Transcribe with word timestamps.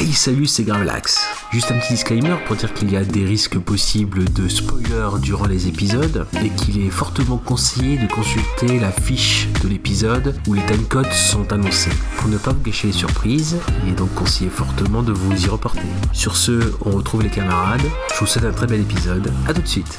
Hey 0.00 0.12
salut 0.12 0.46
c'est 0.46 0.62
Gravelax 0.62 1.18
Juste 1.50 1.72
un 1.72 1.78
petit 1.80 1.94
disclaimer 1.94 2.36
pour 2.46 2.54
dire 2.54 2.72
qu'il 2.72 2.88
y 2.92 2.96
a 2.96 3.02
des 3.02 3.24
risques 3.24 3.58
possibles 3.58 4.32
de 4.32 4.46
spoilers 4.48 5.18
durant 5.20 5.46
les 5.46 5.66
épisodes 5.66 6.24
et 6.40 6.50
qu'il 6.50 6.86
est 6.86 6.90
fortement 6.90 7.36
conseillé 7.36 7.98
de 7.98 8.06
consulter 8.06 8.78
la 8.78 8.92
fiche 8.92 9.48
de 9.60 9.66
l'épisode 9.66 10.36
où 10.46 10.54
les 10.54 10.64
timecodes 10.66 11.10
sont 11.10 11.52
annoncés. 11.52 11.90
Pour 12.18 12.28
ne 12.28 12.38
pas 12.38 12.52
vous 12.52 12.60
gâcher 12.60 12.86
les 12.86 12.92
surprises, 12.92 13.56
il 13.84 13.90
est 13.90 13.96
donc 13.96 14.14
conseillé 14.14 14.50
fortement 14.50 15.02
de 15.02 15.10
vous 15.10 15.34
y 15.44 15.48
reporter. 15.48 15.82
Sur 16.12 16.36
ce, 16.36 16.74
on 16.82 16.92
retrouve 16.92 17.22
les 17.22 17.30
camarades, 17.30 17.82
je 18.14 18.20
vous 18.20 18.26
souhaite 18.26 18.44
un 18.44 18.52
très 18.52 18.68
bel 18.68 18.80
épisode, 18.80 19.32
à 19.48 19.52
tout 19.52 19.62
de 19.62 19.66
suite 19.66 19.98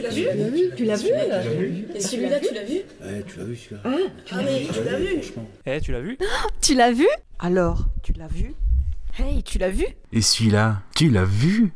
Tu 0.00 0.06
l'as 0.06 0.48
vu 0.48 0.70
Tu 0.76 0.84
l'as 0.86 0.96
vu 0.96 1.08
Tu 1.08 1.28
l'as 1.28 1.40
vu 1.42 1.86
Et 1.94 2.00
celui-là, 2.00 2.40
tu 2.40 2.54
l'as 2.54 2.64
vu 2.64 2.80
Ouais, 3.02 3.22
tu 3.26 3.38
l'as 3.38 3.44
vu 3.44 3.56
celui-là 3.56 3.82
Ah 4.30 4.36
mais 4.42 4.66
tu 4.72 4.82
l'as 4.82 4.98
vu 4.98 5.22
Eh, 5.66 5.80
tu 5.80 5.92
l'as 5.92 6.00
vu 6.00 6.18
Tu 6.62 6.74
l'as 6.74 6.92
vu 6.92 7.08
Alors, 7.38 7.84
tu 8.02 8.12
l'as 8.14 8.26
vu 8.26 8.54
Hey, 9.18 9.42
tu 9.42 9.58
l'as 9.58 9.68
vu 9.68 9.84
Et 10.12 10.22
celui-là, 10.22 10.82
tu 10.96 11.10
l'as 11.10 11.24
vu 11.24 11.74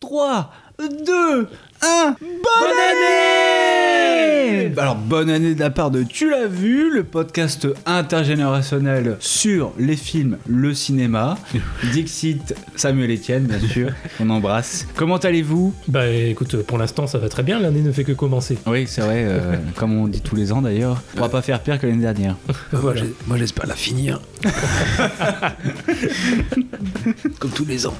Trois, 0.00 0.50
deux, 0.78 1.48
uh, 1.86 2.14
bananer! 2.20 3.35
Alors, 4.78 4.96
bonne 4.96 5.30
année 5.30 5.54
de 5.54 5.60
la 5.60 5.70
part 5.70 5.90
de 5.90 6.02
Tu 6.02 6.28
l'as 6.30 6.46
vu, 6.46 6.92
le 6.92 7.02
podcast 7.02 7.66
intergénérationnel 7.86 9.16
sur 9.20 9.72
les 9.78 9.96
films, 9.96 10.36
le 10.46 10.74
cinéma. 10.74 11.38
Dixit, 11.94 12.54
Samuel 12.74 13.10
Etienne, 13.14 13.44
bien 13.46 13.58
sûr, 13.58 13.90
on 14.20 14.28
embrasse. 14.28 14.86
Comment 14.94 15.16
allez-vous? 15.16 15.72
Bah 15.88 16.06
écoute, 16.08 16.62
pour 16.62 16.76
l'instant 16.76 17.06
ça 17.06 17.16
va 17.18 17.28
très 17.30 17.42
bien, 17.42 17.58
l'année 17.58 17.80
ne 17.80 17.90
fait 17.90 18.04
que 18.04 18.12
commencer. 18.12 18.58
Oui, 18.66 18.84
c'est 18.86 19.00
vrai, 19.00 19.24
euh, 19.26 19.56
comme 19.76 19.96
on 19.98 20.08
dit 20.08 20.20
tous 20.20 20.36
les 20.36 20.52
ans 20.52 20.60
d'ailleurs, 20.60 21.00
on 21.16 21.20
va 21.20 21.28
pas 21.30 21.40
faire 21.42 21.60
pire 21.60 21.78
que 21.78 21.86
l'année 21.86 22.02
dernière. 22.02 22.36
Voilà. 22.72 23.00
Moi 23.26 23.38
j'espère 23.38 23.66
la 23.66 23.74
finir. 23.76 24.20
Comme 27.38 27.50
tous 27.52 27.64
les 27.64 27.86
ans. 27.86 27.94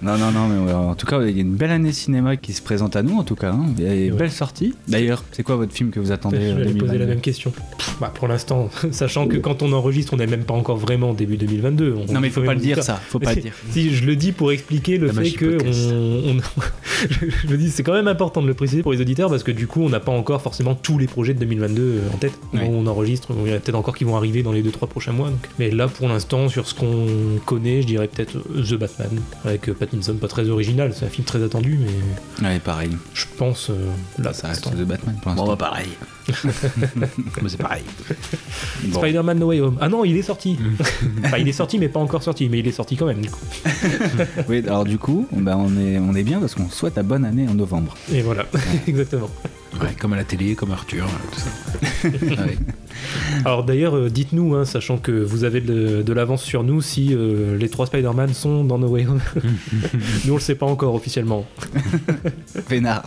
Non, 0.00 0.16
non, 0.16 0.30
non, 0.30 0.48
mais 0.48 0.66
ouais, 0.66 0.72
en 0.72 0.94
tout 0.94 1.06
cas, 1.06 1.20
il 1.22 1.34
y 1.36 1.38
a 1.38 1.42
une 1.42 1.56
belle 1.56 1.72
année 1.72 1.92
cinéma 1.92 2.36
qui 2.36 2.52
se 2.54 2.62
présente 2.62 2.96
à 2.96 3.02
nous, 3.02 3.18
en 3.18 3.24
tout 3.24 3.34
cas. 3.34 3.50
hein. 3.50 3.66
Il 3.76 3.84
y 3.84 3.86
a 3.86 3.90
des 3.94 4.10
Ouais. 4.12 4.16
belles 4.18 4.30
sorties. 4.30 4.74
D'ailleurs, 4.86 5.24
c'est 5.32 5.42
quoi 5.42 5.56
votre 5.56 5.72
film 5.72 5.90
que 5.90 6.00
vous 6.00 6.12
attendez 6.12 6.38
Je 6.40 6.42
euh, 6.42 6.54
vais 6.54 6.62
aller 6.62 6.64
poser 6.72 6.92
2022? 6.92 6.98
la 6.98 7.06
même 7.06 7.20
question. 7.20 7.52
Bah 8.00 8.12
pour 8.14 8.28
l'instant, 8.28 8.70
sachant 8.92 9.26
que 9.26 9.36
quand 9.36 9.62
on 9.62 9.72
enregistre, 9.72 10.14
on 10.14 10.16
n'est 10.16 10.26
même 10.26 10.44
pas 10.44 10.54
encore 10.54 10.76
vraiment 10.76 11.12
début 11.14 11.36
2022. 11.36 11.94
On- 12.08 12.12
Non, 12.12 12.20
mais 12.20 12.28
il 12.28 12.32
faut 12.32 12.42
pas 12.42 12.54
le 12.54 12.60
dire, 12.60 12.82
ça. 12.82 12.94
Faut 13.08 13.18
pas 13.18 13.34
le 13.34 13.40
dire. 13.42 13.52
si, 13.70 13.94
je 13.94 14.04
le 14.06 14.16
dis 14.16 14.32
pour 14.32 14.52
expliquer 14.52 14.96
le 14.98 15.08
La 15.08 15.12
fait 15.14 15.30
que 15.32 15.58
on, 15.64 16.36
on- 16.36 16.40
je 17.46 17.48
me 17.52 17.56
dis 17.56 17.70
c'est 17.70 17.82
quand 17.82 17.92
même 17.92 18.08
important 18.08 18.42
de 18.42 18.46
le 18.46 18.54
préciser 18.54 18.82
pour 18.82 18.92
les 18.92 19.00
auditeurs 19.00 19.28
parce 19.30 19.42
que 19.42 19.52
du 19.52 19.66
coup 19.66 19.82
on 19.82 19.88
n'a 19.88 20.00
pas 20.00 20.12
encore 20.12 20.42
forcément 20.42 20.74
tous 20.74 20.98
les 20.98 21.06
projets 21.06 21.34
de 21.34 21.40
2022 21.40 22.00
en 22.12 22.16
tête. 22.16 22.38
On 22.54 22.86
enregistre, 22.86 23.28
il 23.44 23.50
y 23.50 23.52
en 23.52 23.56
a 23.56 23.60
peut-être 23.60 23.74
encore 23.74 23.96
qui 23.96 24.04
vont 24.04 24.16
arriver 24.16 24.42
dans 24.42 24.52
les 24.52 24.62
2-3 24.62 24.86
prochains 24.88 25.12
mois. 25.12 25.28
donc. 25.30 25.38
Mais 25.58 25.70
là 25.70 25.88
pour 25.88 26.08
l'instant 26.08 26.48
sur 26.48 26.66
ce 26.66 26.74
qu'on 26.74 27.06
connaît, 27.44 27.82
je 27.82 27.86
dirais 27.86 28.08
peut-être 28.08 28.36
euh, 28.36 28.62
The 28.62 28.74
Batman 28.74 29.10
avec 29.44 29.68
euh, 29.68 29.74
Pattinson, 29.74 30.14
pas 30.14 30.28
très 30.28 30.48
original, 30.48 30.92
c'est 30.94 31.04
un 31.04 31.08
film 31.08 31.24
très 31.24 31.42
attendu, 31.42 31.78
mais 31.80 32.48
Ouais, 32.48 32.58
pareil. 32.58 32.90
je 33.14 33.24
pense 33.36 33.70
euh, 33.70 33.74
là 34.22 34.32
Ça 34.32 34.48
reste 34.48 34.67
l'instant. 34.70 34.78
de 34.78 34.84
Batman 34.84 35.16
pour 35.22 35.32
Bon 35.32 35.46
bah 35.46 35.56
pareil. 35.56 35.88
Mais 37.42 37.48
c'est 37.48 37.56
pareil. 37.56 37.82
Bon. 38.84 38.98
Spider-Man 39.00 39.38
No 39.38 39.46
Way 39.46 39.60
Home. 39.60 39.78
Ah 39.80 39.88
non, 39.88 40.04
il 40.04 40.16
est 40.16 40.22
sorti. 40.22 40.58
enfin, 41.24 41.38
il 41.38 41.48
est 41.48 41.52
sorti, 41.52 41.78
mais 41.78 41.88
pas 41.88 42.00
encore 42.00 42.22
sorti, 42.22 42.48
mais 42.48 42.58
il 42.58 42.66
est 42.68 42.72
sorti 42.72 42.96
quand 42.96 43.06
même. 43.06 43.20
Du 43.20 43.30
coup. 43.30 43.40
Oui, 44.48 44.62
alors 44.66 44.84
du 44.84 44.98
coup, 44.98 45.26
bah, 45.32 45.56
on, 45.58 45.76
est, 45.78 45.98
on 45.98 46.14
est 46.14 46.22
bien 46.22 46.40
parce 46.40 46.54
qu'on 46.54 46.68
souhaite 46.70 46.96
la 46.96 47.02
bonne 47.02 47.24
année 47.24 47.46
en 47.48 47.54
novembre. 47.54 47.94
Et 48.12 48.22
voilà, 48.22 48.46
exactement. 48.86 49.28
Ouais, 49.80 49.94
comme 49.98 50.12
à 50.12 50.16
la 50.16 50.24
télé, 50.24 50.54
comme 50.54 50.70
Arthur, 50.72 51.06
tout 51.32 51.40
ça. 51.40 52.08
Ouais. 52.08 52.58
Alors 53.44 53.64
d'ailleurs, 53.64 53.96
euh, 53.96 54.08
dites-nous, 54.10 54.54
hein, 54.54 54.64
sachant 54.64 54.98
que 54.98 55.12
vous 55.12 55.44
avez 55.44 55.60
de, 55.60 56.02
de 56.02 56.12
l'avance 56.12 56.42
sur 56.42 56.64
nous, 56.64 56.80
si 56.82 57.14
euh, 57.14 57.56
les 57.56 57.68
trois 57.68 57.86
Spider-Man 57.86 58.34
sont 58.34 58.64
dans 58.64 58.78
No 58.78 58.88
Way 58.88 59.06
Home. 59.06 59.20
nous, 60.24 60.32
on 60.32 60.36
le 60.36 60.40
sait 60.40 60.54
pas 60.54 60.66
encore 60.66 60.94
officiellement. 60.94 61.46
Vénard. 62.68 63.04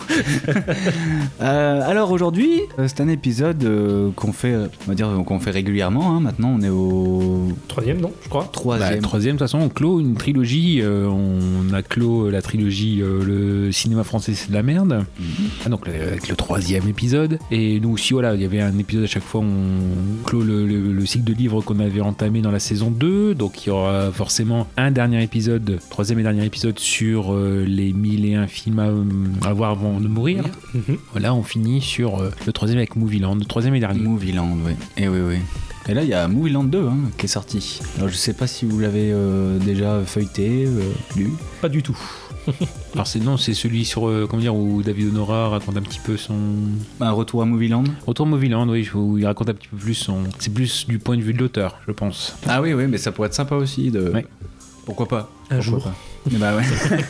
Euh, 1.41 1.81
alors 1.90 2.12
aujourd'hui, 2.12 2.62
c'est 2.88 3.01
un 3.01 3.07
épisode 3.07 3.63
euh, 3.63 4.09
qu'on 4.16 4.31
fait, 4.34 4.56
on 4.56 4.88
va 4.90 4.96
dire 4.96 5.09
qu'on 5.25 5.40
fait 5.40 5.51
régulièrement. 5.51 6.16
hein. 6.16 6.19
Maintenant, 6.19 6.56
on 6.57 6.62
est 6.62 6.69
au 6.69 7.50
Troisième, 7.68 8.00
non 8.01 8.12
Je 8.24 8.30
crois. 8.30 8.44
Bah, 8.44 8.50
troisième. 8.51 9.01
troisième, 9.01 9.35
de 9.35 9.40
toute 9.40 9.47
façon, 9.47 9.59
on 9.59 9.69
clôt 9.69 10.00
une 10.00 10.16
trilogie. 10.16 10.80
euh, 10.81 11.07
on 11.07 11.74
a 11.74 11.81
clos 11.81 12.30
la 12.30 12.41
trilogie 12.41 13.01
euh, 13.01 13.24
Le 13.66 13.72
cinéma 13.72 14.03
français, 14.03 14.34
c'est 14.34 14.50
de 14.50 14.53
la 14.53 14.63
merde. 14.63 15.03
Ah, 15.66 15.69
donc, 15.69 15.88
le- 15.88 15.94
avec 15.94 16.28
le 16.30 16.35
troisième 16.35 16.88
épisode. 16.88 17.40
Et 17.51 17.80
nous 17.80 17.91
aussi, 17.91 18.13
voilà, 18.13 18.35
il 18.35 18.41
y 18.41 18.46
avait 18.46 18.62
un 18.62 18.78
épisode 18.78 19.03
à 19.03 19.07
chaque 19.07 19.24
fois. 19.24 19.41
On 19.41 19.81
clôt 20.25 20.42
le, 20.42 20.66
le- 20.66 20.92
le 20.94 21.06
cycle 21.06 21.24
de 21.25 21.34
livres 21.34 21.62
qu'on 21.62 21.80
avait 21.80 22.02
entamé 22.02 22.42
dans 22.42 22.52
la 22.52 22.59
saison 22.59 22.92
2. 22.92 23.36
Donc, 23.36 23.66
il 23.66 23.69
y 23.69 23.72
aura 23.72 24.12
forcément 24.12 24.68
un 24.78 24.92
dernier 24.92 25.22
épisode, 25.24 25.80
troisième 25.90 26.19
et 26.19 26.24
dernier 26.24 26.46
épisode 26.46 26.80
sur 26.80 27.34
euh, 27.34 27.64
les 27.68 27.94
mille 27.94 28.25
et 28.25 28.36
un 28.36 28.47
films 28.47 28.80
à, 28.80 29.47
à 29.47 29.53
voir 29.53 29.72
avant 29.72 30.00
de 30.00 30.08
mourir. 30.08 30.44
Mhm. 30.74 30.97
Voilà, 31.12 31.34
on 31.34 31.44
finit 31.44 31.81
sur 31.81 32.19
euh, 32.19 32.30
le 32.46 32.52
troisième 32.53 32.78
avec 32.80 32.96
Movieland, 32.96 33.36
le 33.36 33.46
troisième 33.46 33.75
et 33.75 33.80
dernier. 33.80 34.02
Movieland, 34.02 34.58
oui. 34.66 34.74
Et 34.97 35.08
oui, 35.08 35.19
oui. 35.28 35.36
Et 35.90 35.96
là, 35.96 36.03
il 36.03 36.09
y 36.09 36.13
a 36.13 36.28
Movieland 36.28 36.63
2 36.63 36.88
hein, 36.88 36.98
qui 37.18 37.25
est 37.25 37.30
sorti. 37.30 37.80
Alors, 37.98 38.08
je 38.09 38.16
sais 38.16 38.34
pas 38.34 38.46
si 38.48 38.66
vous 38.66 38.80
l'avez 38.80 39.12
euh, 39.12 39.58
déjà 39.58 40.02
feuilleté, 40.06 40.66
euh, 40.68 40.92
lu. 41.18 41.31
Pas 41.59 41.69
du 41.69 41.81
tout. 41.81 41.98
Alors 42.94 43.07
c'est 43.07 43.19
non, 43.19 43.38
c'est 43.38 43.53
celui 43.53 43.85
sur 43.85 44.07
euh, 44.07 44.28
comment 44.29 44.41
dire 44.41 44.56
où 44.56 44.81
David 44.84 45.09
Honora 45.09 45.50
raconte 45.50 45.78
un 45.78 45.81
petit 45.81 46.00
peu 46.00 46.18
son 46.18 46.35
Un 47.00 47.12
retour 47.12 47.41
à 47.41 47.46
Movieland. 47.46 47.84
retour 48.06 48.25
Movieland, 48.25 48.68
oui, 48.69 48.90
où 48.94 49.18
il 49.18 49.25
raconte 49.25 49.50
un 49.50 49.53
petit 49.53 49.68
peu 49.68 49.78
plus 49.78 49.94
son. 49.94 50.24
C'est 50.40 50.53
plus 50.53 50.88
du 50.88 51.00
point 51.00 51.18
de 51.18 51.22
vue 51.22 51.34
de 51.34 51.40
l'auteur, 51.40 51.78
je 51.88 51.91
pense. 51.91 52.35
Ah 52.47 52.62
oui, 52.62 52.74
oui, 52.74 52.88
mais 52.88 52.97
ça 52.97 53.12
pourrait 53.12 53.28
être 53.28 53.34
sympa 53.34 53.56
aussi. 53.56 53.91
De... 53.91 54.09
Ouais. 54.09 54.25
Pourquoi 54.85 55.07
pas? 55.07 55.30
Un 55.50 55.56
Pourquoi 55.57 55.62
jour. 55.62 55.84
pas? 55.84 55.96
Bah 56.32 56.56
ouais. 56.56 56.64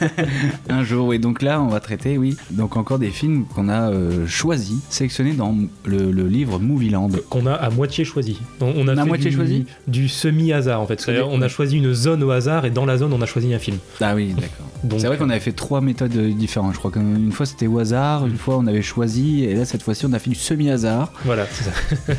un 0.69 0.83
jour, 0.83 1.07
oui. 1.07 1.19
Donc 1.19 1.41
là, 1.41 1.61
on 1.61 1.67
va 1.67 1.79
traiter, 1.79 2.17
oui. 2.17 2.37
Donc 2.51 2.77
encore 2.77 2.99
des 2.99 3.09
films 3.09 3.45
qu'on 3.45 3.69
a 3.69 3.91
euh, 3.91 4.25
choisis, 4.27 4.79
sélectionnés 4.89 5.33
dans 5.33 5.55
le, 5.85 6.11
le 6.11 6.27
livre 6.27 6.59
Movieland. 6.59 7.09
Qu'on 7.29 7.45
a 7.45 7.53
à 7.53 7.69
moitié 7.69 8.05
choisi. 8.05 8.39
On, 8.61 8.73
on 8.75 8.87
a 8.87 8.93
On 8.93 8.97
a 8.97 9.03
fait 9.03 9.07
moitié 9.07 9.29
du, 9.29 9.35
choisi 9.35 9.65
du 9.87 10.07
semi-hasard 10.07 10.81
en 10.81 10.87
fait. 10.87 11.01
C'est-à-dire, 11.01 11.27
on 11.29 11.41
a 11.41 11.47
choisi 11.47 11.77
une 11.77 11.93
zone 11.93 12.23
au 12.23 12.31
hasard 12.31 12.65
et 12.65 12.71
dans 12.71 12.85
la 12.85 12.97
zone, 12.97 13.13
on 13.13 13.21
a 13.21 13.25
choisi 13.25 13.53
un 13.53 13.59
film. 13.59 13.77
Ah 13.99 14.15
oui, 14.15 14.33
d'accord. 14.33 14.67
Donc, 14.83 14.99
C'est 14.99 15.07
vrai 15.07 15.17
qu'on 15.17 15.29
avait 15.29 15.39
fait 15.39 15.51
trois 15.51 15.79
méthodes 15.79 16.15
euh, 16.15 16.33
différentes. 16.33 16.73
Je 16.73 16.79
crois 16.79 16.89
qu'une 16.89 17.31
fois 17.31 17.45
c'était 17.45 17.67
au 17.67 17.77
hasard, 17.77 18.25
une 18.25 18.37
fois 18.37 18.57
on 18.57 18.65
avait 18.65 18.81
choisi, 18.81 19.43
et 19.43 19.53
là 19.53 19.63
cette 19.63 19.83
fois-ci 19.83 20.07
on 20.07 20.13
a 20.13 20.17
fait 20.17 20.31
du 20.31 20.35
semi-hasard. 20.35 21.11
Voilà, 21.25 21.45
c'est 21.51 21.65
ça. 21.65 21.71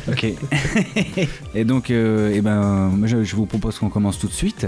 Ok. 0.11 0.25
et 1.55 1.65
donc, 1.65 1.89
euh, 1.91 2.31
eh 2.33 2.41
ben, 2.41 2.91
je, 3.03 3.23
je 3.23 3.35
vous 3.35 3.45
propose 3.45 3.79
qu'on 3.79 3.89
commence 3.89 4.17
tout 4.19 4.27
de 4.27 4.33
suite. 4.33 4.67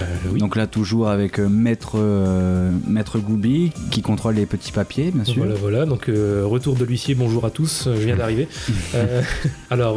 Bah, 0.00 0.06
oui. 0.32 0.40
Donc 0.40 0.56
là, 0.56 0.66
toujours 0.66 1.08
avec 1.08 1.38
euh, 1.38 1.48
Maître, 1.66 1.96
euh, 1.96 2.70
Maître 2.86 3.18
Goubi 3.18 3.72
qui 3.90 4.00
contrôle 4.00 4.36
les 4.36 4.46
petits 4.46 4.70
papiers, 4.70 5.10
bien 5.12 5.24
sûr. 5.24 5.42
Voilà, 5.42 5.54
voilà. 5.60 5.84
Donc, 5.84 6.08
euh, 6.08 6.44
retour 6.46 6.76
de 6.76 6.84
l'huissier, 6.84 7.16
bonjour 7.16 7.44
à 7.44 7.50
tous, 7.50 7.88
euh, 7.88 7.96
je 7.98 8.06
viens 8.06 8.16
d'arriver. 8.16 8.46
Euh, 8.94 9.20
alors, 9.70 9.96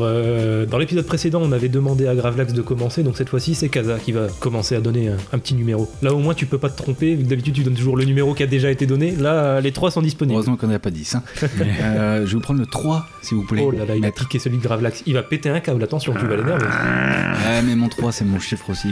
dans 0.67 0.77
l'épisode 0.77 1.05
précédent, 1.05 1.41
on 1.43 1.51
avait 1.51 1.69
demandé 1.69 2.07
à 2.07 2.15
Gravelax 2.15 2.53
de 2.53 2.61
commencer, 2.61 3.03
donc 3.03 3.17
cette 3.17 3.29
fois-ci, 3.29 3.53
c'est 3.55 3.69
Kaza 3.69 3.97
qui 3.99 4.11
va 4.11 4.27
commencer 4.39 4.75
à 4.75 4.81
donner 4.81 5.09
un, 5.09 5.17
un 5.31 5.37
petit 5.37 5.53
numéro. 5.53 5.89
Là, 6.01 6.13
au 6.13 6.17
moins, 6.17 6.33
tu 6.33 6.45
peux 6.47 6.57
pas 6.57 6.69
te 6.69 6.77
tromper, 6.77 7.15
vu 7.15 7.23
que 7.23 7.29
d'habitude, 7.29 7.53
tu 7.53 7.63
donnes 7.63 7.75
toujours 7.75 7.95
le 7.95 8.03
numéro 8.03 8.33
qui 8.33 8.43
a 8.43 8.47
déjà 8.47 8.71
été 8.71 8.85
donné. 8.87 9.11
Là, 9.11 9.61
les 9.61 9.71
trois 9.71 9.91
sont 9.91 10.01
disponibles. 10.01 10.33
Heureusement 10.35 10.57
qu'on 10.57 10.67
n'a 10.67 10.79
pas 10.79 10.89
10. 10.91 11.15
hein. 11.15 11.23
Je 11.41 12.25
vais 12.25 12.25
vous 12.25 12.39
prendre 12.39 12.59
le 12.59 12.65
3, 12.65 13.05
s'il 13.21 13.37
vous 13.37 13.45
plaît. 13.45 13.61
Oh 13.65 13.71
là 13.71 13.85
là, 13.85 13.95
il 13.95 14.05
a 14.05 14.11
piqué 14.11 14.39
celui 14.39 14.57
de 14.57 14.63
Gravelax. 14.63 15.03
Il 15.05 15.13
va 15.13 15.23
péter 15.23 15.49
un 15.49 15.59
câble, 15.59 15.83
attention, 15.83 16.13
tu 16.19 16.25
vas 16.25 16.35
l'énerver. 16.35 16.65
Ouais, 16.65 17.61
mais 17.65 17.75
mon 17.75 17.87
3, 17.89 18.11
c'est 18.11 18.25
mon 18.25 18.39
chiffre 18.39 18.69
aussi. 18.69 18.89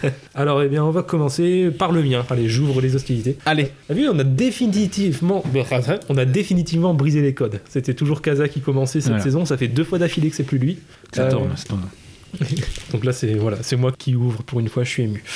Quoi. 0.00 0.10
Alors, 0.34 0.62
eh 0.62 0.68
bien, 0.68 0.84
on 0.84 0.90
va 0.90 1.02
commencer 1.02 1.70
par 1.76 1.92
le 1.92 2.02
mien. 2.02 2.19
Allez, 2.30 2.48
j'ouvre 2.48 2.80
les 2.80 2.94
hostilités. 2.96 3.36
Allez. 3.46 3.70
T'as 3.88 3.94
vu, 3.94 4.08
on 4.08 4.18
a 4.18 4.24
définitivement, 4.24 5.42
on 6.08 6.16
a 6.18 6.24
définitivement 6.24 6.94
brisé 6.94 7.22
les 7.22 7.34
codes. 7.34 7.60
C'était 7.68 7.94
toujours 7.94 8.22
Kaza 8.22 8.48
qui 8.48 8.60
commençait 8.60 9.00
cette 9.00 9.08
Voilà. 9.10 9.22
saison. 9.24 9.44
Ça 9.44 9.56
fait 9.56 9.68
deux 9.68 9.84
fois 9.84 9.98
d'affilée 9.98 10.30
que 10.30 10.36
c'est 10.36 10.44
plus 10.44 10.58
lui. 10.58 10.78
Ça 11.12 11.22
Euh, 11.22 11.30
tourne, 11.30 11.50
ça 11.56 11.64
tourne. 11.64 11.82
Donc 12.92 13.04
là, 13.04 13.12
c'est 13.12 13.34
voilà, 13.34 13.58
c'est 13.62 13.76
moi 13.76 13.92
qui 13.96 14.14
ouvre 14.16 14.42
pour 14.42 14.60
une 14.60 14.68
fois. 14.68 14.84
Je 14.84 14.90
suis 14.90 15.02
ému. 15.04 15.22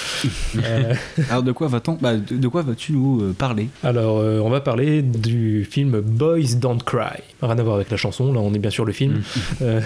Euh, 0.64 0.94
Alors, 1.31 1.43
de 1.43 1.52
quoi 1.52 1.67
va-t-on 1.69 1.94
bah, 2.00 2.17
de, 2.17 2.37
de 2.37 2.49
quoi 2.49 2.62
vas-tu 2.62 2.93
nous 2.93 3.20
euh, 3.23 3.32
parler? 3.37 3.69
Alors, 3.82 4.19
euh, 4.20 4.38
on 4.41 4.50
va 4.50 4.61
parler 4.61 5.02
du 5.02 5.67
film 5.69 6.00
Boys 6.00 6.55
Don't 6.56 6.79
Cry. 6.85 7.20
Rien 7.43 7.58
à 7.58 7.62
voir 7.62 7.76
avec 7.76 7.91
la 7.91 7.96
chanson. 7.96 8.32
Là, 8.32 8.41
on 8.41 8.55
est 8.55 8.58
bien 8.58 8.70
sur 8.70 8.85
le 8.85 8.93
film. 8.93 9.23
Euh, 9.62 9.81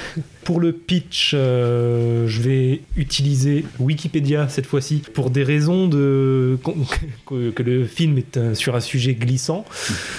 pour 0.45 0.61
le 0.61 0.73
pitch, 0.73 1.33
je 1.35 2.41
vais 2.43 2.81
utiliser 2.97 3.65
Wikipédia 3.79 4.49
cette 4.49 4.67
fois-ci 4.67 5.03
pour 5.15 5.31
des 5.31 5.43
raisons 5.43 5.89
de 5.89 6.59
que, 7.27 7.51
que 7.51 7.63
le 7.63 7.85
film 7.87 8.19
est 8.19 8.37
un- 8.37 8.55
sur 8.55 8.75
un 8.77 8.81
sujet 8.81 9.15
glissant, 9.15 9.65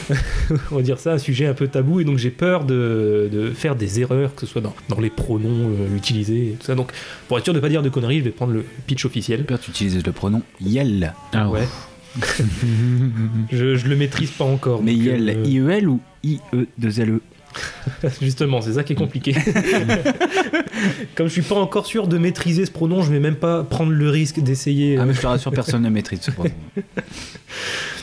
on 0.72 0.76
va 0.78 0.82
dire 0.82 1.00
ça, 1.00 1.14
un 1.14 1.18
sujet 1.18 1.46
un 1.48 1.54
peu 1.54 1.68
tabou, 1.68 2.00
et 2.00 2.04
donc 2.04 2.18
j'ai 2.18 2.30
peur 2.32 2.64
de, 2.66 3.30
de 3.32 3.50
faire 3.52 3.76
des 3.76 4.00
erreurs, 4.02 4.36
que 4.36 4.42
ce 4.46 4.52
soit 4.52 4.62
dans, 4.62 4.76
dans 4.90 5.00
les 5.00 5.10
pronoms 5.10 5.72
utilisés, 5.96 6.50
et 6.50 6.52
tout 6.60 6.66
ça. 6.66 6.76
Donc 6.80 6.94
pour 7.28 7.38
être 7.38 7.44
sûr 7.44 7.54
de 7.54 7.60
pas 7.60 7.68
dire 7.68 7.82
de 7.82 7.90
conneries, 7.90 8.20
je 8.20 8.24
vais 8.24 8.30
prendre 8.30 8.54
le 8.54 8.64
pitch 8.88 9.04
officiel. 9.04 9.44
Père, 9.44 9.60
tu 9.60 9.70
utilises 9.70 10.02
le 10.02 10.12
pronom 10.14 10.42
Yel. 10.62 11.14
Ah 11.34 11.50
Ouais. 11.50 11.68
je, 13.52 13.76
je 13.76 13.88
le 13.88 13.96
maîtrise 13.98 14.32
pas 14.32 14.46
encore. 14.46 14.82
Mais 14.82 14.94
Yel, 14.94 15.30
euh, 15.30 15.44
I-E-L 15.46 15.90
ou 15.90 16.00
I-E-2-L-E 16.24 17.22
Justement, 18.22 18.62
c'est 18.62 18.74
ça 18.74 18.84
qui 18.84 18.94
est 18.94 18.96
compliqué. 18.96 19.36
Comme 21.16 21.28
je 21.28 21.34
suis 21.34 21.42
pas 21.42 21.56
encore 21.56 21.86
sûr 21.86 22.08
de 22.08 22.18
maîtriser 22.18 22.66
ce 22.66 22.72
pronom, 22.72 23.04
je 23.04 23.12
vais 23.12 23.20
même 23.20 23.36
pas 23.36 23.64
prendre 23.64 23.92
le 23.92 24.10
risque 24.10 24.40
d'essayer. 24.40 24.98
Ah, 24.98 25.02
euh. 25.02 25.06
mais 25.06 25.14
je 25.14 25.20
te 25.20 25.28
rassure, 25.28 25.52
personne 25.52 25.82
ne 25.82 25.90
maîtrise 25.90 26.22
ce 26.22 26.32
pronom. 26.32 26.54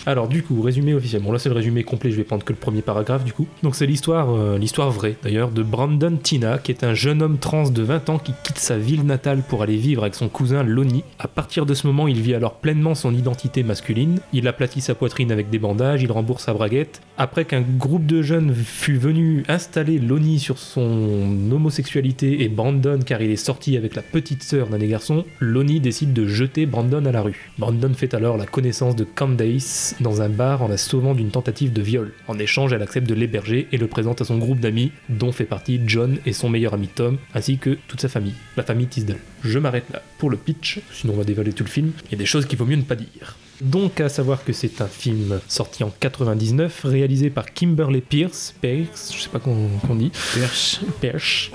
Alors 0.08 0.28
du 0.28 0.44
coup, 0.44 0.62
résumé 0.62 0.94
officiel. 0.94 1.20
Bon 1.20 1.32
là 1.32 1.40
c'est 1.40 1.48
le 1.48 1.56
résumé 1.56 1.82
complet, 1.82 2.12
je 2.12 2.16
vais 2.16 2.22
prendre 2.22 2.44
que 2.44 2.52
le 2.52 2.58
premier 2.58 2.80
paragraphe 2.80 3.24
du 3.24 3.32
coup. 3.32 3.48
Donc 3.64 3.74
c'est 3.74 3.86
l'histoire, 3.86 4.30
euh, 4.30 4.56
l'histoire 4.56 4.88
vraie 4.92 5.16
d'ailleurs, 5.24 5.50
de 5.50 5.64
Brandon 5.64 6.16
Tina, 6.16 6.58
qui 6.58 6.70
est 6.70 6.84
un 6.84 6.94
jeune 6.94 7.22
homme 7.22 7.38
trans 7.38 7.68
de 7.68 7.82
20 7.82 8.08
ans 8.10 8.18
qui 8.18 8.32
quitte 8.44 8.58
sa 8.58 8.78
ville 8.78 9.04
natale 9.04 9.42
pour 9.42 9.64
aller 9.64 9.76
vivre 9.76 10.02
avec 10.02 10.14
son 10.14 10.28
cousin 10.28 10.62
Lonnie. 10.62 11.02
À 11.18 11.26
partir 11.26 11.66
de 11.66 11.74
ce 11.74 11.88
moment, 11.88 12.06
il 12.06 12.20
vit 12.20 12.34
alors 12.34 12.54
pleinement 12.54 12.94
son 12.94 13.12
identité 13.12 13.64
masculine. 13.64 14.20
Il 14.32 14.46
aplatit 14.46 14.80
sa 14.80 14.94
poitrine 14.94 15.32
avec 15.32 15.50
des 15.50 15.58
bandages, 15.58 16.04
il 16.04 16.12
rembourse 16.12 16.44
sa 16.44 16.54
braguette. 16.54 17.00
Après 17.18 17.44
qu'un 17.44 17.62
groupe 17.62 18.06
de 18.06 18.22
jeunes 18.22 18.54
fut 18.54 18.98
venu 18.98 19.42
installer 19.48 19.98
Lonnie 19.98 20.38
sur 20.38 20.58
son 20.58 21.50
homosexualité 21.50 22.44
et 22.44 22.48
Brandon 22.48 23.00
car 23.04 23.22
il 23.22 23.32
est 23.32 23.36
sorti 23.36 23.76
avec 23.76 23.96
la 23.96 24.02
petite 24.02 24.44
sœur 24.44 24.68
d'un 24.68 24.78
des 24.78 24.86
garçons, 24.86 25.24
Lonnie 25.40 25.80
décide 25.80 26.12
de 26.12 26.28
jeter 26.28 26.64
Brandon 26.64 27.04
à 27.06 27.10
la 27.10 27.22
rue. 27.22 27.50
Brandon 27.58 27.92
fait 27.92 28.14
alors 28.14 28.36
la 28.36 28.46
connaissance 28.46 28.94
de 28.94 29.02
Candace 29.02 29.95
dans 30.00 30.22
un 30.22 30.28
bar 30.28 30.62
en 30.62 30.68
la 30.68 30.76
sauvant 30.76 31.14
d'une 31.14 31.30
tentative 31.30 31.72
de 31.72 31.82
viol. 31.82 32.12
En 32.28 32.38
échange, 32.38 32.72
elle 32.72 32.82
accepte 32.82 33.08
de 33.08 33.14
l'héberger 33.14 33.68
et 33.72 33.78
le 33.78 33.86
présente 33.86 34.20
à 34.20 34.24
son 34.24 34.38
groupe 34.38 34.60
d'amis, 34.60 34.92
dont 35.08 35.32
fait 35.32 35.44
partie 35.44 35.80
John 35.86 36.18
et 36.26 36.32
son 36.32 36.48
meilleur 36.48 36.74
ami 36.74 36.88
Tom, 36.88 37.18
ainsi 37.34 37.58
que 37.58 37.78
toute 37.88 38.00
sa 38.00 38.08
famille, 38.08 38.34
la 38.56 38.62
famille 38.62 38.86
Tisdale. 38.86 39.18
Je 39.42 39.58
m'arrête 39.58 39.88
là 39.92 40.02
pour 40.18 40.30
le 40.30 40.36
pitch, 40.36 40.80
sinon 40.92 41.14
on 41.14 41.18
va 41.18 41.24
dévaler 41.24 41.52
tout 41.52 41.64
le 41.64 41.70
film. 41.70 41.92
Il 42.06 42.12
y 42.12 42.14
a 42.14 42.18
des 42.18 42.26
choses 42.26 42.46
qu'il 42.46 42.58
vaut 42.58 42.66
mieux 42.66 42.76
ne 42.76 42.82
pas 42.82 42.96
dire. 42.96 43.36
Donc 43.60 44.00
à 44.00 44.08
savoir 44.08 44.44
que 44.44 44.52
c'est 44.52 44.80
un 44.80 44.86
film 44.86 45.40
sorti 45.48 45.82
en 45.82 45.92
99, 46.00 46.82
réalisé 46.84 47.30
par 47.30 47.52
Kimberly 47.52 48.00
Pierce, 48.00 48.54
Pierce, 48.60 49.12
je 49.16 49.22
sais 49.22 49.28
pas 49.30 49.38
qu'on 49.38 49.68
qu'on 49.86 49.94
dit, 49.94 50.10
Pierce, 50.34 50.80
Pierce. 51.00 51.50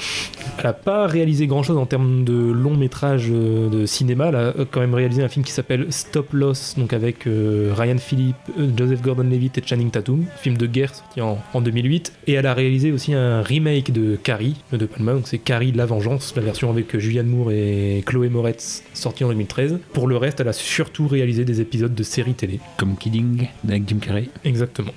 Elle 0.58 0.68
a 0.68 0.74
pas 0.74 1.06
réalisé 1.06 1.48
grand 1.48 1.64
chose 1.64 1.78
en 1.78 1.86
termes 1.86 2.24
de 2.24 2.34
long 2.34 2.76
métrage 2.76 3.28
euh, 3.30 3.70
de 3.70 3.86
cinéma, 3.86 4.30
elle 4.30 4.36
a 4.36 4.54
quand 4.70 4.80
même 4.80 4.96
réalisé 4.96 5.24
un 5.24 5.30
film 5.30 5.46
qui 5.46 5.52
s'appelle 5.52 5.88
Stop 5.90 6.34
Loss, 6.34 6.76
donc 6.78 6.94
avec 6.94 7.28
euh, 7.28 7.74
Ryan 7.76 7.98
Philippe, 7.98 8.36
euh, 8.60 8.68
Joseph 8.76 9.02
Gordon-Levitt 9.02 9.58
et 9.58 9.64
Channing 9.66 9.92
Tatum, 9.92 10.26
film 10.38 10.58
de 10.58 10.66
guerre 10.66 10.96
sorti 10.96 11.22
en, 11.22 11.38
en 11.54 11.62
2008, 11.62 12.14
et 12.28 12.34
elle 12.34 12.48
a 12.48 12.54
réalisé 12.54 12.92
aussi 12.92 13.14
un 13.14 13.42
remake 13.42 13.92
de 13.92 14.16
Carrie 14.16 14.56
de 14.72 14.78
De 14.78 14.86
Palma, 14.86 15.14
donc 15.14 15.28
c'est 15.28 15.38
Carrie 15.38 15.72
La 15.72 15.86
Vengeance, 15.86 16.34
la 16.36 16.42
version 16.42 16.70
avec 16.70 16.98
Julianne 16.98 17.28
Moore 17.28 17.52
et 17.52 18.04
Chloé 18.06 18.30
Moretz, 18.30 18.84
sortie 18.94 19.24
en 19.24 19.30
2013. 19.30 19.80
Pour 19.94 20.08
le 20.08 20.18
reste, 20.18 20.40
elle 20.40 20.48
a 20.48 20.54
surtout 20.54 21.08
réalisé 21.08 21.46
des 21.46 21.62
épisodes 21.62 21.91
de 21.96 22.04
séries 22.04 22.34
télé. 22.34 22.60
Comme 22.78 22.98
Kidding 22.98 23.48
avec 23.68 23.88
Jim 23.88 24.00
Carrey. 24.00 24.30
Exactement. 24.44 24.94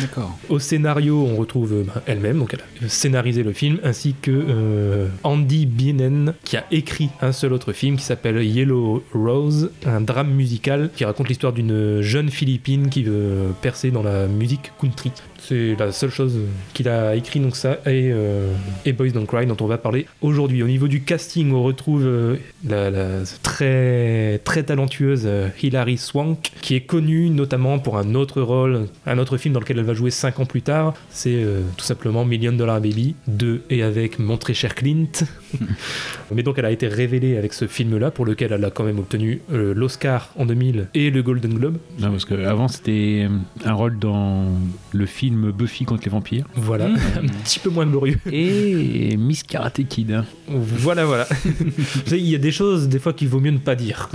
D'accord. 0.00 0.38
Au 0.48 0.58
scénario, 0.58 1.26
on 1.26 1.36
retrouve 1.36 1.72
euh, 1.72 1.84
bah, 1.84 2.02
elle-même, 2.06 2.38
donc 2.38 2.54
elle 2.54 2.60
a 2.84 2.88
scénarisé 2.88 3.42
le 3.42 3.52
film, 3.52 3.78
ainsi 3.82 4.14
que 4.20 4.30
euh, 4.30 5.08
Andy 5.22 5.66
Bienen, 5.66 6.34
qui 6.44 6.56
a 6.56 6.64
écrit 6.70 7.10
un 7.20 7.32
seul 7.32 7.52
autre 7.52 7.72
film 7.72 7.96
qui 7.96 8.04
s'appelle 8.04 8.42
Yellow 8.44 9.02
Rose, 9.14 9.70
un 9.86 10.00
drame 10.00 10.30
musical 10.30 10.90
qui 10.94 11.04
raconte 11.04 11.28
l'histoire 11.28 11.52
d'une 11.52 12.00
jeune 12.00 12.30
Philippine 12.30 12.88
qui 12.88 13.02
veut 13.02 13.54
percer 13.60 13.90
dans 13.90 14.02
la 14.02 14.26
musique 14.26 14.72
country. 14.80 15.12
C'est 15.48 15.74
la 15.76 15.90
seule 15.90 16.10
chose 16.10 16.38
qu'il 16.72 16.88
a 16.88 17.16
écrit, 17.16 17.40
donc 17.40 17.56
ça, 17.56 17.72
et, 17.84 18.10
euh, 18.12 18.52
et 18.84 18.92
Boys 18.92 19.10
Don't 19.10 19.26
Cry, 19.26 19.44
dont 19.44 19.56
on 19.60 19.66
va 19.66 19.76
parler 19.76 20.06
aujourd'hui. 20.20 20.62
Au 20.62 20.68
niveau 20.68 20.86
du 20.86 21.02
casting, 21.02 21.52
on 21.52 21.64
retrouve 21.64 22.04
euh, 22.06 22.36
la, 22.64 23.24
très, 23.42 24.38
très 24.44 24.62
talentueuse 24.62 25.22
euh, 25.24 25.48
Hilary 25.60 25.98
Swank, 25.98 26.52
qui 26.60 26.76
est 26.76 26.82
connue 26.82 27.28
notamment 27.28 27.80
pour 27.80 27.98
un 27.98 28.14
autre 28.14 28.40
rôle, 28.40 28.86
un 29.04 29.18
autre 29.18 29.36
film 29.36 29.52
dans 29.54 29.60
lequel 29.60 29.80
elle 29.80 29.84
va 29.84 29.94
jouer 29.94 30.12
5 30.12 30.38
ans 30.38 30.46
plus 30.46 30.62
tard. 30.62 30.94
C'est 31.10 31.44
tout 31.76 31.84
simplement 31.84 32.24
Million 32.24 32.52
Dollar 32.52 32.80
Baby, 32.80 33.16
de 33.26 33.62
et 33.68 33.82
avec 33.82 34.20
mon 34.20 34.36
très 34.36 34.54
cher 34.54 34.74
Clint. 34.74 35.24
Mais 36.34 36.42
donc 36.42 36.58
elle 36.58 36.64
a 36.64 36.70
été 36.70 36.88
révélée 36.88 37.36
avec 37.36 37.52
ce 37.52 37.66
film-là, 37.66 38.10
pour 38.10 38.24
lequel 38.24 38.52
elle 38.52 38.64
a 38.64 38.70
quand 38.70 38.84
même 38.84 38.98
obtenu 38.98 39.40
euh, 39.52 39.74
l'Oscar 39.74 40.30
en 40.36 40.46
2000 40.46 40.88
et 40.94 41.10
le 41.10 41.22
Golden 41.22 41.54
Globe. 41.54 41.76
Non, 41.98 42.10
parce 42.10 42.24
qu'avant 42.24 42.68
c'était 42.68 43.26
euh, 43.28 43.68
un 43.68 43.72
rôle 43.74 43.98
dans 43.98 44.46
le 44.92 45.06
film 45.06 45.50
Buffy 45.52 45.84
contre 45.84 46.04
les 46.04 46.10
vampires. 46.10 46.46
Voilà, 46.54 46.86
un 47.16 47.26
petit 47.44 47.58
peu 47.58 47.70
moins 47.70 47.86
glorieux. 47.86 48.18
Et 48.30 49.16
Miss 49.16 49.42
Karate 49.42 49.82
Kid. 49.88 50.12
hein. 50.12 50.24
Voilà, 50.48 51.04
voilà. 51.04 51.26
Vous 51.44 51.72
savez, 52.06 52.20
Il 52.20 52.28
y 52.28 52.34
a 52.34 52.38
des 52.38 52.52
choses, 52.52 52.88
des 52.88 52.98
fois, 52.98 53.12
qu'il 53.12 53.28
vaut 53.28 53.40
mieux 53.40 53.50
ne 53.50 53.58
pas 53.58 53.74
dire. 53.74 54.08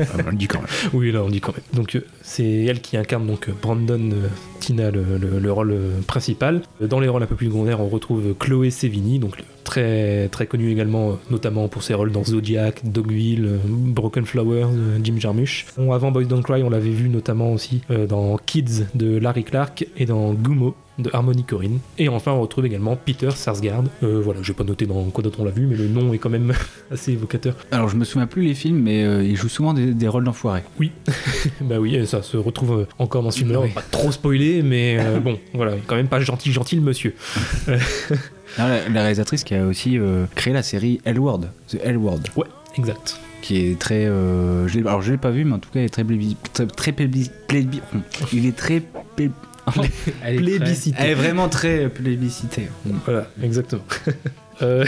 Ah, 0.00 0.04
on 0.26 0.30
le 0.30 0.36
dit 0.36 0.46
quand 0.46 0.58
même. 0.60 0.68
Oui, 0.92 1.12
là, 1.12 1.22
on 1.22 1.28
dit 1.30 1.40
quand 1.40 1.52
même. 1.52 1.62
Donc, 1.74 1.94
euh, 1.96 2.00
c'est 2.22 2.64
elle 2.64 2.80
qui 2.80 2.96
incarne 2.96 3.26
donc 3.26 3.48
Brandon 3.62 4.10
Tina, 4.60 4.90
le, 4.90 5.02
le- 5.20 5.38
le 5.38 5.52
rôle 5.52 5.76
principal. 6.06 6.62
Dans 6.80 7.00
les 7.00 7.08
rôles 7.08 7.22
un 7.22 7.26
peu 7.26 7.34
plus 7.36 7.46
secondaires, 7.46 7.80
on 7.80 7.88
retrouve 7.88 8.34
Chloé 8.38 8.70
Sevigny, 8.70 9.18
donc 9.18 9.38
le- 9.38 9.44
très, 9.64 10.28
très 10.28 10.46
connue 10.46 10.70
également, 10.70 10.79
euh, 10.80 11.14
notamment 11.30 11.68
pour 11.68 11.82
ses 11.82 11.94
rôles 11.94 12.12
dans 12.12 12.24
Zodiac, 12.24 12.80
Dogville, 12.84 13.44
euh, 13.46 13.58
Broken 13.64 14.24
Flowers, 14.24 14.68
euh, 14.72 14.98
Jim 15.02 15.14
Jarmusch. 15.18 15.66
Bon, 15.76 15.92
avant 15.92 16.10
Boys 16.10 16.24
Don't 16.24 16.42
Cry, 16.42 16.62
on 16.62 16.70
l'avait 16.70 16.90
vu 16.90 17.08
notamment 17.08 17.52
aussi 17.52 17.82
dans 18.08 18.36
Kids 18.38 18.86
de 18.94 19.18
Larry 19.18 19.44
Clark 19.44 19.86
et 19.96 20.06
dans 20.06 20.32
Gumo 20.32 20.74
de 21.02 21.10
Harmony 21.12 21.44
Corrine. 21.44 21.78
Et 21.98 22.08
enfin, 22.08 22.32
on 22.32 22.40
retrouve 22.40 22.66
également 22.66 22.96
Peter 22.96 23.30
Sarsgaard. 23.30 23.84
Euh, 24.02 24.20
voilà, 24.22 24.40
je 24.42 24.48
vais 24.48 24.56
pas 24.56 24.64
noter 24.64 24.86
dans 24.86 25.02
quoi 25.04 25.22
d'autre 25.22 25.40
on 25.40 25.44
l'a 25.44 25.50
vu, 25.50 25.66
mais 25.66 25.76
le 25.76 25.88
nom 25.88 26.12
est 26.12 26.18
quand 26.18 26.30
même 26.30 26.52
assez 26.90 27.12
évocateur. 27.12 27.54
Alors, 27.70 27.88
je 27.88 27.96
me 27.96 28.04
souviens 28.04 28.26
plus 28.26 28.42
les 28.42 28.54
films, 28.54 28.80
mais 28.82 29.04
euh, 29.04 29.24
il 29.24 29.36
joue 29.36 29.48
souvent 29.48 29.74
des, 29.74 29.92
des 29.92 30.08
rôles 30.08 30.24
d'enfoirés. 30.24 30.62
Bah 31.62 31.78
oui, 31.78 31.94
et 31.94 32.06
ça 32.06 32.22
se 32.22 32.36
retrouve 32.36 32.86
encore 32.98 33.22
dans 33.22 33.30
ce 33.30 33.38
film-là. 33.38 33.60
Oui. 33.60 33.70
pas 33.70 33.82
trop 33.82 34.10
spoiler, 34.12 34.62
mais 34.62 34.98
euh, 34.98 35.20
bon, 35.24 35.38
voilà, 35.54 35.74
quand 35.86 35.96
même 35.96 36.08
pas 36.08 36.20
gentil, 36.20 36.52
gentil 36.52 36.76
le 36.76 36.82
monsieur. 36.82 37.14
La, 38.58 38.88
la 38.88 39.00
réalisatrice 39.02 39.44
qui 39.44 39.54
a 39.54 39.64
aussi 39.64 39.98
euh, 39.98 40.24
créé 40.34 40.52
la 40.52 40.62
série 40.62 41.00
L 41.04 41.18
Word, 41.18 41.42
The 41.68 41.78
L 41.82 41.96
Word, 41.96 42.20
Exact. 42.76 43.18
qui 43.42 43.58
est 43.70 43.78
très. 43.78 44.06
euh, 44.06 44.66
je 44.68 44.78
alors, 44.80 45.02
je 45.02 45.12
l'ai 45.12 45.18
pas 45.18 45.30
vu, 45.30 45.44
mais 45.44 45.54
en 45.54 45.58
tout 45.58 45.70
cas, 45.70 45.80
il 45.80 45.84
est 45.84 45.88
très 45.88 46.02
plébi- 46.04 46.36
très, 46.52 46.66
très 46.66 46.94
Il 48.32 48.46
est 48.46 48.56
très. 48.56 48.82
plé- 49.16 49.30
Elle 50.24 50.34
est 50.34 50.36
très- 50.58 50.58
Plébiscité. 50.58 50.96
Elle 51.00 51.10
est 51.10 51.14
vraiment 51.14 51.48
très 51.48 51.88
plébiscitée. 51.88 52.68
Voilà, 53.04 53.28
exactement. 53.42 53.84
Euh, 54.62 54.84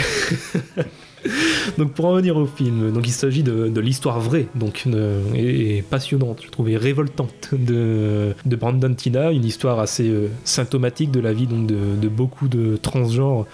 donc 1.78 1.92
pour 1.92 2.06
en 2.06 2.16
venir 2.16 2.36
au 2.36 2.46
film, 2.46 2.92
donc 2.92 3.06
il 3.06 3.12
s'agit 3.12 3.42
de, 3.42 3.80
l'histoire 3.80 4.20
vraie, 4.20 4.46
donc 4.54 4.86
et, 5.34 5.82
passionnante, 5.88 6.42
je 6.44 6.50
trouvais 6.50 6.76
révoltante 6.76 7.50
de, 7.52 8.34
Brandon 8.46 8.94
Tina, 8.94 9.32
une 9.32 9.44
histoire 9.44 9.80
assez 9.80 10.08
euh, 10.08 10.28
symptomatique 10.44 11.10
de 11.10 11.20
la 11.20 11.32
vie 11.32 11.46
donc 11.46 11.66
de, 11.66 12.08
beaucoup 12.08 12.48
de 12.48 12.76
transgenres, 12.76 13.46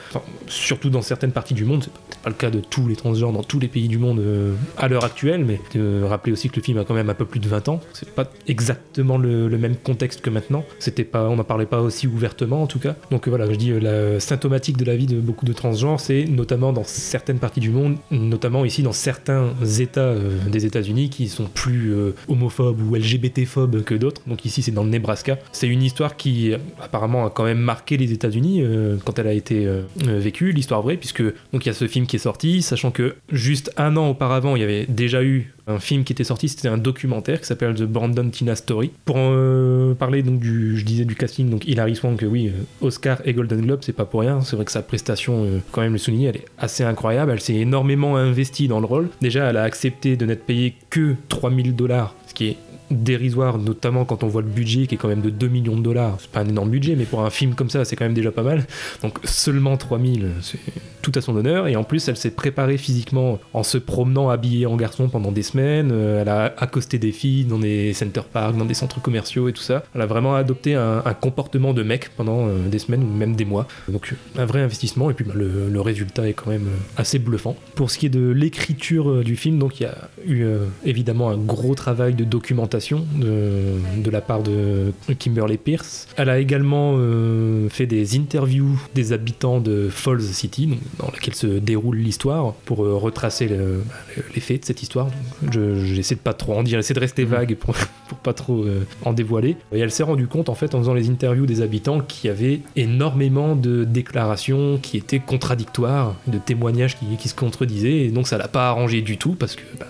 surtout 0.46 0.90
dans 0.90 1.02
certaines 1.02 1.32
parties 1.32 1.54
du 1.54 1.64
monde. 1.64 1.84
C'est 1.84 1.92
peut-être 1.92 2.18
pas 2.18 2.30
le 2.30 2.34
cas 2.34 2.50
de 2.50 2.60
tous 2.60 2.88
les 2.88 2.96
transgenres 2.96 3.32
dans 3.32 3.42
tous 3.42 3.58
les 3.58 3.68
pays 3.68 3.88
du 3.88 3.98
monde 3.98 4.20
euh, 4.20 4.54
à 4.76 4.88
l'heure 4.88 5.04
actuelle, 5.04 5.44
mais 5.44 5.60
de 5.75 6.02
rappeler 6.02 6.32
aussi 6.32 6.50
que 6.50 6.56
le 6.56 6.62
film 6.62 6.78
a 6.78 6.84
quand 6.84 6.94
même 6.94 7.10
un 7.10 7.14
peu 7.14 7.25
plus 7.25 7.40
de 7.40 7.48
20 7.48 7.68
ans. 7.68 7.80
C'est 7.92 8.10
pas 8.10 8.30
exactement 8.46 9.18
le, 9.18 9.48
même 9.58 9.76
contexte 9.76 10.20
que 10.20 10.30
maintenant. 10.30 10.64
C'était 10.78 11.04
pas, 11.04 11.28
on 11.28 11.37
n'en 11.37 11.44
parlait 11.44 11.66
pas 11.66 11.80
aussi 11.80 12.06
ouvertement 12.06 12.62
en 12.62 12.66
tout 12.66 12.78
cas. 12.78 12.94
Donc 13.10 13.26
euh, 13.26 13.30
voilà, 13.30 13.46
je 13.50 13.56
dis 13.56 13.72
euh, 13.72 13.80
la 13.80 14.20
symptomatique 14.20 14.76
de 14.76 14.84
la 14.84 14.96
vie 14.96 15.06
de 15.06 15.20
beaucoup 15.20 15.46
de 15.46 15.52
transgenres, 15.52 16.00
c'est 16.00 16.25
notamment 16.25 16.72
dans 16.72 16.84
certaines 16.84 17.38
parties 17.38 17.57
du 17.60 17.70
monde, 17.70 17.96
notamment 18.10 18.64
ici 18.64 18.82
dans 18.82 18.92
certains 18.92 19.48
États 19.80 20.00
euh, 20.00 20.38
des 20.48 20.66
États-Unis 20.66 21.10
qui 21.10 21.28
sont 21.28 21.46
plus 21.46 21.92
euh, 21.92 22.14
homophobes 22.28 22.80
ou 22.80 22.94
LGBT-phobes 22.94 23.82
que 23.82 23.94
d'autres. 23.94 24.22
Donc 24.26 24.44
ici, 24.44 24.62
c'est 24.62 24.72
dans 24.72 24.84
le 24.84 24.90
Nebraska. 24.90 25.38
C'est 25.52 25.68
une 25.68 25.82
histoire 25.82 26.16
qui 26.16 26.52
euh, 26.52 26.58
apparemment 26.80 27.26
a 27.26 27.30
quand 27.30 27.44
même 27.44 27.58
marqué 27.58 27.96
les 27.96 28.12
États-Unis 28.12 28.62
quand 29.04 29.18
elle 29.18 29.26
a 29.26 29.32
été 29.32 29.68
vécue, 29.96 30.52
l'histoire 30.52 30.82
vraie, 30.82 30.96
puisque 30.96 31.22
donc 31.22 31.64
il 31.64 31.66
y 31.66 31.70
a 31.70 31.74
ce 31.74 31.86
film 31.86 32.06
qui 32.06 32.16
est 32.16 32.20
sorti, 32.20 32.62
sachant 32.62 32.90
que 32.90 33.16
juste 33.30 33.72
un 33.76 33.96
an 33.96 34.08
auparavant, 34.08 34.56
il 34.56 34.60
y 34.60 34.64
avait 34.64 34.86
déjà 34.86 35.22
eu 35.22 35.52
un 35.66 35.78
film 35.78 36.04
qui 36.04 36.12
était 36.12 36.24
sorti, 36.24 36.48
c'était 36.48 36.68
un 36.68 36.78
documentaire 36.78 37.40
qui 37.40 37.46
s'appelle 37.46 37.74
The 37.74 37.82
Brandon 37.82 38.28
Tina 38.30 38.56
Story. 38.56 38.90
Pour 39.04 39.16
euh, 39.18 39.94
parler 39.94 40.22
donc 40.22 40.40
du, 40.40 40.78
je 40.78 40.84
disais 40.84 41.04
du 41.04 41.14
casting, 41.14 41.50
donc 41.50 41.66
Hilary 41.66 41.94
Swank, 41.94 42.24
oui, 42.28 42.50
Oscar 42.80 43.20
et 43.24 43.34
Golden 43.34 43.60
Globe, 43.60 43.80
c'est 43.82 43.92
pas 43.92 44.06
pour 44.06 44.20
rien. 44.20 44.40
C'est 44.40 44.56
vrai 44.56 44.64
que 44.64 44.72
sa 44.72 44.82
prestation, 44.82 45.46
quand 45.72 45.82
même 45.82 45.92
le 45.92 45.98
souligner, 45.98 46.28
elle 46.28 46.36
est 46.36 46.46
assez 46.58 46.84
incroyable. 46.84 47.32
Elle 47.32 47.40
s'est 47.49 47.55
énormément 47.55 48.17
investie 48.17 48.69
dans 48.69 48.81
le 48.81 48.87
rôle. 48.87 49.09
Déjà, 49.23 49.49
elle 49.49 49.57
a 49.57 49.62
accepté 49.62 50.17
de 50.17 50.26
n'être 50.26 50.45
payée 50.45 50.75
que 50.90 51.17
3000 51.28 51.75
dollars, 51.75 52.14
ce 52.26 52.35
qui 52.35 52.49
est 52.49 52.57
dérisoire, 52.90 53.59
notamment 53.59 54.04
quand 54.04 54.23
on 54.23 54.28
voit 54.28 54.42
le 54.42 54.49
budget 54.49 54.87
qui 54.87 54.95
est 54.95 54.99
quand 54.99 55.09
même 55.09 55.21
de 55.21 55.30
2 55.30 55.49
millions 55.49 55.76
de 55.76 55.83
dollars. 55.83 56.16
C'est 56.21 56.30
pas 56.30 56.40
un 56.40 56.49
énorme 56.49 56.71
budget, 56.71 56.97
mais 56.97 57.04
pour 57.04 57.23
un 57.25 57.30
film 57.30 57.54
comme 57.54 57.71
ça, 57.71 57.85
c'est 57.85 57.97
quand 57.97 58.04
même 58.04 58.14
déjà 58.14 58.33
pas 58.33 58.42
mal. 58.42 58.66
Donc 59.02 59.18
seulement 59.25 59.76
3000, 59.76 60.30
c'est 60.42 60.59
tout 61.02 61.12
à 61.14 61.21
son 61.21 61.37
honneur. 61.37 61.68
Et 61.68 61.76
en 61.76 61.85
plus, 61.85 62.09
elle 62.09 62.16
s'est 62.16 62.30
préparée 62.30 62.78
physiquement 62.78 63.38
en 63.52 63.62
se 63.62 63.78
promenant 63.78 64.30
habillée 64.30 64.66
en 64.66 64.76
garçon 64.76 65.09
pendant 65.09 65.33
des 65.33 65.42
semaines. 65.42 65.90
Euh, 65.92 66.23
elle 66.23 66.28
a 66.28 66.54
accosté 66.59 66.99
des 66.99 67.12
filles 67.12 67.45
dans 67.45 67.59
des 67.59 67.92
center 67.92 68.23
parks, 68.33 68.57
dans 68.57 68.64
des 68.64 68.75
centres 68.75 69.00
commerciaux 69.00 69.49
et 69.49 69.52
tout 69.52 69.62
ça. 69.62 69.85
Elle 69.95 70.00
a 70.00 70.07
vraiment 70.07 70.35
adopté 70.35 70.75
un, 70.75 71.02
comportement 71.21 71.73
de 71.73 71.83
mec 71.83 72.11
pendant 72.16 72.47
euh, 72.47 72.68
des 72.68 72.78
semaines 72.78 73.02
ou 73.02 73.07
même 73.07 73.35
des 73.35 73.45
mois. 73.45 73.66
Donc 73.88 74.14
un 74.37 74.45
vrai 74.45 74.61
investissement. 74.61 75.11
Et 75.11 75.14
puis 75.14 75.25
bah, 75.25 75.35
le, 75.35 75.80
résultat 75.80 76.28
est 76.28 76.33
quand 76.33 76.50
même 76.50 76.66
euh, 76.66 77.00
assez 77.00 77.18
bluffant. 77.18 77.57
Pour 77.75 77.90
ce 77.90 77.99
qui 77.99 78.07
est 78.07 78.11
de 78.11 78.28
l'écriture 78.28 79.23
du 79.23 79.37
film, 79.37 79.59
donc 79.59 79.80
il 79.80 79.85
y 79.85 79.87
a 79.87 80.09
eu 80.26 80.45
évidemment 80.85 81.30
un 81.30 81.37
gros 81.37 81.75
travail 81.75 82.14
de 82.14 82.25
documentation 82.25 82.77
de, 82.80 84.02
de 84.02 84.11
la 84.11 84.20
part 84.20 84.42
de 84.42 84.92
Kimberly 85.18 85.56
Pierce. 85.58 86.06
Elle 86.16 86.28
a 86.28 86.38
également 86.38 86.94
euh, 86.97 87.68
fait 87.68 87.87
des 87.87 88.16
interviews 88.16 88.78
des 88.94 89.12
habitants 89.12 89.61
de 89.61 89.88
Falls 89.90 90.23
City, 90.23 90.66
donc, 90.66 90.78
dans 90.99 91.11
laquelle 91.12 91.35
se 91.35 91.47
déroule 91.47 91.97
l'histoire, 91.99 92.52
pour 92.64 92.85
euh, 92.85 92.94
retracer 92.94 93.49
le- 93.49 93.82
le- 94.16 94.25
les 94.35 94.40
faits 94.40 94.61
de 94.62 94.66
cette 94.66 94.82
histoire. 94.82 95.06
Donc, 95.42 95.52
je- 95.52 95.85
J'essaie 95.99 96.14
de 96.14 96.20
pas 96.20 96.35
trop 96.35 96.54
en 96.54 96.62
dire, 96.62 96.78
j'essaie 96.78 96.94
de 96.94 97.00
rester 97.00 97.25
vague 97.25 97.54
pour, 97.56 97.75
pour 98.08 98.18
pas 98.18 98.32
trop 98.32 98.62
euh, 98.64 98.80
en 99.04 99.12
dévoiler. 99.12 99.56
Et 99.73 99.78
elle 99.80 99.90
s'est 99.90 100.02
rendue 100.02 100.26
compte, 100.26 100.49
en 100.49 100.54
fait, 100.54 100.75
en 100.75 100.78
faisant 100.78 100.94
les 100.94 101.08
interviews 101.11 101.47
des 101.47 101.61
habitants, 101.61 102.00
qu'il 102.00 102.28
y 102.28 102.30
avait 102.30 102.61
énormément 102.76 103.56
de 103.56 103.85
déclarations 103.85 104.78
qui 104.80 104.97
étaient 104.97 105.18
contradictoires, 105.18 106.14
de 106.26 106.38
témoignages 106.38 106.97
qui, 106.99 107.06
qui 107.18 107.28
se 107.28 107.35
contredisaient, 107.35 108.04
et 108.04 108.08
donc 108.08 108.28
ça 108.28 108.38
l'a 108.38 108.49
pas 108.49 108.68
arrangé 108.68 109.02
du 109.02 109.16
tout, 109.18 109.32
parce 109.32 109.56
que, 109.56 109.62
bah, 109.78 109.87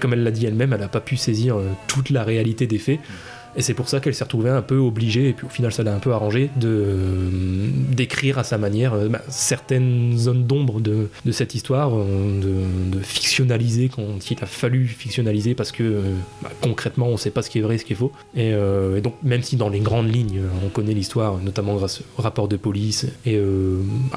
comme 0.00 0.12
elle 0.12 0.22
l'a 0.22 0.30
dit 0.30 0.46
elle-même, 0.46 0.72
elle 0.72 0.80
n'a 0.80 0.88
pas 0.88 1.00
pu 1.00 1.16
saisir 1.16 1.56
euh, 1.56 1.70
toute 1.86 2.10
la 2.10 2.24
réalité 2.24 2.66
des 2.66 2.78
faits. 2.78 3.00
Et 3.56 3.62
c'est 3.62 3.74
pour 3.74 3.88
ça 3.88 4.00
qu'elle 4.00 4.14
s'est 4.14 4.24
retrouvée 4.24 4.50
un 4.50 4.62
peu 4.62 4.76
obligée, 4.76 5.30
et 5.30 5.32
puis 5.32 5.46
au 5.46 5.48
final 5.48 5.72
ça 5.72 5.82
l'a 5.82 5.94
un 5.94 5.98
peu 5.98 6.12
arrangé, 6.12 6.50
de 6.56 6.68
euh, 6.68 7.68
d'écrire 7.90 8.38
à 8.38 8.44
sa 8.44 8.58
manière 8.58 8.94
euh, 8.94 9.08
bah, 9.08 9.22
certaines 9.28 10.16
zones 10.18 10.44
d'ombre 10.44 10.80
de, 10.80 11.08
cette 11.30 11.54
histoire, 11.54 11.96
euh, 11.96 12.40
de, 12.90 12.98
fictionnaliser 13.00 13.88
quand 13.88 14.30
il 14.30 14.38
a 14.42 14.46
fallu 14.46 14.86
fictionnaliser 14.86 15.54
parce 15.54 15.72
que 15.72 16.02
bah, 16.42 16.50
concrètement 16.60 17.06
on 17.08 17.16
sait 17.16 17.30
pas 17.30 17.42
ce 17.42 17.50
qui 17.50 17.58
est 17.58 17.62
vrai, 17.62 17.78
ce 17.78 17.84
qui 17.84 17.94
est 17.94 17.96
faux. 17.96 18.12
Et, 18.36 18.50
et 18.50 19.00
donc 19.00 19.14
même 19.22 19.42
si 19.42 19.56
dans 19.56 19.68
les 19.68 19.80
grandes 19.80 20.12
lignes 20.12 20.40
on 20.64 20.68
connaît 20.68 20.94
l'histoire, 20.94 21.38
notamment 21.38 21.76
grâce 21.76 22.02
au 22.18 22.22
rapport 22.22 22.48
de 22.48 22.56
police 22.56 23.06
et 23.24 23.40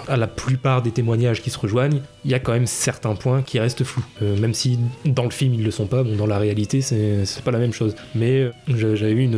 à 0.07 0.17
la 0.17 0.27
plupart 0.27 0.81
des 0.81 0.91
témoignages 0.91 1.41
qui 1.41 1.49
se 1.49 1.59
rejoignent, 1.59 2.01
il 2.25 2.31
y 2.31 2.33
a 2.33 2.39
quand 2.39 2.53
même 2.53 2.67
certains 2.67 3.15
points 3.15 3.41
qui 3.41 3.59
restent 3.59 3.83
flous. 3.83 4.05
Même 4.21 4.53
si 4.53 4.79
dans 5.05 5.23
le 5.23 5.29
film 5.29 5.53
ils 5.53 5.63
le 5.63 5.71
sont 5.71 5.87
pas, 5.87 6.03
bon, 6.03 6.15
dans 6.15 6.27
la 6.27 6.37
réalité 6.37 6.81
c'est 6.81 7.43
pas 7.43 7.51
la 7.51 7.59
même 7.59 7.73
chose. 7.73 7.95
Mais 8.15 8.49
j'a- 8.67 8.95
j'avais 8.95 9.13
eu 9.13 9.28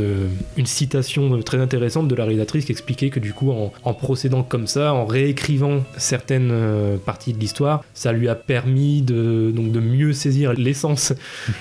une 0.58 0.66
citation 0.66 1.40
très 1.42 1.60
intéressante 1.60 2.08
de 2.08 2.16
la 2.16 2.24
réalisatrice 2.24 2.66
qui 2.66 2.72
expliquait 2.72 3.10
que 3.10 3.20
du 3.20 3.34
coup 3.34 3.52
en, 3.52 3.94
procédant 3.94 4.44
comme 4.44 4.68
ça, 4.68 4.94
en 4.94 5.06
réécrivant 5.06 5.84
certaines 5.98 6.50
euh, 6.52 6.98
parties 6.98 7.34
de 7.34 7.40
l'histoire, 7.40 7.84
ça 7.94 8.12
lui 8.12 8.28
a 8.28 8.36
permis 8.36 9.02
de, 9.02 9.52
mieux 9.80 10.14
saisir 10.14 10.54
l'essence 10.54 11.14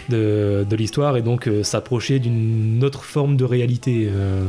de, 0.08 0.66
l'histoire 0.72 1.16
et 1.16 1.22
donc 1.22 1.46
euh, 1.46 1.62
s'approcher 1.62 2.18
d'une 2.18 2.82
autre 2.84 3.04
forme 3.04 3.36
de 3.36 3.44
réalité, 3.44 4.08
euh, 4.10 4.42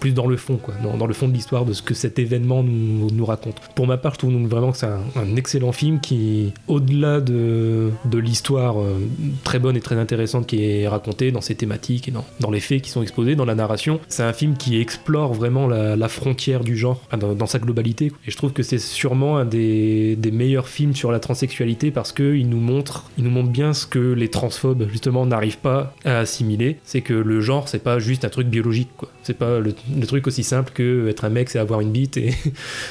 plus 0.00 0.12
dans 0.12 0.26
le 0.26 0.36
fond, 0.36 0.58
dans, 0.98 1.06
le 1.06 1.14
fond 1.14 1.28
de 1.28 1.32
l'histoire 1.32 1.64
de 1.64 1.72
ce 1.72 1.82
que 1.82 1.94
cet 1.94 2.18
événement 2.18 2.62
nous, 2.62 3.24
raconte. 3.24 3.56
Pour 3.74 3.86
ma 3.86 3.98
part, 3.98 4.14
je 4.14 4.18
trouve 4.18 4.32
donc 4.32 4.48
vraiment 4.48 4.72
que 4.72 4.78
c'est 4.78 4.86
un, 4.86 5.36
excellent 5.36 5.72
film 5.72 6.00
qui, 6.00 6.52
au-delà 6.66 7.20
de, 7.20 7.90
l'histoire 8.14 8.80
euh, 8.80 8.98
très 9.44 9.58
bonne 9.58 9.76
et 9.76 9.80
très 9.80 9.96
intéressante 9.96 10.46
qui 10.46 10.64
est 10.64 10.88
racontée 10.88 11.30
dans 11.30 11.40
ses 11.40 11.54
thématiques 11.54 12.08
et 12.08 12.12
dans, 12.40 12.50
les 12.50 12.60
faits 12.60 12.82
qui 12.82 12.90
sont 12.90 13.02
exposés, 13.02 13.36
dans 13.36 13.44
la 13.44 13.54
narration, 13.54 14.00
c'est 14.08 14.22
un 14.22 14.32
film 14.32 14.56
qui 14.56 14.80
explore 14.80 15.34
vraiment 15.34 15.68
la, 15.68 16.08
frontière 16.08 16.64
du 16.64 16.76
genre 16.76 17.00
dans, 17.18 17.46
sa 17.46 17.58
globalité. 17.58 18.06
Et 18.26 18.30
je 18.30 18.36
trouve 18.36 18.52
que 18.52 18.62
c'est 18.62 18.78
sûrement 18.78 19.36
un 19.36 19.44
des, 19.44 20.16
meilleurs 20.32 20.68
films 20.68 20.94
sur 20.94 21.12
la 21.12 21.20
transsexualité 21.20 21.90
parce 21.90 22.12
qu'il 22.12 22.48
nous 22.48 22.60
montre, 22.60 23.10
nous 23.18 23.30
montre 23.30 23.50
bien 23.50 23.74
ce 23.74 23.86
que 23.86 23.98
les 23.98 24.28
transphobes 24.28 24.88
justement 24.90 25.26
n'arrivent 25.26 25.58
pas 25.58 25.94
à 26.04 26.20
assimiler, 26.20 26.78
c'est 26.84 27.02
que 27.02 27.12
le 27.12 27.40
genre 27.40 27.68
c'est 27.68 27.82
pas 27.82 27.98
juste 27.98 28.24
un 28.24 28.28
truc 28.28 28.48
biologique. 28.48 28.88
C'est 29.22 29.36
pas 29.36 29.60
le 29.98 30.06
truc 30.06 30.26
aussi 30.26 30.42
simple 30.42 30.72
que 30.72 31.08
être 31.08 31.24
un 31.24 31.30
mec 31.30 31.50
c'est 31.50 31.58
avoir 31.58 31.80
une 31.80 31.90
bite 31.90 32.16
et, 32.16 32.32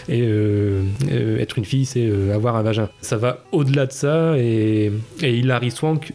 euh, 0.09 0.83
euh, 1.11 1.39
être 1.39 1.57
une 1.57 1.65
fille 1.65 1.85
c'est 1.85 2.07
euh, 2.07 2.35
avoir 2.35 2.55
un 2.55 2.63
vagin. 2.63 2.89
Ça 3.01 3.17
va 3.17 3.43
au-delà 3.51 3.85
de 3.85 3.91
ça 3.91 4.37
et, 4.37 4.91
Hilary 5.21 5.71
Swank 5.71 6.13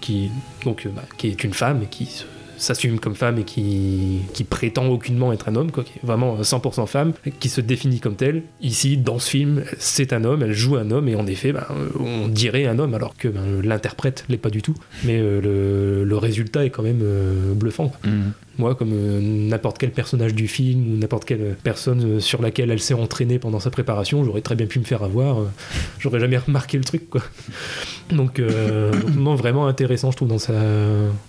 qui 0.00 0.30
donc 0.64 0.86
bah, 0.94 1.02
qui 1.16 1.28
est 1.28 1.44
une 1.44 1.54
femme 1.54 1.82
et 1.82 1.86
qui 1.86 2.24
s'assume 2.62 3.00
comme 3.00 3.14
femme 3.14 3.38
et 3.38 3.44
qui, 3.44 4.20
qui 4.32 4.44
prétend 4.44 4.86
aucunement 4.86 5.32
être 5.32 5.48
un 5.48 5.56
homme, 5.56 5.70
quoi, 5.70 5.84
qui 5.84 5.92
est 5.98 6.06
vraiment 6.06 6.40
100% 6.40 6.86
femme, 6.86 7.12
qui 7.40 7.48
se 7.48 7.60
définit 7.60 8.00
comme 8.00 8.14
telle. 8.14 8.42
Ici, 8.60 8.96
dans 8.96 9.18
ce 9.18 9.28
film, 9.28 9.64
c'est 9.78 10.12
un 10.12 10.24
homme, 10.24 10.42
elle 10.42 10.52
joue 10.52 10.76
un 10.76 10.90
homme, 10.90 11.08
et 11.08 11.16
en 11.16 11.26
effet, 11.26 11.52
euh, 11.54 11.88
on 11.98 12.28
dirait 12.28 12.66
un 12.66 12.78
homme, 12.78 12.94
alors 12.94 13.16
que 13.16 13.28
ben, 13.28 13.60
l'interprète 13.62 14.24
l'est 14.28 14.36
pas 14.36 14.50
du 14.50 14.62
tout. 14.62 14.74
Mais 15.04 15.18
le, 15.18 16.16
résultat 16.22 16.64
est 16.64 16.70
quand 16.70 16.84
même 16.84 17.02
bluffant. 17.56 17.90
Moi, 18.62 18.74
comme 18.76 18.92
euh, 18.92 19.20
n'importe 19.20 19.78
quel 19.78 19.90
personnage 19.90 20.34
du 20.34 20.46
film 20.46 20.80
ou 20.94 20.96
n'importe 20.96 21.24
quelle 21.24 21.56
personne 21.64 22.02
euh, 22.04 22.20
sur 22.20 22.40
laquelle 22.40 22.70
elle 22.70 22.78
s'est 22.80 22.94
entraînée 22.94 23.38
pendant 23.40 23.58
sa 23.60 23.70
préparation, 23.70 24.22
j'aurais 24.24 24.40
très 24.40 24.54
bien 24.54 24.66
pu 24.66 24.78
me 24.78 24.84
faire 24.84 25.02
avoir. 25.02 25.40
euh, 25.40 25.44
j'aurais 25.98 26.20
jamais 26.20 26.38
remarqué 26.38 26.78
le 26.78 26.84
truc, 26.84 27.10
quoi. 27.10 27.22
Donc, 28.10 28.40
donc, 28.40 28.40
non, 29.16 29.34
vraiment 29.34 29.66
intéressant, 29.66 30.10
je 30.12 30.16
trouve, 30.16 30.28
dans, 30.28 30.38
sa, 30.38 30.52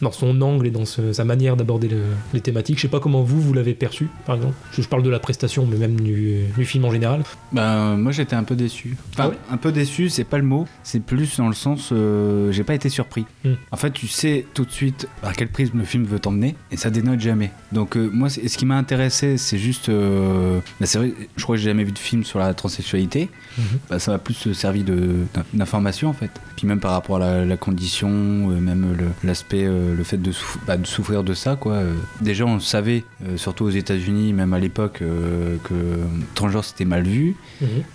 dans 0.01 0.11
son 0.11 0.39
angle 0.41 0.67
et 0.67 0.71
dans 0.71 0.85
ce- 0.85 1.11
sa 1.13 1.23
manière 1.25 1.55
d'aborder 1.55 1.87
le- 1.87 1.97
les 2.33 2.39
thématiques. 2.41 2.77
Je 2.77 2.83
sais 2.83 2.87
pas 2.87 2.99
comment 2.99 3.23
vous, 3.23 3.41
vous 3.41 3.53
l'avez 3.53 3.73
perçu, 3.73 4.09
par 4.27 4.35
exemple. 4.35 4.53
Je, 4.73 4.81
je 4.83 4.87
parle 4.87 5.01
de 5.03 5.09
la 5.09 5.19
prestation, 5.19 5.65
mais 5.65 5.77
même 5.77 5.99
du, 5.99 6.43
du 6.55 6.65
film 6.65 6.85
en 6.85 6.91
général. 6.91 7.23
Ben, 7.51 7.97
moi 7.97 8.11
j'étais 8.11 8.35
un 8.35 8.43
peu 8.43 8.55
déçu. 8.55 8.95
Enfin, 9.13 9.23
Ah 9.25 9.29
ouais 9.29 9.37
un 9.49 9.57
peu 9.57 9.71
déçu, 9.71 10.09
c'est 10.09 10.23
pas 10.23 10.37
le 10.37 10.43
mot, 10.43 10.67
c'est 10.83 10.99
plus 11.01 11.37
dans 11.37 11.47
le 11.47 11.53
sens, 11.55 11.89
euh, 11.91 12.51
j'ai 12.51 12.63
pas 12.63 12.75
été 12.75 12.89
surpris. 12.89 13.25
Hmm. 13.43 13.53
En 13.71 13.77
fait, 13.77 13.91
tu 13.91 14.07
sais 14.07 14.45
tout 14.53 14.65
de 14.65 14.71
suite 14.71 15.07
par 15.21 15.33
quel 15.33 15.47
prisme 15.47 15.79
le 15.79 15.85
film 15.85 16.03
veut 16.05 16.19
t'emmener, 16.19 16.55
et 16.71 16.77
ça 16.77 16.89
dénote 16.89 17.19
jamais. 17.23 17.51
Donc, 17.71 17.97
euh, 17.97 18.09
moi, 18.13 18.29
ce 18.29 18.39
qui 18.57 18.65
m'a 18.65 18.77
intéressé, 18.77 19.37
c'est 19.37 19.57
juste. 19.57 19.89
euh, 19.89 20.59
c'est 20.81 20.97
vrai, 20.99 21.13
je 21.35 21.43
crois 21.43 21.55
que 21.55 21.61
j'ai 21.61 21.69
jamais 21.69 21.83
vu 21.83 21.91
de 21.91 21.99
film 21.99 22.23
sur 22.23 22.39
la 22.39 22.53
transsexualité. 22.53 23.29
Mhm. 23.57 23.63
Bah, 23.89 23.99
ça 23.99 24.11
m'a 24.11 24.17
plus 24.19 24.53
servi 24.53 24.83
de- 24.83 25.25
d'information 25.53 26.09
en 26.09 26.13
fait. 26.13 26.31
Puis 26.55 26.67
même 26.67 26.79
par 26.79 26.91
rapport 26.91 27.17
à 27.17 27.19
la, 27.19 27.45
la 27.45 27.57
condition, 27.57 28.09
euh, 28.09 28.59
même 28.59 28.95
l'aspect, 29.23 29.63
euh, 29.65 29.95
le 29.95 30.03
fait 30.03 30.17
de, 30.17 30.31
souff- 30.31 30.57
bah, 30.65 30.77
de 30.77 30.85
souffrir 30.87 31.23
de 31.23 31.33
ça 31.33 31.55
quoi. 31.55 31.73
Euh, 31.73 31.93
déjà 32.21 32.45
on 32.45 32.59
savait, 32.59 33.03
euh, 33.27 33.37
surtout 33.37 33.65
aux 33.65 33.69
États-Unis, 33.69 34.33
même 34.33 34.53
à 34.53 34.59
l'époque, 34.59 34.99
euh, 35.01 35.57
que 35.63 35.73
transgenre 36.35 36.63
c'était 36.65 36.85
mal 36.85 37.03
vu. 37.03 37.35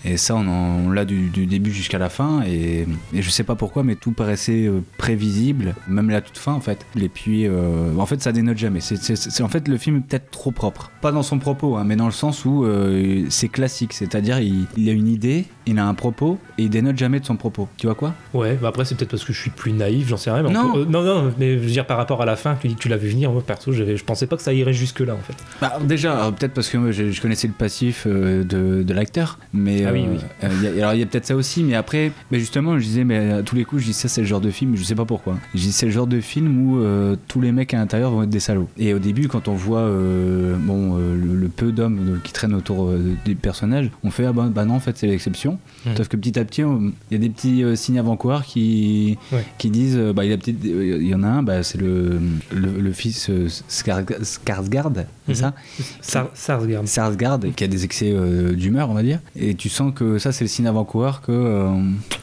Et 0.04 0.16
ça 0.16 0.35
on, 0.37 0.90
l'a 0.90 1.04
du, 1.04 1.28
du 1.28 1.47
début 1.47 1.73
jusqu'à 1.73 1.99
la 1.99 2.08
fin. 2.08 2.42
Et, 2.47 2.87
et 3.12 3.23
je 3.23 3.30
sais 3.30 3.44
pas 3.44 3.54
pourquoi, 3.56 3.82
mais 3.85 3.97
tout 3.97 4.12
paraissait 4.12 4.66
euh, 4.66 4.80
prévisible, 4.97 5.75
même 5.88 6.08
la 6.11 6.20
toute 6.20 6.38
fin 6.38 6.52
en 6.52 6.61
fait. 6.61 6.85
Et 7.00 7.08
puis 7.08 7.47
euh, 7.47 7.94
en 7.99 8.06
fait 8.06 8.23
ça 8.23 8.32
dénote 8.32 8.58
jamais. 8.58 8.80
C'est 8.80 9.08
c'est- 9.17 9.43
en 9.43 9.49
fait 9.49 9.69
le 9.69 9.77
film 9.79 9.97
est 9.99 10.00
peut-être 10.00 10.31
trop 10.31 10.50
propre. 10.50 10.91
Pas 11.00 11.12
dans 11.12 11.23
son 11.23 11.38
propos, 11.38 11.77
hein, 11.77 11.85
mais 11.85 11.97
dans 11.97 12.07
le 12.07 12.12
sens 12.12 12.45
où 12.45 12.65
euh, 12.65 13.25
c'est 13.29 13.49
classique. 13.49 13.93
C'est-à-dire 13.93 14.41
il, 14.41 14.67
il 14.77 14.88
a 14.88 14.93
une 14.93 15.09
idée, 15.09 15.47
il 15.67 15.79
a 15.79 15.87
un 15.87 15.95
propos 15.95 16.38
et 16.59 16.65
il 16.65 16.71
dénote 16.71 16.97
jamais 16.99 17.21
de 17.21 17.25
son 17.27 17.37
propos. 17.37 17.69
Tu 17.77 17.87
vois 17.87 17.95
quoi? 17.95 18.15
Ouais, 18.35 18.59
bah 18.61 18.69
après, 18.69 18.85
c'est 18.85 18.95
peut-être 18.97 19.11
parce 19.11 19.25
que 19.25 19.33
je 19.33 19.41
suis 19.41 19.50
plus 19.50 19.73
naïf, 19.73 20.09
j'en 20.09 20.17
sais 20.17 20.31
rien. 20.31 20.43
mais 20.43 20.53
Non. 20.53 20.73
peut- 20.73 20.81
euh, 20.81 20.85
non, 20.87 21.03
non, 21.03 21.33
mais 21.38 21.55
je 21.55 21.62
veux 21.62 21.71
dire, 21.71 21.87
par 21.87 21.97
rapport 21.97 22.23
à 22.23 22.27
la 22.27 22.37
fin, 22.37 22.57
tu 22.61 22.69
dis 22.69 22.75
que 22.75 22.81
tu 22.81 22.88
l'as 22.88 22.97
vu 22.97 23.09
venir. 23.09 23.31
Moi, 23.33 23.43
perso, 23.47 23.73
je 23.73 24.03
pensais 24.05 24.27
pas 24.27 24.37
que 24.37 24.43
ça 24.43 24.53
irait 24.53 24.73
jusque-là, 24.73 25.15
en 25.15 25.19
fait. 25.19 25.37
Bah, 25.61 25.79
déjà, 25.85 26.25
euh, 26.27 26.31
peut-être 26.31 26.55
parce 26.55 26.69
que 26.69 26.79
moi, 26.79 26.91
je, 26.91 27.11
je 27.11 27.21
connaissais 27.21 27.47
le 27.49 27.53
passif 27.55 28.05
euh, 28.07 28.45
de, 28.45 28.83
de 28.83 28.95
l'acteur, 28.95 29.38
mais 29.53 29.85
Ah 29.85 29.93
oui, 29.93 30.05
oui. 30.11 30.19
il 30.43 30.62
y 30.62 30.67
a- 30.69 30.73
alors 30.85 30.95
il 30.95 31.00
y 31.00 31.03
a 31.03 31.07
peut-être 31.07 31.27
ça 31.27 31.37
aussi, 31.37 31.62
mais 31.65 31.75
après, 31.75 32.12
mais 32.31 32.38
justement, 32.41 32.79
je 32.79 32.85
disais, 32.85 33.05
mais 33.05 33.31
à 33.33 33.43
tous 33.43 33.55
les 33.57 33.65
coups, 33.65 33.83
je 33.83 33.87
dis 33.88 33.93
ça, 33.93 34.09
c'est 34.09 34.21
le 34.21 34.27
genre 34.27 34.41
de 34.41 34.50
film, 34.50 34.77
je 34.77 34.83
sais 34.83 34.95
pas 34.95 35.05
pourquoi. 35.05 35.37
Je 35.55 35.61
dis 35.61 35.73
c'est 35.73 35.87
le 35.87 35.93
genre 35.93 36.07
de 36.07 36.21
film 36.21 36.67
où 36.73 36.83
tous 37.29 37.41
les 37.41 37.53
mecs 37.53 37.75
à 37.75 37.79
l'intérieur 37.79 38.11
vont 38.11 38.23
être 38.23 38.31
des 38.31 38.41
salauds. 38.41 38.69
Et 38.79 38.95
au 38.99 39.00
début, 39.00 39.28
quand 39.28 39.49
on 39.49 39.55
voit 39.55 39.81
euh, 39.81 40.57
bon 40.59 40.97
euh, 40.99 41.17
le, 41.17 41.35
le 41.35 41.49
peu 41.49 41.73
d'hommes 41.73 42.21
qui 42.23 42.33
traînent 42.33 42.55
autour 42.55 42.88
euh, 42.88 43.17
des 43.25 43.35
personnages, 43.35 43.90
on 44.05 44.11
fait 44.11 44.26
ah 44.26 44.33
bah, 44.33 44.49
bah 44.52 44.64
non, 44.64 44.75
en 44.75 44.81
fait, 44.81 44.97
c'est 44.99 45.07
l'exception. 45.07 45.59
Mhm. 45.87 45.97
Sauf 45.97 46.09
que 46.09 46.17
petit 46.17 46.38
à 46.38 46.45
petit, 46.45 46.61
il 46.62 46.93
y 47.12 47.14
a 47.14 47.19
des 47.19 47.31
petits 47.31 47.64
euh, 47.64 47.75
signes 47.76 47.99
avant-coureurs 47.99 48.45
qui 48.45 49.17
Ouais. 49.33 49.45
qui 49.59 49.71
disent, 49.71 49.97
bah 50.14 50.25
il 50.25 50.31
y 50.31 50.35
a 50.35 50.37
peut-être, 50.38 50.62
il 50.64 51.07
y 51.07 51.14
en 51.14 51.23
a 51.23 51.28
un, 51.28 51.43
bah 51.43 51.62
c'est 51.62 51.78
le, 51.81 52.19
le 52.55 52.81
le 52.81 52.93
fils 52.93 53.31
Skar- 53.69 54.05
Skarsgård, 54.23 55.05
c'est 55.33 55.45
Mhm. 55.45 55.52
ça 56.00 56.57
regarde. 56.57 56.87
Sarsgaard 56.87 57.40
qui 57.57 57.64
a 57.64 57.67
des 57.69 57.85
excès 57.85 58.12
d'humeur 58.55 58.90
on 58.90 58.95
va 58.95 59.02
dire 59.02 59.21
et 59.37 59.55
tu 59.55 59.69
sens 59.69 59.93
que 59.95 60.19
ça 60.19 60.33
c'est 60.33 60.45
le 60.45 60.49
signe 60.49 60.67
avant-coureur 60.67 61.21
que 61.23 61.71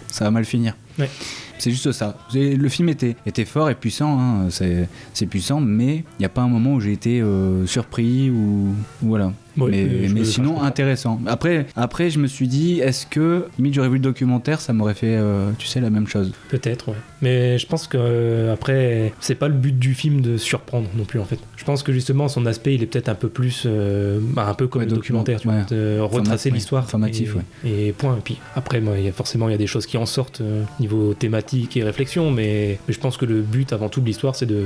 ça 0.07 0.25
va 0.25 0.31
mal 0.31 0.45
finir 0.45 0.75
Ouais. 0.97 1.09
C'est 1.57 1.71
juste 1.71 1.91
ça. 1.91 2.17
Le 2.33 2.69
film 2.69 2.89
était, 2.89 3.45
fort 3.45 3.69
et 3.69 3.75
puissant 3.75 4.19
hein, 4.19 4.47
c'est 4.49 5.25
puissant 5.25 5.59
mais 5.59 5.97
il 5.97 6.19
n'y 6.19 6.25
a 6.25 6.29
pas 6.29 6.41
un 6.41 6.47
moment 6.47 6.73
où 6.73 6.79
j'ai 6.79 6.91
été 6.91 7.21
euh, 7.21 7.65
surpris 7.65 8.29
ou 8.29 8.73
voilà 9.01 9.31
Mais, 9.57 9.83
euh, 9.83 10.07
mais 10.13 10.23
sinon 10.25 10.61
intéressant. 10.61 11.19
Après, 11.27 11.65
après, 11.75 12.09
je 12.09 12.19
me 12.19 12.27
suis 12.27 12.47
dit, 12.47 12.79
est-ce 12.79 13.05
que, 13.05 13.45
limite, 13.57 13.73
j'aurais 13.73 13.87
vu 13.89 13.95
le 13.95 13.99
documentaire, 14.01 14.59
ça 14.61 14.73
m'aurait 14.73 14.93
fait, 14.93 15.15
euh, 15.15 15.51
tu 15.57 15.67
sais, 15.67 15.79
la 15.81 15.89
même 15.89 16.07
chose. 16.07 16.31
Peut-être, 16.49 16.89
ouais. 16.89 16.95
Mais 17.21 17.57
je 17.57 17.65
pense 17.67 17.87
que 17.87 17.97
euh, 17.99 18.53
après, 18.53 19.13
c'est 19.19 19.35
pas 19.35 19.47
le 19.47 19.53
but 19.53 19.77
du 19.79 19.93
film 19.93 20.21
de 20.21 20.37
surprendre 20.37 20.87
non 20.95 21.05
plus 21.05 21.19
en 21.19 21.25
fait. 21.25 21.39
Je 21.55 21.63
pense 21.63 21.81
que 21.83 21.91
justement 21.93 22.27
son 22.27 22.45
aspect, 22.45 22.75
il 22.75 22.83
est 22.83 22.85
peut-être 22.85 23.09
un 23.09 23.15
peu 23.15 23.29
plus, 23.29 23.63
euh, 23.65 24.19
bah, 24.21 24.47
un 24.47 24.53
peu 24.53 24.67
comme 24.67 24.81
Ouais, 24.81 24.87
le 24.87 24.93
documentaire, 24.95 25.39
tu 25.39 25.47
ouais. 25.47 25.55
vois, 25.55 25.63
de 25.63 25.99
retracer 25.99 26.51
l'histoire. 26.51 26.83
informatif, 26.83 27.35
et, 27.65 27.87
et 27.87 27.91
point. 27.93 28.17
Et 28.17 28.21
puis 28.21 28.37
après, 28.55 28.81
moi, 28.81 28.97
y 28.99 29.07
a 29.07 29.11
forcément 29.11 29.47
il 29.47 29.51
y 29.51 29.55
a 29.55 29.57
des 29.57 29.67
choses 29.67 29.85
qui 29.85 29.97
en 29.97 30.05
sortent 30.05 30.41
euh, 30.41 30.63
niveau 30.79 31.13
thématique 31.13 31.77
et 31.77 31.83
réflexion, 31.83 32.29
mais, 32.31 32.79
mais 32.87 32.93
je 32.93 32.99
pense 32.99 33.17
que 33.17 33.25
le 33.25 33.41
but 33.41 33.71
avant 33.73 33.89
tout 33.89 34.01
de 34.01 34.05
l'histoire, 34.05 34.35
c'est 34.35 34.45
de 34.45 34.63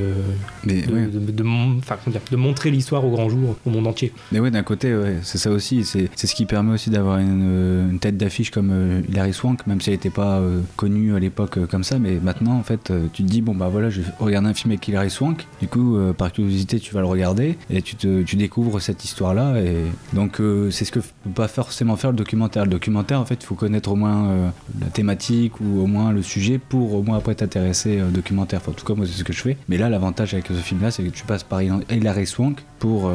de, 0.65 0.74
de- 0.74 1.31
de 1.31 2.36
montrer 2.36 2.72
l'histoire 2.72 3.05
au 3.05 3.12
grand 3.12 3.29
jour, 3.29 3.55
au 3.65 3.69
monde 3.69 3.88
entier. 3.88 4.12
mais 4.31 4.39
ouais 4.39 4.51
d'un 4.51 4.63
côté, 4.63 4.78
c'est 5.24 5.38
ça 5.38 5.51
aussi. 5.51 5.83
C'est 5.86 6.09
ce 6.15 6.36
qui 6.36 6.45
permet 6.45 6.74
aussi 6.74 6.89
d'avoir 6.89 7.17
une, 7.19 7.41
euh, 7.43 7.89
une 7.89 8.00
tête 8.00 8.17
d'affiche 8.17 8.51
comme 8.51 8.69
euh, 8.71 9.01
Hilary 9.09 9.33
Swank, 9.33 9.65
même 9.67 9.81
si 9.81 9.89
elle 9.89 9.95
n'était 9.95 10.09
pas 10.09 10.39
euh, 10.39 10.62
connue 10.75 11.15
à 11.15 11.19
l'époque 11.19 11.57
euh, 11.57 11.65
comme 11.65 11.83
ça. 11.83 12.00
Mais 12.00 12.19
maintenant, 12.21 12.53
en 12.57 12.63
fait, 12.63 12.91
euh, 12.91 13.07
tu 13.13 13.24
te 13.24 13.27
dis, 13.27 13.41
bon, 13.41 13.55
bah 13.55 13.69
voilà, 13.69 13.89
je 13.89 14.01
vais 14.01 14.12
regarder 14.19 14.50
un 14.50 14.53
film 14.53 14.71
avec 14.71 14.88
Hilary 14.88 15.09
Swank. 15.09 15.48
Du 15.62 15.67
coup, 15.67 15.98
par 16.17 16.31
curiosité, 16.31 16.79
tu 16.79 16.93
vas 16.93 17.01
le 17.01 17.07
regarder 17.07 17.57
et 17.69 17.81
tu, 17.81 17.95
te, 17.95 18.21
tu 18.24 18.36
découvres 18.36 18.81
cette 18.81 19.03
histoire-là. 19.03 19.59
Et 19.62 19.77
donc, 20.13 20.41
c'est 20.71 20.86
ce 20.86 20.91
que 20.91 21.00
peut 21.00 21.29
pas 21.36 21.48
forcément 21.48 21.95
faire 21.95 22.12
le 22.12 22.17
documentaire. 22.17 22.65
Le 22.65 22.71
documentaire, 22.71 23.19
en 23.19 23.25
fait, 23.25 23.39
il 23.41 23.45
faut 23.45 23.55
connaître 23.55 23.91
au 23.91 23.95
moins 23.95 24.51
la 24.79 24.88
thématique 24.88 25.59
ou 25.62 25.81
au 25.81 25.88
moins 25.88 26.12
le 26.12 26.21
sujet 26.21 26.59
pour 26.59 26.93
au 26.93 27.03
moins 27.03 27.17
après 27.17 27.36
t'intéresser 27.36 28.01
au 28.01 28.12
documentaire. 28.12 28.59
Enfin, 28.62 28.71
en 28.71 28.75
tout 28.75 28.86
cas, 28.86 28.93
moi, 28.93 29.05
c'est 29.05 29.17
ce 29.17 29.24
que 29.24 29.33
je 29.33 29.41
fais. 29.41 29.57
Mais 29.67 29.77
là, 29.77 29.89
l'avantage 29.89 30.33
avec 30.33 30.48
ce 30.48 30.53
film-là, 30.53 30.91
c'est 30.91 31.03
que 31.03 31.09
tu 31.09 31.25
passes 31.25 31.43
par 31.43 31.62
Hilary 31.62 32.25
Swank 32.27 32.63
pour 32.79 33.12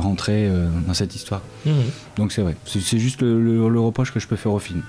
rentrer 0.00 0.50
dans 0.86 0.94
cette 0.94 1.01
histoire. 1.06 1.42
Donc, 2.16 2.32
c'est 2.32 2.42
vrai. 2.42 2.56
C'est 2.64 2.98
juste 2.98 3.22
le, 3.22 3.40
le- 3.42 3.68
le 3.68 3.80
reproche 3.80 4.12
que 4.12 4.20
je 4.20 4.26
peux 4.26 4.36
faire 4.36 4.52
au 4.52 4.58
film. 4.58 4.82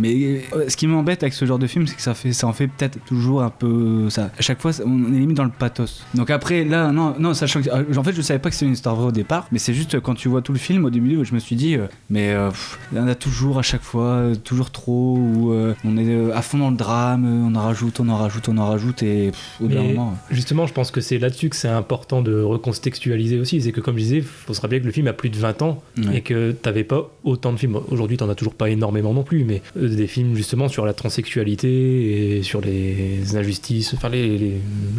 Mais 0.00 0.42
euh, 0.54 0.68
ce 0.68 0.76
qui 0.76 0.86
m'embête 0.86 1.22
avec 1.22 1.32
ce 1.34 1.44
genre 1.44 1.58
de 1.58 1.66
film, 1.66 1.86
c'est 1.86 1.94
que 1.96 2.02
ça, 2.02 2.14
fait, 2.14 2.32
ça 2.32 2.46
en 2.46 2.52
fait 2.52 2.66
peut-être 2.68 2.98
toujours 3.06 3.42
un 3.42 3.50
peu. 3.50 4.08
Ça, 4.10 4.30
à 4.38 4.42
chaque 4.42 4.60
fois, 4.60 4.72
on 4.84 5.12
est 5.14 5.18
limite 5.18 5.36
dans 5.36 5.44
le 5.44 5.50
pathos. 5.50 6.04
Donc 6.14 6.30
après, 6.30 6.64
là, 6.64 6.90
non, 6.92 7.14
non 7.18 7.34
sachant 7.34 7.60
que. 7.62 7.68
euh, 7.70 7.84
En 7.96 8.02
fait, 8.04 8.12
je 8.12 8.22
savais 8.22 8.38
pas 8.40 8.48
que 8.50 8.54
c'était 8.56 8.66
une 8.66 8.72
histoire 8.72 8.94
vraie 8.96 9.06
au 9.08 9.12
départ, 9.12 9.46
mais 9.52 9.58
c'est 9.58 9.74
juste 9.74 10.00
quand 10.00 10.14
tu 10.14 10.28
vois 10.28 10.42
tout 10.42 10.52
le 10.52 10.58
film, 10.58 10.84
au 10.84 10.90
début, 10.90 11.24
je 11.24 11.34
me 11.34 11.38
suis 11.38 11.56
dit, 11.56 11.76
euh, 11.76 11.86
mais 12.10 12.30
euh, 12.32 12.48
pff, 12.50 12.78
il 12.92 12.98
y 12.98 13.00
en 13.00 13.06
a 13.08 13.14
toujours 13.14 13.58
à 13.58 13.62
chaque 13.62 13.82
fois, 13.82 14.22
toujours 14.42 14.70
trop, 14.70 15.16
ou 15.16 15.54
on 15.84 15.96
est 15.96 16.32
à 16.32 16.42
fond 16.42 16.58
dans 16.58 16.70
le 16.70 16.76
drame, 16.76 17.24
on 17.24 17.54
en 17.54 17.62
rajoute, 17.62 18.00
on 18.00 18.08
en 18.08 18.16
rajoute, 18.16 18.48
on 18.48 18.58
en 18.58 18.66
rajoute, 18.68 19.02
et 19.02 19.30
pff, 19.30 19.56
au 19.60 19.68
Mais 19.68 19.74
moment. 19.92 20.16
justement, 20.30 20.66
je 20.66 20.72
pense 20.72 20.90
que 20.90 21.00
c'est 21.00 21.18
là-dessus 21.18 21.48
que 21.50 21.56
c'est 21.56 21.68
important 21.68 22.22
de 22.22 22.40
recontextualiser 22.42 23.38
aussi. 23.38 23.60
C'est 23.60 23.72
que, 23.72 23.80
comme 23.80 23.96
je 23.96 24.02
disais, 24.02 24.16
il 24.18 24.22
faut 24.22 24.54
se 24.54 24.60
rappeler 24.60 24.80
que 24.80 24.86
le 24.86 24.92
film 24.92 25.06
a 25.08 25.12
plus 25.12 25.30
de 25.30 25.36
20 25.36 25.62
ans 25.62 25.82
Ouais. 25.98 26.18
et 26.18 26.20
que 26.22 26.52
t'avais 26.64 26.82
pas 26.82 27.10
autant 27.24 27.52
de 27.52 27.58
films. 27.58 27.78
Aujourd'hui, 27.90 28.16
t'en 28.16 28.28
as 28.30 28.34
toujours 28.34 28.54
pas 28.54 28.70
énormément 28.70 29.12
non 29.12 29.22
plus, 29.22 29.44
mais 29.44 29.62
euh, 29.76 29.88
des 29.88 30.06
films 30.06 30.34
justement 30.34 30.68
sur 30.68 30.86
la 30.86 30.94
transsexualité 30.94 32.38
et 32.38 32.42
sur 32.42 32.60
les 32.60 33.36
injustices, 33.36 33.94
enfin 33.94 34.10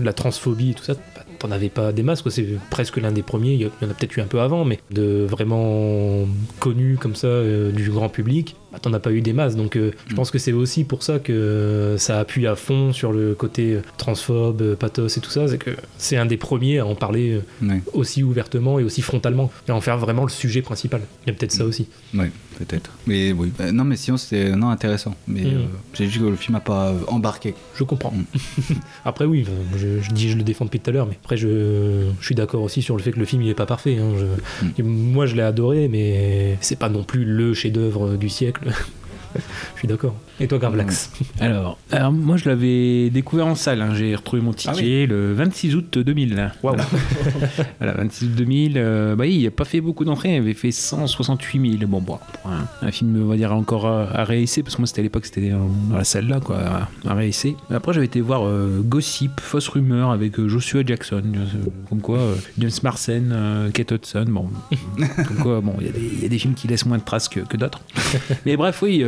la 0.02 0.14
transphobie 0.14 0.72
et 0.72 0.74
tout 0.76 0.84
ça. 0.84 0.94
bah, 0.94 1.24
T'en 1.40 1.52
avais 1.52 1.70
pas 1.70 1.92
des 1.92 2.04
masses, 2.04 2.22
quoi. 2.22 2.32
C'est 2.32 2.46
presque 2.70 2.98
l'un 2.98 3.12
des 3.12 3.24
premiers. 3.24 3.54
Il 3.54 3.62
y 3.62 3.66
en 3.66 3.90
a 3.90 3.94
peut-être 3.94 4.16
eu 4.16 4.22
un 4.22 4.28
peu 4.28 4.40
avant, 4.40 4.64
mais 4.64 4.80
de 4.92 5.26
vraiment 5.30 6.26
connus 6.60 6.98
comme 7.00 7.16
ça 7.16 7.28
euh, 7.28 7.72
du 7.72 7.90
grand 7.90 8.10
public, 8.10 8.56
bah, 8.76 8.80
t'en 8.82 8.94
as 8.94 9.00
pas 9.00 9.12
eu 9.12 9.22
des 9.22 9.34
masses. 9.34 9.56
Donc, 9.56 9.76
euh, 9.78 9.92
je 10.08 10.14
Mm. 10.14 10.16
pense 10.18 10.32
que 10.32 10.38
c'est 10.38 10.52
aussi 10.52 10.84
pour 10.84 11.02
ça 11.04 11.20
que 11.20 11.96
ça 11.98 12.20
appuie 12.20 12.46
à 12.48 12.56
fond 12.56 12.92
sur 12.94 13.12
le 13.14 13.34
côté 13.34 13.74
euh, 13.76 13.82
transphobe, 13.98 14.62
euh, 14.62 14.76
pathos 14.76 15.18
et 15.18 15.22
tout 15.22 15.30
ça. 15.30 15.48
C'est 15.48 15.58
que 15.58 15.72
c'est 15.98 16.18
un 16.18 16.26
des 16.26 16.38
premiers 16.38 16.80
à 16.80 16.86
en 16.86 16.96
parler 16.96 17.32
euh, 17.32 17.42
Ouais, 17.68 17.82
aussi 17.94 18.22
ouvertement 18.24 18.80
et 18.80 18.84
aussi 18.84 19.02
frontalement 19.02 19.50
et 19.68 19.72
à 19.72 19.76
en 19.76 19.82
faire 19.82 19.98
vraiment 19.98 20.24
le 20.24 20.30
sujet 20.30 20.62
principal. 20.62 21.02
Il 21.26 21.30
y 21.30 21.32
a 21.32 21.38
peut-être 21.38 21.52
ça 21.54 21.66
aussi. 21.66 21.88
ouais, 22.14 22.32
peut-être. 22.60 22.92
Mais 23.08 23.32
oui. 23.32 23.52
Euh, 23.62 23.72
non, 23.72 23.84
mais 23.86 23.96
sinon, 23.96 24.18
c'était 24.18 24.52
non, 24.56 24.70
intéressant. 24.70 25.16
Mais 25.28 25.46
euh, 25.46 25.64
j'ai 25.94 26.06
juste 26.08 26.20
que 26.24 26.30
le 26.30 26.36
film 26.36 26.56
a 26.56 26.60
pas 26.60 26.90
euh, 26.90 27.00
embarqué. 27.08 27.54
Je 27.76 27.84
comprends. 27.84 28.12
Mm. 28.12 28.74
après, 29.06 29.26
oui, 29.26 29.46
euh, 29.48 29.78
je, 29.78 30.02
je 30.06 30.12
dis 30.12 30.30
je 30.30 30.38
le 30.38 30.44
défends 30.44 30.66
depuis 30.66 30.80
tout 30.80 30.90
à 30.90 30.94
l'heure, 30.94 31.08
mais 31.08 31.18
après, 31.24 31.38
je, 31.38 32.10
je 32.20 32.26
suis 32.26 32.36
d'accord 32.36 32.62
aussi 32.64 32.82
sur 32.82 32.98
le 32.98 33.02
fait 33.04 33.12
que 33.12 33.20
le 33.20 33.26
film 33.26 33.42
il 33.42 33.50
est 33.50 33.54
pas 33.56 33.66
parfait. 33.66 33.98
hein. 33.98 34.14
Je- 34.18 34.26
Mm. 34.66 34.84
moi, 34.88 35.26
je 35.26 35.36
l'ai 35.36 35.42
adoré, 35.44 35.88
mais 35.88 36.58
c'est 36.62 36.78
pas 36.80 36.90
non 36.90 37.04
plus 37.04 37.24
le 37.26 37.54
chef-d'œuvre 37.54 38.16
du 38.18 38.30
siècle. 38.30 38.65
Je 38.66 39.80
suis 39.80 39.88
d'accord. 39.88 40.16
Et 40.40 40.48
toi, 40.48 40.58
Gravelax 40.58 41.12
Alors, 41.40 41.78
alors, 41.92 42.12
moi 42.12 42.36
je 42.36 42.50
l'avais 42.50 43.10
découvert 43.10 43.48
en 43.48 43.56
salle. 43.56 43.82
hein. 43.82 43.94
J'ai 43.96 44.14
retrouvé 44.16 44.42
mon 44.42 44.52
ticket 44.52 45.06
le 45.06 45.34
26 45.34 45.76
août 45.76 45.98
2000. 46.00 46.52
Voilà. 46.62 46.86
voilà, 47.80 47.94
26 47.94 48.26
août 48.26 48.32
2000. 48.36 48.74
euh, 48.76 49.16
bah, 49.16 49.26
il 49.28 49.48
a 49.48 49.52
pas 49.52 49.64
fait 49.64 49.80
beaucoup 49.80 50.04
d'entrées. 50.04 50.34
Il 50.36 50.38
avait 50.40 50.54
fait 50.54 50.72
168 50.72 51.78
000. 51.80 51.88
Bon, 51.90 52.02
bon 52.02 52.20
pour 52.42 52.52
un, 52.52 52.68
un 52.82 52.92
film, 52.92 53.18
on 53.24 53.28
va 53.28 53.38
dire, 53.38 53.54
encore 53.54 53.86
à, 53.88 54.10
à 54.12 54.24
réessayer. 54.26 54.62
Parce 54.62 54.76
que 54.76 54.82
moi, 54.82 54.88
c'était 54.88 55.00
à 55.00 55.04
l'époque, 55.04 55.26
c'était 55.26 55.50
dans, 55.52 55.70
la 55.96 56.04
salle 56.04 56.28
là, 56.28 56.40
quoi, 56.42 56.58
à, 56.60 56.90
à 57.10 57.14
réessayer. 57.14 57.56
Après, 57.74 57.94
j'avais 57.94 58.06
été 58.08 58.20
voir 58.20 58.46
euh, 58.46 58.82
Gossip, 58.84 59.40
Fausse 59.40 59.70
Rumeur 59.70 60.12
avec 60.12 60.38
euh, 60.40 60.50
Joshua 60.50 60.84
Jackson. 60.86 61.24
euh, 61.36 61.46
Comme 61.90 62.02
quoi, 62.02 62.20
James 62.58 62.72
Marsden, 62.84 63.70
Kate 63.74 63.92
Hudson. 63.92 64.26
Bon, 64.28 64.50
comme 65.28 65.38
quoi, 65.38 65.62
bon, 65.62 65.76
il 65.80 65.86
y 65.88 65.90
a 65.90 65.94
des- 65.94 66.12
il 66.16 66.22
y, 66.24 66.26
a 66.26 66.30
des 66.30 66.40
films 66.40 66.54
qui 66.56 66.68
laissent 66.68 66.86
moins 66.86 66.98
de 66.98 67.04
traces 67.04 67.30
que, 67.30 67.40
que 67.40 67.56
d'autres. 67.58 67.80
Mais 68.46 68.58
bref, 68.58 68.82
oui, 68.82 69.04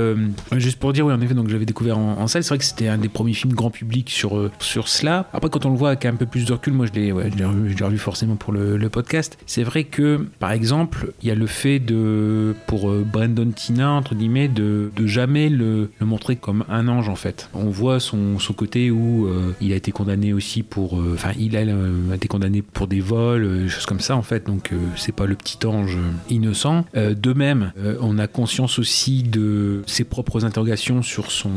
juste 0.55 0.79
pour 0.79 0.93
dire, 0.93 1.05
oui, 1.05 1.16
en 1.17 1.21
effet, 1.21 1.33
donc 1.33 1.49
j'avais 1.49 1.65
découvert 1.65 1.97
en, 1.97 2.27
salle. 2.27 2.43
C'est 2.43 2.49
vrai 2.49 2.57
que 2.57 2.63
c'était 2.63 2.87
un 2.87 2.97
des 2.97 3.09
premiers 3.09 3.33
films 3.33 3.53
grand 3.53 3.71
public 3.71 4.09
sur, 4.09 4.37
euh, 4.37 4.51
sur 4.59 4.87
cela. 4.87 5.29
Après, 5.33 5.49
quand 5.49 5.65
on 5.65 5.71
le 5.71 5.77
voit 5.77 5.89
avec 5.89 6.05
un 6.05 6.15
peu 6.15 6.25
plus 6.25 6.45
de 6.45 6.53
recul, 6.53 6.73
moi 6.73 6.85
je 6.85 6.93
l'ai 6.93 7.11
ouais, 7.11 7.29
revu, 7.29 7.97
forcément 7.97 8.35
pour 8.35 8.53
le, 8.53 8.87
podcast. 8.87 9.37
C'est 9.45 9.63
vrai 9.63 9.83
que, 9.83 10.25
par 10.39 10.51
exemple, 10.51 11.11
il 11.21 11.27
y 11.27 11.31
a 11.31 11.35
le 11.35 11.45
fait 11.45 11.79
de, 11.79 12.55
pour 12.67 12.89
euh, 12.89 13.05
Brandon 13.05 13.51
Tina, 13.51 13.91
entre 13.91 14.15
guillemets, 14.15 14.47
de, 14.47 14.91
de 14.95 15.05
jamais 15.05 15.49
le, 15.49 15.91
le 15.99 16.05
montrer 16.05 16.37
comme 16.37 16.63
un 16.69 16.87
ange 16.87 17.09
en 17.09 17.15
fait. 17.15 17.49
On 17.53 17.69
voit 17.69 17.99
son, 17.99 18.39
son 18.39 18.53
côté 18.53 18.89
où 18.89 19.27
euh, 19.27 19.51
il 19.59 19.73
a 19.73 19.75
été 19.75 19.91
condamné 19.91 20.31
aussi 20.31 20.63
pour. 20.63 20.93
Enfin, 21.13 21.31
il 21.37 21.57
a, 21.57 21.63
été 22.15 22.29
condamné 22.29 22.61
pour 22.61 22.87
des 22.87 23.01
vols, 23.01 23.63
des 23.63 23.69
choses 23.69 23.85
comme 23.85 23.99
ça 23.99 24.15
en 24.15 24.21
fait. 24.21 24.45
Donc, 24.45 24.71
c'est 24.95 25.11
pas 25.11 25.25
le 25.25 25.35
petit 25.35 25.65
ange 25.65 25.97
innocent. 26.29 26.85
De 26.95 27.33
même, 27.33 27.73
on 27.99 28.17
a 28.17 28.27
conscience 28.27 28.79
aussi 28.79 29.23
de 29.23 29.83
ses 29.85 30.05
propres 30.05 30.45
interrogations 30.45 31.01
sur 31.07 31.31
son, 31.31 31.49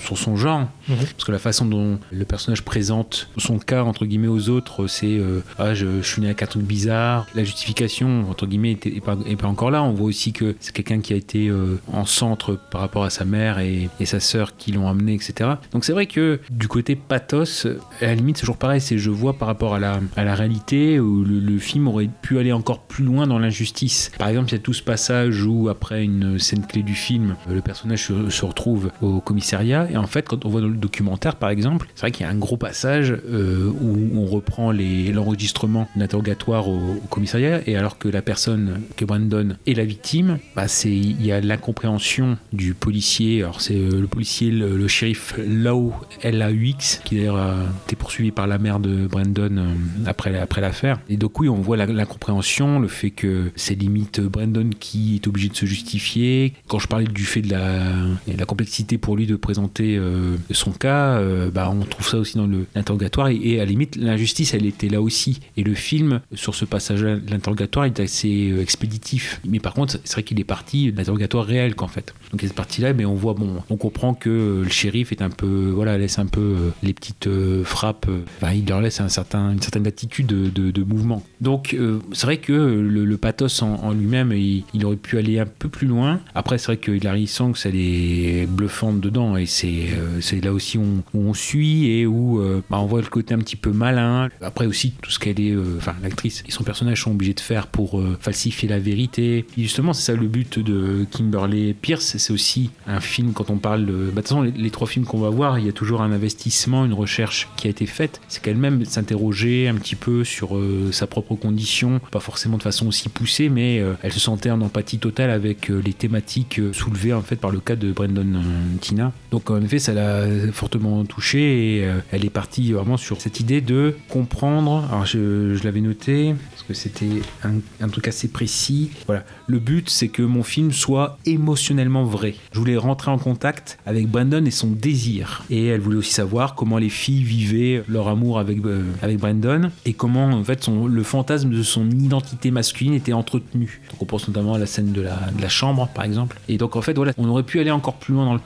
sur 0.00 0.18
son 0.18 0.36
genre. 0.36 0.68
Mhm. 0.88 0.96
Parce 0.98 1.24
que 1.24 1.32
la 1.32 1.38
façon 1.38 1.64
dont 1.66 1.98
le 2.10 2.24
personnage 2.24 2.62
présente 2.62 3.28
son 3.36 3.58
cas, 3.58 3.82
entre 3.84 4.04
guillemets, 4.06 4.28
aux 4.28 4.48
autres, 4.48 4.86
c'est 4.86 5.18
euh, 5.18 5.40
ah, 5.58 5.74
je, 5.74 6.02
je 6.02 6.06
suis 6.06 6.20
né 6.20 6.28
avec 6.28 6.42
un 6.42 6.46
truc 6.46 6.62
bizarre. 6.64 7.26
La 7.34 7.44
justification, 7.44 8.28
entre 8.28 8.46
guillemets, 8.46 8.72
était- 8.72 8.94
est 8.96 9.00
pas, 9.00 9.16
encore 9.48 9.70
là. 9.70 9.82
On 9.82 9.92
voit 9.92 10.06
aussi 10.08 10.32
que 10.32 10.56
c'est 10.60 10.72
quelqu'un 10.72 11.00
qui 11.00 11.12
a 11.12 11.16
été 11.16 11.48
euh, 11.48 11.80
en 11.92 12.04
centre 12.04 12.58
par 12.70 12.80
rapport 12.80 13.04
à 13.04 13.10
sa 13.10 13.24
mère 13.24 13.58
et, 13.58 13.88
et 14.00 14.06
sa 14.06 14.20
sœur 14.20 14.56
qui 14.56 14.72
l'ont 14.72 14.88
amené, 14.88 15.14
etc. 15.14 15.50
Donc 15.72 15.84
c'est 15.84 15.92
vrai 15.92 16.06
que 16.06 16.40
du 16.50 16.68
côté 16.68 16.96
pathos, 16.96 17.66
à 18.00 18.06
la 18.06 18.14
limite, 18.14 18.36
c'est 18.36 18.42
toujours 18.42 18.56
pareil. 18.56 18.80
C'est 18.80 18.98
je 18.98 19.10
vois 19.10 19.34
par 19.38 19.48
rapport 19.48 19.74
à 19.74 19.78
la, 19.78 20.00
à 20.16 20.24
la 20.24 20.34
réalité 20.34 20.98
où 21.00 21.24
le, 21.24 21.38
le 21.40 21.58
film 21.58 21.88
aurait 21.88 22.08
pu 22.22 22.38
aller 22.38 22.52
encore 22.52 22.80
plus 22.80 23.04
loin 23.04 23.26
dans 23.26 23.38
l'injustice. 23.38 24.10
Par 24.18 24.28
exemple, 24.28 24.48
il 24.48 24.52
y 24.52 24.56
a 24.56 24.58
tout 24.58 24.72
ce 24.74 24.82
passage 24.82 25.44
où, 25.44 25.68
après 25.68 26.02
une 26.04 26.38
scène 26.38 26.66
clé 26.66 26.82
du 26.82 26.94
film, 26.94 27.36
le 27.48 27.60
personnage 27.60 28.04
se, 28.06 28.30
se 28.30 28.44
retrouve 28.44 28.87
au 29.02 29.20
commissariat. 29.20 29.88
Et 29.90 29.96
en 29.96 30.06
fait, 30.06 30.28
quand 30.28 30.44
on 30.44 30.48
voit 30.48 30.60
dans 30.60 30.68
le 30.68 30.76
documentaire, 30.76 31.36
par 31.36 31.50
exemple, 31.50 31.88
c'est 31.94 32.02
vrai 32.02 32.10
qu'il 32.10 32.24
y 32.24 32.28
a 32.28 32.32
un 32.32 32.38
gros 32.38 32.56
passage 32.56 33.12
euh, 33.12 33.70
où 33.80 34.18
on 34.18 34.26
reprend 34.26 34.72
l'enregistrement 34.72 35.88
d'un 35.96 36.04
interrogatoire 36.04 36.68
au, 36.68 36.76
au 36.76 37.06
commissariat. 37.08 37.60
Et 37.66 37.76
alors 37.76 37.98
que 37.98 38.08
la 38.08 38.22
personne, 38.22 38.80
que 38.96 39.04
Brandon 39.04 39.56
est 39.66 39.74
la 39.74 39.84
victime, 39.84 40.38
bah 40.56 40.68
c'est 40.68 40.90
il 40.90 41.24
y 41.24 41.32
a 41.32 41.40
l'incompréhension 41.40 42.38
du 42.52 42.74
policier. 42.74 43.42
Alors 43.42 43.60
c'est 43.60 43.76
euh, 43.76 44.00
le 44.00 44.06
policier, 44.06 44.50
le, 44.50 44.88
shérif 44.88 45.34
Lau 45.38 45.92
L-A-U-X, 46.22 47.02
qui 47.04 47.16
d'ailleurs 47.16 47.36
a 47.36 47.56
été 47.86 47.96
poursuivi 47.96 48.30
par 48.30 48.46
la 48.46 48.58
mère 48.58 48.80
de 48.80 49.06
Brandon 49.06 49.56
euh, 49.56 49.74
après, 50.06 50.38
après 50.38 50.60
l'affaire. 50.60 51.00
Et 51.08 51.16
donc 51.16 51.38
oui, 51.40 51.48
on 51.48 51.56
voit 51.56 51.76
l'incompréhension, 51.76 52.78
le 52.78 52.88
fait 52.88 53.10
que 53.10 53.50
c'est 53.56 53.74
limite 53.74 54.20
Brandon 54.20 54.70
qui 54.78 55.16
est 55.16 55.26
obligé 55.26 55.48
de 55.48 55.56
se 55.56 55.66
justifier. 55.66 56.54
Quand 56.68 56.78
je 56.78 56.88
parlais 56.88 57.06
du 57.06 57.24
fait 57.24 57.42
de 57.42 57.50
la, 57.50 57.82
et 58.26 58.36
la 58.36 58.44
complexité 58.44 58.77
pour 58.84 59.16
lui 59.16 59.26
de 59.26 59.36
présenter 59.36 59.96
euh, 59.96 60.36
son 60.50 60.72
cas, 60.72 61.18
euh, 61.18 61.50
bah, 61.50 61.70
on 61.70 61.84
trouve 61.84 62.06
ça 62.06 62.18
aussi 62.18 62.36
dans 62.36 62.48
l'interrogatoire. 62.74 63.28
Et, 63.28 63.36
et 63.36 63.60
à 63.60 63.64
la 63.64 63.70
limite, 63.70 63.96
l'injustice, 63.96 64.54
elle 64.54 64.66
était 64.66 64.88
là 64.88 65.00
aussi. 65.00 65.40
Et 65.56 65.62
le 65.62 65.74
film, 65.74 66.20
sur 66.34 66.54
ce 66.54 66.64
passage-là 66.64 67.16
de 67.16 67.30
l'interrogatoire, 67.30 67.84
est 67.86 68.00
assez 68.00 68.50
euh, 68.50 68.62
expéditif. 68.62 69.40
Mais 69.46 69.60
par 69.60 69.74
contre, 69.74 69.98
c'est 70.04 70.12
vrai 70.12 70.22
qu'il 70.22 70.40
est 70.40 70.44
parti 70.44 70.92
de 70.92 70.96
l'interrogatoire 70.96 71.44
réel, 71.44 71.74
qu'en 71.74 71.88
fait. 71.88 72.14
Donc 72.30 72.40
cette 72.40 72.54
partie-là, 72.54 72.92
mais 72.92 73.04
on 73.04 73.14
voit, 73.14 73.34
bon, 73.34 73.62
on 73.70 73.76
comprend 73.76 74.14
que 74.14 74.62
le 74.64 74.70
shérif 74.70 75.12
est 75.12 75.22
un 75.22 75.30
peu, 75.30 75.70
voilà, 75.74 75.98
laisse 75.98 76.18
un 76.18 76.26
peu 76.26 76.56
les 76.82 76.92
petites 76.92 77.28
frappes, 77.64 78.06
il 78.54 78.66
leur 78.66 78.80
laisse 78.80 79.00
un 79.00 79.08
certain, 79.08 79.52
une 79.52 79.62
certaine 79.62 79.84
latitude 79.84 80.26
de, 80.26 80.82
mouvement. 80.82 81.22
Donc 81.40 81.76
c'est 82.12 82.26
vrai 82.26 82.36
que 82.38 82.52
le, 82.52 83.16
pathos 83.16 83.62
en, 83.62 83.92
lui-même, 83.92 84.32
il, 84.32 84.64
aurait 84.84 84.96
pu 84.96 85.18
aller 85.18 85.38
un 85.38 85.46
peu 85.46 85.68
plus 85.68 85.86
loin. 85.86 86.20
Après, 86.34 86.58
c'est 86.58 86.66
vrai 86.66 86.76
que 86.76 86.92
Hilary 86.92 87.26
Swank, 87.26 87.56
elle 87.64 87.76
est 87.76 88.46
bluffante 88.46 88.67
bluffante 88.68 89.00
dedans 89.00 89.36
et 89.38 89.46
c'est 89.46 89.88
euh, 89.96 90.40
là 90.42 90.52
aussi 90.52 90.78
on, 90.78 91.34
suit 91.34 91.86
et 91.90 92.06
où 92.06 92.40
euh, 92.40 92.62
bah, 92.68 92.78
on 92.80 92.86
voit 92.86 93.00
le 93.00 93.06
côté 93.06 93.32
un 93.32 93.38
petit 93.38 93.56
peu 93.56 93.70
malin. 93.70 94.28
Après 94.42 94.66
aussi 94.66 94.92
tout 95.02 95.10
ce 95.10 95.18
qu'elle 95.18 95.40
est, 95.40 95.52
euh, 95.52 95.76
enfin 95.78 95.94
l'actrice 96.02 96.44
et 96.46 96.50
son 96.50 96.64
personnage 96.64 97.02
sont 97.02 97.12
obligés 97.12 97.34
de 97.34 97.40
faire 97.40 97.66
pour 97.66 98.02
falsifier 98.20 98.68
la 98.68 98.78
vérité. 98.78 99.46
Et 99.56 99.62
justement 99.62 99.92
c'est 99.92 100.12
ça 100.12 100.18
le 100.18 100.26
but 100.26 100.58
de 100.58 101.06
Kimberly 101.10 101.72
Pierce, 101.72 102.16
c'est 102.18 102.32
aussi 102.32 102.70
un 102.86 103.00
film 103.00 103.32
quand 103.32 103.50
on 103.50 103.56
parle 103.56 103.86
de... 103.86 103.92
Bah, 103.92 104.00
de 104.00 104.10
toute 104.10 104.28
façon 104.28 104.42
les, 104.42 104.70
trois 104.70 104.86
films 104.86 105.06
qu'on 105.06 105.18
va 105.18 105.30
voir, 105.30 105.58
il 105.58 105.66
y 105.66 105.68
a 105.68 105.72
toujours 105.72 106.02
un 106.02 106.12
investissement, 106.12 106.84
une 106.84 106.92
recherche 106.92 107.48
qui 107.56 107.66
a 107.68 107.70
été 107.70 107.86
faite. 107.86 108.20
C'est 108.28 108.42
qu'elle-même 108.42 108.84
s'interrogeait 108.84 109.68
un 109.68 109.74
petit 109.74 109.96
peu 109.96 110.24
sur 110.24 110.58
sa 110.92 111.06
propre 111.06 111.34
condition, 111.34 112.00
pas 112.10 112.20
forcément 112.20 112.58
de 112.58 112.62
façon 112.62 112.86
aussi 112.88 113.08
poussée, 113.08 113.48
mais 113.48 113.82
elle 114.02 114.12
se 114.12 114.20
sentait 114.20 114.50
en 114.50 114.60
empathie 114.60 114.98
totale 114.98 115.30
avec 115.30 115.68
les 115.68 115.92
thématiques 115.92 116.60
soulevées 116.72 117.12
en 117.12 117.22
fait 117.22 117.36
par 117.36 117.50
le 117.50 117.60
cas 117.60 117.76
de 117.76 117.92
Brendan 117.92 118.42
Tina. 118.80 119.12
Donc 119.30 119.50
en 119.50 119.60
effet, 119.62 119.78
ça 119.78 119.92
l'a 119.92 120.26
fortement 120.52 121.04
touchée 121.04 121.78
et 121.78 121.84
euh, 121.84 121.98
elle 122.12 122.24
est 122.24 122.30
partie 122.30 122.72
vraiment 122.72 122.96
sur 122.96 123.20
cette 123.20 123.40
idée 123.40 123.60
de 123.60 123.96
comprendre. 124.08 124.84
Alors 124.90 125.06
je, 125.06 125.62
l'avais 125.64 125.80
noté 125.80 126.34
parce 126.50 126.62
que 126.62 126.74
c'était 126.74 127.22
un, 127.44 127.88
truc 127.88 128.08
assez 128.08 128.28
précis. 128.28 128.90
Voilà, 129.06 129.24
le 129.46 129.58
but 129.58 129.90
c'est 129.90 130.08
que 130.08 130.22
mon 130.22 130.42
film 130.42 130.72
soit 130.72 131.18
émotionnellement 131.26 132.04
vrai. 132.04 132.34
Je 132.52 132.58
voulais 132.58 132.76
rentrer 132.76 133.10
en 133.10 133.18
contact 133.18 133.78
avec 133.86 134.08
Brandon 134.08 134.44
et 134.44 134.50
son 134.50 134.68
désir. 134.68 135.44
Et 135.50 135.66
elle 135.66 135.80
voulait 135.80 135.96
aussi 135.96 136.12
savoir 136.12 136.54
comment 136.54 136.78
les 136.78 136.88
filles 136.88 137.22
vivaient 137.22 137.82
leur 137.88 138.08
amour 138.08 138.38
avec, 138.38 138.64
euh, 138.64 138.82
avec 139.02 139.18
Brandon 139.18 139.70
et 139.84 139.92
comment 139.92 140.26
en 140.26 140.44
fait 140.44 140.68
le 140.68 141.02
fantasme 141.02 141.50
de 141.50 141.62
son 141.62 141.90
identité 141.90 142.50
masculine 142.50 142.94
était 142.94 143.12
entretenu. 143.12 143.80
Donc 143.90 144.02
on 144.02 144.04
pense 144.04 144.28
notamment 144.28 144.54
à 144.54 144.58
la 144.58 144.66
scène 144.66 144.92
de 144.92 145.00
la, 145.00 145.16
de 145.36 145.42
la 145.42 145.48
chambre 145.48 145.88
par 145.94 146.04
exemple. 146.04 146.38
Et 146.48 146.58
donc 146.58 146.76
en 146.76 146.82
fait 146.82 146.94
voilà, 146.94 147.12
on 147.18 147.28
aurait 147.28 147.42
pu 147.42 147.60
aller 147.60 147.70
encore 147.70 147.94
plus 147.94 148.14
loin 148.14 148.24
dans 148.24 148.34
le 148.34 148.40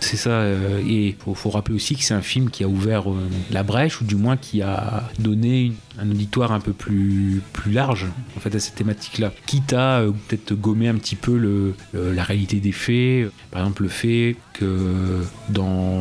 C'est 0.00 0.16
ça. 0.16 0.30
euh, 0.30 0.82
et 0.86 1.16
faut, 1.18 1.34
faut 1.34 1.50
rappeler 1.50 1.74
aussi 1.74 1.96
que 1.96 2.02
c'est 2.02 2.14
un 2.14 2.22
film 2.22 2.50
qui 2.50 2.64
a 2.64 2.68
ouvert 2.68 3.10
euh, 3.10 3.16
la 3.50 3.62
brèche 3.62 4.00
ou 4.00 4.04
du 4.04 4.16
moins 4.16 4.36
qui 4.36 4.62
a 4.62 5.08
donné 5.18 5.72
un 5.98 6.10
auditoire 6.10 6.52
un 6.52 6.60
peu 6.60 6.72
plus, 6.72 7.40
plus 7.52 7.72
large 7.72 8.06
en 8.36 8.40
fait 8.40 8.54
à 8.54 8.60
cette 8.60 8.74
thématique 8.74 9.18
là. 9.18 9.32
Quitte 9.46 9.72
à 9.72 10.00
euh, 10.00 10.12
peut-être 10.28 10.54
gommer 10.54 10.88
un 10.88 10.94
petit 10.94 11.16
peu 11.16 11.74
la 11.94 12.22
réalité 12.22 12.60
des 12.60 12.72
faits. 12.72 13.30
Par 13.50 13.62
exemple 13.62 13.82
le 13.82 13.88
fait 13.88 14.36
que 14.52 15.22
dans 15.48 16.00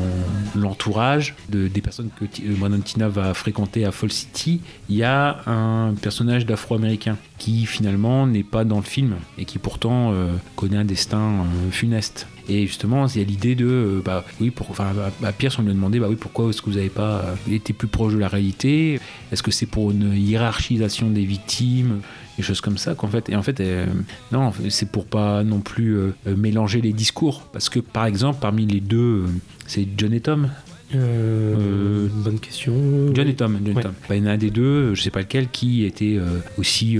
l'entourage 0.55 1.35
de, 1.49 1.67
des 1.67 1.81
personnes 1.81 2.09
que 2.19 2.25
Brandon 2.57 2.79
Tina 2.79 3.09
va 3.09 3.33
fréquenter 3.33 3.85
à 3.85 3.91
Fall 3.91 4.11
City, 4.11 4.61
il 4.89 4.95
y 4.95 5.03
a 5.03 5.41
un 5.47 5.93
personnage 5.93 6.45
d'afro-américain 6.45 7.17
qui 7.37 7.65
finalement 7.65 8.27
n'est 8.27 8.43
pas 8.43 8.63
dans 8.63 8.77
le 8.77 8.83
film 8.83 9.15
et 9.37 9.45
qui 9.45 9.57
pourtant 9.57 10.13
connaît 10.55 10.77
un 10.77 10.85
destin 10.85 11.45
funeste. 11.71 12.27
Et 12.49 12.67
justement, 12.67 13.07
il 13.07 13.17
y 13.17 13.21
a 13.21 13.27
l'idée 13.27 13.55
de, 13.55 13.65
euh, 13.65 14.01
bah 14.03 14.25
oui, 14.41 14.51
pour, 14.51 14.69
enfin, 14.69 14.91
à, 15.23 15.31
Pierce, 15.31 15.57
on 15.59 15.61
lui 15.61 15.71
a 15.71 15.73
demandé, 15.73 15.99
bah 15.99 16.07
oui, 16.09 16.17
pourquoi 16.19 16.49
est-ce 16.49 16.61
que 16.61 16.69
vous 16.69 16.75
n'avez 16.75 16.89
pas 16.89 17.19
euh, 17.19 17.35
été 17.51 17.73
plus 17.73 17.87
proche 17.87 18.13
de 18.13 18.19
la 18.19 18.27
réalité? 18.27 18.99
Est-ce 19.31 19.43
que 19.43 19.51
c'est 19.51 19.65
pour 19.65 19.91
une 19.91 20.13
hiérarchisation 20.13 21.09
des 21.09 21.25
victimes? 21.25 22.01
Des 22.37 22.43
choses 22.43 22.61
comme 22.61 22.79
ça 22.79 22.95
qu'en 22.95 23.09
fait 23.09 23.29
et 23.29 23.35
en 23.35 23.43
fait 23.43 23.59
euh, 23.59 23.85
non 24.31 24.51
c'est 24.69 24.91
pour 24.91 25.05
pas 25.05 25.43
non 25.43 25.59
plus 25.59 25.95
mélanger 26.25 26.81
les 26.81 26.91
discours. 26.91 27.43
Parce 27.53 27.69
que 27.69 27.79
par 27.79 28.07
exemple 28.07 28.39
parmi 28.41 28.65
les 28.65 28.79
deux 28.79 29.25
c'est 29.67 29.87
John 29.95 30.13
et 30.13 30.19
Tom 30.19 30.49
Euh, 30.95 31.55
Euh, 31.55 32.07
bonne 32.23 32.39
question. 32.39 32.73
John 33.13 33.27
et 33.27 33.35
Tom, 33.35 33.57
John 33.63 33.67
et 33.73 33.75
Ouais. 33.75 33.81
Tom. 33.83 33.93
Bah, 34.09 34.15
il 34.15 34.23
y 34.23 34.25
en 34.25 34.29
a 34.29 34.31
un 34.33 34.37
des 34.37 34.49
deux, 34.51 34.93
je 34.95 35.01
sais 35.01 35.09
pas 35.09 35.21
lequel, 35.21 35.47
qui 35.49 35.83
était 35.85 36.15
euh, 36.17 36.39
aussi 36.57 36.97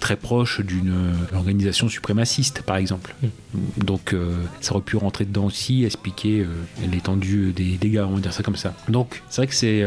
très 0.00 0.16
proche 0.16 0.60
d'une 0.60 0.92
organisation 1.34 1.88
suprémaciste, 1.88 2.62
par 2.62 2.76
exemple. 2.76 3.14
Donc 3.76 4.12
euh, 4.12 4.34
ça 4.60 4.72
aurait 4.74 4.82
pu 4.84 4.96
rentrer 4.96 5.24
dedans 5.24 5.46
aussi, 5.46 5.84
expliquer 5.84 6.46
l'étendue 6.90 7.52
des 7.54 7.76
dégâts, 7.76 8.04
on 8.08 8.14
va 8.14 8.20
dire 8.20 8.32
ça 8.32 8.42
comme 8.42 8.56
ça. 8.56 8.74
Donc 8.88 9.22
c'est 9.28 9.40
vrai 9.42 9.46
que 9.46 9.54
c'est 9.54 9.84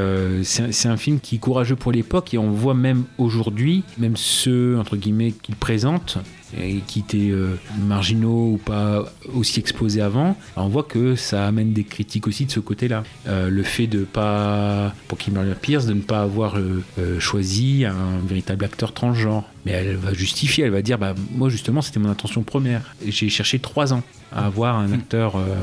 c'est 0.72 0.88
un- 0.88 0.92
un 0.92 0.98
film 0.98 1.20
qui 1.20 1.36
est 1.36 1.40
courageux 1.40 1.76
pour 1.76 1.92
l'époque 1.92 2.34
et 2.34 2.38
on 2.38 2.52
voit 2.52 2.74
même 2.74 3.04
aujourd'hui, 3.18 3.84
même 3.98 4.16
ceux 4.18 4.78
entre 4.80 4.96
guillemets 4.98 5.32
qu'il 5.32 5.56
présente 5.56 6.18
et 6.58 6.78
qui 6.88 7.00
étaient 7.00 7.30
euh, 7.32 7.56
marginaux 7.88 8.54
ou 8.54 8.58
pas 8.58 9.12
aussi 9.34 9.60
exposés 9.60 10.02
avant, 10.02 10.36
on 10.56 10.68
voit 10.68 10.84
que 10.84 11.16
ça 11.16 11.48
amène 11.48 11.74
des 11.74 11.84
critiques 11.84 12.28
aussi 12.28 12.46
de 12.46 12.52
ce 12.52 12.60
côté-là. 12.60 13.04
Euh, 13.28 13.50
le 13.50 13.64
fait 13.64 13.88
de 13.88 14.04
pas, 14.04 14.94
pour 15.08 15.18
Kimberly 15.18 15.54
Pierce, 15.62 15.86
de 15.86 15.94
ne 15.94 16.02
pas 16.02 16.22
avoir 16.22 16.58
euh, 16.58 17.20
choisi 17.20 17.86
un 17.86 18.26
véritable 18.26 18.66
acteur 18.66 18.94
transgenre. 18.94 19.44
Mais 19.66 19.72
elle 19.72 19.96
va 19.98 20.14
justifier, 20.14 20.66
elle 20.66 20.72
va 20.72 20.82
dire, 20.82 20.98
bah 20.98 21.14
moi 21.32 21.50
justement 21.50 21.82
c'était 21.82 22.00
mon 22.00 22.10
intention 22.10 22.44
première. 22.44 22.82
J'ai 23.06 23.30
cherché 23.30 23.60
trois 23.60 23.94
ans 23.94 24.04
à 24.32 24.46
avoir 24.46 24.78
un 24.78 24.92
acteur. 24.94 25.36
euh, 25.36 25.56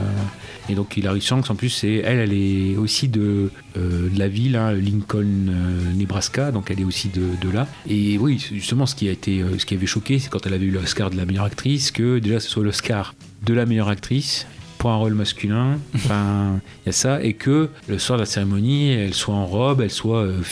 et 0.69 0.75
donc 0.75 0.97
Hilary 0.97 1.21
Shanks 1.21 1.51
en 1.51 1.55
plus, 1.55 1.71
c'est 1.71 1.95
elle, 1.97 2.19
elle 2.19 2.33
est 2.33 2.77
aussi 2.77 3.09
de, 3.09 3.51
euh, 3.77 4.09
la 4.17 4.29
ville, 4.29 4.57
hein, 4.57 4.73
Lincoln, 4.73 5.49
euh, 5.49 5.93
Nebraska, 5.95 6.51
donc 6.51 6.71
elle 6.71 6.81
est 6.81 6.85
aussi 6.85 7.09
de, 7.09 7.23
de 7.41 7.51
là. 7.53 7.67
Et 7.89 8.19
oui, 8.19 8.45
justement, 8.53 8.85
ce 8.87 8.95
qui 8.95 9.09
a 9.09 9.13
été, 9.13 9.43
ce 9.59 9.65
qui 9.65 9.75
avait 9.75 9.87
choqué, 9.87 10.19
c'est 10.19 10.29
quand 10.29 10.47
elle 10.47 10.55
avait 10.55 10.67
eu 10.67 10.71
l'Oscar 10.71 11.11
de 11.11 11.17
la 11.17 11.25
meilleure 11.25 11.45
actrice, 11.45 11.91
que 11.91 12.19
déjà 12.19 12.41
ce 12.41 12.49
soit 12.49 12.65
l'Oscar 12.65 13.15
de 13.45 13.55
la 13.55 13.65
meilleure 13.65 13.89
actrice 13.89 14.47
pour 14.79 14.91
un 14.91 14.97
rôle 14.97 15.15
masculin. 15.15 15.79
Enfin, 15.95 16.61
il 16.85 16.87
y 16.87 16.91
a 16.91 16.93
ça, 16.93 17.23
et 17.23 17.33
que 17.35 17.71
le 17.89 17.99
soir 17.99 18.19
de 18.19 18.23
la 18.23 18.27
cérémonie, 18.27 18.91
elle 18.91 19.15
soit 19.15 19.35
en 19.35 19.47
robe, 19.47 19.81
elle 19.81 19.91
soit 19.91 20.23
euh, 20.23 20.43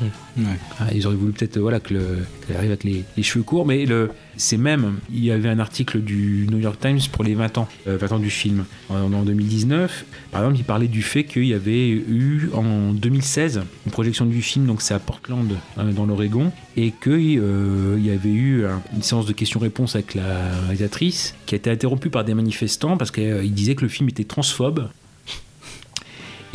Ouais. 0.00 0.44
Ah, 0.78 0.88
ils 0.94 1.06
auraient 1.06 1.16
voulu 1.16 1.32
peut-être 1.32 1.56
euh, 1.56 1.60
voilà, 1.60 1.80
que 1.80 1.94
le- 1.94 2.18
qu'elle 2.46 2.56
arrive 2.56 2.70
avec 2.70 2.84
les, 2.84 3.04
cheveux 3.22 3.42
courts, 3.44 3.66
mais 3.66 3.86
c'est 4.36 4.58
même, 4.58 4.98
il 5.10 5.24
y 5.24 5.30
avait 5.30 5.48
un 5.48 5.58
article 5.58 6.00
du 6.00 6.46
New 6.50 6.58
York 6.58 6.78
Times 6.80 6.98
pour 7.10 7.24
les 7.24 7.34
20 7.34 7.56
ans, 7.58 7.68
euh, 7.88 7.96
20 7.96 8.12
ans 8.12 8.18
du 8.18 8.28
film, 8.30 8.64
en, 8.90 9.12
en 9.12 9.22
2019. 9.22 10.04
Par 10.30 10.42
exemple, 10.42 10.58
il 10.60 10.64
parlait 10.64 10.88
du 10.88 11.02
fait 11.02 11.24
qu'il 11.24 11.46
y 11.46 11.54
avait 11.54 11.88
eu 11.88 12.50
en 12.54 12.92
2016 12.92 13.62
une 13.86 13.92
projection 13.92 14.26
du 14.26 14.42
film, 14.42 14.66
donc 14.66 14.82
c'est 14.82 14.94
à 14.94 14.98
Portland, 14.98 15.50
euh, 15.78 15.92
dans 15.92 16.04
l'Oregon, 16.04 16.52
et 16.76 16.92
qu'il 16.92 17.32
y 17.32 18.10
avait 18.10 18.28
eu 18.32 18.66
un- 18.66 18.82
une 18.94 19.02
séance 19.02 19.24
de 19.26 19.32
questions-réponses 19.32 19.94
avec 19.94 20.14
la 20.14 20.50
réalisatrice 20.66 21.34
qui 21.46 21.54
a 21.54 21.56
été 21.56 21.70
interrompue 21.70 22.10
par 22.10 22.24
des 22.24 22.34
manifestants 22.34 22.96
parce 22.98 23.10
qu'il 23.10 23.54
disait 23.54 23.74
que 23.74 23.82
le 23.82 23.88
film 23.88 24.08
était 24.10 24.24
transphobe 24.24 24.88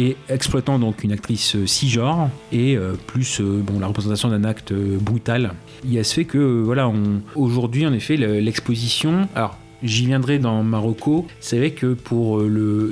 et 0.01 0.17
exploitant 0.29 0.79
donc 0.79 1.03
une 1.03 1.11
actrice 1.11 1.55
euh, 1.55 1.67
cisgenre 1.67 2.29
et 2.51 2.75
euh, 2.75 2.93
plus 3.07 3.39
euh, 3.39 3.61
bon 3.63 3.79
la 3.79 3.85
représentation 3.85 4.29
d'un 4.29 4.43
acte 4.43 4.73
brutal. 4.73 5.53
Il 5.85 5.93
y 5.93 5.99
a 5.99 6.03
ce 6.03 6.15
fait 6.15 6.25
que 6.25 6.39
voilà, 6.63 6.91
aujourd'hui 7.35 7.85
en 7.85 7.93
effet 7.93 8.17
le- 8.17 8.39
l'exposition, 8.39 9.27
alors 9.35 9.57
J'y 9.83 10.05
viendrai 10.05 10.37
dans 10.37 10.61
Marocco. 10.61 11.25
C'est 11.39 11.57
vrai 11.57 11.71
que 11.71 11.93
pour 11.95 12.39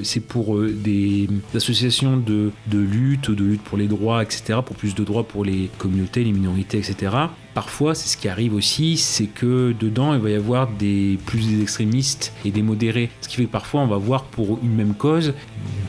c'est 0.01 0.21
pour 0.21 0.59
des 0.59 1.29
associations 1.53 2.17
de 2.17 2.51
lutte, 2.73 3.29
de 3.29 3.43
lutte 3.43 3.61
pour 3.61 3.77
les 3.77 3.87
droits, 3.87 4.23
etc., 4.23 4.57
pour 4.65 4.75
plus 4.75 4.95
de 4.95 5.03
droits 5.03 5.23
pour 5.27 5.45
les 5.45 5.69
communautés, 5.77 6.23
les 6.23 6.31
minorités, 6.31 6.79
etc. 6.79 7.15
Parfois, 7.53 7.95
c'est 7.95 8.09
ce 8.09 8.17
qui 8.17 8.27
arrive 8.27 8.53
aussi, 8.53 8.97
c'est 8.97 9.25
que 9.25 9.73
dedans, 9.79 10.13
il 10.13 10.19
va 10.19 10.29
y 10.29 10.35
avoir 10.35 10.67
des 10.67 11.17
plus 11.25 11.47
des 11.47 11.61
extrémistes 11.61 12.33
et 12.45 12.51
des 12.51 12.61
modérés. 12.61 13.09
Ce 13.21 13.27
qui 13.27 13.35
fait 13.37 13.45
que 13.45 13.51
parfois, 13.51 13.81
on 13.81 13.87
va 13.87 13.97
voir 13.97 14.23
pour 14.23 14.59
une 14.63 14.75
même 14.75 14.93
cause 14.93 15.33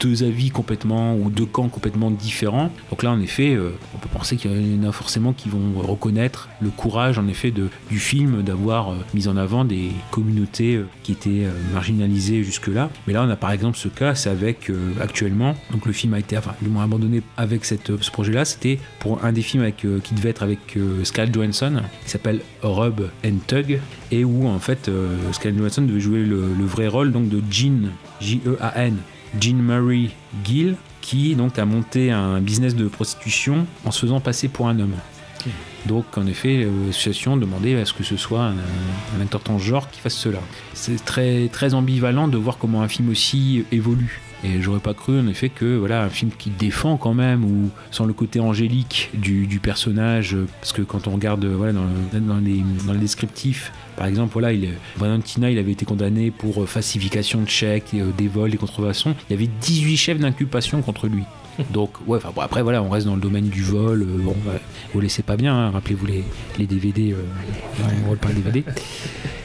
deux 0.00 0.24
avis 0.24 0.50
complètement 0.50 1.14
ou 1.14 1.30
deux 1.30 1.46
camps 1.46 1.68
complètement 1.68 2.10
différents. 2.10 2.70
Donc 2.90 3.02
là, 3.02 3.10
en 3.10 3.20
effet, 3.20 3.54
euh, 3.54 3.72
on 3.94 3.98
peut 3.98 4.08
penser 4.08 4.36
qu'il 4.36 4.50
y 4.50 4.84
en 4.84 4.88
a 4.88 4.92
forcément 4.92 5.32
qui 5.32 5.48
vont 5.48 5.78
reconnaître 5.80 6.48
le 6.60 6.70
courage, 6.70 7.18
en 7.18 7.28
effet, 7.28 7.50
du 7.50 7.98
film 7.98 8.42
d'avoir 8.42 8.90
euh, 8.90 8.94
mis 9.14 9.28
en 9.28 9.36
avant 9.36 9.64
des 9.64 9.90
communautés 10.10 10.76
euh, 10.76 10.88
qui 11.02 11.12
étaient 11.12 11.46
marginalisées 11.72 12.42
jusque-là. 12.42 12.90
Mais 13.06 13.12
là, 13.12 13.22
on 13.24 13.30
a 13.30 13.36
par 13.36 13.52
exemple 13.52 13.76
ce 13.76 13.88
cas, 13.88 14.14
c'est 14.14 14.30
avec 14.30 14.70
actuellement. 15.00 15.54
Donc 15.70 15.86
le 15.86 15.92
film 15.92 16.14
a 16.14 16.18
été, 16.18 16.36
enfin, 16.36 16.54
du 16.60 16.68
moins 16.68 16.84
abandonné 16.84 17.22
avec 17.36 17.64
ce 17.64 17.74
projet-là. 18.10 18.44
C'était 18.44 18.78
pour 18.98 19.24
un 19.24 19.32
des 19.32 19.42
films 19.42 19.62
avec, 19.62 19.76
qui 19.76 20.14
devait 20.14 20.30
être 20.30 20.42
avec 20.42 20.76
euh, 20.76 21.04
Scarlett 21.04 21.32
Johansson, 21.52 21.82
qui 22.04 22.10
s'appelle 22.10 22.40
Rub 22.62 23.02
and 23.24 23.38
Tug, 23.46 23.80
et 24.10 24.24
où 24.24 24.46
en 24.46 24.58
fait 24.58 24.88
euh, 24.88 25.16
Scarlett 25.32 25.58
Johansson 25.58 25.82
devait 25.82 26.00
jouer 26.00 26.24
le, 26.24 26.54
le 26.58 26.64
vrai 26.64 26.88
rôle 26.88 27.12
donc 27.12 27.28
de 27.28 27.42
Jean, 27.50 27.90
J-E-A-N, 28.20 28.96
Jean 29.40 29.56
Marie 29.56 30.10
Gill, 30.44 30.76
qui 31.00 31.34
donc 31.34 31.58
a 31.58 31.64
monté 31.64 32.10
un 32.10 32.40
business 32.40 32.74
de 32.74 32.88
prostitution 32.88 33.66
en 33.84 33.90
se 33.90 34.00
faisant 34.00 34.20
passer 34.20 34.48
pour 34.48 34.68
un 34.68 34.78
homme. 34.78 34.94
Donc 35.86 36.18
en 36.18 36.26
effet, 36.26 36.64
euh, 36.64 36.86
l'association 36.86 37.36
demandait 37.36 37.80
à 37.80 37.86
ce 37.86 37.94
que 37.94 38.04
ce 38.04 38.16
soit 38.16 38.44
un, 38.44 38.54
un 39.16 39.22
acteur 39.22 39.42
transgenre 39.42 39.88
qui 39.90 40.00
fasse 40.00 40.14
cela. 40.14 40.40
C'est 40.74 41.02
très, 41.04 41.48
très 41.48 41.72
ambivalent 41.72 42.28
de 42.28 42.36
voir 42.36 42.58
comment 42.58 42.82
un 42.82 42.88
film 42.88 43.08
aussi 43.08 43.64
évolue. 43.72 44.20
Et 44.42 44.62
j'aurais 44.62 44.80
pas 44.80 44.94
cru 44.94 45.20
en 45.20 45.26
effet 45.28 45.50
que 45.50 45.76
voilà 45.76 46.02
un 46.02 46.08
film 46.08 46.30
qui 46.38 46.48
défend 46.50 46.96
quand 46.96 47.12
même 47.12 47.44
ou 47.44 47.68
sans 47.90 48.06
le 48.06 48.14
côté 48.14 48.40
angélique 48.40 49.10
du, 49.12 49.46
du 49.46 49.58
personnage 49.60 50.34
parce 50.60 50.72
que 50.72 50.80
quand 50.82 51.06
on 51.08 51.10
regarde 51.12 51.44
voilà 51.44 51.72
dans, 51.74 51.84
le- 51.84 52.20
dans 52.20 52.38
les 52.38 52.62
dans 52.86 52.94
les 52.94 52.98
descriptifs 53.00 53.70
par 53.96 54.06
exemple 54.06 54.32
voilà 54.32 54.52
il 54.54 54.70
Brandon 54.96 55.20
Tina 55.20 55.50
il 55.50 55.58
avait 55.58 55.72
été 55.72 55.84
condamné 55.84 56.30
pour 56.30 56.62
euh, 56.62 56.66
falsification 56.66 57.42
de 57.42 57.48
chèques 57.50 57.90
euh, 57.94 58.10
des 58.16 58.28
vols 58.28 58.50
des 58.50 58.56
contrefaçons. 58.56 59.14
Il 59.28 59.32
y 59.34 59.36
avait 59.36 59.50
18 59.60 59.96
chefs 59.98 60.18
d'inculpation 60.18 60.80
contre 60.80 61.06
lui. 61.06 61.24
Donc 61.70 61.90
ouais 62.06 62.16
enfin 62.16 62.30
bon, 62.34 62.40
après 62.40 62.62
voilà 62.62 62.82
on 62.82 62.88
reste 62.88 63.06
dans 63.06 63.16
le 63.16 63.20
domaine 63.20 63.48
du 63.48 63.62
vol 63.62 64.02
euh, 64.02 64.06
bon 64.22 64.36
ouais, 64.46 64.60
vous 64.94 65.00
laissez 65.00 65.22
pas 65.22 65.36
bien 65.36 65.54
hein, 65.54 65.70
rappelez-vous 65.70 66.06
les, 66.06 66.24
les 66.58 66.66
DVD 66.66 67.12
euh, 67.12 67.16
on 68.04 68.08
vole 68.08 68.16
pas 68.18 68.28
les 68.28 68.36
DVD 68.40 68.62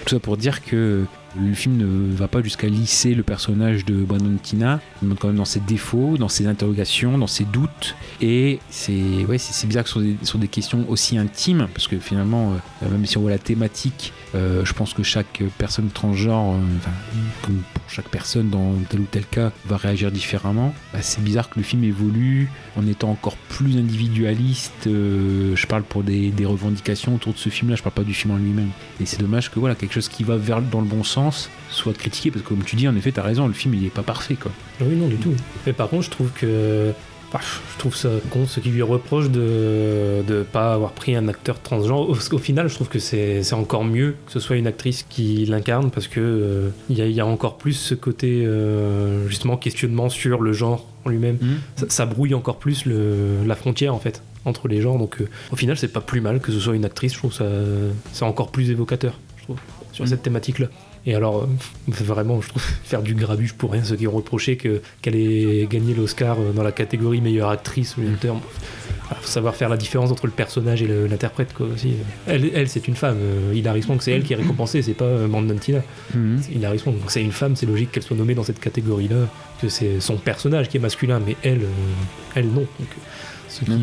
Tout 0.06 0.10
ça 0.16 0.20
pour 0.20 0.38
dire 0.38 0.64
que 0.64 1.04
le 1.40 1.54
film 1.54 1.78
ne 1.78 2.16
va 2.16 2.28
pas 2.28 2.42
jusqu'à 2.42 2.68
lisser 2.68 3.14
le 3.14 3.24
personnage 3.24 3.86
de 3.86 3.96
Brandon 3.96 4.38
Tina, 4.42 4.80
quand 5.20 5.28
même 5.28 5.38
dans 5.38 5.46
ses 5.46 5.60
défauts, 5.60 6.18
dans 6.18 6.30
ses 6.30 6.48
interrogations, 6.48 7.18
dans 7.18 7.28
ses 7.28 7.46
doutes. 7.46 7.96
Et 8.22 8.60
c'est 8.70 9.26
ouais, 9.28 9.38
c'est 9.38 9.68
bizarre 9.68 9.84
que 9.84 9.90
sur 10.24 10.40
des 10.40 10.48
questions 10.48 10.86
aussi 10.90 11.18
intimes, 11.18 11.68
parce 11.74 11.88
que 11.88 12.00
finalement, 12.00 12.54
euh, 12.84 12.90
même 12.90 13.06
si 13.06 13.18
on 13.18 13.22
voit 13.22 13.32
la 13.32 13.38
thématique, 13.38 14.14
euh, 14.36 14.64
je 14.66 14.74
pense 14.74 14.94
que 14.94 15.04
chaque 15.04 15.44
personne 15.58 15.90
transgenre, 15.90 16.56
euh, 16.56 17.52
chaque 17.88 18.10
personne 18.10 18.50
dans 18.50 18.74
tel 18.90 19.02
ou 19.02 19.08
tel 19.10 19.26
cas, 19.26 19.52
va 19.66 19.78
réagir 19.78 20.12
différemment. 20.12 20.74
Bah, 20.94 21.00
c'est 21.02 21.24
bizarre 21.24 21.50
que 21.50 21.58
le 21.58 21.64
film 21.64 21.84
évolue 21.84 22.50
en 22.78 22.86
étant 22.88 23.10
encore 23.10 23.38
plus 23.38 23.78
individualiste. 23.78 24.88
euh, 24.88 25.56
je 25.56 25.68
parle 25.68 25.84
pour 25.84 26.04
des, 26.04 26.34
revendications 26.46 27.16
autour 27.16 27.34
de 27.34 27.40
ce 27.40 27.50
film-là, 27.50 27.76
je 27.76 27.84
parle 27.84 27.96
pas 27.96 28.04
du 28.04 28.14
film 28.14 28.34
en 28.34 28.38
lui-même. 28.38 28.70
Et 29.02 29.06
c'est 29.06 29.20
dommage 29.20 29.50
que 29.50 29.60
voilà, 29.60 29.76
quelque 29.76 29.94
chose 29.94 30.10
qui 30.10 30.24
va 30.24 30.38
vers 30.38 30.62
dans 30.62 30.82
le 30.82 30.88
bon 30.88 31.04
sens 31.04 31.50
soit 31.70 31.94
critiqué, 31.98 32.32
parce 32.32 32.44
que 32.44 32.50
comme 32.50 32.64
tu 32.64 32.76
dis, 32.76 32.88
en 32.88 32.96
effet, 32.96 33.12
t'as 33.12 33.24
raison, 33.24 33.48
le 33.48 33.54
film 33.54 33.74
il 33.74 33.86
est 33.86 33.90
pas 33.90 34.04
parfait. 34.04 34.38
Oui, 34.82 34.96
non, 34.96 35.08
du 35.08 35.18
tout. 35.18 35.34
Mais 35.66 35.74
par 35.74 35.90
contre, 35.90 36.04
je 36.04 36.10
trouve 36.10 36.32
que. 36.32 36.92
Ah, 37.36 37.40
je 37.74 37.80
trouve 37.80 37.96
ça 37.96 38.10
con, 38.32 38.46
ce 38.48 38.60
qui 38.60 38.70
lui 38.70 38.82
reproche 38.82 39.30
de 39.30 40.24
ne 40.28 40.44
pas 40.44 40.74
avoir 40.74 40.92
pris 40.92 41.16
un 41.16 41.28
acteur 41.28 41.60
transgenre. 41.62 42.10
Au, 42.10 42.38
final, 42.38 42.68
je 42.70 42.76
trouve 42.76 42.88
que 42.88 43.00
c'est 43.00 43.42
encore 43.54 43.84
mieux 43.86 44.16
que 44.26 44.32
ce 44.32 44.40
soit 44.40 44.56
une 44.56 44.68
actrice 44.68 45.06
qui 45.10 45.46
l'incarne 45.46 45.92
parce 45.92 46.08
que 46.08 46.20
euh, 46.22 46.70
il 46.90 46.98
y, 46.98 47.02
a- 47.02 47.08
il 47.08 47.14
y 47.16 47.20
a 47.22 47.26
encore 47.26 47.58
plus 47.58 47.74
ce 47.74 47.94
côté 47.96 48.44
euh, 48.46 49.28
justement 49.28 49.58
questionnement 49.58 50.10
sur 50.10 50.42
le 50.42 50.54
genre 50.54 50.88
en 51.06 51.10
lui-même. 51.10 51.38
Ça, 51.76 51.86
ça 51.90 52.06
brouille 52.06 52.34
encore 52.34 52.58
plus 52.58 52.86
le, 52.86 53.44
la 53.46 53.56
frontière 53.56 53.94
en 53.94 54.00
fait 54.00 54.22
entre 54.46 54.68
les 54.68 54.82
genres. 54.82 54.98
Donc 54.98 55.22
euh, 55.22 55.28
au 55.52 55.56
final, 55.56 55.78
c'est 55.78 55.88
pas 55.92 56.02
plus 56.02 56.22
mal 56.22 56.40
que 56.40 56.52
ce 56.52 56.60
soit 56.60 56.76
une 56.76 56.86
actrice. 56.86 57.14
Je 57.14 57.18
trouve 57.20 57.34
ça 57.34 57.46
c'est 58.14 58.24
encore 58.26 58.52
plus 58.52 58.70
évocateur, 58.72 59.14
je 59.38 59.44
trouve, 59.44 59.58
sur 59.92 60.04
Mhm. 60.06 60.10
cette 60.10 60.24
thématique-là. 60.24 60.68
Et 61.08 61.14
alors, 61.14 61.44
euh, 61.44 61.48
vraiment, 61.88 62.42
je 62.42 62.50
trouve 62.50 62.64
faire 62.84 63.02
du 63.04 63.14
grabuge 63.16 63.54
pour 63.54 63.72
rien, 63.72 63.84
ceux 63.84 63.96
qui 63.96 64.08
ont 64.08 64.12
reproché 64.12 64.58
que- 64.58 64.82
qu'elle 65.02 65.16
ait 65.16 65.68
gagné 65.70 65.94
l'Oscar 65.94 66.38
euh, 66.40 66.52
dans 66.52 66.64
la 66.64 66.72
catégorie 66.72 67.22
meilleure 67.22 67.50
actrice 67.50 67.96
ou 67.98 68.02
acteur. 68.12 68.38
Ah, 69.12 69.16
faut 69.22 69.28
savoir 69.28 69.56
faire 69.56 69.70
la 69.70 69.78
différence 69.78 70.12
entre 70.12 70.26
le 70.26 70.32
personnage 70.32 70.82
et 70.82 70.88
l'interprète, 70.88 71.54
quoi, 71.54 71.68
aussi. 71.68 71.94
Elle, 72.26 72.50
elle 72.56 72.68
c'est 72.68 72.88
une 72.88 72.96
femme. 72.96 73.18
Euh, 73.22 73.54
Hilary 73.54 73.84
Swank, 73.84 74.02
c'est 74.02 74.12
elle 74.14 74.24
qui 74.24 74.34
est 74.34 74.36
récompensée, 74.36 74.82
c'est 74.82 74.96
pas 74.96 75.06
euh, 75.06 75.28
Brandon 75.28 75.56
Tina. 75.56 75.82
Mhm. 76.16 76.40
C'est 76.42 76.52
Hilary 76.54 76.80
Swank, 76.80 76.96
c'est 77.08 77.22
une 77.22 77.32
femme, 77.32 77.56
c'est 77.56 77.68
logique 77.68 77.92
qu'elle 77.92 78.02
soit 78.02 78.18
nommée 78.18 78.34
dans 78.34 78.44
cette 78.44 78.60
catégorie-là, 78.60 79.28
que 79.62 79.70
c'est 79.70 80.00
son 80.00 80.16
personnage 80.18 80.70
qui 80.70 80.78
est 80.78 80.80
masculin, 80.80 81.22
mais 81.24 81.36
elle, 81.44 81.62
euh, 81.66 82.34
elle 82.34 82.48
non. 82.48 82.62
Donc, 82.62 82.90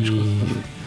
je 0.03 0.11
crois- 0.11 0.23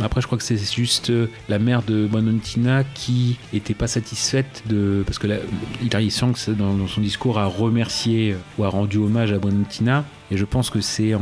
Après, 0.07 0.21
je 0.21 0.27
crois 0.27 0.39
que 0.39 0.45
c'est 0.45 0.59
juste 0.75 1.11
euh, 1.11 1.27
la 1.49 1.59
mère 1.59 1.83
de 1.83 2.07
Brandon 2.07 2.39
Tina 2.39 2.85
qui 2.95 3.39
était 3.53 3.75
pas 3.75 3.87
satisfaite 3.87 4.63
de. 4.67 5.03
Parce 5.07 5.19
que 5.19 5.27
la, 5.27 5.37
Hilary 5.83 6.11
Swank, 6.11 6.39
c'est 6.39 6.57
dans, 6.57 6.75
dans 6.75 6.87
son 6.89 7.01
discours, 7.01 7.39
a 7.39 7.47
remercié 7.47 8.33
euh, 8.33 8.37
ou 8.59 8.65
a 8.65 8.69
rendu 8.69 8.99
hommage 8.99 9.33
à 9.33 9.39
Brandon 9.39 9.65
Tina. 9.69 10.05
Et 10.31 10.37
je 10.37 10.45
pense 10.45 10.71
que 10.71 10.81
c'est 10.81 11.15
en, 11.15 11.21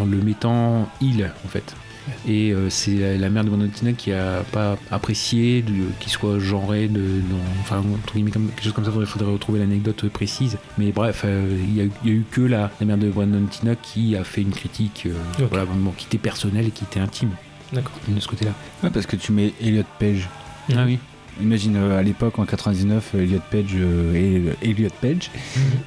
en 0.00 0.04
le 0.04 0.18
mettant 0.18 0.88
il, 1.00 1.30
en 1.44 1.48
fait. 1.48 1.74
Et 2.26 2.52
euh, 2.52 2.68
c'est 2.70 2.94
la, 2.94 3.16
la 3.16 3.30
mère 3.30 3.44
de 3.44 3.48
Brandon 3.50 3.68
Tina 3.68 3.92
qui 3.92 4.12
a 4.12 4.42
pas 4.52 4.76
apprécié 4.90 5.64
qu'il 6.00 6.10
soit 6.12 6.38
genré, 6.38 6.88
de, 6.88 7.00
dans- 7.00 7.60
enfin, 7.60 7.78
entre 7.78 8.14
guillemets, 8.14 8.30
comme, 8.30 8.48
quelque 8.48 8.64
chose 8.64 8.72
comme 8.72 8.84
ça. 8.84 8.90
Il 8.98 9.06
faudrait 9.06 9.30
retrouver 9.32 9.58
l'anecdote 9.58 10.08
précise. 10.08 10.58
Mais 10.78 10.92
bref, 10.92 11.22
euh, 11.24 11.56
il 11.68 11.76
y, 11.76 11.80
a 11.80 11.84
eu- 11.84 11.90
il 12.04 12.08
y 12.10 12.12
a 12.12 12.16
eu 12.16 12.24
que 12.30 12.40
la, 12.40 12.70
la 12.80 12.86
mère 12.86 12.98
de 12.98 13.08
Brandon 13.10 13.44
Tina 13.50 13.74
qui 13.76 14.16
a 14.16 14.24
fait 14.24 14.42
une 14.42 14.50
critique 14.52 15.04
euh, 15.06 15.14
Ok. 15.42 15.48
voilà, 15.50 15.64
bon, 15.66 15.92
qui 15.96 16.06
était 16.06 16.18
personnelle 16.18 16.66
et 16.66 16.70
qui 16.70 16.84
était 16.84 17.00
intime 17.00 17.30
D'accord. 17.72 17.92
de 18.08 18.20
ce 18.20 18.28
côté-là. 18.28 18.52
Ouais, 18.82 18.90
parce 18.90 19.06
que 19.06 19.16
tu 19.16 19.32
mets 19.32 19.52
Elliot 19.60 19.84
Page. 19.98 20.28
Ah 20.74 20.84
oui. 20.86 20.98
Imagine 21.40 21.76
euh, 21.76 21.98
à 21.98 22.02
l'époque 22.02 22.38
en 22.38 22.44
99, 22.44 23.14
Elliot 23.14 23.40
Page 23.50 23.70
euh, 23.74 24.14
et 24.62 24.68
Elliot 24.70 24.90
Page, 25.00 25.30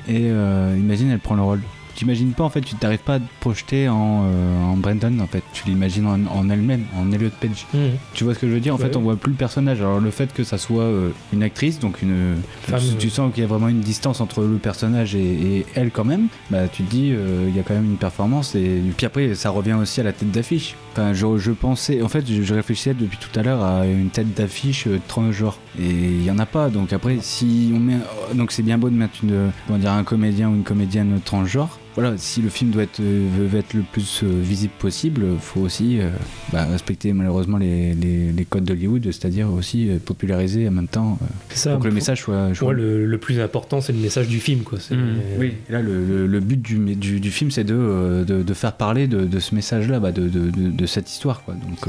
et 0.08 0.32
euh, 0.32 0.76
imagine 0.78 1.12
elle 1.12 1.20
prend 1.20 1.36
le 1.36 1.44
rôle. 1.44 1.62
T'imagines 1.96 2.32
pas 2.34 2.44
en 2.44 2.50
fait, 2.50 2.62
tu 2.62 2.76
t'arrives 2.76 3.00
pas 3.00 3.16
à 3.16 3.20
te 3.20 3.26
projeter 3.40 3.88
en, 3.88 4.24
euh, 4.26 4.64
en 4.66 4.76
Brandon 4.78 5.18
en 5.22 5.28
fait, 5.28 5.44
tu 5.54 5.64
l'imagines 5.68 6.06
en, 6.06 6.20
en 6.28 6.50
elle-même, 6.50 6.84
en 6.98 7.12
Elliot 7.12 7.30
Page. 7.40 7.66
Mhm. 7.74 7.92
Tu 8.14 8.24
vois 8.26 8.34
ce 8.34 8.40
que 8.40 8.48
je 8.48 8.54
veux 8.54 8.60
dire? 8.60 8.74
En 8.74 8.78
Ouais. 8.78 8.84
fait, 8.90 8.96
on 8.98 9.02
voit 9.02 9.16
plus 9.16 9.32
le 9.32 9.38
personnage. 9.38 9.80
Alors 9.80 10.00
le 10.02 10.12
fait 10.12 10.34
que 10.34 10.44
ça 10.44 10.58
soit 10.58 10.84
euh, 10.84 11.10
une 11.32 11.42
actrice, 11.42 11.80
donc 11.80 12.02
une, 12.02 12.36
Femme, 12.64 12.80
tu, 12.82 12.96
tu 12.98 13.10
sens 13.10 13.34
qu'il 13.34 13.42
y 13.42 13.46
a 13.46 13.48
vraiment 13.48 13.70
une 13.70 13.80
distance 13.82 14.20
entre 14.22 14.42
le 14.42 14.58
personnage 14.58 15.16
et, 15.16 15.20
et 15.60 15.66
elle 15.76 15.90
quand 15.92 16.04
même. 16.06 16.28
Bah 16.50 16.68
tu 16.68 16.84
te 16.84 16.92
dis, 16.92 17.12
euh, 17.14 17.46
il 17.50 17.56
y 17.56 17.60
a 17.60 17.64
quand 17.64 17.74
même 17.74 17.86
une 17.86 17.98
performance. 17.98 18.56
Et 18.56 18.82
puis 18.98 19.06
après, 19.06 19.34
ça 19.34 19.50
revient 19.50 19.74
aussi 19.74 20.02
à 20.02 20.04
la 20.04 20.12
tête 20.12 20.32
d'affiche. 20.32 20.76
Enfin, 20.92 21.14
je, 21.14 21.38
je 21.38 21.52
pensais, 21.52 22.02
en 22.02 22.10
fait, 22.10 22.26
je, 22.30 22.42
je 22.42 22.54
réfléchissais 22.54 22.94
depuis 22.94 23.18
tout 23.18 23.38
à 23.40 23.44
l'heure 23.44 23.64
à 23.64 23.86
une 23.86 24.10
tête 24.10 24.34
d'affiche 24.34 24.88
euh, 24.88 25.00
transgenre. 25.08 25.58
Et 25.80 25.90
il 25.90 26.24
y 26.24 26.32
en 26.32 26.40
a 26.40 26.46
pas. 26.46 26.70
Donc 26.70 26.94
après, 26.94 27.18
si 27.22 27.72
on 27.76 27.80
met, 27.80 27.98
donc 28.34 28.52
c'est 28.52 28.64
bien 28.64 28.78
beau 28.78 28.90
de 28.90 28.96
mettre 28.96 29.16
une, 29.24 29.52
comment 29.68 29.80
dire, 29.80 29.92
un 29.92 30.04
comédien 30.04 30.50
ou 30.50 30.56
une 30.56 30.64
comédienne 30.64 31.20
transgenre. 31.24 31.80
Voilà, 31.96 32.18
si 32.18 32.42
le 32.42 32.50
film 32.50 32.72
doit 32.72 32.84
être, 32.84 33.00
veut 33.02 33.58
être 33.58 33.74
le 33.74 33.84
plus 33.90 34.20
euh, 34.22 34.28
visible 34.42 34.74
possible, 34.80 35.24
faut 35.40 35.62
aussi 35.62 36.02
euh, 36.02 36.10
bah, 36.52 36.66
respecter 36.66 37.14
malheureusement 37.14 37.58
les, 37.58 37.94
les, 37.94 38.34
les 38.34 38.44
codes 38.44 38.66
d'Hollywood, 38.66 39.06
c'est-à-dire 39.06 39.50
aussi 39.50 39.90
euh, 39.90 39.98
populariser 40.04 40.68
en 40.68 40.72
même 40.72 40.90
temps 40.90 41.18
euh, 41.22 41.26
C'est 41.52 41.58
ça. 41.60 41.72
pour 41.72 41.84
que 41.84 41.88
le 41.88 41.94
message 41.94 42.20
soit. 42.24 42.54
soit- 42.54 42.66
moi, 42.66 42.74
le, 42.74 43.06
le 43.06 43.18
plus 43.18 43.40
important, 43.40 43.80
c'est 43.80 43.94
le 43.94 44.00
message 44.00 44.28
du 44.28 44.42
film, 44.42 44.64
quoi. 44.64 44.78
C'est- 44.82 44.94
Mhm. 44.94 45.20
Oui, 45.40 45.54
et 45.70 45.72
là 45.72 45.82
le, 45.82 46.06
le- 46.06 46.28
le 46.28 46.40
but 46.42 46.62
du, 46.62 46.96
du, 46.96 47.22
du 47.22 47.32
film 47.32 47.50
c'est 47.50 47.64
de, 47.64 48.26
de, 48.28 48.44
de 48.44 48.54
faire 48.54 48.74
parler 48.74 49.08
de, 49.08 49.24
de 49.24 49.40
ce 49.40 49.56
message-là, 49.56 50.02
bah, 50.02 50.12
de, 50.12 50.28
de, 50.28 50.50
de, 50.50 50.70
de 50.72 50.86
cette 50.86 51.10
histoire. 51.10 51.44
Quoi. 51.46 51.54
Donc 51.54 51.80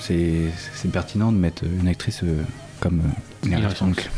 C'est 0.00 0.14
euh, 0.14 0.90
pertinent 0.92 1.30
de 1.30 1.38
mettre 1.38 1.62
une 1.80 1.86
actrice 1.86 2.22
euh, 2.24 2.42
comme 2.80 3.02
euh, 3.46 3.70
Swank. 3.74 4.08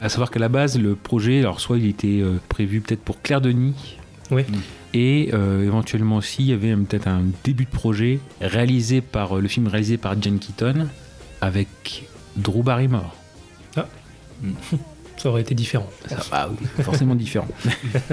À 0.00 0.08
savoir 0.08 0.30
qu'à 0.30 0.40
la 0.40 0.48
base, 0.48 0.78
le 0.78 0.94
projet, 0.94 1.40
alors 1.40 1.60
soit 1.60 1.78
il 1.78 1.86
était 1.86 2.20
euh, 2.20 2.38
prévu 2.48 2.80
peut-être 2.80 3.00
pour 3.00 3.22
Claire 3.22 3.40
Denis. 3.40 3.96
Oui. 4.30 4.44
Et 4.92 5.30
euh, 5.32 5.64
éventuellement 5.64 6.16
aussi, 6.16 6.42
il 6.42 6.48
y 6.48 6.52
avait 6.52 6.74
peut-être 6.76 7.08
un 7.08 7.22
début 7.42 7.64
de 7.64 7.70
projet 7.70 8.20
réalisé 8.40 9.00
par 9.00 9.36
euh, 9.36 9.40
le 9.40 9.48
film 9.48 9.66
réalisé 9.66 9.96
par 9.96 10.20
Jen 10.20 10.38
Keaton 10.38 10.88
avec 11.40 12.08
Drew 12.36 12.62
Barrymore. 12.62 13.14
Ça 15.16 15.30
aurait 15.30 15.42
été 15.42 15.54
différent. 15.54 15.88
Ça, 16.08 16.16
bah 16.30 16.50
oui, 16.50 16.82
forcément 16.82 17.14
différent. 17.14 17.48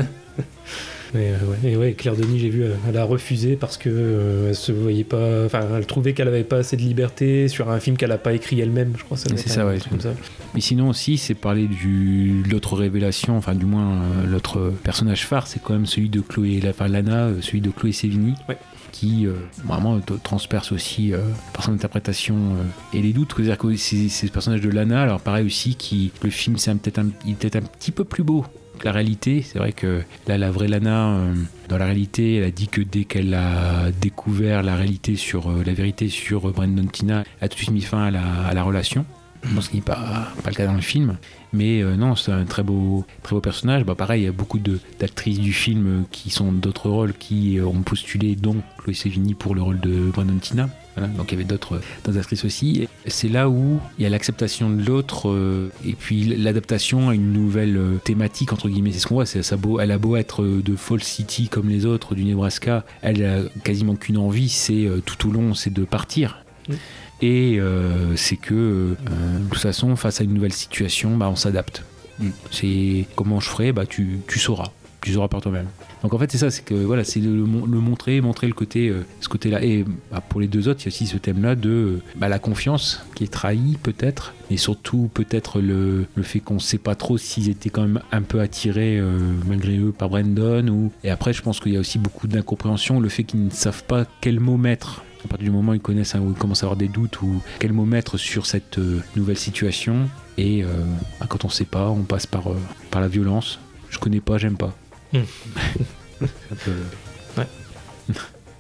Euh, 1.16 1.38
ouais, 1.64 1.72
et 1.72 1.78
ouais, 1.78 1.94
Claire 1.94 2.16
Denis, 2.16 2.40
j'ai 2.40 2.50
vu, 2.50 2.64
euh, 2.64 2.74
elle 2.88 2.98
a 2.98 3.04
refusé 3.04 3.56
parce 3.56 3.78
que 3.78 3.90
euh, 3.92 4.50
elle 4.50 4.56
se 4.56 4.72
voyait 4.72 5.04
pas. 5.04 5.46
Enfin, 5.46 5.62
elle 5.76 5.86
trouvait 5.86 6.14
qu'elle 6.14 6.28
avait 6.28 6.44
pas 6.44 6.58
assez 6.58 6.78
de 6.78 6.82
liberté 6.82 7.48
sur 7.48 7.70
un 7.70 7.80
film 7.80 7.98
qu'elle 7.98 8.12
a 8.12 8.18
pas 8.18 8.34
écrit 8.34 8.60
elle-même, 8.60 8.94
je 8.98 9.04
crois. 9.04 9.18
C'est 9.18 9.38
ça, 9.38 9.66
ouais. 9.66 9.78
comme 9.90 10.00
ça. 10.00 10.14
Mais 10.54 10.62
sinon 10.62 10.90
aussi, 10.90 11.18
c'est 11.18 11.34
parler 11.34 11.68
du 11.68 12.44
de 12.44 12.50
l'autre 12.50 12.76
révélation, 12.78 13.38
enfin 13.38 13.56
du 13.56 13.66
moins 13.66 13.94
euh, 13.94 14.26
l'autre 14.28 14.74
personnage 14.84 15.26
phare, 15.26 15.48
c'est 15.48 15.62
quand 15.62 15.74
même 15.74 15.86
celui 15.86 16.10
de 16.10 16.22
Chloé, 16.22 16.62
enfin 16.68 16.88
Lana, 16.88 17.30
celui 17.42 17.62
de 17.62 17.70
Chloé 17.70 17.92
Sevigny, 17.92 18.34
Ouais. 18.50 18.58
qui 18.92 19.26
euh, 19.28 19.34
vraiment 19.66 20.00
transperce 20.24 20.72
aussi 20.72 21.14
euh, 21.14 21.20
par 21.54 21.64
son 21.64 21.74
interprétation 21.74 22.36
euh, 22.36 22.98
et 22.98 23.02
les 23.02 23.14
doutes. 23.14 23.34
C'est-à-dire 23.36 23.58
que 23.58 23.76
c'est 23.76 24.10
ce 24.10 24.28
personnage 24.28 24.62
de 24.62 24.70
Lana, 24.70 25.02
alors 25.04 25.20
pareil 25.22 25.46
aussi, 25.46 25.76
qui 25.76 26.12
le 26.24 26.30
film 26.30 26.58
c'est 26.58 26.74
peut-être 26.76 27.00
un, 27.00 27.08
peut-être 27.40 27.56
un 27.58 27.62
petit 27.62 27.92
peu 27.92 28.04
plus 28.04 28.24
beau 28.24 28.46
la 28.84 28.92
réalité. 28.92 29.42
C'est 29.42 29.60
vrai 29.60 29.72
que 29.72 30.02
là, 30.28 30.38
la 30.38 30.52
vraie 30.52 30.68
Lana, 30.68 31.10
euh, 31.10 31.34
dans 31.70 31.78
la 31.78 31.86
réalité, 31.86 32.36
elle 32.36 32.44
a 32.46 32.52
dit 32.52 32.68
que 32.68 32.82
dès 32.82 33.06
qu'elle 33.06 33.34
a 33.34 33.92
découvert 33.92 34.64
la 34.64 34.76
réalité 34.76 35.16
sur 35.16 35.50
euh, 35.50 35.64
la 35.66 35.74
vérité 35.74 36.10
sur 36.10 36.48
euh, 36.48 36.52
Brandon 36.52 36.86
Tina, 36.86 37.24
elle 37.40 37.46
a 37.46 37.50
tout 37.50 37.56
de 37.56 37.60
suite 37.60 37.72
mis 37.72 37.82
fin 37.82 38.04
à 38.04 38.54
la, 38.54 38.64
relation. 38.64 39.06
Je 39.44 39.56
pense 39.56 39.70
qu'il 39.70 39.80
n'est 39.80 39.86
pas, 39.86 40.28
pas 40.44 40.50
le 40.50 40.56
cas 40.56 40.68
dans 40.68 40.74
le 40.74 40.82
film. 40.82 41.18
Mais 41.52 41.82
non, 41.98 42.16
c'est 42.16 42.32
un 42.32 42.46
très 42.46 42.62
beau, 42.62 43.06
très 43.24 43.36
beau 43.36 43.42
personnage. 43.42 43.84
Bah, 43.84 43.96
pareil, 43.96 44.22
il 44.22 44.26
y 44.26 44.28
a 44.28 44.32
beaucoup 44.32 44.60
d'actrices 45.00 45.40
du 45.40 45.52
film 45.52 46.06
qui 46.12 46.30
sont 46.30 46.52
d'autres 46.52 46.90
rôles 46.90 47.14
qui 47.14 47.60
ont 47.60 47.82
postulé, 47.82 48.36
dont 48.36 48.58
Chloé 48.78 48.94
Sevigny 48.94 49.34
pour 49.34 49.56
le 49.56 49.64
rôle 49.64 49.80
de 49.80 50.12
Brandon 50.12 50.38
Tina. 50.38 50.70
Voilà, 50.96 51.08
donc 51.14 51.32
il 51.32 51.36
y 51.36 51.38
avait 51.38 51.48
d'autres 51.48 51.82
actrices 52.18 52.44
aussi. 52.44 52.88
C'est 53.08 53.30
là 53.30 53.50
où 53.50 53.80
il 53.98 54.04
y 54.04 54.06
a 54.06 54.10
l'acceptation 54.10 54.70
de 54.70 54.84
l'autre 54.84 55.30
euh, 55.30 55.72
et 55.86 55.94
puis 55.94 56.24
l'adaptation 56.24 57.10
à 57.10 57.16
une 57.16 57.32
nouvelle 57.32 57.78
euh, 57.78 57.96
thématique, 58.04 58.52
entre 58.52 58.68
guillemets. 58.68 58.92
C'est 58.92 59.00
ce 59.00 59.08
qu'on 59.08 59.16
voit. 59.16 59.26
c'est 59.26 59.42
Ça 59.44 59.58
beau, 59.58 59.80
elle 59.80 59.92
a 59.92 59.98
beau 59.98 60.18
être 60.18 60.44
euh, 60.44 60.62
de 60.62 60.76
Fall 60.76 61.02
City 61.02 61.48
comme 61.48 61.70
les 61.70 61.86
autres 61.86 62.16
du 62.16 62.26
Nebraska, 62.26 62.86
elle 63.02 63.24
a 63.24 63.44
quasiment 63.64 63.96
qu'une 63.96 64.18
envie, 64.18 64.50
c'est 64.50 64.90
tout 65.06 65.30
au 65.30 65.32
long, 65.32 65.54
c'est 65.54 65.72
de 65.72 65.84
partir. 65.84 66.44
Et 67.22 67.60
euh, 67.60 68.16
c'est 68.16 68.36
que, 68.36 68.54
euh, 68.54 68.96
de 69.40 69.50
toute 69.50 69.60
façon, 69.60 69.96
face 69.96 70.22
à 70.22 70.24
une 70.24 70.34
nouvelle 70.34 70.54
situation, 70.54 71.18
bah, 71.18 71.30
on 71.30 71.36
s'adapte. 71.36 71.84
Mm. 72.20 72.30
C'est 72.52 73.06
comment 73.16 73.40
je 73.40 73.48
ferai, 73.48 73.72
bah, 73.72 73.86
tu, 73.86 74.20
tu 74.28 74.40
sauras. 74.40 74.72
Tu 75.04 75.14
sauras 75.14 75.28
par 75.28 75.42
toi-même. 75.42 75.66
Donc 76.04 76.14
en 76.14 76.20
fait, 76.20 76.32
c'est 76.32 76.38
ça, 76.38 76.52
c'est 76.52 76.64
que 76.64 76.76
voilà, 76.76 77.04
c'est 77.04 77.20
le, 77.20 77.44
montrer, 77.46 78.22
montrer 78.22 78.46
le 78.48 78.54
côté, 78.54 78.90
euh, 78.90 79.04
ce 79.20 79.30
côté-là. 79.30 79.64
Et 79.64 79.84
bah, 80.12 80.22
pour 80.28 80.40
les 80.40 80.48
deux 80.48 80.68
autres, 80.68 80.82
il 80.82 80.84
y 80.84 80.88
a 80.88 80.90
aussi 80.90 81.08
ce 81.08 81.18
thème-là 81.18 81.56
de 81.56 81.70
euh, 81.70 82.02
bah, 82.16 82.30
la 82.30 82.38
confiance 82.38 83.04
qui 83.16 83.24
est 83.24 83.32
trahie 83.32 83.78
peut-être, 83.82 84.36
et 84.52 84.58
surtout 84.58 85.10
peut-être 85.12 85.60
le, 85.60 86.06
le 86.14 86.24
fait 86.24 86.40
qu'on 86.40 86.56
ne 86.56 86.60
sait 86.60 86.78
pas 86.78 86.94
trop 86.94 87.18
s'ils 87.18 87.50
étaient 87.50 87.72
quand 87.72 87.82
même 87.82 88.02
un 88.12 88.22
peu 88.22 88.42
attirés 88.42 89.00
euh, 89.00 89.18
malgré 89.48 89.78
eux 89.80 89.92
par 89.92 90.10
Brandon. 90.10 90.92
Et 91.04 91.10
après, 91.10 91.34
je 91.34 91.42
pense 91.42 91.60
qu'il 91.60 91.74
y 91.74 91.78
a 91.78 91.80
aussi 91.80 91.98
beaucoup 91.98 92.28
d'incompréhension, 92.28 93.00
le 93.00 93.10
fait 93.10 93.24
qu'ils 93.24 93.44
ne 93.44 93.50
savent 93.50 93.84
pas 93.84 94.06
quel 94.22 94.40
mot 94.40 94.58
mettre 94.58 95.04
À 95.26 95.28
partir 95.30 95.46
du 95.46 95.52
moment 95.52 95.72
où 95.72 95.76
ils 95.76 95.82
connaissent, 95.82 96.14
où 96.14 96.30
ils 96.30 96.38
commencent 96.38 96.62
à 96.62 96.68
avoir 96.68 96.78
des 96.78 96.88
doutes 96.90 97.24
ou 97.24 97.42
quel 97.58 97.74
mot 97.74 97.86
mettre 97.86 98.18
sur 98.18 98.46
cette 98.46 98.80
nouvelle 99.16 99.38
situation. 99.38 100.10
Et 100.38 100.64
bah, 101.20 101.26
quand 101.28 101.44
on 101.46 101.50
sait 101.50 101.66
pas, 101.66 101.90
on 101.90 102.04
passe 102.04 102.26
par, 102.26 102.44
par 102.90 103.02
la 103.02 103.08
violence. 103.08 103.60
Je 103.90 104.00
connais 104.00 104.22
pas, 104.22 104.38
j'aime 104.38 104.58
pas. 104.58 104.74
Un 105.14 106.56
peu- 106.66 106.72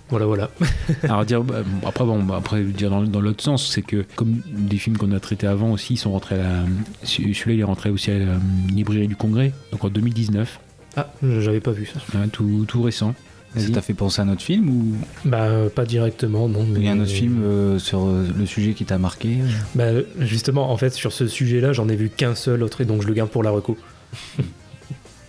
Voilà, 0.09 0.25
voilà. 0.25 0.49
Alors 1.03 1.23
dire 1.25 1.41
bah, 1.43 1.63
après 1.85 2.03
bon 2.03 2.21
bah, 2.23 2.35
après 2.37 2.63
dire 2.63 2.89
dans, 2.89 3.01
dans 3.03 3.21
l'autre 3.21 3.41
sens 3.43 3.71
c'est 3.71 3.81
que 3.81 4.05
comme 4.15 4.41
des 4.47 4.77
films 4.77 4.97
qu'on 4.97 5.11
a 5.13 5.19
traités 5.21 5.47
avant 5.47 5.71
aussi 5.71 5.93
ils 5.93 5.97
sont 5.97 6.11
rentrés 6.11 6.35
à 6.35 6.37
la 6.43 6.63
celui-là 7.03 7.53
il 7.53 7.59
est 7.61 7.63
rentré 7.63 7.89
aussi 7.89 8.11
à 8.11 8.19
la 8.19 8.25
euh, 8.25 8.37
librairie 8.69 9.07
du 9.07 9.15
Congrès 9.15 9.53
donc 9.71 9.85
en 9.85 9.89
2019 9.89 10.59
Ah, 10.97 11.13
j'avais 11.23 11.61
pas 11.61 11.71
vu 11.71 11.85
ça. 11.85 12.01
tout, 12.33 12.65
tout 12.67 12.81
récent 12.81 13.15
Ça 13.55 13.69
t'a 13.69 13.81
fait 13.81 13.93
penser 13.93 14.19
à 14.21 14.25
un 14.25 14.29
autre 14.29 14.41
film 14.41 14.69
ou? 14.69 14.95
Bah, 15.23 15.43
euh, 15.43 15.69
pas 15.69 15.85
directement, 15.85 16.49
non. 16.49 16.65
Mais 16.65 16.79
il 16.79 16.85
y 16.85 16.89
a 16.89 16.91
un 16.91 16.99
autre 16.99 17.11
film 17.11 17.41
euh, 17.43 17.79
sur 17.79 18.05
euh, 18.05 18.27
le 18.37 18.45
sujet 18.45 18.73
qui 18.73 18.83
t'a 18.85 18.97
marqué 18.97 19.37
Bah, 19.75 19.85
justement, 20.19 20.71
en 20.71 20.77
fait, 20.77 20.89
sur 20.91 21.11
ce 21.13 21.27
sujet-là, 21.27 21.71
j'en 21.73 21.87
ai 21.89 21.95
vu 21.95 22.09
qu'un 22.09 22.33
seul 22.35 22.63
autre 22.63 22.81
et 22.81 22.85
donc 22.85 23.01
je 23.01 23.07
le 23.07 23.13
garde 23.13 23.29
pour 23.29 23.43
la 23.43 23.51
reco. 23.51 23.77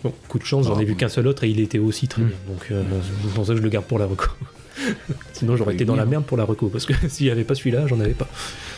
bon, 0.02 0.12
coup 0.28 0.38
de 0.38 0.44
chance, 0.44 0.66
j'en 0.66 0.78
ai 0.80 0.84
vu 0.84 0.94
qu'un 0.96 1.08
seul 1.08 1.26
autre 1.26 1.44
et 1.44 1.50
il 1.50 1.60
était 1.60 1.78
aussi 1.78 2.08
très 2.08 2.22
Mm. 2.22 2.26
bien. 2.26 2.36
Donc, 2.48 2.66
euh, 2.70 2.82
c'est 3.24 3.34
pour 3.34 3.46
ça 3.46 3.52
que 3.52 3.58
je 3.58 3.62
le 3.62 3.68
garde 3.68 3.86
pour 3.86 3.98
la 3.98 4.06
reco. 4.06 4.26
Sinon, 5.34 5.56
j'aurais 5.56 5.74
été 5.74 5.84
dans 5.84 5.96
la 5.96 6.06
merde 6.06 6.24
pour 6.24 6.36
la 6.38 6.44
reco 6.44 6.68
parce 6.68 6.86
que 6.86 6.94
s'il 7.08 7.26
n'y 7.26 7.32
avait 7.32 7.44
pas 7.44 7.54
celui-là, 7.54 7.86
j'en 7.86 8.00
avais 8.00 8.14
pas. 8.14 8.26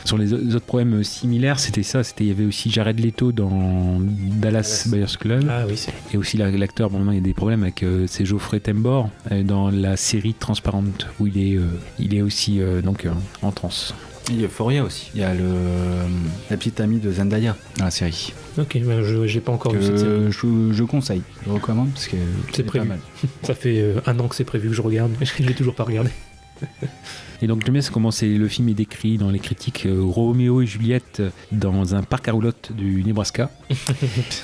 sur 0.05 0.19
les 0.19 0.33
autres 0.33 0.59
problèmes 0.67 1.03
similaires 1.05 1.59
c'était 1.61 1.83
ça 1.85 2.03
c'était 2.05 2.25
il 2.25 2.29
y 2.29 2.31
avait 2.31 2.45
aussi 2.45 2.71
Jared 2.71 2.99
Leto 3.01 3.33
dans 3.33 3.99
Dallas 4.01 4.87
Buyers 4.91 5.07
Club 5.19 5.45
Ah 5.49 5.65
oui, 5.69 5.77
c'est. 5.77 5.93
et 6.13 6.17
aussi 6.19 6.37
la- 6.37 6.51
l'acteur 6.51 6.91
bon 6.91 6.99
maintenant 6.99 7.13
il 7.13 7.19
y 7.19 7.21
a 7.21 7.25
des 7.25 7.33
problèmes 7.33 7.63
avec 7.63 7.83
euh, 7.83 8.05
c'est 8.07 8.27
Geoffrey 8.27 8.61
Tambor 8.61 9.09
euh, 9.33 9.43
dans 9.45 9.71
la 9.71 9.97
série 9.97 10.35
Transparente 10.35 11.07
où 11.21 11.27
il 11.27 11.39
est 11.39 11.57
euh, 11.57 11.63
il 11.99 12.15
est 12.15 12.23
aussi 12.23 12.61
euh, 12.61 12.83
donc 12.83 13.07
euh, 13.07 13.11
en 13.43 13.51
transe 13.53 13.95
Il 14.31 14.41
y 14.41 14.43
a 14.43 14.47
Euphoria 14.47 14.83
aussi. 14.85 15.11
Il 15.15 15.21
y 15.21 15.25
a 15.25 15.35
le, 15.35 15.45
la 16.51 16.57
petite 16.57 16.81
amie 16.81 16.99
de 16.99 17.13
Zendaya 17.13 17.57
dans 17.79 17.85
la 17.85 17.91
série. 17.91 18.33
Ok, 18.59 18.79
bah, 18.85 19.03
je 19.03 19.27
j'ai 19.27 19.41
pas 19.41 19.53
encore 19.53 19.73
vu 19.73 19.83
cette 19.83 19.99
série. 19.99 20.31
Je, 20.31 20.73
je 20.73 20.85
conseille, 20.85 21.23
je 21.47 21.51
recommande 21.51 21.91
parce 21.93 22.09
que 22.09 22.17
C'est 22.53 22.63
pas 22.63 22.85
mal. 22.85 23.01
Ça 23.43 23.55
fait 23.55 23.81
euh, 23.81 24.01
un 24.07 24.19
an 24.21 24.29
que 24.29 24.35
c'est 24.35 24.45
prévu 24.45 24.69
que 24.71 24.75
je 24.75 24.83
regarde, 24.83 25.13
mais 25.21 25.27
je 25.39 25.43
l'ai 25.43 25.55
toujours 25.55 25.75
pas 25.75 25.85
regardé. 25.85 26.11
Et 27.43 27.47
donc 27.47 27.63
j'aime 27.65 27.73
bien 27.75 27.83
c'est 27.83 27.93
comment 27.93 28.13
c'est 28.13 28.29
le 28.29 28.49
film 28.49 28.69
est 28.71 28.75
décrit 28.75 29.19
dans 29.19 29.31
les 29.31 29.41
critiques 29.41 29.85
euh, 29.87 30.01
Roméo 30.03 30.63
et 30.63 30.67
Juliette 30.67 31.21
dans 31.53 31.95
un 31.95 32.03
parc 32.03 32.29
à 32.29 32.33
roulotte 32.33 32.73
du 32.73 33.03
Nebraska. 33.05 33.51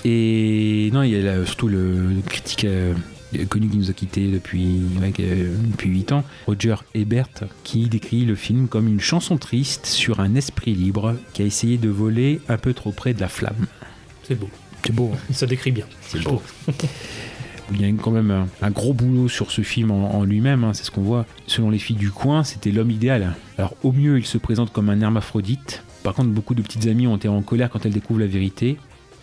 et 0.04 0.90
non, 0.92 1.02
il 1.02 1.10
y 1.12 1.16
a 1.16 1.22
là, 1.22 1.46
surtout 1.46 1.68
le, 1.68 2.08
le 2.08 2.20
critique 2.20 2.64
euh, 2.64 2.92
connu 3.48 3.68
qui 3.68 3.76
nous 3.76 3.90
a 3.90 3.92
quitté 3.92 4.28
depuis 4.28 4.80
euh, 5.20 5.54
depuis 5.66 5.88
8 5.90 6.12
ans, 6.12 6.24
Roger 6.46 6.76
Ebert, 6.94 7.28
qui 7.64 7.88
décrit 7.88 8.24
le 8.24 8.34
film 8.34 8.68
comme 8.68 8.88
une 8.88 9.00
chanson 9.00 9.36
triste 9.38 9.86
sur 9.86 10.20
un 10.20 10.34
esprit 10.34 10.74
libre 10.74 11.16
qui 11.32 11.42
a 11.42 11.44
essayé 11.44 11.78
de 11.78 11.88
voler 11.88 12.40
un 12.48 12.58
peu 12.58 12.74
trop 12.74 12.92
près 12.92 13.14
de 13.14 13.20
la 13.20 13.28
flamme. 13.28 13.66
C'est 14.26 14.34
beau. 14.38 14.48
C'est 14.84 14.92
beau. 14.94 15.10
hein. 15.14 15.18
Ça 15.32 15.46
décrit 15.46 15.72
bien. 15.72 15.86
C'est 16.00 16.22
beau. 16.22 16.42
Il 17.72 17.80
y 17.80 17.84
a 17.84 17.92
quand 18.02 18.10
même 18.10 18.32
un, 18.32 18.48
un 18.62 18.70
gros 18.72 18.92
boulot 18.92 19.28
sur 19.28 19.52
ce 19.52 19.62
film 19.62 19.92
en, 19.92 20.12
en 20.16 20.24
lui-même, 20.24 20.64
hein, 20.64 20.72
c'est 20.74 20.82
ce 20.84 20.90
qu'on 20.90 21.02
voit. 21.02 21.24
Selon 21.46 21.70
les 21.70 21.78
filles 21.78 21.94
du 21.96 22.10
coin, 22.10 22.42
c'était 22.42 22.72
l'homme 22.72 22.90
idéal. 22.90 23.36
Alors 23.58 23.74
au 23.84 23.92
mieux, 23.92 24.18
il 24.18 24.26
se 24.26 24.38
présente 24.38 24.72
comme 24.72 24.90
un 24.90 25.00
hermaphrodite. 25.00 25.84
Par 26.02 26.14
contre, 26.14 26.30
beaucoup 26.30 26.54
de 26.56 26.62
petites 26.62 26.86
amies 26.88 27.06
ont 27.06 27.16
été 27.16 27.28
en 27.28 27.42
colère 27.42 27.70
quand 27.70 27.86
elles 27.86 27.92
découvrent 27.92 28.20
la 28.20 28.26
vérité. 28.26 28.76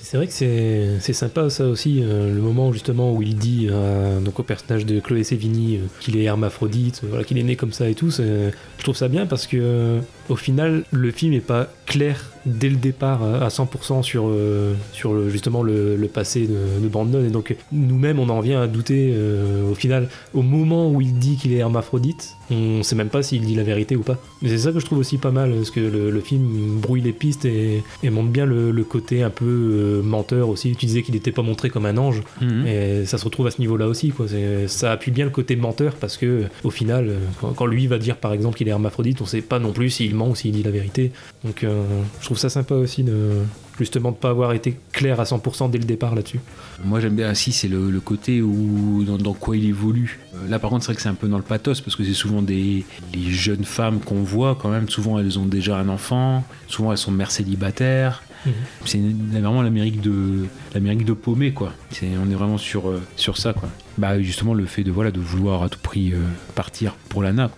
C'est 0.10 0.16
vrai 0.16 0.28
que 0.28 0.32
c'est 0.32 1.12
sympa 1.12 1.50
ça 1.50 1.66
aussi, 1.66 2.02
euh, 2.02 2.34
le 2.34 2.40
moment 2.40 2.72
justement 2.72 3.12
où 3.12 3.22
il 3.22 3.36
dit 3.36 3.68
euh, 3.70 4.22
donc 4.22 4.40
au 4.40 4.44
personnage 4.44 4.86
de 4.86 5.02
Chloé 5.02 5.26
Sevigny 5.26 5.76
euh, 5.76 5.80
qu'il 6.00 6.16
est 6.16 6.24
hermaphrodite, 6.24 7.02
voilà, 7.04 7.26
qu'il 7.26 7.38
est 7.38 7.44
né 7.44 7.58
comme 7.58 7.74
ça 7.74 7.90
et 7.90 7.94
tout. 7.94 8.10
Je 8.10 8.52
trouve 8.82 8.96
ça 8.96 9.10
bien 9.10 9.26
parce 9.26 9.48
que 9.48 9.58
euh, 9.60 10.00
au 10.30 10.36
final 10.36 10.84
le 10.92 11.12
film 11.12 11.34
est 11.34 11.40
pas 11.40 11.68
clair 11.86 12.26
dès 12.46 12.70
le 12.70 12.76
départ 12.78 13.24
euh, 13.24 13.42
à 13.42 13.50
100% 13.50 14.04
sur, 14.04 14.28
euh, 14.30 14.74
sur 14.94 15.14
le- 15.14 15.30
justement 15.30 15.64
le, 15.64 15.96
le 15.98 16.08
passé 16.08 16.48
de, 16.48 16.82
de 16.82 16.88
Brandon. 16.88 17.24
Et 17.26 17.30
donc 17.30 17.56
nous-mêmes 17.74 18.20
on 18.20 18.30
en 18.30 18.40
vient 18.40 18.62
à 18.62 18.68
douter 18.68 19.12
euh, 19.14 19.70
au 19.70 19.76
final. 19.76 20.08
Au 20.34 20.42
moment 20.42 20.90
où 20.90 21.02
il 21.02 21.14
dit 21.20 21.36
qu'il 21.38 21.52
est 21.54 21.58
hermaphrodite 21.58 22.36
on 22.50 22.82
sait 22.84 22.96
même 22.96 23.10
pas 23.10 23.24
s'il 23.24 23.42
dit 23.42 23.56
la 23.56 23.64
vérité 23.64 23.98
ou 23.98 24.02
pas. 24.04 24.18
Mais 24.42 24.48
c'est 24.50 24.58
ça 24.60 24.72
que 24.72 24.80
je 24.80 24.86
trouve 24.86 25.00
aussi 25.00 25.18
pas 25.18 25.32
mal 25.32 25.52
parce 25.54 25.72
que 25.72 25.82
le, 25.82 26.10
le 26.12 26.20
film 26.22 26.80
brouille 26.80 27.02
les 27.02 27.12
pistes 27.12 27.44
et, 27.44 27.84
et 28.04 28.10
montre 28.10 28.30
bien 28.30 28.46
le, 28.46 28.72
le 28.72 28.84
côté 28.86 29.22
un 29.24 29.30
peu 29.30 29.46
euh, 29.46 30.02
menteur 30.02 30.48
aussi. 30.48 30.74
Tu 30.78 30.86
disais 30.86 31.02
qu'il 31.04 31.14
n'était 31.16 31.34
pas 31.34 31.42
montré 31.42 31.70
comme 31.70 31.86
un 31.86 31.98
ange. 31.98 32.22
Mhm. 32.42 32.66
et 32.68 33.06
ça 33.06 33.18
se 33.18 33.26
retrouve 33.26 33.48
à 33.48 33.52
ce 33.52 33.60
niveau 33.60 33.76
là 33.78 33.88
aussi 33.88 34.10
quoi. 34.12 34.26
Ça 34.68 34.92
appuie 34.94 35.12
bien 35.12 35.26
le 35.26 35.32
côté 35.32 35.56
menteur 35.58 35.96
parce 35.96 36.16
que 36.18 36.44
au 36.64 36.70
final 36.70 37.12
quand, 37.42 37.52
quand 37.54 37.66
lui 37.66 37.88
va 37.88 37.98
dire 37.98 38.16
par 38.18 38.32
exemple 38.34 38.58
qu'il 38.58 38.68
est 38.68 38.72
hermaphrodite 38.72 39.22
on 39.22 39.26
sait 39.26 39.42
pas 39.42 39.60
non 39.60 39.74
plus 39.74 39.90
s'il 39.90 40.16
ment 40.18 40.30
ou 40.30 40.36
s'il 40.36 40.52
dit 40.52 40.64
la 40.64 40.72
vérité 40.72 41.12
donc 41.44 41.64
euh, 41.64 41.84
je 42.20 42.26
trouve 42.26 42.38
ça 42.38 42.50
sympa 42.50 42.76
aussi 42.76 43.04
de 43.04 43.32
justement 43.78 44.12
de 44.12 44.16
pas 44.16 44.30
avoir 44.30 44.54
été 44.54 44.78
clair 44.92 45.20
à 45.20 45.24
100% 45.24 45.70
dès 45.70 45.78
le 45.78 45.84
départ 45.84 46.16
là-dessus 46.16 46.40
Moi 46.84 47.00
j'aime 47.00 47.16
bien 47.16 47.32
aussi, 47.32 47.52
c'est 47.52 47.68
le, 47.68 47.92
le 47.92 48.00
côté 48.00 48.42
où 48.42 49.04
dans, 49.06 49.18
dans 49.18 49.34
quoi 49.34 49.56
il 49.56 49.66
évolue. 49.66 50.20
Euh, 50.36 50.50
Là 50.50 50.60
par 50.60 50.70
contre, 50.70 50.84
c'est 50.84 50.92
vrai 50.92 50.96
que 50.96 51.02
c'est 51.02 51.10
un 51.10 51.14
peu 51.14 51.28
dans 51.28 51.38
le 51.38 51.44
pathos 51.44 51.82
parce 51.82 51.96
que 51.96 52.04
c'est 52.04 52.14
souvent 52.14 52.42
des 52.42 52.86
les 53.14 53.32
jeunes 53.32 53.66
femmes 53.66 54.00
qu'on 54.00 54.24
voit 54.24 54.58
quand 54.60 54.70
même. 54.70 54.90
Souvent 54.90 55.20
elles 55.20 55.38
ont 55.38 55.46
déjà 55.46 55.78
un 55.78 55.90
enfant, 55.90 56.44
souvent 56.68 56.92
elles 56.92 56.98
sont 56.98 57.12
mères 57.12 57.32
célibataires. 57.32 58.24
Mhm. 58.46 58.54
C'est 58.86 59.02
vraiment 59.32 59.62
l'Amérique 59.62 60.02
de 60.02 60.46
l'Amérique 60.74 61.06
de 61.06 61.14
paumé 61.14 61.52
quoi. 61.52 61.74
On 62.02 62.32
est 62.32 62.36
vraiment 62.36 62.58
sur 62.58 62.90
euh, 62.90 63.02
sur 63.16 63.38
ça 63.38 63.54
quoi. 63.54 63.70
Bah 63.98 64.20
justement 64.22 64.54
le 64.54 64.66
fait 64.66 64.84
de 64.84 64.92
voilà 64.92 65.12
de 65.12 65.20
vouloir 65.20 65.64
à 65.64 65.70
tout 65.70 65.80
prix 65.80 66.14
euh, 66.14 66.18
partir 66.56 66.96
pour 67.10 67.22
Lana. 67.24 67.52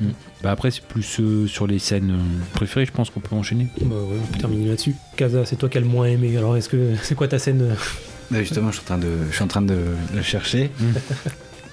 Mm. 0.00 0.06
Bah 0.42 0.50
après 0.50 0.70
c'est 0.70 0.82
plus 0.82 1.20
euh, 1.20 1.46
sur 1.46 1.66
les 1.66 1.78
scènes 1.78 2.10
euh, 2.10 2.44
préférées, 2.54 2.84
je 2.86 2.92
pense 2.92 3.10
qu'on 3.10 3.20
peut 3.20 3.34
enchaîner. 3.36 3.68
bah 3.80 3.94
ouais, 3.96 4.16
on 4.22 4.26
peut 4.32 4.38
terminer 4.38 4.68
là-dessus 4.68 4.94
Kaza 5.16 5.44
c'est 5.44 5.56
toi 5.56 5.68
qui 5.68 5.78
as 5.78 5.80
le 5.80 5.86
moins 5.86 6.06
aimé 6.06 6.36
alors 6.36 6.56
est-ce 6.56 6.68
que 6.68 6.94
c'est 7.02 7.14
quoi 7.14 7.28
ta 7.28 7.38
scène 7.38 7.62
euh, 7.62 7.74
Bah, 8.30 8.40
justement, 8.42 8.70
je 8.70 8.76
suis 8.76 8.82
en 8.82 8.86
train 8.86 8.98
de, 8.98 9.08
je 9.30 9.34
suis 9.34 9.44
en 9.44 9.48
train 9.48 9.62
de 9.62 9.76
le 10.14 10.22
chercher. 10.22 10.70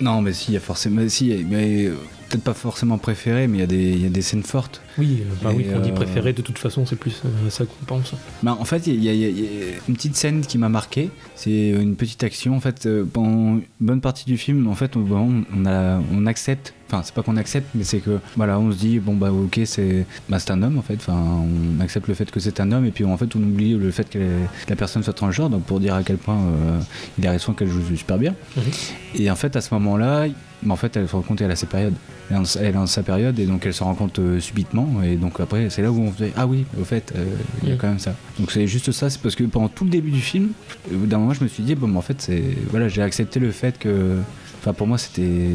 non, 0.02 0.22
mais 0.22 0.34
si, 0.34 0.52
il 0.52 0.56
y 0.56 0.58
a 0.58 0.60
forcément, 0.60 1.08
si, 1.08 1.46
mais 1.50 1.90
peut-être 2.32 2.44
pas 2.44 2.54
forcément 2.54 2.98
préféré, 2.98 3.48
mais 3.48 3.58
il 3.58 3.62
y 3.62 3.64
a 3.64 3.68
des, 3.68 3.92
il 3.92 4.04
y 4.04 4.06
a 4.06 4.10
des 4.10 4.22
scènes 4.22 4.44
fortes. 4.44 4.82
oui 4.98 5.20
euh, 5.22 5.34
bah 5.44 5.52
oui 5.56 5.66
qu'on 5.66 5.80
dit 5.80 5.92
euh, 5.92 5.94
préféré 5.94 6.34
de 6.34 6.42
toute 6.42 6.58
façon 6.58 6.86
c'est 6.86 6.96
plus 6.96 7.22
euh, 7.26 7.50
ça 7.50 7.66
qu'on 7.66 7.86
pense 7.86 8.14
Bah, 8.44 8.58
en 8.60 8.66
fait, 8.66 8.88
il 8.88 9.04
y, 9.04 9.10
a- 9.10 9.14
y 9.14 9.20
y 9.30 9.48
une 9.88 9.96
petite 9.96 10.16
scène 10.16 10.42
qui 10.42 10.58
m'a 10.58 10.70
marqué. 10.70 11.10
C'est 11.36 11.70
une 11.70 11.96
petite 11.96 12.24
action. 12.24 12.56
En 12.56 12.60
fait, 12.60 12.86
euh, 12.86 13.04
pendant 13.12 13.56
une 13.56 13.62
bonne 13.80 14.02
partie 14.02 14.26
du 14.26 14.38
film, 14.38 14.68
en 14.68 14.76
fait, 14.76 14.96
on, 14.96 15.02
on, 15.12 15.44
on 15.56 15.66
a, 15.66 16.00
on 16.14 16.26
accepte. 16.26 16.74
Enfin, 16.88 17.04
c'est 17.06 17.14
pas 17.16 17.24
qu'on 17.24 17.38
accepte, 17.38 17.68
mais 17.74 17.86
c'est 17.86 18.00
que 18.00 18.20
voilà, 18.36 18.60
on 18.60 18.70
se 18.72 18.78
dit 18.78 19.00
bon 19.00 19.16
bah 19.16 19.32
ok, 19.32 19.62
c'est 19.64 20.06
bah, 20.28 20.40
c'est 20.40 20.52
un 20.52 20.62
homme 20.62 20.78
en 20.78 20.82
fait. 20.82 20.96
Enfin, 20.96 21.16
on 21.18 21.80
accepte 21.82 22.08
le 22.10 22.14
fait 22.14 22.30
que 22.30 22.40
c'est 22.42 22.60
un 22.60 22.70
homme 22.74 22.86
et 22.86 22.92
puis 22.92 23.06
en 23.06 23.16
fait, 23.16 23.34
on 23.36 23.40
oublie 23.40 23.76
le 23.76 23.92
fait 23.92 24.10
que 24.10 24.20
la 24.68 24.76
personne 24.76 25.02
soit 25.02 25.14
transgenre. 25.14 25.50
Donc 25.50 25.64
pour 25.64 25.80
dire 25.80 25.94
à 25.96 26.04
quel 26.04 26.18
point 26.18 26.36
euh, 26.36 26.80
il 27.18 27.26
a 27.26 27.32
raison 27.32 27.54
qu'elle 27.54 27.70
joue 27.70 27.82
super 27.96 28.18
bien. 28.18 28.36
Mhm. 28.58 28.64
Et 29.16 29.32
en 29.32 29.36
fait, 29.38 29.56
à 29.56 29.62
ce 29.62 29.74
moment-là, 29.76 30.26
bah, 30.64 30.74
en 30.74 30.76
fait, 30.76 30.96
elle 30.98 31.08
se 31.08 31.16
rend 31.16 31.22
compte 31.22 31.40
qu'elle 31.40 31.52
a 31.52 31.56
ses 31.56 31.66
périodes. 31.66 31.94
Elle 32.30 32.36
est 32.38 32.40
en- 32.40 32.60
elle 32.62 32.74
dans 32.74 32.86
sa 32.88 33.04
période 33.04 33.38
et 33.40 33.46
donc 33.46 33.66
elle 33.66 33.74
se 33.74 33.84
rend 33.84 33.94
compte 33.96 34.20
euh, 34.20 34.40
subitement. 34.40 35.02
Et 35.04 35.16
donc 35.16 35.40
après, 35.40 35.70
c'est 35.70 35.82
là 35.82 35.92
où 35.92 36.00
on 36.02 36.12
fait 36.12 36.32
ah 36.38 36.48
oui, 36.48 36.66
au 36.80 36.84
fait, 36.86 37.12
euh, 37.16 37.26
il 37.64 37.70
y 37.70 37.72
a 37.72 37.76
Mhm. 37.76 37.80
quand 37.82 37.88
même 37.88 38.00
ça. 38.00 38.16
Donc 38.40 38.52
c'est 38.52 38.68
juste 38.68 38.92
ça, 38.92 39.10
c'est 39.10 39.22
parce 39.22 39.36
que 39.36 39.44
pendant 39.44 39.68
tout 39.68 39.84
le 39.84 39.90
début 39.90 40.12
du 40.12 40.22
film, 40.22 40.50
au 40.94 40.98
bout 40.98 41.08
d'un 41.08 41.18
moment, 41.18 41.34
je 41.34 41.44
me 41.44 41.50
suis 41.50 41.64
dit 41.64 41.76
bon, 41.76 41.88
mais 41.88 41.98
en 41.98 42.02
fait, 42.02 42.22
c'est 42.22 42.44
voilà, 42.70 42.88
j'ai 42.88 43.02
accepté 43.02 43.40
le 43.40 43.52
fait 43.52 43.78
que, 43.80 44.18
enfin 44.62 44.74
pour 44.74 44.88
moi, 44.88 44.98
c'était 44.98 45.48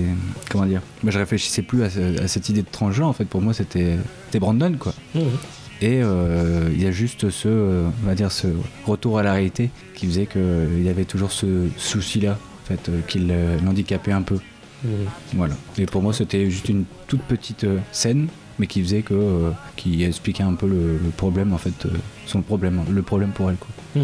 comment 0.50 0.66
dire, 0.66 0.82
je 1.06 1.18
réfléchissais 1.18 1.62
plus 1.62 1.82
à, 1.82 1.90
ce- 1.90 2.20
à 2.22 2.28
cette 2.28 2.48
idée 2.48 2.62
de 2.62 2.68
transgenre. 2.70 3.08
En 3.08 3.12
fait, 3.12 3.24
pour 3.26 3.40
moi, 3.40 3.54
c'était 3.54 3.96
c'était 4.26 4.40
Brandon 4.40 4.74
quoi. 4.78 4.92
Mhm. 5.14 5.22
Et 5.82 6.00
euh, 6.02 6.70
il 6.74 6.82
y 6.82 6.86
a 6.86 6.90
juste 6.90 7.28
ce, 7.28 7.48
euh, 7.48 7.88
on 8.02 8.06
va 8.06 8.14
dire, 8.14 8.32
ce 8.32 8.46
retour 8.86 9.18
à 9.18 9.22
la 9.22 9.34
réalité 9.34 9.70
qui 9.94 10.06
faisait 10.06 10.24
qu'il 10.26 10.82
y 10.82 10.88
avait 10.88 11.04
toujours 11.04 11.32
ce 11.32 11.68
souci-là, 11.76 12.38
en 12.64 12.66
fait, 12.66 12.88
euh, 12.88 13.00
qui 13.06 13.18
le- 13.18 13.58
l'handicapait 13.64 14.12
un 14.12 14.22
peu. 14.22 14.38
Mhm. 14.86 15.06
Voilà. 15.34 15.54
Et 15.78 15.86
pour 15.86 16.02
moi, 16.02 16.12
c'était 16.12 16.48
juste 16.50 16.68
une 16.68 16.84
toute 17.06 17.22
petite 17.22 17.64
euh, 17.64 17.78
scène, 17.92 18.28
mais 18.58 18.66
qui 18.66 18.80
faisait 18.82 19.02
que, 19.02 19.14
euh, 19.14 19.50
qui 19.76 20.04
expliquait 20.04 20.42
un 20.44 20.54
peu 20.54 20.66
le, 20.66 20.98
le 20.98 21.10
problème, 21.16 21.52
en 21.52 21.58
fait, 21.58 21.86
euh, 21.86 21.90
son 22.26 22.42
problème, 22.42 22.80
le 22.90 23.02
problème 23.02 23.30
pour 23.30 23.50
elle, 23.50 23.56
quoi. 23.56 24.02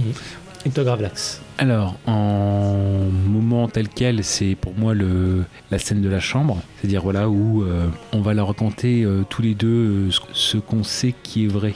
Et 0.65 0.71
toi 0.71 0.85
Gravelax 0.85 1.41
Alors, 1.59 1.97
en 2.07 3.09
moment 3.27 3.67
tel 3.67 3.89
quel, 3.89 4.23
c'est 4.23 4.55
pour 4.55 4.75
moi 4.79 4.95
le, 4.95 5.43
la 5.73 5.79
scène 5.81 6.01
de 6.03 6.09
la 6.09 6.21
chambre. 6.21 6.61
C'est-à-dire 6.79 7.03
voilà 7.03 7.29
où 7.29 7.65
euh, 7.65 7.89
on 8.13 8.21
va 8.21 8.33
leur 8.33 8.47
raconter 8.47 9.03
euh, 9.03 9.25
tous 9.29 9.43
les 9.43 9.55
deux 9.57 9.67
euh, 10.07 10.11
ce, 10.13 10.21
ce 10.33 10.57
qu'on 10.59 10.85
sait 10.85 11.15
qui 11.25 11.45
est 11.47 11.49
vrai. 11.49 11.75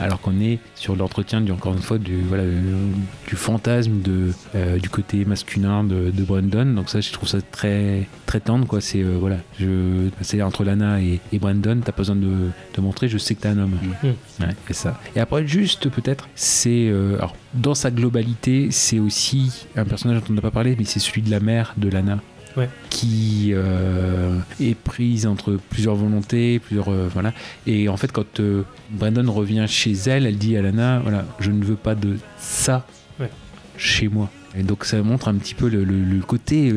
Alors 0.00 0.20
qu'on 0.20 0.40
est 0.40 0.58
sur 0.74 0.96
l'entretien, 0.96 1.40
du, 1.40 1.52
encore 1.52 1.74
une 1.74 1.82
fois, 1.82 1.98
du, 1.98 2.20
voilà, 2.22 2.42
du 2.44 3.36
fantasme 3.36 4.00
de, 4.02 4.32
euh, 4.56 4.78
du 4.78 4.88
côté 4.88 5.24
masculin 5.24 5.84
de, 5.84 6.10
de 6.10 6.22
Brandon. 6.24 6.66
Donc 6.66 6.90
ça, 6.90 7.00
je 7.00 7.12
trouve 7.12 7.28
ça 7.28 7.38
très, 7.40 8.08
très 8.26 8.40
tendre. 8.40 8.66
Quoi. 8.66 8.80
C'est, 8.80 9.02
euh, 9.02 9.16
voilà, 9.20 9.36
je, 9.60 10.08
c'est 10.22 10.42
entre 10.42 10.64
Lana 10.64 11.00
et, 11.00 11.20
et 11.32 11.38
Brandon, 11.38 11.80
t'as 11.84 11.92
pas 11.92 11.98
besoin 11.98 12.16
de, 12.16 12.50
de 12.74 12.80
montrer, 12.80 13.08
je 13.08 13.18
sais 13.18 13.36
que 13.36 13.42
t'es 13.42 13.48
un 13.48 13.58
homme. 13.58 13.78
Ouais, 14.02 14.48
c'est 14.66 14.74
ça. 14.74 15.00
Et 15.14 15.20
après, 15.20 15.46
juste 15.46 15.88
peut-être, 15.88 16.28
c'est. 16.34 16.88
euh, 16.88 17.16
alors, 17.18 17.36
dans 17.54 17.74
sa 17.76 17.92
globalité, 17.92 18.68
c'est 18.72 18.98
aussi 18.98 19.66
un 19.76 19.84
personnage 19.84 20.18
dont 20.18 20.26
on 20.30 20.32
n'a 20.34 20.40
pas 20.42 20.50
parlé, 20.50 20.74
mais 20.76 20.84
c'est 20.84 20.98
celui 20.98 21.22
de 21.22 21.30
la 21.30 21.38
mère 21.38 21.74
de 21.76 21.88
Lana. 21.88 22.18
Ouais. 22.56 22.68
qui 22.90 23.50
euh, 23.52 24.38
est 24.60 24.76
prise 24.76 25.26
entre 25.26 25.58
plusieurs 25.70 25.96
volontés, 25.96 26.60
plusieurs 26.60 26.88
euh, 26.88 27.08
voilà. 27.12 27.32
Et 27.66 27.88
en 27.88 27.96
fait, 27.96 28.12
quand 28.12 28.38
euh, 28.40 28.62
Brandon 28.90 29.30
revient 29.32 29.64
chez 29.68 29.92
elle, 30.06 30.24
elle 30.26 30.38
dit 30.38 30.56
à 30.56 30.62
Lana, 30.62 31.00
voilà, 31.00 31.24
je 31.40 31.50
ne 31.50 31.64
veux 31.64 31.74
pas 31.76 31.94
de 31.96 32.16
ça 32.38 32.86
Ouais. 33.18 33.30
chez 33.76 34.08
moi. 34.08 34.30
Et 34.56 34.62
donc 34.62 34.84
ça 34.84 35.02
montre 35.02 35.26
un 35.28 35.34
petit 35.34 35.54
peu 35.54 35.68
le, 35.68 35.82
le- 35.84 36.04
le 36.04 36.20
côté 36.20 36.72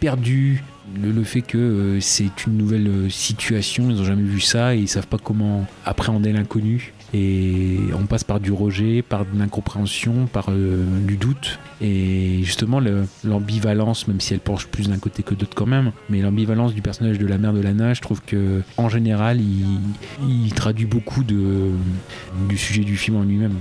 perdu, 0.00 0.64
le, 1.00 1.12
le 1.12 1.22
fait 1.22 1.42
que 1.42 1.58
euh, 1.58 2.00
c'est 2.00 2.44
une 2.46 2.56
nouvelle 2.56 2.88
euh, 2.88 3.08
situation, 3.08 3.88
ils 3.90 3.96
n'ont 3.98 4.04
jamais 4.04 4.22
vu 4.22 4.40
ça 4.40 4.74
et 4.74 4.78
ils 4.80 4.88
savent 4.88 5.06
pas 5.06 5.18
comment 5.22 5.64
appréhender 5.84 6.32
l'inconnu. 6.32 6.92
Et 7.12 7.78
on 7.98 8.06
passe 8.06 8.22
par 8.24 8.38
du 8.40 8.52
rejet, 8.52 9.02
par 9.02 9.24
de 9.24 9.36
l'incompréhension, 9.38 10.26
par 10.32 10.46
euh, 10.50 10.84
du 11.06 11.16
doute. 11.16 11.58
Et 11.80 12.40
justement, 12.44 12.78
le- 12.78 13.04
l'ambivalence, 13.24 14.06
même 14.06 14.20
si 14.20 14.32
elle 14.34 14.40
penche 14.40 14.66
plus 14.66 14.88
d'un 14.88 14.98
côté 14.98 15.22
que 15.22 15.34
d'autre 15.34 15.54
quand 15.56 15.66
même, 15.66 15.90
mais 16.08 16.20
l'ambivalence 16.22 16.72
du 16.74 16.82
personnage 16.82 17.18
de 17.18 17.26
la 17.26 17.36
mère 17.38 17.52
de 17.52 17.60
Lana, 17.60 17.94
je 17.94 18.00
trouve 18.00 18.20
que 18.22 18.62
en 18.76 18.88
général, 18.88 19.40
il, 19.40 20.52
traduit 20.54 20.86
beaucoup 20.86 21.24
du 21.24 22.56
sujet 22.56 22.82
du 22.84 22.96
film 22.96 23.16
en 23.16 23.22
lui-même. 23.22 23.54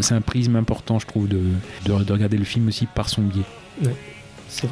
C'est 0.00 0.14
un 0.14 0.20
prisme 0.20 0.56
important, 0.56 0.98
je 0.98 1.06
trouve, 1.06 1.28
de, 1.28 1.38
de, 1.86 2.04
de 2.04 2.12
regarder 2.12 2.36
le 2.36 2.44
film 2.44 2.68
aussi 2.68 2.86
par 2.86 3.08
son 3.08 3.22
biais. 3.22 3.42
C'est- 4.48 4.68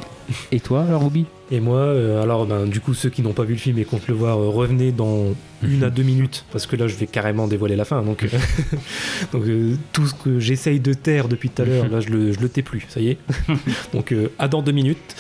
Et 0.51 0.61
toi, 0.61 0.85
alors, 0.85 1.03
Ruby 1.05 1.27
Et 1.51 1.61
moi, 1.61 1.79
euh, 1.79 2.23
alors 2.23 2.47
ben, 2.47 2.66
du 2.66 2.81
coup, 2.81 2.95
ceux 2.95 3.11
qui 3.11 3.23
n'ont 3.23 3.33
pas 3.33 3.45
vu 3.45 3.55
le 3.55 3.59
film 3.59 3.79
et 3.79 3.85
comptent 3.85 4.09
le 4.09 4.14
voir, 4.14 4.39
euh, 4.39 4.49
revenez 4.49 4.93
dans 4.93 5.35
une 5.62 5.85
à 5.85 5.91
deux 5.91 6.03
minutes, 6.03 6.45
parce 6.51 6.66
que 6.66 6.75
là, 6.75 6.89
je 6.89 6.97
vais 6.97 7.07
carrément 7.07 7.47
dévoiler 7.47 7.77
la 7.77 7.85
fin. 7.85 8.03
Donc, 8.03 8.25
euh, 8.25 8.29
donc 9.33 9.45
tout 9.93 10.07
ce 10.07 10.14
que 10.14 10.41
j'essaye 10.41 10.81
de 10.81 10.93
taire 10.93 11.29
depuis 11.29 11.51
tout 11.51 11.62
à 11.62 11.64
l'heure, 11.64 11.89
là, 11.89 12.01
je 12.01 12.09
le, 12.09 12.33
je 12.33 12.41
le 12.41 12.49
tais 12.49 12.62
plus, 12.62 12.85
ça 12.89 13.01
y 13.01 13.11
est. 13.11 13.18
donc, 13.95 14.14
à 14.39 14.49
dans 14.49 14.62
deux 14.62 14.73
minutes. 14.73 15.14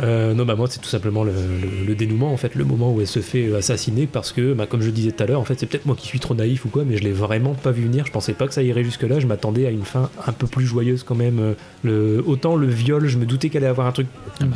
Non, 0.00 0.44
bah 0.44 0.54
moi, 0.54 0.68
c'est 0.70 0.78
tout 0.80 0.88
simplement 0.88 1.24
le, 1.24 1.32
le- 1.32 1.86
le 1.86 1.94
dénouement, 1.94 2.32
en 2.32 2.36
fait, 2.36 2.54
le 2.54 2.64
moment 2.64 2.92
où 2.94 3.00
elle 3.00 3.06
se 3.08 3.18
fait 3.20 3.52
assassiner, 3.56 4.06
parce 4.06 4.30
que, 4.32 4.52
bah, 4.52 4.66
comme 4.66 4.82
je 4.82 4.90
disais 4.90 5.10
tout 5.12 5.22
à 5.22 5.26
l'heure, 5.26 5.40
en 5.40 5.44
fait, 5.44 5.58
c'est 5.58 5.66
peut-être 5.66 5.86
moi 5.86 5.96
qui 5.98 6.06
suis 6.06 6.20
trop 6.20 6.34
naïf 6.34 6.64
ou 6.64 6.68
quoi, 6.68 6.84
mais 6.86 6.96
je 6.96 7.02
l'ai 7.02 7.12
vraiment 7.12 7.54
pas 7.54 7.72
vu 7.72 7.82
venir. 7.84 8.06
Je 8.06 8.12
pensais 8.12 8.34
pas 8.34 8.46
que 8.46 8.54
ça 8.54 8.62
irait 8.62 8.84
jusque-là. 8.84 9.18
Je 9.20 9.26
m'attendais 9.26 9.66
à 9.66 9.70
une 9.70 9.84
fin 9.84 10.10
un 10.26 10.32
peu 10.32 10.46
plus 10.46 10.66
joyeuse 10.66 11.02
quand 11.02 11.16
même. 11.16 11.54
Le, 11.82 12.22
autant 12.24 12.54
le 12.56 12.68
viol, 12.68 13.08
je 13.08 13.18
me 13.18 13.26
doutais 13.26 13.48
qu'elle 13.48 13.64
allait 13.64 13.70
avoir 13.70 13.86
un 13.88 13.92
truc 13.92 14.06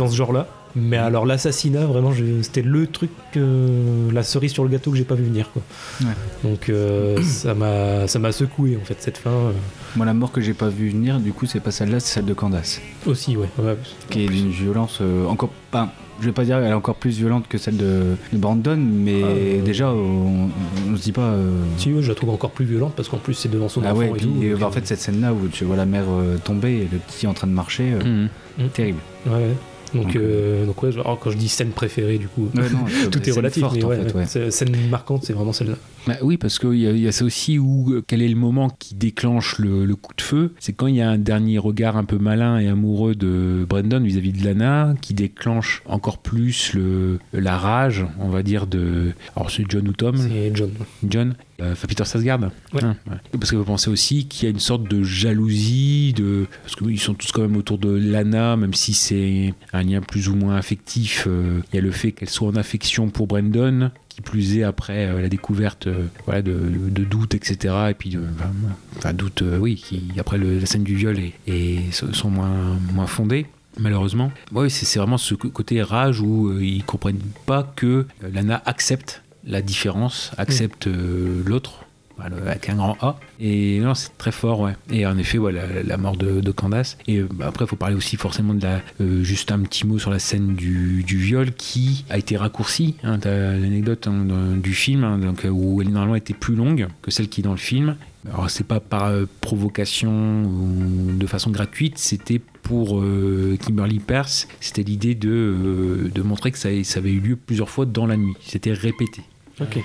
dans 0.04 0.10
ce 0.10 0.16
genre-là. 0.16 0.46
Mais 0.74 0.96
alors 0.96 1.26
l'assassinat, 1.26 1.84
vraiment, 1.84 2.12
je- 2.12 2.40
c'était 2.40 2.62
le 2.62 2.86
truc, 2.86 3.10
euh, 3.36 4.10
la 4.10 4.22
cerise 4.22 4.52
sur 4.52 4.64
le 4.64 4.70
gâteau 4.70 4.90
que 4.90 4.96
j'ai 4.96 5.04
pas 5.04 5.14
vu 5.14 5.24
venir. 5.24 5.50
Quoi. 5.52 5.62
Ouais. 6.00 6.14
Donc 6.50 6.70
euh, 6.70 7.20
ça 7.22 7.52
m'a, 7.52 8.06
ça 8.08 8.18
m'a 8.18 8.32
secoué 8.32 8.78
en 8.80 8.84
fait 8.84 8.96
cette 8.98 9.18
fin 9.18 9.30
euh, 9.30 9.52
Moi, 9.96 10.06
la 10.06 10.14
mort 10.14 10.32
que 10.32 10.40
j'ai 10.40 10.54
pas 10.54 10.68
vu 10.70 10.88
venir, 10.88 11.18
du 11.20 11.32
coup, 11.34 11.44
c'est 11.44 11.60
pas 11.60 11.70
celle-là, 11.72 12.00
c'est 12.00 12.14
celle 12.14 12.24
de 12.24 12.32
Candace. 12.32 12.80
aussi, 13.06 13.36
ouais. 13.36 13.48
ouais. 13.58 13.76
Qui 14.08 14.24
est 14.24 14.28
d'une 14.28 14.48
violence 14.50 14.98
euh, 15.02 15.26
encore 15.26 15.50
pas. 15.70 15.92
Je 16.20 16.26
vais 16.26 16.32
pas 16.32 16.44
dire 16.44 16.56
qu'elle 16.58 16.68
est 16.70 16.72
encore 16.74 16.94
plus 16.94 17.18
violente 17.18 17.48
que 17.48 17.58
celle 17.58 17.76
de, 17.76 18.14
de 18.32 18.38
Brandon, 18.38 18.76
mais 18.78 19.20
Euh. 19.24 19.62
déjà, 19.62 19.90
on, 19.92 20.48
on 20.90 20.96
se 20.96 21.02
dit 21.02 21.12
pas. 21.12 21.22
euh, 21.22 21.50
Si, 21.76 21.92
ouais, 21.92 22.00
je 22.00 22.08
la 22.08 22.14
trouve 22.14 22.30
encore 22.30 22.50
plus 22.52 22.64
violente 22.64 22.92
parce 22.96 23.08
qu'en 23.10 23.16
plus 23.18 23.34
c'est 23.34 23.50
devant 23.50 23.68
son 23.68 23.82
Ah 23.84 23.90
enfant 23.90 23.98
ouais, 24.00 24.08
et 24.08 24.12
puis, 24.12 24.26
tout. 24.26 24.58
donc, 24.58 24.62
en 24.62 24.70
fait, 24.70 24.86
cette 24.86 25.00
scène-là 25.00 25.32
où 25.34 25.48
tu 25.48 25.64
vois 25.64 25.76
la 25.76 25.84
mère 25.86 26.04
euh, 26.08 26.38
tomber 26.38 26.72
et 26.78 26.88
le 26.90 26.98
petit 26.98 27.26
en 27.26 27.34
train 27.34 27.46
de 27.48 27.52
marcher, 27.52 27.92
euh, 27.92 28.28
Mhm. 28.58 28.68
terrible. 28.70 28.98
ouais. 29.26 29.50
Donc, 29.94 30.16
euh, 30.16 30.64
donc 30.66 30.82
ouais, 30.82 30.90
alors, 30.94 31.18
quand 31.18 31.30
je 31.30 31.36
dis 31.36 31.48
scène 31.48 31.70
préférée, 31.70 32.18
du 32.18 32.28
coup, 32.28 32.48
Ouais, 32.54 32.62
non, 32.70 32.84
tout 33.10 33.28
est 33.28 33.32
relatif. 33.32 33.62
forte, 33.62 33.76
mais 33.76 33.84
en 33.84 33.88
ouais, 33.88 33.96
fait, 33.96 34.02
ouais. 34.14 34.14
ouais. 34.20 34.26
C'est- 34.26 34.50
Scène 34.50 34.74
marquante, 34.90 35.24
c'est 35.24 35.32
vraiment 35.32 35.52
celle-là. 35.52 35.74
Bah 36.06 36.14
oui, 36.22 36.36
parce 36.36 36.58
qu'il 36.58 36.74
y, 36.78 36.86
a- 36.86 36.92
il 36.92 37.00
y 37.00 37.06
a 37.08 37.12
ça 37.12 37.24
aussi 37.24 37.58
où 37.58 37.92
euh, 37.92 38.02
quel 38.06 38.22
est 38.22 38.28
le 38.28 38.34
moment 38.36 38.70
qui 38.78 38.94
déclenche 38.94 39.58
le, 39.58 39.84
le 39.84 39.94
coup 39.96 40.14
de 40.16 40.22
feu 40.22 40.52
C'est 40.58 40.72
quand 40.72 40.86
il 40.86 40.96
y 40.96 41.00
a 41.00 41.10
un 41.10 41.18
dernier 41.18 41.58
regard 41.58 41.96
un 41.96 42.04
peu 42.04 42.18
malin 42.18 42.58
et 42.58 42.68
amoureux 42.68 43.14
de 43.14 43.66
Brandon 43.68 44.00
vis-à-vis 44.00 44.32
de 44.32 44.44
Lana 44.44 44.94
qui 45.00 45.14
déclenche 45.14 45.82
encore 45.86 46.18
plus 46.18 46.72
le, 46.74 47.18
la 47.32 47.56
rage, 47.58 48.04
on 48.18 48.28
va 48.28 48.42
dire, 48.42 48.66
de. 48.66 49.12
Alors 49.36 49.50
c'est 49.50 49.64
John 49.68 49.86
ou 49.88 49.92
Tom? 49.92 50.16
C'est 50.16 50.50
John. 50.54 50.70
John 51.08 51.34
euh, 51.62 51.72
Enfin, 51.72 51.86
Peter 51.88 52.04
Sarsgaard 52.04 52.40
Ouais. 52.72 52.82
Hein, 52.84 52.96
ouais. 53.10 53.16
Parce 53.38 53.50
que 53.50 53.56
vous 53.56 53.64
pensez 53.64 53.88
aussi 53.90 54.26
qu'il 54.26 54.44
y 54.44 54.46
a 54.46 54.50
une 54.50 54.60
sorte 54.60 54.88
de 54.88 55.02
jalousie, 55.02 56.12
de... 56.14 56.46
parce 56.62 56.76
qu'ils 56.76 57.00
sont 57.00 57.14
tous 57.14 57.32
quand 57.32 57.42
même 57.42 57.56
autour 57.56 57.78
de 57.78 57.90
Lana, 57.90 58.56
même 58.56 58.74
si 58.74 58.94
c'est 58.94 59.54
un 59.72 59.82
lien 59.82 60.00
plus 60.00 60.28
ou 60.28 60.34
moins 60.36 60.56
affectif. 60.56 61.24
euh, 61.26 61.60
Il 61.72 61.76
y 61.76 61.78
a 61.78 61.82
le 61.82 61.90
fait 61.90 62.12
qu'elle 62.12 62.28
soit 62.30 62.48
en 62.48 62.56
affection 62.56 63.08
pour 63.08 63.26
Brandon, 63.26 63.90
qui 64.08 64.20
plus 64.20 64.58
est 64.58 64.62
après 64.62 65.06
euh, 65.06 65.22
la 65.22 65.28
découverte 65.28 65.86
euh, 65.86 66.06
voilà, 66.26 66.42
de, 66.42 66.52
de 66.52 67.04
doutes, 67.04 67.34
etc. 67.34 67.74
Et 67.90 67.94
puis, 67.94 68.10
de, 68.10 68.20
enfin, 68.36 68.50
enfin, 68.98 69.12
doutes, 69.14 69.42
euh, 69.42 69.58
oui, 69.58 69.76
qui 69.76 70.02
après 70.18 70.38
le- 70.38 70.58
la 70.58 70.66
scène 70.66 70.84
du 70.84 70.94
viol 70.94 71.18
et, 71.18 71.32
et 71.46 71.80
sont 71.92 72.30
moins, 72.30 72.76
moins 72.92 73.06
fondées. 73.06 73.46
Malheureusement, 73.78 74.30
oui, 74.52 74.70
c'est 74.70 74.98
vraiment 74.98 75.16
ce 75.16 75.34
côté 75.34 75.82
rage 75.82 76.20
où 76.20 76.48
euh, 76.50 76.62
ils 76.62 76.84
comprennent 76.84 77.20
pas 77.46 77.72
que 77.74 77.86
euh, 77.86 78.30
Lana 78.30 78.60
accepte 78.66 79.22
la 79.44 79.62
différence, 79.62 80.30
accepte 80.38 80.86
euh, 80.86 81.42
l'autre, 81.44 81.84
avec 82.18 82.68
un 82.68 82.76
grand 82.76 82.96
A. 83.00 83.18
Et 83.40 83.80
non, 83.80 83.94
c'est 83.94 84.16
très 84.16 84.30
fort, 84.30 84.60
ouais. 84.60 84.74
Et 84.92 85.04
en 85.06 85.18
effet, 85.18 85.38
ouais, 85.38 85.50
la, 85.50 85.82
la 85.82 85.96
mort 85.96 86.16
de, 86.16 86.40
de 86.40 86.50
Candace. 86.52 86.96
Et 87.08 87.20
bah, 87.22 87.46
après, 87.48 87.64
il 87.64 87.68
faut 87.68 87.74
parler 87.74 87.96
aussi 87.96 88.16
forcément 88.16 88.54
de 88.54 88.62
la. 88.62 88.80
euh, 89.00 89.24
juste 89.24 89.50
un 89.50 89.58
petit 89.60 89.86
mot 89.86 89.98
sur 89.98 90.10
la 90.10 90.20
scène 90.20 90.54
du, 90.54 91.02
du 91.02 91.16
viol 91.16 91.52
qui 91.52 92.04
a 92.10 92.18
été 92.18 92.36
raccourcie. 92.36 92.94
Hein, 93.02 93.18
l'anecdote 93.24 94.06
hein, 94.06 94.56
du 94.56 94.72
film, 94.72 95.02
hein, 95.02 95.18
donc, 95.18 95.44
euh, 95.44 95.48
où 95.48 95.82
elle 95.82 95.88
normalement 95.88 96.14
était 96.14 96.34
plus 96.34 96.54
longue 96.54 96.86
que 97.00 97.10
celle 97.10 97.28
qui 97.28 97.40
est 97.40 97.44
dans 97.44 97.50
le 97.50 97.56
film. 97.56 97.96
Alors, 98.32 98.48
c'est 98.48 98.66
pas 98.66 98.78
par 98.78 99.06
euh, 99.06 99.24
provocation 99.40 100.44
ou 100.44 101.12
de 101.18 101.26
façon 101.26 101.50
gratuite, 101.50 101.98
c'était 101.98 102.40
pour 102.62 103.00
euh, 103.00 103.58
Kimberly 103.60 103.98
Pierce, 103.98 104.46
c'était 104.60 104.84
l'idée 104.84 105.16
de, 105.16 106.08
de 106.14 106.22
montrer 106.22 106.52
que 106.52 106.58
ça, 106.58 106.68
ça 106.84 107.00
avait 107.00 107.10
eu 107.10 107.18
lieu 107.18 107.36
plusieurs 107.36 107.68
fois 107.68 107.84
dans 107.84 108.06
la 108.06 108.16
nuit. 108.16 108.34
C'était 108.46 108.72
répété. 108.72 109.22
Ok. 109.60 109.78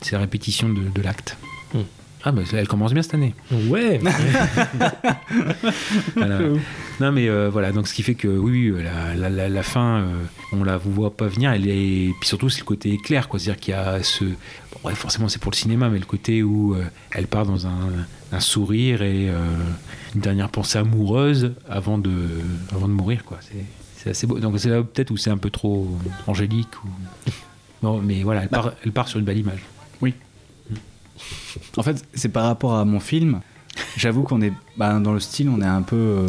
C'est 0.00 0.12
la 0.12 0.20
répétition 0.20 0.68
de, 0.68 0.88
de 0.88 1.02
l'acte. 1.02 1.36
Hmm. 1.72 1.80
Ah, 2.26 2.32
bah, 2.32 2.40
elle 2.54 2.68
commence 2.68 2.94
bien 2.94 3.02
cette 3.02 3.14
année. 3.14 3.34
Ouais. 3.68 4.00
Voilà. 6.16 6.38
non, 7.00 7.12
mais 7.12 7.28
euh, 7.28 7.50
voilà, 7.50 7.72
donc 7.72 7.88
ce 7.88 7.94
qui 7.94 8.02
fait 8.02 8.14
que 8.14 8.28
oui, 8.28 8.70
oui, 8.70 8.82
la, 8.82 9.14
la, 9.14 9.28
la, 9.28 9.48
la 9.48 9.62
fin, 9.62 9.98
euh, 9.98 10.22
on 10.52 10.64
la 10.64 10.76
voit 10.78 11.14
pas 11.16 11.26
venir. 11.26 11.50
Elle 11.52 11.68
est... 11.68 12.12
Puis 12.20 12.28
surtout, 12.28 12.48
c'est 12.48 12.60
le 12.60 12.64
côté 12.64 12.92
éclair, 12.92 13.28
quoi. 13.28 13.38
C'est-à-dire 13.38 13.60
qu'il 13.60 13.74
y 13.74 13.76
a 13.76 14.02
ce. 14.02 14.24
Bon, 14.24 14.88
ouais, 14.88 14.94
forcément, 14.94 15.28
c'est 15.28 15.40
pour 15.40 15.50
le 15.50 15.56
cinéma, 15.56 15.88
mais 15.90 15.98
le 15.98 16.06
côté 16.06 16.42
où 16.42 16.74
euh, 16.74 16.84
elle 17.12 17.26
part 17.26 17.44
dans 17.44 17.66
un, 17.66 17.90
un 18.32 18.40
sourire 18.40 19.02
et 19.02 19.28
euh, 19.28 19.34
une 20.14 20.20
dernière 20.20 20.48
pensée 20.48 20.78
amoureuse 20.78 21.52
avant 21.68 21.98
de, 21.98 22.12
avant 22.72 22.88
de 22.88 22.92
mourir, 22.94 23.24
quoi. 23.24 23.38
C'est. 23.40 23.64
C'est 23.96 24.10
assez 24.10 24.26
beau. 24.26 24.38
Donc 24.38 24.60
c'est 24.60 24.68
là 24.68 24.82
peut-être 24.82 25.10
où 25.10 25.16
c'est 25.16 25.30
un 25.30 25.38
peu 25.38 25.48
trop 25.48 25.88
angélique. 26.26 26.68
Ou... 26.84 26.88
Bon, 27.84 28.00
mais 28.00 28.22
voilà, 28.22 28.42
elle 28.42 28.48
part, 28.48 28.72
elle 28.84 28.92
part 28.92 29.08
sur 29.08 29.18
une 29.18 29.24
belle 29.26 29.38
image. 29.38 29.60
En 31.76 31.82
fait, 31.82 32.02
c'est 32.14 32.28
par 32.28 32.44
rapport 32.46 32.74
à 32.74 32.84
mon 32.84 32.98
film. 33.00 33.40
J'avoue 33.96 34.22
qu'on 34.22 34.40
est 34.42 34.52
bah, 34.76 34.98
dans 34.98 35.12
le 35.12 35.20
style, 35.20 35.48
on 35.48 35.60
est 35.60 35.66
un 35.66 35.82
peu 35.82 35.96
euh, 35.96 36.26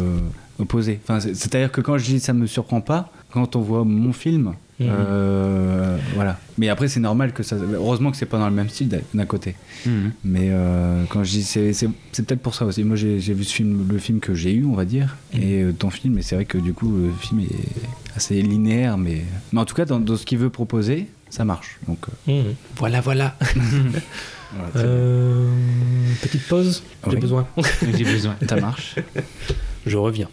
opposé. 0.58 1.00
Enfin, 1.02 1.18
c'est- 1.20 1.34
c'est-à-dire 1.34 1.72
que 1.72 1.80
quand 1.80 1.98
je 1.98 2.04
dis 2.04 2.20
ça 2.20 2.32
me 2.32 2.46
surprend 2.46 2.80
pas, 2.80 3.10
quand 3.32 3.56
on 3.56 3.60
voit 3.60 3.84
mon 3.84 4.12
film, 4.12 4.54
Mhm. 4.78 4.86
euh, 4.90 5.98
voilà. 6.14 6.38
Mais 6.58 6.68
après, 6.68 6.86
c'est 6.88 7.00
normal 7.00 7.32
que 7.32 7.42
ça. 7.42 7.56
Heureusement 7.56 8.10
que 8.10 8.16
c'est 8.16 8.26
pas 8.26 8.38
dans 8.38 8.48
le 8.48 8.54
même 8.54 8.68
style 8.68 8.88
d'un- 8.88 9.24
côté. 9.26 9.54
Mhm. 9.86 10.12
Mais 10.24 10.48
euh, 10.50 11.04
quand 11.08 11.24
je 11.24 11.30
dis, 11.30 11.42
c'est 11.42 11.72
c'est- 11.72 11.88
c'est 12.12 12.24
peut-être 12.26 12.42
pour 12.42 12.54
ça 12.54 12.64
aussi. 12.66 12.84
Moi, 12.84 12.96
j'ai 12.96 13.18
j'ai 13.18 13.34
vu 13.34 13.44
ce 13.44 13.54
film, 13.54 13.86
le 13.90 13.98
film 13.98 14.20
que 14.20 14.34
j'ai 14.34 14.52
eu, 14.54 14.64
on 14.64 14.74
va 14.74 14.84
dire, 14.84 15.16
et 15.32 15.62
euh, 15.62 15.72
ton 15.72 15.90
film. 15.90 16.18
Et 16.18 16.22
c'est 16.22 16.34
vrai 16.36 16.44
que 16.44 16.58
du 16.58 16.72
coup, 16.74 16.90
le 16.96 17.10
film 17.12 17.40
est 17.40 18.16
assez 18.16 18.40
linéaire, 18.42 18.98
mais, 18.98 19.24
mais 19.52 19.60
en 19.60 19.64
tout 19.64 19.74
cas, 19.74 19.84
dans, 19.84 19.98
dans 19.98 20.16
ce 20.16 20.24
qu'il 20.26 20.38
veut 20.38 20.50
proposer, 20.50 21.06
ça 21.30 21.44
marche. 21.44 21.78
Donc 21.86 21.98
euh, 22.28 22.32
Mhm. 22.42 22.54
Voilà, 22.76 23.00
voilà. 23.00 23.36
Euh, 24.76 25.50
petite 26.22 26.46
pause, 26.46 26.82
j'ai 27.04 27.10
Oui. 27.14 27.20
besoin. 27.20 27.46
J'ai 27.82 28.04
besoin. 28.04 28.36
ça 28.48 28.56
marche. 28.56 28.94
Je 29.84 29.96
reviens. 29.98 30.28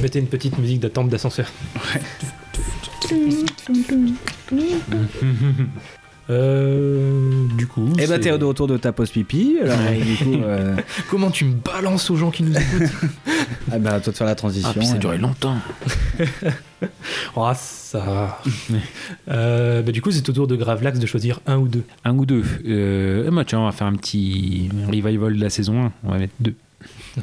Mettez 0.00 0.18
une 0.18 0.26
petite 0.26 0.58
musique 0.58 0.80
d'attente 0.80 1.10
d'ascenseur. 1.10 1.46
Euh, 6.30 7.46
du 7.56 7.66
coup. 7.66 7.88
Et 7.98 8.06
bah, 8.06 8.14
c'est- 8.14 8.20
t'es 8.20 8.38
de 8.38 8.44
retour 8.44 8.66
de 8.68 8.76
ta 8.76 8.92
pause 8.92 9.10
pipi. 9.10 9.56
Alors, 9.62 9.76
du 9.78 10.16
coup, 10.24 10.34
euh, 10.42 10.76
Comment 11.10 11.30
tu 11.30 11.44
me 11.44 11.54
balances 11.54 12.10
aux 12.10 12.16
gens 12.16 12.30
qui 12.30 12.42
nous 12.44 12.56
écoutent 12.56 12.90
ah 13.70 13.78
bah, 13.78 13.94
à 13.94 14.00
toi 14.00 14.12
de 14.12 14.16
faire 14.16 14.26
la 14.26 14.34
transition. 14.34 14.70
Ah, 14.72 14.78
puis 14.78 14.86
ça 14.86 14.94
a 14.94 14.98
duré 14.98 15.18
longtemps. 15.18 15.56
Oh, 17.36 17.48
ça. 17.54 18.40
Euh, 19.28 19.82
bah, 19.82 19.92
du 19.92 20.02
coup, 20.02 20.10
c'est 20.10 20.28
au 20.28 20.32
tour 20.32 20.46
de 20.48 20.56
Gravelax 20.56 20.98
de 20.98 21.06
choisir 21.06 21.38
un 21.46 21.58
ou 21.58 21.68
deux. 21.68 21.84
Un 22.04 22.16
ou 22.18 22.26
deux. 22.26 22.42
Euh, 22.66 23.30
bah, 23.30 23.44
tiens, 23.46 23.60
on 23.60 23.64
va 23.66 23.72
faire 23.72 23.86
un 23.86 23.94
petit 23.94 24.68
revival 24.88 25.36
de 25.36 25.40
la 25.40 25.48
saison 25.50 25.80
1. 25.84 25.92
On 26.04 26.10
va 26.10 26.18
mettre 26.18 26.34
deux. 26.40 26.54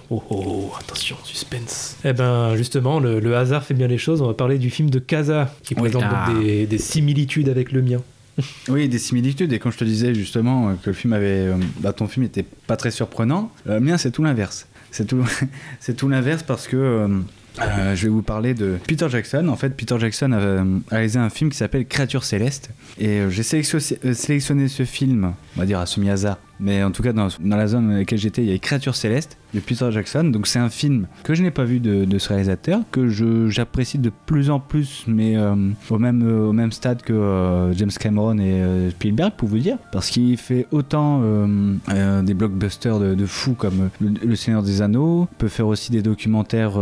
Oh, 0.09 0.23
oh, 0.29 0.71
attention, 0.79 1.17
suspense. 1.25 1.97
Eh 2.05 2.13
ben, 2.13 2.55
justement, 2.55 2.99
le, 3.01 3.19
le 3.19 3.35
hasard 3.35 3.63
fait 3.63 3.73
bien 3.73 3.87
les 3.87 3.97
choses. 3.97 4.21
On 4.21 4.27
va 4.27 4.33
parler 4.33 4.57
du 4.59 4.69
film 4.69 4.89
de 4.89 4.99
Kaza, 4.99 5.53
qui 5.63 5.73
Oui. 5.73 5.81
présente 5.81 6.03
donc 6.03 6.11
Ah. 6.13 6.29
des, 6.39 6.65
des 6.65 6.77
similitudes 6.77 7.49
avec 7.49 7.71
le 7.73 7.81
mien. 7.81 8.01
Oui, 8.69 8.87
des 8.87 8.99
similitudes. 8.99 9.53
Et 9.53 9.59
quand 9.59 9.71
je 9.71 9.77
te 9.77 9.83
disais 9.83 10.13
justement 10.13 10.75
que 10.75 10.89
le 10.89 10.93
film 10.93 11.13
avait, 11.13 11.47
euh, 11.47 11.55
bah, 11.79 11.93
ton 11.93 12.07
film 12.07 12.25
était 12.25 12.45
pas 12.67 12.77
très 12.77 12.91
surprenant, 12.91 13.51
euh, 13.67 13.75
le 13.75 13.79
mien 13.79 13.97
c'est 13.97 14.11
tout 14.11 14.23
l'inverse. 14.23 14.67
C'est 14.91 15.05
tout, 15.05 15.23
tout 15.97 16.09
l'inverse 16.09 16.43
parce 16.43 16.67
que 16.67 16.77
euh, 16.77 17.95
je 17.95 18.03
vais 18.03 18.09
vous 18.09 18.21
parler 18.21 18.53
de 18.53 18.77
Peter 18.87 19.07
Jackson. 19.09 19.47
En 19.49 19.55
fait, 19.55 19.69
Peter 19.69 19.99
Jackson 19.99 20.31
a, 20.31 20.93
réalisé 20.93 21.19
un 21.19 21.29
film 21.29 21.49
qui 21.49 21.57
s'appelle 21.57 21.85
Créature 21.85 22.23
céleste. 22.23 22.69
Et 22.97 23.21
j'ai 23.29 23.43
sélectionné 23.43 24.67
ce 24.67 24.85
film, 24.85 25.33
on 25.55 25.59
va 25.59 25.65
dire 25.65 25.79
à 25.79 25.85
semi-hasard, 25.85 26.37
mais 26.59 26.83
en 26.83 26.91
tout 26.91 27.03
cas 27.03 27.13
dans, 27.13 27.27
dans 27.39 27.57
la 27.57 27.67
zone 27.67 27.89
dans 27.89 27.95
laquelle 27.95 28.19
j'étais, 28.19 28.43
il 28.43 28.49
y 28.49 28.53
a 28.53 28.57
Créature 28.57 28.95
céleste 28.95 29.37
de 29.53 29.59
Peter 29.59 29.89
Jackson. 29.91 30.25
Donc 30.25 30.47
c'est 30.47 30.59
un 30.59 30.69
film 30.69 31.07
que 31.23 31.33
je 31.33 31.43
n'ai 31.43 31.51
pas 31.51 31.63
vu 31.63 31.79
de, 31.79 32.17
ce 32.17 32.29
réalisateur, 32.29 32.81
que 32.91 33.07
j'apprécie 33.49 33.97
de 33.97 34.11
plus 34.25 34.49
en 34.49 34.59
plus, 34.59 35.05
mais 35.07 35.37
euh, 35.37 35.55
au, 35.89 35.97
même, 35.97 36.21
euh, 36.23 36.47
au 36.47 36.53
même 36.53 36.71
stade 36.71 37.01
que 37.01 37.13
euh, 37.13 37.73
James 37.73 37.91
Cameron 37.97 38.37
et 38.37 38.89
Spielberg, 38.91 39.33
pour 39.37 39.47
vous 39.47 39.59
dire. 39.59 39.77
Parce 39.91 40.09
qu'il 40.09 40.37
fait 40.37 40.67
autant 40.71 41.21
des 41.89 42.33
blockbusters 42.33 42.99
de, 42.99 43.25
fous 43.25 43.53
comme 43.53 43.89
le, 43.99 44.13
Le 44.23 44.35
Seigneur 44.35 44.63
des 44.63 44.81
Anneaux, 44.81 45.27
peut 45.37 45.47
faire 45.47 45.67
aussi 45.67 45.91
des 45.91 46.01
documentaires, 46.01 46.79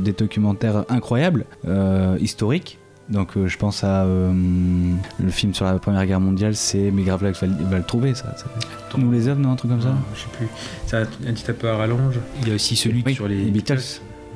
des 0.00 0.12
documentaires 0.12 0.84
incroyables, 0.88 1.44
historiques. 2.20 2.78
Donc 3.08 3.36
euh, 3.36 3.46
je 3.46 3.56
pense 3.56 3.84
à 3.84 4.02
euh, 4.04 4.32
le 5.22 5.30
film 5.30 5.54
sur 5.54 5.64
la 5.64 5.78
Première 5.78 6.04
Guerre 6.06 6.20
mondiale, 6.20 6.56
c'est 6.56 6.90
mais 6.90 7.02
Gravelax 7.04 7.40
va, 7.40 7.46
le- 7.46 7.64
va 7.64 7.78
le 7.78 7.84
trouver 7.84 8.14
ça. 8.14 8.34
ça. 8.36 8.46
Nous 8.98 9.12
les 9.12 9.28
œuvres, 9.28 9.40
non, 9.40 9.52
un 9.52 9.56
truc 9.56 9.70
comme 9.70 9.82
ça. 9.82 9.88
Non, 9.90 9.94
je 10.14 10.20
sais 10.22 10.26
plus. 10.36 10.48
C'est 10.86 10.96
un, 10.96 11.02
un 11.02 11.32
petit 11.34 11.52
peu 11.52 11.68
à 11.68 11.76
rallonge. 11.76 12.18
Il 12.42 12.48
y 12.48 12.52
a 12.52 12.54
aussi 12.56 12.74
celui 12.74 13.02
Oui, 13.06 13.14
sur 13.14 13.28
les, 13.28 13.36
les 13.44 13.50
Beatles. 13.52 13.78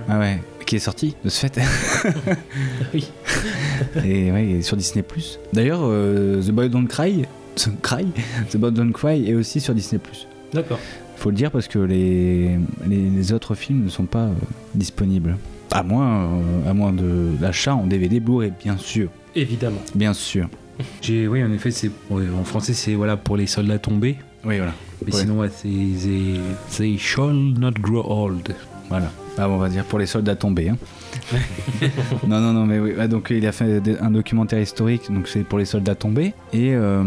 Ah 0.09 0.19
ouais, 0.19 0.41
qui 0.67 0.77
est 0.77 0.81
sorti 0.81 1.17
de 1.25 1.29
ce 1.29 1.41
fait. 1.47 1.61
Oui. 2.95 3.11
et 4.05 4.31
ouais, 4.31 4.63
sur 4.63 4.77
Disney+. 4.77 5.05
D'ailleurs, 5.53 5.81
euh, 5.83 6.41
The 6.41 6.51
Boy 6.51 6.71
Don't 6.71 6.87
Cry, 6.87 7.25
Cry, 7.83 8.07
The 8.51 8.57
Boy 8.57 8.73
Don't 8.73 8.93
Cry 8.93 9.29
est 9.29 9.35
aussi 9.35 9.61
sur 9.61 9.75
Disney+. 9.75 10.01
D'accord. 10.55 10.79
Faut 11.17 11.31
le 11.31 11.37
dire 11.37 11.51
parce 11.51 11.69
que 11.69 11.79
les, 11.79 12.59
les, 12.87 13.11
les 13.11 13.33
autres 13.33 13.55
films 13.55 13.85
ne 13.85 13.91
sont 13.91 14.07
pas 14.07 14.25
euh, 14.27 14.33
disponibles. 14.75 15.37
À 15.73 15.83
moins, 15.83 16.25
euh, 16.25 16.71
à 16.71 16.75
moins 16.75 16.93
de 16.93 17.29
l'achat 17.41 17.75
en 17.75 17.87
DVD 17.87 18.19
Blu-ray, 18.21 18.53
bien 18.63 18.77
sûr. 18.77 19.09
Évidemment. 19.37 19.81
Bien 19.95 20.13
sûr. 20.13 20.49
J'ai, 21.03 21.29
oui, 21.29 21.43
en 21.45 21.53
effet, 21.53 21.71
c'est 21.71 21.91
en 22.11 22.45
français, 22.45 22.73
c'est 22.73 22.95
voilà 22.95 23.17
pour 23.17 23.37
les 23.37 23.47
soldats 23.47 23.79
tombés. 23.79 24.17
Oui, 24.45 24.57
voilà. 24.57 24.73
Mais 25.07 25.15
Ouais. 25.15 25.21
sinon, 25.21 25.39
ouais, 25.39 25.51
c'est 25.55 25.69
they, 25.69 26.41
they 26.77 26.99
shall 26.99 27.33
not 27.35 27.73
grow 27.81 28.05
old. 28.07 28.55
Voilà. 28.89 29.11
Ah, 29.39 29.49
on 29.49 29.59
va 29.59 29.69
dire 29.69 29.85
pour 29.85 29.99
les 29.99 30.07
soldats 30.07 30.35
tombés. 30.37 30.71
hein. 30.71 30.77
non, 32.27 32.41
non, 32.41 32.53
non, 32.53 32.67
mais 32.67 32.79
oui. 32.79 32.93
Ah, 32.99 33.07
donc 33.09 33.29
il 33.31 33.47
a 33.47 33.53
fait 33.53 33.81
un 34.01 34.11
documentaire 34.11 34.61
historique, 34.61 35.11
donc 35.13 35.29
c'est 35.29 35.45
pour 35.45 35.59
les 35.59 35.65
soldats 35.65 35.95
tombés, 35.95 36.35
et 36.53 36.75
euh, 36.75 37.03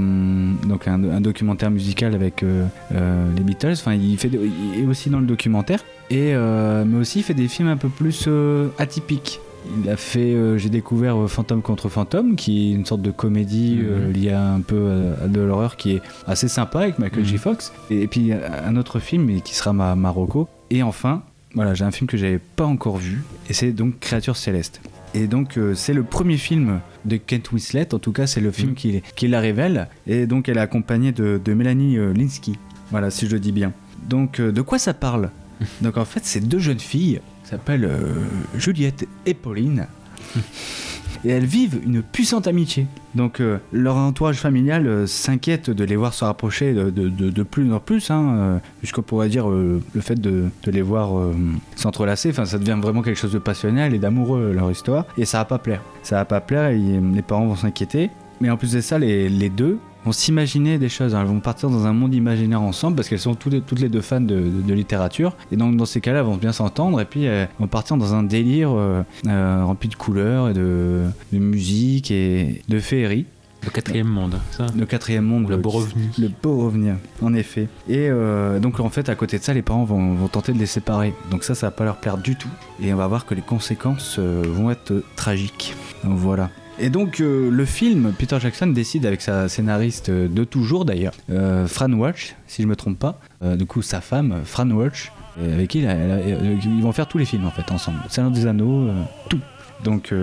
donc 0.67 0.87
un, 0.87 1.03
un 1.03 1.21
documentaire 1.21 1.69
musical 1.71 2.15
avec 2.15 2.41
euh, 2.43 2.65
euh, 2.93 3.27
les 3.35 3.43
Beatles. 3.43 3.73
Enfin, 3.73 3.93
il 3.93 4.17
fait, 4.17 4.31
est 4.33 4.85
aussi 4.87 5.09
dans 5.09 5.19
le 5.19 5.25
documentaire, 5.25 5.83
et 6.13 6.33
euh, 6.35 6.85
mais 6.85 6.97
aussi 6.99 7.19
il 7.19 7.23
fait 7.23 7.33
des 7.33 7.47
films 7.47 7.69
un 7.69 7.77
peu 7.77 7.89
plus 7.89 8.25
euh, 8.27 8.67
atypiques. 8.77 9.39
Il 9.81 9.89
a 9.89 9.95
fait, 9.95 10.33
euh, 10.33 10.57
j'ai 10.57 10.67
découvert 10.69 11.15
Fantôme 11.29 11.61
contre 11.61 11.87
Fantôme, 11.87 12.35
qui 12.35 12.71
est 12.71 12.75
une 12.75 12.85
sorte 12.85 13.01
de 13.01 13.11
comédie 13.11 13.79
euh, 13.81 14.11
liée 14.11 14.31
à 14.31 14.45
un 14.53 14.59
peu 14.59 14.91
à, 15.21 15.23
à 15.23 15.27
de 15.29 15.39
l'horreur, 15.39 15.77
qui 15.77 15.91
est 15.93 16.01
assez 16.27 16.49
sympa 16.49 16.81
avec 16.81 16.99
Michael 16.99 17.23
J. 17.23 17.33
Mhm. 17.33 17.39
Fox. 17.39 17.71
Et, 17.89 18.01
et 18.01 18.07
puis 18.07 18.31
un 18.33 18.75
autre 18.75 18.99
film 18.99 19.39
qui 19.41 19.55
sera 19.55 19.71
ma 19.71 19.95
Marocco. 19.95 20.49
Et 20.69 20.83
enfin, 20.83 21.23
voilà, 21.55 21.73
j'ai 21.75 21.85
un 21.85 21.91
film 21.91 22.07
que 22.09 22.17
j'avais 22.17 22.39
pas 22.39 22.65
encore 22.65 22.97
vu, 22.97 23.23
et 23.49 23.53
c'est 23.53 23.71
donc 23.71 23.99
Créature 24.01 24.35
Céleste. 24.35 24.81
Et 25.15 25.27
donc 25.27 25.57
euh, 25.57 25.73
c'est 25.75 25.93
le 25.93 26.03
premier 26.03 26.37
film 26.37 26.81
de 27.05 27.15
Kate 27.15 27.49
Winslet, 27.53 27.93
en 27.93 27.99
tout 27.99 28.11
cas 28.11 28.27
c'est 28.27 28.41
le 28.41 28.51
film 28.51 28.71
Mhm. 28.71 28.75
qui, 28.75 29.01
qui 29.15 29.27
la 29.29 29.39
révèle, 29.39 29.87
et 30.07 30.25
donc 30.27 30.49
elle 30.49 30.57
est 30.57 30.61
accompagnée 30.61 31.13
de, 31.13 31.39
de 31.43 31.53
Mélanie 31.53 31.95
Linsky, 32.13 32.57
voilà 32.91 33.09
si 33.11 33.27
je 33.27 33.31
le 33.31 33.39
dis 33.39 33.51
bien. 33.53 33.71
Donc 34.09 34.41
de 34.41 34.61
quoi 34.61 34.77
ça 34.77 34.93
parle? 34.93 35.29
Donc 35.81 35.97
en 35.97 36.05
fait 36.05 36.21
c'est 36.23 36.41
deux 36.47 36.59
jeunes 36.59 36.79
filles, 36.79 37.21
s'appellent 37.43 37.85
euh, 37.85 38.13
Juliette 38.57 39.07
et 39.25 39.33
Pauline, 39.33 39.87
et 41.25 41.29
elles 41.29 41.45
vivent 41.45 41.79
une 41.85 42.01
puissante 42.01 42.47
amitié. 42.47 42.87
Donc 43.15 43.39
euh, 43.39 43.57
leur 43.71 43.95
entourage 43.95 44.37
familial 44.37 44.87
euh, 44.87 45.05
s'inquiète 45.07 45.69
de 45.69 45.83
les 45.83 45.95
voir 45.95 46.13
se 46.13 46.25
rapprocher 46.25 46.73
de, 46.73 46.89
de- 46.89 47.09
de- 47.09 47.29
de 47.29 47.43
plus 47.43 47.71
en 47.71 47.79
plus, 47.79 48.09
hein, 48.11 48.59
euh, 48.85 49.01
pourrait 49.05 49.29
dire 49.29 49.47
le 49.49 49.81
fait 50.01 50.19
de, 50.19 50.45
les 50.65 50.81
voir 50.81 51.11
s'entrelacer, 51.75 52.29
enfin 52.31 52.45
ça 52.45 52.57
devient 52.57 52.77
vraiment 52.81 53.01
quelque 53.01 53.19
chose 53.19 53.33
de 53.33 53.39
passionnel 53.39 53.93
et 53.93 53.99
d'amoureux 53.99 54.51
leur 54.53 54.69
histoire, 54.71 55.05
et 55.17 55.25
ça 55.25 55.39
va 55.39 55.45
pas 55.45 55.59
plaire. 55.59 55.81
Ça 56.01 56.15
va 56.15 56.25
pas 56.25 56.41
plaire 56.41 56.69
et 56.69 56.77
les 56.79 57.21
parents 57.21 57.45
vont 57.47 57.55
s'inquiéter, 57.55 58.09
mais 58.41 58.49
en 58.49 58.57
plus 58.57 58.71
de 58.73 58.81
ça, 58.81 58.97
les, 58.99 59.29
les 59.29 59.49
deux 59.49 59.77
vont 60.05 60.11
s'imaginer 60.11 60.77
des 60.77 60.89
choses, 60.89 61.15
hein. 61.15 61.21
elles 61.21 61.27
vont 61.27 61.39
partir 61.39 61.69
dans 61.69 61.85
un 61.85 61.93
monde 61.93 62.13
imaginaire 62.13 62.61
ensemble 62.61 62.95
parce 62.95 63.07
qu'elles 63.09 63.19
sont 63.19 63.35
toutes 63.35 63.53
les, 63.53 63.61
toutes 63.61 63.79
les 63.79 63.89
deux 63.89 64.01
fans 64.01 64.21
de, 64.21 64.35
de- 64.35 64.61
de 64.61 64.73
littérature, 64.73 65.35
et 65.51 65.55
donc 65.55 65.75
dans 65.77 65.85
ces 65.85 66.01
cas-là, 66.01 66.19
elles 66.19 66.25
vont 66.25 66.37
bien 66.37 66.51
s'entendre, 66.53 66.99
et 67.01 67.05
puis 67.05 67.23
elles 67.23 67.49
vont 67.59 67.67
partir 67.67 67.97
dans 67.97 68.13
un 68.13 68.23
délire 68.23 68.71
euh, 68.73 69.01
euh, 69.27 69.63
rempli 69.65 69.89
de 69.89 69.95
couleurs 69.95 70.49
et 70.49 70.53
de, 70.53 71.01
de 71.31 71.39
musique 71.39 72.11
et 72.11 72.61
de 72.67 72.79
féerie. 72.79 73.25
Le 73.65 73.69
quatrième 73.69 74.07
monde, 74.07 74.35
ça? 74.51 74.65
Le 74.77 74.85
quatrième 74.85 75.23
monde, 75.23 75.45
Ou 75.45 75.47
le 75.47 75.55
beau 75.55 75.69
revenu. 75.69 76.09
le 76.19 76.29
beau 76.43 76.57
revenir, 76.65 76.95
en 77.21 77.33
effet. 77.33 77.69
Et 77.87 78.09
euh, 78.09 78.59
donc 78.59 78.81
en 78.81 78.89
fait, 78.89 79.07
à 79.07 79.15
côté 79.15 79.37
de 79.37 79.43
ça, 79.43 79.53
les 79.53 79.61
parents 79.61 79.85
vont, 79.85 80.15
vont 80.15 80.27
tenter 80.27 80.51
de 80.51 80.59
les 80.59 80.65
séparer. 80.65 81.13
Donc 81.31 81.45
ça, 81.45 81.55
ça 81.55 81.67
va 81.67 81.71
pas 81.71 81.85
leur 81.85 81.95
plaire 81.95 82.17
du 82.17 82.35
tout. 82.35 82.49
Et 82.81 82.93
on 82.93 82.97
va 82.97 83.07
voir 83.07 83.25
que 83.25 83.33
les 83.33 83.41
conséquences 83.41 84.17
euh, 84.19 84.43
vont 84.45 84.69
être 84.69 85.01
tragiques. 85.15 85.75
Donc 86.03 86.17
voilà. 86.17 86.49
Et 86.79 86.89
donc 86.89 87.19
euh, 87.19 87.49
le 87.51 87.65
film, 87.65 88.13
Peter 88.17 88.37
Jackson 88.39 88.67
décide 88.67 89.05
avec 89.05 89.21
sa 89.21 89.47
scénariste 89.47 90.09
euh, 90.09 90.27
de 90.27 90.43
toujours 90.43 90.85
d'ailleurs, 90.85 91.13
euh, 91.29 91.67
Fran 91.67 91.91
Walsh, 91.91 92.35
si 92.47 92.63
je 92.63 92.67
me 92.67 92.75
trompe 92.75 92.97
pas, 92.99 93.19
euh, 93.43 93.55
du 93.55 93.65
coup 93.65 93.81
sa 93.81 94.01
femme, 94.01 94.41
Fran 94.43 94.69
Walsh, 94.71 95.11
et 95.41 95.53
avec 95.53 95.69
qui 95.69 95.79
elle 95.79 95.89
a- 95.89 95.93
elle 95.93 96.33
a- 96.33 96.51
ils 96.63 96.81
vont 96.81 96.91
faire 96.91 97.07
tous 97.07 97.17
les 97.19 97.25
films 97.25 97.45
en 97.45 97.51
fait 97.51 97.71
ensemble. 97.71 97.99
Seigneur 98.09 98.31
des 98.31 98.47
Anneaux, 98.47 98.89
tout. 99.29 99.39
Donc, 99.83 100.13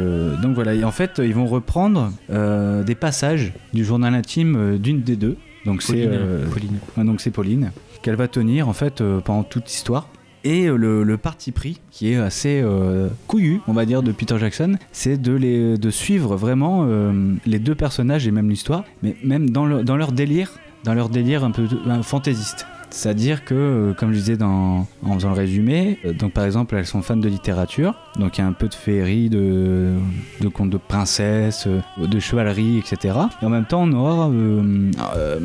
donc 0.42 0.55
voilà, 0.55 0.72
et 0.74 0.84
en 0.84 0.90
fait, 0.90 1.20
ils 1.22 1.34
vont 1.34 1.44
reprendre 1.46 2.12
des 2.30 2.94
passages 2.94 3.53
du 3.74 3.84
journal 3.84 4.14
intime 4.14 4.78
d'une 4.78 5.03
des 5.03 5.16
deux. 5.16 5.36
Donc 5.66 5.82
c'est 5.82 6.07
Pauline. 6.51 6.78
Ouais, 6.96 7.05
donc 7.05 7.20
c'est 7.20 7.30
Pauline, 7.30 7.70
qu'elle 8.03 8.16
va 8.16 8.26
tenir 8.28 8.68
en 8.68 8.72
fait 8.72 9.03
pendant 9.24 9.42
toute 9.42 9.66
l'histoire. 9.66 10.09
Et 10.45 10.66
euh, 10.66 10.76
le, 10.76 11.16
parti 11.16 11.53
pris, 11.53 11.80
qui 11.91 12.12
est 12.12 12.16
assez 12.16 12.61
euh, 12.62 13.09
couillu, 13.26 13.61
on 13.68 13.72
va 13.72 13.84
dire, 13.84 14.03
de 14.03 14.11
Peter 14.12 14.38
Jackson, 14.38 14.76
c'est 14.93 15.20
de, 15.20 15.91
suivre 15.91 16.36
vraiment 16.36 16.84
euh, 16.86 17.34
les 17.47 17.59
deux 17.59 17.74
personnages 17.74 18.26
et 18.26 18.30
même 18.30 18.49
l'histoire, 18.49 18.84
mais 19.03 19.16
même 19.22 19.51
dans, 19.51 19.66
le- 19.66 19.82
dans 19.82 19.97
leur 19.97 20.12
délire, 20.12 20.53
dans 20.84 20.95
leur 20.95 21.09
délire 21.11 21.45
un 21.45 21.51
peu 21.51 21.66
fantaisiste. 22.03 22.66
C'est-à-dire 22.93 23.45
que, 23.45 23.55
euh, 23.55 23.93
comme 23.95 24.12
je 24.12 24.18
disais 24.18 24.43
en 24.43 24.86
faisant 25.14 25.28
le 25.30 25.34
résumé, 25.36 25.99
euh, 26.05 26.12
donc 26.12 26.32
par 26.32 26.45
exemple 26.45 26.74
elles 26.74 26.86
sont 26.86 27.03
fans 27.03 27.16
de 27.16 27.28
littérature, 27.28 27.95
donc 28.18 28.36
il 28.36 28.41
y 28.41 28.45
a 28.45 28.47
un 28.49 28.53
peu 28.53 28.66
de 28.68 28.74
féerie, 28.74 29.28
de, 29.30 29.93
de 30.41 30.49
contes 30.49 30.70
de 30.70 30.76
princesses, 30.76 31.66
euh, 31.68 32.07
de 32.07 32.18
chevalerie, 32.18 32.78
etc. 32.78 33.14
Et 33.43 33.47
en 33.47 33.49
même 33.49 33.64
temps 33.64 33.84
on 33.84 33.95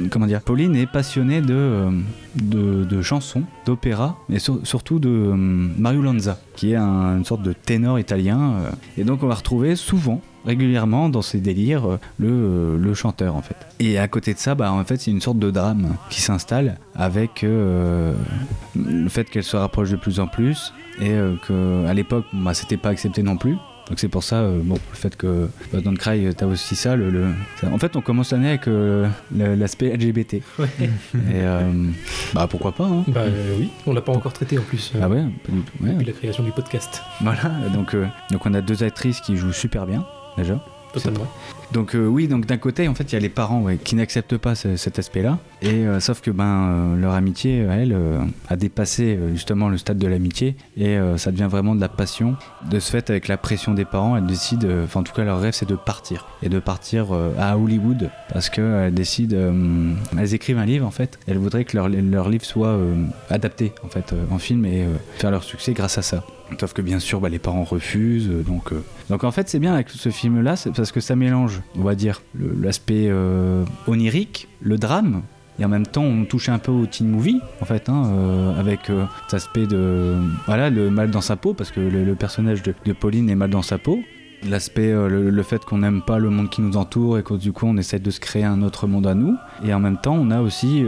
comment 0.09 0.25
dire, 0.25 0.41
Pauline 0.41 0.75
est 0.75 0.87
passionnée 0.91 1.41
de, 1.41 1.89
de, 2.35 3.01
chansons, 3.01 3.43
d'opéra, 3.65 4.17
et 4.29 4.39
sur- 4.39 4.59
surtout 4.65 4.99
de 4.99 5.09
Mario 5.09 6.01
Lanza, 6.01 6.39
qui 6.55 6.71
est 6.71 6.75
un- 6.75 7.17
une 7.17 7.25
sorte 7.25 7.43
de 7.43 7.53
ténor 7.53 7.99
italien. 7.99 8.53
et 8.97 9.03
donc 9.03 9.21
on 9.23 9.27
va 9.27 9.35
retrouver 9.35 9.75
souvent 9.75 10.19
régulièrement 10.45 11.09
dans 11.09 11.21
ses 11.21 11.39
délires 11.39 11.85
euh, 11.89 11.99
le, 12.19 12.27
euh, 12.29 12.77
le 12.77 12.93
chanteur 12.93 13.35
en 13.35 13.41
fait. 13.41 13.55
Et 13.79 13.97
à 13.97 14.07
côté 14.07 14.33
de 14.33 14.39
ça, 14.39 14.55
bah, 14.55 14.71
en 14.71 14.83
fait, 14.85 14.97
c'est 14.97 15.11
une 15.11 15.21
sorte 15.21 15.39
de 15.39 15.51
drame 15.51 15.95
qui 16.09 16.21
s'installe 16.21 16.77
avec 16.95 17.43
euh, 17.43 18.13
le 18.75 19.09
fait 19.09 19.29
qu'elle 19.29 19.43
se 19.43 19.57
rapproche 19.57 19.89
de 19.91 19.95
plus 19.97 20.19
en 20.19 20.27
plus 20.27 20.73
et 20.99 21.09
euh, 21.11 21.35
que 21.47 21.85
à 21.87 21.93
l'époque, 21.93 22.25
bah, 22.33 22.53
c'était 22.53 22.77
pas 22.77 22.89
accepté 22.89 23.23
non 23.23 23.37
plus. 23.37 23.55
Donc 23.89 23.99
c'est 23.99 24.07
pour 24.07 24.23
ça, 24.23 24.37
euh, 24.37 24.61
bon, 24.63 24.75
le 24.91 24.95
fait 24.97 25.15
que 25.15 25.47
bah, 25.71 25.79
Don't 25.79 25.95
Cry, 25.97 26.25
euh, 26.25 26.31
t'as 26.35 26.47
aussi 26.47 26.75
ça. 26.75 26.95
Le, 26.95 27.11
le- 27.11 27.27
En 27.71 27.77
fait, 27.77 27.95
on 27.95 28.01
commence 28.01 28.31
l'année 28.31 28.49
avec 28.49 28.67
euh, 28.67 29.07
le- 29.35 29.53
l'aspect 29.53 29.95
LGBT. 29.95 30.37
Ouais. 30.57 30.67
Et 30.79 30.87
euh, 31.35 31.61
bah 32.33 32.47
pourquoi 32.49 32.71
pas 32.71 32.85
hein. 32.85 33.03
Bah 33.07 33.21
oui, 33.59 33.69
on 33.85 33.93
l'a 33.93 34.01
pas 34.01 34.11
encore 34.13 34.33
traité 34.33 34.57
en 34.57 34.63
plus 34.63 34.91
Ah 34.99 35.07
ouais, 35.07 35.21
pas 35.21 35.51
du 35.51 35.59
tout. 35.61 35.83
Ouais. 35.83 35.91
depuis 35.91 36.05
la 36.07 36.13
création 36.13 36.43
du 36.43 36.51
podcast. 36.51 37.03
Voilà, 37.21 37.51
donc, 37.75 37.95
donc 38.31 38.45
on 38.45 38.53
a 38.55 38.61
deux 38.61 38.81
actrices 38.83 39.21
qui 39.21 39.37
jouent 39.37 39.53
super 39.53 39.85
bien 39.85 40.03
déjà. 40.37 40.59
Totalement. 40.93 41.27
Donc 41.73 41.93
euh, 41.93 42.05
oui, 42.07 42.29
donc 42.29 42.45
d'un 42.45 42.55
côté, 42.57 42.87
en 42.87 42.93
fait, 42.95 43.11
il 43.11 43.13
y 43.13 43.17
a 43.17 43.19
les 43.19 43.27
parents 43.27 43.61
ouais, 43.61 43.75
qui 43.75 43.95
n'acceptent 43.97 44.37
pas 44.37 44.55
ce- 44.55 44.77
cet 44.77 44.97
aspect-là, 44.97 45.39
et 45.61 45.67
euh, 45.85 45.99
sauf 45.99 46.21
que 46.21 46.31
ben 46.31 46.45
euh, 46.45 46.95
leur 46.95 47.13
amitié, 47.15 47.57
elle, 47.57 47.97
a 48.47 48.55
dépassé 48.55 49.19
justement 49.33 49.67
le 49.67 49.77
stade 49.77 49.97
de 49.97 50.07
l'amitié, 50.07 50.55
et 50.77 50.97
ça 51.17 51.31
devient 51.31 51.49
vraiment 51.51 51.75
de 51.75 51.81
la 51.81 51.89
passion. 51.89 52.37
De 52.71 52.79
ce 52.79 52.91
fait, 52.91 53.09
avec 53.09 53.27
la 53.27 53.35
pression 53.35 53.73
des 53.73 53.83
parents, 53.83 54.15
elles 54.15 54.25
décident, 54.25 54.69
enfin 54.85 55.01
en 55.01 55.03
tout 55.03 55.11
cas 55.13 55.25
leur 55.25 55.41
rêve, 55.41 55.53
c'est 55.53 55.67
de 55.67 55.75
partir, 55.75 56.25
et 56.41 56.47
de 56.47 56.59
partir 56.59 57.07
à 57.37 57.57
Hollywood, 57.57 58.09
parce 58.31 58.49
qu'elles 58.49 58.93
décident, 58.93 59.53
elles 60.17 60.33
écrivent 60.33 60.59
un 60.59 60.65
livre 60.65 60.85
en 60.87 60.91
fait, 60.91 61.19
elles 61.27 61.39
voudraient 61.39 61.65
que 61.65 61.75
leur, 61.75 61.89
leur 61.89 62.29
livre 62.29 62.45
soit 62.45 62.77
adapté 63.29 63.73
en 63.83 63.89
fait 63.89 64.15
en 64.31 64.37
film 64.37 64.65
et 64.65 64.85
faire 65.17 65.31
leur 65.31 65.43
succès 65.43 65.73
grâce 65.73 65.97
à 65.97 66.01
ça. 66.03 66.23
Sauf 66.59 66.73
que 66.73 66.81
bien 66.81 66.99
sûr, 66.99 67.19
bah, 67.19 67.29
les 67.29 67.39
parents 67.39 67.63
refusent. 67.63 68.29
euh, 68.29 68.43
Donc, 68.43 68.71
euh, 68.71 68.83
donc 69.09 69.23
en 69.23 69.31
fait, 69.31 69.49
c'est 69.49 69.59
bien 69.59 69.73
avec 69.73 69.89
ce 69.89 70.09
film-là, 70.09 70.55
c'est 70.55 70.71
parce 70.71 70.91
que 70.91 70.99
ça 70.99 71.15
mélange, 71.15 71.61
on 71.77 71.83
va 71.83 71.95
dire, 71.95 72.21
l'aspect 72.61 73.07
euh, 73.09 73.63
onirique, 73.87 74.47
le 74.61 74.77
drame, 74.77 75.23
et 75.59 75.65
en 75.65 75.69
même 75.69 75.87
temps 75.87 76.03
on 76.03 76.25
touchait 76.25 76.51
un 76.51 76.59
peu 76.59 76.71
au 76.71 76.85
teen 76.85 77.07
movie 77.07 77.39
en 77.61 77.65
fait, 77.65 77.87
hein, 77.87 78.53
avec 78.59 78.91
cet 79.27 79.33
aspect 79.35 79.65
de 79.65 80.13
voilà 80.47 80.69
le 80.69 80.89
mal 80.89 81.11
dans 81.11 81.21
sa 81.21 81.37
peau 81.37 81.53
parce 81.53 81.71
que 81.71 81.79
le, 81.79 82.13
personnage 82.13 82.61
de, 82.61 82.73
Pauline 82.91 83.29
est 83.29 83.35
mal 83.35 83.51
dans 83.51 83.61
sa 83.61 83.77
peau. 83.77 83.99
L'aspect, 84.43 84.91
le, 84.91 85.43
fait 85.43 85.63
qu'on 85.63 85.77
n'aime 85.77 86.01
pas 86.01 86.19
le 86.19 86.29
monde 86.29 86.49
qui 86.49 86.61
nous 86.61 86.75
entoure 86.75 87.19
et 87.19 87.23
que 87.23 87.35
du 87.35 87.53
coup 87.53 87.67
on 87.67 87.77
essaie 87.77 87.99
de 87.99 88.11
se 88.11 88.19
créer 88.19 88.43
un 88.43 88.63
autre 88.63 88.85
monde 88.85 89.07
à 89.07 89.15
nous. 89.15 89.37
Et 89.63 89.73
en 89.73 89.79
même 89.79 89.95
temps, 89.95 90.17
on 90.19 90.29
a 90.29 90.41
aussi 90.41 90.83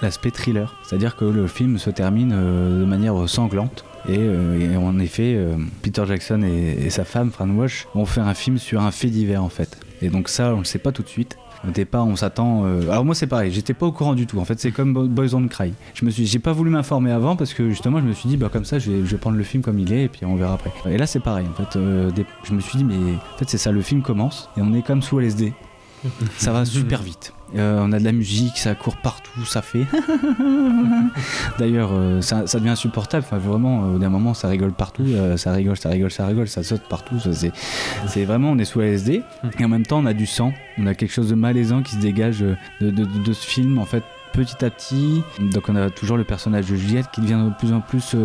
l'aspect 0.00 0.30
thriller, 0.30 0.74
c'est-à-dire 0.82 1.16
que 1.16 1.26
le 1.26 1.46
film 1.46 1.76
se 1.76 1.90
termine 1.90 2.30
de 2.30 2.84
manière 2.86 3.28
sanglante. 3.28 3.84
Et, 4.08 4.16
euh, 4.18 4.72
et 4.72 4.76
en 4.76 4.98
effet, 4.98 5.34
euh, 5.36 5.56
Peter 5.82 6.04
Jackson 6.06 6.42
et, 6.42 6.90
sa 6.90 7.04
femme, 7.04 7.30
Fran 7.30 7.48
Walsh, 7.48 7.86
vont 7.94 8.06
faire 8.06 8.26
un 8.28 8.34
film 8.34 8.58
sur 8.58 8.80
un 8.82 8.90
fait 8.92 9.08
divers 9.08 9.42
en 9.42 9.48
fait. 9.48 9.78
Et 10.02 10.08
donc 10.08 10.28
ça, 10.28 10.54
on 10.54 10.58
le 10.58 10.64
sait 10.64 10.78
pas 10.78 10.92
tout 10.92 11.02
de 11.02 11.08
suite. 11.08 11.36
Au 11.66 11.70
départ, 11.70 12.06
on 12.06 12.14
s'attend. 12.14 12.64
euh, 12.66 12.88
Alors 12.90 13.04
moi, 13.04 13.14
c'est 13.16 13.26
pareil. 13.26 13.50
J'étais 13.50 13.74
pas 13.74 13.86
au 13.86 13.90
courant 13.92 14.14
du 14.14 14.26
tout. 14.26 14.38
En 14.38 14.44
fait, 14.44 14.60
c'est 14.60 14.70
comme 14.70 14.92
Bo- 14.92 15.08
Boys 15.08 15.34
on 15.34 15.48
Cry. 15.48 15.72
Je 15.94 16.04
me 16.04 16.10
suis, 16.10 16.26
j'ai 16.26 16.38
pas 16.38 16.52
voulu 16.52 16.70
m'informer 16.70 17.10
avant 17.10 17.34
parce 17.34 17.54
que 17.54 17.68
justement, 17.70 17.98
je 17.98 18.04
me 18.04 18.12
suis 18.12 18.28
dit, 18.28 18.36
bah 18.36 18.48
comme 18.52 18.64
ça, 18.66 18.78
je 18.78 18.90
vais, 18.92 19.16
prendre 19.16 19.36
le 19.38 19.42
film 19.42 19.62
comme 19.62 19.78
il 19.80 19.92
est 19.92 20.04
et 20.04 20.08
puis 20.08 20.24
on 20.26 20.36
verra 20.36 20.54
après. 20.54 20.70
Et 20.92 20.98
là, 20.98 21.06
c'est 21.06 21.18
pareil. 21.18 21.46
En 21.50 21.54
fait, 21.64 21.76
je 22.44 22.52
me 22.54 22.60
suis 22.60 22.78
dit, 22.78 22.84
mais 22.84 22.94
en 22.94 23.38
fait, 23.38 23.48
c'est 23.48 23.58
ça. 23.58 23.72
Le 23.72 23.80
film 23.82 24.02
commence 24.02 24.48
et 24.56 24.60
on 24.60 24.72
est 24.74 24.82
comme 24.82 25.02
sous 25.02 25.18
LSD. 25.18 25.54
Ça 26.38 26.52
va 26.52 26.64
super 26.64 27.02
vite. 27.02 27.32
Euh, 27.54 27.78
on 27.80 27.92
a 27.92 27.98
de 27.98 28.04
la 28.04 28.12
musique, 28.12 28.58
ça 28.58 28.74
court 28.74 28.96
partout, 28.96 29.44
ça 29.44 29.62
fait. 29.62 29.86
D'ailleurs, 31.58 31.90
euh, 31.92 32.20
ça, 32.20 32.42
devient 32.42 32.70
insupportable. 32.70 33.24
Vraiment, 33.30 33.84
euh, 33.84 33.96
au 33.96 33.98
d'un 33.98 34.08
moment, 34.08 34.34
ça 34.34 34.48
rigole 34.48 34.72
partout, 34.72 35.06
ça 35.36 35.52
rigole, 35.52 35.76
ça 35.76 35.88
rigole, 35.88 36.10
ça 36.10 36.26
rigole, 36.26 36.48
ça 36.48 36.62
saute 36.62 36.82
partout. 36.88 37.16
c'est, 38.06 38.24
vraiment, 38.24 38.50
on 38.50 38.58
est 38.58 38.64
sous 38.64 38.80
LSD. 38.80 39.22
Et 39.58 39.64
en 39.64 39.68
même 39.68 39.86
temps, 39.86 39.98
on 39.98 40.06
a 40.06 40.12
du 40.12 40.26
sang. 40.26 40.52
On 40.78 40.86
a 40.86 40.94
quelque 40.94 41.12
chose 41.12 41.28
de 41.28 41.34
malaisant 41.34 41.82
qui 41.82 41.92
se 41.94 42.00
dégage 42.00 42.40
de- 42.40 42.56
de 42.90 43.32
ce 43.32 43.46
film, 43.46 43.78
en 43.78 43.84
fait, 43.86 44.02
petit 44.32 44.64
à 44.64 44.70
petit. 44.70 45.22
Donc, 45.40 45.68
on 45.68 45.76
a 45.76 45.88
toujours 45.90 46.16
le 46.16 46.24
personnage 46.24 46.66
de 46.66 46.74
Juliette 46.74 47.06
qui 47.12 47.20
devient 47.20 47.44
de 47.48 47.54
plus 47.58 47.72
en 47.72 47.80
plus. 47.80 48.16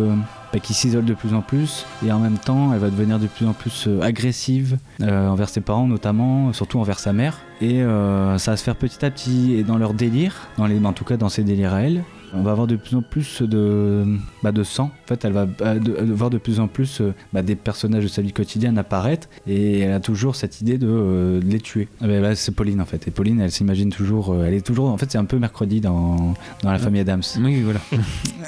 Euh, 0.54 0.58
qui 0.58 0.74
s'isole 0.74 1.04
de 1.04 1.14
plus 1.14 1.34
en 1.34 1.40
plus 1.40 1.86
et 2.06 2.12
en 2.12 2.18
même 2.18 2.38
temps 2.38 2.72
elle 2.72 2.78
va 2.78 2.90
devenir 2.90 3.18
de 3.18 3.26
plus 3.26 3.46
en 3.46 3.52
plus 3.52 3.86
euh, 3.86 4.00
agressive 4.02 4.78
euh, 5.00 5.28
envers 5.28 5.48
ses 5.48 5.60
parents 5.60 5.86
notamment 5.86 6.52
surtout 6.52 6.78
envers 6.78 6.98
sa 6.98 7.12
mère. 7.12 7.38
Et 7.60 7.82
euh, 7.82 8.38
ça 8.38 8.52
va 8.52 8.56
se 8.56 8.64
faire 8.64 8.76
petit 8.76 9.04
à 9.04 9.10
petit 9.10 9.54
et 9.54 9.62
dans 9.62 9.78
leur 9.78 9.94
délire 9.94 10.48
dans 10.58 10.66
les 10.66 10.84
en 10.84 10.92
tout 10.92 11.04
cas 11.04 11.16
dans 11.16 11.28
ses 11.28 11.44
délires 11.44 11.74
à 11.74 11.82
elle 11.82 12.02
on 12.34 12.42
va 12.42 12.52
avoir 12.52 12.66
de 12.66 12.76
plus 12.76 12.96
en 12.96 13.02
plus 13.02 13.42
de, 13.42 14.04
bah, 14.42 14.52
de 14.52 14.62
sang. 14.62 14.90
En 15.04 15.08
fait, 15.08 15.24
elle 15.24 15.32
va 15.32 15.46
euh, 15.62 15.78
de- 15.78 16.04
de 16.04 16.12
voir 16.12 16.30
de 16.30 16.38
plus 16.38 16.60
en 16.60 16.68
plus 16.68 17.00
euh, 17.00 17.12
bah, 17.32 17.42
des 17.42 17.56
personnages 17.56 18.02
de 18.04 18.08
sa 18.08 18.22
vie 18.22 18.32
quotidienne 18.32 18.78
apparaître 18.78 19.28
et 19.46 19.80
elle 19.80 19.92
a 19.92 20.00
toujours 20.00 20.36
cette 20.36 20.60
idée 20.60 20.78
de, 20.78 20.88
euh, 20.88 21.40
de 21.40 21.46
les 21.46 21.60
tuer. 21.60 21.88
Ah 22.00 22.06
là, 22.06 22.34
c'est 22.34 22.52
Pauline 22.54 22.80
en 22.80 22.84
fait. 22.86 23.06
Et 23.08 23.10
Pauline, 23.10 23.40
elle 23.40 23.50
s'imagine 23.50 23.90
toujours, 23.90 24.32
euh, 24.32 24.44
elle 24.46 24.54
est 24.54 24.66
toujours, 24.66 24.88
en 24.90 24.96
fait, 24.98 25.10
c'est 25.10 25.18
un 25.18 25.24
peu 25.24 25.38
mercredi 25.38 25.80
dans, 25.80 26.34
dans 26.62 26.72
la 26.72 26.78
famille 26.78 27.00
Adams. 27.00 27.22
Oui, 27.40 27.60
voilà. 27.62 27.80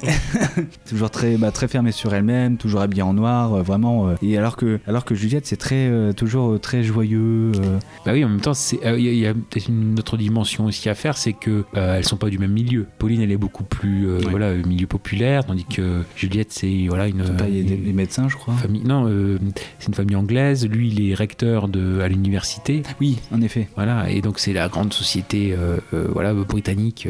toujours 0.89 1.11
très, 1.11 1.37
bah, 1.37 1.51
très 1.51 1.69
fermée 1.69 1.93
sur 1.93 2.15
elle-même, 2.15 2.57
toujours 2.57 2.81
habillée 2.81 3.03
en 3.03 3.15
noir, 3.15 3.55
euh, 3.55 3.63
vraiment. 3.63 4.09
euh, 4.09 4.15
et 4.23 4.37
alors 4.39 4.57
que, 4.57 4.81
alors 4.87 5.05
que 5.05 5.15
Juliette, 5.15 5.47
c'est 5.47 5.57
très, 5.57 5.89
euh, 5.89 6.13
toujours 6.13 6.53
euh, 6.53 6.59
très 6.59 6.83
joyeux. 6.83 7.53
euh, 7.57 7.79
Bah 8.07 8.13
oui, 8.13 8.25
en 8.25 8.29
même 8.29 8.41
temps, 8.41 8.53
euh, 8.85 8.99
il 8.99 9.15
y 9.15 9.27
a, 9.27 9.31
a 9.31 9.35
peut-être 9.35 9.69
une 9.69 9.99
autre 9.99 10.17
dimension 10.17 10.67
aussi 10.67 10.89
à 10.89 10.95
faire, 10.95 11.17
c'est 11.17 11.33
que 11.33 11.65
euh, 11.77 11.97
elles 11.97 12.05
sont 12.05 12.17
pas 12.17 12.31
du 12.31 12.39
même 12.39 12.53
milieu. 12.53 12.87
Pauline, 12.99 13.21
elle 13.21 13.33
est 13.33 13.37
beaucoup 13.37 13.65
plus 13.75 14.09
euh, 14.09 14.19
voilà 14.31 14.53
milieu 14.55 14.87
populaire, 14.87 15.45
tandis 15.45 15.65
que 15.65 16.03
Juliette, 16.17 16.53
c'est 16.53 16.87
voilà 16.89 17.09
une, 17.09 17.25
pas- 17.37 17.49
il 17.49 17.57
y 17.57 17.73
a 17.73 17.77
des, 17.77 17.93
médecins, 17.93 18.29
je 18.29 18.37
crois. 18.37 18.55
famille. 18.55 18.85
Non, 18.85 19.07
euh, 19.09 19.39
c'est 19.79 19.89
une 19.89 19.95
famille 19.95 20.17
anglaise. 20.17 20.67
Lui, 20.69 20.89
il 20.89 21.11
est 21.11 21.15
recteur 21.15 21.69
de 21.69 22.01
à 22.01 22.09
l'université. 22.09 22.83
Oui, 23.01 23.19
en 23.33 23.41
effet. 23.41 23.69
Voilà, 23.75 24.09
et 24.11 24.21
donc 24.21 24.39
c'est 24.39 24.53
la 24.53 24.69
grande 24.69 24.93
société 24.93 25.55
euh, 25.59 25.79
voilà 26.13 26.33
britannique 26.35 27.09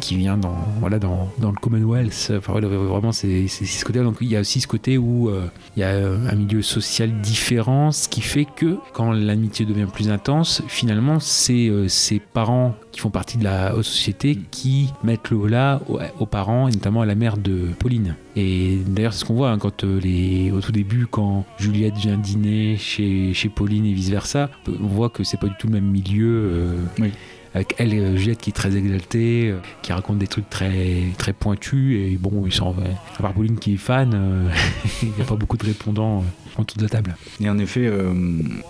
qui 0.00 0.16
vient 0.16 0.36
dans 0.36 0.56
voilà 0.80 0.98
dans, 0.98 1.30
dans 1.38 1.50
le 1.50 1.56
Commonwealth. 1.56 2.32
Enfin 2.36 2.52
voilà, 2.52 2.68
vraiment 2.68 3.12
c'est 3.12 3.46
c'est 3.46 3.64
ce. 3.64 3.92
Donc 3.92 4.16
il 4.20 4.28
y 4.28 4.36
a 4.36 4.40
aussi 4.40 4.60
ce 4.60 4.66
côté 4.66 4.98
où 4.98 5.30
il 5.76 5.80
y 5.80 5.84
a 5.84 5.90
un 5.90 6.34
milieu 6.34 6.62
social 6.62 7.20
différent, 7.20 7.92
ce 7.92 8.08
qui 8.08 8.20
fait 8.22 8.46
que 8.56 8.76
quand 8.92 9.12
l'amitié 9.12 9.66
devient 9.66 9.86
plus 9.92 10.10
intense, 10.10 10.62
finalement 10.68 11.20
c'est 11.20 11.70
ses 11.88 12.18
parents 12.20 12.74
qui 12.92 13.00
font 13.00 13.10
partie 13.10 13.38
de 13.38 13.44
la 13.44 13.74
haute 13.74 13.84
société 13.84 14.38
qui 14.50 14.92
mettent 15.02 15.30
le 15.30 15.46
là 15.48 15.80
aux, 15.88 15.98
aux 16.20 16.26
parents 16.26 16.68
et 16.68 16.72
notamment 16.72 17.00
à 17.00 17.06
la 17.06 17.14
mère 17.14 17.36
de 17.36 17.68
Pauline. 17.78 18.14
Et 18.36 18.78
d'ailleurs 18.86 19.12
c'est 19.12 19.20
ce 19.20 19.24
qu'on 19.24 19.34
voit 19.34 19.50
hein, 19.50 19.58
quand 19.58 19.82
euh, 19.84 19.98
les 20.00 20.50
au 20.52 20.60
tout 20.60 20.72
début 20.72 21.06
quand 21.10 21.44
Juliette 21.58 21.96
vient 21.96 22.16
dîner 22.16 22.76
chez 22.76 23.34
chez 23.34 23.48
Pauline 23.48 23.86
et 23.86 23.92
vice 23.92 24.10
versa, 24.10 24.50
on 24.68 24.86
voit 24.86 25.08
que 25.10 25.24
c'est 25.24 25.38
pas 25.40 25.48
du 25.48 25.54
tout 25.58 25.66
le 25.66 25.72
même 25.74 25.90
milieu. 25.90 26.26
euh, 26.52 26.76
Oui. 26.98 27.10
Avec 27.54 27.74
elle, 27.78 27.92
euh, 27.92 28.16
Juliette 28.16 28.40
qui 28.40 28.50
est 28.50 28.54
très 28.54 28.74
exaltée, 28.76 29.50
euh, 29.50 29.58
qui 29.82 29.92
raconte 29.92 30.18
des 30.18 30.26
trucs 30.26 30.48
très 30.48 31.02
très 31.18 31.32
pointus 31.34 31.98
et 31.98 32.16
bon, 32.16 32.44
ils 32.46 32.52
sont 32.52 32.74
à 33.18 33.22
part 33.22 33.34
Pauline 33.34 33.58
qui 33.58 33.74
est 33.74 33.76
fan, 33.76 34.12
euh, 34.14 34.48
il 35.02 35.10
n'y 35.10 35.20
a 35.20 35.24
pas 35.24 35.36
beaucoup 35.36 35.56
de 35.58 35.64
répondants 35.66 36.20
euh, 36.20 36.60
autour 36.60 36.78
de 36.78 36.88
table. 36.88 37.14
Et 37.40 37.50
en 37.50 37.58
effet, 37.58 37.84
euh, 37.84 38.12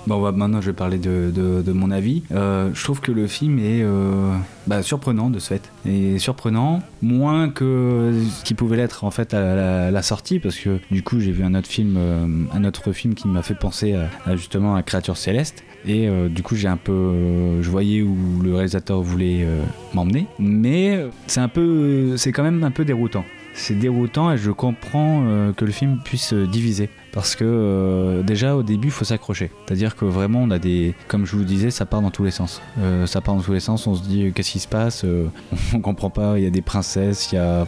bon, 0.06 0.32
maintenant 0.32 0.60
je 0.60 0.66
vais 0.66 0.72
parler 0.76 0.98
de, 0.98 1.30
de- 1.32 1.72
mon 1.72 1.90
avis. 1.90 2.22
Euh, 2.32 2.70
je 2.74 2.82
trouve 2.84 3.00
que 3.00 3.12
le 3.12 3.26
film 3.28 3.58
est 3.58 3.82
euh, 3.82 4.34
bah, 4.66 4.82
surprenant 4.82 5.30
de 5.30 5.38
ce 5.38 5.48
fait. 5.48 5.70
Et 5.86 6.18
surprenant, 6.18 6.82
moins 7.00 7.48
que 7.48 8.12
ce 8.38 8.44
qui 8.44 8.54
pouvait 8.54 8.76
l'être 8.76 9.04
en 9.04 9.10
fait 9.10 9.32
à 9.32 9.90
la, 9.90 10.02
sortie, 10.02 10.38
parce 10.40 10.56
que 10.56 10.78
du 10.90 11.02
coup 11.02 11.20
j'ai 11.20 11.30
vu 11.32 11.44
un 11.44 11.54
autre 11.54 11.68
film, 11.68 11.94
euh, 11.96 12.26
un 12.52 12.64
autre 12.64 12.92
film 12.92 13.14
qui 13.14 13.28
m'a 13.28 13.42
fait 13.42 13.54
penser 13.54 13.94
justement 14.34 14.74
à 14.74 14.82
Créature 14.82 15.16
Céleste. 15.16 15.62
Et 15.86 16.08
euh, 16.08 16.28
du 16.28 16.42
coup 16.42 16.54
j'ai 16.54 16.68
un 16.68 16.76
peu, 16.76 16.92
euh, 16.92 17.62
je 17.62 17.70
voyais 17.70 18.02
où 18.02 18.16
le 18.42 18.54
réalisateur 18.54 19.02
voulait 19.02 19.40
euh, 19.42 19.62
m'emmener, 19.94 20.26
mais 20.38 21.04
c'est 21.26 21.40
un 21.40 21.48
peu, 21.48 22.16
c'est 22.16 22.32
quand 22.32 22.42
même 22.42 22.62
un 22.62 22.70
peu 22.70 22.84
déroutant. 22.84 23.24
C'est 23.54 23.74
déroutant 23.74 24.32
et 24.32 24.38
je 24.38 24.50
comprends 24.50 25.26
que 25.54 25.66
le 25.66 25.72
film 25.72 25.98
puisse 26.02 26.32
diviser. 26.32 26.88
Parce 27.12 27.36
que 27.36 28.22
déjà 28.26 28.56
au 28.56 28.62
début 28.62 28.88
il 28.88 28.90
faut 28.90 29.04
s'accrocher. 29.04 29.50
C'est-à-dire 29.66 29.94
que 29.94 30.06
vraiment 30.06 30.40
on 30.40 30.50
a 30.50 30.58
des. 30.58 30.94
Comme 31.06 31.26
je 31.26 31.32
vous 31.32 31.40
le 31.40 31.44
disais, 31.44 31.70
ça 31.70 31.84
part 31.84 32.00
dans 32.00 32.10
tous 32.10 32.24
les 32.24 32.30
sens. 32.30 32.62
Ça 33.04 33.20
part 33.20 33.34
dans 33.34 33.42
tous 33.42 33.52
les 33.52 33.60
sens, 33.60 33.86
on 33.86 33.94
se 33.94 34.02
dit 34.04 34.32
qu'est-ce 34.34 34.52
qui 34.52 34.58
se 34.58 34.68
passe 34.68 35.04
On 35.74 35.80
comprend 35.80 36.08
pas, 36.08 36.38
il 36.38 36.44
y 36.44 36.46
a 36.46 36.50
des 36.50 36.62
princesses, 36.62 37.30
il 37.30 37.34
y 37.34 37.38
a. 37.38 37.66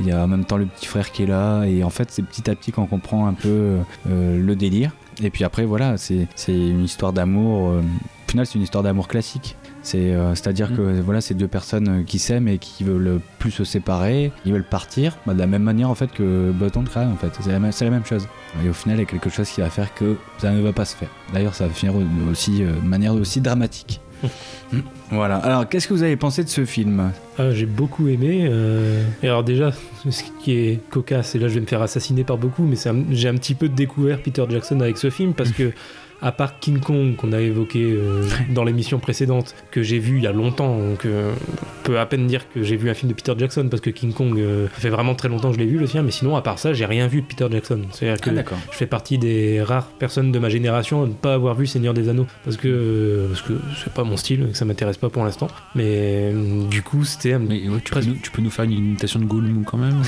Il 0.00 0.06
y 0.06 0.12
a 0.12 0.22
en 0.22 0.26
même 0.26 0.44
temps 0.44 0.58
le 0.58 0.66
petit 0.66 0.86
frère 0.86 1.10
qui 1.12 1.22
est 1.22 1.26
là, 1.26 1.64
et 1.64 1.82
en 1.82 1.88
fait, 1.88 2.10
c'est 2.10 2.22
petit 2.22 2.50
à 2.50 2.54
petit 2.56 2.70
qu'on 2.72 2.86
comprend 2.86 3.28
un 3.28 3.32
peu 3.32 3.76
le 4.08 4.54
délire. 4.56 4.90
Et 5.22 5.30
puis 5.30 5.44
après, 5.44 5.64
voilà, 5.64 5.96
c'est 5.96 6.26
une 6.48 6.84
histoire 6.84 7.12
d'amour. 7.12 7.70
euh, 7.70 7.80
au 7.80 8.30
final, 8.30 8.44
c'est 8.46 8.56
une 8.56 8.62
histoire 8.62 8.82
d'amour 8.84 9.08
classique. 9.08 9.56
Euh, 9.94 10.34
c'est-à-dire 10.34 10.72
Mm. 10.72 10.76
que 10.76 11.00
voilà, 11.00 11.20
c'est 11.20 11.34
deux 11.34 11.46
personnes 11.46 11.88
euh, 11.88 12.02
qui 12.02 12.18
s'aiment 12.18 12.48
et 12.48 12.58
qui 12.58 12.82
veulent 12.82 13.20
plus 13.38 13.52
se 13.52 13.62
séparer, 13.64 14.32
ils 14.44 14.52
veulent 14.52 14.64
partir, 14.68 15.16
bah, 15.26 15.32
de 15.32 15.38
la 15.38 15.46
même 15.46 15.62
manière 15.62 15.88
en 15.88 15.94
fait 15.94 16.10
que 16.12 16.50
Button 16.50 16.82
Cry 16.82 17.04
en 17.04 17.14
fait, 17.14 17.30
c'est 17.40 17.52
la, 17.52 17.60
même- 17.60 17.70
c'est 17.70 17.84
la 17.84 17.92
même 17.92 18.04
chose. 18.04 18.26
Et 18.64 18.68
au 18.68 18.72
final, 18.72 18.98
il 18.98 19.02
y 19.02 19.04
a 19.04 19.06
quelque 19.06 19.30
chose 19.30 19.48
qui 19.48 19.60
va 19.60 19.70
faire 19.70 19.94
que 19.94 20.16
ça 20.38 20.50
ne 20.50 20.60
va 20.60 20.72
pas 20.72 20.84
se 20.84 20.96
faire. 20.96 21.08
D'ailleurs, 21.32 21.54
ça 21.54 21.68
va 21.68 21.72
finir 21.72 21.94
au- 21.94 22.02
aussi 22.30 22.64
euh, 22.64 22.72
de 22.72 22.80
manière 22.88 23.14
aussi 23.14 23.40
dramatique. 23.40 24.00
voilà. 25.10 25.36
Alors, 25.36 25.68
qu'est-ce 25.68 25.86
que 25.88 25.94
vous 25.94 26.02
avez 26.02 26.16
pensé 26.16 26.42
de 26.44 26.48
ce 26.48 26.64
film? 26.64 27.12
Ah, 27.38 27.50
j'ai 27.52 27.66
beaucoup 27.66 28.08
aimé. 28.08 28.46
euh, 28.50 29.02
Et 29.22 29.28
alors 29.28 29.44
déjà, 29.44 29.72
ce 30.08 30.22
qui 30.42 30.52
est 30.52 30.80
cocasse, 30.90 31.34
et 31.34 31.38
là 31.38 31.48
je 31.48 31.54
vais 31.54 31.60
me 31.60 31.66
faire 31.66 31.82
assassiner 31.82 32.24
par 32.24 32.38
beaucoup, 32.38 32.64
mais 32.64 32.76
un- 32.88 33.04
j'ai 33.10 33.28
un 33.28 33.34
petit 33.34 33.54
peu 33.54 33.68
découvert 33.68 34.20
Peter 34.22 34.44
Jackson 34.48 34.80
avec 34.80 34.96
ce 34.98 35.10
film 35.10 35.34
parce 35.34 35.50
que 35.52 35.72
à 36.22 36.32
part 36.32 36.58
King 36.58 36.80
Kong 36.80 37.16
qu'on 37.16 37.32
a 37.32 37.40
évoqué 37.40 37.82
euh, 37.82 38.26
dans 38.50 38.64
l'émission 38.64 38.98
précédente, 38.98 39.54
que 39.70 39.82
j'ai 39.82 39.98
vu 39.98 40.18
il 40.18 40.24
y 40.24 40.26
a 40.26 40.32
longtemps, 40.32 40.78
donc 40.78 41.04
euh, 41.04 41.32
on 41.32 41.86
peut 41.86 41.98
à 41.98 42.06
peine 42.06 42.26
dire 42.26 42.44
que 42.52 42.62
j'ai 42.62 42.76
vu 42.76 42.90
un 42.90 42.94
film 42.94 43.10
de 43.10 43.14
Peter 43.14 43.34
Jackson 43.36 43.68
parce 43.70 43.80
que 43.80 43.90
King 43.90 44.12
Kong, 44.12 44.38
euh, 44.38 44.68
ça 44.74 44.80
fait 44.80 44.90
vraiment 44.90 45.14
très 45.14 45.28
longtemps 45.28 45.50
que 45.50 45.54
je 45.54 45.60
l'ai 45.60 45.66
vu 45.66 45.78
le 45.78 45.86
film, 45.86 46.04
mais 46.04 46.10
sinon 46.10 46.36
à 46.36 46.42
part 46.42 46.58
ça, 46.58 46.72
j'ai 46.72 46.86
rien 46.86 47.06
vu 47.06 47.22
de 47.22 47.26
Peter 47.26 47.46
Jackson. 47.50 47.82
C'est-à-dire 47.92 48.20
que 48.20 48.30
d'accord. 48.30 48.58
je 48.70 48.76
fais 48.76 48.86
partie 48.86 49.18
des 49.18 49.62
rares 49.62 49.86
personnes 49.86 50.32
de 50.32 50.38
ma 50.38 50.48
génération 50.48 51.02
à 51.02 51.06
ne 51.06 51.12
pas 51.12 51.34
avoir 51.34 51.54
vu 51.54 51.66
Seigneur 51.66 51.94
des 51.94 52.08
Anneaux 52.08 52.26
parce 52.44 52.56
que 52.56 53.26
parce 53.28 53.42
que 53.42 53.54
c'est 53.82 53.92
pas 53.92 54.04
mon 54.04 54.16
style, 54.16 54.48
que 54.50 54.56
ça 54.56 54.64
m'intéresse 54.64 54.96
pas 54.96 55.08
pour 55.08 55.24
l'instant. 55.24 55.48
Mais 55.74 56.32
euh, 56.32 56.66
du 56.68 56.82
coup, 56.82 57.04
c'était 57.04 57.34
un 57.34 57.38
Mais 57.38 57.68
ouais, 57.68 57.80
tu, 57.84 57.92
peux 57.92 58.00
nous, 58.00 58.14
tu 58.14 58.30
peux 58.30 58.42
nous 58.42 58.50
faire 58.50 58.64
une 58.64 58.72
imitation 58.72 59.20
de 59.20 59.24
Gollum 59.24 59.64
quand 59.64 59.78
même 59.78 59.96
non 59.96 60.02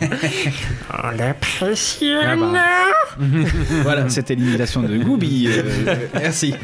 Ah 0.90 1.12
bah. 2.36 2.62
voilà, 3.82 4.08
c'était 4.08 4.34
l'imitation 4.34 4.82
de 4.82 4.88
Euh, 5.22 5.62
merci. 6.14 6.54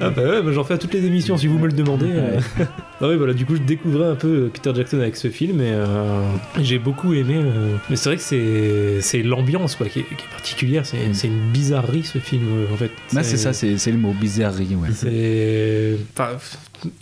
Ah 0.00 0.10
bah 0.10 0.22
ouais, 0.22 0.42
bah 0.42 0.52
j'en 0.52 0.64
fais 0.64 0.74
à 0.74 0.78
toutes 0.78 0.94
les 0.94 1.04
émissions 1.04 1.36
si 1.36 1.46
vous 1.46 1.58
me 1.58 1.66
le 1.66 1.72
demandez. 1.72 2.10
euh. 2.10 2.40
Ah 3.00 3.08
ouais, 3.08 3.16
voilà, 3.16 3.34
du 3.34 3.44
coup 3.44 3.56
je 3.56 3.60
découvrais 3.60 4.06
un 4.08 4.14
peu 4.14 4.48
Peter 4.54 4.70
Jackson 4.74 4.98
avec 5.00 5.16
ce 5.16 5.28
film 5.28 5.60
et 5.60 5.72
euh, 5.72 6.22
j'ai 6.60 6.78
beaucoup 6.78 7.12
aimé. 7.12 7.34
euh, 7.36 7.76
Mais 7.90 7.96
c'est 7.96 8.08
vrai 8.08 8.16
que 8.16 9.00
c'est, 9.02 9.22
l'ambiance 9.22 9.74
quoi 9.74 9.86
qui 9.88 9.98
est, 10.00 10.04
qui 10.04 10.12
est 10.14 10.30
particulière, 10.30 10.86
c'est, 10.86 10.96
c'est 11.12 11.26
une 11.26 11.50
bizarrerie 11.50 12.04
ce 12.04 12.18
film 12.18 12.44
euh, 12.48 12.72
en 12.72 12.76
fait. 12.76 12.92
Bah, 13.12 13.22
c'est 13.24 13.36
ça, 13.36 13.52
c'est 13.52 13.76
c'est 13.78 13.90
le 13.90 13.98
mot 13.98 14.12
bizarrerie. 14.18 14.76
Ouais. 14.76 14.88
C'est. 14.94 15.96
Enfin, 16.16 16.36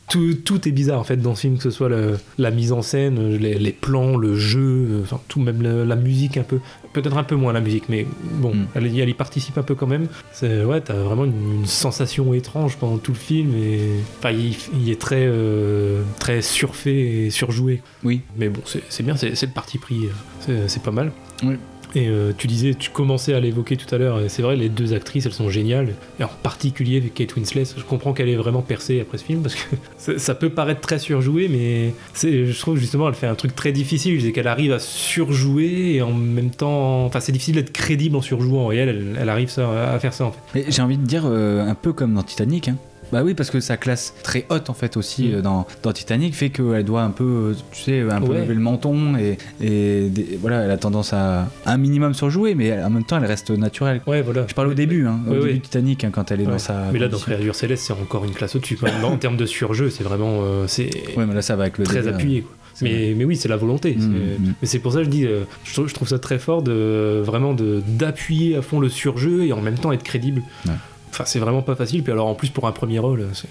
tout, 0.09 0.35
tout 0.35 0.69
est 0.69 0.73
bizarre 0.73 1.01
en 1.01 1.05
fait 1.05 1.17
dans 1.17 1.35
ce 1.35 1.41
film, 1.43 1.57
que 1.57 1.63
ce 1.63 1.71
soit 1.71 1.89
le- 1.89 2.19
la 2.39 2.51
mise 2.51 2.73
en 2.73 2.83
scène, 2.83 3.37
les, 3.37 3.55
les 3.59 3.73
plans, 3.73 4.17
le 4.17 4.37
jeu, 4.37 5.01
enfin, 5.03 5.21
tout, 5.29 5.41
même 5.41 5.63
la, 5.63 5.85
la 5.85 5.97
musique 5.97 6.37
un 6.37 6.43
peu. 6.43 6.59
Peut-être 6.93 7.17
un 7.17 7.25
peu 7.25 7.35
moins 7.37 7.53
la 7.55 7.61
musique, 7.63 7.85
mais 7.89 8.07
bon, 8.35 8.55
Mm. 8.55 8.67
elle, 8.75 8.87
y- 8.89 9.01
elle 9.01 9.09
y 9.09 9.15
participe 9.15 9.57
un 9.59 9.63
peu 9.63 9.75
quand 9.75 9.87
même. 9.87 10.07
C'est, 10.33 10.63
ouais, 10.65 10.81
t'as 10.83 10.95
vraiment 10.95 11.25
une, 11.25 11.61
une 11.61 11.67
sensation 11.67 12.33
étrange 12.35 12.77
pendant 12.77 12.99
tout 12.99 13.13
le 13.13 13.19
film 13.19 13.55
et. 13.57 13.81
Enfin, 14.19 14.31
il, 14.31 14.55
il 14.79 14.91
est 14.91 15.01
très. 15.01 15.25
euh, 15.27 16.03
très 16.21 16.43
surfait 16.43 17.25
et 17.25 17.31
surjoué. 17.31 17.83
Oui. 18.05 18.21
Mais 18.37 18.49
bon, 18.49 18.61
c'est 18.67 18.83
c'est 18.89 19.03
bien, 19.03 19.17
c'est 19.17 19.35
c'est 19.35 19.47
le 19.47 19.53
parti 19.53 19.79
pris, 19.79 20.05
euh, 20.07 20.09
c'est- 20.41 20.69
c'est 20.69 20.83
pas 20.83 20.91
mal. 20.91 21.13
Oui. 21.43 21.55
Et 21.95 22.09
euh, 22.09 22.33
tu 22.37 22.47
disais, 22.47 22.75
tu 22.75 22.91
commençais 22.91 23.35
à 23.35 23.41
l'évoquer 23.41 23.77
tout 23.77 23.93
à 23.95 23.99
l'heure, 23.99 24.21
c'est 24.29 24.43
vrai, 24.43 24.57
les 24.57 24.69
deux 24.69 24.95
actrices, 24.95 25.27
elles 25.27 25.33
sont 25.33 25.51
géniales. 25.51 25.95
Et 26.21 26.25
en 26.25 26.31
particulier 26.43 27.01
Kate 27.15 27.37
Winslet, 27.37 27.65
je 27.77 27.83
comprends 27.83 28.13
qu'elle 28.13 28.29
est 28.29 28.37
vraiment 28.37 28.63
percée 28.63 29.01
après 29.01 29.19
ce 29.19 29.25
film, 29.25 29.43
parce 29.43 29.55
que 29.55 30.19
ça, 30.19 30.35
peut 30.35 30.51
paraître 30.51 30.81
très 30.81 30.99
surjoué, 30.99 31.49
mais 31.49 31.95
je 32.23 32.59
trouve 32.59 32.79
justement, 32.79 33.09
elle 33.09 33.15
fait 33.15 33.27
un 33.27 33.35
truc 33.35 33.55
très 33.55 33.73
difficile, 33.73 34.21
c'est 34.23 34.33
qu'elle 34.33 34.49
arrive 34.49 34.73
à 34.73 34.79
surjouer, 34.79 35.95
et 35.95 36.03
en 36.03 36.13
même 36.13 36.51
temps, 36.51 37.05
enfin 37.05 37.21
c'est 37.21 37.33
difficile 37.33 37.57
d'être 37.57 37.73
crédible 37.73 38.17
en 38.17 38.23
surjouant, 38.23 38.73
et 38.73 38.77
elle, 38.77 39.17
elle, 39.19 39.29
arrive 39.29 39.51
ça, 39.51 39.93
à 39.93 39.99
faire 39.99 40.15
ça 40.15 40.25
en 40.27 40.33
fait. 40.33 40.65
J'ai 40.69 40.83
envie 40.83 40.97
de 40.97 41.07
dire 41.07 41.25
euh, 41.27 41.67
un 41.67 41.75
peu 41.75 41.93
comme 41.93 42.15
dans 42.15 42.23
Titanic. 42.23 42.69
Hein. 42.69 42.77
Bah 43.13 43.23
oui, 43.23 43.35
parce 43.35 43.51
que 43.51 43.61
sa 43.61 43.77
classe 43.77 44.15
très 44.23 44.47
haute 44.49 44.71
en 44.71 44.75
fait 44.75 44.97
aussi 44.97 45.29
Mm. 45.29 45.35
euh, 45.35 45.43
dans, 45.43 45.67
dans 45.83 45.93
Titanic 45.93 46.35
fait 46.35 46.51
qu'elle 46.51 46.85
doit 46.85 47.03
un 47.03 47.11
peu, 47.11 47.25
euh, 47.25 47.55
tu 47.73 47.83
sais, 47.83 48.01
un 48.11 48.21
peu 48.21 48.33
Ouais. 48.33 48.41
lever 48.41 48.55
le 48.55 48.61
menton 48.61 49.17
et, 49.17 49.37
et 49.61 50.09
des- 50.09 50.39
voilà, 50.41 50.63
elle 50.63 50.71
a 50.71 50.79
tendance 50.79 51.13
à 51.13 51.49
un 51.67 51.77
minimum 51.77 52.15
surjouer, 52.15 52.55
mais 52.55 52.83
en 52.83 52.91
même 52.91 53.05
temps 53.05 53.19
elle 53.19 53.27
reste 53.27 53.51
naturelle. 53.51 54.01
Ouais, 54.07 54.23
voilà. 54.23 54.47
Je 54.49 54.55
parle 54.55 54.69
au 54.69 54.75
début, 54.75 55.07
hein, 55.07 55.21
au 55.29 55.33
Ouais, 55.33 55.41
début 55.41 55.59
de 55.59 55.63
Titanic, 55.63 56.05
hein, 56.05 56.11
quand 56.13 56.31
elle 56.33 56.41
est 56.41 56.45
dans 56.47 56.59
sa. 56.59 56.87
Mais 56.93 56.99
là, 56.99 57.09
dans. 57.09 57.19
Créature 57.19 57.55
Céleste, 57.55 57.85
c'est 57.87 57.93
encore 57.93 58.25
une 58.25 58.33
classe 58.33 58.57
au-dessus. 58.57 58.79
en 59.05 59.17
termes 59.19 59.37
de 59.37 59.47
surjeu, 59.47 59.91
c'est 59.91 60.05
vraiment. 60.05 60.41
euh, 60.43 60.65
c'est 60.67 60.91
Ouais, 61.17 61.27
mais 61.27 61.35
là 61.35 61.43
ça 61.43 61.55
va 61.57 61.65
avec 61.65 61.79
le 61.79 61.85
très 61.85 62.01
délire. 62.01 62.15
appuyé. 62.15 62.41
quoi. 62.43 62.53
Mais, 62.81 63.15
mais 63.17 63.25
oui, 63.27 63.37
c'est 63.37 63.49
la 63.49 63.57
volonté. 63.59 63.95
Mm, 63.95 64.01
mm. 64.01 64.55
Mais 64.63 64.67
c'est 64.67 64.79
pour 64.79 64.93
ça 64.93 64.99
que 65.01 65.05
je 65.05 65.11
dis, 65.11 65.27
euh, 65.27 65.43
je, 65.65 65.75
trouve, 65.75 65.89
je 65.89 65.95
trouve 65.95 66.09
ça 66.09 66.19
très 66.19 66.39
fort 66.39 66.63
de 66.63 67.21
vraiment 67.25 67.53
de 67.53 67.83
d'appuyer 67.87 68.57
à 68.57 68.63
fond 68.63 68.81
le 68.81 68.89
surjeu 68.89 69.45
et 69.45 69.53
en 69.53 69.61
même 69.61 69.75
temps 69.77 69.93
être 69.93 70.03
crédible. 70.03 70.43
Ouais. 70.67 70.73
Enfin, 71.13 71.25
c'est 71.27 71.39
vraiment 71.39 71.63
pas 71.63 71.75
facile. 71.77 72.03
Puis 72.03 72.13
alors, 72.13 72.27
en 72.27 72.35
plus, 72.35 72.49
pour 72.51 72.67
un 72.67 72.73
premier 72.73 72.99
rôle, 72.99 73.27
c'est 73.35 73.49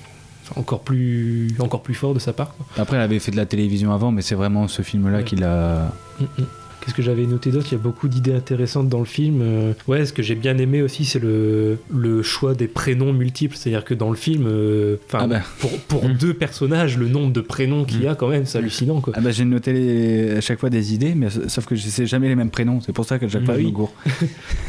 encore 0.57 0.81
plus 0.81 1.53
encore 1.59 1.81
plus 1.81 1.93
fort 1.93 2.13
de 2.13 2.19
sa 2.19 2.33
part. 2.33 2.53
quoi. 2.57 2.65
Après, 2.77 2.97
elle 2.97 3.03
avait 3.03 3.19
fait 3.19 3.31
de 3.31 3.37
la 3.37 3.45
télévision 3.45 3.93
avant, 3.93 4.11
mais 4.11 4.21
c'est 4.21 4.35
vraiment 4.35 4.67
ce 4.67 4.81
film-là 4.81 5.19
Ouais. 5.19 5.23
qui 5.23 5.35
l'a. 5.35 5.91
Mm, 6.19 6.23
mm. 6.39 6.45
Qu'est-ce 6.83 6.95
que 6.95 7.01
j'avais 7.03 7.25
noté 7.27 7.51
d'autre? 7.51 7.67
Il 7.71 7.73
y 7.73 7.75
a 7.75 7.83
beaucoup 7.83 8.07
d'idées 8.07 8.33
intéressantes 8.33 8.89
dans 8.89 8.99
le 8.99 9.05
film. 9.05 9.41
Euh, 9.41 9.73
ouais, 9.87 10.05
ce 10.05 10.13
que 10.13 10.23
j'ai 10.23 10.35
bien 10.35 10.57
aimé 10.57 10.81
aussi, 10.81 11.05
c'est 11.05 11.19
le, 11.19 11.77
le 11.93 12.23
choix 12.23 12.55
des 12.55 12.67
prénoms 12.67 13.13
multiples. 13.13 13.55
C'est-à-dire 13.55 13.85
que 13.85 13.93
dans 13.93 14.09
le 14.09 14.15
film, 14.15 14.45
euh, 14.47 14.95
enfin, 15.07 15.19
Ah 15.21 15.27
bah. 15.27 15.41
pour, 15.59 15.71
pour 15.87 16.09
Mm. 16.09 16.13
deux 16.13 16.33
personnages, 16.33 16.97
le 16.97 17.07
nombre 17.07 17.31
de 17.33 17.41
prénoms 17.41 17.85
qu'il 17.85 18.01
y 18.01 18.07
a 18.07 18.15
quand 18.15 18.27
même, 18.29 18.45
c'est 18.45 18.57
hallucinant. 18.57 18.99
Quoi. 18.99 19.13
Ah 19.15 19.21
bah 19.21 19.29
j'ai 19.31 19.45
noté 19.45 19.73
les- 19.73 20.31
à 20.37 20.41
chaque 20.41 20.59
fois 20.59 20.69
des 20.71 20.93
idées, 20.93 21.13
mais 21.15 21.27
sauf 21.47 21.65
que 21.67 21.75
je 21.75 21.81
sais 21.87 22.05
jamais 22.07 22.27
les 22.27 22.35
mêmes 22.35 22.49
prénoms. 22.49 22.81
C'est 22.81 22.93
pour 22.93 23.05
ça 23.05 23.19
que 23.19 23.27
chaque 23.27 23.45
fois 23.45 23.55
je 23.57 23.63
me 23.63 23.69
gourre. 23.69 23.93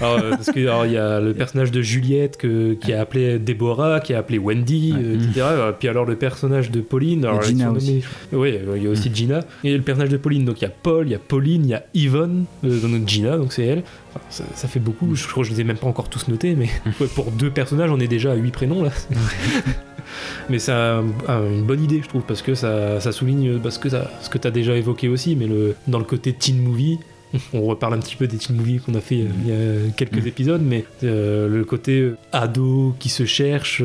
Parce 0.00 0.46
que 0.50 0.58
il 0.86 0.92
y 0.92 0.96
a 0.98 1.20
le 1.20 1.32
personnage 1.42 1.70
de 1.70 1.82
Juliette 1.82 2.36
que- 2.36 2.74
qui 2.74 2.92
a 2.92 3.00
appelé 3.00 3.38
Déborah, 3.38 4.00
qui 4.00 4.14
a 4.14 4.18
appelé 4.18 4.38
Wendy, 4.38 4.92
Ouais. 4.92 4.98
euh, 5.02 5.14
etc. 5.14 5.30
Euh, 5.42 5.72
Puis 5.78 5.88
alors 5.88 6.04
le 6.04 6.16
personnage 6.16 6.70
de 6.70 6.80
Pauline, 6.80 7.24
alors 7.24 7.42
Gina 7.42 7.64
surnommée- 7.66 8.02
Oui, 8.32 8.54
il 8.76 8.82
y 8.82 8.86
a 8.86 8.90
aussi 8.90 9.10
Gina. 9.14 9.40
Et 9.64 9.74
le 9.76 9.82
personnage 9.82 10.10
de 10.10 10.16
Pauline, 10.16 10.44
donc 10.44 10.60
il 10.60 10.64
y 10.64 10.68
a 10.68 10.70
Paul, 10.82 11.06
il 11.08 11.12
y 11.12 11.14
a 11.14 11.18
Pauline, 11.18 11.64
il 11.64 11.70
y 11.70 11.74
a 11.74 11.84
Yvonne, 12.02 12.44
euh, 12.64 12.80
donc 12.80 13.08
Gina, 13.08 13.36
donc 13.36 13.52
c'est 13.52 13.64
elle. 13.64 13.82
Enfin, 14.10 14.24
ça, 14.30 14.44
ça 14.54 14.68
fait 14.68 14.80
beaucoup. 14.80 15.14
Je 15.14 15.26
crois 15.26 15.42
que 15.42 15.48
je 15.48 15.54
les 15.54 15.60
ai 15.60 15.64
même 15.64 15.76
pas 15.78 15.86
encore 15.86 16.08
tous 16.08 16.28
notés, 16.28 16.54
mais 16.54 16.68
ouais, 17.00 17.06
pour 17.14 17.30
deux 17.30 17.50
personnages, 17.50 17.90
on 17.90 18.00
est 18.00 18.08
déjà 18.08 18.32
à 18.32 18.34
huit 18.34 18.50
prénoms 18.52 18.82
là. 18.82 18.90
mais 20.50 20.58
c'est 20.58 20.72
un- 20.72 21.04
un- 21.28 21.46
une 21.50 21.64
bonne 21.64 21.82
idée, 21.82 22.00
je 22.02 22.08
trouve, 22.08 22.22
parce 22.22 22.42
que 22.42 22.54
ça, 22.54 23.00
ça 23.00 23.12
souligne 23.12 23.58
parce 23.58 23.78
que 23.78 23.88
ça- 23.88 24.10
ce 24.22 24.28
que 24.28 24.38
tu 24.38 24.46
as 24.46 24.50
déjà 24.50 24.76
évoqué 24.76 25.08
aussi, 25.08 25.36
mais 25.36 25.46
le, 25.46 25.74
dans 25.86 25.98
le 25.98 26.04
côté 26.04 26.32
teen 26.32 26.58
movie. 26.60 26.98
On 27.54 27.62
reparle 27.62 27.94
un 27.94 27.98
petit 27.98 28.16
peu 28.16 28.26
des 28.26 28.36
teen 28.36 28.56
movies 28.56 28.80
qu'on 28.80 28.94
a 28.94 29.00
fait 29.00 29.20
euh, 29.22 29.28
il 29.44 29.48
y 29.48 29.52
a 29.88 29.92
quelques 29.92 30.26
épisodes, 30.26 30.62
mais 30.62 30.84
euh, 31.04 31.48
le 31.48 31.64
côté 31.64 32.00
euh, 32.00 32.16
ado 32.32 32.94
qui 32.98 33.08
se 33.08 33.24
cherche, 33.24 33.82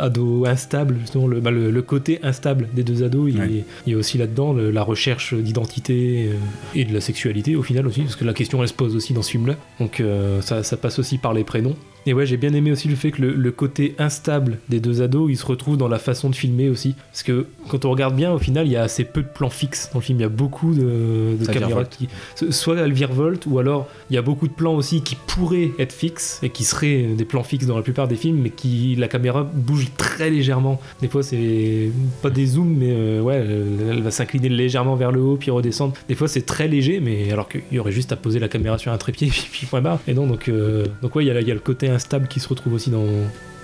ado 0.00 0.46
instable, 0.46 0.96
justement, 1.00 1.26
le, 1.26 1.40
bah, 1.40 1.50
le, 1.50 1.70
le 1.70 1.82
côté 1.82 2.18
instable 2.22 2.68
des 2.74 2.82
deux 2.82 3.02
ados, 3.02 3.30
il, 3.32 3.38
Ouais. 3.38 3.46
est, 3.52 3.64
il 3.86 3.92
y 3.92 3.96
a 3.96 3.98
aussi 3.98 4.18
là-dedans 4.18 4.52
la 4.54 4.82
recherche 4.82 5.34
d'identité 5.34 6.30
et 6.74 6.84
de 6.84 6.92
la 6.94 7.00
sexualité 7.00 7.56
au 7.56 7.62
final 7.62 7.86
aussi, 7.86 8.02
parce 8.02 8.16
que 8.16 8.24
la 8.24 8.32
question 8.32 8.62
elle 8.62 8.68
se 8.68 8.74
pose 8.74 8.94
aussi 8.96 9.12
dans 9.12 9.22
ce 9.22 9.30
film-là. 9.32 9.56
Donc 9.80 10.02
ça, 10.40 10.62
ça 10.62 10.76
passe 10.76 10.98
aussi 10.98 11.18
par 11.18 11.34
les 11.34 11.44
prénoms. 11.44 11.76
Et 12.06 12.12
ouais, 12.12 12.26
j'ai 12.26 12.36
bien 12.36 12.52
aimé 12.52 12.70
aussi 12.72 12.88
le 12.88 12.96
fait 12.96 13.10
que 13.10 13.22
le, 13.22 13.32
le 13.34 13.50
côté 13.50 13.94
instable 13.98 14.58
des 14.68 14.80
deux 14.80 15.00
ados, 15.02 15.30
il 15.30 15.36
se 15.36 15.46
retrouve 15.46 15.76
dans 15.76 15.88
la 15.88 15.98
façon 15.98 16.28
de 16.30 16.34
filmer 16.34 16.68
aussi. 16.68 16.94
Parce 17.10 17.22
que 17.22 17.46
quand 17.68 17.84
on 17.84 17.90
regarde 17.90 18.14
bien, 18.14 18.32
au 18.32 18.38
final, 18.38 18.66
il 18.66 18.72
y 18.72 18.76
a 18.76 18.82
assez 18.82 19.04
peu 19.04 19.22
de 19.22 19.28
plans 19.28 19.50
fixes 19.50 19.90
dans 19.92 20.00
le 20.00 20.04
film. 20.04 20.18
Il 20.18 20.22
y 20.22 20.26
a 20.26 20.28
beaucoup 20.28 20.74
de, 20.74 21.36
caméras 21.52 21.84
qui. 21.84 22.08
Soit 22.50 22.76
elles 22.78 22.92
virevoltent, 22.92 23.46
ou 23.46 23.58
alors 23.58 23.88
il 24.10 24.14
y 24.14 24.18
a 24.18 24.22
beaucoup 24.22 24.48
de 24.48 24.52
plans 24.52 24.74
aussi 24.74 25.02
qui 25.02 25.16
pourraient 25.16 25.70
être 25.78 25.92
fixes 25.92 26.40
et 26.42 26.50
qui 26.50 26.64
seraient 26.64 27.04
des 27.16 27.24
plans 27.24 27.42
fixes 27.42 27.66
dans 27.66 27.76
la 27.76 27.82
plupart 27.82 28.08
des 28.08 28.16
films, 28.16 28.38
mais 28.42 28.50
qui 28.50 28.96
la 28.96 29.08
caméra 29.08 29.42
bouge 29.42 29.88
très 29.96 30.30
légèrement. 30.30 30.80
Des 31.00 31.08
fois, 31.08 31.22
c'est 31.22 31.90
pas 32.22 32.30
des 32.30 32.46
zooms, 32.46 32.76
mais 32.76 32.90
euh, 32.92 33.20
ouais, 33.20 33.36
elle, 33.36 33.88
elle 33.90 34.02
va 34.02 34.10
s'incliner 34.10 34.48
légèrement 34.48 34.94
vers 34.96 35.12
le 35.12 35.20
haut 35.20 35.36
puis 35.36 35.50
redescendre. 35.50 35.94
Des 36.08 36.14
fois, 36.14 36.28
c'est 36.28 36.42
très 36.44 36.68
léger, 36.68 37.00
mais 37.00 37.32
alors 37.32 37.48
qu'il 37.48 37.62
y 37.72 37.78
aurait 37.78 37.92
juste 37.92 38.12
à 38.12 38.16
poser 38.16 38.38
la 38.38 38.48
caméra 38.48 38.78
sur 38.78 38.92
un 38.92 38.98
trépied 38.98 39.28
puis, 39.28 39.48
puis 39.52 39.66
point 39.66 39.80
barre. 39.80 40.00
Et 40.06 40.14
non, 40.14 40.26
donc, 40.26 40.48
euh, 40.48 40.84
donc 41.02 41.14
ouais, 41.16 41.24
il 41.24 41.28
y, 41.28 41.30
a- 41.30 41.40
il 41.40 41.48
y 41.48 41.50
a 41.50 41.54
le 41.54 41.60
côté 41.60 41.88
instable 41.94 42.28
qui 42.28 42.40
se 42.40 42.48
retrouve 42.48 42.74
aussi 42.74 42.90
dans 42.90 43.04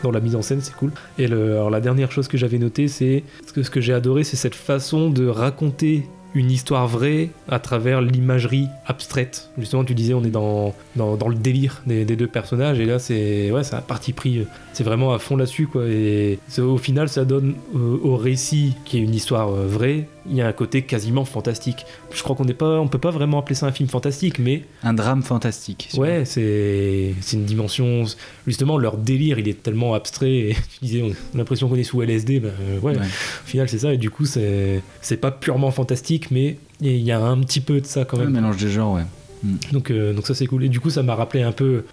dans 0.03 0.11
la 0.11 0.21
mise 0.21 0.35
en 0.35 0.41
scène, 0.41 0.61
c'est 0.63 0.75
cool. 0.75 0.93
Et 1.19 1.27
le- 1.29 1.53
alors 1.53 1.69
la 1.69 1.81
dernière 1.83 2.11
chose 2.11 2.27
que 2.27 2.39
j'avais 2.39 2.57
notée, 2.59 2.89
c'est 2.89 3.23
ce 3.47 3.53
que, 3.53 3.63
ce 3.63 3.69
que 3.71 3.83
j'ai 3.83 3.93
adoré, 3.93 4.25
c'est 4.25 4.37
cette 4.37 4.55
façon 4.55 5.11
de 5.11 5.27
raconter 5.27 6.07
une 6.33 6.51
histoire 6.53 6.87
vraie 6.87 7.29
à 7.49 7.59
travers 7.59 8.01
l'imagerie 8.01 8.69
abstraite. 8.87 9.51
Justement, 9.59 9.85
tu 9.85 9.95
disais, 9.95 10.15
on 10.15 10.23
est 10.25 10.31
dans, 10.31 10.75
dans, 10.97 11.17
dans 11.17 11.29
le 11.29 11.35
délire 11.35 11.83
des, 11.87 12.05
des 12.05 12.15
deux 12.17 12.29
personnages, 12.29 12.79
et 12.79 12.87
là, 12.87 12.99
c'est 13.01 13.51
ouais, 13.51 13.63
un 13.75 13.81
parti 13.81 14.13
pris. 14.13 14.47
C'est 14.73 14.85
vraiment 14.85 15.13
à 15.13 15.19
fond 15.19 15.37
là-dessus, 15.37 15.67
quoi. 15.67 15.87
Et 15.89 16.39
au 16.59 16.79
final, 16.79 17.09
ça 17.09 17.25
donne 17.25 17.55
euh, 17.75 17.99
au 18.03 18.17
récit, 18.17 18.77
qui 18.85 18.99
est 18.99 19.01
une 19.01 19.15
histoire 19.15 19.49
euh, 19.53 19.67
vraie, 19.67 20.07
il 20.29 20.35
y 20.37 20.43
a 20.43 20.47
un 20.47 20.53
côté 20.53 20.83
quasiment 20.83 21.25
fantastique. 21.25 21.85
Je 22.13 22.23
crois 22.23 22.37
qu'on 22.37 22.45
n'est 22.45 22.55
pas, 22.55 22.79
on 22.81 22.89
peut 22.89 22.99
pas 22.99 23.11
vraiment 23.11 23.39
appeler 23.39 23.55
ça 23.55 23.67
un 23.67 23.73
film 23.73 23.89
fantastique, 23.89 24.39
mais 24.39 24.65
Un 24.83 24.93
drame 24.93 25.23
fantastique. 25.23 25.89
Ouais, 25.97 26.25
c'est 26.25 27.15
c'est 27.21 27.37
une 27.37 27.45
dimension. 27.45 28.05
Justement, 28.47 28.79
leur 28.79 28.97
délire, 28.97 29.39
il 29.39 29.49
est 29.49 29.63
tellement 29.63 29.95
abstrait. 29.95 30.31
Et 30.31 30.55
tu 30.79 30.85
disais, 30.85 31.03
on 31.03 31.11
a 31.11 31.39
l'impression 31.39 31.69
qu'on 31.69 31.77
est 31.77 31.85
sous 31.85 32.03
LSD. 32.03 32.41
Ben, 32.41 32.53
euh, 32.61 32.79
ouais, 32.81 32.97
Ouais. 32.99 33.05
au 33.07 33.47
final, 33.47 33.69
c'est 33.69 33.79
ça. 33.79 33.93
Et 33.95 33.99
du 33.99 34.11
coup, 34.11 34.27
c'est 34.27 34.83
c'est 35.01 35.17
pas 35.19 35.31
purement 35.31 35.71
fantastique, 35.71 36.31
mais 36.31 36.57
il 36.81 36.97
y 36.99 37.13
a 37.13 37.21
un 37.21 37.39
petit 37.41 37.61
peu 37.61 37.81
de 37.81 37.87
ça 37.87 38.05
quand 38.05 38.19
même. 38.19 38.31
mélange 38.31 38.57
des 38.57 38.71
genres, 38.71 38.95
ouais. 38.95 39.03
Donc, 39.73 39.91
euh, 39.91 40.13
donc 40.13 40.27
ça, 40.27 40.35
c'est 40.35 40.47
cool. 40.47 40.65
Et 40.65 40.69
du 40.69 40.81
coup, 40.81 40.91
ça 40.91 41.03
m'a 41.03 41.15
rappelé 41.15 41.43
un 41.43 41.53
peu. 41.53 41.85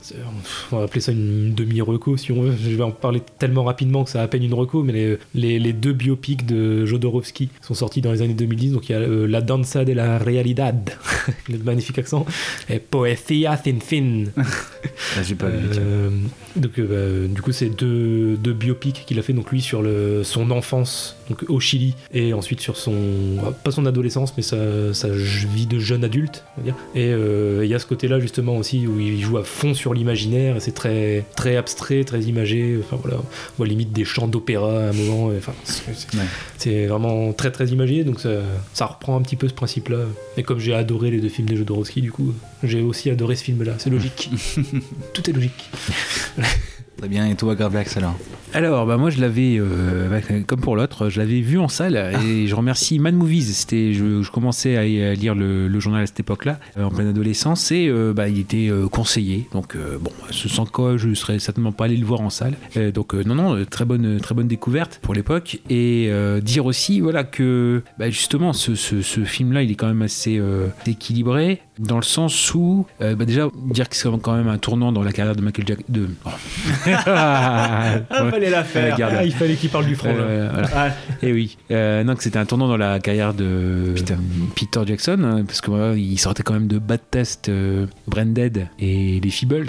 On 0.71 0.77
va 0.77 0.83
appeler 0.83 1.01
ça 1.01 1.11
une 1.11 1.53
demi-reco, 1.53 2.17
si 2.17 2.31
on 2.31 2.41
veut. 2.41 2.55
Je 2.57 2.75
vais 2.75 2.83
en 2.83 2.91
parler 2.91 3.21
tellement 3.39 3.63
rapidement 3.63 4.03
que 4.03 4.09
ça 4.09 4.21
a 4.21 4.23
à 4.23 4.27
peine 4.27 4.43
une 4.43 4.53
reco. 4.53 4.83
Mais 4.83 4.93
les, 4.93 5.17
les, 5.33 5.59
les 5.59 5.73
deux 5.73 5.93
biopics 5.93 6.45
de 6.45 6.85
Jodorowsky 6.85 7.49
sont 7.61 7.73
sortis 7.73 8.01
dans 8.01 8.11
les 8.11 8.21
années 8.21 8.33
2010. 8.33 8.73
Donc, 8.73 8.89
il 8.89 8.91
y 8.93 8.95
a 8.95 8.99
euh, 8.99 9.27
La 9.27 9.41
Danza 9.41 9.85
de 9.85 9.93
la 9.93 10.17
Realidad, 10.17 10.91
le 11.49 11.57
magnifique 11.59 11.99
accent, 11.99 12.25
et 12.69 12.79
Poesia 12.79 13.57
sin 13.57 13.79
fin. 13.79 14.25
Là, 14.35 15.23
j'ai 15.23 15.35
pas 15.35 15.49
vu. 15.49 15.67
Donc 16.59 16.79
euh, 16.79 17.27
bah, 17.27 17.33
du 17.33 17.41
coup 17.41 17.51
c'est 17.51 17.69
deux, 17.69 18.35
deux 18.37 18.53
biopics 18.53 19.03
qu'il 19.05 19.19
a 19.19 19.21
fait 19.21 19.33
donc 19.33 19.51
lui 19.51 19.61
sur 19.61 19.81
le, 19.81 20.23
son 20.23 20.51
enfance 20.51 21.15
donc 21.29 21.43
au 21.49 21.59
Chili 21.59 21.95
et 22.13 22.33
ensuite 22.33 22.59
sur 22.61 22.77
son 22.77 22.95
pas 23.63 23.71
son 23.71 23.85
adolescence 23.85 24.33
mais 24.37 24.43
sa, 24.43 24.93
sa 24.93 25.09
vie 25.09 25.65
de 25.67 25.79
jeune 25.79 26.03
adulte 26.03 26.43
on 26.57 26.61
va 26.61 26.65
dire. 26.65 26.75
Et 26.95 27.07
euh, 27.11 27.61
il 27.65 27.69
y 27.69 27.73
a 27.75 27.79
ce 27.79 27.85
côté 27.85 28.07
là 28.07 28.19
justement 28.19 28.57
aussi 28.57 28.87
où 28.87 28.99
il 28.99 29.19
joue 29.21 29.37
à 29.37 29.43
fond 29.43 29.73
sur 29.73 29.93
l'imaginaire 29.93 30.55
et 30.57 30.59
c'est 30.59 30.71
très 30.73 31.25
très 31.35 31.55
abstrait 31.57 32.03
très 32.03 32.21
imagé 32.21 32.77
enfin 32.79 32.97
voilà. 33.01 33.17
On 33.17 33.23
voit 33.57 33.67
limite 33.67 33.91
des 33.91 34.05
chants 34.05 34.27
d'opéra 34.27 34.79
à 34.85 34.89
un 34.89 34.93
moment 34.93 35.31
et, 35.31 35.37
enfin 35.37 35.53
c'est- 35.63 36.07
Ouais. 36.67 36.87
vraiment 36.87 37.33
très 37.33 37.51
très 37.51 37.67
imagé 37.67 38.03
donc 38.03 38.19
ça, 38.19 38.29
ça 38.73 38.85
reprend 38.85 39.15
un 39.17 39.21
petit 39.21 39.35
peu 39.35 39.47
ce 39.47 39.53
principe 39.53 39.89
là 39.89 39.99
et 40.37 40.43
comme 40.43 40.59
j'ai 40.59 40.73
adoré 40.73 41.11
les 41.11 41.19
deux 41.19 41.29
films 41.29 41.47
de 41.49 41.55
Jodorowsky 41.55 42.01
du 42.01 42.11
coup 42.11 42.33
j'ai 42.63 42.81
aussi 42.81 43.09
adoré 43.09 43.35
ce 43.35 43.43
film 43.43 43.63
là 43.63 43.73
c'est 43.77 43.89
logique. 43.89 44.29
Tout 45.13 45.29
est 45.29 45.33
logique 45.33 45.69
Très 46.97 47.09
bien, 47.09 47.27
et 47.27 47.35
toi, 47.35 47.53
Gravelax 47.53 47.95
alors 47.97 48.15
Alors, 48.55 48.87
bah 48.87 48.97
moi, 48.97 49.11
je 49.11 49.21
l'avais, 49.21 49.57
euh, 49.59 50.19
comme 50.47 50.61
pour 50.61 50.75
l'autre, 50.75 51.09
je 51.09 51.19
l'avais 51.19 51.41
vu 51.41 51.59
en 51.59 51.67
salle 51.67 51.95
et 52.25 52.47
je 52.47 52.55
remercie 52.55 52.97
Mad 52.97 53.13
Movies. 53.13 53.53
C'était, 53.53 53.93
je, 53.93 54.23
je 54.23 54.31
commençais 54.31 54.77
à, 54.77 55.13
lire 55.13 55.35
le, 55.35 55.67
le 55.67 55.79
journal 55.79 56.01
à 56.01 56.07
cette 56.07 56.19
époque-là, 56.19 56.59
euh, 56.75 56.85
en 56.85 56.89
pleine 56.89 57.09
adolescence, 57.09 57.71
et 57.71 57.87
euh, 57.87 58.13
bah, 58.13 58.29
il 58.29 58.39
était 58.39 58.69
euh, 58.71 58.87
conseillé. 58.87 59.47
Donc, 59.53 59.77
bon, 59.77 60.09
sans 60.31 60.65
quoi 60.65 60.97
je 60.97 61.13
serais 61.13 61.37
certainement 61.37 61.71
pas 61.71 61.85
allé 61.85 61.97
le 61.97 62.05
voir 62.05 62.21
en 62.21 62.31
salle. 62.31 62.55
Donc, 62.95 63.13
non, 63.13 63.35
non, 63.35 63.65
très 63.65 63.85
bonne, 63.85 64.19
très 64.19 64.33
bonne 64.33 64.47
découverte 64.47 64.99
pour 65.03 65.13
l'époque. 65.13 65.59
Et 65.69 66.09
dire 66.41 66.65
aussi, 66.65 66.99
voilà, 66.99 67.23
que 67.23 67.83
bah, 67.99 68.09
justement, 68.09 68.53
ce, 68.53 68.73
ce, 68.73 69.03
ce 69.03 69.23
film-là, 69.23 69.61
il 69.61 69.69
est 69.69 69.75
quand 69.75 69.87
même 69.87 70.01
assez 70.01 70.41
équilibré 70.87 71.61
dans 71.79 71.97
le 71.97 72.03
sens 72.03 72.53
où, 72.53 72.85
euh, 73.01 73.15
bah, 73.15 73.25
déjà, 73.25 73.49
dire 73.55 73.89
que 73.89 73.95
c'est 73.95 74.09
quand 74.21 74.35
même 74.35 74.47
un 74.47 74.57
tournant 74.57 74.91
dans 74.91 75.03
la 75.03 75.11
carrière 75.11 75.35
de 75.35 75.41
Michael 75.41 75.67
Jackson. 75.67 75.83
De... 75.89 76.09
Oh. 76.25 76.29
fallait 76.85 78.49
la. 78.49 78.65
Ah, 79.17 79.23
il 79.23 79.33
fallait 79.33 79.55
qu'il 79.55 79.69
parle 79.69 79.85
du 79.85 79.95
front 79.95 80.13
là. 80.13 80.23
Euh, 80.23 80.49
voilà. 80.51 80.69
Ah, 80.75 80.89
Et 81.21 81.31
oui, 81.31 81.57
euh, 81.71 82.03
non, 82.03 82.15
que 82.15 82.23
c'était 82.23 82.39
un 82.39 82.45
tournant 82.45 82.67
dans 82.67 82.77
la 82.77 82.99
carrière 82.99 83.33
de 83.33 83.95
Peter, 84.55 84.81
Jackson, 84.85 85.19
hein, 85.23 85.43
parce 85.45 85.61
que 85.61 85.71
voilà, 85.71 85.93
il 85.95 86.17
sortait 86.19 86.43
quand 86.43 86.53
même 86.53 86.67
de 86.67 86.79
Bad 86.79 87.01
Test, 87.09 87.49
Branded 88.07 88.67
et 88.79 89.19
les 89.19 89.29
Feebles. 89.29 89.67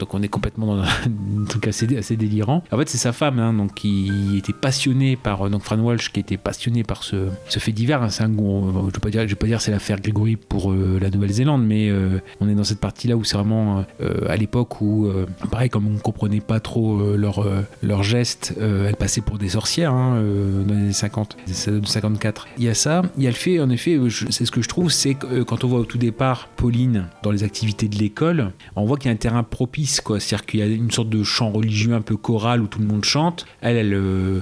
Donc 0.00 0.14
on 0.14 0.22
est 0.22 0.28
complètement 0.28 0.66
dans 0.66 0.82
un 0.82 0.86
truc 1.48 1.68
assez, 1.68 1.96
assez 1.96 2.16
délirant. 2.16 2.64
En 2.72 2.78
fait, 2.78 2.88
c'est 2.88 2.98
sa 2.98 3.12
femme, 3.12 3.38
hein, 3.38 3.52
donc 3.52 3.74
qui 3.74 4.10
était 4.38 4.52
passionnée 4.52 5.16
par 5.16 5.48
donc 5.50 5.62
Fran 5.62 5.78
Walsh, 5.78 6.10
qui 6.10 6.20
était 6.20 6.38
passionné 6.38 6.82
par 6.82 7.04
ce, 7.04 7.28
ce 7.48 7.58
fait 7.58 7.72
divers. 7.72 8.02
Hein. 8.02 8.08
c'est 8.08 8.24
un 8.24 8.30
je 8.30 9.04
vais 9.04 9.10
dire, 9.10 9.22
je 9.22 9.26
vais 9.26 9.34
pas 9.34 9.46
dire 9.46 9.60
c'est 9.60 9.70
l'affaire 9.70 10.00
Grégory 10.00 10.36
pour 10.36 10.72
la 10.72 11.10
Nouvelle-Zélande, 11.10 11.64
mais 11.64 11.92
on 12.40 12.48
est 12.48 12.54
dans 12.54 12.64
cette 12.64 12.80
partie-là 12.80 13.16
où 13.16 13.24
c'est 13.24 13.36
vraiment 13.36 13.84
à 14.00 14.36
l'époque 14.36 14.80
où, 14.80 15.10
pareil, 15.50 15.68
comme 15.68 15.86
on 15.86 15.98
comprenait 15.98 16.40
pas 16.40 16.60
trop 16.60 17.16
leur 17.16 17.44
leur 17.82 18.02
gestes, 18.02 18.54
elle 18.58 18.96
passait 18.96 19.20
pour 19.20 19.38
des 19.38 19.50
sorcières 19.50 19.92
hein, 19.92 20.22
dans 20.66 20.74
les 20.74 20.80
années 20.80 20.92
50, 20.92 21.36
54. 21.46 22.48
Il 22.58 22.64
y 22.64 22.68
a 22.68 22.74
ça, 22.74 23.02
il 23.18 23.24
y 23.24 23.26
a 23.26 23.30
le 23.30 23.36
fait, 23.36 23.60
en 23.60 23.68
effet, 23.70 23.98
c'est 24.30 24.46
ce 24.46 24.50
que 24.50 24.62
je 24.62 24.68
trouve, 24.68 24.90
c'est 24.90 25.14
que 25.14 25.42
quand 25.42 25.64
on 25.64 25.68
voit 25.68 25.80
au 25.80 25.84
tout 25.84 25.98
départ 25.98 26.48
Pauline 26.56 27.06
dans 27.22 27.30
les 27.30 27.44
activités 27.44 27.88
de 27.88 27.96
l'école, 27.96 28.52
on 28.76 28.84
voit 28.84 28.96
qu'il 28.96 29.06
y 29.06 29.10
a 29.10 29.14
un 29.14 29.16
terrain 29.16 29.42
propice, 29.42 29.89
quoi. 29.98 30.20
C'est-à-dire 30.20 30.46
qu'il 30.46 30.60
y 30.60 30.62
a 30.62 30.66
une 30.66 30.90
sorte 30.90 31.08
de 31.08 31.24
chant 31.24 31.50
religieux 31.50 31.94
un 31.94 32.00
peu 32.00 32.16
choral 32.16 32.60
où 32.60 32.66
tout 32.66 32.78
le 32.78 32.86
monde 32.86 33.04
chante. 33.04 33.46
Elle, 33.60 33.76
elle. 33.76 33.94
Euh, 33.94 34.40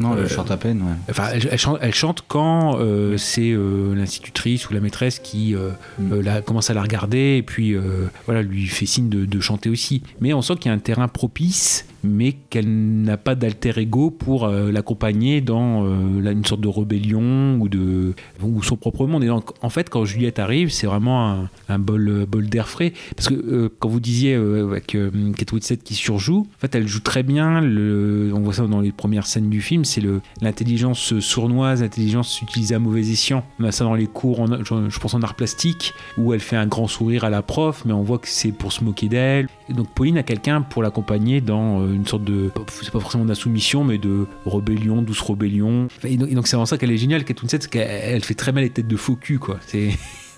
non, 0.00 0.12
elle 0.14 0.24
euh, 0.24 0.28
chante 0.28 0.50
à 0.50 0.56
peine, 0.56 0.82
ouais. 0.82 0.94
Enfin, 1.08 1.28
elle, 1.32 1.58
chante, 1.58 1.78
elle 1.80 1.94
chante, 1.94 2.24
quand 2.28 2.78
euh, 2.78 3.16
c'est 3.16 3.56
l'institutrice 3.94 4.68
ou 4.68 4.74
la 4.74 4.80
maîtresse 4.80 5.18
qui 5.18 5.54
mm. 5.54 6.20
la, 6.20 6.42
commence 6.42 6.68
à 6.68 6.74
la 6.74 6.82
regarder 6.82 7.36
et 7.38 7.42
puis 7.42 7.74
voilà, 8.26 8.42
lui 8.42 8.66
fait 8.66 8.86
signe 8.86 9.08
de, 9.08 9.24
de 9.24 9.40
chanter 9.40 9.70
aussi. 9.70 10.02
Mais 10.20 10.34
on 10.34 10.42
sent 10.42 10.56
qu'il 10.56 10.70
y 10.70 10.72
a 10.72 10.74
un 10.74 10.78
terrain 10.78 11.08
propice 11.08 11.86
mais 12.02 12.32
qu'elle 12.32 13.02
n'a 13.02 13.16
pas 13.16 13.34
d'alter 13.34 13.78
ego 13.78 14.10
pour 14.10 14.44
euh, 14.44 14.70
l'accompagner 14.70 15.40
dans 15.40 15.84
euh, 15.84 16.30
une 16.30 16.44
sorte 16.44 16.60
de 16.60 16.68
rébellion 16.68 17.58
ou, 17.60 17.68
de, 17.68 18.14
ou 18.42 18.62
son 18.62 18.76
propre 18.76 19.06
monde. 19.06 19.24
Et 19.24 19.28
donc, 19.28 19.50
en 19.62 19.68
fait, 19.68 19.90
quand 19.90 20.04
Juliette 20.04 20.38
arrive, 20.38 20.70
c'est 20.70 20.86
vraiment 20.86 21.46
un, 21.68 21.78
bol, 21.78 22.26
bol 22.26 22.48
d'air 22.48 22.68
frais. 22.68 22.92
Parce 23.16 23.28
que 23.28 23.34
euh, 23.34 23.68
quand 23.78 23.88
vous 23.88 24.00
disiez 24.00 24.34
avec 24.34 24.96
Kate 25.36 25.52
Winslet 25.52 25.76
qui 25.78 25.94
surjoue, 25.94 26.46
en 26.56 26.60
fait, 26.60 26.74
elle 26.74 26.88
joue 26.88 27.00
très 27.00 27.22
bien. 27.22 27.62
On 27.62 28.40
voit 28.40 28.54
ça 28.54 28.66
dans 28.66 28.80
les 28.80 28.92
premières 28.92 29.26
scènes 29.26 29.50
du 29.50 29.60
film, 29.60 29.84
c'est 29.84 30.02
l'intelligence 30.40 31.18
sournoise, 31.20 31.82
l'intelligence 31.82 32.40
utilisée 32.42 32.74
à 32.74 32.78
mauvais 32.78 33.00
escient. 33.00 33.44
On 33.58 33.64
a 33.64 33.72
ça 33.72 33.84
dans 33.84 33.94
les 33.94 34.06
cours, 34.06 34.46
je, 34.46 34.98
pense 34.98 35.14
en 35.14 35.22
art 35.22 35.34
plastique, 35.34 35.94
où 36.16 36.32
elle 36.32 36.40
fait 36.40 36.56
un 36.56 36.66
grand 36.66 36.88
sourire 36.88 37.24
à 37.24 37.30
la 37.30 37.42
prof, 37.42 37.82
mais 37.84 37.92
on 37.92 38.02
voit 38.02 38.18
que 38.18 38.28
c'est 38.28 38.52
pour 38.52 38.72
se 38.72 38.84
moquer 38.84 39.08
d'elle. 39.08 39.48
Donc 39.74 39.88
Pauline 39.88 40.18
a 40.18 40.22
quelqu'un 40.22 40.62
pour 40.62 40.82
l'accompagner 40.82 41.40
dans 41.40 41.86
une 41.86 42.06
sorte 42.06 42.24
de, 42.24 42.50
c'est 42.68 42.90
pas 42.90 43.00
forcément 43.00 43.24
d'insoumission, 43.24 43.84
mais 43.84 43.98
de 43.98 44.26
rébellion, 44.46 45.02
douce 45.02 45.22
rébellion. 45.22 45.88
Et 46.04 46.16
donc 46.16 46.46
c'est 46.46 46.56
vraiment 46.56 46.66
ça 46.66 46.78
qu'elle 46.78 46.90
est 46.90 46.96
géniale, 46.96 47.24
Kate 47.24 47.42
Winslet, 47.42 47.60
c'est 47.62 47.70
qu'elle 47.70 48.24
fait 48.24 48.34
très 48.34 48.52
mal 48.52 48.64
les 48.64 48.70
têtes 48.70 48.88
de 48.88 48.96
faux 48.96 49.16
cul, 49.16 49.38
quoi. 49.38 49.58
C'est 49.66 49.90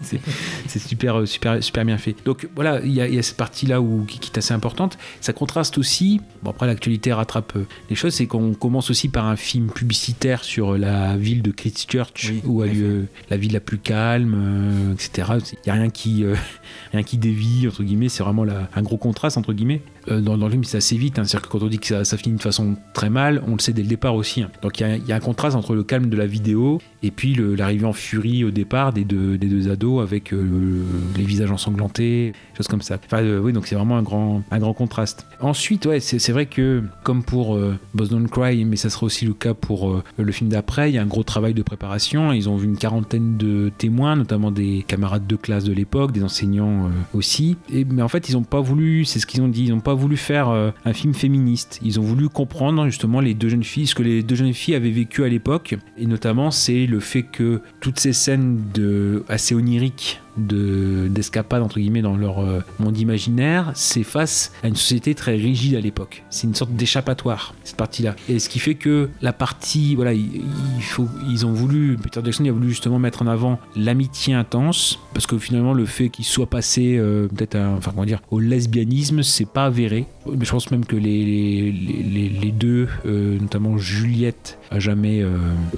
c'est 0.66 0.78
super, 0.78 1.26
super, 1.26 1.62
super 1.62 1.84
bien 1.84 1.98
fait. 1.98 2.14
Donc 2.24 2.48
voilà, 2.54 2.80
il 2.82 2.92
y, 2.92 3.00
a 3.00 3.22
cette 3.22 3.36
partie-là 3.36 3.80
qui, 4.06 4.18
qui, 4.18 4.30
est 4.32 4.38
assez 4.38 4.54
importante. 4.54 4.98
Ça 5.20 5.32
contraste 5.32 5.78
aussi, 5.78 6.20
bon 6.42 6.50
après 6.50 6.66
l'actualité 6.66 7.12
rattrape 7.12 7.52
euh, 7.56 7.64
les 7.90 7.96
choses, 7.96 8.14
c'est 8.14 8.26
qu'on 8.26 8.54
commence 8.54 8.90
aussi 8.90 9.08
par 9.08 9.26
un 9.26 9.36
film 9.36 9.70
publicitaire 9.70 10.44
sur 10.44 10.76
la 10.76 11.16
ville 11.16 11.42
de 11.42 11.50
Christchurch, 11.50 12.32
où 12.44 12.62
a 12.62 12.66
lieu 12.66 13.06
la 13.30 13.36
ville 13.36 13.52
la 13.52 13.60
plus 13.60 13.78
calme, 13.78 14.34
euh, 14.36 14.92
etc. 14.94 15.32
Il 15.52 15.58
n'y 15.66 15.70
a 15.70 15.74
rien 15.74 15.90
qui, 15.90 16.24
euh, 16.24 16.34
rien 16.92 17.02
qui 17.02 17.18
dévie, 17.18 17.66
entre 17.68 17.82
guillemets, 17.82 18.08
c'est 18.08 18.22
vraiment 18.22 18.44
un 18.74 18.82
gros 18.82 18.96
contraste, 18.96 19.36
entre 19.36 19.52
guillemets. 19.52 19.82
Dans, 20.08 20.36
le 20.36 20.50
film, 20.50 20.64
c'est 20.64 20.78
assez 20.78 20.96
vite, 20.96 21.18
hein. 21.18 21.24
c'est-à-dire 21.24 21.48
que 21.48 21.52
quand 21.52 21.64
on 21.64 21.68
dit 21.68 21.78
que 21.78 22.04
ça, 22.04 22.16
finit 22.16 22.36
de 22.36 22.42
façon 22.42 22.76
très 22.92 23.10
mal, 23.10 23.42
on 23.46 23.52
le 23.52 23.58
sait 23.58 23.72
dès 23.72 23.82
le 23.82 23.88
départ 23.88 24.14
aussi. 24.14 24.42
Hein. 24.42 24.50
Donc 24.62 24.80
il 24.80 25.02
y, 25.06 25.12
a 25.12 25.16
un 25.16 25.20
contraste 25.20 25.56
entre 25.56 25.74
le 25.74 25.82
calme 25.82 26.08
de 26.08 26.16
la 26.16 26.26
vidéo 26.26 26.80
et 27.02 27.10
puis 27.10 27.34
l'arrivée 27.34 27.86
en 27.86 27.92
furie 27.92 28.44
au 28.44 28.50
départ 28.50 28.92
des 28.92 29.04
deux, 29.04 29.38
des 29.38 29.48
deux 29.48 29.70
ados 29.70 30.02
avec 30.02 30.32
euh, 30.32 30.84
les 31.16 31.24
visages 31.24 31.50
ensanglantés, 31.50 32.32
choses 32.56 32.68
comme 32.68 32.82
ça. 32.82 32.98
Enfin, 33.04 33.22
euh, 33.22 33.40
oui, 33.40 33.52
donc 33.52 33.66
c'est 33.66 33.74
vraiment 33.74 33.96
un 33.96 34.02
grand, 34.02 34.42
un 34.50 34.58
grand 34.58 34.74
contraste. 34.74 35.26
Ensuite, 35.40 35.86
ouais, 35.86 36.00
c'est 36.00 36.32
vrai 36.32 36.46
que 36.46 36.82
comme 37.02 37.24
pour 37.24 37.56
euh, 37.56 37.78
Boss 37.94 38.08
Don't 38.08 38.28
Cry, 38.28 38.64
mais 38.64 38.76
ça 38.76 38.90
sera 38.90 39.06
aussi 39.06 39.24
le 39.24 39.34
cas 39.34 39.54
pour 39.54 40.02
le 40.16 40.32
film 40.32 40.50
d'après, 40.50 40.90
il 40.90 40.94
y 40.94 40.98
a 40.98 41.02
un 41.02 41.06
gros 41.06 41.22
travail 41.22 41.54
de 41.54 41.62
préparation. 41.62 42.32
Ils 42.32 42.48
ont 42.48 42.56
vu 42.56 42.66
une 42.66 42.76
quarantaine 42.76 43.36
de 43.36 43.70
témoins, 43.76 44.16
notamment 44.16 44.50
des 44.50 44.84
camarades 44.86 45.26
de 45.26 45.36
classe 45.36 45.64
de 45.64 45.72
l'époque, 45.72 46.12
des 46.12 46.22
enseignants 46.22 46.90
aussi. 47.14 47.56
Mais 47.70 48.02
en 48.02 48.08
fait, 48.08 48.28
ils 48.28 48.34
n'ont 48.34 48.44
pas 48.44 48.60
voulu, 48.60 49.04
c'est 49.04 49.18
ce 49.18 49.26
qu'ils 49.26 49.42
ont 49.42 49.48
dit, 49.48 49.64
ils 49.64 49.70
n'ont 49.70 49.80
pas 49.80 49.91
voulu 49.94 50.16
faire 50.16 50.48
un 50.48 50.92
film 50.92 51.14
féministe. 51.14 51.80
Ils 51.82 52.00
ont 52.00 52.02
voulu 52.02 52.28
comprendre 52.28 52.86
justement 52.86 53.20
les 53.20 53.34
deux 53.34 53.48
jeunes 53.48 53.64
filles, 53.64 53.86
ce 53.86 53.94
que 53.94 54.02
les 54.02 54.22
deux 54.22 54.34
jeunes 54.34 54.54
filles 54.54 54.74
avaient 54.74 54.90
vécu 54.90 55.24
à 55.24 55.28
l'époque. 55.28 55.76
Et 55.98 56.06
notamment, 56.06 56.50
c'est 56.50 56.86
le 56.86 57.00
fait 57.00 57.22
que 57.22 57.60
toutes 57.80 57.98
ces 57.98 58.12
scènes 58.12 58.62
de, 58.74 59.24
assez 59.28 59.54
oniriques 59.54 60.21
d'escapade 60.36 61.62
entre 61.62 61.78
guillemets 61.78 62.02
dans 62.02 62.16
leur 62.16 62.40
euh, 62.40 62.60
monde 62.78 62.98
imaginaire, 62.98 63.72
c'est 63.74 64.02
face 64.02 64.52
à 64.62 64.68
une 64.68 64.76
société 64.76 65.14
très 65.14 65.36
rigide 65.36 65.74
à 65.74 65.80
l'époque. 65.80 66.24
C'est 66.30 66.46
une 66.46 66.54
sorte 66.54 66.72
d'échappatoire 66.72 67.54
cette 67.64 67.76
partie-là. 67.76 68.14
Et 68.28 68.38
ce 68.38 68.48
qui 68.48 68.58
fait 68.58 68.74
que 68.74 69.10
la 69.20 69.32
partie, 69.32 69.94
voilà, 69.94 70.12
il, 70.12 70.42
faut, 70.80 71.08
ils 71.28 71.46
ont 71.46 71.52
voulu, 71.52 71.96
Peter 71.96 72.20
Jackson 72.24 72.44
a 72.46 72.52
voulu 72.52 72.68
justement 72.68 72.98
mettre 72.98 73.22
en 73.22 73.26
avant 73.26 73.58
l'amitié 73.76 74.34
intense 74.34 74.98
parce 75.14 75.26
que 75.26 75.38
finalement 75.38 75.74
le 75.74 75.84
fait 75.84 76.08
qu'il 76.08 76.24
soit 76.24 76.46
passé 76.46 76.96
euh, 76.96 77.28
peut-être, 77.28 77.56
enfin 77.56 77.90
comment 77.90 78.06
dire, 78.06 78.20
au 78.30 78.40
lesbianisme, 78.40 79.22
c'est 79.22 79.48
pas 79.48 79.66
avéré. 79.66 80.06
Mais 80.26 80.44
je 80.44 80.50
pense 80.50 80.70
même 80.70 80.84
que 80.84 80.96
les, 80.96 81.24
les, 81.72 82.28
les, 82.28 82.52
deux, 82.52 82.88
euh, 83.06 83.38
notamment 83.40 83.76
Juliette, 83.76 84.58
a 84.72 84.78
jamais 84.78 85.24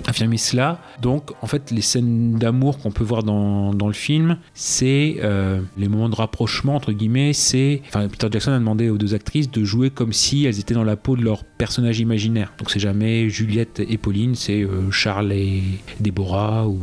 affirmé 0.06 0.36
cela. 0.36 0.80
Donc 1.02 1.32
en 1.42 1.46
fait, 1.46 1.70
les 1.70 1.82
scènes 1.82 2.38
d'amour 2.38 2.78
qu'on 2.78 2.90
peut 2.90 3.04
voir 3.04 3.22
dans, 3.22 3.74
dans 3.74 3.86
le 3.86 3.92
film, 3.92 4.38
c'est 4.54 5.16
euh, 5.22 5.60
les 5.76 5.88
moments 5.88 6.08
de 6.08 6.14
rapprochement 6.14 6.76
entre 6.76 6.92
guillemets. 6.92 7.32
C'est, 7.32 7.82
enfin, 7.88 8.08
Peter 8.08 8.28
Jackson 8.30 8.52
a 8.52 8.58
demandé 8.58 8.90
aux 8.90 8.98
deux 8.98 9.14
actrices 9.14 9.50
de 9.50 9.64
jouer 9.64 9.90
comme 9.90 10.12
si 10.12 10.44
elles 10.44 10.58
étaient 10.60 10.74
dans 10.74 10.84
la 10.84 10.96
peau 10.96 11.16
de 11.16 11.22
leur 11.22 11.44
personnage 11.44 12.00
imaginaire. 12.00 12.52
Donc 12.58 12.70
c'est 12.70 12.80
jamais 12.80 13.28
Juliette 13.28 13.80
et 13.80 13.98
Pauline, 13.98 14.34
c'est 14.34 14.62
euh, 14.62 14.90
Charles 14.90 15.32
et 15.32 15.62
Déborah 16.00 16.66
ou. 16.68 16.78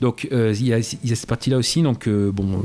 Donc 0.00 0.28
euh, 0.32 0.54
il 0.58 0.66
y, 0.66 0.72
a 0.72 0.82
cette 0.82 1.26
partie-là 1.26 1.56
aussi. 1.56 1.82
Donc 1.82 2.08
bon, 2.08 2.62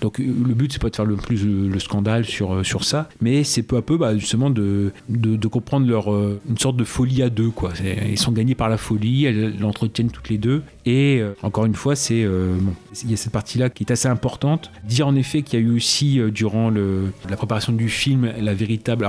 donc 0.00 0.18
le 0.18 0.54
but 0.54 0.72
c'est 0.72 0.82
pas 0.82 0.90
de 0.90 0.96
faire 0.96 1.04
le 1.04 1.16
plus 1.16 1.44
le, 1.44 1.78
scandale 1.78 2.24
sur 2.24 2.64
sur 2.64 2.84
ça, 2.84 3.08
mais 3.20 3.44
c'est 3.44 3.62
peu 3.62 3.76
à 3.76 3.82
peu 3.82 3.96
bah, 3.96 4.16
justement 4.16 4.50
de, 4.50 4.92
de, 5.08 5.48
comprendre 5.48 5.86
leur 5.86 6.08
une 6.08 6.58
sorte 6.58 6.76
de 6.76 6.84
folie 6.84 7.22
à 7.22 7.30
deux 7.30 7.50
quoi. 7.50 7.72
Ils 7.84 8.18
sont 8.18 8.32
gagnés 8.32 8.54
par 8.54 8.68
la 8.68 8.76
folie, 8.76 9.24
elles 9.24 9.58
l'entretiennent 9.58 10.10
toutes 10.10 10.28
les 10.28 10.38
deux. 10.38 10.62
Et 10.84 11.22
encore 11.42 11.66
une 11.66 11.74
fois, 11.74 11.96
c'est 11.96 12.24
bon, 12.24 12.74
il 13.02 13.10
y 13.10 13.14
a 13.14 13.16
cette 13.16 13.32
partie-là 13.32 13.70
qui 13.70 13.84
est 13.84 13.92
assez 13.92 14.08
importante. 14.08 14.70
Dire 14.84 15.06
en 15.06 15.14
effet 15.14 15.42
qu'il 15.42 15.60
y 15.60 15.62
a 15.62 15.66
eu 15.66 15.76
aussi, 15.76 16.20
euh, 16.20 16.30
durant 16.30 16.70
la 16.70 17.36
préparation 17.36 17.72
du 17.72 17.88
film, 17.88 18.32
la 18.38 18.54
véritable. 18.54 19.06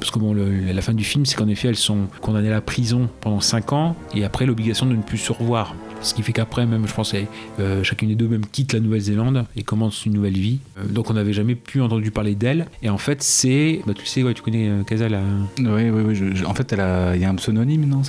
Parce 0.00 0.10
que 0.10 0.18
bon, 0.18 0.34
la 0.34 0.82
fin 0.82 0.94
du 0.94 1.04
film, 1.04 1.26
c'est 1.26 1.36
qu'en 1.36 1.48
effet, 1.48 1.68
elles 1.68 1.76
sont 1.76 2.08
condamnées 2.20 2.48
à 2.48 2.52
la 2.52 2.60
prison 2.60 3.08
pendant 3.20 3.40
5 3.40 3.72
ans 3.72 3.96
et 4.14 4.24
après 4.24 4.46
l'obligation 4.46 4.86
de 4.86 4.94
ne 4.94 5.02
plus 5.02 5.18
se 5.18 5.32
revoir. 5.32 5.74
Ce 6.00 6.14
qui 6.14 6.22
fait 6.22 6.32
qu'après, 6.32 6.64
même, 6.66 6.86
je 6.86 6.94
pense, 6.94 7.12
euh, 7.58 7.82
chacune 7.82 8.08
des 8.08 8.14
deux 8.14 8.28
même 8.28 8.46
quitte 8.46 8.72
la 8.72 8.80
Nouvelle-Zélande 8.80 9.46
et 9.56 9.62
commence 9.62 10.06
une 10.06 10.12
nouvelle 10.12 10.34
vie. 10.34 10.60
Euh, 10.78 10.86
donc 10.86 11.10
on 11.10 11.14
n'avait 11.14 11.32
jamais 11.32 11.54
pu 11.54 11.80
entendu 11.80 12.10
parler 12.10 12.34
d'elle. 12.34 12.66
Et 12.82 12.88
en 12.88 12.98
fait, 12.98 13.22
c'est. 13.22 13.80
Bah, 13.86 13.94
tu 13.94 14.06
sais, 14.06 14.22
ouais, 14.22 14.34
tu 14.34 14.42
connais 14.42 14.68
euh, 14.68 14.84
Casal 14.84 15.18
Oui, 15.58 15.90
oui, 15.90 16.02
oui. 16.06 16.44
en 16.46 16.54
fait, 16.54 16.72
il 16.72 17.20
y 17.20 17.24
a 17.24 17.30
un 17.30 17.34
pseudonyme, 17.34 17.84
non 17.86 18.02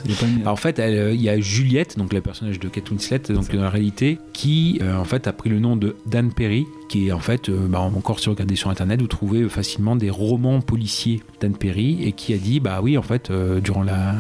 En 0.45 0.55
fait, 0.55 0.79
il 0.79 1.21
y 1.21 1.29
a 1.29 1.39
Juliette, 1.39 1.97
donc 1.97 2.13
le 2.13 2.21
personnage 2.21 2.59
de 2.59 2.67
Kate 2.69 2.89
Winslet, 2.91 3.19
donc 3.29 3.53
dans 3.53 3.61
la 3.61 3.69
réalité, 3.69 4.19
qui 4.33 4.79
en 4.83 5.03
fait 5.03 5.27
a 5.27 5.33
pris 5.33 5.49
le 5.49 5.59
nom 5.59 5.75
de 5.75 5.95
Dan 6.05 6.31
Perry, 6.31 6.65
qui 6.89 7.07
est 7.07 7.11
en 7.11 7.19
fait, 7.19 7.49
bah, 7.49 7.79
encore 7.79 8.19
si 8.19 8.25
vous 8.25 8.33
regardez 8.33 8.55
sur 8.55 8.69
internet, 8.69 9.01
vous 9.01 9.07
trouvez 9.07 9.47
facilement 9.49 9.95
des 9.95 10.09
romans 10.09 10.61
policiers 10.61 11.21
Dan 11.41 11.55
Perry 11.55 12.03
et 12.03 12.11
qui 12.11 12.33
a 12.33 12.37
dit 12.37 12.59
bah 12.59 12.79
oui 12.81 12.97
en 12.97 13.01
fait 13.01 13.31
durant 13.63 13.83
la 13.83 14.15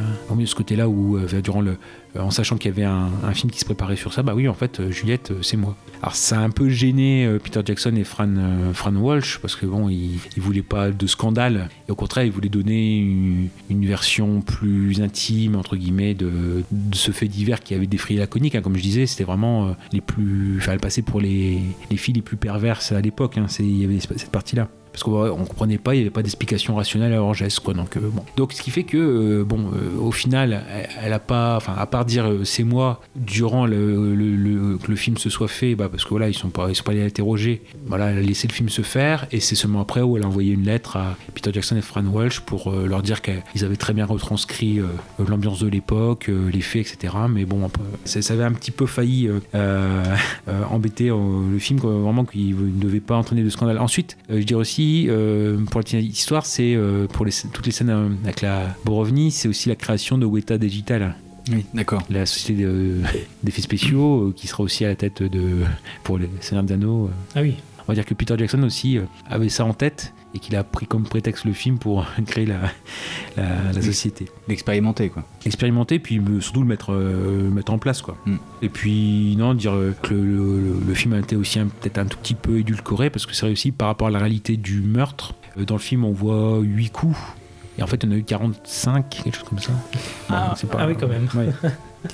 ce 0.45 0.55
côté 0.55 0.75
là 0.75 0.89
où 0.89 1.19
durant 1.43 1.61
le 1.61 1.71
euh, 1.71 1.75
en 2.17 2.31
sachant 2.31 2.57
qu'il 2.57 2.71
y 2.71 2.73
avait 2.73 2.83
un, 2.83 3.33
film 3.33 3.51
qui 3.51 3.59
se 3.59 3.65
préparait 3.65 3.95
sur 3.95 4.13
ça, 4.13 4.23
bah 4.23 4.33
oui, 4.35 4.47
en 4.47 4.53
fait, 4.53 4.79
euh, 4.79 4.91
Juliette, 4.91 5.31
euh, 5.31 5.41
c'est 5.41 5.57
moi. 5.57 5.75
Alors 6.01 6.15
ça 6.15 6.39
a 6.39 6.41
un 6.41 6.49
peu 6.49 6.69
gêné 6.69 7.29
Peter 7.43 7.61
Jackson 7.63 7.95
et 7.95 8.03
Fran, 8.03 8.95
Walsh 8.95 9.39
parce 9.39 9.55
que 9.55 9.65
bon, 9.65 9.89
ils, 9.89 10.19
voulaient 10.37 10.61
pas 10.61 10.91
de 10.91 11.07
scandale 11.07 11.69
et 11.87 11.91
au 11.91 11.95
contraire, 11.95 12.23
ils 12.23 12.31
voulaient 12.31 12.49
donner 12.49 12.99
une, 12.99 13.85
version 13.85 14.41
plus 14.41 15.01
intime 15.01 15.55
entre 15.55 15.75
guillemets 15.75 16.13
de, 16.13 16.63
ce 16.93 17.11
fait 17.11 17.27
divers 17.27 17.61
qui 17.61 17.73
avait 17.73 17.87
défrayé 17.87 18.19
la 18.19 18.27
conique. 18.27 18.55
Hein. 18.55 18.61
Comme 18.61 18.77
je 18.77 18.81
disais, 18.81 19.07
c'était 19.07 19.25
vraiment 19.25 19.75
les 19.91 20.01
plus, 20.01 20.57
enfin, 20.59 20.73
elle 20.73 20.79
passait 20.79 21.01
pour 21.01 21.19
les, 21.19 21.59
les 21.91 21.97
filles 21.97 22.13
les 22.13 22.21
plus 22.21 22.37
perverses 22.37 22.91
à 22.93 23.01
l'époque. 23.01 23.37
Hein. 23.37 23.47
Il 23.59 23.81
y 23.81 23.83
avait 23.83 23.99
cette 23.99 24.31
partie-là 24.31 24.69
parce 24.99 25.03
qu'on 25.03 25.45
comprenait 25.45 25.77
pas, 25.77 25.95
il 25.95 25.99
n'y 25.99 26.03
avait 26.03 26.09
pas 26.09 26.23
d'explication 26.23 26.75
rationnelle 26.75 27.13
à 27.13 27.17
leur 27.17 27.33
geste, 27.33 27.61
quoi. 27.61 27.73
Donc, 27.73 27.95
euh, 27.95 28.01
bon. 28.01 28.23
donc, 28.35 28.51
ce 28.51 28.61
qui 28.61 28.69
fait 28.69 28.83
que, 28.83 28.97
euh, 28.97 29.43
bon, 29.45 29.71
euh, 29.73 29.97
au 29.97 30.11
final, 30.11 30.61
elle, 31.01 31.13
a 31.13 31.19
pas, 31.19 31.55
enfin, 31.55 31.73
à 31.77 31.85
part 31.85 32.03
dire 32.03 32.29
c'est 32.43 32.63
moi, 32.63 33.01
durant 33.15 33.65
le, 33.65 34.13
le, 34.13 34.77
que 34.77 34.89
le 34.89 34.97
film 34.97 35.17
se 35.17 35.29
soit 35.29 35.47
fait, 35.47 35.75
bah, 35.75 35.87
parce 35.89 36.03
que 36.03 36.09
voilà, 36.09 36.27
ils 36.27 36.33
sont 36.33 36.49
pas, 36.49 36.73
sont 36.73 36.83
pas 36.83 36.91
allés 36.91 37.03
l'interroger. 37.03 37.61
Voilà, 37.87 38.11
elle 38.11 38.17
a 38.17 38.21
laissé 38.21 38.47
le 38.47 38.53
film 38.53 38.67
se 38.67 38.81
faire, 38.81 39.25
et 39.31 39.39
c'est 39.39 39.55
seulement 39.55 39.79
après 39.79 40.01
où 40.01 40.17
elle 40.17 40.23
a 40.23 40.27
envoyé 40.27 40.53
une 40.53 40.65
lettre 40.65 40.97
à 40.97 41.15
Peter 41.33 41.51
Jackson 41.53 41.77
et 41.77 41.81
Fran 41.81 42.03
Walsh 42.03 42.41
pour 42.41 42.71
leur 42.71 43.01
dire 43.01 43.21
qu'ils 43.21 43.63
avaient 43.63 43.77
très 43.77 43.93
bien 43.93 44.05
retranscrit 44.05 44.81
l'ambiance 45.25 45.59
de 45.59 45.67
l'époque, 45.67 46.29
les 46.51 46.61
faits, 46.61 46.93
etc. 46.93 47.13
Mais 47.29 47.45
bon, 47.45 47.69
ça, 48.03 48.21
ça 48.21 48.33
avait 48.33 48.43
un 48.43 48.51
petit 48.51 48.71
peu 48.71 48.85
failli 48.85 49.29
embêter 50.69 51.07
le 51.07 51.59
film, 51.59 51.79
vraiment 51.79 52.25
qu'il 52.25 52.55
ne 52.55 52.81
devait 52.81 52.99
pas 52.99 53.15
entraîner 53.15 53.43
de 53.43 53.49
scandale. 53.49 53.79
Ensuite, 53.79 54.17
je 54.29 54.43
dirais 54.43 54.59
aussi 54.59 54.88
aussi, 54.89 55.05
euh, 55.09 55.57
pour 55.65 55.79
la 55.79 55.83
petite 55.83 56.17
histoire, 56.17 56.45
c'est 56.45 56.73
euh, 56.75 57.05
pour 57.07 57.25
les, 57.25 57.31
toutes 57.53 57.65
les 57.65 57.71
scènes 57.71 57.89
euh, 57.89 58.09
avec 58.23 58.41
la 58.41 58.75
Borovni, 58.85 59.31
c'est 59.31 59.47
aussi 59.47 59.69
la 59.69 59.75
création 59.75 60.17
de 60.17 60.25
Weta 60.25 60.57
Digital, 60.57 61.15
Oui, 61.51 61.65
d'accord. 61.73 62.01
la 62.09 62.25
société 62.25 62.63
de- 62.63 62.97
d'effets 63.43 63.61
spéciaux, 63.61 64.33
qui 64.35 64.47
sera 64.47 64.63
aussi 64.63 64.85
à 64.85 64.89
la 64.89 64.95
tête 64.95 65.21
de 65.23 65.63
pour 66.03 66.17
les 66.17 66.29
Seigneurs 66.41 66.63
des 66.63 66.73
Anneaux. 66.73 67.05
euh. 67.05 67.35
Ah 67.35 67.41
oui. 67.41 67.55
On 67.87 67.91
va 67.91 67.95
dire 67.95 68.05
que 68.05 68.13
Peter 68.13 68.35
Jackson 68.37 68.61
aussi 68.63 68.99
avait 69.29 69.49
ça 69.49 69.65
en 69.65 69.73
tête 69.73 70.13
et 70.35 70.39
qu'il 70.39 70.55
a 70.55 70.63
pris 70.63 70.85
comme 70.85 71.03
prétexte 71.03 71.45
le 71.45 71.53
film 71.53 71.77
pour 71.79 72.05
créer 72.27 72.45
la, 72.45 72.59
la, 73.37 73.71
la 73.73 73.81
société. 73.81 74.27
L'expérimenter, 74.47 75.09
quoi. 75.09 75.23
Expérimenter, 75.45 75.99
puis 75.99 76.21
surtout 76.39 76.61
le 76.61 76.67
mettre, 76.67 76.93
euh, 76.93 77.43
le 77.43 77.49
mettre 77.49 77.71
en 77.73 77.77
place. 77.79 78.01
Quoi. 78.01 78.17
Mm. 78.25 78.35
Et 78.61 78.69
puis, 78.69 79.35
non, 79.37 79.53
dire 79.53 79.73
euh, 79.73 79.95
que 80.03 80.13
le, 80.13 80.59
le- 80.61 80.79
le 80.87 80.93
film 80.93 81.13
a 81.13 81.19
été 81.19 81.35
aussi 81.35 81.59
peut-être 81.59 81.97
un 81.97 82.05
tout 82.05 82.17
petit 82.17 82.35
peu 82.35 82.59
édulcoré, 82.59 83.09
parce 83.09 83.25
que 83.25 83.33
c'est 83.33 83.45
réussi 83.45 83.71
par 83.71 83.87
rapport 83.87 84.07
à 84.07 84.11
la 84.11 84.19
réalité 84.19 84.55
du 84.57 84.81
meurtre. 84.81 85.33
Euh, 85.57 85.65
Dans 85.65 85.75
le 85.75 85.79
film, 85.81 86.03
on 86.05 86.11
voit 86.11 86.59
8 86.59 86.89
coups. 86.91 87.17
Et 87.77 87.83
en 87.83 87.87
fait, 87.87 88.03
on 88.05 88.11
a 88.11 88.15
eu 88.15 88.23
45, 88.23 89.09
quelque 89.23 89.35
chose 89.37 89.47
comme 89.47 89.59
ça. 89.59 89.71
Ah, 90.29 90.49
Bon, 90.49 90.55
c'est 90.57 90.67
ah 90.77 90.85
oui, 90.87 90.95
quand 90.99 91.07
même. 91.07 91.27
Ouais. 91.35 91.49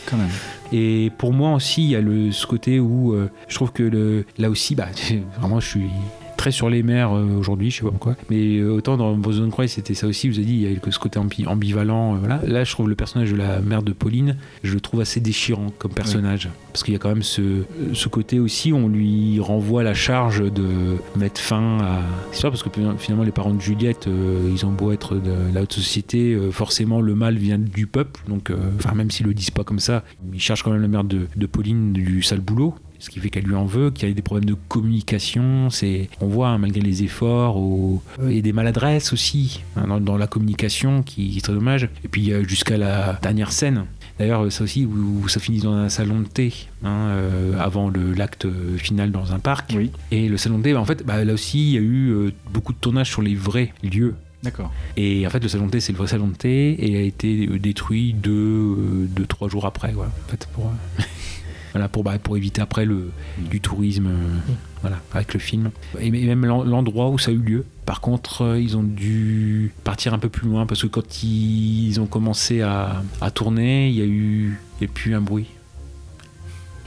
Quand 0.07 0.17
même. 0.17 0.29
Et 0.71 1.11
pour 1.19 1.31
moi 1.31 1.53
aussi, 1.53 1.83
il 1.83 1.89
y 1.91 1.95
a 1.95 2.01
le, 2.01 2.31
ce 2.31 2.47
côté 2.47 2.79
où 2.79 3.13
euh, 3.13 3.29
je 3.47 3.53
trouve 3.53 3.71
que 3.71 3.83
le, 3.83 4.25
là 4.39 4.49
aussi, 4.49 4.73
bah, 4.73 4.87
vraiment, 5.39 5.59
je 5.59 5.67
suis 5.67 5.89
très 6.37 6.51
sur 6.51 6.69
les 6.69 6.83
mers 6.83 7.13
euh, 7.13 7.25
aujourd'hui, 7.37 7.71
je 7.71 7.77
sais 7.77 7.83
pas 7.83 7.91
pourquoi. 7.91 8.15
Mais 8.29 8.57
euh, 8.57 8.71
autant 8.71 8.97
dans 8.97 9.15
Boson 9.15 9.49
Croix, 9.49 9.67
c'était 9.67 9.93
ça 9.93 10.07
aussi, 10.07 10.29
vous 10.29 10.37
avez 10.37 10.45
dit, 10.45 10.53
il 10.55 10.61
y 10.61 10.67
a 10.75 10.91
ce 10.91 10.99
côté 10.99 11.19
ambi- 11.19 11.47
ambivalent. 11.47 12.15
euh, 12.15 12.17
voilà. 12.19 12.41
Là, 12.45 12.63
je 12.63 12.71
trouve 12.71 12.89
le 12.89 12.95
personnage 12.95 13.31
de 13.31 13.37
la 13.37 13.59
mère 13.61 13.83
de 13.83 13.91
Pauline, 13.91 14.37
je 14.63 14.73
le 14.73 14.79
trouve 14.79 15.01
assez 15.01 15.19
déchirant 15.19 15.67
comme 15.77 15.91
personnage. 15.91 16.49
Parce 16.71 16.83
qu'il 16.83 16.93
y 16.93 16.97
a 16.97 16.99
quand 16.99 17.09
même 17.09 17.23
ce, 17.23 17.63
ce 17.93 18.07
côté 18.09 18.39
aussi, 18.39 18.73
on 18.73 18.87
lui 18.89 19.39
renvoie 19.39 19.83
la 19.83 19.93
charge 19.93 20.43
de 20.51 20.97
mettre 21.17 21.39
fin 21.39 21.77
à 21.79 22.01
l'histoire, 22.31 22.51
parce 22.51 22.63
que 22.63 22.69
finalement, 22.97 23.23
les 23.23 23.31
parents 23.31 23.53
de 23.53 23.61
Juliette, 23.61 24.07
euh, 24.07 24.49
ils 24.53 24.65
ont 24.65 24.71
beau 24.71 24.91
être 24.91 25.15
de 25.15 25.31
la 25.53 25.61
haute 25.61 25.73
société, 25.73 26.33
euh, 26.33 26.51
forcément, 26.51 27.01
le 27.01 27.15
mal 27.15 27.35
vient 27.37 27.57
du 27.59 27.87
peuple. 27.87 28.21
Donc, 28.27 28.49
euh, 28.49 28.55
même 28.93 29.11
s'ils 29.11 29.25
le 29.25 29.33
disent 29.33 29.51
pas 29.51 29.63
comme 29.63 29.79
ça, 29.79 30.03
ils 30.33 30.39
cherchent 30.39 30.63
quand 30.63 30.71
même 30.71 30.81
la 30.81 30.87
mère 30.87 31.03
de, 31.03 31.27
de 31.35 31.45
Pauline 31.45 31.93
du 31.93 32.21
sale 32.21 32.39
boulot. 32.41 32.75
Ce 33.05 33.11
qui 33.11 33.19
fait 33.19 33.29
qu'elle 33.29 33.43
lui 33.43 33.53
en 33.53 33.65
veut, 33.65 33.91
qu'il 33.91 34.09
y 34.09 34.11
a 34.11 34.15
des 34.15 34.21
problèmes 34.23 34.49
de 34.49 34.55
communication. 34.67 35.69
C'est, 35.69 36.09
on 36.21 36.25
voit 36.27 36.47
hein, 36.49 36.57
malgré 36.57 36.81
les 36.81 37.03
efforts, 37.03 37.55
au- 37.57 38.01
et 38.27 38.41
des 38.41 38.51
maladresses 38.51 39.13
aussi 39.13 39.61
hein, 39.75 39.85
dans, 39.87 39.99
dans 39.99 40.17
la 40.17 40.25
communication, 40.25 41.03
qui, 41.03 41.29
qui 41.29 41.37
est 41.37 41.41
très 41.41 41.53
dommage. 41.53 41.87
Et 42.03 42.07
puis 42.07 42.31
euh, 42.31 42.43
jusqu'à 42.47 42.77
la 42.77 43.19
dernière 43.21 43.51
scène. 43.51 43.85
D'ailleurs, 44.17 44.51
ça 44.51 44.63
aussi, 44.63 44.85
où, 44.85 45.21
où 45.23 45.27
ça 45.27 45.39
finit 45.39 45.59
dans 45.59 45.73
un 45.73 45.89
salon 45.89 46.21
de 46.21 46.27
thé, 46.27 46.51
hein, 46.83 47.09
euh, 47.09 47.59
avant 47.59 47.89
le, 47.89 48.13
l'acte 48.13 48.47
final 48.77 49.11
dans 49.11 49.33
un 49.33 49.39
parc. 49.39 49.73
Oui. 49.75 49.91
Et 50.09 50.27
le 50.29 50.37
salon 50.37 50.57
de 50.57 50.63
thé, 50.63 50.73
bah, 50.73 50.79
en 50.79 50.85
fait, 50.85 51.05
bah, 51.05 51.23
là 51.23 51.33
aussi, 51.33 51.59
il 51.59 51.73
y 51.73 51.77
a 51.77 51.81
eu 51.81 52.09
euh, 52.11 52.31
beaucoup 52.51 52.73
de 52.73 52.77
tournages 52.79 53.09
sur 53.11 53.21
les 53.21 53.35
vrais 53.35 53.71
lieux. 53.83 54.15
D'accord. 54.41 54.71
Et 54.95 55.27
en 55.27 55.29
fait, 55.29 55.41
le 55.43 55.49
salon 55.49 55.65
de 55.65 55.71
thé, 55.71 55.79
c'est 55.79 55.91
le 55.91 55.97
vrai 55.97 56.07
salon 56.07 56.27
de 56.29 56.35
thé, 56.35 56.71
et 56.71 56.89
il 56.91 56.95
a 56.95 57.01
été 57.01 57.47
euh, 57.47 57.59
détruit 57.59 58.13
deux, 58.13 58.31
euh, 58.31 59.05
deux 59.09 59.25
trois 59.25 59.49
jours 59.49 59.65
après, 59.65 59.91
voilà, 59.91 60.11
en 60.25 60.31
fait, 60.31 60.47
pour, 60.53 60.67
euh, 60.67 61.03
voilà, 61.75 61.89
pour, 61.89 62.05
bah, 62.05 62.17
pour 62.19 62.37
éviter 62.37 62.61
après 62.61 62.85
le, 62.85 63.11
du 63.37 63.59
tourisme, 63.59 64.07
euh, 64.07 64.53
voilà, 64.79 65.01
avec 65.13 65.33
le 65.33 65.41
film. 65.41 65.71
Et, 65.99 66.07
et 66.07 66.25
même 66.25 66.45
l'en- 66.45 66.63
l'endroit 66.63 67.09
où 67.09 67.17
ça 67.19 67.31
a 67.31 67.33
eu 67.33 67.37
lieu. 67.39 67.65
Par 67.85 67.99
contre, 67.99 68.43
euh, 68.43 68.59
ils 68.61 68.77
ont 68.77 68.83
dû 68.83 69.73
partir 69.83 70.13
un 70.13 70.19
peu 70.19 70.29
plus 70.29 70.47
loin, 70.47 70.65
parce 70.65 70.81
que 70.83 70.87
quand 70.87 71.21
ils 71.21 71.99
ont 71.99 72.05
commencé 72.05 72.61
à, 72.61 73.03
à 73.19 73.29
tourner, 73.29 73.89
il 73.89 73.95
y 73.95 74.01
a 74.01 74.05
eu, 74.05 74.57
a 74.81 74.87
plus 74.87 75.13
un 75.15 75.19
bruit. 75.19 75.47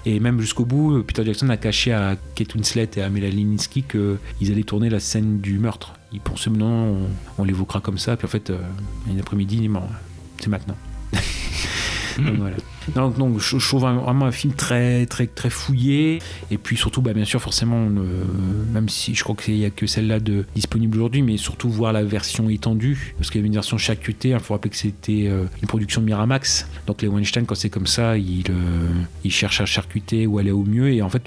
Et 0.07 0.21
même 0.21 0.41
jusqu'au 0.41 0.65
bout, 0.65 0.97
euh, 0.97 1.03
Peter 1.03 1.23
Jackson 1.23 1.51
a 1.51 1.59
caché 1.59 1.93
à 1.93 2.17
Kate 2.35 2.55
Winslet 2.55 2.89
et 2.97 3.03
à 3.03 3.11
Melanie 3.11 3.45
Linsky 3.45 3.83
qu'ils 3.83 4.51
allaient 4.51 4.63
tourner 4.63 4.89
la 4.89 5.01
scène 5.01 5.41
du 5.41 5.59
meurtre. 5.59 5.93
Ils 6.13 6.21
pensaient, 6.21 6.49
non, 6.49 6.67
on, 6.95 6.99
on 7.37 7.45
l'évoquera 7.45 7.81
comme 7.81 7.99
ça. 7.99 8.17
Puis 8.17 8.25
en 8.25 8.31
fait, 8.31 8.49
euh, 8.49 8.59
une 9.07 9.21
après-midi, 9.21 9.59
il 9.61 9.69
bon, 9.69 9.83
c'est 10.41 10.49
maintenant. 10.49 10.77
donc 12.19 12.37
voilà. 12.39 12.57
Donc, 12.95 13.19
donc, 13.19 13.39
je, 13.39 13.57
trouve 13.59 13.83
vraiment 13.83 14.27
un 14.27 14.33
film 14.33 14.55
très, 14.55 15.07
très, 15.07 15.27
très 15.27 15.51
fouillé. 15.51 16.21
Et 16.51 16.59
puis 16.59 16.77
surtout, 16.77 17.03
bah, 17.03 17.13
bien 17.13 17.25
sûr, 17.25 17.41
forcément, 17.41 17.87
euh, 17.89 18.25
même 18.73 18.89
si 18.89 19.15
je 19.15 19.23
crois 19.23 19.37
qu'il 19.37 19.55
n'y 19.55 19.65
a 19.65 19.71
que 19.71 19.87
celle-là 19.87 20.21
de, 20.21 20.45
disponible 20.55 20.97
aujourd'hui, 20.97 21.23
mais 21.23 21.37
surtout 21.37 21.69
voir 21.69 21.93
la 21.93 22.05
version 22.05 22.49
étendue. 22.49 23.15
Parce 23.17 23.31
qu'il 23.31 23.39
y 23.39 23.41
avait 23.41 23.49
une 23.49 23.55
version 23.55 23.79
charcutée. 23.79 24.31
Il 24.31 24.41
faut 24.41 24.55
rappeler 24.55 24.71
que 24.71 24.77
c'était 24.77 25.27
euh, 25.29 25.45
une 25.63 25.69
production 25.69 26.01
Miramax. 26.01 26.69
Donc 26.87 27.03
les 27.03 27.09
Weinstein, 27.09 27.45
quand 27.45 27.55
c'est 27.55 27.71
comme 27.71 27.87
ça, 27.87 28.17
ils, 28.17 28.45
euh, 28.51 28.89
ils 29.25 29.33
cherchent 29.33 29.61
à 29.61 29.67
charcuter 29.67 30.27
ou 30.27 30.39
aller 30.39 30.51
au 30.51 30.65
mieux. 30.65 30.93
Et 30.93 31.03
en 31.03 31.09
fait, 31.09 31.23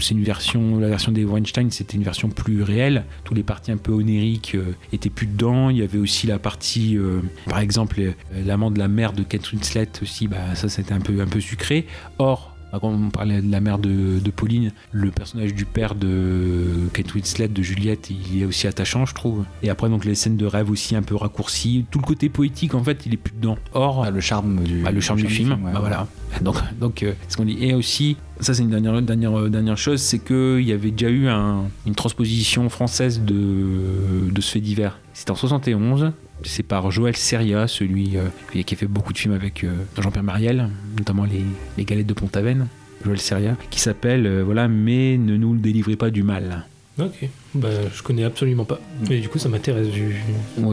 c'est 0.00 0.14
une 0.14 0.24
version, 0.24 0.78
la 0.78 0.88
version 0.88 1.12
des 1.12 1.24
Weinstein, 1.24 1.70
c'était 1.70 1.96
une 1.96 2.02
version 2.02 2.28
plus 2.28 2.62
réelle. 2.62 3.04
Tous 3.24 3.34
les 3.34 3.42
parties 3.42 3.72
un 3.72 3.76
peu 3.76 3.92
onériques 3.92 4.54
euh, 4.54 4.72
étaient 4.92 5.10
plus 5.10 5.26
dedans. 5.26 5.70
Il 5.70 5.78
y 5.78 5.82
avait 5.82 5.98
aussi 5.98 6.26
la 6.26 6.38
partie, 6.38 6.98
par 7.46 7.58
exemple, 7.58 8.00
l'amant 8.44 8.70
de 8.70 8.78
la 8.78 8.88
mère 8.88 9.12
de 9.12 9.22
Kate 9.22 9.52
Winslet 9.52 9.88
aussi. 10.02 10.28
Bah, 10.28 10.54
ça, 10.54 10.68
c'était 10.68 10.89
un 10.92 11.00
peu, 11.00 11.20
un 11.20 11.26
peu 11.26 11.40
sucré. 11.40 11.86
Or, 12.18 12.54
bah, 12.72 12.78
quand 12.80 12.90
on 12.90 13.10
parlait 13.10 13.42
de 13.42 13.50
la 13.50 13.60
mère 13.60 13.78
de, 13.80 14.20
de 14.20 14.30
Pauline, 14.30 14.70
le 14.92 15.10
personnage 15.10 15.54
du 15.54 15.64
père 15.64 15.96
de 15.96 16.88
Kate 16.92 17.12
Winslet, 17.14 17.48
de 17.48 17.62
Juliette, 17.62 18.10
il 18.10 18.42
est 18.42 18.44
aussi 18.44 18.68
attachant, 18.68 19.06
je 19.06 19.14
trouve. 19.14 19.44
Et 19.64 19.70
après, 19.70 19.88
donc 19.88 20.04
les 20.04 20.14
scènes 20.14 20.36
de 20.36 20.46
rêve 20.46 20.70
aussi 20.70 20.94
un 20.94 21.02
peu 21.02 21.16
raccourcies. 21.16 21.84
Tout 21.90 21.98
le 21.98 22.04
côté 22.06 22.28
poétique, 22.28 22.74
en 22.76 22.84
fait, 22.84 23.06
il 23.06 23.14
est 23.14 23.16
plus 23.16 23.34
dedans. 23.34 23.58
Or, 23.74 24.04
Ah, 24.04 24.10
le 24.12 24.20
charme 24.20 24.62
du, 24.62 24.82
bah, 24.82 24.92
le 24.92 25.00
charme 25.00 25.18
du 25.20 25.26
film, 25.28 25.52
ouais, 25.64 25.72
bah, 25.72 25.80
voilà. 25.80 26.06
Donc, 26.42 26.56
donc 26.78 27.02
euh, 27.02 27.12
ce 27.28 27.36
qu'on 27.36 27.44
dit. 27.44 27.56
Et 27.60 27.74
aussi, 27.74 28.16
ça 28.38 28.54
c'est 28.54 28.62
une 28.62 28.70
dernière, 28.70 29.02
dernière, 29.02 29.50
dernière 29.50 29.76
chose, 29.76 30.00
c'est 30.00 30.20
qu'il 30.20 30.60
y 30.62 30.70
avait 30.72 30.92
déjà 30.92 31.10
eu 31.10 31.26
un- 31.26 31.64
une 31.86 31.96
transposition 31.96 32.68
française 32.68 33.20
de, 33.20 34.30
de 34.30 34.40
ce 34.40 34.52
fait 34.52 34.60
divers. 34.60 35.00
C'était 35.12 35.32
en 35.32 35.36
71. 35.36 36.12
C'est 36.44 36.62
par 36.62 36.90
Joël 36.90 37.16
Seria, 37.16 37.66
celui 37.68 38.16
euh, 38.16 38.28
qui 38.62 38.74
a 38.74 38.76
fait 38.76 38.86
beaucoup 38.86 39.12
de 39.12 39.18
films 39.18 39.34
avec 39.34 39.64
euh, 39.64 39.72
Jean-Pierre 39.98 40.22
Mariel, 40.22 40.68
notamment 40.96 41.24
les, 41.24 41.44
les 41.76 41.84
Galettes 41.84 42.06
de 42.06 42.14
Pont-Aven. 42.14 42.66
Joël 43.04 43.20
Seria, 43.20 43.56
qui 43.70 43.80
s'appelle 43.80 44.26
euh, 44.26 44.42
voilà, 44.44 44.68
Mais 44.68 45.16
ne 45.16 45.36
nous 45.36 45.54
le 45.54 45.58
délivrez 45.58 45.96
pas 45.96 46.10
du 46.10 46.22
mal. 46.22 46.66
Ok. 46.98 47.28
Bah, 47.54 47.68
je 47.92 48.02
connais 48.02 48.24
absolument 48.24 48.64
pas. 48.64 48.78
Et 49.10 49.20
du 49.20 49.28
coup, 49.28 49.38
ça 49.38 49.48
m'intéresse. 49.48 49.88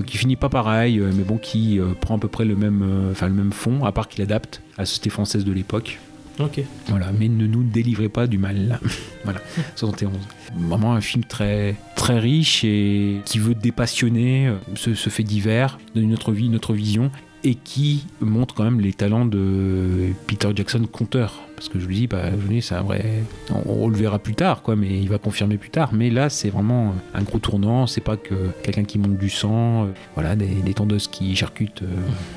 qui 0.05 0.17
finit 0.17 0.35
pas 0.35 0.49
pareil, 0.49 0.99
mais 0.99 1.23
bon, 1.23 1.37
qui 1.37 1.79
prend 2.01 2.17
à 2.17 2.19
peu 2.19 2.27
près 2.27 2.43
le 2.43 2.55
même, 2.55 3.09
enfin, 3.11 3.27
le 3.27 3.33
même 3.33 3.53
fond, 3.53 3.85
à 3.85 3.93
part 3.93 4.09
qu'il 4.09 4.21
adapte 4.21 4.61
à 4.77 4.81
la 4.81 4.85
société 4.85 5.09
française 5.09 5.45
de 5.45 5.53
l'époque. 5.53 5.99
Ok. 6.39 6.61
Voilà, 6.87 7.11
mais 7.11 7.27
ne 7.27 7.47
nous 7.47 7.63
délivrez 7.63 8.09
pas 8.09 8.27
du 8.27 8.37
mal. 8.37 8.79
voilà, 9.23 9.41
71. 9.75 10.13
Vraiment 10.55 10.93
un 10.93 11.01
film 11.01 11.23
très, 11.23 11.75
très 11.95 12.19
riche 12.19 12.63
et 12.63 13.21
qui 13.25 13.39
veut 13.39 13.55
dépassionner 13.55 14.47
euh, 14.47 14.55
ce, 14.75 14.93
ce 14.93 15.09
fait 15.09 15.23
divers, 15.23 15.79
une 15.95 16.13
autre 16.13 16.31
vie, 16.31 16.45
une 16.45 16.55
autre 16.55 16.73
vision, 16.73 17.11
et 17.43 17.55
qui 17.55 18.05
montre 18.19 18.53
quand 18.53 18.63
même 18.63 18.79
les 18.79 18.93
talents 18.93 19.25
de 19.25 20.11
Peter 20.27 20.49
Jackson, 20.55 20.85
conteur. 20.91 21.46
Parce 21.57 21.69
que 21.69 21.79
je 21.79 21.87
lui 21.87 21.95
dis, 21.95 22.07
bah, 22.07 22.21
c'est 22.61 22.75
un 22.75 22.83
vrai. 22.83 23.03
On, 23.51 23.85
on 23.85 23.87
le 23.89 23.97
verra 23.97 24.19
plus 24.19 24.35
tard, 24.35 24.61
quoi, 24.61 24.75
mais 24.75 24.99
il 24.99 25.09
va 25.09 25.17
confirmer 25.17 25.57
plus 25.57 25.71
tard. 25.71 25.89
Mais 25.91 26.11
là, 26.11 26.29
c'est 26.29 26.49
vraiment 26.49 26.93
un 27.15 27.23
gros 27.23 27.39
tournant. 27.39 27.87
C'est 27.87 27.99
pas 28.01 28.15
que 28.15 28.35
quelqu'un 28.61 28.83
qui 28.83 28.99
monte 28.99 29.17
du 29.17 29.31
sang, 29.31 29.85
euh, 29.85 29.87
voilà, 30.13 30.35
des, 30.35 30.45
des 30.45 30.73
tondeuses 30.75 31.07
qui 31.07 31.35
charcutent, 31.35 31.81
euh, 31.81 31.87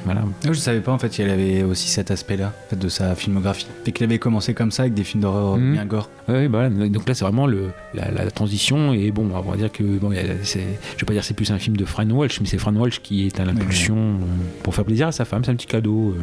voilà. 0.07 0.23
Je 0.45 0.53
savais 0.55 0.81
pas 0.81 0.93
en 0.93 0.99
fait 0.99 1.11
qu'il 1.11 1.29
avait 1.29 1.63
aussi 1.65 1.89
cet 1.89 2.11
aspect-là 2.11 2.55
en 2.67 2.71
fait, 2.71 2.79
de 2.79 2.89
sa 2.89 3.15
filmographie. 3.15 3.67
Fait 3.85 3.93
qu'il 3.93 4.05
avait 4.05 4.19
commencé 4.19 4.55
comme 4.55 4.71
ça 4.71 4.85
avec 4.85 4.95
des 4.95 5.05
films 5.05 5.21
d'horreur 5.23 5.59
Mhm. 5.59 5.73
bien 5.75 5.85
gore. 5.85 6.09
Ouais, 6.27 6.49
bah 6.49 6.69
voilà. 6.71 6.89
Donc 6.89 7.07
là, 7.07 7.13
c'est 7.15 7.25
vraiment 7.25 7.47
le, 7.47 7.73
la, 7.93 8.11
la 8.11 8.31
transition. 8.31 8.95
Et 8.95 9.11
bon, 9.11 9.29
on 9.35 9.41
va 9.51 9.57
dire 9.59 9.71
que, 9.71 9.83
bon, 9.83 10.13
c'est- 10.45 10.61
je 10.97 11.01
vais 11.01 11.07
pas 11.07 11.13
dire 11.13 11.21
que 11.21 11.29
c'est 11.29 11.35
plus 11.35 11.51
un 11.51 11.59
film 11.59 11.77
de 11.77 11.85
Fran 11.85 12.09
Walsh, 12.09 12.41
mais 12.41 12.47
c'est 12.47 12.57
Fran 12.59 12.75
Walsh 12.75 13.01
qui 13.03 13.27
est 13.27 13.39
à 13.39 13.45
l'impulsion 13.45 13.97
euh, 13.99 14.17
pour 14.63 14.75
faire 14.75 14.87
plaisir 14.87 15.09
à 15.09 15.13
sa 15.13 15.27
femme. 15.27 15.45
C'est 15.45 15.51
un 15.51 15.57
petit 15.57 15.67
cadeau 15.67 16.17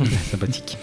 euh, 0.00 0.04
sympathique. 0.32 0.76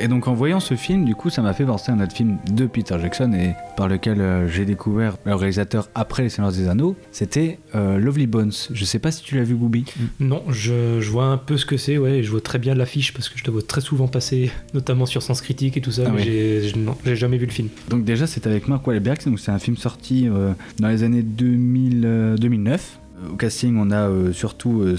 Et 0.00 0.08
donc 0.08 0.28
en 0.28 0.34
voyant 0.34 0.60
ce 0.60 0.74
film, 0.74 1.04
du 1.04 1.14
coup, 1.14 1.28
ça 1.28 1.42
m'a 1.42 1.52
fait 1.52 1.64
penser 1.64 1.92
à 1.92 1.94
un 1.94 2.00
autre 2.00 2.14
film 2.14 2.38
de 2.50 2.64
Peter 2.66 2.96
Jackson 3.00 3.32
et 3.34 3.52
par 3.76 3.86
lequel 3.86 4.20
euh, 4.20 4.48
j'ai 4.48 4.64
découvert 4.64 5.18
le 5.26 5.34
réalisateur 5.34 5.88
après 5.94 6.22
Les 6.22 6.28
Seigneurs 6.30 6.52
des 6.52 6.68
Anneaux. 6.68 6.96
C'était 7.12 7.58
euh, 7.74 7.98
Lovely 7.98 8.26
Bones. 8.26 8.52
Je 8.72 8.84
sais 8.86 8.98
pas 8.98 9.10
si 9.12 9.22
tu 9.22 9.36
l'as 9.36 9.44
vu, 9.44 9.54
Booby. 9.54 9.84
Non, 10.18 10.42
je, 10.48 11.00
je 11.00 11.10
vois 11.10 11.26
un 11.26 11.36
peu 11.36 11.56
ce 11.58 11.66
que 11.66 11.76
c'est, 11.76 11.98
ouais, 11.98 12.18
et 12.18 12.22
je 12.22 12.30
vois 12.30 12.40
très 12.40 12.58
bien 12.58 12.74
l'affiche 12.74 13.12
parce 13.12 13.28
que 13.28 13.38
je 13.38 13.44
te 13.44 13.50
vois 13.50 13.62
très 13.62 13.82
souvent 13.82 14.08
passer, 14.08 14.50
notamment 14.74 15.04
sur 15.06 15.22
Sens 15.22 15.42
Critique 15.42 15.76
et 15.76 15.80
tout 15.82 15.92
ça, 15.92 16.04
Ah 16.06 16.10
mais 16.10 16.16
ouais. 16.16 16.22
j'ai 16.24 16.60
j'ai- 16.70 16.76
non, 16.78 16.96
j'ai 17.04 17.16
jamais 17.16 17.36
vu 17.36 17.44
le 17.46 17.52
film. 17.52 17.68
Donc 17.90 18.04
déjà, 18.04 18.26
c'est 18.26 18.46
avec 18.46 18.68
Mark 18.68 18.86
Wahlberg. 18.86 19.18
Donc 19.26 19.38
c'est 19.38 19.50
un 19.52 19.58
film 19.58 19.76
sorti 19.76 20.28
euh, 20.28 20.52
dans 20.78 20.88
les 20.88 21.02
années 21.02 21.22
2000, 21.22 22.02
euh, 22.06 22.36
2009. 22.38 22.98
Euh, 23.22 23.32
Au 23.32 23.36
casting, 23.36 23.76
on 23.78 23.90
a 23.90 24.08
euh, 24.08 24.32
surtout. 24.32 24.80
euh, 24.80 24.96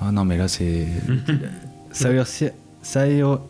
Ah 0.00 0.12
non, 0.12 0.24
mais 0.24 0.36
là, 0.38 0.46
c'est. 0.46 0.86
Saoirse- 1.92 2.52
Saoirse- 2.82 3.40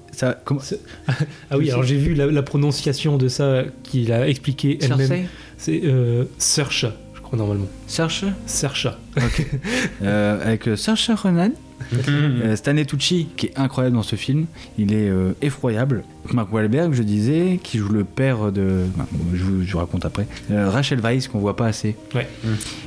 Comment- 0.44 0.60
Ah 1.50 1.58
oui, 1.58 1.70
alors 1.70 1.82
j'ai 1.84 1.96
vu 1.96 2.14
la, 2.14 2.26
la 2.26 2.42
prononciation 2.42 3.16
de 3.16 3.28
ça 3.28 3.62
qu'il 3.82 4.12
a 4.12 4.28
expliqué 4.28 4.78
elle-même. 4.82 5.26
C'est 5.58 5.80
euh, 5.84 6.24
Saoirse, 6.38 6.86
je 7.14 7.20
crois 7.20 7.38
normalement. 7.38 7.66
Saoirse 7.86 8.24
Saoirse. 8.46 8.88
Euh, 10.02 10.40
avec 10.44 10.68
euh, 10.68 10.76
Saoirse 10.76 11.10
Ronan 11.10 11.50
Euh, 12.08 12.56
Stanley 12.56 12.84
Tucci, 12.84 13.28
qui 13.38 13.46
est 13.46 13.58
incroyable 13.58 13.96
dans 13.96 14.02
ce 14.02 14.14
film, 14.16 14.46
il 14.78 14.92
est 14.92 15.08
euh, 15.08 15.32
effroyable. 15.40 16.04
Mark 16.32 16.52
Wahlberg, 16.52 16.92
je 16.92 17.02
disais, 17.02 17.58
qui 17.62 17.78
joue 17.78 17.88
le 17.88 18.04
père 18.04 18.52
de. 18.52 18.84
enfin, 18.94 19.06
je, 19.34 19.42
vous, 19.42 19.62
je 19.64 19.72
vous 19.72 19.78
raconte 19.78 20.04
après. 20.04 20.26
Euh, 20.50 20.68
Rachel 20.68 21.00
Weisz, 21.00 21.28
qu'on 21.28 21.38
voit 21.38 21.56
pas 21.56 21.66
assez. 21.66 21.96
Ouais. 22.14 22.28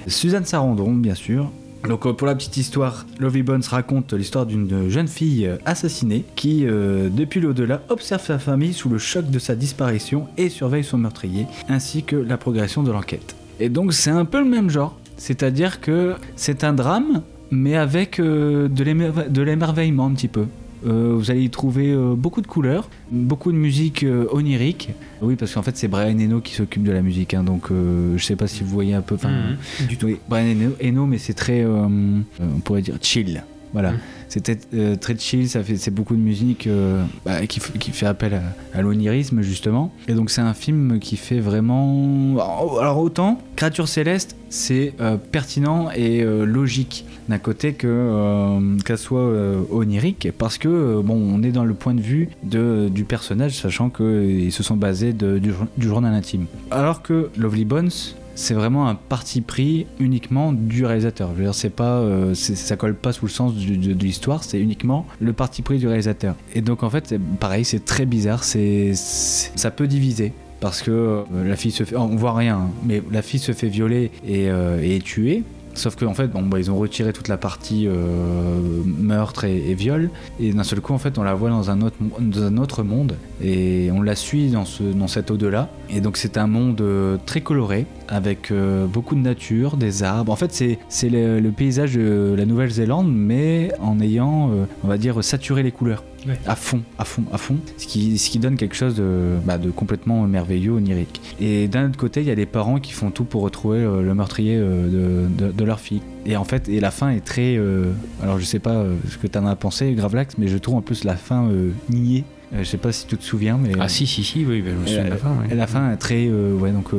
Suzanne 0.08 0.46
Sarandon, 0.46 0.94
bien 0.94 1.16
sûr. 1.16 1.52
Donc 1.88 2.06
euh, 2.06 2.14
pour 2.14 2.28
la 2.28 2.36
petite 2.36 2.56
histoire, 2.58 3.06
Lovely 3.20 3.44
Bones 3.44 3.64
raconte 3.70 4.14
l'histoire 4.14 4.46
d'une 4.46 4.90
jeune 4.90 5.08
fille 5.08 5.50
assassinée 5.66 6.24
qui, 6.36 6.66
euh, 6.66 7.10
depuis 7.10 7.42
l'au-delà, 7.42 7.82
observe 7.90 8.24
sa 8.24 8.40
famille 8.40 8.74
sous 8.74 8.90
le 8.90 8.98
choc 8.98 9.30
de 9.30 9.40
sa 9.40 9.56
disparition 9.56 10.28
et 10.38 10.50
surveille 10.50 10.84
son 10.86 10.98
meurtrier, 10.98 11.46
ainsi 11.68 12.04
que 12.04 12.16
la 12.16 12.38
progression 12.38 12.84
de 12.84 12.92
l'enquête. 12.92 13.36
Et 13.60 13.70
donc 13.70 13.94
c'est 13.94 14.12
un 14.12 14.26
peu 14.26 14.40
le 14.40 14.50
même 14.50 14.70
genre, 14.70 14.98
c'est-à-dire 15.18 15.82
que 15.82 16.16
c'est 16.38 16.64
un 16.64 16.74
drame, 16.74 17.22
mais 17.52 17.76
avec 17.76 18.20
euh, 18.20 18.68
de 18.70 18.84
l'émerve- 18.84 19.30
de 19.30 19.42
l'émerveillement 19.42 20.06
un 20.08 20.14
petit 20.14 20.30
peu. 20.30 20.46
Vous 20.86 21.32
allez 21.32 21.44
y 21.44 21.50
trouver 21.50 21.96
beaucoup 22.18 22.42
de 22.42 22.48
couleurs, 22.48 22.90
beaucoup 23.10 23.54
de 23.54 23.58
musique 23.58 24.06
onirique. 24.34 24.90
Oui, 25.24 25.36
parce 25.36 25.54
qu'en 25.54 25.62
fait, 25.64 25.76
c'est 25.78 25.88
Brian 25.88 26.18
Eno 26.20 26.42
qui 26.42 26.54
s'occupe 26.54 26.84
de 26.84 26.92
la 26.92 27.02
musique, 27.02 27.34
hein, 27.34 27.44
donc 27.44 27.72
euh, 27.72 28.18
je 28.18 28.24
sais 28.24 28.36
pas 28.36 28.48
si 28.48 28.64
vous 28.64 28.70
voyez 28.70 28.94
un 28.94 29.02
peu. 29.02 29.16
enfin, 29.16 29.30
Mhm. 29.30 29.88
Du 29.88 29.98
tout. 29.98 30.06
oui, 30.08 30.18
Brian 30.30 30.56
Eno, 30.84 31.06
mais 31.06 31.18
c'est 31.18 31.34
très, 31.34 31.62
euh, 31.64 31.70
euh, 31.88 32.20
on 32.42 32.60
pourrait 32.60 32.82
dire 32.82 32.98
chill. 33.02 33.44
Voilà, 33.74 33.94
Mm. 33.94 34.00
C'était 34.34 34.58
euh, 34.74 34.96
très 34.96 35.16
chill. 35.16 35.48
Ça 35.48 35.62
fait, 35.62 35.76
c'est 35.78 35.92
beaucoup 35.92 36.16
de 36.16 36.22
musique 36.22 36.66
euh, 36.66 37.04
bah, 37.24 37.46
qui, 37.46 37.60
fait 37.60 38.08
appel 38.08 38.42
à, 38.74 38.82
l'onirisme 38.82 39.44
justement. 39.44 39.94
Et 40.08 40.16
donc 40.16 40.32
c'est 40.32 40.42
un 40.42 40.56
film 40.56 40.98
qui 40.98 41.18
fait 41.18 41.40
vraiment. 41.40 42.34
Alors, 42.38 42.80
alors 42.82 42.98
autant 42.98 43.40
Créature 43.56 43.88
céleste, 43.88 44.36
c'est 44.50 44.96
euh, 45.00 45.18
pertinent 45.18 45.92
et 45.92 46.24
logique 46.24 47.06
d'un 47.30 47.38
côté 47.38 47.74
que 47.74 48.60
qu'elle 48.84 48.98
soit 48.98 49.32
onirique, 49.72 50.30
parce 50.38 50.58
que 50.58 51.00
bon, 51.02 51.16
on 51.16 51.44
est 51.44 51.52
dans 51.52 51.64
le 51.64 51.76
point 51.76 51.94
de 51.94 52.02
vue 52.02 52.30
du 52.44 53.04
personnage, 53.04 53.56
sachant 53.56 53.90
qu'ils 53.90 54.52
se 54.52 54.64
sont 54.64 54.76
basés 54.76 55.14
du 55.14 55.54
journal 55.78 56.14
intime. 56.14 56.48
Alors 56.72 57.04
que 57.04 57.30
Lovely 57.38 57.66
Bones, 57.66 57.92
c'est 58.36 58.54
vraiment 58.54 58.88
un 58.88 58.96
parti 58.96 59.42
pris 59.42 59.86
uniquement 60.00 60.54
du 60.54 60.86
réalisateur. 60.86 61.30
Je 61.34 61.38
veux 61.38 61.44
dire, 61.44 61.56
c'est 61.56 61.70
pas, 61.70 61.98
euh, 61.98 62.34
ça 62.34 62.76
colle 62.76 62.96
pas 62.96 63.14
sous 63.14 63.26
le 63.26 63.32
sens 63.32 63.54
de, 63.56 64.04
l'histoire, 64.04 64.44
c'est 64.44 64.60
uniquement 64.60 65.06
le 65.20 65.34
parti 65.34 65.62
pris 65.62 65.78
du 65.78 65.88
réalisateur. 65.88 66.36
Et 66.54 66.62
donc 66.62 66.84
en 66.84 66.90
fait, 66.90 67.16
pareil, 67.40 67.66
c'est 67.66 67.86
très 67.86 68.06
bizarre, 68.06 68.44
c'est, 68.44 68.94
ça 68.94 69.72
peut 69.72 69.88
diviser. 69.88 70.34
Parce 70.64 70.82
que 70.82 70.92
euh, 70.92 71.24
la 71.46 71.58
fille 71.58 71.72
se 71.72 71.84
fait, 71.84 71.98
on 71.98 72.16
voit 72.16 72.34
rien, 72.34 72.56
hein, 72.56 72.70
mais 72.86 73.04
la 73.12 73.22
fille 73.22 73.42
se 73.42 73.52
fait 73.52 73.68
violer 73.68 74.12
et, 74.26 74.50
euh, 74.50 74.82
est 74.82 75.04
tuée. 75.04 75.44
Sauf 75.74 75.98
qu'en 75.98 76.14
fait, 76.14 76.28
bon, 76.28 76.42
bah, 76.42 76.58
ils 76.58 76.72
ont 76.72 76.78
retiré 76.78 77.12
toute 77.12 77.28
la 77.28 77.36
partie 77.36 77.86
euh, 77.86 78.62
meurtre 78.86 79.44
et, 79.44 79.74
viol, 79.74 80.10
et 80.40 80.54
d'un 80.54 80.64
seul 80.64 80.80
coup, 80.80 80.94
en 80.94 81.00
fait, 81.00 81.18
on 81.18 81.24
la 81.24 81.34
voit 81.34 81.50
dans 81.50 81.70
un 81.70 81.82
autre, 81.82 81.98
dans 82.18 82.44
un 82.44 82.58
autre 82.58 82.84
monde, 82.84 83.18
et 83.44 83.90
on 83.92 84.02
la 84.02 84.16
suit 84.16 84.52
dans, 84.52 84.64
ce, 84.64 84.84
dans 84.84 85.10
cet 85.10 85.32
au-delà. 85.32 85.68
Et 85.90 86.00
donc, 86.00 86.16
c'est 86.16 86.38
un 86.38 86.48
monde 86.48 86.82
très 87.26 87.42
coloré, 87.42 87.86
avec 88.14 88.52
euh, 88.52 88.86
beaucoup 88.86 89.16
de 89.16 89.20
nature, 89.22 89.76
des 89.76 90.04
arbres. 90.04 90.32
En 90.32 90.36
fait, 90.36 90.54
c'est 90.54 90.78
c'est 90.88 91.10
le, 91.10 91.40
le 91.40 91.52
paysage 91.52 91.96
de 91.96 92.36
la 92.38 92.46
Nouvelle-Zélande, 92.46 93.12
mais 93.12 93.72
en 93.82 94.00
ayant, 94.00 94.52
euh, 94.52 94.66
on 94.84 94.88
va 94.88 94.98
dire, 94.98 95.24
saturé 95.24 95.64
les 95.64 95.72
couleurs. 95.72 96.04
Ouais. 96.28 96.40
À 96.48 96.56
fond, 96.56 96.82
à 96.98 97.04
fond, 97.04 97.24
à 97.34 97.38
fond. 97.38 97.58
Ce 97.78 97.86
qui, 97.86 98.18
ce 98.18 98.30
qui 98.30 98.40
donne 98.40 98.56
quelque 98.56 98.76
chose 98.76 98.96
de, 98.96 99.34
bah, 99.46 99.58
de 99.58 99.72
complètement 99.72 100.22
merveilleux, 100.26 100.72
onirique. 100.72 101.20
Et 101.42 101.68
d'un 101.68 101.90
autre 101.90 101.98
côté, 101.98 102.22
il 102.22 102.28
y 102.28 102.32
a 102.32 102.36
des 102.36 102.46
parents 102.46 102.80
qui 102.80 102.94
font 102.94 103.12
tout 103.12 103.26
pour 103.26 103.42
retrouver 103.42 103.80
euh, 103.80 104.02
le 104.02 104.14
meurtrier 104.16 104.56
euh, 104.58 105.26
de, 105.28 105.46
de- 105.48 105.52
de 105.52 105.64
leur 105.66 105.82
fille. 105.82 106.02
Et 106.26 106.38
en 106.38 106.46
fait, 106.46 106.70
et 106.70 106.80
la 106.80 106.92
fin 106.92 107.10
est 107.10 107.20
très. 107.26 107.58
euh, 107.58 107.92
alors, 108.22 108.40
je 108.40 108.46
sais 108.46 108.60
pas 108.60 108.76
euh, 108.76 108.96
ce 109.10 109.18
que 109.18 109.28
tu 109.28 109.38
en 109.38 109.46
as 109.46 109.56
pensé, 109.58 109.92
Gravelax, 109.94 110.36
mais 110.38 110.48
je 110.48 110.58
trouve 110.58 110.76
en 110.76 110.82
plus 110.82 111.04
la 111.04 111.18
fin 111.18 111.46
euh, 111.50 111.72
niée. 111.90 112.24
Euh, 112.54 112.60
je 112.60 112.64
sais 112.70 112.78
pas 112.78 112.94
si 112.94 113.06
tu 113.06 113.18
te 113.18 113.24
souviens, 113.24 113.58
mais. 113.62 113.72
Ah 113.78 113.90
si, 113.90 114.06
si, 114.08 114.24
si, 114.24 114.46
oui, 114.46 114.62
ben, 114.62 114.76
je 114.76 114.80
me 114.82 114.86
souviens 114.86 115.04
de 115.06 115.10
la, 115.10 115.18
fin. 115.18 115.30
ouais. 115.32 115.48
et 115.52 115.56
la 115.56 115.68
fin 115.68 115.92
est 115.92 115.98
très. 115.98 116.28
euh, 116.30 116.54
ouais, 116.56 116.72
donc. 116.72 116.94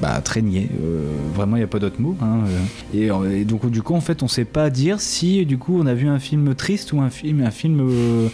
Bah, 0.00 0.20
très 0.22 0.42
niais. 0.42 0.68
Euh, 0.82 1.10
vraiment, 1.34 1.56
il 1.56 1.60
n'y 1.60 1.64
a 1.64 1.68
pas 1.68 1.78
d'autre 1.78 2.00
mot. 2.00 2.16
hein, 2.20 2.40
euh. 2.46 2.96
Et, 2.98 3.10
euh, 3.10 3.40
et 3.40 3.44
donc, 3.44 3.70
du 3.70 3.82
coup, 3.82 3.94
en 3.94 4.00
fait, 4.00 4.22
on 4.22 4.28
sait 4.28 4.44
pas 4.44 4.70
dire 4.70 5.00
si, 5.00 5.44
du 5.46 5.58
coup, 5.58 5.78
on 5.78 5.86
a 5.86 5.94
vu 5.94 6.06
un 6.08 6.18
film 6.18 6.54
triste 6.54 6.92
ou 6.92 7.00
un 7.00 7.10
film, 7.10 7.40
un 7.42 7.50
film 7.50 7.80
euh, 7.80 8.28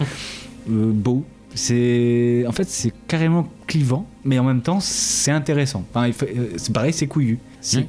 euh, 0.70 0.90
beau. 0.92 1.24
C'est 1.64 2.44
en 2.46 2.52
fait 2.52 2.68
c'est 2.68 2.92
carrément 3.08 3.48
clivant, 3.66 4.06
mais 4.24 4.38
en 4.38 4.44
même 4.44 4.60
temps 4.60 4.78
c'est 4.78 5.32
intéressant. 5.32 5.84
Enfin, 5.92 6.08
c'est 6.56 6.72
pareil, 6.72 6.92
c'est 6.92 7.08
couillu. 7.08 7.38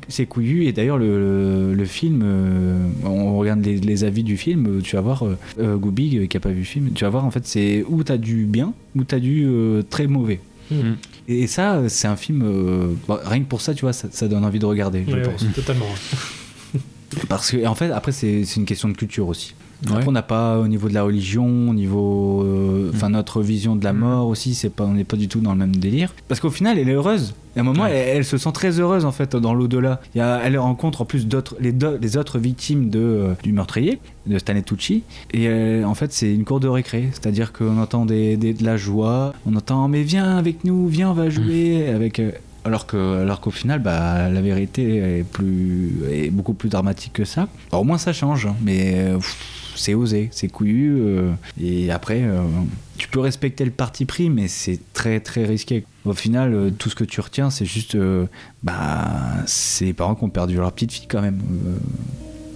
C'est 0.08 0.26
couillu 0.26 0.66
et 0.66 0.72
d'ailleurs 0.74 0.98
le, 0.98 1.20
le- 1.70 1.74
le 1.76 1.86
film, 1.86 2.22
euh, 2.26 2.88
on 3.06 3.38
regarde 3.38 3.64
les, 3.64 3.78
les 3.78 4.04
avis 4.04 4.24
du 4.24 4.36
film, 4.36 4.82
tu 4.84 4.96
vas 4.96 5.02
voir 5.04 5.24
euh, 5.60 5.78
Goubig 5.78 6.28
qui 6.28 6.38
a 6.38 6.40
pas 6.40 6.50
vu 6.50 6.58
le 6.60 6.64
film, 6.66 6.90
tu 6.96 7.04
vas 7.04 7.12
voir 7.12 7.24
en 7.24 7.30
fait 7.30 7.46
c'est 7.46 7.86
où 7.88 8.04
t'as 8.04 8.18
du 8.18 8.46
bien, 8.46 8.74
ou 8.96 9.04
t'as 9.04 9.20
du 9.20 9.44
euh, 9.46 9.84
très 9.88 10.08
mauvais. 10.08 10.40
Mm. 10.72 10.96
Et 11.28 11.48
ça, 11.48 11.88
c'est 11.90 12.08
un 12.08 12.16
film. 12.16 12.42
euh, 12.44 12.94
bon, 13.08 13.18
rien 13.24 13.40
que 13.42 13.48
pour 13.48 13.62
ça, 13.62 13.74
tu 13.74 13.82
vois, 13.82 13.94
ça, 13.94 14.08
ça 14.12 14.28
donne 14.28 14.44
envie 14.46 14.60
de 14.60 14.66
regarder, 14.66 15.04
je 15.08 15.14
Ouais, 15.14 15.22
pense. 15.22 15.42
ouais, 15.42 15.50
totalement. 15.54 15.86
Parce 17.28 17.52
que, 17.52 17.66
en 17.66 17.76
fait, 17.76 17.92
après, 17.92 18.12
c'est 18.12 18.42
une 18.56 18.66
question 18.66 18.88
de 18.90 18.94
culture 18.96 19.28
aussi. 19.28 19.54
Ouais. 19.88 19.94
Après, 19.94 20.08
on 20.08 20.12
n'a 20.12 20.22
pas 20.22 20.60
au 20.60 20.68
niveau 20.68 20.90
de 20.90 20.94
la 20.94 21.02
religion, 21.04 21.70
au 21.70 21.74
niveau, 21.74 22.44
euh, 22.44 22.92
enfin 22.94 23.10
notre 23.10 23.42
vision 23.42 23.76
de 23.76 23.84
la 23.84 23.94
mort 23.94 24.28
aussi, 24.28 24.54
c'est 24.54 24.70
pas, 24.70 24.84
on 24.84 24.94
n'est 24.94 25.04
pas 25.04 25.18
du 25.18 25.28
tout 25.28 25.40
dans 25.40 25.54
le 25.54 25.58
même 25.58 25.76
délire. 25.76 26.14
Parce 26.28 26.40
qu'au 26.40 26.52
final, 26.52 26.78
elle 26.78 26.88
est 26.90 26.94
heureuse. 26.94 27.34
Et 27.56 27.60
à 27.60 27.62
un 27.62 27.66
moment, 27.66 27.84
Ouais. 27.84 27.92
elle, 27.92 28.18
elle 28.18 28.26
se 28.26 28.38
sent 28.38 28.52
très 28.54 28.80
heureuse 28.80 29.06
en 29.06 29.12
fait 29.12 29.36
dans 29.36 29.54
l'au-delà. 29.56 30.00
Elle 30.16 30.58
rencontre 30.60 31.02
en 31.02 31.06
plus 31.06 31.26
d'autres, 31.28 31.56
les, 31.60 32.18
autres 32.18 32.38
victimes 32.40 32.90
de, 32.90 33.00
euh, 33.00 33.34
du 33.44 33.54
meurtrier, 33.54 34.00
de 34.28 34.38
Stanley 34.38 34.62
Tucci. 34.62 35.04
Et 35.34 35.48
euh, 35.48 35.84
en 35.84 35.96
fait, 35.96 36.14
c'est 36.14 36.32
une 36.34 36.46
cour 36.46 36.60
de 36.60 36.68
récré, 36.68 37.10
c'est-à-dire 37.12 37.52
qu'on 37.52 37.78
entend 37.80 38.06
des, 38.06 38.38
des- 38.38 38.54
de 38.54 38.64
la 38.64 38.78
joie, 38.78 39.34
on 39.48 39.56
entend 39.56 39.88
mais 39.88 40.04
viens 40.04 40.38
avec 40.38 40.64
nous, 40.64 40.88
viens, 40.88 41.10
on 41.10 41.14
va 41.14 41.30
jouer 41.30 41.88
avec. 41.90 42.20
euh, 42.20 42.32
alors 42.64 42.86
que, 42.86 43.24
alors 43.24 43.42
qu'au 43.42 43.50
final, 43.50 43.80
bah, 43.80 44.30
la 44.30 44.40
vérité 44.42 44.98
est 44.98 45.24
plus, 45.24 45.94
est 46.12 46.30
beaucoup 46.30 46.54
plus 46.54 46.70
dramatique 46.70 47.14
que 47.14 47.26
ça. 47.26 47.48
Alors, 47.72 47.82
au 47.82 47.84
moins, 47.84 47.98
ça 47.98 48.14
change, 48.14 48.46
hein, 48.46 48.56
mais 48.62 49.08
pff, 49.16 49.36
c'est 49.82 49.94
osé, 49.96 50.30
c'est 50.32 50.48
couillu. 50.48 50.96
euh, 51.02 51.32
et 51.60 51.92
après, 51.92 52.22
euh, 52.24 52.42
tu 52.98 53.08
peux 53.08 53.20
respecter 53.20 53.66
le 53.66 53.72
parti 53.72 54.06
pris, 54.06 54.30
mais 54.30 54.48
c'est 54.48 54.80
très 54.94 55.20
très 55.20 55.46
risqué. 55.46 55.84
Au 56.06 56.14
final, 56.14 56.54
euh, 56.54 56.70
tout 56.70 56.90
ce 56.90 56.96
que 56.96 57.04
tu 57.04 57.20
retiens, 57.22 57.50
c'est 57.50 57.66
juste, 57.66 57.98
bah, 58.64 59.10
c'est 59.46 59.86
les 59.86 59.94
parents 59.94 60.16
qui 60.16 60.24
ont 60.24 60.30
perdu 60.30 60.56
leur 60.56 60.72
petite 60.72 60.92
fille 60.94 61.08
quand 61.08 61.22
même. 61.22 61.40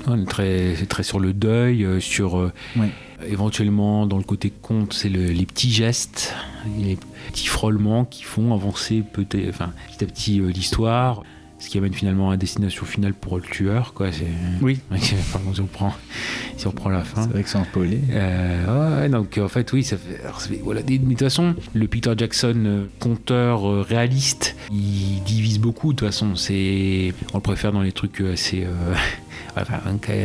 On 0.08 0.22
est 0.22 0.26
très, 0.26 0.76
c'est 0.78 0.86
très 0.86 1.02
sur 1.04 1.20
le 1.20 1.34
deuil, 1.34 1.86
sur 2.00 2.36
Ouais. 2.36 2.90
éventuellement 3.28 4.06
dans 4.06 4.18
le 4.18 4.24
côté 4.24 4.52
conte, 4.62 4.94
c'est 4.94 5.10
le- 5.10 5.32
les 5.32 5.46
petits 5.48 5.72
gestes, 5.72 6.34
les 6.80 6.98
petits 7.32 7.48
frôlements 7.48 8.06
qui 8.06 8.24
font 8.24 8.54
avancer 8.54 9.04
peut-être, 9.14 9.50
enfin, 9.50 9.72
petit 9.98 10.04
à 10.04 10.08
petit 10.08 10.40
l'histoire, 10.40 11.24
ce 11.60 11.70
qui 11.70 11.78
amène 11.78 11.94
finalement 11.94 12.32
à 12.32 12.38
destination 12.38 12.86
finale 12.86 13.14
pour 13.14 13.38
le 13.38 13.44
tueur, 13.44 13.94
quoi. 13.94 14.12
C'est, 14.12 14.26
Oui. 14.62 14.80
Enfin, 14.92 15.40
si 15.54 15.62
on 15.62 15.66
prend, 15.66 15.94
si 16.58 16.68
on 16.68 16.72
prend 16.72 16.90
la 16.90 17.04
fin. 17.04 17.24
c'est 17.24 17.30
vrai 17.30 17.44
que 17.44 17.50
sans 17.50 17.64
spoiler. 17.64 18.00
Euh, 18.12 19.02
ouais, 19.02 19.10
donc 19.10 19.38
en 19.38 19.48
fait 19.48 19.72
oui 19.74 19.84
ça 19.84 19.98
fait, 19.98 20.22
alors, 20.22 20.42
voilà 20.64 20.82
de 20.82 20.98
toute 20.98 21.20
façon 21.20 21.56
le 21.74 21.88
Peter 21.88 22.14
Jackson 22.18 22.64
euh, 22.66 22.86
conteur 23.00 23.70
euh, 23.70 23.82
réaliste 23.82 24.56
il 24.72 25.22
divise 25.24 25.60
beaucoup 25.60 25.94
de 25.94 26.00
toute 26.00 26.08
façon 26.08 26.36
c'est 26.36 27.14
on 27.34 27.38
le 27.38 27.42
préfère 27.42 27.72
dans 27.72 27.82
les 27.82 27.92
trucs 27.92 28.22
euh, 28.22 28.34
assez 28.34 28.64
euh, 28.64 28.94
enfin, 29.58 29.80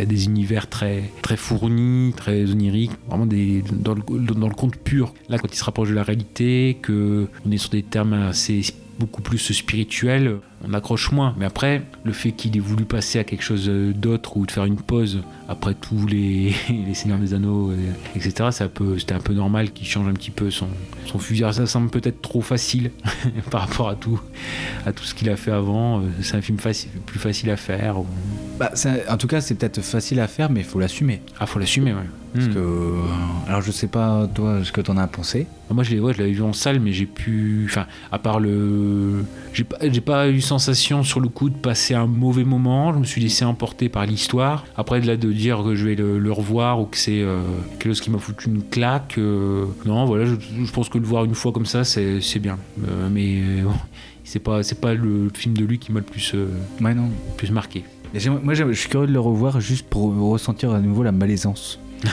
des 0.07 0.25
univers 0.25 0.69
très 0.69 1.05
très 1.23 1.37
fournis 1.37 2.13
très 2.17 2.51
oniriques 2.51 2.93
vraiment 3.09 3.27
des 3.27 3.63
dans 3.71 3.95
le, 3.95 4.03
dans 4.35 4.49
le 4.49 4.55
conte 4.55 4.77
pur 4.77 5.15
là 5.29 5.39
quand 5.39 5.53
il 5.53 5.57
se 5.57 5.65
rapproche 5.65 5.91
de 5.91 5.95
la 5.95 6.03
réalité 6.03 6.79
que 6.83 7.29
on 7.47 7.51
est 7.51 7.59
sur 7.59 7.71
des 7.71 7.83
termes 7.83 8.15
assez 8.15 8.63
beaucoup 8.99 9.23
plus 9.23 9.39
spirituels 9.39 10.39
on 10.67 10.75
accroche 10.75 11.11
moins 11.13 11.35
mais 11.39 11.45
après 11.47 11.83
le 12.05 12.13
fait 12.13 12.33
qu'il 12.33 12.57
ait 12.57 12.61
voulu 12.61 12.85
passer 12.85 13.19
à 13.19 13.25
quelque 13.25 13.43
chose 13.43 13.67
euh, 13.69 13.93
d'autre 13.93 14.37
ou 14.37 14.47
de 14.47 14.51
faire 14.51 14.65
une 14.65 14.77
pause 14.77 15.21
après 15.49 15.75
tous 15.75 16.07
les, 16.07 16.55
les 16.69 16.95
Seigneurs 16.95 17.19
des 17.19 17.35
Anneaux, 17.35 17.71
euh, 17.71 17.77
etc., 18.15 18.51
c'était 18.53 19.15
un 19.15 19.21
peu 19.21 19.33
normal 19.35 19.73
qu'il 19.73 19.87
change 19.87 20.07
un 20.07 20.13
petit 20.13 20.31
peu 20.31 20.49
son, 20.51 20.69
son 21.07 21.19
fusil. 21.19 21.43
Alors, 21.43 21.55
ça 21.55 21.67
semble 21.67 21.91
peut-être 21.91 22.23
trop 22.23 22.41
facile 22.41 22.93
par 23.51 23.63
rapport 23.63 23.89
à 23.89 23.97
tout, 23.97 24.21
à 24.87 24.93
tout 24.93 25.03
ce 25.03 25.13
qu'il 25.13 25.29
a 25.29 25.37
fait 25.37 25.51
avant. 25.51 26.01
Euh, 26.01 26.03
C'est 26.23 26.37
un 26.37 26.41
film 26.41 26.59
facile, 26.59 26.91
plus 27.05 27.19
facile 27.19 27.51
à 27.51 27.57
faire. 27.57 27.99
ou- 27.99 28.07
Bah, 28.61 28.71
en 29.09 29.17
tout 29.17 29.27
cas, 29.27 29.41
c'est 29.41 29.57
peut-être 29.57 29.81
facile 29.81 30.21
à 30.21 30.29
faire, 30.29 30.51
mais 30.53 30.61
il 30.61 30.67
faut 30.67 30.79
l'assumer. 30.79 31.21
Ah, 31.41 31.47
faut 31.47 31.59
l'assumer, 31.59 31.93
ouais. 31.95 31.99
Parce 32.33 32.47
Hmm. 32.47 32.55
que, 32.55 32.59
euh, 32.59 32.93
alors, 33.49 33.61
je 33.61 33.73
sais 33.73 33.89
pas 33.89 34.29
toi 34.33 34.61
ce 34.63 34.71
que 34.71 34.81
t'en 34.81 34.97
as 34.99 35.09
pensé. 35.09 35.49
Moi, 35.69 35.83
je 35.83 35.91
l'ai 35.91 35.99
ouais, 36.01 36.13
je 36.15 36.19
l'avais 36.19 36.31
vu 36.31 36.43
en 36.43 36.53
salle, 36.53 36.79
mais 36.79 36.93
j'ai 36.93 37.07
pu. 37.07 37.67
Enfin, 37.69 37.87
à 38.13 38.21
part 38.21 38.39
le. 38.39 39.25
J'ai 39.53 39.65
pas, 39.65 39.79
j'ai 39.83 40.01
pas 40.01 40.29
eu 40.29 40.41
sensation 40.51 41.03
sur 41.03 41.21
le 41.21 41.29
coup 41.29 41.49
de 41.51 41.57
passer 41.57 41.95
un 41.95 42.07
mauvais 42.07 42.45
moment. 42.45 42.93
Je 42.93 42.99
me 42.99 43.05
suis 43.05 43.21
laissé 43.21 43.45
emporter 43.45 43.89
par 43.89 44.05
l'histoire. 44.07 44.65
Après, 44.77 45.01
de 45.01 45.07
là, 45.07 45.17
de 45.17 45.33
dire 45.33 45.63
que 45.65 45.75
je 45.75 45.87
vais 45.87 45.95
le, 45.95 46.19
le 46.19 46.33
revoir 46.33 46.81
ou 46.81 46.85
que 46.87 46.97
c'est 46.97 47.21
euh, 47.23 47.41
quelque 47.79 47.91
chose 47.93 48.01
qui 48.01 48.11
m'a 48.11 48.19
foutu 48.19 48.49
une 48.49 48.63
claque. 48.63 49.15
euh, 49.19 49.67
non, 49.87 50.05
voilà, 50.05 50.25
je, 50.27 50.35
je 50.65 50.73
pense 50.73 50.89
que 50.89 50.99
le 50.99 51.05
voir 51.07 51.25
une 51.25 51.35
fois 51.35 51.53
comme 51.53 51.67
ça, 51.67 51.85
c'est 51.85 52.21
bien. 52.41 52.59
Euh, 52.89 53.09
mais 53.11 53.41
euh, 53.41 53.63
bon, 53.65 53.73
c'est 54.25 54.41
pas, 54.41 54.63
c'est 54.63 54.81
pas 54.81 54.95
le 54.95 55.31
film 55.35 55.57
de 55.57 55.65
lui 55.65 55.79
qui 55.79 55.93
m'a 55.93 56.01
le 56.01 56.07
plus, 56.07 56.35
Ouais, 56.81 56.95
non. 56.95 57.05
le 57.05 57.37
plus 57.37 57.51
marqué. 57.53 57.85
Moi, 58.43 58.55
je 58.55 58.73
suis 58.73 58.89
curieux 58.89 59.07
de 59.07 59.13
le 59.13 59.21
revoir 59.21 59.61
juste 59.61 59.87
pour 59.89 60.13
ressentir 60.31 60.73
à 60.73 60.81
nouveau 60.81 61.03
la 61.05 61.13
malaisance. 61.13 61.79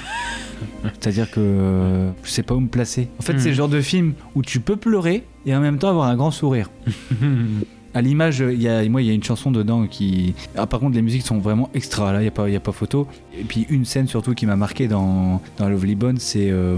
C'est-à-dire 1.00 1.30
que 1.30 1.40
euh, 1.40 2.12
je 2.24 2.30
sais 2.30 2.44
pas 2.44 2.56
où 2.56 2.60
me 2.60 2.68
placer. 2.68 3.10
En 3.20 3.24
fait, 3.24 3.34
Hmm. 3.34 3.40
c'est 3.40 3.50
le 3.50 3.56
genre 3.56 3.68
de 3.70 3.82
film 3.82 4.14
où 4.36 4.42
tu 4.42 4.60
peux 4.60 4.76
pleurer 4.76 5.24
et 5.46 5.56
en 5.56 5.60
même 5.60 5.78
temps 5.80 5.90
avoir 5.90 6.08
un 6.08 6.16
grand 6.16 6.32
sourire. 6.32 6.70
À 7.94 8.02
l'image, 8.02 8.40
il 8.40 8.62
y 8.62 8.68
a, 8.68 8.88
moi, 8.90 9.02
il 9.02 9.08
y 9.08 9.12
a 9.12 9.14
une 9.14 9.24
chanson 9.24 9.52
dedans 9.52 9.88
qui. 9.88 10.36
Ah, 10.56 10.68
par 10.68 10.80
contre, 10.80 10.96
les 10.96 11.02
musiques 11.02 11.24
sont 11.26 11.40
vraiment 11.40 11.70
extra. 11.74 12.12
Là, 12.14 12.20
il 12.20 12.24
n'y 12.24 12.28
a, 12.28 12.32
pas- 12.32 12.48
il 12.50 12.54
y 12.54 12.58
a 12.58 12.60
pas 12.60 12.72
photo. 12.72 13.08
Et 13.40 13.44
puis, 13.44 13.66
une 13.70 13.86
scène 13.86 14.08
surtout 14.08 14.34
qui 14.34 14.46
m'a 14.46 14.56
marqué 14.56 14.88
dans, 14.88 15.42
dans 15.58 15.70
Lovely 15.70 15.96
Bones, 15.96 16.18
c'est 16.20 16.50
euh, 16.52 16.78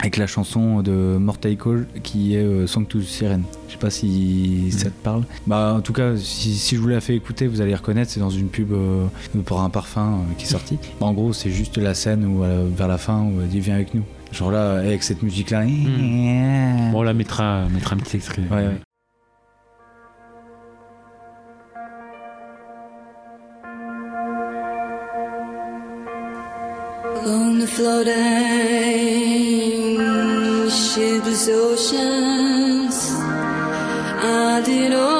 avec 0.00 0.16
la 0.16 0.26
chanson 0.26 0.82
de 0.82 1.16
Mortal 1.18 1.56
Call 1.56 1.86
qui 2.02 2.34
est 2.34 2.38
euh, 2.38 2.66
Song 2.66 2.86
to 2.86 3.00
Siren. 3.00 3.42
Je 3.68 3.72
sais 3.72 3.78
pas 3.78 3.90
si 3.90 4.70
ça 4.72 4.86
te 4.90 5.02
parle. 5.02 5.24
Bah, 5.46 5.74
en 5.76 5.80
tout 5.80 5.92
cas, 5.92 6.16
si, 6.16 6.54
si 6.54 6.76
je 6.76 6.80
vous 6.80 6.88
la 6.88 7.00
fais 7.00 7.14
écouter, 7.16 7.46
vous 7.46 7.60
allez 7.60 7.74
reconnaître. 7.74 8.10
C'est 8.10 8.20
dans 8.20 8.30
une 8.30 8.48
pub 8.48 8.72
euh, 8.72 9.06
pour 9.44 9.60
un 9.60 9.70
parfum 9.70 10.14
euh, 10.20 10.34
qui 10.38 10.44
est 10.44 10.48
sorti. 10.48 10.78
Bah, 11.00 11.06
en 11.06 11.12
gros, 11.12 11.32
c'est 11.32 11.50
juste 11.50 11.76
la 11.78 11.94
scène 11.94 12.24
où, 12.24 12.42
euh, 12.44 12.68
vers 12.74 12.88
la 12.88 12.98
fin 12.98 13.22
où 13.22 13.40
elle 13.40 13.48
dit 13.48 13.60
Viens 13.60 13.74
avec 13.76 13.94
nous. 13.94 14.02
Genre 14.32 14.50
là, 14.50 14.72
avec 14.78 15.02
cette 15.02 15.22
musique-là. 15.22 15.64
Bon, 15.64 16.98
on 16.98 17.02
la 17.02 17.14
mettra, 17.14 17.66
mettra 17.72 17.94
un 17.96 17.98
petit 17.98 18.16
extrait. 18.16 18.42
Ouais, 18.50 18.56
ouais. 18.58 18.80
Floating. 27.78 28.18
Shipless 30.68 31.48
oceans, 31.48 32.96
I 34.20 34.60
did 34.64 34.92
all 34.92 35.17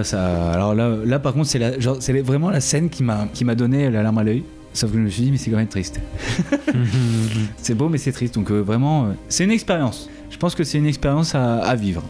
là, 0.00 0.04
ça. 0.04 0.52
Alors 0.52 0.74
là, 0.74 0.96
là 1.04 1.18
par 1.18 1.32
contre, 1.32 1.46
c'est 1.48 1.58
la... 1.58 1.78
genre, 1.78 1.96
c'est 2.00 2.18
vraiment 2.20 2.50
la 2.50 2.60
scène 2.60 2.88
qui 2.90 3.02
m'a 3.02 3.26
qui 3.32 3.44
m'a 3.44 3.54
donné 3.54 3.90
la 3.90 4.02
larme 4.02 4.18
à 4.18 4.24
l'œil. 4.24 4.42
Sauf 4.72 4.90
que 4.92 4.98
je 4.98 5.02
me 5.02 5.08
suis 5.10 5.24
dit, 5.24 5.30
mais 5.32 5.36
c'est 5.36 5.50
quand 5.50 5.56
même 5.56 5.66
triste. 5.66 6.00
c'est 7.56 7.74
beau, 7.74 7.88
mais 7.88 7.98
c'est 7.98 8.12
triste. 8.12 8.34
Donc 8.34 8.50
euh, 8.50 8.60
vraiment, 8.60 9.04
euh, 9.04 9.08
c'est 9.28 9.44
une 9.44 9.50
expérience. 9.50 10.08
Je 10.30 10.36
pense 10.36 10.54
que 10.54 10.64
c'est 10.64 10.78
une 10.78 10.86
expérience 10.86 11.34
à, 11.34 11.58
à 11.58 11.74
vivre. 11.74 12.02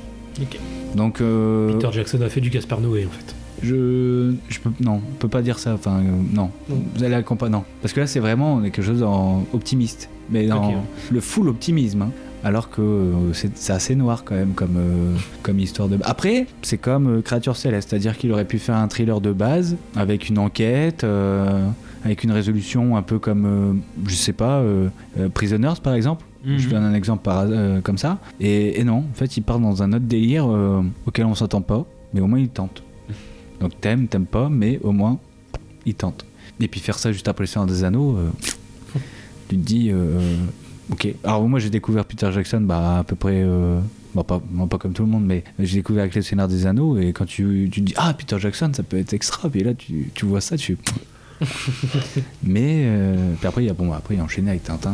Donc, 0.95 1.21
euh, 1.21 1.73
Peter 1.73 1.89
Jackson 1.93 2.21
a 2.23 2.29
fait 2.29 2.41
du 2.41 2.51
Gaspard 2.51 2.81
Noé 2.81 3.07
en 3.07 3.11
fait. 3.11 3.35
je, 3.63 4.33
je 4.49 4.59
peux, 4.61 4.71
non, 4.81 4.95
on 5.07 5.15
peut 5.19 5.29
pas 5.29 5.43
dire 5.43 5.59
ça. 5.59 5.75
Enfin, 5.75 6.03
non. 6.33 6.51
Vous 6.69 7.05
allez 7.05 7.15
accompagner. 7.15 7.53
Non, 7.53 7.65
parce 7.83 7.93
que 7.95 8.01
là, 8.01 8.07
c'est 8.07 8.21
vraiment 8.21 8.61
quelque 8.61 8.83
chose 8.83 9.03
en 9.03 9.45
optimiste, 9.53 10.09
mais 10.31 10.47
dans 10.47 10.83
le 11.11 11.21
full 11.21 11.49
optimisme. 11.49 12.03
hein. 12.03 12.11
Alors 12.43 12.71
que 12.71 12.81
euh, 12.81 13.33
c'est 13.33 13.71
assez 13.71 13.95
noir 13.95 14.25
quand 14.25 14.35
même 14.35 14.55
comme, 14.55 14.77
euh, 14.77 15.17
comme 15.43 15.59
histoire 15.59 15.89
de... 15.89 15.99
Après, 16.03 16.47
c'est 16.63 16.79
comme 16.79 17.19
euh, 17.19 17.23
Créature 17.23 17.57
Céleste, 17.57 17.91
c'est-à-dire 17.91 18.17
qu'il 18.17 18.33
aurait 18.33 18.47
pu 18.47 18.59
faire 18.59 18.77
un 18.77 18.89
thriller 18.89 19.21
de 19.21 19.33
base, 19.33 19.77
avec 19.95 20.29
une 20.29 20.39
enquête, 20.39 21.05
euh, 21.05 21.69
avec 22.05 22.25
une 22.25 22.33
résolution 22.33 22.97
un 22.97 23.03
peu 23.03 23.19
comme, 23.19 23.83
je 24.07 24.15
sais 24.15 24.33
pas, 24.33 24.63
Prisoners 25.35 25.75
par 25.83 25.95
exemple. 25.95 26.25
Mhm. 26.45 26.59
Je 26.59 26.69
donne 26.71 26.83
un 26.83 26.95
exemple 26.95 27.23
par, 27.23 27.47
comme 27.83 27.99
ça. 27.99 28.19
Et, 28.41 28.81
et 28.81 28.85
non, 28.85 29.05
en 29.11 29.15
fait, 29.15 29.37
il 29.37 29.43
part 29.43 29.61
dans 29.61 29.83
un 29.83 29.93
autre 29.93 30.07
délire 30.07 30.47
auquel 31.07 31.27
on 31.27 31.35
s'entend 31.35 31.61
pas, 31.61 31.85
mais 32.15 32.23
au 32.23 32.27
moins 32.27 32.39
il 32.39 32.49
tente. 32.49 32.83
Donc 33.61 33.79
t'aimes, 33.83 34.09
t'aimes 34.09 34.25
pas, 34.25 34.49
mais 34.49 34.81
au 34.83 34.93
moins 34.93 35.19
il 35.85 35.95
tente. 35.95 36.25
Et 36.59 36.69
puis 36.69 36.81
faire 36.81 36.99
ça 36.99 37.13
juste 37.13 37.29
après 37.29 37.43
le 37.43 37.49
Seigneur 37.49 37.67
des 37.67 37.85
Anneaux, 37.85 38.17
tu 39.51 39.57
te 39.57 39.61
dis, 39.61 39.93
ok. 40.93 41.09
Alors 41.25 41.49
moi 41.49 41.59
j'ai 41.59 41.71
découvert 41.71 42.05
Peter 42.05 42.31
Jackson, 42.33 42.61
bah 42.61 42.99
à 42.99 43.05
peu 43.05 43.17
près, 43.17 43.43
euh, 43.45 43.81
bon, 44.15 44.25
pas, 44.25 44.41
bon, 44.45 44.67
pas 44.67 44.79
comme 44.79 44.93
tout 44.93 45.05
le 45.05 45.11
monde, 45.11 45.25
mais 45.25 45.45
j'ai 45.59 45.77
découvert 45.79 46.03
avec 46.03 46.15
le 46.15 46.23
Seigneur 46.23 46.49
des 46.49 46.67
Anneaux, 46.67 46.99
et 46.99 47.13
quand 47.13 47.27
tu, 47.27 47.69
tu 47.73 47.81
te 47.81 47.87
dis, 47.87 47.95
ah 47.97 48.15
Peter 48.15 48.37
Jackson, 48.39 48.71
ça 48.75 48.83
peut 48.83 48.99
être 48.99 49.13
extra, 49.13 49.49
puis 49.49 49.63
là 49.63 49.75
tu, 49.75 50.11
tu 50.15 50.27
vois 50.27 50.41
ça, 50.41 50.57
tu 50.57 50.77
mais 52.43 52.83
euh, 52.85 53.33
puis 53.39 53.47
après 53.49 53.63
il 53.63 53.67
y 53.67 53.71
a 53.71 53.73
bon 53.73 53.93
après 53.93 54.15
il 54.15 54.21
a 54.21 54.25
enchaîné 54.25 54.51
avec 54.51 54.65
Tintin 54.65 54.93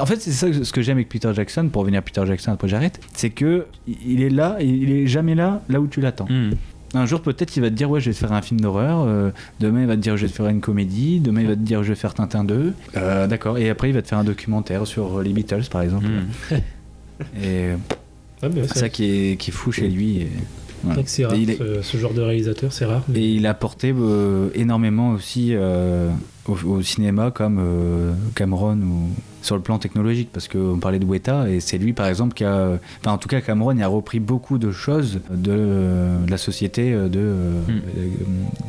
en 0.00 0.06
fait 0.06 0.20
c'est 0.20 0.32
ça 0.32 0.46
ce 0.50 0.72
que 0.72 0.80
j'aime 0.80 0.96
avec 0.96 1.10
Peter 1.10 1.30
Jackson 1.34 1.68
pour 1.70 1.82
revenir 1.82 1.98
à 1.98 2.02
Peter 2.02 2.22
Jackson 2.26 2.52
après 2.52 2.68
j'arrête 2.68 2.98
c'est 3.14 3.28
que 3.30 3.66
il 3.86 4.22
est 4.22 4.30
là 4.30 4.56
il 4.60 4.90
est 4.90 5.06
jamais 5.06 5.34
là 5.34 5.62
là 5.68 5.80
où 5.80 5.86
tu 5.86 6.00
l'attends 6.00 6.26
Mhm. 6.30 6.54
Un 6.96 7.06
jour 7.06 7.20
peut-être 7.20 7.56
il 7.56 7.60
va 7.60 7.70
te 7.70 7.74
dire 7.74 7.90
ouais 7.90 8.00
je 8.00 8.06
vais 8.10 8.14
te 8.14 8.18
faire 8.18 8.32
un 8.32 8.42
film 8.42 8.60
d'horreur 8.60 9.04
euh, 9.06 9.30
demain 9.60 9.80
il 9.82 9.86
va 9.86 9.96
te 9.96 10.00
dire 10.00 10.16
je 10.16 10.22
vais 10.26 10.28
te 10.30 10.36
faire 10.36 10.46
une 10.48 10.60
comédie 10.60 11.20
demain 11.20 11.40
il 11.42 11.46
va 11.48 11.54
te 11.54 11.60
dire 11.60 11.82
je 11.82 11.88
vais 11.90 11.94
faire 11.94 12.14
Tintin 12.14 12.44
2 12.44 12.72
Euh, 12.96 13.26
d'accord 13.26 13.58
et 13.58 13.68
après 13.70 13.88
il 13.90 13.92
va 13.92 14.02
te 14.02 14.08
faire 14.08 14.18
un 14.18 14.24
documentaire 14.24 14.86
sur 14.86 15.18
euh, 15.18 15.22
les 15.22 15.32
Beatles 15.32 15.64
par 15.70 15.82
exemple 15.82 16.06
Mhm. 16.06 16.60
et 17.42 17.70
Ah, 18.42 18.48
c'est 18.52 18.68
c'est 18.68 18.78
ça 18.78 18.88
qui 18.88 19.04
est, 19.32 19.36
qui 19.36 19.50
est 19.50 19.54
fou 19.54 19.72
chez 19.72 19.88
lui 19.88 20.18
et, 20.18 20.28
voilà. 20.82 20.96
vrai 20.96 21.04
que 21.04 21.10
c'est 21.10 21.24
rare. 21.24 21.34
Est- 21.34 21.56
Ce, 21.56 21.82
ce 21.82 21.96
genre 21.96 22.12
de 22.12 22.20
réalisateur, 22.20 22.70
c'est 22.72 22.84
rare. 22.84 23.02
mais- 23.08 23.20
Et 23.20 23.34
il 23.36 23.46
a 23.46 23.50
apporté 23.50 23.94
euh, 23.96 24.50
énormément 24.54 25.10
aussi 25.12 25.50
euh, 25.54 26.10
au, 26.46 26.52
au 26.66 26.82
cinéma 26.82 27.30
comme 27.30 27.58
euh, 27.58 28.12
Cameron 28.34 28.76
ou 28.82 29.08
sur 29.44 29.56
le 29.56 29.62
plan 29.62 29.78
technologique 29.78 30.30
parce 30.32 30.48
qu'on 30.48 30.78
parlait 30.80 30.98
de 30.98 31.04
Weta 31.04 31.48
et 31.50 31.60
c'est 31.60 31.78
lui 31.78 31.92
par 31.92 32.06
exemple 32.06 32.34
qui 32.34 32.44
a 32.44 32.78
enfin 33.00 33.12
en 33.12 33.18
tout 33.18 33.28
cas 33.28 33.40
Cameron 33.40 33.72
il 33.76 33.82
a 33.82 33.86
repris 33.88 34.18
beaucoup 34.20 34.58
de 34.58 34.72
choses 34.72 35.20
de, 35.30 35.56
de 36.24 36.30
la 36.30 36.36
société 36.38 36.92
de 36.92 37.20
Mm. 37.20 37.70
euh, 37.70 38.08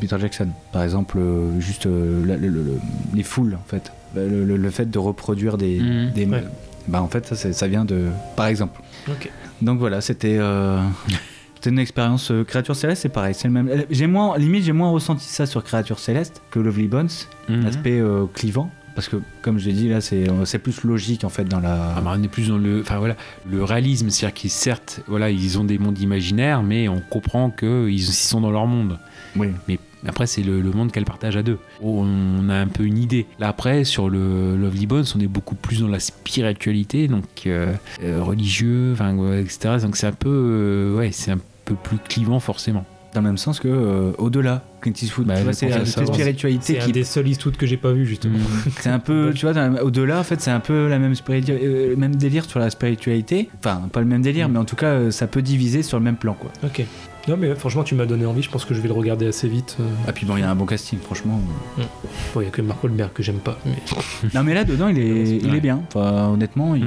Peter 0.00 0.16
Jackson 0.20 0.48
par 0.72 0.82
exemple 0.82 1.18
juste 1.58 1.86
euh, 1.86 2.24
la- 2.26 2.36
le- 2.36 2.48
le- 2.48 2.62
le- 2.62 2.78
les 3.14 3.22
foules 3.22 3.54
en 3.54 3.68
fait 3.68 3.90
le, 4.14 4.44
le- 4.44 4.56
le 4.56 4.70
fait 4.70 4.90
de 4.90 4.98
reproduire 4.98 5.56
des, 5.58 5.80
Mm. 5.80 6.10
des- 6.14 6.26
Ouais. 6.26 6.44
bah 6.88 7.02
en 7.02 7.08
fait 7.08 7.34
ça, 7.34 7.66
vient 7.66 7.84
de 7.84 8.04
par 8.36 8.46
exemple 8.46 8.80
donc 9.62 9.78
voilà, 9.78 10.00
c'était 10.02 10.36
euh, 10.38 10.78
c'était 11.54 11.70
une 11.70 11.78
expérience 11.78 12.30
euh, 12.30 12.44
Créature 12.44 12.76
Céleste, 12.76 13.02
c'est 13.02 13.08
pareil, 13.08 13.32
c'est 13.34 13.48
le 13.48 13.54
même. 13.54 13.70
J'ai 13.88 14.06
moins, 14.06 14.36
limite, 14.36 14.64
j'ai 14.64 14.72
moins 14.72 14.90
ressenti 14.90 15.24
ça 15.26 15.46
sur 15.46 15.64
Créature 15.64 15.98
Céleste 15.98 16.42
que 16.50 16.58
Lovely 16.58 16.86
Bones, 16.88 17.08
Mhm. 17.48 17.64
l'aspect 17.64 17.98
euh, 17.98 18.26
clivant, 18.34 18.70
parce 18.96 19.08
que 19.08 19.16
comme 19.42 19.58
je 19.58 19.66
l'ai 19.66 19.74
dit 19.74 19.88
là, 19.88 20.00
c'est 20.00 20.58
plus 20.58 20.82
logique 20.82 21.22
en 21.22 21.28
fait 21.28 21.44
dans 21.44 21.60
la. 21.60 21.94
Ah, 21.96 22.02
on 22.04 22.22
est 22.22 22.28
plus 22.28 22.48
dans 22.48 22.58
le, 22.58 22.80
enfin 22.80 22.98
voilà, 22.98 23.14
le 23.48 23.62
réalisme, 23.62 24.10
c'est-à-dire 24.10 24.34
qu'ils 24.34 24.50
certes, 24.50 25.02
voilà, 25.06 25.30
ils 25.30 25.58
ont 25.58 25.64
des 25.64 25.78
mondes 25.78 25.98
imaginaires, 26.00 26.62
mais 26.62 26.88
on 26.88 27.00
comprend 27.00 27.50
qu'ils 27.50 27.90
ils 27.90 28.02
sont 28.02 28.40
dans 28.40 28.50
leur 28.50 28.66
monde. 28.66 28.98
Oui. 29.36 29.48
Mais 29.68 29.78
après, 30.06 30.26
c'est 30.26 30.42
le, 30.42 30.60
le 30.60 30.70
monde 30.70 30.92
qu'elles 30.92 31.04
partagent 31.04 31.36
à 31.36 31.42
deux. 31.42 31.58
Oh, 31.82 32.02
On 32.04 32.48
a 32.48 32.54
un 32.54 32.68
peu 32.68 32.84
une 32.84 32.98
idée. 32.98 33.26
Là, 33.38 33.48
après, 33.48 33.84
sur 33.84 34.08
le 34.08 34.56
Lovely 34.56 34.86
Bones, 34.86 35.04
on 35.14 35.20
est 35.20 35.26
beaucoup 35.26 35.56
plus 35.56 35.80
dans 35.80 35.88
la 35.88 36.00
spiritualité, 36.00 37.06
donc 37.08 37.24
euh, 37.46 37.72
euh, 38.02 38.22
religieux, 38.22 38.92
enfin, 38.92 39.14
etc. 39.38 39.76
Donc 39.82 39.96
c'est 39.96 40.06
un 40.06 40.12
peu, 40.12 40.30
euh, 40.30 40.96
ouais, 40.96 41.10
c'est 41.12 41.32
un 41.32 41.40
peu 41.64 41.74
plus 41.74 41.98
clivant 41.98 42.40
forcément. 42.40 42.86
Dans 43.16 43.22
le 43.22 43.28
même 43.28 43.38
sens 43.38 43.60
que 43.60 43.68
euh, 43.68 44.12
au-delà, 44.18 44.62
Clint 44.82 44.92
Eastwood, 45.00 45.26
Bah, 45.26 45.36
tu 45.38 45.44
vois, 45.44 45.54
c'est 45.54 45.70
la 45.70 45.86
spiritualité 45.86 46.74
C'est 46.74 46.80
un 46.82 46.84
qui. 46.84 46.92
des 46.92 47.02
seuls 47.02 47.26
Eastwood 47.26 47.56
que 47.56 47.64
j'ai 47.64 47.78
pas 47.78 47.92
vu 47.92 48.04
justement. 48.04 48.36
C'est 48.80 48.90
un 48.90 48.98
peu, 48.98 49.32
tu 49.34 49.46
vois, 49.46 49.54
au-delà, 49.82 50.20
en 50.20 50.22
fait, 50.22 50.38
c'est 50.42 50.50
un 50.50 50.60
peu 50.60 50.86
la 50.86 50.98
même 50.98 51.14
spiritu- 51.14 51.52
euh, 51.52 51.88
le 51.88 51.96
même 51.96 52.14
délire 52.14 52.44
sur 52.44 52.60
la 52.60 52.68
spiritualité. 52.68 53.48
Enfin, 53.58 53.88
pas 53.90 54.00
le 54.00 54.06
même 54.06 54.20
délire, 54.20 54.50
Mm. 54.50 54.52
mais 54.52 54.58
en 54.58 54.66
tout 54.66 54.76
cas, 54.76 54.88
euh, 54.88 55.10
ça 55.10 55.26
peut 55.28 55.40
diviser 55.40 55.82
sur 55.82 55.96
le 55.98 56.04
même 56.04 56.16
plan, 56.16 56.34
quoi. 56.34 56.50
Ok. 56.62 56.84
Non 57.26 57.36
mais 57.38 57.54
franchement 57.56 57.82
tu 57.82 57.96
m'as 57.96 58.04
donné 58.06 58.24
envie, 58.24 58.42
je 58.42 58.50
pense 58.50 58.64
que 58.64 58.72
je 58.72 58.80
vais 58.80 58.86
le 58.86 58.94
regarder 58.94 59.26
assez 59.26 59.48
vite. 59.48 59.78
euh. 59.80 59.84
Ah 60.06 60.12
puis 60.12 60.26
bon, 60.26 60.36
il 60.36 60.40
y 60.40 60.42
a 60.44 60.50
un 60.50 60.54
bon 60.54 60.64
casting, 60.66 60.98
franchement. 61.00 61.40
Bon, 62.34 62.40
il 62.42 62.44
y 62.44 62.46
a 62.46 62.50
que 62.50 62.62
Mark 62.62 62.84
Wahlberg 62.84 63.12
que 63.14 63.22
j'aime 63.22 63.38
pas. 63.40 63.58
Mais... 63.64 63.72
non, 64.34 64.44
mais 64.44 64.52
là, 64.54 64.62
dedans, 64.62 64.86
il 64.88 64.98
est, 64.98 65.38
il 65.42 65.54
est 65.54 65.60
bien. 65.60 65.80
Enfin, 65.88 66.28
honnêtement, 66.28 66.74
il... 66.76 66.84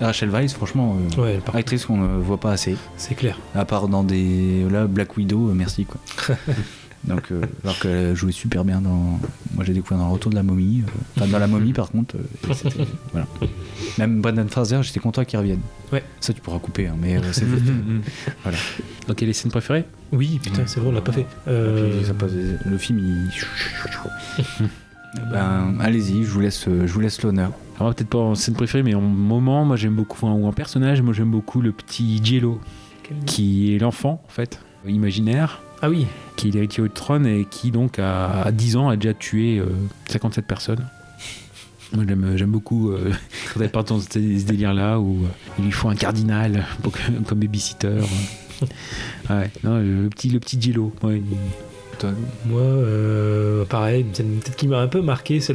Mm. 0.00 0.04
Rachel 0.04 0.30
Weisz, 0.30 0.52
franchement, 0.54 0.96
euh, 1.18 1.22
Ouais, 1.22 1.38
par- 1.44 1.56
actrice 1.56 1.86
qu'on 1.86 1.96
ne 1.98 2.20
voit 2.20 2.38
pas 2.38 2.52
assez. 2.52 2.76
c'est 2.96 3.14
clair. 3.14 3.38
À 3.54 3.64
part 3.64 3.88
dans 3.88 4.04
des. 4.04 4.66
Là, 4.70 4.86
Black 4.86 5.16
Widow, 5.16 5.50
euh, 5.50 5.54
merci 5.54 5.84
quoi. 5.86 6.00
Donc, 7.04 7.30
euh, 7.30 7.42
alors 7.62 7.78
qu'elle 7.78 8.16
jouait 8.16 8.32
super 8.32 8.64
bien 8.64 8.80
dans. 8.80 9.20
Moi, 9.54 9.64
j'ai 9.64 9.72
découvert 9.72 9.98
dans 9.98 10.08
le 10.08 10.12
Retour 10.14 10.30
de 10.30 10.34
la 10.36 10.42
momie. 10.42 10.82
euh, 10.84 10.90
Enfin, 11.16 11.28
dans 11.30 11.38
la 11.38 11.46
momie, 11.46 11.72
par 11.72 11.90
contre. 11.92 12.16
euh, 12.16 12.50
et 12.50 12.54
c'était- 12.54 12.84
voilà. 13.12 13.26
Même 13.98 14.20
Brendan 14.20 14.48
Fraser, 14.48 14.82
j'étais 14.82 14.98
content 14.98 15.24
qu'il 15.24 15.38
revienne. 15.38 15.60
Ouais. 15.92 16.02
Ça, 16.20 16.32
tu 16.32 16.40
pourras 16.40 16.58
couper, 16.58 16.88
hein, 16.88 16.96
mais 17.00 17.16
euh, 17.18 17.20
c'est 17.32 17.44
Voilà. 18.42 18.58
Donc, 19.06 19.16
quelle 19.18 19.28
est 19.28 19.30
les 19.30 19.32
scènes 19.34 19.52
préférées? 19.52 19.84
Oui, 20.10 20.40
putain, 20.42 20.62
c'est 20.66 20.80
vrai, 20.80 20.88
on 20.88 20.92
l'a 20.92 21.00
pas 21.00 21.12
fait. 21.12 21.26
Euh, 21.46 21.96
Puis 21.98 22.06
ça 22.06 22.14
passe- 22.14 22.32
le 22.64 22.78
film, 22.78 22.98
il. 22.98 23.30
Ben, 25.32 25.74
allez-y, 25.80 26.24
je 26.24 26.30
vous 26.30 26.40
laisse, 26.40 26.64
je 26.66 26.92
vous 26.92 27.00
laisse 27.00 27.22
l'honneur. 27.22 27.50
Alors, 27.78 27.94
peut-être 27.94 28.08
pas 28.08 28.18
en 28.18 28.34
scène 28.34 28.54
préférée, 28.54 28.82
mais 28.82 28.94
en 28.94 29.00
moment, 29.00 29.64
moi 29.64 29.76
j'aime 29.76 29.94
beaucoup, 29.94 30.16
enfin, 30.16 30.32
ou 30.32 30.46
en 30.46 30.52
personnage, 30.52 31.02
moi 31.02 31.12
j'aime 31.12 31.30
beaucoup 31.30 31.60
le 31.60 31.72
petit 31.72 32.20
Jello, 32.24 32.60
quel- 33.02 33.18
qui 33.26 33.74
est 33.74 33.78
l'enfant, 33.78 34.22
en 34.26 34.30
fait, 34.30 34.60
imaginaire, 34.86 35.62
Ah 35.82 35.90
oui, 35.90 36.06
qui 36.36 36.48
est 36.48 36.50
l'héritier 36.52 36.82
au 36.82 36.88
trône 36.88 37.26
et 37.26 37.44
qui, 37.50 37.70
donc, 37.70 37.98
à, 37.98 38.42
à 38.44 38.52
10 38.52 38.76
ans, 38.76 38.88
a 38.88 38.96
déjà 38.96 39.12
tué 39.14 39.58
euh, 39.58 39.66
57 40.08 40.46
personnes. 40.46 40.86
Moi 41.94 42.04
j'aime, 42.08 42.32
j'aime 42.36 42.50
beaucoup 42.50 42.90
euh, 42.90 43.12
quand 43.54 43.60
elle 43.60 43.70
part 43.70 43.84
dans 43.84 44.00
ce, 44.00 44.06
ce 44.10 44.18
délire-là 44.18 44.98
où 44.98 45.22
euh, 45.24 45.28
il 45.58 45.66
lui 45.66 45.70
faut 45.72 45.88
un 45.88 45.94
cardinal 45.94 46.64
pour 46.82 46.92
que- 46.92 46.98
comme 47.28 47.38
babysitter. 47.38 47.98
Ouais, 49.30 49.50
non, 49.62 49.78
le 49.78 50.08
petit, 50.08 50.30
le 50.30 50.40
petit 50.40 50.60
Jello. 50.60 50.92
ouais, 51.02 51.18
il- 51.18 51.36
moi, 52.46 52.60
euh, 52.60 53.64
pareil, 53.64 54.04
peut-être 54.04 54.56
qui 54.56 54.68
m'a 54.68 54.78
un 54.80 54.86
peu 54.88 55.00
marqué, 55.00 55.40
c'est 55.40 55.54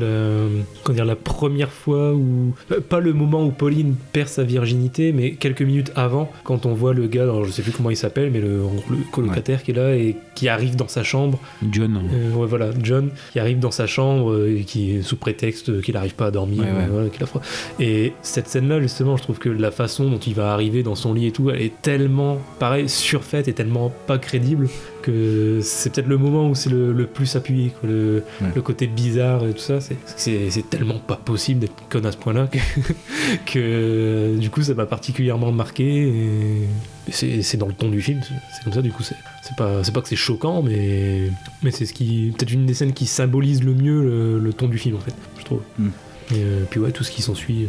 dire, 0.94 1.06
la 1.06 1.16
première 1.16 1.72
fois 1.72 2.14
où. 2.14 2.54
euh, 2.72 2.80
Pas 2.82 3.00
le 3.00 3.14
moment 3.14 3.46
où 3.46 3.52
Pauline 3.52 3.96
perd 4.14 4.28
sa 4.28 4.44
virginité, 4.44 5.12
mais 5.14 5.34
quelques 5.34 5.62
minutes 5.62 5.92
avant, 5.96 6.32
quand 6.44 6.66
on 6.66 6.74
voit 6.74 6.94
le 6.94 7.08
gars, 7.08 7.24
alors 7.24 7.46
je 7.46 7.52
sais 7.52 7.62
plus 7.62 7.72
comment 7.72 7.90
il 7.90 7.98
s'appelle, 7.98 8.32
mais 8.32 8.40
le, 8.42 8.58
le 8.90 8.98
colocataire 9.12 9.64
qui 9.64 9.72
est 9.72 9.76
là 9.76 9.96
et 9.96 10.16
qui 10.42 10.50
arrive 10.50 10.76
dans 10.76 10.88
sa 10.88 11.04
chambre. 11.04 11.38
John. 11.72 12.02
Euh, 12.12 12.34
ouais, 12.34 12.48
voilà, 12.48 12.72
John 12.82 13.12
qui 13.32 13.40
arrive 13.40 13.60
dans 13.60 13.70
sa 13.70 13.86
chambre 13.86 14.32
euh, 14.32 14.58
et 14.58 14.64
qui 14.64 14.96
est 14.96 15.02
sous 15.04 15.16
prétexte 15.16 15.84
qu'il 15.84 15.94
n'arrive 15.94 16.16
pas 16.16 16.26
à 16.26 16.32
dormir. 16.32 16.62
Ouais, 16.64 16.66
ouais. 16.72 16.88
voilà, 16.92 17.10
qu'il 17.10 17.22
a 17.22 17.28
froid. 17.28 17.44
Et 17.80 18.14
cette 18.24 18.48
scène-là, 18.48 18.82
justement, 18.82 19.18
je 19.18 19.22
trouve 19.22 19.38
que 19.38 19.50
la 19.50 19.70
façon 19.70 20.10
dont 20.10 20.18
il 20.18 20.34
va 20.34 20.52
arriver 20.52 20.82
dans 20.82 20.96
son 20.96 21.14
lit 21.14 21.28
et 21.28 21.32
tout, 21.32 21.52
elle 21.52 21.62
est 21.62 21.80
tellement, 21.84 22.40
pareil, 22.58 22.90
surfaite 22.90 23.48
et 23.50 23.54
tellement 23.54 23.94
pas 24.08 24.18
crédible 24.18 24.68
que 25.04 25.60
c'est 25.62 25.94
peut-être 25.94 26.08
le 26.08 26.18
moment 26.18 26.50
où 26.50 26.56
c'est 26.56 26.72
le, 26.72 26.92
le 26.92 27.06
plus 27.06 27.36
appuyé. 27.36 27.72
quoi. 27.80 27.88
Le, 27.88 28.24
côté 28.64 28.88
bizarre 28.88 29.46
et 29.46 29.52
tout 29.54 29.60
ça, 29.60 29.80
c'est- 29.80 29.98
c'est 30.18 30.50
c'est 30.50 30.68
tellement 30.70 30.98
pas 31.00 31.16
possible 31.18 31.60
d'être 31.60 31.74
conne 31.90 32.06
à 32.08 32.12
ce 32.12 32.18
point-là 32.18 32.48
que, 32.48 32.58
que, 33.46 34.36
du 34.38 34.50
coup 34.50 34.62
ça 34.64 34.74
m'a 34.74 34.86
particulièrement 34.86 35.52
marqué. 35.52 36.08
Et 36.08 36.68
c'est 37.10 37.58
dans 37.58 37.68
le 37.68 37.74
ton 37.74 37.90
du 37.90 38.02
film, 38.02 38.22
c'est- 38.24 38.64
comme 38.64 38.74
ça, 38.74 38.82
du 38.82 38.92
coup 38.92 39.04
c'est 39.04 39.16
pas, 39.58 39.82
pas 39.82 40.02
que 40.02 40.08
c'est 40.08 40.16
choquant, 40.16 40.62
mais, 40.62 41.30
mais 41.64 41.72
c'est 41.72 41.86
ce 41.86 41.94
qui 41.94 42.34
peut-être 42.38 42.52
une 42.54 42.66
des 42.66 42.74
scènes 42.74 42.94
qui 42.94 43.06
symbolise 43.06 43.64
le 43.64 43.74
mieux 43.74 44.02
le, 44.04 44.40
le 44.40 44.54
ton 44.54 44.68
du 44.68 44.78
film 44.78 44.96
en 44.96 45.00
fait, 45.00 45.14
je 45.40 45.44
trouve. 45.44 45.62
Mm. 45.80 45.88
Et 46.34 46.36
euh, 46.38 46.64
puis 46.70 46.80
ouais, 46.80 46.92
tout 46.92 47.04
ce 47.04 47.12
qui 47.12 47.22
s'ensuit 47.22 47.66
euh, 47.66 47.68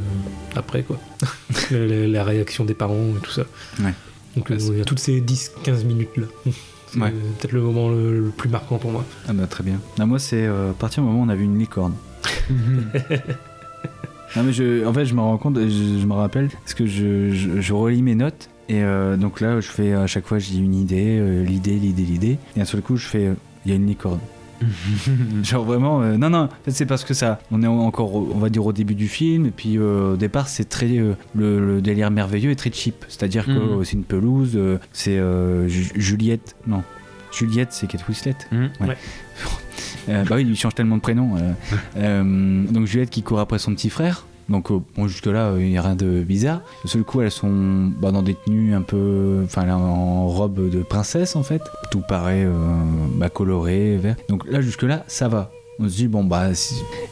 après 0.55 0.83
quoi. 0.83 1.01
la, 1.73 1.79
la- 1.87 2.07
la 2.09 2.25
réaction 2.25 2.65
des 2.65 2.75
parents 2.75 2.95
et 3.17 3.21
tout 3.23 3.33
ça. 3.33 3.43
Ouais. 3.83 3.93
Donc 4.37 4.51
euh, 4.51 4.57
il 4.61 4.79
y 4.79 4.81
a 4.81 4.85
toutes 4.85 5.01
ces 5.01 5.21
10-15 5.21 5.85
minutes 5.85 6.17
là. 6.17 6.27
C'est 6.87 7.01
Ouais. 7.01 7.11
peut-être 7.11 7.53
le 7.53 7.63
moment 7.63 7.89
le, 7.89 8.21
le 8.21 8.29
plus 8.29 8.51
marquant 8.51 8.77
pour 8.77 8.91
moi. 8.93 9.03
Ah 9.27 9.33
bah 9.33 9.47
très 9.47 9.65
bien. 9.65 9.81
Ah, 9.99 10.05
moi, 10.05 10.19
c'est 10.19 10.45
euh, 10.45 10.73
à 10.73 10.75
partir 10.75 11.03
du 11.03 11.09
moment 11.09 11.23
où 11.23 11.27
on 11.27 11.31
a 11.31 11.35
vu 11.35 11.45
une 11.45 11.59
licorne. 11.59 11.95
Non 14.37 14.45
mais 14.45 14.53
je, 14.55 14.87
en 14.87 14.93
fait 14.95 15.05
je 15.05 15.15
me 15.15 15.21
rends 15.21 15.37
compte, 15.37 15.59
je, 15.59 15.69
je 15.69 16.07
me 16.07 16.15
rappelle, 16.15 16.49
parce 16.49 16.73
que 16.73 16.87
je, 16.87 17.33
je, 17.33 17.61
je 17.61 17.73
relis 17.75 18.01
mes 18.03 18.15
notes 18.15 18.49
et 18.73 18.82
euh, 18.82 19.16
donc 19.16 19.40
là 19.40 19.61
je 19.61 19.69
fais 19.69 19.93
à 19.93 20.07
chaque 20.07 20.27
fois 20.27 20.39
j'ai 20.39 20.57
une 20.57 20.74
idée, 20.74 21.19
euh, 21.20 21.44
l'idée, 21.44 21.77
l'idée, 21.78 22.03
l'idée 22.05 22.39
et 22.57 22.59
d'un 22.59 22.65
seul 22.65 22.81
coup 22.82 22.97
je 22.97 23.07
fais 23.07 23.27
euh, 23.27 23.35
il 23.65 23.70
y 23.70 23.73
a 23.73 23.77
une 23.77 23.86
licorne. 23.86 24.20
Genre 25.43 25.65
vraiment, 25.65 26.03
euh, 26.03 26.16
non 26.16 26.31
non, 26.31 26.49
c'est 26.69 26.86
parce 26.86 27.03
que 27.05 27.15
ça, 27.15 27.40
on 27.51 27.62
est 27.65 27.66
encore, 27.66 28.15
on 28.15 28.39
va 28.39 28.49
dire 28.49 28.65
au 28.65 28.73
début 28.73 28.94
du 28.94 29.09
film 29.09 29.47
et 29.47 29.51
puis 29.51 29.77
euh, 29.77 30.12
au 30.12 30.16
départ 30.16 30.47
c'est 30.49 30.69
très 30.69 30.99
euh, 30.99 31.15
le, 31.35 31.59
le 31.74 31.81
délire 31.82 32.11
merveilleux 32.12 32.51
est 32.53 32.57
très 32.57 32.70
cheap, 32.73 33.05
c'est-à-dire 33.09 33.44
que 33.47 33.51
Mhm. 33.51 33.81
euh, 33.81 33.85
c'est 33.85 33.94
une 33.94 34.05
pelouse, 34.05 34.59
c'est 34.93 35.19
Ju- 35.69 35.93
Juliette, 35.97 36.55
non. 36.66 36.82
Juliette, 37.32 37.69
c'est 37.73 37.86
Kate 37.89 38.07
Winslet. 38.09 38.36
Mhm. 38.53 38.70
Euh, 40.09 40.24
bah 40.28 40.35
oui, 40.36 40.44
il 40.47 40.57
change 40.57 40.74
tellement 40.74 40.97
de 40.97 41.01
prénom. 41.01 41.36
donc 41.97 42.86
Juliette 42.86 43.11
qui 43.11 43.23
court 43.23 43.39
après 43.40 43.59
son 43.59 43.73
petit 43.74 43.89
frère. 43.90 44.27
Donc 44.48 44.70
euh, 44.70 44.81
jusque-là, 45.06 45.55
il 45.59 45.69
n'y 45.69 45.78
a 45.78 45.82
rien 45.82 45.97
de 45.97 46.23
bizarre. 46.23 46.60
Le 46.85 46.89
seul 46.89 47.02
coup, 47.05 47.20
elles 47.20 47.31
sont 47.31 47.90
bah, 48.01 48.10
dans 48.10 48.23
des 48.23 48.35
tenues 48.35 48.74
un 48.74 48.82
peu... 48.82 49.43
Enfin, 49.44 49.69
en 49.70 50.27
robe 50.28 50.69
de 50.70 50.82
princesse, 50.82 51.36
en 51.36 51.43
fait. 51.43 51.62
Tout 51.90 52.02
paraît 52.06 52.44
euh, 52.44 52.52
bah, 53.16 53.28
coloré, 53.28 53.97
vert. 53.97 54.16
Donc 54.28 54.47
là, 54.48 54.60
jusque-là, 54.60 55.05
ça 55.06 55.28
va. 55.28 55.51
On 55.78 55.89
se 55.89 55.97
dit, 55.97 56.09
bon, 56.09 56.24
bah... 56.24 56.51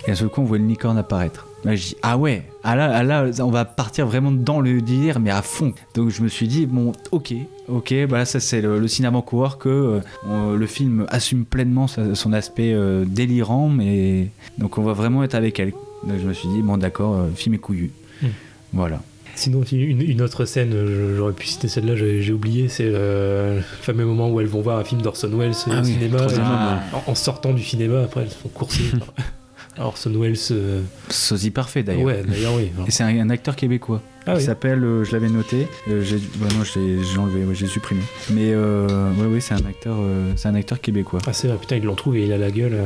Et 0.07 0.11
à 0.11 0.15
ce 0.15 0.24
coup, 0.27 0.43
on 0.43 0.44
voit 0.44 0.59
une 0.59 0.69
licorne 0.69 0.98
apparaître. 0.98 1.47
Là, 1.65 1.74
je 1.77 1.89
dis, 1.89 1.97
ah 2.02 2.16
ouais, 2.16 2.43
ah 2.65 2.74
là, 2.74 2.90
ah 2.94 3.02
là, 3.02 3.27
on 3.40 3.51
va 3.51 3.66
partir 3.66 4.07
vraiment 4.07 4.32
dans 4.32 4.61
le 4.61 4.81
délire, 4.81 5.20
mais 5.20 5.31
à 5.31 5.43
fond. 5.43 5.74
Donc 5.94 6.09
je 6.09 6.23
me 6.23 6.28
suis 6.28 6.48
dit, 6.48 6.65
bon, 6.65 6.93
ok, 7.11 7.35
ok, 7.69 7.94
bah 8.09 8.24
ça 8.24 8.40
c'est 8.40 8.62
le, 8.62 8.78
le 8.78 8.89
cinéma 8.89 9.20
coureur 9.20 9.59
que 9.59 10.01
euh, 10.27 10.57
le 10.57 10.66
film 10.66 11.05
assume 11.11 11.44
pleinement 11.44 11.86
son 11.86 12.32
aspect 12.32 12.73
euh, 12.73 13.05
délirant, 13.07 13.69
mais 13.69 14.28
donc 14.57 14.78
on 14.78 14.82
va 14.82 14.94
vraiment 14.94 15.23
être 15.23 15.35
avec 15.35 15.61
elle. 15.61 15.74
Donc 16.05 16.19
je 16.21 16.27
me 16.27 16.33
suis 16.33 16.49
dit, 16.49 16.63
bon, 16.63 16.77
d'accord, 16.79 17.15
euh, 17.17 17.29
film 17.35 17.55
est 17.55 17.59
couillu. 17.59 17.91
Hmm. 18.23 18.29
Voilà. 18.73 19.03
Sinon, 19.37 19.63
une, 19.73 20.01
une 20.03 20.23
autre 20.23 20.45
scène, 20.45 20.73
euh, 20.75 21.17
j'aurais 21.17 21.33
pu 21.33 21.47
citer 21.47 21.69
celle-là, 21.69 21.95
j'ai 21.97 22.33
oublié, 22.33 22.69
c'est 22.69 22.85
euh, 22.87 23.57
le 23.57 23.63
fameux 23.63 24.05
moment 24.05 24.29
où 24.31 24.41
elles 24.41 24.47
vont 24.47 24.61
voir 24.61 24.79
un 24.79 24.85
film 24.85 25.01
d'Orson 25.03 25.31
Welles 25.35 25.53
au 25.53 25.71
Ah 25.71 25.81
oui, 25.85 25.93
cinéma. 25.93 26.19
et- 26.27 26.95
en, 27.09 27.11
en 27.11 27.15
sortant 27.15 27.53
du 27.53 27.63
cinéma, 27.63 28.03
après, 28.03 28.23
elles 28.23 28.31
se 28.31 28.35
font 28.37 28.49
courser 28.49 28.83
Orson 29.81 30.12
Welles. 30.19 30.36
euh, 30.52 30.82
Sosie 31.09 31.51
parfait 31.51 31.82
d'ailleurs. 31.82 32.02
Ouais, 32.02 32.23
d'ailleurs, 32.27 32.55
oui. 32.55 32.70
Et 32.86 32.90
c'est 32.90 33.02
un, 33.02 33.09
un 33.20 33.31
acteur 33.31 33.57
québécois. 33.57 34.02
Ah 34.27 34.32
il 34.35 34.36
oui. 34.36 34.43
s'appelle, 34.44 34.85
euh, 34.85 35.02
je 35.02 35.12
l'avais 35.12 35.31
noté, 35.31 35.66
euh, 35.89 36.02
j'ai, 36.05 36.19
bah 36.36 36.47
non, 36.57 36.62
je 36.62 36.78
l'ai, 36.78 37.02
j'ai 37.02 37.19
enlevé, 37.19 37.43
ouais, 37.44 37.55
j'ai 37.55 37.66
supprimé. 37.66 38.02
Mais 38.31 38.55
ouais, 38.55 39.27
ouais, 39.27 39.40
c'est 39.40 39.55
un 39.55 39.65
acteur, 39.66 39.97
c'est 40.36 40.48
un 40.48 40.55
acteur 40.55 40.81
québécois. 40.81 41.20
Ah, 41.27 41.32
c'est 41.32 41.48
vrai, 41.48 41.57
putain, 41.57 41.77
ils 41.77 41.85
l'ont 41.85 41.94
trouvé, 41.94 42.24
il 42.24 42.32
a 42.32 42.39
la 42.39 42.51
gueule. 42.51 42.77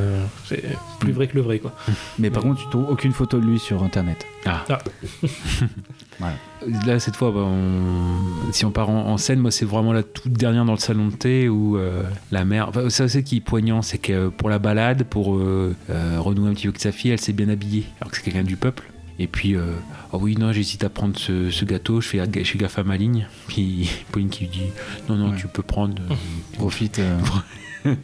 c'est 0.47 0.63
plus 1.01 1.13
vrai 1.13 1.27
que 1.27 1.35
le 1.35 1.41
vrai, 1.43 1.59
quoi. 1.59 1.75
Mais 2.19 2.31
par 2.31 2.43
contre, 2.45 2.63
tu 2.63 2.69
trouves 2.71 2.89
aucune 2.89 3.13
photo 3.13 3.39
de 3.41 3.45
lui 3.47 3.59
sur 3.59 3.83
internet. 3.83 4.25
Ah. 4.47 4.65
Ah. 4.69 4.79
Là, 6.87 6.99
cette 6.99 7.17
fois, 7.17 7.31
bah, 7.31 7.41
on- 7.41 8.53
si 8.53 8.65
on 8.65 8.71
part 8.71 8.89
en, 8.89 9.17
scène, 9.19 9.41
moi, 9.41 9.51
c'est 9.51 9.65
vraiment 9.67 9.93
la 9.93 10.03
toute 10.03 10.33
dernière 10.33 10.65
dans 10.65 10.73
le 10.73 10.79
salon 10.79 11.09
de 11.09 11.15
thé 11.15 11.49
où 11.49 11.77
euh, 11.77 12.03
la 12.31 12.45
mère. 12.45 12.69
Enfin, 12.71 12.89
ça, 12.89 13.09
c'est 13.09 13.23
qui 13.23 13.37
est 13.39 13.41
poignant, 13.41 13.83
c'est 13.83 13.99
que 13.99 14.29
pour 14.29 14.49
la 14.49 14.59
balade, 14.59 15.05
pour 15.05 15.35
euh, 15.37 15.75
euh, 15.91 16.17
renouer 16.21 16.51
un 16.51 16.55
petit 16.55 16.63
peu 16.65 16.71
avec 16.71 16.81
sa 16.81 16.93
fille, 16.93 17.11
elle 17.11 17.21
s'est 17.21 17.33
bien 17.35 17.49
habillée, 17.49 17.85
alors 18.01 18.11
que 18.11 18.17
c'est 18.17 18.23
quelqu'un 18.23 18.45
du 18.45 18.57
peuple. 18.57 18.91
Et 19.19 19.27
puis, 19.29 19.55
euh, 19.55 19.73
ah 20.13 20.17
oui, 20.17 20.37
non, 20.37 20.53
j'hésite 20.53 20.83
à 20.85 20.89
prendre 20.89 21.17
ce, 21.19 21.51
ce 21.51 21.65
gâteau, 21.65 22.01
je 22.01 22.09
fais, 22.09 22.19
je 22.19 22.51
fais 22.51 22.59
gaffe 22.59 22.79
à 22.79 22.85
ma 22.85 22.97
ligne. 22.97 23.27
Puis 23.47 23.89
Pauline 24.11 24.29
qui 24.29 24.45
lui 24.45 24.51
dit 24.51 24.63
Non, 25.09 25.17
non, 25.17 25.31
Ouais. 25.31 25.37
tu 25.39 25.47
peux 25.47 25.63
prendre. 25.63 25.95
euh, 26.11 26.15
Profite. 26.55 26.99
euh, 26.99 27.19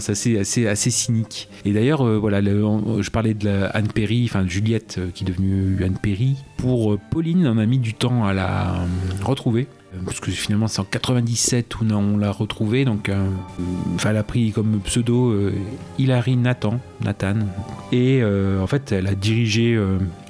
c'est 0.00 0.10
assez, 0.12 0.38
assez, 0.38 0.66
assez 0.66 0.90
cynique. 0.90 1.48
Et 1.64 1.72
d'ailleurs, 1.72 2.04
voilà, 2.18 2.40
le- 2.40 2.64
on- 2.64 3.02
je 3.02 3.10
parlais 3.10 3.34
de 3.34 3.44
la 3.44 3.66
Anne 3.68 3.88
Perry, 3.88 4.24
enfin 4.24 4.46
Juliette 4.46 4.98
qui 5.14 5.24
est 5.24 5.26
devenue 5.26 5.82
Anne 5.84 5.98
Perry. 6.00 6.36
Pour 6.56 6.98
Pauline, 7.10 7.46
on 7.46 7.58
a 7.58 7.66
mis 7.66 7.78
du 7.78 7.94
temps 7.94 8.24
à 8.24 8.32
la 8.32 8.84
retrouver. 9.22 9.66
Euh, 9.94 9.98
Parce 10.04 10.20
que 10.20 10.30
finalement, 10.30 10.68
c'est 10.68 10.80
en 10.80 10.84
97 10.84 11.80
où 11.80 11.84
on 11.92 12.16
l'a 12.16 12.30
retrouvée. 12.30 12.84
Donc, 12.84 13.08
euh, 13.08 13.28
elle 14.04 14.16
a 14.16 14.22
pris 14.22 14.52
comme 14.52 14.80
pseudo 14.80 15.30
euh, 15.30 15.52
Hilary 15.98 16.36
Nathan, 16.36 16.80
Nathan. 17.04 17.34
Et 17.92 18.22
en 18.24 18.66
fait, 18.66 18.90
elle 18.92 19.06
a 19.06 19.14
dirigé 19.14 19.78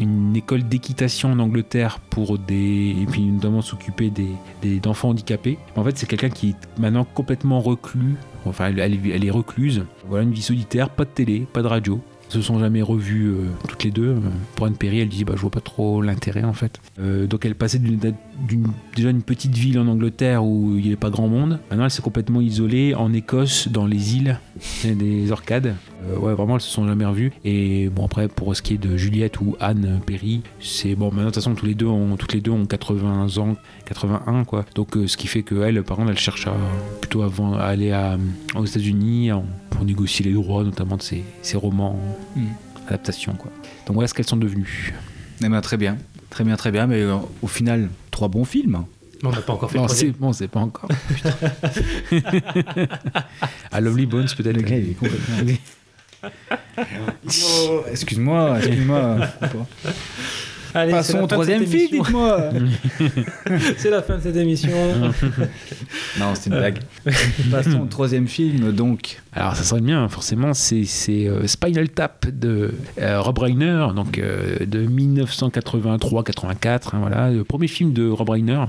une 0.00 0.34
école 0.34 0.64
d'équitation 0.64 1.30
en 1.32 1.38
Angleterre 1.38 2.00
pour 2.10 2.36
des. 2.38 2.96
Et 3.00 3.06
puis, 3.08 3.22
notamment 3.22 3.62
s'occuper 3.62 4.10
des, 4.10 4.26
des- 4.62 4.80
d'enfants 4.80 5.10
handicapés. 5.10 5.58
En 5.76 5.84
fait, 5.84 5.96
c'est 5.96 6.06
quelqu'un 6.06 6.30
qui 6.30 6.50
est 6.50 6.80
maintenant 6.80 7.04
complètement 7.04 7.60
reclus. 7.60 8.16
Enfin, 8.46 8.72
elle 8.76 9.24
est 9.24 9.30
recluse. 9.30 9.84
Voilà, 10.08 10.24
une 10.24 10.32
vie 10.32 10.42
solitaire, 10.42 10.90
pas 10.90 11.04
de 11.04 11.10
télé, 11.10 11.46
pas 11.52 11.62
de 11.62 11.68
radio. 11.68 12.00
Se 12.32 12.40
sont 12.40 12.58
jamais 12.58 12.80
revus 12.80 13.26
euh, 13.28 13.48
toutes 13.68 13.84
les 13.84 13.90
deux. 13.90 14.08
Euh, 14.14 14.20
Pour 14.56 14.64
Anne 14.64 14.74
Perry, 14.76 15.00
elle 15.00 15.08
dit 15.10 15.22
bah, 15.24 15.34
Je 15.36 15.40
vois 15.42 15.50
pas 15.50 15.60
trop 15.60 16.00
l'intérêt 16.00 16.44
en 16.44 16.54
fait. 16.54 16.80
Euh, 16.98 17.26
donc 17.26 17.44
elle 17.44 17.54
passait 17.54 17.78
d'une, 17.78 17.98
d'une- 18.48 18.68
déjà 18.96 19.10
une 19.10 19.20
petite 19.20 19.54
ville 19.54 19.78
en 19.78 19.86
Angleterre 19.86 20.42
où 20.42 20.70
il 20.76 20.80
n'y 20.80 20.86
avait 20.86 20.96
pas 20.96 21.10
grand 21.10 21.28
monde. 21.28 21.58
Maintenant, 21.70 21.84
elle 21.84 21.90
s'est 21.90 22.00
complètement 22.00 22.40
isolée 22.40 22.94
en 22.94 23.12
Écosse, 23.12 23.68
dans 23.68 23.84
les 23.84 24.16
îles, 24.16 24.38
des 24.84 25.30
orcades. 25.30 25.74
Euh, 26.10 26.18
ouais, 26.18 26.34
vraiment, 26.34 26.56
elles 26.56 26.60
se 26.60 26.70
sont 26.70 26.86
jamais 26.86 27.04
revues. 27.04 27.32
Et 27.44 27.88
bon, 27.88 28.04
après, 28.06 28.28
pour 28.28 28.54
ce 28.56 28.62
qui 28.62 28.74
est 28.74 28.78
de 28.78 28.96
Juliette 28.96 29.40
ou 29.40 29.56
Anne 29.60 30.00
Perry, 30.04 30.42
c'est 30.60 30.94
bon. 30.94 31.06
Maintenant, 31.06 31.20
de 31.22 31.26
toute 31.26 31.34
façon, 31.36 31.54
tous 31.54 31.66
les 31.66 31.74
deux 31.74 31.86
ont, 31.86 32.16
toutes 32.16 32.32
les 32.32 32.40
deux 32.40 32.50
ont 32.50 32.66
80 32.66 33.38
ans, 33.38 33.56
81 33.86 34.44
quoi. 34.44 34.64
Donc, 34.74 34.96
euh, 34.96 35.06
ce 35.06 35.16
qui 35.16 35.26
fait 35.28 35.42
que 35.42 35.62
elle, 35.62 35.82
par 35.82 35.96
contre, 35.96 36.10
elle 36.10 36.18
cherche 36.18 36.46
à 36.46 36.54
plutôt 37.00 37.22
avant 37.22 37.54
à 37.54 37.62
aller 37.64 37.92
à, 37.92 38.16
aux 38.54 38.64
États-Unis 38.64 39.30
pour 39.70 39.84
négocier 39.84 40.24
les 40.24 40.32
droits, 40.32 40.64
notamment 40.64 40.96
de 40.96 41.02
ses, 41.02 41.22
ses 41.42 41.56
romans, 41.56 41.98
Mm. 42.36 42.46
adaptations 42.88 43.34
quoi. 43.34 43.50
Donc 43.86 43.94
voilà 43.94 44.08
ce 44.08 44.14
qu'elles 44.14 44.26
sont 44.26 44.36
devenues. 44.36 44.94
Eh 45.44 45.48
ben, 45.48 45.60
très 45.60 45.76
bien, 45.76 45.98
très 46.30 46.44
bien, 46.44 46.56
très 46.56 46.70
bien. 46.70 46.86
Mais 46.86 47.02
euh, 47.02 47.16
au 47.42 47.46
final, 47.46 47.88
trois 48.10 48.28
bons 48.28 48.44
films. 48.44 48.84
Mais 49.22 49.28
on 49.28 49.32
n'a 49.32 49.40
pas 49.40 49.52
encore 49.52 49.70
fait 49.70 49.78
Non, 49.78 49.84
le 49.84 49.88
c'est 49.90 50.10
bon, 50.10 50.32
c'est 50.32 50.48
pas 50.48 50.60
encore. 50.60 50.88
Putain. 51.08 51.30
à 53.70 53.80
Lovely 53.80 54.06
Bones, 54.06 54.28
peut-être. 54.36 54.56
Le 54.56 54.62
gars, 54.62 54.78
il 54.78 54.90
est 54.90 54.94
complètement. 54.94 55.36
Oh, 57.68 57.82
excuse-moi, 57.90 58.58
excuse-moi. 58.58 59.16
Allez, 60.74 60.90
c'est 60.92 60.96
Passons 60.96 61.18
la 61.18 61.24
au 61.24 61.28
fin 61.28 61.36
de 61.36 61.42
troisième 61.42 61.60
cette 61.60 61.68
film, 61.68 61.80
émission. 61.80 62.02
dites-moi. 62.02 62.50
C'est 63.76 63.90
la 63.90 64.02
fin 64.02 64.16
de 64.16 64.22
cette 64.22 64.36
émission. 64.36 64.70
non, 66.18 66.34
c'est 66.34 66.48
une 66.48 66.56
blague. 66.56 66.78
Passons 67.50 67.80
au 67.80 67.84
troisième 67.86 68.26
film, 68.26 68.72
donc. 68.72 69.20
Alors, 69.34 69.54
ça 69.54 69.64
serait 69.64 69.82
bien, 69.82 70.08
forcément, 70.08 70.54
c'est 70.54 70.84
c'est, 70.84 71.28
euh, 71.28 71.46
Spinal 71.46 71.90
Tap 71.90 72.26
de 72.26 72.72
euh, 72.98 73.20
Rob 73.20 73.36
Reiner, 73.38 73.88
donc 73.94 74.16
euh, 74.16 74.64
de 74.64 74.86
1983-84. 74.86 76.94
hein, 76.94 76.98
voilà, 77.00 77.30
le 77.30 77.44
premier 77.44 77.68
film 77.68 77.92
de 77.92 78.08
Rob 78.08 78.30
Reiner. 78.30 78.64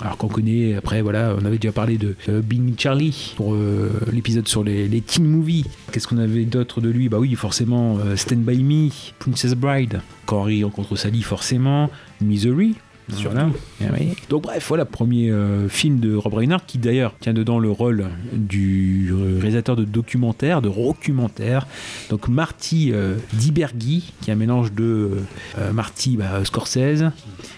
Alors 0.00 0.16
qu'on 0.16 0.28
connaît, 0.28 0.76
après, 0.76 1.02
voilà, 1.02 1.34
on 1.40 1.44
avait 1.44 1.58
déjà 1.58 1.72
parlé 1.72 1.98
de 1.98 2.14
euh, 2.28 2.40
Being 2.40 2.74
Charlie 2.78 3.34
pour 3.36 3.54
euh, 3.54 3.90
l'épisode 4.12 4.46
sur 4.46 4.62
les, 4.62 4.86
les 4.86 5.00
teen 5.00 5.24
movies. 5.24 5.64
Qu'est-ce 5.90 6.06
qu'on 6.06 6.18
avait 6.18 6.44
d'autre 6.44 6.80
de 6.80 6.88
lui? 6.88 7.08
Bah 7.08 7.18
oui, 7.18 7.34
forcément, 7.34 7.98
euh, 7.98 8.14
Stand 8.14 8.44
By 8.44 8.62
Me, 8.62 8.90
Princess 9.18 9.54
Bride, 9.54 10.00
quand 10.24 10.42
Harry 10.42 10.62
rencontre 10.62 10.94
Sally, 10.94 11.22
forcément, 11.22 11.90
Misery. 12.20 12.76
Voilà. 13.08 13.48
Eh 13.80 13.84
oui. 13.90 14.08
Donc 14.28 14.42
bref, 14.42 14.66
voilà, 14.68 14.84
premier 14.84 15.30
euh, 15.30 15.66
film 15.68 15.98
de 15.98 16.14
Rob 16.14 16.34
Reiner 16.34 16.58
qui 16.66 16.76
d'ailleurs 16.76 17.14
tient 17.18 17.32
dedans 17.32 17.58
le 17.58 17.70
rôle 17.70 18.08
du 18.34 19.14
réalisateur 19.40 19.76
de 19.76 19.84
documentaire, 19.84 20.60
de 20.60 20.68
documentaire. 20.68 21.66
Donc 22.10 22.28
Marty 22.28 22.90
euh, 22.92 23.16
Diberghi, 23.32 24.12
qui 24.20 24.30
est 24.30 24.34
un 24.34 24.36
mélange 24.36 24.72
de 24.74 25.22
euh, 25.58 25.72
Marty 25.72 26.18
bah, 26.18 26.44
Scorsese, 26.44 27.04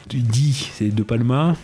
Di 0.09 0.71
c'est 0.73 0.95
De 0.95 1.03
Palma, 1.03 1.57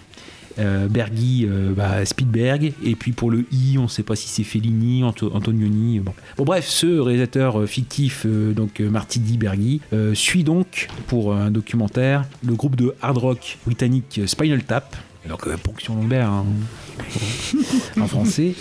euh, 0.58 0.88
Berghi, 0.88 1.46
euh, 1.48 1.72
bah, 1.74 2.04
Spielberg, 2.04 2.72
et 2.84 2.94
puis 2.94 3.12
pour 3.12 3.30
le 3.30 3.44
I, 3.52 3.76
on 3.78 3.84
ne 3.84 3.88
sait 3.88 4.02
pas 4.02 4.16
si 4.16 4.28
c'est 4.28 4.42
Fellini, 4.44 5.02
Anto- 5.04 5.30
Antonioni. 5.34 6.00
Bon. 6.00 6.12
Bref, 6.44 6.66
ce 6.68 6.86
réalisateur 6.98 7.60
euh, 7.60 7.66
fictif, 7.66 8.22
euh, 8.26 8.52
donc 8.52 8.80
Marty 8.80 9.18
Di 9.20 9.38
Berghi, 9.38 9.80
suit 10.14 10.44
donc 10.44 10.88
pour 11.06 11.34
un 11.34 11.50
documentaire 11.50 12.24
le 12.44 12.54
groupe 12.54 12.76
de 12.76 12.94
hard 13.02 13.18
rock 13.18 13.58
britannique 13.66 14.20
Spinal 14.26 14.62
Tap. 14.62 14.96
Donc 15.28 15.46
euh, 15.46 15.56
Ponction 15.56 15.96
Lambert 15.96 16.30
hein, 16.30 16.44
en 18.00 18.06
français, 18.06 18.54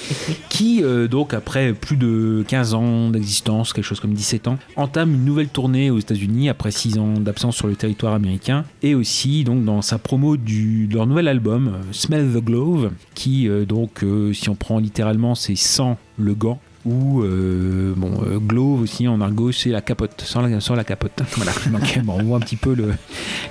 qui 0.50 0.84
euh, 0.84 1.08
donc 1.08 1.34
après 1.34 1.74
plus 1.74 1.98
de 1.98 2.44
15 2.48 2.74
ans 2.74 3.10
d'existence, 3.10 3.74
quelque 3.74 3.86
chose 3.86 4.00
comme 4.00 4.14
17 4.14 4.48
ans, 4.48 4.58
entame 4.76 5.14
une 5.14 5.26
nouvelle 5.26 5.48
tournée 5.48 5.90
aux 5.90 6.00
États-Unis 6.00 6.50
après 6.50 6.72
6 6.72 6.98
ans 6.98 7.14
d'absence 7.20 7.56
sur 7.56 7.68
le 7.68 7.76
territoire 7.76 8.14
américain, 8.14 8.66
et 8.82 8.96
aussi 8.96 9.44
donc 9.44 9.64
dans 9.64 9.82
sa 9.82 9.98
promo 9.98 10.38
du, 10.38 10.88
de 10.88 10.96
leur 10.96 11.08
nouvel 11.08 11.28
album 11.28 11.68
euh, 11.68 11.82
Smell 11.92 12.32
the 12.34 12.44
Glove, 12.44 12.92
qui 13.14 13.48
donc 13.68 14.04
si 14.34 14.50
on 14.50 14.56
prend 14.56 14.80
littéralement 14.80 15.36
c'est 15.36 15.56
sans 15.56 15.98
le 16.18 16.34
gant 16.34 16.60
ou 16.86 17.22
euh, 17.22 17.94
bon 17.96 18.22
euh, 18.26 18.40
glove 18.40 18.82
aussi 18.82 19.08
en 19.08 19.20
argot 19.22 19.52
c'est 19.52 19.70
la 19.70 19.82
capote 19.82 20.22
sans 20.22 20.42
la, 20.42 20.60
sans 20.60 20.76
la 20.76 20.84
capote. 20.84 21.22
Voilà. 21.36 21.52
Donc 21.72 22.06
bon, 22.06 22.14
on 22.20 22.24
voit 22.24 22.38
un 22.38 22.42
petit 22.42 22.56
peu 22.56 22.76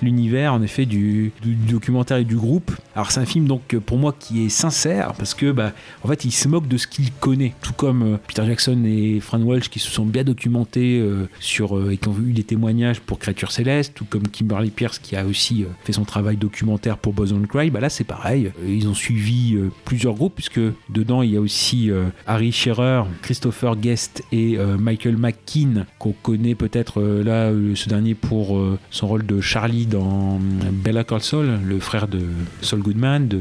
l'univers 0.03 0.55
en 0.55 0.63
effet 0.63 0.87
du, 0.87 1.33
documentaire 1.43 2.19
et 2.19 2.25
du 2.25 2.37
groupe. 2.37 2.73
Alors 2.95 3.11
c'est 3.11 3.21
un 3.21 3.27
film 3.27 3.47
donc 3.47 3.77
pour 3.77 3.99
moi 3.99 4.15
qui 4.19 4.45
est 4.47 4.49
sincère 4.49 5.13
parce 5.15 5.35
que 5.35 5.53
bah 5.53 5.73
en 6.03 6.09
fait 6.09 6.25
il 6.25 6.31
se 6.31 6.49
moque 6.49 6.69
de 6.69 6.77
ce 6.77 6.87
qu'il 6.87 7.13
connaît. 7.13 7.55
Tout 7.61 7.73
comme 7.73 8.15
euh, 8.15 8.17
Peter 8.27 8.45
Jackson 8.47 8.83
et 8.87 9.21
Fran 9.21 9.41
Walsh 9.41 9.69
qui 9.69 9.79
se 9.79 9.91
sont 9.91 10.07
bien 10.07 10.25
documentés 10.25 11.01
euh, 11.01 11.29
sur 11.41 11.77
euh, 11.77 11.91
et 11.91 11.97
qui 11.97 12.09
ont 12.09 12.17
eu 12.19 12.33
des 12.33 12.45
témoignages 12.45 13.01
pour 13.01 13.19
Créature 13.19 13.53
Céleste 13.53 13.95
tout 13.95 14.05
comme 14.05 14.29
Kimberly 14.29 14.71
Pierce 14.71 14.99
qui 14.99 15.17
a 15.17 15.25
aussi 15.25 15.65
euh, 15.65 15.69
fait 15.85 15.93
son 15.93 16.05
travail 16.05 16.37
documentaire 16.37 16.99
pour 16.99 17.13
Buzz 17.13 17.33
on 17.33 17.43
Cry. 17.43 17.71
Bah 17.71 17.81
là 17.81 17.91
c'est 17.91 18.05
pareil. 18.05 18.47
Euh, 18.47 18.69
ils 18.69 18.89
ont 18.89 18.95
suivi 18.95 19.55
euh, 19.55 19.71
plusieurs 19.85 20.15
groupes 20.15 20.35
puisque 20.35 20.61
dedans 20.89 21.23
il 21.23 21.33
y 21.33 21.37
a 21.37 21.41
aussi 21.41 21.91
euh, 21.91 22.07
Harry 22.27 22.53
Shearer 22.53 23.03
Christopher 23.29 23.77
Guest 23.77 24.23
et 24.33 24.59
euh, 24.59 24.77
Michael 24.77 25.17
McKean 25.17 25.87
qu'on 25.99 26.13
connaît 26.23 26.55
peut-être 26.55 27.01
euh, 27.01 27.25
là 27.25 27.47
euh, 27.51 27.75
ce 27.75 27.89
dernier 27.89 28.15
pour 28.15 28.59
euh, 28.59 28.79
son 28.91 29.07
rôle 29.07 29.25
de 29.25 29.41
Charlie 29.41 29.87
dans 29.87 30.35
euh, 30.35 30.71
Bella 30.71 31.05
Call 31.05 31.23
Saul 31.23 31.59
le 31.65 31.81
frère 31.81 32.07
de 32.07 32.21
Saul 32.61 32.81
Goodman 32.81 33.27
de 33.27 33.39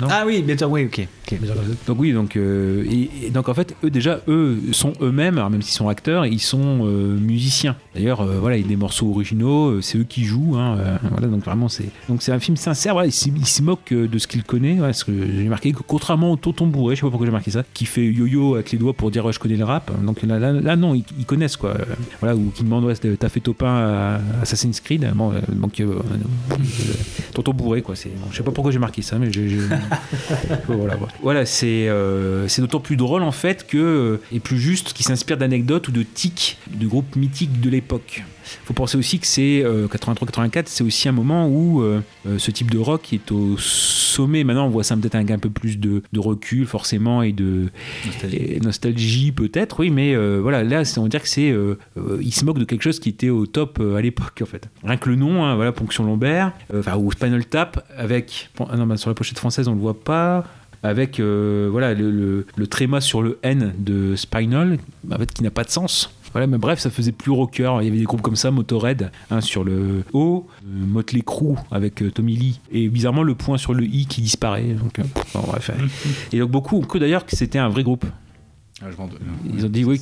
non? 0.00 0.06
Ah 0.10 0.24
oui, 0.26 0.40
bien 0.42 0.56
sûr, 0.56 0.70
oui, 0.70 0.86
ok. 0.86 1.06
donc 1.86 1.98
oui, 2.00 2.12
donc 2.14 2.34
euh, 2.36 2.84
et, 2.90 3.26
et 3.26 3.30
donc 3.30 3.50
en 3.50 3.54
fait, 3.54 3.76
eux 3.84 3.90
déjà, 3.90 4.20
eux 4.26 4.58
sont 4.72 4.94
eux-mêmes, 5.02 5.36
alors 5.36 5.50
même 5.50 5.60
s'ils 5.60 5.74
sont 5.76 5.88
acteurs, 5.88 6.24
ils 6.24 6.40
sont 6.40 6.80
euh, 6.86 7.18
musiciens. 7.18 7.76
D'ailleurs, 7.94 8.22
euh, 8.22 8.38
voilà, 8.40 8.56
il 8.56 8.62
y 8.62 8.64
a 8.64 8.68
des 8.68 8.76
morceaux 8.76 9.10
originaux, 9.10 9.80
c'est 9.82 9.98
eux 9.98 10.04
qui 10.08 10.24
jouent. 10.24 10.56
hein, 10.56 10.78
euh, 10.78 10.96
voilà, 11.10 11.26
donc 11.26 11.44
vraiment 11.44 11.68
c'est 11.68 11.90
donc 12.08 12.22
c'est 12.22 12.32
un 12.32 12.40
film 12.40 12.56
sincère. 12.56 12.94
Voilà, 12.94 13.08
il, 13.08 13.12
se- 13.12 13.28
il 13.28 13.46
se 13.46 13.62
moque 13.62 13.92
de 13.92 14.18
ce 14.18 14.26
qu'il 14.26 14.42
connaît. 14.44 14.76
Parce 14.80 15.04
que 15.04 15.12
j'ai 15.12 15.44
marqué 15.48 15.72
que 15.72 15.82
contrairement 15.86 16.32
au 16.32 16.36
Tonton 16.36 16.66
Bourré, 16.66 16.94
je 16.96 17.00
sais 17.00 17.06
pas 17.06 17.10
pourquoi 17.10 17.26
j'ai 17.26 17.32
marqué 17.32 17.50
ça, 17.50 17.64
qui 17.74 17.84
fait 17.84 18.06
yo-yo 18.06 18.54
avec 18.54 18.72
les 18.72 18.78
doigts 18.78 18.92
pour 18.94 19.09
dire 19.10 19.24
ouais, 19.24 19.32
je 19.32 19.38
connais 19.38 19.56
le 19.56 19.64
rap. 19.64 19.90
Donc 20.02 20.22
là, 20.22 20.38
là, 20.38 20.52
là, 20.52 20.76
non, 20.76 20.94
ils, 20.94 21.04
ils 21.18 21.26
connaissent 21.26 21.56
quoi. 21.56 21.74
Voilà, 22.20 22.36
ou 22.36 22.50
qui 22.54 22.62
demandent 22.64 22.84
ouais, 22.84 22.94
t'as 22.94 23.28
fait 23.28 23.40
top 23.40 23.62
1 23.62 23.66
à 23.66 24.20
Assassin's 24.42 24.80
Creed. 24.80 25.10
Bon, 25.14 25.32
euh, 25.32 25.40
donc 25.48 25.80
euh, 25.80 26.00
euh, 26.52 26.54
Tonton 27.34 27.52
Bourré 27.52 27.82
quoi. 27.82 27.96
C'est 27.96 28.10
bon, 28.10 28.26
je 28.30 28.36
sais 28.36 28.42
pas 28.42 28.52
pourquoi 28.52 28.72
j'ai 28.72 28.78
marqué 28.78 29.02
ça, 29.02 29.18
mais 29.18 29.30
voilà, 30.68 30.98
voilà. 31.22 31.46
C'est 31.46 31.88
euh, 31.88 32.48
c'est 32.48 32.62
d'autant 32.62 32.80
plus 32.80 32.96
drôle 32.96 33.22
en 33.22 33.32
fait 33.32 33.66
que 33.66 34.20
et 34.32 34.40
plus 34.40 34.58
juste 34.58 34.92
qui 34.92 35.02
s'inspire 35.02 35.36
d'anecdotes 35.36 35.88
ou 35.88 35.92
de 35.92 36.02
tics 36.02 36.58
de 36.70 36.86
groupes 36.86 37.16
mythiques 37.16 37.60
de 37.60 37.70
l'époque. 37.70 38.24
Faut 38.64 38.74
penser 38.74 38.96
aussi 38.98 39.18
que 39.18 39.26
c'est 39.26 39.62
euh, 39.64 39.86
83-84, 39.88 40.64
c'est 40.66 40.84
aussi 40.84 41.08
un 41.08 41.12
moment 41.12 41.48
où 41.48 41.82
euh, 41.82 42.00
euh, 42.26 42.38
ce 42.38 42.50
type 42.50 42.70
de 42.70 42.78
rock 42.78 43.12
est 43.12 43.30
au 43.32 43.56
sommet. 43.58 44.44
Maintenant, 44.44 44.66
on 44.66 44.70
voit 44.70 44.84
ça 44.84 44.96
peut-être 44.96 45.14
avec 45.14 45.30
un 45.30 45.38
peu 45.38 45.50
plus 45.50 45.78
de, 45.78 46.02
de 46.12 46.20
recul 46.20 46.66
forcément 46.66 47.22
et 47.22 47.32
de 47.32 47.68
nostalgie 48.62 49.32
peut-être, 49.32 49.80
oui, 49.80 49.90
mais 49.90 50.14
euh, 50.14 50.40
voilà, 50.42 50.64
là, 50.64 50.82
on 50.96 51.02
va 51.02 51.08
dire 51.08 51.22
que 51.22 51.28
c'est, 51.28 51.50
euh, 51.50 51.78
euh, 51.96 52.18
il 52.20 52.32
se 52.32 52.44
moque 52.44 52.58
de 52.58 52.64
quelque 52.64 52.82
chose 52.82 53.00
qui 53.00 53.08
était 53.08 53.30
au 53.30 53.46
top 53.46 53.78
euh, 53.80 53.96
à 53.96 54.02
l'époque 54.02 54.40
en 54.42 54.46
fait. 54.46 54.68
Rien 54.84 54.96
que 54.96 55.08
le 55.08 55.16
nom, 55.16 55.44
hein, 55.44 55.54
voilà, 55.54 55.72
Ponction 55.72 56.04
Lombaire, 56.04 56.52
euh, 56.74 56.80
enfin 56.80 56.96
ou 56.96 57.10
Spinal 57.12 57.44
Tap 57.44 57.84
avec, 57.96 58.50
ah 58.68 58.76
non, 58.76 58.86
bah, 58.86 58.96
sur 58.96 59.10
la 59.10 59.14
pochette 59.14 59.38
française 59.38 59.68
on 59.68 59.74
le 59.74 59.80
voit 59.80 59.98
pas. 59.98 60.44
Avec 60.82 61.20
euh, 61.20 61.68
voilà 61.70 61.92
le, 61.92 62.10
le, 62.10 62.46
le 62.56 62.66
tréma 62.66 63.02
sur 63.02 63.20
le 63.20 63.38
N 63.42 63.74
de 63.76 64.16
Spinal, 64.16 64.78
en 65.12 65.18
fait, 65.18 65.30
qui 65.30 65.42
n'a 65.42 65.50
pas 65.50 65.62
de 65.62 65.68
sens. 65.68 66.10
Voilà, 66.32 66.46
mais 66.46 66.58
bref, 66.58 66.78
ça 66.78 66.90
faisait 66.90 67.12
plus 67.12 67.30
rocker. 67.30 67.78
Il 67.80 67.84
y 67.84 67.88
avait 67.88 67.98
des 67.98 68.04
groupes 68.04 68.22
comme 68.22 68.36
ça, 68.36 68.50
Motorhead 68.50 69.10
hein, 69.30 69.40
sur 69.40 69.64
le 69.64 70.04
O, 70.12 70.46
euh, 70.62 70.66
Motley 70.66 71.22
Crue 71.22 71.56
avec 71.70 72.02
euh, 72.02 72.10
Tommy 72.10 72.36
Lee, 72.36 72.60
et 72.70 72.88
bizarrement 72.88 73.22
le 73.22 73.34
point 73.34 73.58
sur 73.58 73.74
le 73.74 73.84
I 73.84 74.06
qui 74.06 74.22
disparaît. 74.22 74.74
Donc, 74.74 74.98
euh, 74.98 75.02
bon, 75.34 75.40
bref. 75.46 75.70
Et 76.32 76.38
donc 76.38 76.50
beaucoup 76.50 76.76
ont 76.76 76.82
cru 76.82 77.00
d'ailleurs 77.00 77.26
que 77.26 77.36
c'était 77.36 77.58
un 77.58 77.68
vrai 77.68 77.82
groupe. 77.82 78.04
Ah, 78.82 78.86
je. 78.90 78.96
Ils 79.54 79.66
ont 79.66 79.68
dit, 79.68 79.84
oui, 79.84 80.00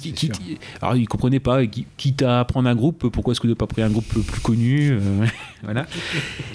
alors 0.81 0.95
ils 0.95 1.09
comprenaient 1.09 1.41
pas, 1.41 1.67
qui- 1.67 1.85
quitte 1.97 2.23
à 2.23 2.45
prendre 2.45 2.69
un 2.69 2.77
groupe, 2.77 3.09
pourquoi 3.09 3.33
est-ce 3.33 3.41
que 3.41 3.47
vous 3.47 3.51
n'avez 3.51 3.59
pas 3.59 3.67
pris 3.67 3.83
un 3.83 3.91
groupe 3.91 4.07
plus 4.07 4.41
connu 4.41 4.91
euh, 4.93 5.27
Voilà. 5.65 5.87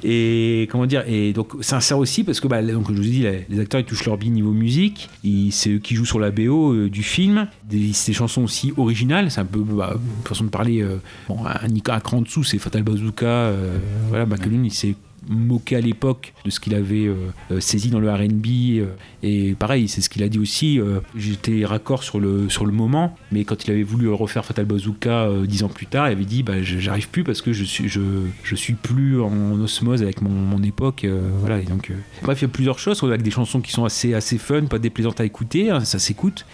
Et 0.04 0.70
comment 0.72 0.86
dire 0.86 1.04
Et 1.08 1.34
donc, 1.34 1.52
sincère 1.62 1.98
aussi, 1.98 2.24
parce 2.24 2.40
que, 2.40 2.48
bah, 2.48 2.64
donc, 2.64 2.88
je 2.90 2.95
vous 2.95 3.08
ai 3.08 3.12
dit, 3.12 3.26
les, 3.50 3.60
acteurs 3.60 3.82
ils 3.82 3.86
touchent 3.86 4.06
leur 4.06 4.18
bille 4.18 4.30
niveau 4.30 4.52
musique, 4.52 5.10
c'est 5.52 5.72
eux 5.72 5.80
qui 5.80 5.95
jouent 5.95 6.06
sur 6.06 6.20
la 6.20 6.32
BO 6.32 6.72
euh, 6.74 6.90
du 6.90 7.04
film, 7.04 7.48
des, 7.70 7.91
des 8.08 8.14
chansons 8.14 8.44
aussi 8.44 8.72
originales, 8.78 9.30
c'est 9.30 9.41
un 9.41 9.45
peu 9.45 9.60
bah, 9.60 9.95
une 9.95 10.26
façon 10.28 10.45
de 10.45 10.50
parler, 10.50 10.82
euh, 10.82 11.02
bon, 11.28 11.45
un, 11.45 11.52
un 11.66 12.00
cran 12.00 12.18
en 12.18 12.22
dessous, 12.22 12.45
c'est 12.45 12.58
Fatal 12.58 12.84
Bazooka, 12.84 13.26
euh, 13.26 13.78
voilà, 14.08 14.26
McLean, 14.26 14.64
il 14.64 14.72
s'est 14.72 14.95
moqué 15.30 15.76
à 15.76 15.82
l'époque 15.82 16.34
de 16.45 16.50
ce 16.50 16.60
qu'il 16.60 16.76
avait 16.76 17.06
euh, 17.06 17.16
euh, 17.52 17.60
saisi 17.60 17.90
dans 17.90 18.00
le 18.00 18.12
R&B 18.12 18.45
euh, 18.80 18.86
et 19.24 19.54
pareil 19.54 19.88
c'est 19.88 20.02
ce 20.02 20.10
qu'il 20.10 20.24
a 20.24 20.30
dit 20.30 20.40
aussi 20.40 20.80
euh, 20.80 21.00
j'étais 21.16 21.66
raccord 21.66 22.04
sur 22.04 22.20
le 22.20 22.50
sur 22.50 22.66
le 22.66 22.72
moment 22.72 23.16
mais 23.32 23.44
quand 23.45 23.64
il 23.66 23.72
avait 23.72 23.84
voulu 23.84 24.10
refaire 24.10 24.44
Fatal 24.45 24.66
Bazooka 24.66 25.24
euh, 25.24 25.45
dix 25.45 25.64
ans 25.64 25.70
plus 25.70 25.86
tard 25.88 26.08
il 26.10 26.12
avait 26.14 26.26
dit 26.26 26.44
bah 26.44 26.62
j'arrive 26.62 27.10
plus 27.10 27.24
parce 27.24 27.41
que 27.41 27.54
je 27.54 27.64
suis 27.64 27.88
je, 27.90 28.02
je 28.44 28.56
suis 28.56 28.74
plus 28.74 29.22
en 29.22 29.60
osmose 29.62 30.02
avec 30.04 30.22
mon, 30.22 30.30
mon 30.32 30.62
époque 30.64 31.06
voilà 31.40 31.60
et 31.60 31.66
donc 31.66 31.91
bref 32.24 32.40
il 32.41 32.44
y 32.44 32.45
a 32.45 32.50
plusieurs 32.50 32.80
choses 32.80 33.02
avec 33.04 33.22
des 33.22 33.32
chansons 33.32 33.62
qui 33.62 33.72
sont 33.72 33.86
assez 33.86 34.14
assez 34.14 34.38
fun 34.38 34.66
pas 34.66 34.80
déplaisantes 34.80 35.20
à 35.22 35.26
écouter 35.26 35.70
hein, 35.70 35.82
ça 35.82 36.00
s'écoute 36.00 36.45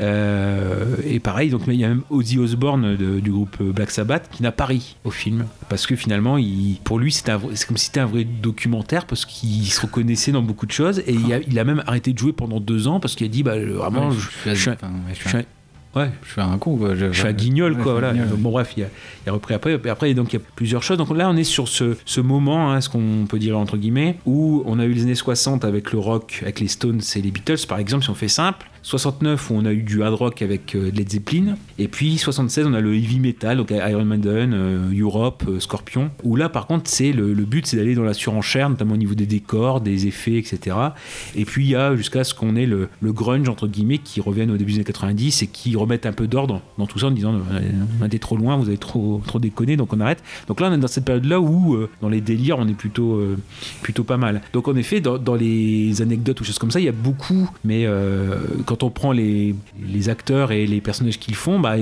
euh, 0.00 0.96
et 1.04 1.18
pareil, 1.20 1.50
donc 1.50 1.62
il 1.66 1.74
y 1.74 1.84
a 1.84 1.88
même 1.88 2.02
Ozzy 2.10 2.38
Osbourne 2.38 2.96
de- 2.96 3.20
du 3.20 3.30
groupe 3.30 3.62
Black 3.62 3.90
Sabbath 3.90 4.28
qui 4.30 4.42
n'a 4.42 4.52
pas 4.52 4.66
ri 4.66 4.96
au 5.04 5.10
film 5.10 5.46
parce 5.68 5.86
que 5.86 5.96
finalement, 5.96 6.36
il, 6.38 6.78
pour 6.84 6.98
lui, 6.98 7.10
c'est 7.12 7.24
comme 7.66 7.76
si 7.76 7.86
c'était 7.86 8.00
un 8.00 8.06
vrai 8.14 8.24
documentaire 8.24 9.06
parce 9.06 9.24
qu'il 9.26 9.66
se 9.66 9.80
reconnaissait 9.80 10.32
dans 10.32 10.42
beaucoup 10.42 10.66
de 10.66 10.72
choses 10.72 11.00
et 11.00 11.12
il 11.12 11.32
a, 11.32 11.38
il 11.40 11.58
a 11.58 11.64
même 11.64 11.82
arrêté 11.86 12.12
de 12.12 12.18
jouer 12.18 12.32
pendant 12.32 12.60
deux 12.60 12.88
ans 12.88 13.00
parce 13.00 13.14
qu'il 13.14 13.26
a 13.26 13.30
dit 13.30 13.42
bah 13.42 13.56
vraiment, 13.58 14.08
Ouais, 14.08 14.14
je, 14.44 14.50
je 14.50 14.54
suis 14.54 14.70
un- 14.70 14.74
enfin, 14.74 14.88
ouais, 14.88 14.94
je 15.10 15.14
je 15.14 15.20
suis 15.20 15.28
suis 15.28 15.36
un- 15.38 15.40
un- 15.40 16.00
ouais, 16.00 16.10
je 16.24 16.30
suis 16.32 16.40
un 16.40 16.58
con, 16.58 16.76
quoi. 16.76 16.94
Je, 16.94 17.12
suis 17.12 17.26
un 17.26 17.32
guignol, 17.32 17.72
Ouais, 17.74 17.82
quoi. 17.82 17.92
Voilà. 17.92 18.12
guignol. 18.12 18.28
Bon, 18.38 18.50
bref, 18.50 18.72
il 18.76 18.84
a, 18.84 18.86
il 19.24 19.28
a 19.30 19.32
repris 19.32 19.54
après. 19.54 19.78
Et 19.84 19.88
après, 19.88 20.12
donc, 20.14 20.32
il 20.32 20.36
y 20.40 20.42
a 20.42 20.44
plusieurs 20.56 20.82
choses. 20.82 20.98
Donc 20.98 21.14
là, 21.16 21.28
on 21.30 21.36
est 21.36 21.44
sur 21.44 21.68
ce, 21.68 21.96
ce 22.04 22.20
moment, 22.20 22.72
hein, 22.72 22.80
ce 22.80 22.88
qu'on 22.88 23.26
peut 23.28 23.38
dire 23.38 23.58
entre 23.58 23.76
guillemets, 23.76 24.16
où 24.26 24.62
on 24.66 24.78
a 24.80 24.84
eu 24.84 24.92
les 24.92 25.02
années 25.02 25.14
60 25.14 25.64
avec 25.64 25.92
le 25.92 25.98
rock, 25.98 26.40
avec 26.42 26.60
les 26.60 26.68
Stones 26.68 27.00
et 27.16 27.20
les 27.22 27.30
Beatles, 27.30 27.66
par 27.68 27.78
exemple, 27.78 28.02
si 28.04 28.10
on 28.10 28.14
fait 28.14 28.28
simple. 28.28 28.68
69 28.84 29.50
où 29.50 29.54
on 29.54 29.64
a 29.64 29.72
eu 29.72 29.82
du 29.82 30.02
hard 30.02 30.14
rock 30.14 30.42
avec 30.42 30.74
euh, 30.74 30.90
Led 30.94 31.10
Zeppelin. 31.10 31.56
Et 31.78 31.88
puis 31.88 32.18
76 32.18 32.66
on 32.66 32.74
a 32.74 32.80
le 32.80 32.94
heavy 32.94 33.18
metal, 33.18 33.56
donc 33.56 33.70
Iron 33.70 34.04
Maiden, 34.04 34.52
euh, 34.52 34.92
Europe, 34.94 35.42
euh, 35.48 35.58
Scorpion. 35.58 36.10
Où 36.22 36.36
là 36.36 36.50
par 36.50 36.66
contre 36.66 36.90
c'est 36.90 37.12
le, 37.12 37.32
but 37.34 37.66
c'est 37.66 37.78
d'aller 37.78 37.94
dans 37.94 38.02
la 38.02 38.12
surenchère, 38.12 38.68
notamment 38.68 38.92
au 38.92 38.98
niveau 38.98 39.14
des 39.14 39.24
décors, 39.24 39.80
des 39.80 40.06
effets, 40.06 40.36
etc. 40.36 40.76
Et 41.34 41.46
puis 41.46 41.64
il 41.64 41.70
y 41.70 41.74
a 41.74 41.96
jusqu'à 41.96 42.24
ce 42.24 42.34
qu'on 42.34 42.56
ait 42.56 42.66
le, 42.66 42.88
grunge 43.02 43.48
entre 43.48 43.68
guillemets 43.68 43.98
qui 43.98 44.20
revienne 44.20 44.50
au 44.50 44.56
début 44.58 44.72
des 44.72 44.78
années 44.78 44.84
90 44.84 45.42
et 45.42 45.46
qui 45.46 45.76
remettent 45.76 46.04
un 46.04 46.12
peu 46.12 46.26
d'ordre 46.26 46.60
dans 46.76 46.86
tout 46.86 46.98
ça 46.98 47.06
en 47.06 47.10
disant 47.10 47.40
on 48.00 48.06
été 48.06 48.18
trop 48.18 48.36
loin, 48.36 48.56
vous 48.56 48.68
avez 48.68 48.76
trop, 48.76 49.22
trop 49.26 49.38
déconné, 49.38 49.76
donc 49.76 49.92
on 49.94 50.00
arrête. 50.00 50.22
Donc 50.46 50.60
là 50.60 50.68
on 50.68 50.74
est 50.74 50.78
dans 50.78 50.88
cette 50.88 51.04
période 51.04 51.24
là 51.24 51.40
où 51.40 51.78
dans 52.02 52.08
les 52.08 52.20
délires 52.20 52.58
on 52.58 52.68
est 52.68 52.74
plutôt, 52.74 53.22
plutôt 53.82 54.04
pas 54.04 54.18
mal. 54.18 54.42
Donc 54.52 54.68
en 54.68 54.76
effet 54.76 55.00
dans, 55.00 55.34
les 55.34 56.02
anecdotes 56.02 56.40
ou 56.40 56.44
choses 56.44 56.58
comme 56.58 56.70
ça 56.70 56.80
il 56.80 56.86
y 56.86 56.88
a 56.88 56.92
beaucoup, 56.92 57.48
mais 57.64 57.88
quand 58.66 58.73
on 58.82 58.90
prend 58.90 59.12
les, 59.12 59.54
acteurs 60.08 60.52
et 60.52 60.66
les 60.66 60.80
personnages 60.80 61.18
qu'ils 61.18 61.34
font, 61.34 61.60
bah, 61.60 61.76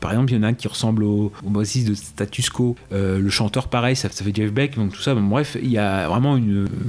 par 0.00 0.12
exemple 0.12 0.32
il 0.32 0.36
y 0.36 0.38
en 0.38 0.42
a 0.42 0.48
un 0.48 0.54
qui 0.54 0.68
ressemble 0.68 1.04
au, 1.04 1.32
au 1.44 1.50
de 1.50 1.94
Status 1.94 2.50
Quo, 2.50 2.76
Euh, 2.92 3.18
le 3.18 3.30
chanteur 3.30 3.68
pareil, 3.68 3.96
ça, 3.96 4.08
fait 4.08 4.34
Jeff 4.34 4.52
Beck, 4.52 4.76
donc 4.76 4.92
tout 4.92 5.00
ça. 5.00 5.14
Bref, 5.14 5.56
il 5.60 5.70
y 5.70 5.78
a 5.78 6.08
vraiment 6.08 6.38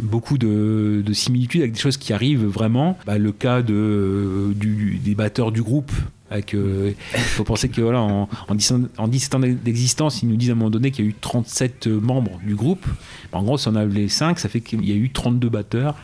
beaucoup 0.02 0.38
de, 0.38 1.04
de 1.06 1.14
similitudes 1.14 1.62
avec 1.62 1.74
des 1.74 1.80
choses 1.80 1.98
qui 1.98 2.14
arrivent 2.14 2.46
vraiment. 2.46 2.98
Bah, 3.06 3.18
le 3.18 3.32
cas 3.32 3.62
du, 3.62 5.00
des 5.04 5.16
batteurs 5.16 5.52
du 5.52 5.62
groupe. 5.62 5.92
Avec, 6.30 6.54
euh, 6.54 6.94
il 7.14 7.20
faut 7.20 7.44
penser 7.44 7.70
que 7.70 7.82
voilà, 7.82 8.02
en, 8.02 8.30
en 8.48 8.56
10 8.56 8.72
ans, 8.72 8.82
en 8.98 9.08
17 9.08 9.36
ans 9.36 9.40
d'existence, 9.40 10.22
ils 10.22 10.30
nous 10.30 10.36
disent 10.36 10.50
à 10.50 10.54
un 10.54 10.56
moment 10.56 10.70
donné 10.70 10.92
qu'il 10.92 11.06
y 11.06 11.08
a 11.08 11.12
eu 11.12 11.16
37 11.20 11.88
membres 11.88 12.40
du 12.46 12.56
groupe. 12.56 12.86
En 13.32 13.44
gros, 13.44 13.58
si 13.58 13.68
on 13.68 13.76
a 13.76 13.86
les 13.86 14.10
5, 14.10 14.40
ça 14.40 14.50
fait 14.50 14.62
qu'il 14.62 14.88
y 14.88 14.92
a 14.92 14.96
eu 14.96 15.10
32 15.10 15.50
batteurs. 15.50 15.96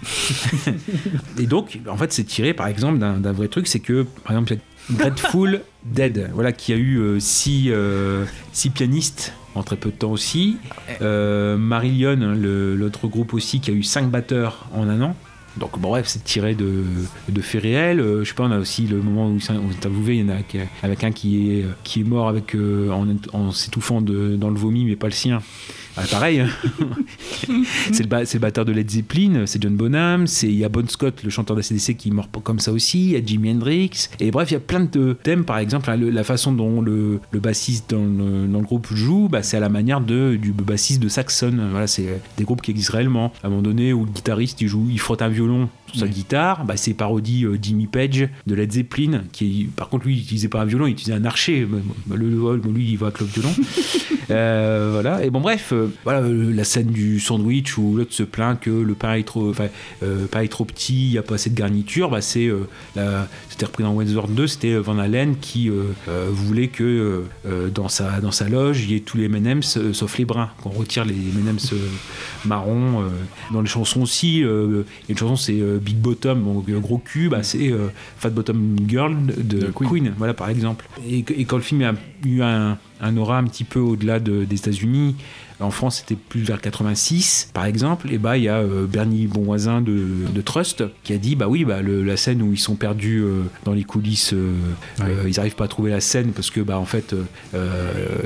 Et 1.39 1.45
donc, 1.45 1.80
en 1.88 1.97
fait, 1.97 2.11
c'est 2.11 2.23
tiré 2.23 2.53
par 2.53 2.68
exemple 2.68 2.99
d'un 2.99 3.31
vrai 3.31 3.47
truc, 3.47 3.68
c'est 3.68 3.80
que 3.80 4.06
par 4.23 4.31
exemple, 4.31 4.53
il 4.89 4.95
y 4.95 5.02
a 5.02 5.10
Grateful 5.10 5.61
Dead, 5.84 6.30
voilà, 6.34 6.52
qui 6.52 6.73
a 6.73 6.77
eu 6.77 7.19
6 7.19 7.72
six 8.52 8.69
pianistes 8.69 9.34
en 9.56 9.64
très 9.64 9.77
peu 9.77 9.89
de 9.89 9.95
temps 9.95 10.11
aussi. 10.11 10.57
Euh, 11.02 11.57
Marillion, 11.57 12.18
l'autre 12.18 13.07
groupe 13.07 13.34
aussi, 13.34 13.60
qui 13.61 13.72
a 13.72 13.73
eu 13.73 13.84
5 13.84 14.10
batteurs 14.11 14.68
en 14.73 14.88
un 14.88 15.02
an. 15.02 15.15
Donc 15.57 15.80
bref, 15.80 16.06
c'est 16.07 16.23
tiré 16.23 16.53
de, 16.53 16.84
faits 17.41 17.61
réels. 17.61 17.99
Euh, 17.99 18.23
je 18.23 18.30
sais 18.30 18.36
pas, 18.36 18.44
on 18.44 18.52
a 18.52 18.60
aussi 18.60 18.88
le 18.88 18.98
moment 19.02 19.27
où 19.27 19.38
on 19.49 19.69
interviewé, 19.69 20.18
il 20.18 20.26
y 20.26 20.32
en 20.32 20.34
a 20.34 20.38
avec 20.84 21.03
un 21.03 21.11
qui 21.11 21.52
est, 21.52 21.65
est 21.99 22.03
mort 22.03 22.34
euh, 22.56 22.90
en, 23.34 23.52
s'étouffant 23.52 24.02
dans 24.02 24.49
le 24.49 24.56
vomi, 24.56 24.86
mais 24.86 24.95
pas 24.95 25.07
le 25.07 25.14
sien. 25.14 25.41
Ah, 25.97 26.03
pareil, 26.11 26.41
hein. 26.41 26.49
c'est 27.91 28.03
le, 28.03 28.07
ba- 28.09 28.26
c'est 28.26 28.38
le 28.38 28.41
batteur 28.41 28.65
de 28.65 28.72
Led 28.73 28.89
Zeppelin, 28.89 29.45
c'est 29.45 29.61
John 29.61 29.76
Bonham, 29.76 30.27
c'est 30.27 30.47
il 30.47 30.55
y 30.57 30.65
a 30.65 30.69
Bon 30.69 30.88
Scott, 30.89 31.22
le 31.23 31.30
chanteur 31.30 31.55
d'ACDC 31.55 31.95
qui 31.95 32.11
mort 32.11 32.30
comme 32.43 32.59
ça 32.59 32.72
aussi, 32.73 32.99
il 33.05 33.11
y 33.11 33.15
a 33.15 33.26
Jimi 33.26 33.51
Hendrix, 33.51 34.09
et 34.19 34.30
bref, 34.31 34.51
il 34.51 34.55
y 34.55 34.57
a 34.57 34.59
plein 34.59 34.81
de 34.81 35.17
thèmes, 35.23 35.45
par 35.45 35.57
exemple, 35.57 35.89
hein, 35.89 35.95
le- 35.95 36.09
la 36.09 36.23
façon 36.23 36.51
dont 36.51 36.81
le, 36.81 37.19
le 37.31 37.39
bassiste 37.39 37.91
dans 37.91 38.03
le, 38.03 38.45
dans 38.47 38.59
le 38.59 38.65
groupe 38.65 38.88
joue, 38.93 39.30
bah, 39.30 39.41
c'est 39.43 39.57
à 39.57 39.61
la 39.61 39.69
manière 39.69 40.01
de, 40.01 40.35
du 40.35 40.51
bassiste 40.51 41.01
de 41.01 41.07
Saxon, 41.07 41.53
voilà, 41.72 41.88
c'est 41.88 42.19
des 42.38 42.43
groupes 42.43 42.61
qui 42.61 42.72
existent 42.72 42.93
réellement. 42.97 43.31
À 43.43 43.47
un 43.47 43.49
moment 43.49 43.61
donné 43.61 43.93
où 43.93 44.05
le 44.05 44.11
guitariste 44.11 44.59
il 44.61 44.67
joue, 44.67 44.88
il 44.91 44.99
frotte 44.99 45.22
un 45.22 45.30
violon 45.30 45.69
sur 45.97 46.07
sa 46.07 46.13
guitare, 46.13 46.65
bah, 46.65 46.77
c'est 46.77 46.93
parodie 46.93 47.45
euh, 47.45 47.57
Jimmy 47.61 47.88
Page 47.88 48.27
de 48.47 48.55
Led 48.55 48.72
Zeppelin, 48.72 49.23
qui 49.31 49.61
est- 49.61 49.65
par 49.76 49.89
contre 49.89 50.05
lui 50.05 50.15
il 50.15 50.22
utilisait 50.22 50.47
pas 50.47 50.61
un 50.61 50.65
violon, 50.65 50.88
il 50.88 50.91
utilisait 50.91 51.13
un 51.17 51.26
archer, 51.26 51.65
Bah, 52.05 52.15
le, 52.17 52.30
le- 52.30 52.72
lui 52.72 52.89
il 52.91 52.97
va 52.97 53.07
avec 53.07 53.19
le 53.19 53.26
violon. 53.27 53.53
Euh, 54.31 54.89
voilà. 54.91 55.23
Et 55.23 55.30
bon, 55.30 55.39
bref, 55.39 55.69
euh, 55.72 55.88
voilà 56.03 56.22
euh, 56.22 56.51
la 56.51 56.63
scène 56.63 56.88
du 56.88 57.19
sandwich 57.19 57.77
où 57.77 57.95
l'autre 57.95 58.11
se 58.11 58.23
plaint 58.23 58.59
que 58.59 58.72
le 58.72 58.95
pain 58.95 59.13
est 59.13 59.23
trop, 59.23 59.51
pain 59.53 60.41
est 60.41 60.47
trop 60.47 60.65
petit, 60.65 61.05
il 61.05 61.11
n'y 61.11 61.17
a 61.19 61.22
pas 61.22 61.35
assez 61.35 61.51
de 61.51 61.55
garniture. 61.55 62.09
Bah, 62.09 62.22
c'est, 62.22 62.49
c'était 63.49 63.65
repris 63.67 63.84
dans 63.84 63.93
Wentworth 63.93 64.34
2, 64.34 64.47
c'était 64.47 64.77
Van 64.77 64.97
Halen 64.97 65.35
qui 65.39 65.69
voulait 66.31 66.69
que 66.69 67.23
dans, 67.72 67.88
sa, 67.88 68.19
dans 68.19 68.31
sa 68.31 68.49
loge, 68.49 68.84
il 68.85 68.93
y 68.93 68.95
ait 68.95 68.99
tous 69.01 69.17
les 69.17 69.26
M&M's 69.26 69.77
sauf 69.93 70.17
les 70.17 70.26
bruns, 70.26 70.49
qu'on 70.63 70.69
retire 70.69 71.05
les 71.05 71.13
M&M's 71.13 71.73
marrons. 72.45 73.03
Dans 73.53 73.61
les 73.61 73.67
chansons 73.67 74.01
aussi, 74.01 74.38
il 74.39 74.41
y 74.41 74.45
a 74.45 74.84
une 75.09 75.17
chanson 75.17 75.35
c'est 75.35 75.61
Big 75.86 75.98
Bottom, 75.98 76.44
donc 76.44 76.68
euh, 76.70 76.80
gros 76.80 76.98
cul, 76.98 77.30
bah, 77.30 77.44
c'est 77.44 77.72
Fat 78.18 78.30
Bottom 78.32 78.76
Girl 78.88 79.16
de, 79.28 79.60
De 79.60 79.66
Queen. 79.68 79.90
Queen. 79.90 80.14
voilà 80.18 80.34
par 80.34 80.49
exemple. 80.49 80.86
Et, 81.10 81.24
quand 81.45 81.57
le 81.57 81.62
film 81.62 81.82
a 81.84 81.94
eu 82.26 82.41
un, 82.41 82.78
un 83.02 83.18
aura 83.18 83.38
un 83.38 83.44
petit 83.45 83.64
peu 83.64 83.80
au-delà 83.80 84.20
de- 84.20 84.44
des 84.45 84.56
États-Unis, 84.56 85.16
en 85.60 85.72
France 85.72 85.98
c'était 85.99 86.15
plus 86.15 86.41
vers 86.41 86.60
86 86.61 87.49
par 87.53 87.65
exemple, 87.65 88.11
et 88.11 88.18
bah 88.18 88.38
il 88.38 88.44
y 88.44 88.49
a 88.49 88.57
euh, 88.57 88.86
Bernie 88.86 89.27
Bonvoisin 89.27 89.82
de, 89.82 90.06
de 90.34 90.41
Trust 90.41 90.84
qui 91.03 91.14
a 91.14 91.18
dit 91.18 91.36
bah 91.36 91.48
oui 91.48 91.64
bah 91.65 91.82
le- 91.82 92.03
la 92.03 92.18
scène 92.18 92.41
où 92.41 92.52
ils 92.53 92.60
sont 92.60 92.76
perdus 92.76 93.22
euh, 93.23 93.41
dans 93.64 93.73
les 93.73 93.84
coulisses, 93.84 94.34
euh, 94.34 94.53
ils 95.27 95.36
n'arrivent 95.38 95.56
pas 95.56 95.65
à 95.65 95.68
trouver 95.68 95.91
la 95.91 96.02
scène 96.02 96.32
parce 96.34 96.52
que 96.52 96.61
bah 96.61 96.77
en 96.80 96.86
fait 96.86 97.15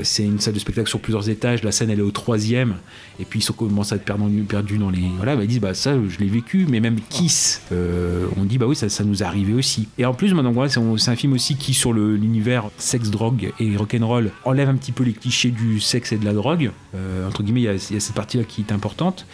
c'est 0.04 0.24
une 0.24 0.40
salle 0.40 0.54
de 0.54 0.60
spectacle 0.60 0.90
sur 0.90 1.00
plusieurs 1.00 1.30
étages, 1.30 1.64
la 1.64 1.72
scène 1.72 1.90
elle 1.90 2.00
est 2.00 2.04
au 2.04 2.12
troisième. 2.12 2.76
Et 3.22 3.26
puis 3.26 3.40
ils 3.40 3.44
sont 3.44 3.54
commencent 3.54 3.92
à 3.92 3.98
être 3.98 4.06
perdus, 4.06 4.44
perdus 4.44 4.78
dans 4.78 4.90
les 4.90 5.04
voilà 5.18 5.36
bah, 5.36 5.44
ils 5.44 5.48
disent 5.48 5.60
bah 5.60 5.74
ça 5.74 5.96
je 6.08 6.18
l'ai 6.20 6.28
vécu. 6.28 6.66
Mais 6.70 6.80
même 6.80 6.98
Kiss 7.10 7.62
on 7.72 8.44
dit 8.44 8.58
bah 8.58 8.66
oui 8.68 8.76
ça, 8.76 8.90
ça 8.90 9.04
nous 9.04 9.22
est 9.22 9.26
arrivé 9.26 9.54
aussi. 9.54 9.88
Et 9.98 10.06
en 10.06 10.14
plus 10.14 10.34
maintenant 10.34 10.52
voilà, 10.52 10.70
c'est 10.70 11.10
un 11.12 11.16
film 11.16 11.34
aussi 11.34 11.56
qui 11.56 11.74
sur 11.74 11.94
l'univers 11.94 12.70
sexe 12.78 13.10
drogue 13.10 13.52
et 13.60 13.76
rock'n'roll 13.76 14.32
enlève 14.46 14.70
un 14.70 14.76
petit 14.76 14.92
peu 14.92 15.04
les 15.04 15.14
clichés 15.14 15.52
du 15.52 15.80
sexe 15.80 16.12
et 16.14 16.18
de 16.18 16.26
la 16.26 16.34
drogue. 16.34 16.72
Euh, 16.96 17.19
entre 17.28 17.44
guillemets 17.44 17.62
il 17.62 17.66
y 17.66 17.98
a, 17.98 18.00
cette 18.00 18.16
partie 18.16 18.38
là 18.38 18.44
qui 18.44 18.62
est 18.62 18.72
importante 18.72 19.26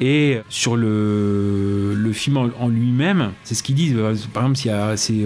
et 0.00 0.40
sur 0.48 0.76
le, 0.76 2.10
film 2.12 2.36
en, 2.36 2.68
lui-même, 2.68 3.32
c'est 3.44 3.54
ce 3.54 3.62
qu'ils 3.62 3.76
disent. 3.76 3.94
euh, 3.96 4.14
Par 4.32 4.42
exemple, 4.42 4.56
s'il 4.58 4.70
y 4.70 4.74
a- 4.74 4.96
c'est 4.96 5.24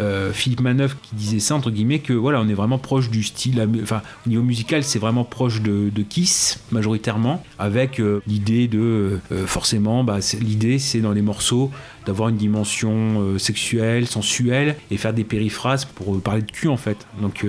euh, 0.00 0.32
Philippe 0.32 0.60
Manœuvre 0.60 0.96
qui 1.02 1.14
disait 1.14 1.40
ça, 1.40 1.54
entre 1.54 1.70
guillemets, 1.70 1.98
que 1.98 2.12
voilà, 2.12 2.40
on 2.40 2.48
est 2.48 2.54
vraiment 2.54 2.78
proche 2.78 3.10
du 3.10 3.22
style. 3.22 3.66
Enfin, 3.82 4.02
au 4.26 4.28
niveau 4.28 4.42
musical, 4.42 4.84
c'est 4.84 4.98
vraiment 4.98 5.24
proche 5.24 5.60
de, 5.60 5.90
Kiss, 6.08 6.60
majoritairement, 6.70 7.42
avec 7.58 8.00
euh, 8.00 8.22
l'idée 8.26 8.68
de. 8.68 9.18
euh, 9.32 9.46
forcément, 9.46 10.04
bah, 10.04 10.18
l'idée, 10.40 10.78
c'est 10.78 11.00
dans 11.00 11.12
les 11.12 11.22
morceaux 11.22 11.70
d'avoir 12.06 12.30
une 12.30 12.36
dimension 12.36 13.38
sexuelle, 13.38 14.06
sensuelle, 14.06 14.76
et 14.90 14.96
faire 14.96 15.12
des 15.12 15.24
périphrases 15.24 15.84
pour 15.84 16.18
parler 16.22 16.40
de 16.40 16.50
cul, 16.50 16.68
en 16.68 16.78
fait. 16.78 17.06
Donc, 17.20 17.44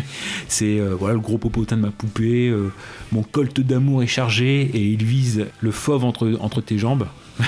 c'est 0.48 0.78
voilà 0.78 1.14
le 1.14 1.20
gros 1.20 1.36
popotin 1.36 1.76
de 1.76 1.82
ma 1.82 1.90
poupée, 1.90 2.54
mon 3.10 3.24
colt 3.24 3.60
d'amour 3.60 4.04
est 4.04 4.06
chargé 4.06 4.60
et 4.72 4.86
il 4.86 5.02
vise 5.02 5.46
le 5.60 5.70
fauve 5.72 6.04
entre, 6.04 6.36
entre 6.40 6.60
tes 6.60 6.78
jambes. 6.78 7.06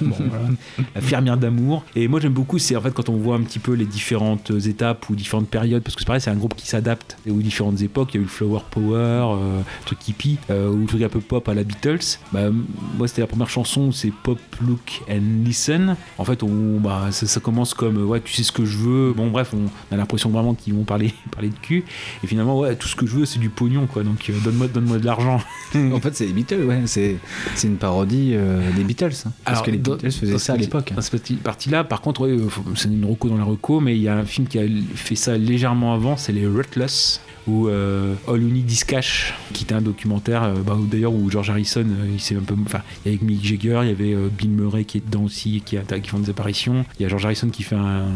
Bon, 0.00 0.14
voilà. 0.16 1.36
D'amour. 1.36 1.84
Et 1.96 2.06
moi 2.06 2.20
j'aime 2.20 2.32
beaucoup, 2.32 2.58
c'est 2.58 2.76
en 2.76 2.80
fait 2.80 2.92
quand 2.92 3.08
on 3.08 3.16
voit 3.16 3.34
un 3.34 3.42
petit 3.42 3.58
peu 3.58 3.72
les 3.72 3.84
différentes 3.84 4.52
étapes 4.66 5.08
ou 5.08 5.16
différentes 5.16 5.48
périodes, 5.48 5.82
parce 5.82 5.96
que 5.96 6.02
c'est 6.02 6.06
pareil, 6.06 6.20
c'est 6.20 6.30
un 6.30 6.36
groupe 6.36 6.54
qui 6.54 6.68
s'adapte 6.68 7.16
aux 7.28 7.40
différentes 7.40 7.82
époques. 7.82 8.14
Il 8.14 8.18
y 8.18 8.18
a 8.18 8.20
eu 8.20 8.24
le 8.24 8.30
Flower 8.30 8.60
Power, 8.70 9.36
euh, 9.36 9.60
truc 9.86 10.06
hippie, 10.06 10.38
euh, 10.50 10.70
ou 10.70 10.82
le 10.82 10.86
truc 10.86 11.02
un 11.02 11.08
peu 11.08 11.20
pop 11.20 11.48
à 11.48 11.54
la 11.54 11.64
Beatles. 11.64 12.18
Bah, 12.32 12.50
moi 12.96 13.08
c'était 13.08 13.22
la 13.22 13.26
première 13.26 13.50
chanson, 13.50 13.90
c'est 13.90 14.12
Pop, 14.22 14.38
Look 14.60 15.02
and 15.10 15.44
Listen. 15.44 15.96
En 16.18 16.24
fait, 16.24 16.42
on, 16.42 16.80
bah, 16.80 17.08
ça, 17.10 17.40
commence 17.40 17.74
comme 17.74 17.98
euh, 17.98 18.04
ouais, 18.04 18.20
tu 18.20 18.32
sais 18.32 18.42
ce 18.42 18.52
que 18.52 18.64
je 18.64 18.78
veux. 18.78 19.12
Bon, 19.12 19.28
bref, 19.28 19.54
on 19.54 19.94
a 19.94 19.96
l'impression 19.96 20.30
vraiment 20.30 20.54
qu'ils 20.54 20.74
vont 20.74 20.84
parler, 20.84 21.12
parler 21.30 21.48
de 21.48 21.58
cul. 21.58 21.84
Et 22.22 22.26
finalement, 22.26 22.58
ouais, 22.58 22.76
tout 22.76 22.88
ce 22.88 22.96
que 22.96 23.06
je 23.06 23.14
veux, 23.14 23.26
c'est 23.26 23.38
du 23.38 23.50
pognon, 23.50 23.86
quoi. 23.86 24.02
Donc 24.02 24.28
euh, 24.28 24.34
donne-moi 24.44 24.68
donne-moi 24.68 24.98
de 24.98 25.06
l'argent. 25.06 25.40
En 25.74 26.00
fait, 26.00 26.14
c'est 26.14 26.26
les 26.26 26.32
Beatles, 26.32 26.64
ouais. 26.64 26.82
C'est, 26.86 27.18
une 27.64 27.76
parodie 27.76 28.32
euh, 28.34 28.70
des 28.72 28.84
Beatles. 28.84 29.27
Hein. 29.28 29.32
Parce 29.44 29.54
Alors, 29.58 29.66
que 29.66 29.70
les 29.70 29.78
Beatles 29.78 30.10
faisaient 30.12 30.38
ça 30.38 30.54
à 30.54 30.56
l'époque. 30.56 30.92
Dans 30.94 31.00
cette 31.02 31.12
partie- 31.12 31.34
partie-là, 31.36 31.84
par 31.84 32.00
contre, 32.00 32.22
ouais, 32.22 32.30
euh, 32.30 32.48
c'est 32.74 32.88
une 32.88 33.04
reco 33.04 33.28
dans 33.28 33.36
la 33.36 33.44
reco, 33.44 33.80
mais 33.80 33.96
il 33.96 34.02
y 34.02 34.08
a 34.08 34.16
un 34.16 34.24
film 34.24 34.46
qui 34.46 34.58
a 34.58 34.64
fait 34.94 35.14
ça 35.16 35.36
légèrement 35.36 35.94
avant, 35.94 36.16
c'est 36.16 36.32
les 36.32 36.46
Rutless, 36.46 37.20
ou 37.48 37.68
euh, 37.68 38.14
All 38.28 38.42
You 38.42 38.64
Cash, 38.86 39.34
qui 39.52 39.64
était 39.64 39.74
un 39.74 39.80
documentaire, 39.80 40.44
euh, 40.44 40.54
bah, 40.64 40.76
d'ailleurs 40.90 41.12
où 41.12 41.30
George 41.30 41.50
Harrison, 41.50 41.80
euh, 41.80 42.08
il 42.12 42.20
s'est 42.20 42.36
un 42.36 42.40
peu, 42.40 42.54
enfin, 42.64 42.82
il 43.04 43.12
y 43.12 43.14
avait 43.14 43.24
Mick 43.24 43.44
Jagger, 43.44 43.80
il 43.82 43.88
y 43.88 43.92
avait 43.92 44.14
euh, 44.14 44.28
Bill 44.30 44.50
Murray 44.50 44.84
qui 44.84 44.98
est 44.98 45.04
dedans 45.04 45.24
aussi, 45.24 45.62
qui, 45.64 45.76
font 46.06 46.18
des 46.18 46.30
apparitions. 46.30 46.84
Il 46.98 47.02
y 47.02 47.06
a 47.06 47.08
George 47.08 47.24
Harrison 47.24 47.48
qui 47.48 47.62
fait 47.62 47.76
un, 47.76 48.06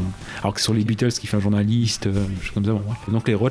alors 0.40 0.54
que 0.54 0.60
sur 0.60 0.74
les 0.74 0.84
Beatles, 0.84 1.12
qui 1.12 1.26
fait 1.26 1.36
un 1.36 1.40
journaliste, 1.40 2.06
euh, 2.06 2.24
comme 2.54 2.64
ça. 2.64 2.72
Bon, 2.72 2.82
bref. 2.86 2.98
Donc 3.10 3.28
les 3.28 3.34
ouais, 3.34 3.50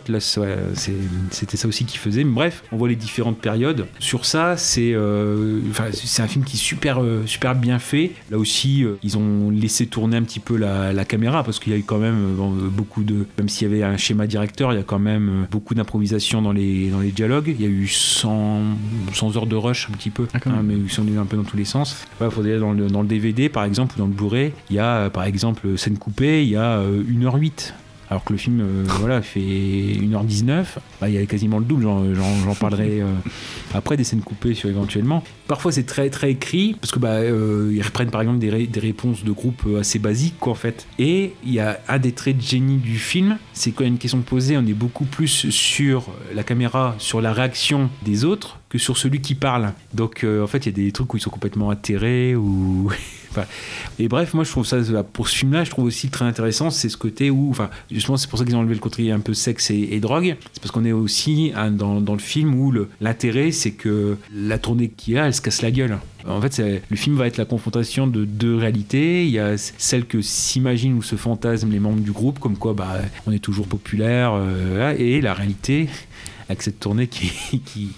c'est- 0.75 0.93
c'était 1.31 1.57
ça 1.57 1.67
aussi 1.67 1.85
qu'ils 1.85 1.99
faisaient. 1.99 2.23
Mais 2.23 2.33
bref, 2.33 2.63
on 2.71 2.77
voit 2.77 2.89
les 2.89 2.95
différentes 2.95 3.39
périodes. 3.39 3.87
Sur 3.99 4.25
ça, 4.25 4.57
c'est, 4.57 4.93
un 4.93 6.27
film 6.27 6.45
qui 6.45 6.55
est 6.55 6.59
super, 6.59 7.01
super 7.25 7.55
bien 7.55 7.79
fait. 7.79 8.11
Là 8.29 8.37
aussi, 8.37 8.85
ils 9.03 9.17
ont 9.17 9.49
laissé 9.49 9.87
tourner 9.87 10.17
un 10.17 10.23
petit 10.23 10.39
peu 10.39 10.57
la, 10.57 11.05
caméra 11.05 11.43
parce 11.43 11.59
qu'il 11.59 11.73
y 11.73 11.75
a 11.75 11.79
eu 11.79 11.83
quand 11.83 11.97
même 11.97 12.35
beaucoup 12.71 13.03
de, 13.03 13.25
même 13.37 13.49
s'il 13.49 13.67
y 13.67 13.73
avait 13.73 13.83
un 13.83 13.97
schéma 13.97 14.27
directeur, 14.27 14.71
il 14.71 14.77
y 14.77 14.79
a 14.79 14.83
quand 14.83 14.99
même 14.99 15.29
euh, 15.29 15.45
beaucoup 15.71 15.77
d'improvisation 15.77 16.41
dans 16.41 16.51
les, 16.51 16.89
dans 16.89 16.99
les 16.99 17.11
dialogues. 17.11 17.55
Il 17.57 17.61
y 17.61 17.65
a 17.65 17.69
eu 17.69 17.87
100, 17.87 18.61
100 19.13 19.37
heures 19.37 19.45
de 19.45 19.55
rush 19.55 19.87
un 19.89 19.93
petit 19.93 20.09
peu, 20.09 20.27
Ah, 20.33 20.39
hein, 20.47 20.61
mais 20.63 20.73
ils 20.75 20.91
sont 20.91 21.03
un 21.17 21.25
peu 21.25 21.37
dans 21.37 21.45
tous 21.45 21.55
les 21.55 21.63
sens. 21.63 22.05
Ouais, 22.19 22.29
faudrait 22.29 22.59
dans 22.59 22.73
le, 22.73 22.87
dans 22.87 23.01
le 23.01 23.07
DVD 23.07 23.47
par 23.47 23.63
exemple 23.63 23.95
ou 23.95 23.99
dans 23.99 24.07
le 24.07 24.11
Blu-ray, 24.11 24.51
il 24.69 24.75
y 24.75 24.79
a 24.79 24.97
euh, 24.97 25.09
par 25.09 25.23
exemple 25.23 25.77
scène 25.77 25.97
coupée, 25.97 26.43
il 26.43 26.49
y 26.49 26.57
a 26.57 26.79
euh, 26.79 27.03
1h08 27.03 27.73
alors 28.11 28.25
que 28.25 28.33
le 28.33 28.37
film 28.37 28.59
euh, 28.59 28.83
voilà, 28.99 29.21
fait 29.21 29.39
1h19, 29.39 30.65
bah, 30.99 31.07
il 31.07 31.15
y 31.15 31.17
a 31.17 31.25
quasiment 31.25 31.59
le 31.59 31.65
double, 31.65 31.83
j'en, 31.83 32.55
parlerai 32.55 32.99
euh, 32.99 33.05
après, 33.73 33.95
des 33.95 34.03
scènes 34.03 34.19
coupées 34.19 34.53
sur 34.53 34.67
éventuellement. 34.67 35.23
Parfois 35.47 35.71
c'est 35.71 35.85
très 35.85 36.09
très 36.09 36.31
écrit, 36.31 36.75
parce 36.79 36.91
que 36.91 36.99
bah, 36.99 37.13
euh, 37.13 37.71
ils 37.73 37.81
reprennent 37.81 38.11
par 38.11 38.19
exemple 38.19 38.39
des, 38.39 38.67
des 38.67 38.79
réponses 38.81 39.23
de 39.23 39.31
groupe 39.31 39.65
assez 39.79 39.97
basiques 39.97 40.35
quoi 40.41 40.51
en 40.51 40.55
fait. 40.55 40.87
Et 40.99 41.31
il 41.45 41.53
y 41.53 41.61
a 41.61 41.79
un 41.87 41.99
des 41.99 42.11
traits 42.11 42.35
de 42.35 42.41
génie 42.41 42.79
du 42.79 42.97
film, 42.97 43.37
c'est 43.53 43.71
quand 43.71 43.85
il 43.85 43.87
y 43.87 43.89
a 43.89 43.93
une 43.93 43.97
question 43.97 44.19
posée, 44.19 44.57
on 44.57 44.67
est 44.67 44.73
beaucoup 44.73 45.05
plus 45.05 45.49
sur 45.49 46.09
la 46.35 46.43
caméra, 46.43 46.95
sur 46.97 47.21
la 47.21 47.31
réaction 47.31 47.89
des 48.03 48.25
autres 48.25 48.59
que 48.67 48.77
sur 48.77 48.97
celui 48.97 49.21
qui 49.21 49.35
parle. 49.35 49.71
Donc 49.93 50.25
en 50.25 50.47
fait 50.47 50.65
il 50.65 50.77
y 50.77 50.81
a 50.81 50.85
des 50.85 50.91
trucs 50.91 51.13
où 51.13 51.17
ils 51.17 51.21
sont 51.21 51.29
complètement 51.29 51.69
atterrés 51.69 52.35
ou... 52.35 52.91
Et 53.99 54.07
bref, 54.07 54.33
moi 54.33 54.43
je 54.43 54.51
trouve 54.51 54.65
ça, 54.65 54.77
pour 55.03 55.29
ce 55.29 55.37
film-là, 55.37 55.63
je 55.63 55.69
trouve 55.69 55.85
aussi 55.85 56.09
très 56.09 56.25
intéressant, 56.25 56.69
c'est 56.69 56.89
ce 56.89 56.97
côté 56.97 57.29
où, 57.29 57.49
enfin, 57.49 57.69
justement, 57.91 58.17
c'est 58.17 58.29
pour 58.29 58.39
ça 58.39 58.45
qu'ils 58.45 58.55
ont 58.55 58.59
enlevé 58.59 58.73
le 58.73 58.79
côté 58.79 59.11
un 59.11 59.19
peu 59.19 59.33
sexe 59.33 59.71
et, 59.71 59.99
drogue, 59.99 60.35
c'est 60.53 60.61
parce 60.61 60.71
qu'on 60.71 60.85
est 60.85 60.91
aussi 60.91 61.51
hein, 61.55 61.71
dans, 61.71 61.99
le 61.99 62.19
film 62.19 62.55
où 62.55 62.73
l'intérêt, 62.99 63.51
c'est 63.51 63.71
que 63.71 64.17
la 64.33 64.57
tournée 64.57 64.89
qu'il 64.89 65.17
a, 65.17 65.27
elle 65.27 65.33
se 65.33 65.41
casse 65.41 65.61
la 65.61 65.71
gueule. 65.71 65.97
En 66.27 66.39
fait, 66.41 66.61
le 66.89 66.95
film 66.95 67.15
va 67.15 67.27
être 67.27 67.37
la 67.37 67.45
confrontation 67.45 68.05
de 68.05 68.25
deux 68.25 68.55
réalités. 68.55 69.25
Il 69.25 69.31
y 69.31 69.39
a 69.39 69.57
celle 69.57 70.05
que 70.05 70.21
s'imaginent 70.21 70.93
ou 70.93 71.01
se 71.01 71.15
fantasment 71.15 71.71
les 71.71 71.79
membres 71.79 72.01
du 72.01 72.11
groupe, 72.11 72.39
comme 72.39 72.57
quoi 72.57 72.73
bah, 72.73 72.99
on 73.25 73.31
est 73.31 73.39
toujours 73.39 73.67
populaire, 73.67 74.33
euh, 74.35 74.95
et 74.97 75.21
la 75.21 75.33
réalité 75.33 75.89
avec 76.51 76.61
cette 76.61 76.79
tournée 76.79 77.07
qui, 77.07 77.31
qui, 77.59 77.93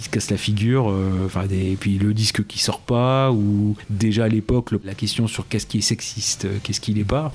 se 0.00 0.08
casse 0.10 0.30
la 0.30 0.36
figure, 0.36 0.90
euh, 0.90 1.24
enfin 1.24 1.44
et 1.50 1.76
puis 1.80 1.98
le 1.98 2.12
disque 2.12 2.46
qui 2.46 2.58
sort 2.58 2.80
pas, 2.80 3.32
ou 3.32 3.74
déjà 3.88 4.24
à 4.24 4.28
l'époque 4.28 4.70
la 4.84 4.94
question 4.94 5.26
sur 5.26 5.48
qu'est-ce 5.48 5.66
qui 5.66 5.78
est 5.78 5.82
sexiste, 5.82 6.44
euh, 6.44 6.58
qu'est-ce 6.62 6.80
qui 6.80 6.92
l'est 6.92 7.04
pas. 7.04 7.32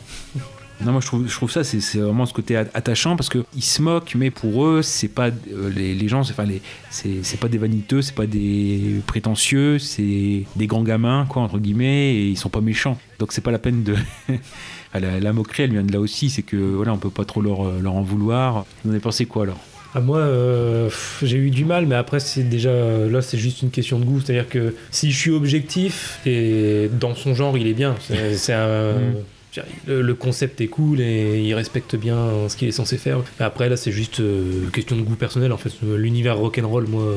Non, 0.81 0.93
moi 0.93 1.01
je 1.01 1.07
trouve, 1.35 1.51
ça, 1.51 1.65
c'est 1.65 1.97
vraiment 1.97 2.25
ce 2.25 2.33
côté 2.33 2.55
attachant 2.55 3.17
parce 3.17 3.29
qu'ils 3.29 3.63
se 3.63 3.81
moquent, 3.81 4.15
mais 4.15 4.31
pour 4.31 4.65
eux, 4.65 4.81
c'est 4.81 5.09
pas 5.09 5.27
euh, 5.27 5.69
les, 5.75 5.93
les 5.93 6.07
gens, 6.07 6.23
c'est 6.23 6.31
enfin, 6.31 6.47
pas 7.41 7.47
des 7.49 7.57
vaniteux, 7.57 8.01
c'est 8.01 8.15
pas 8.15 8.27
des 8.27 9.01
prétentieux, 9.05 9.77
c'est 9.77 10.45
des 10.55 10.67
grands 10.67 10.83
gamins, 10.83 11.25
quoi, 11.27 11.41
entre 11.41 11.59
guillemets, 11.59 12.15
et 12.15 12.29
ils 12.29 12.37
sont 12.37 12.49
pas 12.49 12.61
méchants. 12.61 12.97
Donc 13.19 13.33
c'est 13.33 13.41
pas 13.41 13.51
la 13.51 13.59
peine 13.59 13.83
de. 13.83 13.95
La, 14.91 15.19
la 15.19 15.33
moquerie, 15.33 15.61
elle 15.61 15.71
vient 15.73 15.83
de 15.83 15.93
là 15.93 15.99
aussi, 15.99 16.31
c'est 16.31 16.41
que 16.41 16.55
voilà, 16.55 16.93
on 16.93 16.97
peut 16.97 17.11
pas 17.11 17.23
trop 17.23 17.43
leur 17.43 17.59
en 17.59 18.01
vouloir. 18.01 18.65
Vous 18.83 18.89
en 18.89 18.93
avez 18.93 18.99
pensé 18.99 19.27
quoi 19.27 19.43
alors? 19.43 19.59
À 19.95 20.01
moi, 20.01 20.19
euh, 20.19 20.89
j'ai 21.23 21.37
eu 21.37 21.49
du 21.49 21.65
mal, 21.65 21.87
mais 21.87 21.95
après, 21.95 22.19
c'est 22.19 22.43
déjà. 22.43 22.71
Là, 22.71 23.21
c'est 23.21 23.37
juste 23.37 23.63
une 23.63 23.71
question 23.71 23.99
de 23.99 24.05
goût. 24.05 24.21
C'est-à-dire 24.21 24.47
que 24.47 24.75
si 24.91 25.11
je 25.11 25.17
suis 25.17 25.31
objectif, 25.31 26.19
et 26.25 26.89
dans 26.99 27.15
son 27.15 27.33
genre, 27.33 27.57
il 27.57 27.67
est 27.67 27.73
bien. 27.73 27.95
C'est 27.99 28.35
c'est 28.37 28.53
un. 28.53 28.93
Mm. 28.93 29.15
Le, 29.87 30.01
le 30.03 30.13
concept 30.13 30.61
est 30.61 30.67
cool 30.67 31.01
et 31.01 31.41
il 31.41 31.53
respecte 31.55 31.95
bien 31.95 32.47
ce 32.47 32.55
qu'il 32.55 32.67
est 32.67 32.71
censé 32.71 32.97
faire. 32.97 33.17
Mais 33.39 33.45
après, 33.45 33.67
là, 33.67 33.77
c'est 33.77 33.91
juste 33.91 34.19
euh, 34.19 34.69
question 34.71 34.95
de 34.95 35.01
goût 35.01 35.15
personnel. 35.15 35.51
En 35.51 35.57
fait, 35.57 35.71
l'univers 35.81 36.37
rock'n'roll, 36.37 36.85
moi, 36.87 37.15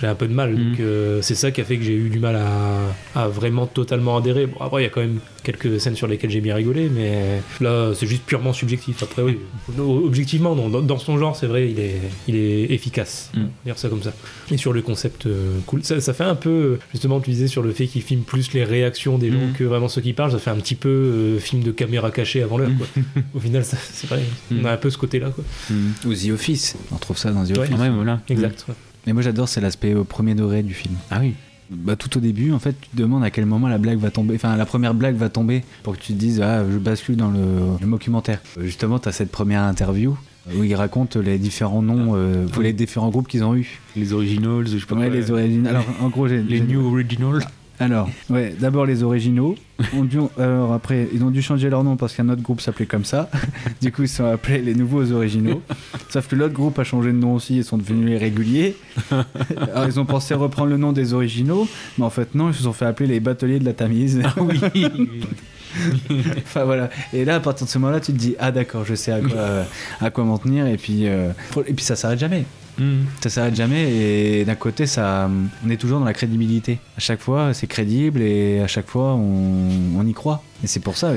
j'ai 0.00 0.06
un 0.06 0.14
peu 0.14 0.28
de 0.28 0.34
mal. 0.34 0.52
Mm. 0.52 0.56
Donc, 0.56 0.80
euh, 0.80 1.22
c'est 1.22 1.34
ça 1.34 1.50
qui 1.50 1.60
a 1.62 1.64
fait 1.64 1.78
que 1.78 1.82
j'ai 1.82 1.94
eu 1.94 2.10
du 2.10 2.18
mal 2.18 2.36
à, 2.36 3.20
à 3.20 3.28
vraiment 3.28 3.66
totalement 3.66 4.18
adhérer. 4.18 4.46
Bon, 4.46 4.60
après, 4.60 4.82
il 4.82 4.84
y 4.84 4.88
a 4.88 4.90
quand 4.90 5.00
même 5.00 5.20
quelques 5.42 5.80
scènes 5.80 5.96
sur 5.96 6.06
lesquelles 6.06 6.30
j'ai 6.30 6.40
bien 6.40 6.54
rigolé, 6.54 6.88
mais 6.88 7.40
là, 7.60 7.92
c'est 7.94 8.06
juste 8.06 8.22
purement 8.24 8.52
subjectif. 8.52 9.02
Après, 9.02 9.22
oui, 9.22 9.38
objectivement, 9.78 10.54
non. 10.54 10.68
Dans, 10.80 10.98
son 10.98 11.18
genre, 11.18 11.36
c'est 11.36 11.46
vrai, 11.46 11.70
il 11.70 11.78
est, 11.80 12.00
il 12.28 12.36
est 12.36 12.72
efficace. 12.72 13.30
Mm. 13.34 13.38
On 13.38 13.42
va 13.42 13.48
Dire 13.64 13.78
ça 13.78 13.88
comme 13.88 14.02
ça. 14.02 14.12
Et 14.50 14.56
sur 14.56 14.72
le 14.72 14.82
concept, 14.82 15.26
euh, 15.26 15.58
cool. 15.66 15.82
Ça, 15.84 16.00
ça 16.00 16.12
fait 16.14 16.24
un 16.24 16.34
peu, 16.34 16.78
justement, 16.92 17.20
tu 17.20 17.30
disais 17.30 17.48
sur 17.48 17.62
le 17.62 17.72
fait 17.72 17.86
qu'il 17.86 18.02
filme 18.02 18.22
plus 18.22 18.52
les 18.52 18.64
réactions 18.64 19.18
des 19.18 19.30
gens 19.30 19.38
Mm. 19.40 19.52
que 19.58 19.64
vraiment 19.64 19.88
ceux 19.88 20.00
qui 20.02 20.12
parlent. 20.12 20.32
Ça 20.32 20.38
fait 20.38 20.50
un 20.50 20.56
petit 20.56 20.74
peu 20.74 20.88
euh, 20.88 21.38
film 21.38 21.62
de 21.62 21.70
caméra 21.72 22.10
cachée 22.10 22.42
avant 22.42 22.58
l'heure. 22.58 22.70
Mm. 22.70 22.76
quoi. 22.78 22.86
Au 23.34 23.40
final, 23.40 23.64
c'est 23.64 24.06
vrai. 24.06 24.22
On 24.52 24.64
a 24.64 24.72
un 24.72 24.76
peu 24.76 24.90
ce 24.90 24.98
côté-là. 24.98 25.30
Quoi. 25.30 25.44
Ou 26.06 26.14
The 26.14 26.30
Office. 26.30 26.76
On 26.92 26.96
trouve 26.96 27.16
ça 27.18 27.30
dans 27.32 27.44
The 27.44 27.50
Ouais. 27.52 27.58
Office. 27.60 27.74
Ah 27.78 27.82
ouais, 27.82 27.90
voilà. 27.90 28.20
Exact. 28.28 28.64
ouais. 28.68 28.74
Mais 29.06 29.14
moi 29.14 29.22
j'adore, 29.22 29.48
c'est 29.48 29.62
l'aspect 29.62 29.94
au 29.94 30.04
premier 30.04 30.34
degré 30.34 30.62
du 30.62 30.74
film. 30.74 30.94
Ah 31.10 31.18
oui. 31.22 31.32
Bah, 31.70 31.94
tout 31.96 32.16
au 32.16 32.20
début, 32.20 32.50
en 32.52 32.58
fait, 32.58 32.74
tu 32.80 32.88
te 32.88 32.96
demandes 32.96 33.22
à 33.22 33.30
quel 33.30 33.46
moment 33.46 33.68
la 33.68 33.78
blague 33.78 33.98
va 33.98 34.10
tomber. 34.10 34.34
Enfin, 34.34 34.56
la 34.56 34.66
première 34.66 34.92
blague 34.94 35.14
va 35.16 35.28
tomber 35.28 35.62
pour 35.84 35.96
que 35.96 36.02
tu 36.02 36.12
te 36.14 36.18
dises, 36.18 36.40
ah, 36.42 36.64
je 36.70 36.78
bascule 36.78 37.16
dans 37.16 37.30
le, 37.30 37.40
le 37.80 37.86
documentaire. 37.86 38.40
Euh, 38.58 38.64
Justement, 38.64 38.98
tu 38.98 39.08
as 39.08 39.12
cette 39.12 39.30
première 39.30 39.62
interview 39.62 40.16
où 40.56 40.64
il 40.64 40.74
raconte 40.74 41.14
les 41.16 41.38
différents 41.38 41.82
noms, 41.82 42.14
euh, 42.16 42.46
pour 42.48 42.62
les 42.62 42.72
différents 42.72 43.10
groupes 43.10 43.28
qu'ils 43.28 43.44
ont 43.44 43.54
eu. 43.54 43.80
Les 43.94 44.12
originals, 44.12 44.66
je 44.66 44.78
sais 44.78 44.86
pas 44.86 44.96
Ouais, 44.96 45.06
quoi. 45.06 45.14
les 45.16 45.30
origines. 45.30 45.66
Alors, 45.66 45.84
en 46.00 46.08
gros. 46.08 46.26
Les 46.26 46.60
new 46.60 46.84
originals. 46.84 47.40
Alors, 47.80 48.08
ouais, 48.28 48.54
d'abord 48.60 48.84
les 48.84 49.02
originaux. 49.02 49.56
ont 49.96 50.04
dû- 50.04 50.18
alors 50.38 50.74
après, 50.74 51.08
ils 51.14 51.24
ont 51.24 51.30
dû 51.30 51.40
changer 51.40 51.70
leur 51.70 51.82
nom 51.82 51.96
parce 51.96 52.14
qu'un 52.14 52.28
autre 52.28 52.42
groupe 52.42 52.60
s'appelait 52.60 52.84
comme 52.86 53.06
ça. 53.06 53.30
du 53.80 53.90
coup, 53.90 54.02
ils 54.02 54.08
sont 54.08 54.26
appelés 54.26 54.60
les 54.60 54.74
nouveaux 54.74 55.10
originaux. 55.12 55.62
Sauf 56.10 56.28
que 56.28 56.36
l'autre 56.36 56.52
groupe 56.52 56.78
a 56.78 56.84
changé 56.84 57.08
de 57.10 57.16
nom 57.16 57.34
aussi, 57.34 57.56
ils 57.56 57.64
sont 57.64 57.78
devenus 57.78 58.06
les 58.10 58.18
réguliers. 58.18 58.76
Alors, 59.10 59.86
ils 59.86 59.98
ont 59.98 60.04
pensé 60.04 60.34
reprendre 60.34 60.68
le 60.68 60.76
nom 60.76 60.92
des 60.92 61.14
originaux, 61.14 61.66
mais 61.96 62.04
en 62.04 62.10
fait, 62.10 62.34
non, 62.34 62.50
ils 62.50 62.54
se 62.54 62.64
sont 62.64 62.74
fait 62.74 62.84
appeler 62.84 63.08
les 63.08 63.20
bateliers 63.20 63.58
de 63.58 63.64
la 63.64 63.72
Tamise. 63.72 64.20
oui. 64.38 64.60
enfin 66.42 66.64
voilà. 66.64 66.90
Et 67.12 67.24
là, 67.24 67.36
à 67.36 67.40
partir 67.40 67.66
de 67.66 67.70
ce 67.70 67.78
moment-là, 67.78 68.00
tu 68.00 68.12
te 68.12 68.18
dis, 68.18 68.34
ah 68.38 68.50
d'accord, 68.52 68.84
je 68.84 68.94
sais 68.94 69.12
à 69.12 69.20
quoi, 69.20 69.64
à 70.00 70.10
quoi 70.10 70.24
m'en 70.24 70.36
tenir. 70.36 70.66
Et 70.66 70.76
puis, 70.76 71.06
euh, 71.06 71.30
et 71.66 71.72
puis 71.72 71.84
ça 71.84 71.96
s'arrête 71.96 72.18
jamais. 72.18 72.44
Hmm. 72.80 73.04
Ça 73.20 73.28
s'arrête 73.28 73.54
jamais 73.54 73.92
et 73.92 74.44
d'un 74.46 74.54
côté 74.54 74.86
ça 74.86 75.30
on 75.64 75.70
est 75.70 75.76
toujours 75.76 76.00
dans 76.00 76.06
la 76.06 76.14
crédibilité. 76.14 76.78
À 76.96 77.00
chaque 77.00 77.20
fois 77.20 77.52
c'est 77.52 77.66
crédible 77.66 78.22
et 78.22 78.60
à 78.60 78.66
chaque 78.66 78.88
fois 78.88 79.14
on 79.14 80.06
y 80.06 80.14
croit. 80.14 80.42
Et 80.62 80.66
c'est 80.66 80.80
pour 80.80 80.96
ça, 80.96 81.14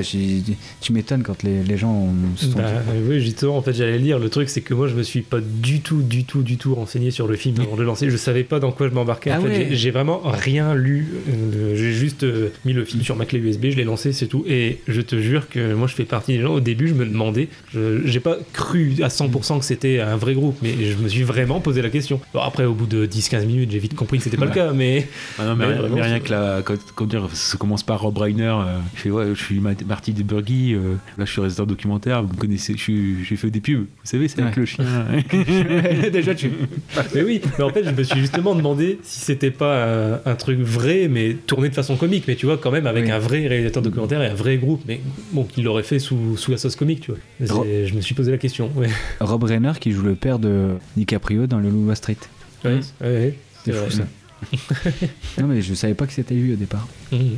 tu 0.82 0.94
m'étonnes 0.94 1.24
quand 1.24 1.44
les, 1.44 1.64
les 1.64 1.78
gens 1.78 2.08
se 2.38 2.48
sont 2.48 2.58
Bah, 2.58 2.64
oui, 3.08 3.20
justement, 3.22 3.58
en 3.58 3.62
fait, 3.62 3.74
j'allais 3.74 3.98
le 3.98 4.04
lire. 4.04 4.20
Le 4.20 4.30
truc, 4.30 4.50
c'est 4.50 4.62
que 4.62 4.74
moi, 4.74 4.88
je 4.88 4.96
me 4.96 5.04
suis 5.04 5.22
pas 5.22 5.40
du 5.42 5.82
tout, 5.82 6.02
du 6.02 6.24
tout, 6.24 6.44
du 6.44 6.58
tout 6.58 6.74
renseigné 6.76 7.12
sur 7.12 7.28
le 7.28 7.36
film 7.36 7.60
avant 7.60 7.76
de 7.76 7.82
le 7.82 7.86
lancer. 7.86 8.10
Je 8.10 8.18
savais 8.18 8.44
pas 8.44 8.60
dans 8.60 8.72
quoi 8.72 8.88
je 8.88 8.94
m'embarquais. 8.94 9.32
En 9.32 9.36
Ah 9.38 9.42
fait, 9.42 9.48
ouais. 9.48 9.68
j'ai- 9.72 9.92
vraiment 9.92 10.22
rien 10.24 10.74
lu. 10.74 11.08
Euh, 11.30 11.76
J'ai 11.76 11.92
juste 11.92 12.24
euh, 12.24 12.50
mis 12.66 12.74
le 12.74 12.84
film 12.86 13.04
sur 13.04 13.16
ma 13.16 13.26
clé 13.26 13.38
USB, 13.40 13.66
je 13.70 13.78
l'ai 13.78 13.84
lancé, 13.84 14.12
c'est 14.14 14.26
tout. 14.28 14.44
Et 14.48 14.80
je 14.88 15.02
te 15.02 15.20
jure 15.22 15.48
que 15.50 15.74
moi, 15.74 15.88
je 15.88 15.94
fais 15.94 16.06
partie 16.06 16.34
des 16.38 16.42
gens. 16.42 16.54
Au 16.54 16.60
début, 16.62 16.88
je 16.88 16.94
me 16.96 17.06
demandais, 17.06 17.48
je- 17.74 18.02
j'ai 18.06 18.20
pas 18.20 18.38
cru 18.54 18.96
à 19.04 19.10
100% 19.10 19.60
que 19.60 19.66
c'était 19.66 20.00
un 20.00 20.16
vrai 20.18 20.34
groupe, 20.34 20.58
mais 20.64 20.74
je 20.84 20.98
me 20.98 21.08
suis 21.10 21.24
vraiment 21.24 21.60
posé 21.60 21.82
la 21.82 21.90
question. 21.90 22.20
Bon, 22.34 22.40
après, 22.40 22.66
au 22.66 22.74
bout 22.74 22.86
de 22.88 23.06
10-15 23.06 23.46
minutes, 23.46 23.72
j'ai 23.72 23.80
vite 23.80 23.96
compris 23.96 24.18
que 24.18 24.24
c'était 24.24 24.38
pas 24.38 24.46
le 24.46 24.52
cas, 24.52 24.72
mais 24.74 25.08
Ah 25.38 25.46
non, 25.46 25.56
mais, 25.56 25.66
Mais 25.68 25.72
rien, 25.74 25.82
vraiment, 25.82 25.96
mais 25.98 26.02
rien 26.02 26.16
c'est- 26.16 26.22
que 26.22 26.32
la. 26.32 26.62
Quand, 26.64 26.76
quand 26.96 27.06
dire, 27.06 27.28
ça 27.34 27.58
commence 27.58 27.84
par 27.84 28.02
Rob 28.02 28.18
Reiner. 28.18 28.44
euh, 28.46 28.78
il 28.94 29.00
fait 29.00 29.10
Ouais, 29.12 29.33
je 29.36 29.44
suis 29.44 29.60
Ma- 29.60 29.72
Marty 29.86 30.14
de 30.14 30.24
Burgi. 30.24 30.74
euh, 30.74 30.96
là, 31.18 31.26
je 31.26 31.32
suis 31.32 31.40
réalisateur 31.42 31.68
documentaire. 31.68 32.24
Vous 32.24 32.34
me 32.34 32.38
connaissez. 32.40 32.76
J'ai 32.78 33.36
fait 33.36 33.50
des 33.50 33.62
pubs. 33.62 33.80
Vous 33.82 33.86
savez, 34.04 34.28
c'est 34.28 34.42
avec 34.42 34.56
Ouais. 34.56 34.62
le 34.62 34.66
chien. 34.66 34.86
Déjà, 36.12 36.36
tu. 36.36 36.50
mais 37.16 37.24
oui, 37.24 37.42
mais 37.58 37.64
en 37.64 37.70
fait, 37.70 37.84
je 37.84 37.90
me 37.92 38.04
suis 38.04 38.20
justement 38.20 38.56
demandé 38.56 39.00
si 39.04 39.20
c'était 39.22 39.52
pas 39.52 39.86
un, 40.16 40.20
un 40.26 40.36
truc 40.36 40.60
vrai, 40.60 41.08
mais 41.10 41.34
tourné 41.48 41.70
de 41.70 41.74
façon 41.76 41.96
comique. 41.96 42.26
Mais 42.28 42.36
tu 42.36 42.46
vois, 42.46 42.58
quand 42.58 42.72
même, 42.72 42.88
avec 42.88 43.06
Oui. 43.06 43.12
un 43.12 43.20
vrai 43.20 43.48
réalisateur 43.48 43.84
documentaire 43.84 44.22
et 44.22 44.28
un 44.28 44.34
vrai 44.36 44.58
groupe. 44.58 44.82
Mais 44.88 45.02
bon, 45.32 45.44
qu'il 45.44 45.64
l'aurait 45.64 45.84
fait 45.84 46.00
sous, 46.00 46.38
sous 46.38 46.52
la 46.52 46.58
sauce 46.58 46.76
comique, 46.76 47.02
tu 47.02 47.12
vois. 47.12 47.66
Je 47.86 47.94
me 47.94 48.02
suis 48.02 48.16
posé 48.16 48.32
la 48.32 48.38
question. 48.38 48.72
Ouais. 48.76 48.90
Rob 49.20 49.44
Reiner 49.44 49.74
qui 49.80 49.92
joue 49.92 50.04
le 50.04 50.16
père 50.16 50.40
de 50.40 50.70
DiCaprio 50.98 51.48
dans 51.48 51.60
le 51.60 51.70
Loup 51.70 51.86
Wall 51.88 51.96
Street. 51.96 52.18
Ouais, 52.66 52.80
C'est 53.02 53.72
vrai. 53.72 53.90
fou 53.90 53.92
ça. 53.92 54.04
non 55.42 55.48
mais 55.48 55.62
je 55.62 55.74
savais 55.74 55.94
pas 55.94 56.06
que 56.06 56.12
c'était 56.12 56.34
lui 56.36 56.52
au 56.52 56.56
départ. 56.58 56.86
Mhm. 57.14 57.38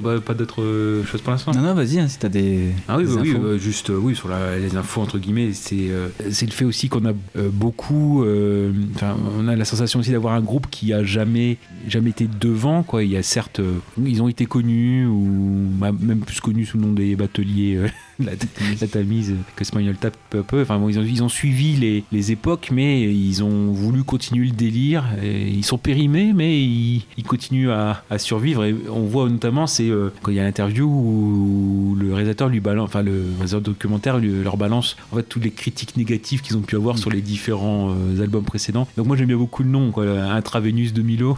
Bah, 0.00 0.20
pas 0.24 0.34
d'autres 0.34 0.62
euh, 0.62 1.04
choses 1.04 1.20
pour 1.20 1.30
l'instant. 1.32 1.52
Non 1.52 1.62
non 1.62 1.74
vas-y 1.74 1.98
hein, 2.00 2.08
si 2.08 2.18
t'as 2.18 2.28
des, 2.28 2.70
Ah 2.88 2.96
oui, 2.98 3.04
des 3.04 3.14
bah 3.14 3.20
oui, 3.22 3.34
euh, 3.34 3.58
juste 3.58 3.90
euh, 3.90 3.96
oui 3.96 4.14
sur 4.14 4.28
la- 4.28 4.58
les 4.58 4.76
infos 4.76 5.00
entre 5.00 5.18
guillemets, 5.18 5.52
c'est 5.52 5.88
euh, 5.90 6.08
c'est 6.30 6.46
le 6.46 6.52
fait 6.52 6.64
aussi 6.64 6.88
qu'on 6.88 7.04
a 7.06 7.12
euh, 7.36 7.48
beaucoup, 7.52 8.24
euh, 8.24 8.72
enfin 8.94 9.16
on 9.38 9.46
a 9.48 9.56
la 9.56 9.64
sensation 9.64 10.00
aussi 10.00 10.10
d'avoir 10.10 10.34
un 10.34 10.40
groupe 10.40 10.66
qui 10.70 10.92
a 10.92 11.04
jamais 11.04 11.58
jamais 11.88 12.10
été 12.10 12.28
devant 12.40 12.82
quoi. 12.82 13.02
Il 13.04 13.10
y 13.10 13.16
a 13.16 13.22
certes, 13.22 13.60
ils 14.04 14.22
ont 14.22 14.28
été 14.28 14.46
connus 14.46 15.06
ou 15.06 15.68
bah, 15.78 15.92
même 15.98 16.20
plus 16.20 16.40
connus 16.40 16.66
sous 16.66 16.76
le 16.78 16.84
nom 16.86 16.92
des 16.92 17.14
bateliers. 17.16 17.78
la, 18.24 18.32
la 18.80 18.86
Tamise 18.86 19.34
que 19.56 19.64
Smile 19.64 19.96
Tap 20.00 20.16
peu 20.30 20.40
à 20.40 20.42
peu. 20.42 20.62
Enfin 20.62 20.78
bon, 20.78 20.88
ils 20.88 20.98
ont, 20.98 21.02
ils 21.02 21.22
ont 21.22 21.28
suivi 21.28 21.76
les, 21.76 22.04
les 22.12 22.32
époques, 22.32 22.70
mais 22.72 23.02
ils 23.02 23.42
ont 23.42 23.72
voulu 23.72 24.04
continuer 24.04 24.46
le 24.46 24.52
délire. 24.52 25.04
Et 25.22 25.48
ils 25.48 25.64
sont 25.64 25.78
périmés, 25.78 26.32
mais 26.34 26.60
ils, 26.62 27.04
ils 27.16 27.24
continuent 27.24 27.70
à, 27.70 28.02
à 28.10 28.18
survivre. 28.18 28.64
Et 28.64 28.74
on 28.90 29.02
voit 29.02 29.28
notamment, 29.28 29.66
c'est 29.66 29.88
euh, 29.88 30.12
quand 30.22 30.30
il 30.30 30.36
y 30.36 30.40
a 30.40 30.44
l'interview 30.44 30.86
où 30.86 31.96
le 31.98 32.14
réalisateur 32.14 32.48
lui 32.48 32.60
balance, 32.60 32.86
enfin 32.88 33.02
le 33.02 33.24
réalisateur 33.36 33.60
documentaire 33.60 34.18
lui, 34.18 34.42
leur 34.42 34.56
balance 34.56 34.96
en 35.12 35.16
fait 35.16 35.22
toutes 35.24 35.44
les 35.44 35.50
critiques 35.50 35.96
négatives 35.96 36.42
qu'ils 36.42 36.56
ont 36.56 36.62
pu 36.62 36.76
avoir 36.76 36.98
sur 36.98 37.10
les 37.10 37.20
différents 37.20 37.90
euh, 37.90 38.22
albums 38.22 38.44
précédents. 38.44 38.86
Donc 38.96 39.06
moi 39.06 39.16
j'aime 39.16 39.28
bien 39.28 39.36
beaucoup 39.36 39.62
le 39.62 39.68
nom, 39.70 39.90
quoi, 39.90 40.04
Intravenus 40.04 40.92
de 40.92 41.02
Milo. 41.02 41.36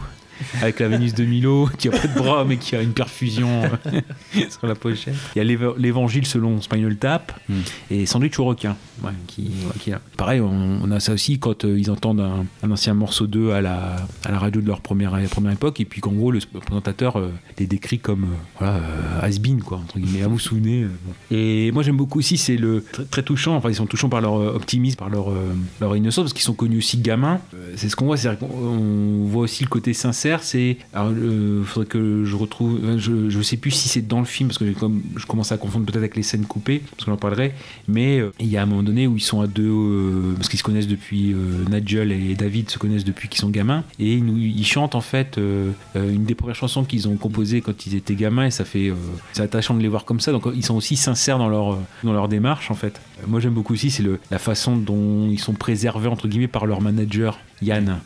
Avec 0.61 0.79
la 0.79 0.87
Vénus 0.87 1.13
de 1.13 1.23
Milo 1.25 1.69
qui 1.77 1.87
a 1.87 1.91
pas 1.91 2.07
de 2.07 2.13
bras 2.17 2.45
mais 2.45 2.57
qui 2.57 2.75
a 2.75 2.81
une 2.81 2.93
perfusion 2.93 3.63
sur 4.49 4.67
la 4.67 4.75
pochette. 4.75 5.15
Il 5.35 5.39
y 5.39 5.41
a 5.41 5.43
l'éva- 5.43 5.73
l'évangile 5.77 6.25
selon 6.25 6.61
Spinal 6.61 6.95
Tap 6.97 7.33
Hmm. 7.49 7.61
et 7.91 8.05
Sandwich 8.05 8.37
au 8.39 8.45
requin. 8.45 8.75
ouais, 9.03 9.11
qui, 9.27 9.43
ouais, 9.43 9.73
qui 9.79 9.89
est 9.89 9.93
là. 9.93 10.01
Pareil, 10.17 10.41
on, 10.41 10.79
on 10.83 10.91
a 10.91 10.99
ça 10.99 11.13
aussi 11.13 11.39
quand 11.39 11.63
euh, 11.65 11.79
ils 11.79 11.89
entendent 11.89 12.19
un, 12.19 12.45
un 12.63 12.71
ancien 12.71 12.93
morceau 12.93 13.25
d'eux 13.27 13.51
à 13.51 13.61
la, 13.61 13.95
à 14.25 14.31
la 14.31 14.39
radio 14.39 14.59
de 14.61 14.67
leur 14.67 14.81
première, 14.81 15.17
première 15.29 15.51
époque 15.53 15.79
et 15.79 15.85
puis 15.85 16.01
qu'en 16.01 16.11
gros 16.11 16.31
le 16.31 16.39
présentateur 16.61 17.17
euh, 17.17 17.31
les 17.57 17.67
décrit 17.67 17.99
comme 17.99 18.23
euh, 18.25 18.27
voilà, 18.59 18.75
euh, 18.75 19.21
has-been, 19.21 19.61
quoi, 19.61 19.77
entre 19.77 19.99
guillemets. 19.99 20.23
À 20.23 20.27
vous 20.27 20.39
souvenez. 20.39 20.83
euh, 20.83 20.87
bon. 21.05 21.13
Et 21.35 21.71
moi 21.71 21.83
j'aime 21.83 21.97
beaucoup 21.97 22.19
aussi, 22.19 22.37
c'est 22.37 22.57
le 22.57 22.83
très, 22.91 23.05
très 23.05 23.23
touchant, 23.23 23.55
enfin 23.55 23.69
ils 23.69 23.75
sont 23.75 23.85
touchants 23.85 24.09
par 24.09 24.19
leur 24.21 24.37
euh, 24.39 24.53
optimisme, 24.55 24.97
par 24.97 25.09
leur, 25.09 25.29
euh, 25.31 25.53
leur 25.79 25.95
innocence, 25.95 26.25
parce 26.25 26.33
qu'ils 26.33 26.41
sont 26.43 26.53
connus 26.53 26.79
aussi 26.79 26.97
gamins. 26.97 27.39
Euh, 27.53 27.73
c'est 27.77 27.87
ce 27.89 27.95
qu'on 27.95 28.05
voit, 28.07 28.17
c'est-à-dire 28.17 28.39
qu'on 28.39 28.53
on 28.57 29.25
voit 29.25 29.43
aussi 29.43 29.63
le 29.63 29.69
côté 29.69 29.93
sincère. 29.93 30.26
C'est, 30.41 30.77
alors, 30.93 31.11
il 31.11 31.63
faudrait 31.65 31.87
que 31.87 32.23
je 32.25 32.35
retrouve, 32.35 32.79
euh, 32.83 32.97
je, 32.97 33.29
je 33.29 33.41
sais 33.41 33.57
plus 33.57 33.71
si 33.71 33.89
c'est 33.89 34.07
dans 34.07 34.19
le 34.19 34.25
film, 34.25 34.49
parce 34.49 34.57
que 34.57 34.65
je 34.65 35.25
commence 35.25 35.51
à 35.51 35.57
confondre 35.57 35.85
peut-être 35.85 35.97
avec 35.97 36.15
les 36.15 36.23
scènes 36.23 36.45
coupées, 36.45 36.81
parce 36.91 37.05
qu'on 37.05 37.13
en 37.13 37.17
parlerait, 37.17 37.53
mais 37.87 38.19
euh, 38.19 38.31
il 38.39 38.47
y 38.47 38.57
a 38.57 38.63
un 38.63 38.65
moment 38.65 38.83
donné 38.83 39.07
où 39.07 39.15
ils 39.15 39.21
sont 39.21 39.41
à 39.41 39.47
deux, 39.47 39.63
euh, 39.67 40.33
parce 40.35 40.49
qu'ils 40.49 40.59
se 40.59 40.63
connaissent 40.63 40.87
depuis, 40.87 41.33
euh, 41.33 41.65
Nigel 41.69 42.11
et 42.11 42.35
David 42.35 42.69
se 42.69 42.77
connaissent 42.77 43.05
depuis 43.05 43.29
qu'ils 43.29 43.39
sont 43.39 43.49
gamins, 43.49 43.83
et 43.99 44.13
ils, 44.13 44.65
chantent 44.65 44.95
en 44.95 45.01
fait 45.01 45.37
euh, 45.37 45.71
euh, 45.95 46.13
une 46.13 46.25
des 46.25 46.35
premières 46.35 46.55
chansons 46.55 46.83
qu'ils 46.83 47.07
ont 47.07 47.15
composées 47.15 47.61
quand 47.61 47.85
ils 47.85 47.95
étaient 47.95 48.15
gamins, 48.15 48.45
et 48.45 48.51
ça 48.51 48.65
fait, 48.65 48.89
euh, 48.89 48.95
c'est 49.33 49.41
attachant 49.41 49.73
de 49.73 49.81
les 49.81 49.87
voir 49.87 50.05
comme 50.05 50.19
ça, 50.19 50.31
donc 50.31 50.45
ils 50.53 50.65
sont 50.65 50.75
aussi 50.75 50.95
sincères 50.97 51.37
dans 51.37 51.49
leur, 51.49 51.73
euh, 51.73 51.77
dans 52.03 52.13
leur 52.13 52.27
démarche 52.27 52.71
en 52.71 52.75
fait. 52.75 52.99
Euh, 53.19 53.25
Moi 53.27 53.39
j'aime 53.39 53.53
beaucoup 53.53 53.73
aussi, 53.73 53.91
c'est 53.91 54.03
la 54.31 54.39
façon 54.39 54.75
dont 54.77 55.29
ils 55.29 55.39
sont 55.39 55.53
préservés 55.53 56.07
entre 56.07 56.27
guillemets 56.27 56.47
par 56.47 56.65
leur 56.65 56.81
manager, 56.81 57.39
Yann. 57.61 57.99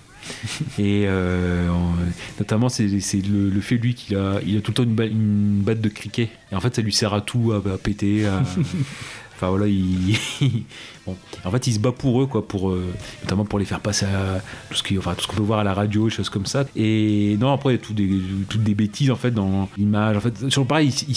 Et 0.79 1.05
euh, 1.07 1.69
en- 1.69 1.93
notamment, 2.39 2.69
c'est 2.69 2.87
le, 2.87 3.49
le 3.49 3.61
fait 3.61 3.77
lui 3.77 3.93
qu'il 3.95 4.15
a, 4.17 4.39
il 4.45 4.55
tout 4.61 4.71
le 4.71 4.75
temps 4.75 4.83
une, 4.83 4.95
ba- 4.95 5.05
une 5.05 5.61
batte 5.63 5.81
de 5.81 5.89
cricket. 5.89 6.29
Et 6.51 6.55
en 6.55 6.59
fait, 6.59 6.75
ça 6.75 6.81
lui 6.81 6.93
sert 6.93 7.13
à 7.13 7.21
tout, 7.21 7.53
à, 7.53 7.77
péter. 7.77 8.25
En 11.43 11.49
fait, 11.51 11.65
il 11.67 11.73
se 11.73 11.79
bat 11.79 11.91
pour 11.91 12.21
eux, 12.21 12.27
quoi, 12.27 12.47
pour 12.47 12.69
euh, 12.69 12.85
notamment 13.23 13.43
pour 13.43 13.57
les 13.57 13.65
faire 13.65 13.79
passer 13.79 14.05
à 14.05 14.39
tout 14.69 14.77
ce 14.77 15.27
qu'on 15.27 15.35
peut 15.35 15.41
voir 15.41 15.59
à 15.59 15.63
la 15.63 15.73
radio, 15.73 16.05
des 16.05 16.11
choses 16.13 16.29
comme 16.29 16.45
ça. 16.45 16.63
Et 16.75 17.37
non, 17.39 17.51
après, 17.51 17.73
il 17.73 17.77
y 17.77 17.79
a 17.79 17.83
toutes 18.47 18.63
des 18.63 18.75
bêtises 18.75 19.09
en 19.09 19.15
fait 19.15 19.31
dans 19.31 19.67
l'image. 19.77 20.17
En 20.17 20.19
sur 20.49 20.61
le 20.61 20.67
pareil, 20.67 20.93
ils, 21.07 21.15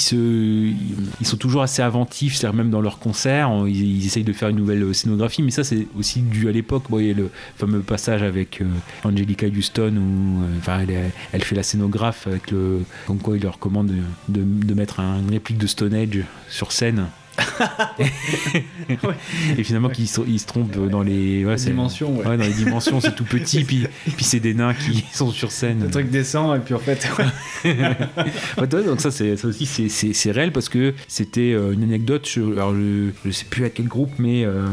sont 1.26 1.36
toujours 1.36 1.62
assez 1.62 1.82
inventifs, 1.82 2.42
même 2.54 2.70
dans 2.70 2.80
leurs 2.80 2.98
concerts, 2.98 3.50
on- 3.50 3.66
ils, 3.66 4.06
essayent 4.06 4.24
de 4.24 4.32
faire 4.32 4.48
une 4.48 4.56
nouvelle 4.56 4.94
scénographie, 4.94 5.42
mais 5.42 5.50
ça 5.50 5.64
c'est 5.64 5.86
aussi 5.98 6.20
dû 6.22 6.48
à 6.48 6.52
l'époque. 6.52 6.84
Bon, 6.88 6.98
a 7.10 7.14
le 7.14 7.30
fameux 7.56 7.80
passage 7.80 8.22
avec 8.22 8.62
euh, 8.62 8.64
Angelica 9.04 9.46
Houston 9.46 9.94
où, 9.96 10.42
euh, 10.44 10.58
enfin, 10.58 10.80
elle, 11.32 11.44
fait 11.44 11.54
la 11.56 11.62
scénographe 11.62 12.26
avec 12.26 12.50
le, 12.50 12.80
comme 13.06 13.18
quoi 13.18 13.36
il 13.36 13.42
leur 13.42 13.58
commande 13.58 13.88
de, 14.28 14.40
de- 14.40 14.64
de 14.66 14.74
mettre 14.74 15.00
un- 15.00 15.20
une 15.20 15.30
réplique 15.30 15.58
de 15.58 15.66
Stone 15.66 15.92
Age 15.94 16.20
sur 16.48 16.72
scène. 16.72 17.06
Et 19.58 19.64
finalement, 19.64 19.88
qu'ils 19.88 20.08
se, 20.08 20.20
ils 20.26 20.38
se 20.38 20.46
trompent 20.46 20.88
dans 20.88 21.02
les 21.02 21.44
ouais, 21.44 21.58
c'est- 21.58 21.70
Dimension, 21.70 22.16
ouais. 22.18 22.26
Ouais, 22.26 22.36
dans 22.36 22.44
les 22.44 22.52
dimensions, 22.52 23.00
c'est 23.00 23.14
tout 23.14 23.24
petit, 23.24 23.64
puis, 23.64 23.86
puis 24.16 24.24
c'est 24.24 24.40
des 24.40 24.54
nains 24.54 24.74
qui 24.74 25.04
sont 25.12 25.30
sur 25.30 25.50
scène. 25.50 25.82
Le 25.84 25.90
truc 25.90 26.10
descend 26.10 26.56
et 26.56 26.60
puis 26.60 26.74
en 26.74 26.78
fait, 26.78 27.06
donc 28.86 29.00
ça, 29.00 29.10
c'est, 29.10 29.36
ça 29.36 29.48
aussi, 29.48 29.66
c'est 29.66 30.30
réel 30.30 30.52
parce 30.52 30.68
que 30.68 30.94
c'était 31.08 31.52
euh, 31.52 31.72
une 31.72 31.82
anecdote. 31.82 32.26
Sur, 32.26 32.52
alors, 32.52 32.74
je, 32.74 33.10
je 33.24 33.30
sais 33.30 33.46
plus 33.48 33.64
à 33.64 33.70
quel 33.70 33.86
groupe, 33.86 34.12
mais 34.18 34.44
euh, 34.44 34.66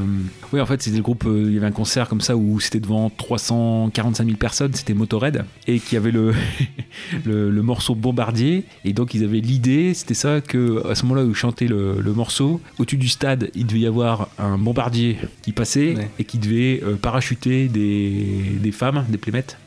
oui, 0.54 0.62
en 0.62 0.66
fait, 0.66 0.82
c'était 0.82 0.98
le 0.98 1.04
groupe. 1.04 1.26
euh, 1.26 1.46
il 1.48 1.54
y 1.54 1.58
avait 1.58 1.68
un 1.68 1.72
concert 1.72 2.08
comme 2.10 2.22
ça 2.22 2.36
où 2.36 2.60
c'était 2.60 2.80
devant 2.80 3.10
345 3.10 4.26
000 4.26 4.38
personnes. 4.38 4.74
C'était 4.74 4.94
Motorhead 4.94 5.46
et 5.68 5.80
qui 5.80 5.96
avait 5.98 6.12
le, 6.12 6.34
le, 7.26 7.50
le 7.50 7.62
morceau 7.62 7.96
Bombardier. 7.96 8.66
Et 8.86 8.94
donc, 8.94 9.14
ils 9.14 9.24
avaient 9.24 9.40
l'idée, 9.40 9.94
c'était 9.94 10.14
ça, 10.14 10.42
que 10.42 10.86
à 10.88 10.96
ce 10.96 11.04
moment-là 11.04 11.26
où 11.26 11.30
ils 11.30 11.36
chantaient 11.36 11.68
le, 11.68 12.02
le 12.02 12.14
morceau, 12.14 12.62
au-dessus 12.80 12.98
du 12.98 13.08
stade, 13.10 13.50
il 13.56 13.66
devait 13.66 13.80
y 13.82 13.88
avoir 13.88 14.30
un 14.38 14.58
bombardier 14.58 15.18
qui 15.42 15.52
passait 15.52 15.96
Ouais. 15.96 16.10
et 16.20 16.24
qui 16.26 16.38
devait 16.38 16.82
euh, 16.84 16.96
parachuter 16.96 17.68
des, 17.68 18.26
des 18.62 18.72
femmes, 18.72 19.06
des 19.10 19.18
plémettes. 19.18 19.58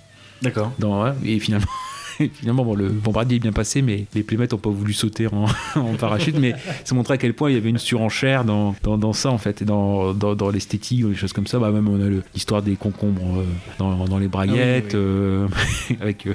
D'accord. 0.43 0.73
Dans, 0.78 1.02
ouais, 1.02 1.12
et 1.24 1.39
finalement, 1.39 1.66
finalement 2.35 2.65
bon, 2.65 2.74
le 2.74 2.89
bombardier 2.89 3.36
est 3.36 3.41
bien 3.41 3.53
passé, 3.53 3.82
mais 3.82 4.07
les 4.15 4.23
plémettes 4.23 4.53
n'ont 4.53 4.59
pas 4.59 4.70
voulu 4.70 4.93
sauter 4.93 5.27
en, 5.27 5.47
en 5.81 5.95
parachute. 5.95 6.39
Mais 6.39 6.55
ça 6.85 6.95
montrait 6.95 7.15
à 7.15 7.19
quel 7.19 7.35
point 7.35 7.51
il 7.51 7.55
y 7.55 7.57
avait 7.57 7.70
une 7.70 7.78
surenchère 7.78 8.45
dans, 8.45 8.74
dans, 8.82 8.99
dans 8.99 9.12
ça, 9.12 9.31
en 9.31 9.39
fait, 9.39 9.62
et 9.62 9.65
dans, 9.65 10.12
dans, 10.15 10.35
dans 10.35 10.51
l'esthétique, 10.51 11.05
ou 11.05 11.09
des 11.09 11.15
choses 11.15 11.32
comme 11.32 11.47
ça. 11.47 11.59
Bah, 11.59 11.70
même 11.70 11.89
on 11.89 12.01
a 12.01 12.09
l'histoire 12.35 12.62
des 12.62 12.77
concombres 12.77 13.41
euh, 13.41 13.45
dans, 13.78 14.05
dans 14.07 14.19
les 14.19 14.28
braguettes, 14.28 14.95
Ah 14.95 14.99
oui, 14.99 15.01
euh, 15.01 15.49
avec 16.01 16.27
euh, 16.27 16.35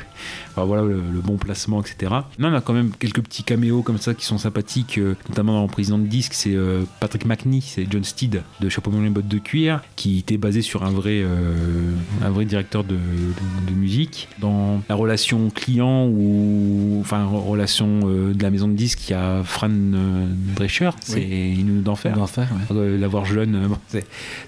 enfin, 0.51 0.65
voilà, 0.65 0.84
le, 0.84 0.95
le 1.13 1.19
bon 1.21 1.38
placement, 1.38 1.81
etc. 1.81 2.13
Non, 2.39 2.49
on 2.49 2.53
a 2.53 2.61
quand 2.61 2.73
même 2.73 2.91
quelques 2.97 3.21
petits 3.21 3.43
caméos 3.43 3.81
comme 3.81 3.97
ça 3.97 4.13
qui 4.13 4.26
sont 4.26 4.38
sympathiques, 4.38 4.97
euh, 4.97 5.15
notamment 5.30 5.53
dans 5.53 5.61
le 5.63 5.67
président 5.69 5.97
de 5.97 6.05
disque, 6.07 6.34
c'est 6.34 6.55
euh, 6.55 6.84
Patrick 6.99 7.26
McNee, 7.26 7.61
c'est 7.61 7.85
John 7.89 8.03
Steed 8.03 8.43
de 8.59 8.69
Chapeau 8.69 8.91
melon 8.91 9.05
et 9.05 9.09
bottes 9.09 9.27
de 9.27 9.38
cuir, 9.38 9.81
qui 9.95 10.19
était 10.19 10.38
basé 10.38 10.61
sur 10.61 10.84
un 10.84 10.91
vrai, 10.91 11.21
euh, 11.23 11.91
un 12.23 12.30
vrai 12.30 12.45
directeur 12.45 12.84
de, 12.84 12.95
de- 12.95 13.71
de 13.71 13.73
musique. 13.73 14.27
Dans 14.39 14.81
la 14.89 14.95
relation 14.95 15.49
client 15.49 16.07
ou 16.07 16.97
enfin 17.01 17.26
relation 17.26 17.99
de 18.07 18.41
la 18.41 18.49
maison 18.51 18.67
de 18.67 18.73
disque, 18.73 19.07
il 19.09 19.11
y 19.11 19.15
a 19.15 19.43
Fran 19.43 19.69
Drescher, 20.55 20.89
c'est 21.01 21.21
une 21.21 21.67
minute 21.67 21.84
d'enfer. 21.84 22.15
D'enfer, 22.15 22.47
ouais. 22.71 22.97
L'avoir 22.97 23.26
jeune, 23.26 23.67
bon, 23.69 23.99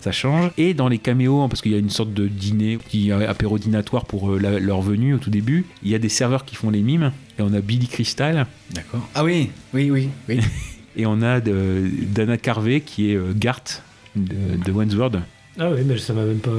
ça 0.02 0.12
change. 0.12 0.52
Et 0.58 0.74
dans 0.74 0.88
les 0.88 0.98
caméos, 0.98 1.42
hein, 1.42 1.50
parce 1.50 1.62
qu'il 1.62 1.72
y 1.72 1.76
a 1.76 1.80
une 1.80 1.90
sorte 1.90 2.14
de 2.14 2.28
dîner, 2.28 2.78
qui 2.90 3.12
apéro 3.12 3.58
dînatoire 3.60 4.06
pour 4.06 4.32
la- 4.38 4.60
leur 4.60 4.82
venue 4.82 5.14
au 5.14 5.18
tout 5.18 5.30
début, 5.30 5.66
il 5.84 5.90
y 5.92 5.96
a 5.96 6.00
des 6.00 6.10
serveurs 6.10 6.46
qui 6.46 6.56
font 6.56 6.70
les 6.70 6.82
mimes. 6.82 7.12
Et 7.40 7.42
on 7.42 7.54
a 7.54 7.62
Billy 7.62 7.88
Crystal, 7.88 8.46
D'accord. 8.74 9.08
Ah 9.16 9.24
oui, 9.24 9.50
oui, 9.74 9.90
oui, 9.92 10.10
oui. 10.30 10.40
et 10.96 11.06
on 11.06 11.22
a 11.22 11.40
de- 11.40 11.90
Dana 12.14 12.38
Carvey 12.38 12.82
qui 12.82 13.12
est 13.12 13.16
euh, 13.16 13.34
Garth 13.36 13.84
de, 14.16 14.36
de 14.64 14.72
Wandsworth. 14.72 15.16
Ah 15.60 15.70
oui, 15.72 15.82
mais 15.86 15.98
ça 15.98 16.14
m'a 16.14 16.24
même 16.24 16.40
pas. 16.40 16.52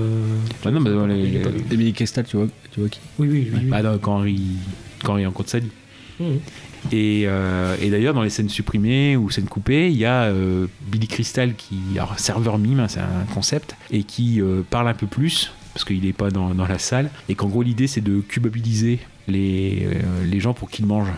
Ah 0.64 0.70
non, 0.70 0.80
mais 0.80 0.90
dans 0.90 1.06
les- 1.06 1.42
Il 1.70 1.76
Billy 1.78 1.92
Crystal, 1.92 2.24
tu 2.24 2.36
vois, 2.36 2.46
tu 2.72 2.80
vois 2.80 2.88
qui? 2.88 3.00
Oui, 3.18 3.28
oui, 3.30 3.50
oui. 3.52 3.60
oui. 3.64 3.70
Ah 3.72 3.82
non, 3.82 3.98
quand 3.98 4.24
il, 4.24 4.40
quand 5.02 5.16
il 5.16 5.26
rencontre 5.26 5.48
Sally. 5.50 5.68
Mhm. 6.20 6.38
Et, 6.90 7.22
euh, 7.26 7.76
et 7.80 7.90
d'ailleurs, 7.90 8.12
dans 8.12 8.22
les 8.22 8.30
scènes 8.30 8.48
supprimées 8.48 9.16
ou 9.16 9.30
scènes 9.30 9.46
coupées, 9.48 9.88
il 9.90 9.96
y 9.96 10.04
a 10.04 10.24
euh, 10.24 10.66
Billy 10.90 11.06
Crystal 11.06 11.54
qui, 11.54 11.76
alors 11.96 12.18
serveur 12.18 12.58
mime, 12.58 12.80
hein, 12.80 12.88
c'est 12.88 13.00
un 13.00 13.24
concept, 13.32 13.76
et 13.90 14.02
qui 14.02 14.40
euh, 14.40 14.62
parle 14.68 14.88
un 14.88 14.94
peu 14.94 15.06
plus 15.06 15.52
parce 15.74 15.84
qu'il 15.86 16.02
n'est 16.02 16.12
pas 16.12 16.30
dans, 16.30 16.50
dans 16.54 16.66
la 16.66 16.78
salle, 16.78 17.08
et 17.30 17.34
qu'en 17.34 17.48
gros 17.48 17.62
l'idée 17.62 17.86
c'est 17.86 18.02
de 18.02 18.20
culpabiliser 18.20 18.98
les, 19.28 19.86
euh, 19.86 20.24
les 20.24 20.40
gens 20.40 20.54
pour 20.54 20.70
qu'ils 20.70 20.86
mangent. 20.86 21.08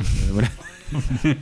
Euh, 0.00 0.04
voilà. 0.32 0.48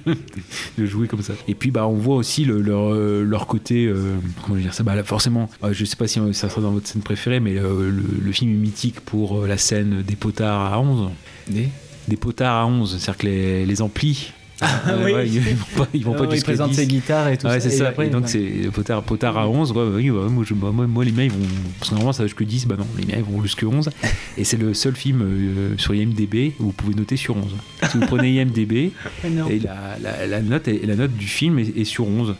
de 0.78 0.86
jouer 0.86 1.08
comme 1.08 1.20
ça. 1.22 1.34
Et 1.48 1.54
puis 1.54 1.70
bah 1.70 1.86
on 1.86 1.94
voit 1.96 2.16
aussi 2.16 2.44
le- 2.44 2.60
leur, 2.62 2.92
euh, 2.94 3.22
leur 3.24 3.46
côté 3.46 3.86
euh, 3.86 4.14
comment 4.44 4.56
dire 4.58 4.72
ça 4.72 4.82
bah 4.82 4.94
là, 4.94 5.02
forcément 5.04 5.50
euh, 5.62 5.72
je 5.72 5.84
sais 5.84 5.96
pas 5.96 6.06
si 6.06 6.20
ça 6.32 6.48
sera 6.48 6.60
dans 6.62 6.70
votre 6.70 6.86
scène 6.86 7.02
préférée 7.02 7.40
mais 7.40 7.58
euh, 7.58 7.90
le, 7.90 8.02
le 8.24 8.32
film 8.32 8.52
est 8.52 8.56
mythique 8.56 9.00
pour 9.00 9.46
la 9.46 9.58
scène 9.58 10.02
des 10.02 10.16
potards 10.16 10.72
à 10.72 10.80
11 10.80 11.10
Des 11.48 11.68
des 12.08 12.16
potards 12.16 12.54
à 12.56 12.66
11 12.66 12.92
c'est-à-dire 12.98 13.18
que 13.18 13.26
les, 13.26 13.66
les 13.66 13.82
amplis 13.82 14.32
oui. 15.04 15.12
ouais, 15.12 15.26
ils, 15.28 15.34
ils 15.36 15.42
vont 15.56 15.66
pas, 15.76 15.88
ils 15.94 16.04
vont 16.04 16.12
pas 16.12 16.18
Ah, 16.22 16.26
il 16.26 16.30
jusqu'à 16.32 16.44
présente 16.52 16.70
10. 16.70 16.76
ses 16.76 16.86
guitares 16.86 17.28
et 17.28 17.36
tout 17.38 17.46
Ouais, 17.46 17.60
ça. 17.60 17.70
c'est 17.70 17.76
ça. 17.76 17.88
après, 17.88 18.06
et 18.06 18.10
donc, 18.10 18.24
ouais. 18.24 18.28
c'est 18.28 18.70
potard, 18.72 19.02
potard 19.02 19.36
à 19.38 19.48
11. 19.48 19.72
Ouais, 19.72 19.76
bah 19.84 19.90
oui, 19.96 20.10
ouais, 20.10 20.28
moi, 20.28 20.44
je- 20.46 20.54
bah, 20.54 20.70
moi, 20.72 20.86
moi, 20.86 21.04
les 21.04 21.12
miens, 21.12 21.24
ils 21.24 21.30
vont. 21.30 21.38
Parce 21.78 21.90
que 21.90 21.94
normalement, 21.94 22.12
ça 22.12 22.22
va 22.22 22.26
jusque 22.28 22.42
10. 22.44 22.66
Bah 22.66 22.76
non, 22.78 22.86
les 22.98 23.04
miens, 23.06 23.16
ils 23.18 23.24
vont 23.24 23.42
jusque 23.42 23.64
11. 23.68 23.90
Et 24.38 24.44
c'est 24.44 24.56
le 24.56 24.74
seul 24.74 24.94
film 24.96 25.22
euh, 25.22 25.74
sur 25.78 25.94
IMDb 25.94 26.52
où 26.60 26.64
vous 26.64 26.72
pouvez 26.72 26.94
noter 26.94 27.16
sur 27.16 27.36
11. 27.36 27.44
Si 27.90 27.98
vous 27.98 28.06
prenez 28.06 28.30
IMDb, 28.40 28.72
et 29.24 29.58
la, 29.58 29.98
la, 30.02 30.26
la 30.26 30.40
note, 30.40 30.68
est- 30.68 30.86
la 30.86 30.96
note 30.96 31.12
du 31.16 31.26
film 31.26 31.58
est, 31.58 31.76
est 31.76 31.84
sur 31.84 32.06
11. 32.06 32.34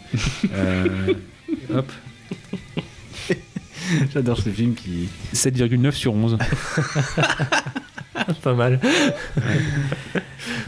Euh, 0.54 0.86
hop, 1.74 1.90
J'adore 4.14 4.38
ce 4.38 4.48
film 4.48 4.74
qui. 4.74 5.08
7,9 5.34 5.90
sur 5.92 6.14
11. 6.14 6.38
Pas 8.42 8.54
mal. 8.54 8.78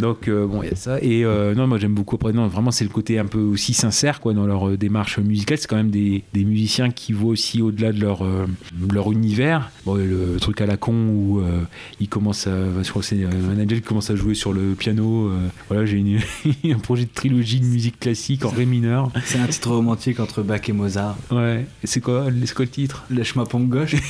Donc 0.00 0.28
euh, 0.28 0.46
bon, 0.46 0.62
il 0.62 0.68
y 0.70 0.72
a 0.72 0.76
ça. 0.76 0.98
Et 1.02 1.24
euh, 1.24 1.54
non, 1.54 1.66
moi 1.66 1.78
j'aime 1.78 1.94
beaucoup. 1.94 2.16
Après, 2.16 2.32
non, 2.32 2.46
vraiment, 2.48 2.70
c'est 2.70 2.84
le 2.84 2.90
côté 2.90 3.18
un 3.18 3.26
peu 3.26 3.40
aussi 3.40 3.74
sincère 3.74 4.20
quoi 4.20 4.32
dans 4.34 4.46
leur 4.46 4.68
euh, 4.68 4.76
démarche 4.76 5.18
musicale. 5.18 5.58
C'est 5.58 5.66
quand 5.68 5.76
même 5.76 5.90
des, 5.90 6.24
des 6.32 6.44
musiciens 6.44 6.90
qui 6.90 7.12
voient 7.12 7.30
aussi 7.30 7.60
au-delà 7.60 7.92
de 7.92 8.00
leur 8.00 8.24
euh, 8.24 8.46
leur 8.92 9.12
univers. 9.12 9.70
Bon, 9.84 9.94
le 9.96 10.36
truc 10.40 10.60
à 10.60 10.66
la 10.66 10.76
con 10.76 10.92
où 11.08 11.40
euh, 11.40 11.60
ils 12.00 12.08
commencent 12.08 12.46
à, 12.46 12.82
je 12.82 12.88
crois 12.88 13.02
que 13.02 13.08
c'est 13.08 13.22
euh, 13.24 13.28
Manager 13.48 13.78
qui 13.78 13.84
commence 13.84 14.10
à 14.10 14.16
jouer 14.16 14.34
sur 14.34 14.52
le 14.52 14.74
piano. 14.74 15.28
euh, 15.28 15.38
voilà, 15.68 15.84
j'ai 15.86 15.98
une- 15.98 16.20
un 16.72 16.78
projet 16.78 17.04
de 17.04 17.10
trilogie 17.12 17.60
de 17.60 17.66
musique 17.66 17.98
classique 18.00 18.44
en 18.44 18.50
ré 18.50 18.64
mineur. 18.66 19.10
C'est 19.24 19.38
un 19.38 19.46
titre 19.46 19.70
romantique 19.70 20.18
entre 20.20 20.42
Bach 20.42 20.60
et 20.68 20.72
Mozart. 20.72 21.16
Ouais. 21.30 21.66
C'est 21.84 22.00
quoi, 22.00 22.26
c'est 22.44 22.54
quoi 22.54 22.64
le 22.64 22.70
titre? 22.70 23.04
Lèche 23.10 23.34
ma 23.36 23.44
pompe 23.44 23.68
gauche. 23.68 23.96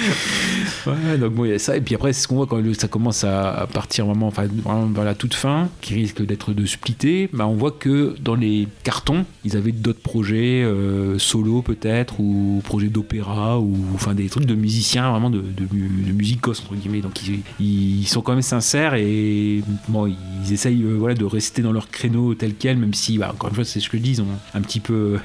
Ouais, 0.86 1.18
donc 1.18 1.34
bon, 1.34 1.44
il 1.44 1.50
y 1.50 1.54
a 1.54 1.58
ça. 1.58 1.76
Et 1.76 1.80
puis 1.80 1.94
après, 1.94 2.12
c'est 2.12 2.22
ce 2.22 2.28
qu'on 2.28 2.36
voit 2.36 2.46
quand 2.46 2.62
ça 2.74 2.88
commence 2.88 3.24
à 3.24 3.68
partir 3.72 4.06
vraiment, 4.06 4.28
enfin, 4.28 4.46
vers 4.94 5.04
la 5.04 5.14
toute 5.14 5.34
fin, 5.34 5.68
qui 5.80 5.94
risque 5.94 6.24
d'être 6.24 6.52
de 6.52 6.64
splitter. 6.66 7.28
Bah, 7.32 7.46
on 7.46 7.54
voit 7.54 7.72
que 7.72 8.14
dans 8.20 8.34
les 8.34 8.66
cartons, 8.82 9.24
ils 9.44 9.56
avaient 9.56 9.72
d'autres 9.72 10.00
projets 10.00 10.62
euh, 10.62 11.18
solo 11.18 11.62
peut-être, 11.62 12.20
ou 12.20 12.62
projets 12.64 12.88
d'opéra, 12.88 13.58
ou 13.60 13.76
enfin 13.94 14.14
des 14.14 14.28
trucs 14.28 14.46
de 14.46 14.54
musiciens, 14.54 15.10
vraiment 15.10 15.30
de, 15.30 15.40
de, 15.40 15.66
de 15.66 16.12
musicos 16.12 16.60
entre 16.60 16.74
guillemets. 16.74 17.00
Donc 17.00 17.20
ils, 17.26 17.42
ils 17.60 18.06
sont 18.06 18.22
quand 18.22 18.32
même 18.32 18.42
sincères 18.42 18.94
et 18.94 19.62
bon, 19.88 20.06
ils 20.06 20.52
essayent 20.52 20.82
euh, 20.82 20.96
voilà, 20.98 21.14
de 21.14 21.24
rester 21.24 21.62
dans 21.62 21.72
leur 21.72 21.88
créneau 21.90 22.34
tel 22.34 22.54
quel, 22.54 22.78
même 22.78 22.94
si, 22.94 23.18
bah, 23.18 23.30
encore 23.32 23.50
une 23.50 23.56
fois, 23.56 23.64
c'est 23.64 23.80
ce 23.80 23.88
que 23.88 23.98
je 23.98 24.02
dis, 24.02 24.10
ils 24.12 24.22
ont 24.22 24.26
un 24.54 24.60
petit 24.62 24.80
peu 24.80 25.18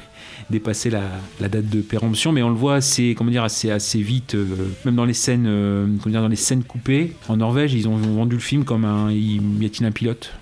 dépasser 0.49 0.89
la, 0.89 1.01
date 1.39 1.69
de 1.69 1.81
péremption, 1.81 2.31
mais 2.31 2.43
on 2.43 2.49
le 2.49 2.55
voit 2.55 2.75
assez, 2.75 3.15
comment 3.17 3.31
dire, 3.31 3.43
assez, 3.43 4.01
vite, 4.01 4.35
euh, 4.35 4.45
même 4.85 4.95
dans 4.95 5.05
les 5.05 5.13
scènes, 5.13 5.45
euh, 5.47 5.87
comment 6.01 6.13
dire, 6.13 6.21
dans 6.21 6.27
les 6.27 6.35
scènes 6.35 6.63
coupées. 6.63 7.13
En 7.27 7.37
Norvège, 7.37 7.73
ils 7.73 7.87
ont 7.87 7.97
vendu 7.97 8.35
le 8.35 8.41
film 8.41 8.63
comme 8.63 8.85
un, 8.85 9.11
y 9.11 9.39
a-t-il 9.65 9.85
un 9.85 9.91
pilote? 9.91 10.33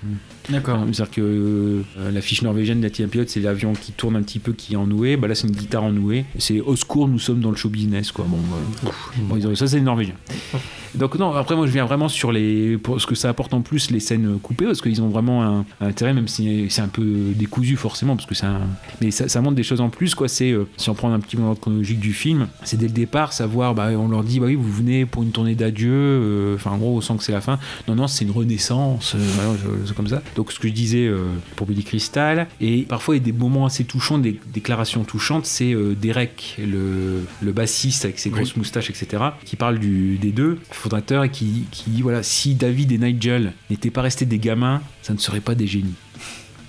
D'accord. 0.50 0.80
C'est-à-dire 0.92 1.12
que 1.12 1.22
euh, 1.22 2.12
la 2.12 2.22
fiche 2.22 2.42
norvégienne 2.42 2.84
un 2.84 3.08
pilote, 3.08 3.30
c'est 3.30 3.40
l'avion 3.40 3.74
qui 3.74 3.92
tourne 3.92 4.16
un 4.16 4.22
petit 4.22 4.40
peu, 4.40 4.54
qui 4.54 4.74
est 4.74 4.78
ennoué. 4.78 5.18
Bah 5.18 5.28
là, 5.28 5.36
c'est 5.36 5.48
une 5.48 5.56
guitare 5.56 5.84
ennouée. 5.84 6.26
C'est 6.38 6.60
au 6.62 6.76
secours, 6.76 7.08
nous 7.08 7.20
sommes 7.20 7.40
dans 7.40 7.50
le 7.52 7.56
show 7.56 7.70
business, 7.70 8.12
quoi. 8.12 8.26
Bon, 8.28 8.38
bah, 8.38 8.92
bon, 9.18 9.36
ils 9.38 9.48
ont- 9.48 9.56
ça, 9.56 9.68
c'est 9.68 9.78
les 9.78 9.82
Norvégiens. 9.82 10.16
Donc 10.96 11.18
non, 11.18 11.32
après 11.32 11.56
moi 11.56 11.66
je 11.66 11.72
viens 11.72 11.86
vraiment 11.86 12.08
sur 12.08 12.32
les 12.32 12.78
pour 12.78 13.02
ce 13.02 13.08
que 13.08 13.16
ça 13.16 13.28
apporte 13.28 13.52
en 13.56 13.62
plus 13.62 13.90
les 13.90 14.00
scènes 14.00 14.38
coupées 14.38 14.66
parce 14.66 14.80
qu'ils 14.80 15.02
ont 15.02 15.10
vraiment 15.10 15.44
un, 15.44 15.66
un 15.82 15.88
intérêt 15.88 16.14
même 16.14 16.28
si 16.28 16.68
c'est 16.70 16.84
un 16.84 16.88
peu 16.88 17.04
décousu 17.36 17.78
forcément 17.78 18.16
parce 18.16 18.28
que 18.28 18.36
c'est 18.36 18.46
un 18.46 18.62
mais 19.02 19.10
ça, 19.10 19.28
ça 19.28 19.42
montre 19.42 19.56
des 19.56 19.64
choses 19.64 19.82
en 19.82 19.90
plus 19.90 20.14
quoi 20.14 20.28
c'est 20.28 20.52
euh, 20.52 20.68
si 20.78 20.92
on 20.92 20.94
prend 20.94 21.12
un 21.12 21.20
petit 21.20 21.36
moment 21.36 21.56
chronologique 21.56 22.00
du 22.00 22.14
film 22.14 22.48
c'est 22.64 22.78
dès 22.78 22.86
le 22.86 22.94
départ 22.94 23.34
savoir 23.34 23.74
bah, 23.74 23.88
on 23.98 24.08
leur 24.08 24.24
dit 24.24 24.40
bah 24.40 24.46
oui 24.46 24.54
vous 24.54 24.72
venez 24.72 25.08
pour 25.08 25.24
une 25.24 25.32
tournée 25.32 25.56
d'adieu 25.56 25.90
euh, 25.92 26.56
enfin 26.58 26.70
en 26.70 26.78
gros 26.78 26.96
on 26.96 27.02
sent 27.02 27.16
que 27.18 27.24
c'est 27.24 27.32
la 27.32 27.42
fin 27.42 27.58
non 27.88 27.96
non 27.96 28.06
c'est 28.06 28.24
une 28.24 28.30
renaissance 28.30 29.16
euh, 29.16 29.56
c'est 29.88 29.96
comme 29.96 30.08
ça 30.08 30.22
donc 30.36 30.52
ce 30.52 30.60
que 30.60 30.68
je 30.68 30.74
disais 30.74 31.06
euh, 31.06 31.26
pour 31.56 31.68
Billy 31.68 31.84
Crystal 31.84 32.48
et 32.62 32.84
parfois 32.84 33.16
il 33.16 33.20
y 33.20 33.22
a 33.22 33.26
des 33.26 33.38
moments 33.38 33.66
assez 33.66 33.84
touchants 33.84 34.18
des 34.18 34.40
déclarations 34.48 35.04
touchantes 35.04 35.46
c'est 35.46 35.74
euh, 35.74 35.96
Derek 35.96 36.58
le, 36.60 37.26
le 37.42 37.52
bassiste 37.52 38.06
avec 38.06 38.20
ses 38.20 38.30
grosses 38.30 38.56
moustaches 38.56 38.90
etc 38.90 39.24
qui 39.46 39.56
parle 39.56 39.80
du, 39.80 40.18
des 40.18 40.32
deux 40.32 40.60
fondateurs 40.72 41.24
et 41.24 41.30
qui, 41.30 41.66
qui 41.72 41.90
dit 41.90 42.02
voilà 42.02 42.24
si 42.24 42.56
David 42.56 42.92
et 42.92 42.98
Nigel 42.98 43.54
n'étaient 43.70 43.92
pas 43.92 44.02
restés 44.02 44.26
des 44.26 44.40
gamins 44.40 44.82
ça 45.02 45.14
ne 45.14 45.20
serait 45.20 45.42
pas 45.42 45.56
des 45.56 45.68
génies 45.68 45.96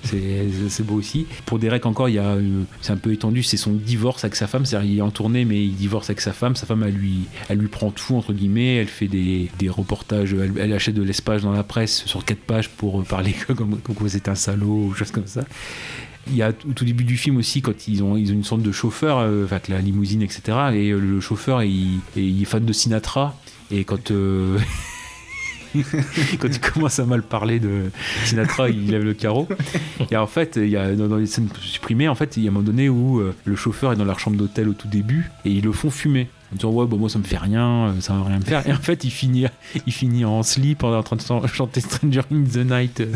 c'est 0.05 0.83
beau 0.83 0.95
aussi. 0.95 1.27
Pour 1.47 1.59
Derek 1.59 1.87
encore, 1.87 2.09
il 2.09 2.17
y 2.17 2.19
a, 2.19 2.35
euh, 2.35 2.63
c'est 2.81 2.93
un 2.93 2.97
peu 2.97 3.13
étendu, 3.13 3.43
c'est 3.43 3.57
son 3.57 3.73
divorce 3.73 4.25
avec 4.25 4.37
sa 4.37 4.47
femme. 4.47 4.65
C'est-à-dire, 4.67 4.91
il 4.91 4.99
est 4.99 5.03
en 5.03 5.11
tournée, 5.11 5.45
mais 5.45 5.65
il 5.65 5.75
divorce 5.75 6.11
avec 6.11 6.21
sa 6.21 6.33
femme. 6.33 6.57
Sa 6.57 6.67
femme, 6.67 6.83
elle 6.87 6.95
lui, 6.95 7.21
elle 7.49 7.59
lui 7.59 7.69
prend 7.69 7.91
tout 7.91 8.15
entre 8.15 8.33
guillemets. 8.33 8.77
Elle 8.77 8.89
fait 8.89 9.09
des, 9.09 9.51
des 9.59 9.69
reportages. 9.69 10.35
Elle, 10.35 10.73
achète 10.73 10.95
de 10.95 11.03
l'espace 11.03 11.43
dans 11.43 11.53
la 11.53 11.63
presse 11.63 12.05
sur 12.07 12.25
quatre 12.25 12.41
pages 12.41 12.69
pour 12.69 13.01
euh, 13.01 13.05
parler 13.05 13.35
comme, 13.47 13.79
comme 13.81 13.95
quoi 13.95 14.09
c'est 14.09 14.29
un 14.29 14.35
salaud 14.35 14.87
ou 14.87 14.95
choses 14.95 15.11
comme 15.11 15.27
ça. 15.27 15.45
Il 16.29 16.37
y 16.37 16.43
a 16.43 16.53
au 16.69 16.73
tout 16.73 16.87
début 16.87 17.05
du 17.05 17.19
film 17.19 17.37
aussi 17.37 17.61
quand 17.61 17.87
ils 17.87 18.03
ont, 18.03 18.17
ils 18.17 18.31
ont 18.31 18.35
une 18.35 18.45
sorte 18.45 18.63
de 18.63 18.73
chauffeur, 18.73 19.19
euh, 19.19 19.47
avec 19.51 19.69
la 19.69 19.81
limousine, 19.81 20.23
etc. 20.23 20.43
Et 20.73 20.91
le 20.91 21.21
chauffeur, 21.21 21.63
il, 21.63 22.01
est 22.17 22.45
fan 22.45 22.65
de 22.65 22.73
Sinatra. 22.73 23.39
Et 23.71 23.85
quand 23.85 24.11
quand 26.39 26.49
il 26.49 26.61
commence 26.61 26.99
à 26.99 27.05
mal 27.05 27.23
parler 27.23 27.59
de 27.59 27.91
Sinatra, 28.25 28.69
il 28.69 28.91
lève 28.91 29.05
le 29.05 29.15
carreau. 29.15 29.49
Et 30.11 30.17
en 30.17 30.27
fait, 30.27 30.57
il 30.57 30.69
y 30.69 30.77
a 30.77 30.93
dans, 30.95 31.17
les 31.17 31.27
scènes 31.27 31.49
supprimées, 31.61 32.09
en 32.09 32.15
fait, 32.15 32.37
il 32.37 32.45
y 32.45 32.47
a 32.47 32.51
un 32.51 32.53
moment 32.53 32.65
donné 32.65 32.89
où 32.89 33.21
euh, 33.21 33.35
le 33.45 33.57
chauffeur 33.57 33.93
est 33.93 33.97
dans 33.97 34.05
leur 34.05 34.19
chambre 34.19 34.37
d'hôtel 34.37 34.69
au 34.69 34.73
tout 34.73 34.89
début 34.89 35.31
et 35.45 35.51
ils 35.51 35.65
le 35.65 35.73
font 35.73 35.91
fumer. 35.91 36.29
En 36.53 36.57
disant 36.57 36.71
ouais, 36.71 36.87
bon, 36.87 36.99
moi 36.99 37.09
ça 37.09 37.19
me 37.19 37.25
fait 37.25 37.39
rien, 37.39 37.89
euh, 37.89 38.01
ça 38.01 38.15
va 38.15 38.25
rien 38.25 38.39
me 38.39 38.45
faire. 38.45 38.67
Et 38.69 38.73
en 38.73 38.79
fait, 38.79 39.05
il 39.05 39.11
finit, 39.11 39.47
il 39.87 39.93
finit 39.93 40.25
en 40.25 40.43
slip 40.43 40.85
en 40.85 41.03
train 41.03 41.17
de 41.17 41.23
chan- 41.23 41.47
chanter 41.47 41.81
Stranger 41.81 42.23
in 42.31 42.45
the 42.45 42.59
Night. 42.59 43.03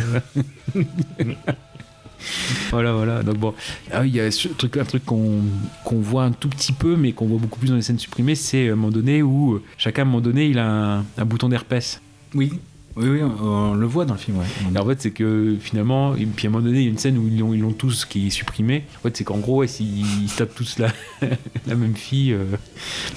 Voilà, 2.70 2.92
voilà. 2.92 3.22
Donc 3.22 3.36
bon, 3.38 3.54
ah 3.92 4.04
il 4.04 4.14
y 4.14 4.20
a 4.20 4.30
ce 4.30 4.48
truc, 4.48 4.76
un 4.76 4.84
truc 4.84 5.04
qu'on 5.04 5.40
qu'on 5.84 6.00
voit 6.00 6.24
un 6.24 6.32
tout 6.32 6.48
petit 6.48 6.72
peu, 6.72 6.96
mais 6.96 7.12
qu'on 7.12 7.26
voit 7.26 7.38
beaucoup 7.38 7.58
plus 7.58 7.68
dans 7.68 7.76
les 7.76 7.82
scènes 7.82 7.98
supprimées, 7.98 8.34
c'est 8.34 8.68
un 8.68 8.74
moment 8.74 8.90
donné 8.90 9.22
où 9.22 9.54
euh, 9.54 9.62
chacun, 9.76 10.02
à 10.02 10.04
un 10.04 10.06
moment 10.06 10.20
donné, 10.20 10.46
il 10.46 10.58
a 10.58 10.68
un, 10.68 10.98
un 11.16 11.24
bouton 11.24 11.48
d'herpès. 11.48 12.00
Oui. 12.34 12.60
Oui, 13.00 13.20
on, 13.22 13.74
le 13.74 13.86
voit 13.86 14.04
dans 14.04 14.14
le 14.14 14.18
film, 14.18 14.38
en 14.76 14.84
fait, 14.86 15.00
c'est 15.00 15.10
que 15.12 15.56
finalement, 15.60 16.16
et 16.16 16.26
puis 16.26 16.46
à 16.46 16.50
un 16.50 16.52
moment 16.52 16.64
donné, 16.64 16.78
il 16.80 16.84
y 16.84 16.86
a 16.86 16.90
une 16.90 16.98
scène 16.98 17.16
où 17.16 17.28
ils 17.28 17.38
l'ont, 17.38 17.54
ils 17.54 17.60
l'ont 17.60 17.72
tous 17.72 18.04
qui 18.04 18.26
est 18.26 18.30
supprimé. 18.30 18.84
En 18.98 19.02
fait, 19.02 19.16
c'est 19.16 19.24
qu'en 19.24 19.38
gros, 19.38 19.58
ouais, 19.58 19.66
ils 19.80 20.28
tapent 20.36 20.54
tous 20.54 20.78
la, 20.78 20.88
la 21.66 21.74
même 21.76 21.94
fille. 21.94 22.32
euh, 22.32 22.44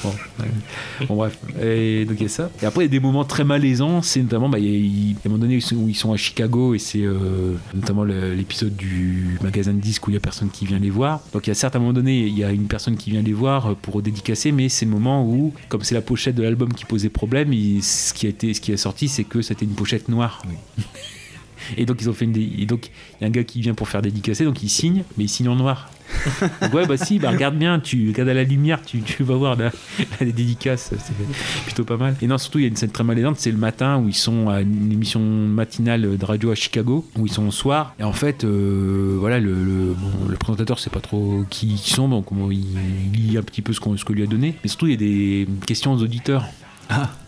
Bon, 0.03 0.13
bref. 1.15 1.37
Et 1.61 2.05
donc 2.05 2.17
il 2.19 2.23
y 2.23 2.25
a 2.25 2.29
ça. 2.29 2.49
Et 2.61 2.65
après, 2.65 2.83
il 2.83 2.87
y 2.87 2.89
a 2.89 2.91
des 2.91 2.99
moments 2.99 3.23
très 3.25 3.43
malaisants. 3.43 4.01
C'est 4.01 4.21
notamment, 4.21 4.49
bah, 4.49 4.59
il 4.59 4.65
y 4.65 5.13
a, 5.13 5.15
a 5.15 5.27
un 5.27 5.29
moment 5.29 5.41
donné 5.41 5.59
où 5.73 5.89
ils 5.89 5.95
sont 5.95 6.11
à 6.13 6.17
Chicago 6.17 6.73
et 6.75 6.79
c'est 6.79 7.01
euh, 7.03 7.55
notamment 7.73 8.03
l'épisode 8.03 8.75
du 8.75 9.37
magasin 9.41 9.73
de 9.73 9.79
disques 9.79 10.07
où 10.07 10.11
il 10.11 10.13
y 10.13 10.17
a 10.17 10.19
personne 10.19 10.49
qui 10.49 10.65
vient 10.65 10.79
les 10.79 10.89
voir. 10.89 11.21
Donc 11.33 11.47
il 11.47 11.49
y 11.49 11.51
a 11.51 11.55
certes 11.55 11.75
à 11.75 11.79
un 11.79 11.81
moment 11.81 11.93
donné, 11.93 12.19
il 12.27 12.37
y 12.37 12.43
a 12.43 12.51
une 12.51 12.67
personne 12.67 12.97
qui 12.97 13.09
vient 13.11 13.21
les 13.21 13.33
voir 13.33 13.75
pour 13.77 14.01
dédicacer, 14.01 14.51
mais 14.51 14.69
c'est 14.69 14.85
le 14.85 14.91
moment 14.91 15.25
où, 15.25 15.53
comme 15.69 15.81
c'est 15.83 15.95
la 15.95 16.01
pochette 16.01 16.35
de 16.35 16.43
l'album 16.43 16.73
qui 16.73 16.85
posait 16.85 17.09
problème, 17.09 17.53
il- 17.53 17.81
ce 17.83 18.13
qui 18.13 18.25
a 18.25 18.29
été, 18.29 18.53
ce 18.53 18.61
qui 18.61 18.71
est 18.71 18.77
sorti, 18.77 19.07
c'est 19.07 19.23
que 19.23 19.41
c'était 19.41 19.65
une 19.65 19.70
pochette 19.73 20.09
noire. 20.09 20.41
Et 21.77 21.85
donc 21.85 21.97
ils 22.01 22.09
ont 22.09 22.13
fait 22.13 22.25
une 22.25 22.35
et 22.35 22.65
donc 22.65 22.87
il 22.87 23.21
y 23.21 23.25
a 23.25 23.27
un 23.27 23.31
gars 23.31 23.43
qui 23.43 23.61
vient 23.61 23.73
pour 23.73 23.87
faire 23.87 24.01
dédicacer 24.01 24.45
donc 24.45 24.61
il 24.63 24.69
signe 24.69 25.03
mais 25.17 25.25
il 25.25 25.29
signe 25.29 25.47
en 25.47 25.55
noir. 25.55 25.89
donc 26.61 26.73
ouais 26.73 26.85
bah 26.85 26.97
si 26.97 27.19
bah 27.19 27.31
regarde 27.31 27.55
bien 27.55 27.79
tu 27.79 28.09
regardes 28.09 28.27
à 28.29 28.33
la 28.33 28.43
lumière 28.43 28.81
tu, 28.85 29.01
tu 29.01 29.23
vas 29.23 29.35
voir 29.35 29.55
la, 29.55 29.71
la 30.19 30.25
dédicace 30.25 30.91
c'est 30.91 31.63
plutôt 31.65 31.85
pas 31.85 31.97
mal. 31.97 32.15
Et 32.21 32.27
non 32.27 32.37
surtout 32.37 32.59
il 32.59 32.63
y 32.63 32.65
a 32.65 32.67
une 32.67 32.75
scène 32.75 32.91
très 32.91 33.03
malaisante 33.03 33.37
c'est 33.37 33.51
le 33.51 33.57
matin 33.57 33.97
où 33.99 34.09
ils 34.09 34.15
sont 34.15 34.49
à 34.49 34.61
une 34.61 34.91
émission 34.91 35.21
matinale 35.21 36.17
de 36.17 36.25
radio 36.25 36.51
à 36.51 36.55
Chicago 36.55 37.07
où 37.17 37.27
ils 37.27 37.31
sont 37.31 37.47
au 37.47 37.51
soir 37.51 37.95
et 37.99 38.03
en 38.03 38.13
fait 38.13 38.43
euh, 38.43 39.15
voilà 39.19 39.39
le, 39.39 39.53
le, 39.53 39.93
bon, 39.93 40.27
le 40.27 40.35
présentateur 40.35 40.79
sait 40.79 40.89
pas 40.89 40.99
trop 40.99 41.45
qui 41.49 41.67
ils 41.67 41.77
sont 41.77 42.09
donc 42.09 42.33
bon, 42.33 42.51
il, 42.51 42.65
il 43.13 43.29
lit 43.29 43.37
un 43.37 43.43
petit 43.43 43.61
peu 43.61 43.71
ce 43.71 43.79
qu'on 43.79 43.95
ce 43.95 44.03
qu'on 44.03 44.13
lui 44.13 44.23
a 44.23 44.27
donné 44.27 44.55
mais 44.63 44.67
surtout 44.67 44.87
il 44.87 44.91
y 44.91 44.95
a 44.95 44.97
des 44.97 45.47
questions 45.65 45.93
aux 45.93 46.01
auditeurs. 46.01 46.43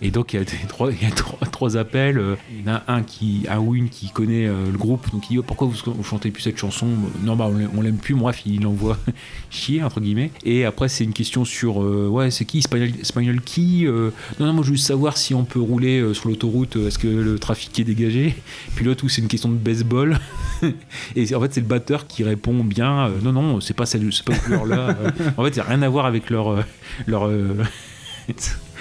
Et 0.02 0.12
donc 0.12 0.34
il 0.34 0.40
y 0.40 0.44
a, 0.44 0.46
trois, 0.68 0.92
il 0.92 1.02
y 1.02 1.06
a 1.06 1.12
trois, 1.12 1.40
trois 1.48 1.78
appels. 1.78 2.18
euh, 2.18 2.36
Il 2.52 2.66
y 2.66 2.70
en 2.70 2.76
a 2.76 2.84
un 2.88 3.04
qui, 3.04 3.46
un 3.50 3.60
ou 3.60 3.76
une 3.76 3.90
qui 3.90 4.10
connaît 4.10 4.46
euh, 4.48 4.66
le 4.72 4.78
groupe, 4.78 5.10
donc 5.12 5.24
il 5.30 5.34
dit 5.34 5.40
Oh, 5.40 5.44
pourquoi 5.44 5.68
vous, 5.68 5.76
vous 5.86 6.04
chantez 6.04 6.32
plus 6.32 6.42
cette 6.42 6.58
chanson? 6.58 6.88
Non 7.24 7.36
bah 7.36 7.50
on 7.76 7.82
l'aime- 7.82 7.98
plus. 7.98 8.16
Bref, 8.16 8.42
il 8.46 8.66
envoie 8.68 8.98
chier 9.50 9.84
entre 9.84 10.02
guillemets. 10.02 10.32
Et 10.44 10.66
après 10.66 10.90
c'est 10.90 11.04
une 11.04 11.14
question 11.14 11.46
sur 11.46 11.82
euh, 11.84 12.08
ouais 12.10 12.32
c'est 12.32 12.46
qui? 12.46 12.62
Key 12.62 13.86
euh, 13.86 14.12
Non 14.40 14.48
non 14.48 14.54
moi 14.54 14.64
je 14.64 14.70
veux 14.70 14.76
juste 14.76 14.88
savoir 14.88 15.16
si 15.18 15.34
on 15.34 15.46
peut 15.46 15.60
rouler 15.62 16.00
euh, 16.00 16.14
sur 16.14 16.30
l'autoroute. 16.30 16.76
euh, 16.78 16.88
Est-ce 16.88 17.00
que 17.00 17.08
le 17.08 17.40
trafic 17.40 17.80
est 17.80 17.84
dégagé? 17.84 18.36
Puis 18.76 18.84
l'autre 18.86 19.06
où 19.06 19.10
c'est 19.10 19.22
une 19.22 19.28
question 19.28 19.50
de 19.50 19.56
baseball. 19.56 20.20
Et 21.16 21.34
en 21.36 21.42
fait 21.42 21.54
c'est 21.54 21.62
le 21.62 21.68
batteur 21.68 22.08
qui 22.08 22.24
répond 22.24 22.64
bien 22.64 23.08
euh, 23.08 23.12
non 23.24 23.32
non 23.32 23.62
c'est 23.62 23.74
pas 23.74 23.86
cette 23.86 24.02
couleur 24.44 24.66
là. 24.66 24.96
en 25.38 25.44
fait 25.44 25.50
il 25.52 25.58
y 25.58 25.60
a 25.60 25.64
rien 25.64 25.82
à 25.82 25.90
voir 25.90 26.06
avec 26.06 26.30
leur 26.30 26.50
euh, 26.52 26.62
leur 27.08 27.28
euh, 27.28 27.54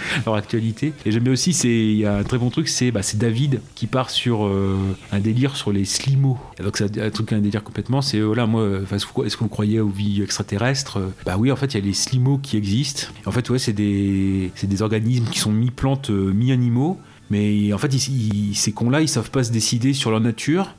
leur 0.27 0.35
actualité. 0.35 0.93
Et 1.05 1.13
j'aime 1.13 1.25
bien 1.25 1.33
aussi, 1.33 1.51
il 1.51 1.97
y 1.99 2.07
a 2.07 2.17
un 2.17 2.23
très 2.23 2.39
bon 2.39 2.51
truc, 2.51 2.69
c'est 2.69 2.91
bah, 2.91 3.01
David 3.15 3.61
qui 3.75 3.87
part 3.87 4.11
sur 4.11 4.47
euh, 4.47 4.77
un 5.13 5.21
délire 5.21 5.57
sur 5.57 5.73
les 5.73 5.85
slimo. 5.85 6.39
Et 6.59 6.63
donc 6.63 6.77
c'est 6.77 6.99
un 7.01 7.11
truc 7.11 7.33
un 7.33 7.41
délire 7.41 7.63
complètement. 7.63 8.03
C'est 8.03 8.19
euh, 8.19 8.25
voilà 8.25 8.47
moi, 8.47 8.63
euh, 8.63 8.85
est-ce 8.93 9.37
vous 9.37 9.49
croyez 9.49 9.81
aux 9.81 9.89
vies 9.89 10.23
extraterrestres 10.23 10.99
Bah 11.27 11.37
oui, 11.39 11.51
en 11.53 11.57
fait 11.57 11.75
il 11.75 11.81
y 11.81 11.83
a 11.83 11.85
les 11.85 11.93
slimo 11.95 12.39
qui 12.39 12.57
existent. 12.57 13.09
En 13.27 13.31
fait 13.33 13.49
ouais, 13.51 13.59
c'est 13.59 13.73
des 13.73 14.51
des 14.63 14.83
organismes 14.83 15.27
qui 15.27 15.39
sont 15.39 15.53
mi-plantes, 15.53 16.11
mi-animaux. 16.11 16.99
Mais 17.31 17.73
en 17.73 17.79
fait, 17.79 17.89
ils- 17.95 18.55
ces 18.55 18.73
cons-là, 18.73 19.01
ils 19.01 19.09
savent 19.09 19.31
pas 19.31 19.43
se 19.43 19.51
décider 19.53 19.95
sur 19.95 20.11
leur 20.11 20.21
nature. 20.21 20.75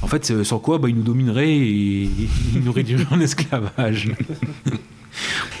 En 0.00 0.06
fait, 0.06 0.42
sans 0.42 0.58
quoi, 0.58 0.78
bah, 0.78 0.88
ils 0.88 0.94
nous 0.94 1.02
domineraient 1.02 1.54
et 1.54 2.08
ils 2.54 2.62
nous 2.64 2.72
réduiraient 2.72 3.04
en 3.10 3.20
esclavage. 3.20 4.10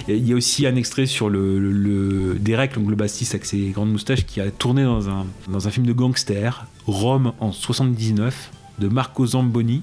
Il 0.08 0.26
y 0.26 0.32
a 0.32 0.36
aussi 0.36 0.66
un 0.66 0.76
extrait 0.76 1.06
sur 1.06 1.28
le, 1.28 1.58
le, 1.58 1.70
le- 1.72 2.38
Derek, 2.38 2.72
avec 2.76 3.44
ses 3.44 3.68
grandes 3.70 3.92
moustaches, 3.92 4.24
qui 4.24 4.40
a 4.40 4.50
tourné 4.50 4.84
dans 4.84 5.08
un, 5.08 5.70
film 5.70 5.86
de 5.86 5.92
gangster, 5.92 6.66
Rome 6.86 7.32
en 7.40 7.52
79, 7.52 8.50
de 8.78 8.88
Marco 8.88 9.26
Zamboni. 9.26 9.82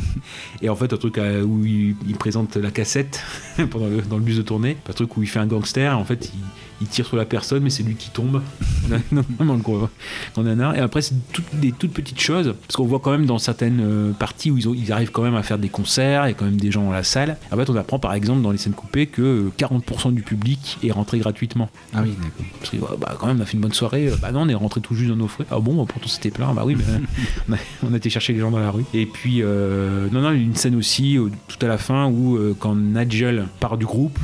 Et 0.62 0.68
en 0.68 0.76
fait, 0.76 0.92
un 0.92 0.96
truc 0.96 1.18
euh, 1.18 1.42
où 1.42 1.64
il, 1.64 1.96
présente 2.18 2.56
la 2.56 2.70
cassette 2.70 3.22
dans 3.58 4.16
le 4.16 4.22
bus 4.22 4.36
de 4.36 4.42
tournée, 4.42 4.76
un 4.88 4.92
truc 4.92 5.16
où 5.16 5.22
il 5.22 5.28
fait 5.28 5.38
un 5.38 5.46
gangster, 5.46 5.98
en 5.98 6.04
fait, 6.04 6.32
il 6.80 6.86
tire 6.86 7.06
sur 7.06 7.16
la 7.16 7.24
personne, 7.24 7.62
mais 7.62 7.70
c'est 7.70 7.82
lui 7.82 7.94
qui 7.94 8.10
tombe. 8.10 8.42
non, 9.12 9.22
vraiment 9.36 9.54
le 9.54 9.60
gros, 9.62 9.88
gros 10.34 10.42
nanar. 10.42 10.74
Et 10.76 10.80
après, 10.80 11.02
c'est 11.02 11.14
toutes 11.32 11.44
des 11.54 11.72
toutes 11.72 11.92
petites 11.92 12.20
choses, 12.20 12.54
parce 12.66 12.76
qu'on 12.76 12.86
voit 12.86 13.00
quand 13.00 13.10
même 13.10 13.26
dans 13.26 13.38
certaines 13.38 13.80
euh, 13.82 14.12
parties 14.12 14.50
où 14.50 14.58
ils, 14.58 14.68
ont- 14.68 14.74
ils 14.74 14.92
arrivent 14.92 15.10
quand 15.10 15.22
même 15.22 15.34
à 15.34 15.42
faire 15.42 15.58
des 15.58 15.68
concerts, 15.68 16.26
il 16.26 16.30
y 16.30 16.32
a 16.32 16.34
quand 16.34 16.44
même 16.44 16.60
des 16.60 16.70
gens 16.70 16.84
dans 16.84 16.92
la 16.92 17.02
salle. 17.02 17.36
En 17.52 17.56
fait, 17.56 17.68
on 17.70 17.76
apprend 17.76 17.98
par 17.98 18.14
exemple 18.14 18.42
dans 18.42 18.50
les 18.50 18.58
scènes 18.58 18.72
coupées 18.74 19.06
que 19.06 19.22
euh, 19.22 19.50
40% 19.58 20.12
du 20.12 20.22
public 20.22 20.78
est 20.84 20.92
rentré 20.92 21.18
gratuitement. 21.18 21.68
Ah 21.94 22.00
oui, 22.02 22.10
d'accord. 22.10 22.46
Parce 22.60 22.70
que 22.70 22.76
ouais, 22.76 22.98
bah, 23.00 23.16
quand 23.18 23.26
même, 23.26 23.38
on 23.38 23.42
a 23.42 23.46
fait 23.46 23.54
une 23.54 23.60
bonne 23.60 23.72
soirée. 23.72 24.08
Euh, 24.08 24.16
Bah 24.20 24.32
non, 24.32 24.42
on 24.42 24.48
est 24.48 24.54
rentré 24.54 24.80
tout 24.80 24.94
juste 24.94 25.10
dans 25.10 25.16
nos 25.16 25.28
frais. 25.28 25.44
Ah 25.50 25.58
bon, 25.58 25.74
bah, 25.76 25.84
pourtant 25.88 26.08
c'était 26.08 26.30
plein. 26.30 26.52
Bah 26.54 26.62
oui, 26.64 26.76
mais 26.76 26.84
on, 27.48 27.52
a, 27.54 27.56
on 27.90 27.94
a 27.94 27.96
été 27.96 28.10
chercher 28.10 28.32
les 28.32 28.40
gens 28.40 28.50
dans 28.50 28.58
la 28.58 28.70
rue. 28.70 28.84
Et 28.94 29.06
puis, 29.06 29.42
euh, 29.42 30.08
non, 30.12 30.20
non, 30.20 30.32
une 30.32 30.54
scène 30.56 30.76
aussi, 30.76 31.18
euh, 31.18 31.28
tout 31.48 31.64
à 31.64 31.68
la 31.68 31.78
fin, 31.78 32.06
où 32.06 32.36
euh, 32.36 32.54
quand 32.58 32.74
Nigel 32.74 33.46
part 33.60 33.76
du 33.78 33.86
groupe, 33.86 34.18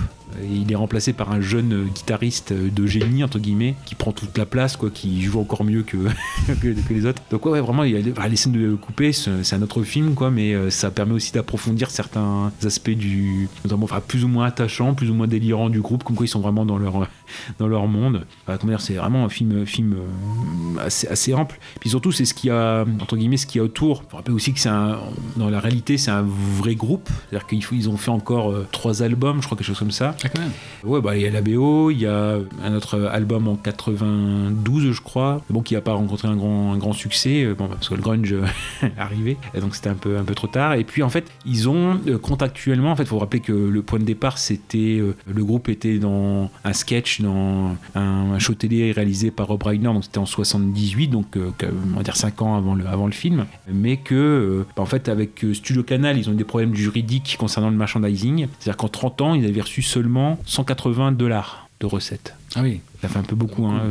il 0.51 0.71
est 0.73 0.75
remplacé 0.77 1.13
par 1.13 1.31
un 1.31 1.41
jeune 1.43 1.73
euh, 1.75 1.85
guitariste 1.85 2.53
euh, 2.53 2.71
de 2.71 2.87
génie 2.87 3.23
entre 3.23 3.39
guillemets 3.39 3.75
qui 3.85 3.95
prend 3.95 4.13
toute 4.13 4.37
la 4.39 4.47
place 4.53 4.77
quoi, 4.77 4.91
qui 4.91 5.23
joue 5.23 5.41
encore 5.41 5.65
mieux 5.65 5.83
que, 5.83 5.97
que, 6.61 6.93
les 6.93 7.07
autres. 7.07 7.23
Donc 7.31 7.45
ouais, 7.47 7.61
vraiment 7.61 7.85
il 7.85 7.93
y 7.93 8.11
a 8.11 8.13
bah, 8.13 8.29
les 8.29 8.37
scènes 8.37 8.53
de 8.53 8.77
coupé, 8.77 9.13
c'est 9.13 9.43
c'est 9.43 9.57
un 9.57 9.63
autre 9.63 9.83
film 9.83 10.15
quoi, 10.15 10.31
mais 10.31 10.53
euh, 10.53 10.71
ça 10.71 10.91
permet 10.91 11.15
aussi 11.15 11.33
d'approfondir 11.33 11.91
certains 11.91 12.53
aspects 12.65 12.91
du 12.91 13.49
notamment 13.65 13.85
enfin, 13.85 14.01
plus 14.07 14.25
ou 14.25 14.29
moins 14.29 14.47
attachants, 14.47 14.95
plus 14.95 15.11
ou 15.11 15.15
moins 15.15 15.27
délirants 15.27 15.71
du 15.71 15.81
groupe, 15.81 16.05
comme 16.05 16.15
quoi 16.15 16.27
ils 16.27 16.29
sont 16.29 16.41
vraiment 16.41 16.67
dans 16.67 16.79
leur 16.79 17.09
dans 17.59 17.69
leur 17.69 17.87
monde. 17.87 18.27
Enfin, 18.47 18.59
c'est 18.79 18.95
vraiment 18.95 19.25
un 19.25 19.29
film 19.29 19.67
film 19.67 19.95
euh, 19.95 20.87
assez, 20.87 21.07
assez 21.09 21.35
ample. 21.35 21.59
Puis 21.81 21.91
surtout 21.91 22.13
c'est 22.13 22.25
ce 22.25 22.35
qu'il 22.35 22.49
y 22.49 22.53
a 22.53 22.85
entre 23.01 23.17
guillemets 23.17 23.37
ce 23.37 23.47
qu'il 23.47 23.59
y 23.59 23.61
a 23.61 23.65
autour. 23.65 24.05
Faut 24.09 24.17
rappeler 24.17 24.35
aussi 24.35 24.53
que 24.53 24.61
c'est 24.61 24.71
dans 25.37 25.51
la 25.51 25.61
réalité 25.61 25.99
c'est 25.99 26.11
un 26.11 26.23
vrai 26.23 26.75
groupe, 26.75 27.09
c'est-à-dire 27.29 27.47
qu'ils 27.47 27.89
ont 27.89 27.97
fait 27.97 28.11
encore 28.11 28.51
euh, 28.51 28.67
trois 28.73 29.03
albums, 29.03 29.41
je 29.41 29.47
crois 29.47 29.57
quelque 29.57 29.67
chose 29.67 29.79
comme 29.79 29.91
ça. 29.91 30.15
Ah, 30.25 30.29
quand 30.29 30.41
même. 30.41 30.53
Ouais, 30.85 31.01
bah, 31.01 31.17
il 31.17 31.23
y 31.23 31.27
a 31.27 31.31
la 31.31 31.43
BO, 31.43 31.91
il 31.91 32.01
y 32.01 32.07
a 32.07 32.39
un 32.63 32.75
autre 32.75 32.99
album 33.13 33.49
en 33.49 33.57
92, 33.57 34.93
je 34.93 35.01
crois, 35.01 35.43
bon, 35.51 35.63
qui 35.63 35.75
n'a 35.75 35.81
pas 35.81 35.95
rencontré 35.95 36.29
un 36.29 36.37
grand, 36.37 36.73
un 36.73 36.79
grand 36.79 36.93
succès, 36.93 37.45
euh, 37.45 37.55
bon, 37.55 37.69
parce 37.69 37.89
que 37.89 37.95
le 37.95 38.03
grunge 38.03 38.35
et 39.55 39.61
donc 39.61 39.75
c'était 39.75 39.91
un 39.91 39.95
peu, 39.95 40.19
un 40.19 40.25
peu 40.25 40.35
trop 40.35 40.47
tard. 40.47 40.75
Et 40.75 40.85
puis 40.85 41.03
en 41.03 41.09
fait, 41.09 41.31
ils 41.45 41.69
ont 41.69 42.01
contractuellement, 42.23 42.93
en 42.93 42.97
fait, 42.97 43.05
faut 43.05 43.19
rappeler 43.19 43.41
que 43.41 43.53
le 43.53 43.83
point 43.83 43.99
de 43.99 44.05
départ, 44.05 44.39
c'était 44.39 45.01
le 45.27 45.45
groupe 45.45 45.69
était 45.69 45.99
dans 45.99 46.51
un 46.65 46.73
sketch, 46.73 47.21
dans 47.23 47.77
un, 47.95 48.39
show 48.39 48.55
télé 48.55 48.93
réalisé 48.93 49.31
par 49.31 49.49
Rob 49.49 49.63
Reiner, 49.63 49.85
donc 49.85 50.05
c'était 50.05 50.19
en 50.19 50.27
78, 50.27 51.09
donc 51.09 51.37
euh, 51.37 51.51
on 51.63 51.97
va 51.97 52.03
dire 52.03 52.17
5 52.17 52.43
ans 52.43 52.57
avant 52.57 52.75
le, 52.75 52.87
avant 52.87 53.07
le 53.07 53.13
film, 53.13 53.47
mais 53.73 53.97
que 53.99 54.15
euh, 54.15 54.67
bah, 54.77 54.83
en 54.83 54.87
fait, 54.87 55.09
avec 55.09 55.45
euh, 55.45 55.55
Studio 55.55 55.83
Canal, 55.83 56.19
ils 56.19 56.29
ont 56.29 56.33
eu 56.33 56.37
des 56.37 56.45
problèmes 56.45 56.75
juridiques 56.75 57.37
concernant 57.39 57.71
le 57.71 57.77
merchandising, 57.77 58.47
c'est-à-dire 58.59 58.77
qu'en 58.77 58.89
30 58.89 59.21
ans, 59.21 59.35
ils 59.35 59.47
avaient 59.47 59.61
reçu 59.61 59.83
seulement 59.83 60.39
180 60.47 61.13
dollars 61.13 61.69
de 61.81 61.87
recettes. 61.87 62.35
Ah 62.55 62.63
oui. 62.63 62.81
Ça 63.03 63.09
fait 63.09 63.19
un 63.19 63.25
peu 63.25 63.35
beaucoup, 63.37 63.67
hein, 63.67 63.83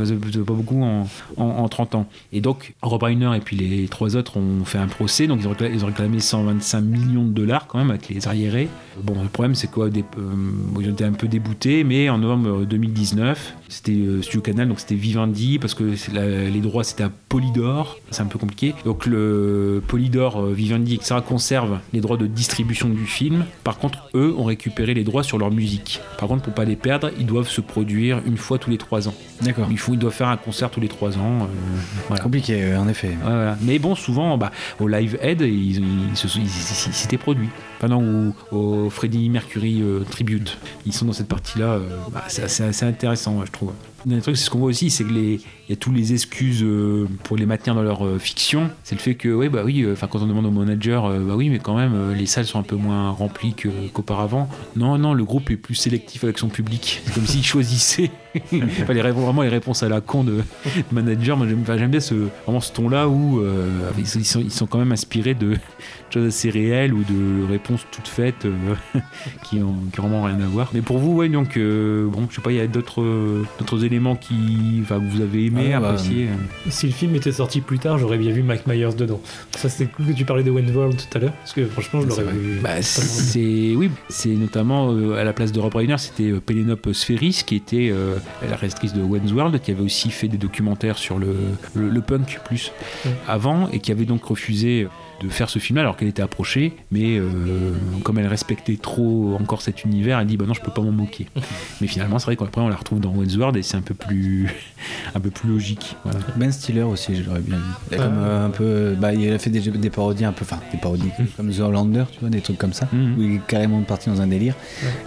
pas 0.47 0.53
beaucoup 0.53 0.81
en, 0.81 1.07
en, 1.37 1.43
en 1.43 1.67
30 1.67 1.95
ans. 1.95 2.07
Et 2.31 2.41
donc, 2.41 2.73
Rob 2.81 3.03
Reiner 3.03 3.35
et 3.35 3.41
puis 3.41 3.57
les 3.57 3.87
trois 3.89 4.15
autres 4.15 4.37
ont 4.37 4.63
fait 4.63 4.77
un 4.77 4.87
procès, 4.87 5.27
donc 5.27 5.39
ils 5.41 5.47
ont 5.47 5.51
réclamé, 5.51 5.75
ils 5.75 5.83
ont 5.83 5.87
réclamé 5.87 6.19
125 6.19 6.81
millions 6.81 7.25
de 7.25 7.31
dollars 7.31 7.67
quand 7.67 7.77
même 7.77 7.89
avec 7.89 8.07
les 8.09 8.27
arriérés. 8.27 8.69
Bon, 9.03 9.21
le 9.21 9.29
problème 9.29 9.55
c'est 9.55 9.69
quoi? 9.69 9.89
Des, 9.89 10.05
euh, 10.17 10.33
Ils 10.79 10.89
ont 10.89 10.93
été 10.93 11.03
un 11.03 11.11
peu 11.11 11.27
déboutés, 11.27 11.83
mais 11.83 12.09
en 12.09 12.17
novembre 12.17 12.65
2019, 12.65 13.55
c'était 13.69 13.91
euh, 13.91 14.21
Studio 14.21 14.41
Canal, 14.41 14.67
donc 14.67 14.79
c'était 14.79 14.95
Vivendi, 14.95 15.59
parce 15.59 15.73
que 15.73 15.93
les 16.13 16.59
droits 16.59 16.83
c'était 16.83 17.03
à 17.03 17.11
Polydor, 17.29 17.97
c'est 18.11 18.21
un 18.21 18.27
peu 18.27 18.39
compliqué. 18.39 18.73
Donc 18.85 19.05
le 19.05 19.81
Polydor, 19.87 20.41
euh, 20.41 20.53
Vivendi, 20.53 20.95
etc. 20.95 21.15
conserve 21.25 21.79
les 21.93 22.01
droits 22.01 22.17
de 22.17 22.27
distribution 22.27 22.89
du 22.89 23.05
film. 23.05 23.45
Par 23.63 23.77
contre, 23.77 24.09
eux 24.13 24.33
ont 24.37 24.45
récupéré 24.45 24.93
les 24.93 25.03
droits 25.03 25.23
sur 25.23 25.37
leur 25.37 25.51
musique. 25.51 26.01
Par 26.17 26.27
contre, 26.27 26.43
pour 26.43 26.53
pas 26.53 26.65
les 26.65 26.75
perdre, 26.75 27.09
ils 27.19 27.25
doivent 27.25 27.49
se 27.49 27.61
produire 27.61 28.21
une 28.25 28.37
fois 28.37 28.57
tous 28.57 28.69
les 28.69 28.77
trois 28.77 29.00
ans. 29.07 29.13
D'accord. 29.41 29.67
Il 29.71 29.77
faut, 29.79 29.93
ils 29.93 29.97
doivent 29.99 30.13
faire 30.13 30.27
un 30.29 30.37
concert 30.37 30.69
tous 30.69 30.79
les 30.81 30.87
trois 30.87 31.17
ans. 31.17 31.43
euh, 31.43 31.45
voilà. 32.07 32.23
Compliqué, 32.23 32.63
euh, 32.63 32.79
en 32.79 32.87
effet. 32.87 33.11
Voilà. 33.21 33.57
Mais 33.61 33.79
bon, 33.79 33.95
souvent, 33.95 34.37
bah, 34.37 34.51
au 34.79 34.87
Live 34.87 35.17
Aid, 35.21 35.41
ils, 35.41 35.77
ils- 35.77 35.81
ils- 36.13 36.41
ils 36.41 36.49
s'étaient 36.49 37.17
produits. 37.17 37.49
Enfin, 37.83 37.95
non, 37.95 38.31
ou 38.51 38.55
au 38.55 38.89
Freddie 38.91 39.27
Mercury 39.31 39.81
euh, 39.81 40.01
Tribute. 40.07 40.59
Ils 40.85 40.93
sont 40.93 41.05
dans 41.05 41.13
cette 41.13 41.27
partie-là. 41.27 41.65
euh, 41.73 41.89
bah, 42.13 42.23
c'est 42.27 42.43
assez, 42.43 42.61
assez 42.63 42.85
intéressant, 42.85 43.43
je 43.43 43.51
trouve. 43.51 43.71
Un 44.05 44.15
des 44.15 44.21
trucs, 44.21 44.37
c'est 44.37 44.45
ce 44.45 44.49
qu'on 44.51 44.59
voit 44.59 44.69
aussi, 44.69 44.91
c'est 44.91 45.03
que 45.03 45.11
les, 45.11 45.33
il 45.35 45.69
y 45.69 45.73
a 45.73 45.75
tous 45.75 45.91
les 45.91 46.13
excuses 46.13 46.61
euh, 46.63 47.07
pour 47.23 47.37
les 47.37 47.47
maintenir 47.47 47.73
dans 47.73 47.81
leur 47.81 48.05
euh, 48.05 48.19
fiction. 48.19 48.69
C'est 48.83 48.93
le 48.93 49.01
fait 49.01 49.15
que, 49.15 49.29
ouais, 49.33 49.49
bah 49.49 49.63
oui, 49.65 49.83
enfin, 49.91 50.05
quand 50.07 50.21
on 50.21 50.27
demande 50.27 50.45
au 50.45 50.51
manager, 50.51 51.09
bah 51.21 51.33
oui, 51.35 51.49
mais 51.49 51.57
quand 51.57 51.75
même, 51.75 52.13
les 52.13 52.27
salles 52.27 52.45
sont 52.45 52.59
un 52.59 52.63
peu 52.63 52.75
moins 52.75 53.09
remplies 53.09 53.55
qu'auparavant. 53.93 54.47
non, 54.75 54.99
non, 54.99 55.15
le 55.15 55.23
groupe 55.23 55.49
est 55.49 55.57
plus 55.57 55.75
sélectif 55.75 56.23
avec 56.23 56.37
son 56.37 56.49
public. 56.49 57.01
C'est 57.05 57.13
comme 57.15 57.25
s'il 57.25 57.43
choisissait 57.43 58.11
Enfin, 58.81 58.93
les 58.93 59.01
réponses, 59.01 59.23
vraiment 59.23 59.41
les 59.41 59.49
réponses 59.49 59.83
à 59.83 59.89
la 59.89 60.01
con 60.01 60.23
de, 60.23 60.41
manager. 60.91 61.37
Moi, 61.37 61.47
j'aime 61.47 61.89
bien 61.91 61.99
ce, 61.99 62.15
vraiment 62.45 62.61
ce 62.61 62.71
ton-là 62.71 63.07
où 63.09 63.39
euh, 63.39 63.89
ils 63.97 64.07
sont- 64.25 64.39
ils 64.39 64.51
sont 64.51 64.67
quand 64.67 64.77
même 64.79 64.91
inspirés 64.91 65.33
de 65.33 65.57
choses 66.13 66.27
assez 66.27 66.49
réelles 66.49 66.93
ou 66.93 67.03
de 67.03 67.45
réponses 67.49 67.85
toutes 67.91 68.07
faites 68.07 68.45
euh, 68.45 68.75
qui 69.43 69.59
ont 69.61 69.75
qui 69.91 69.99
ont 69.99 70.03
vraiment 70.03 70.23
rien 70.23 70.39
à 70.39 70.45
voir. 70.45 70.69
Mais 70.73 70.81
pour 70.81 70.97
vous, 70.97 71.13
ouais, 71.13 71.29
donc, 71.29 71.57
euh, 71.57 72.07
bon, 72.07 72.27
je 72.29 72.35
sais 72.35 72.41
pas, 72.41 72.51
il 72.51 72.57
y 72.57 72.61
a 72.61 72.67
d'autres 72.67 73.01
euh, 73.01 73.45
éléments 73.83 74.15
qui, 74.15 74.83
que 74.87 74.93
vous 74.93 75.21
avez 75.21 75.45
aimé, 75.45 75.73
Ah, 75.73 75.79
bah, 75.79 75.89
apprécié. 75.89 76.27
Si 76.69 76.87
le 76.87 76.93
film 76.93 77.15
était 77.15 77.31
sorti 77.31 77.61
plus 77.61 77.79
tard, 77.79 77.97
j'aurais 77.97 78.17
bien 78.17 78.31
vu 78.31 78.43
Mike 78.43 78.67
Myers 78.67 78.95
dedans. 78.97 79.21
Ça, 79.51 79.69
c'était 79.69 79.91
cool 79.91 80.07
que 80.07 80.11
tu 80.13 80.25
parlais 80.25 80.43
de 80.43 80.51
Wayneworld 80.51 80.97
tout 80.97 81.17
à 81.17 81.21
l'heure, 81.21 81.33
parce 81.33 81.53
que 81.53 81.65
franchement, 81.65 82.01
je 82.01 82.07
l'aurais 82.07 82.23
C'est 82.25 82.31
vu. 82.31 82.59
Bah, 82.61 82.81
c'est 82.81 83.75
oui, 83.75 83.89
c'est 84.09 84.29
notamment 84.29 84.91
euh, 84.91 85.19
à 85.19 85.23
la 85.23 85.33
place 85.33 85.51
de 85.51 85.59
Rob 85.59 85.73
Reiner, 85.75 85.97
c'était 85.97 86.31
euh, 86.31 86.39
Penelope 86.39 86.93
Spheris 86.93 87.43
qui 87.45 87.55
était 87.55 87.89
euh, 87.91 88.15
la 88.41 88.55
réalisatrice 88.55 88.93
de 88.93 89.01
Wayne's 89.01 89.31
World, 89.31 89.59
qui 89.61 89.71
avait 89.71 89.83
aussi 89.83 90.11
fait 90.11 90.27
des 90.27 90.37
documentaires 90.37 90.97
sur 90.97 91.17
le, 91.17 91.35
le, 91.75 91.89
le 91.89 92.01
punk 92.01 92.39
plus 92.45 92.71
avant 93.27 93.69
et 93.69 93.79
qui 93.79 93.91
avait 93.91 94.05
donc 94.05 94.23
refusé 94.25 94.87
de 95.21 95.29
faire 95.29 95.49
ce 95.49 95.59
film 95.59 95.77
alors 95.79 95.97
qu'elle 95.97 96.07
était 96.07 96.21
approchée, 96.21 96.73
mais 96.91 97.17
euh, 97.17 97.29
comme 98.03 98.17
elle 98.19 98.27
respectait 98.27 98.77
trop 98.77 99.37
encore 99.39 99.61
cet 99.61 99.83
univers, 99.85 100.19
elle 100.19 100.27
dit 100.27 100.37
bah 100.37 100.45
non 100.47 100.53
je 100.53 100.61
peux 100.61 100.71
pas 100.71 100.81
m'en 100.81 100.91
moquer. 100.91 101.27
mais 101.81 101.87
finalement 101.87 102.19
c'est 102.19 102.25
vrai 102.25 102.35
qu'après 102.35 102.61
on 102.61 102.69
la 102.69 102.75
retrouve 102.75 102.99
dans 102.99 103.11
Wayne's 103.11 103.37
World 103.37 103.57
et 103.57 103.63
c'est 103.63 103.77
un 103.77 103.81
peu 103.81 103.93
plus 103.93 104.49
un 105.15 105.19
peu 105.19 105.29
plus 105.29 105.49
logique. 105.49 105.95
Voilà. 106.03 106.19
Ben 106.35 106.51
Stiller 106.51 106.83
aussi, 106.83 107.15
je 107.15 107.23
l'aurais 107.23 107.41
bien 107.41 107.57
vu. 107.57 107.97
Comme 107.97 108.17
euh, 108.17 108.45
un 108.45 108.49
peu, 108.49 108.95
bah, 108.99 109.13
il 109.13 109.31
a 109.31 109.37
fait 109.39 109.49
des, 109.49 109.59
des 109.59 109.89
parodies 109.89 110.25
un 110.25 110.31
peu, 110.31 110.43
enfin 110.43 110.59
des 110.71 110.77
parodies 110.77 111.09
comme 111.37 111.51
The 111.51 111.59
Hollander, 111.59 112.05
tu 112.11 112.19
vois, 112.19 112.29
des 112.29 112.41
trucs 112.41 112.57
comme 112.57 112.73
ça, 112.73 112.87
Mhm. 112.91 113.15
où 113.17 113.21
il 113.21 113.35
est 113.35 113.41
carrément 113.47 113.81
parti 113.81 114.09
dans 114.09 114.21
un 114.21 114.27
délire. 114.27 114.55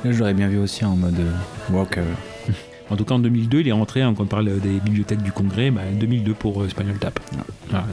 Là, 0.04 0.12
je 0.12 0.18
l'aurais 0.18 0.34
bien 0.34 0.48
vu 0.48 0.58
aussi 0.58 0.84
en 0.84 0.96
mode 0.96 1.18
euh, 1.18 1.84
euh. 1.96 2.04
En 2.90 2.96
tout 2.96 3.04
cas, 3.04 3.14
en 3.14 3.18
2002, 3.18 3.60
il 3.60 3.68
est 3.68 3.72
rentré, 3.72 4.02
hein, 4.02 4.12
quand 4.16 4.24
on 4.24 4.26
parle 4.26 4.60
des 4.60 4.78
bibliothèques 4.80 5.22
du 5.22 5.32
Congrès, 5.32 5.70
bah, 5.70 5.82
2002 5.98 6.34
pour 6.34 6.62
euh, 6.62 6.68
Spinal 6.68 6.96
Tap. 6.98 7.18
Voilà. 7.70 7.86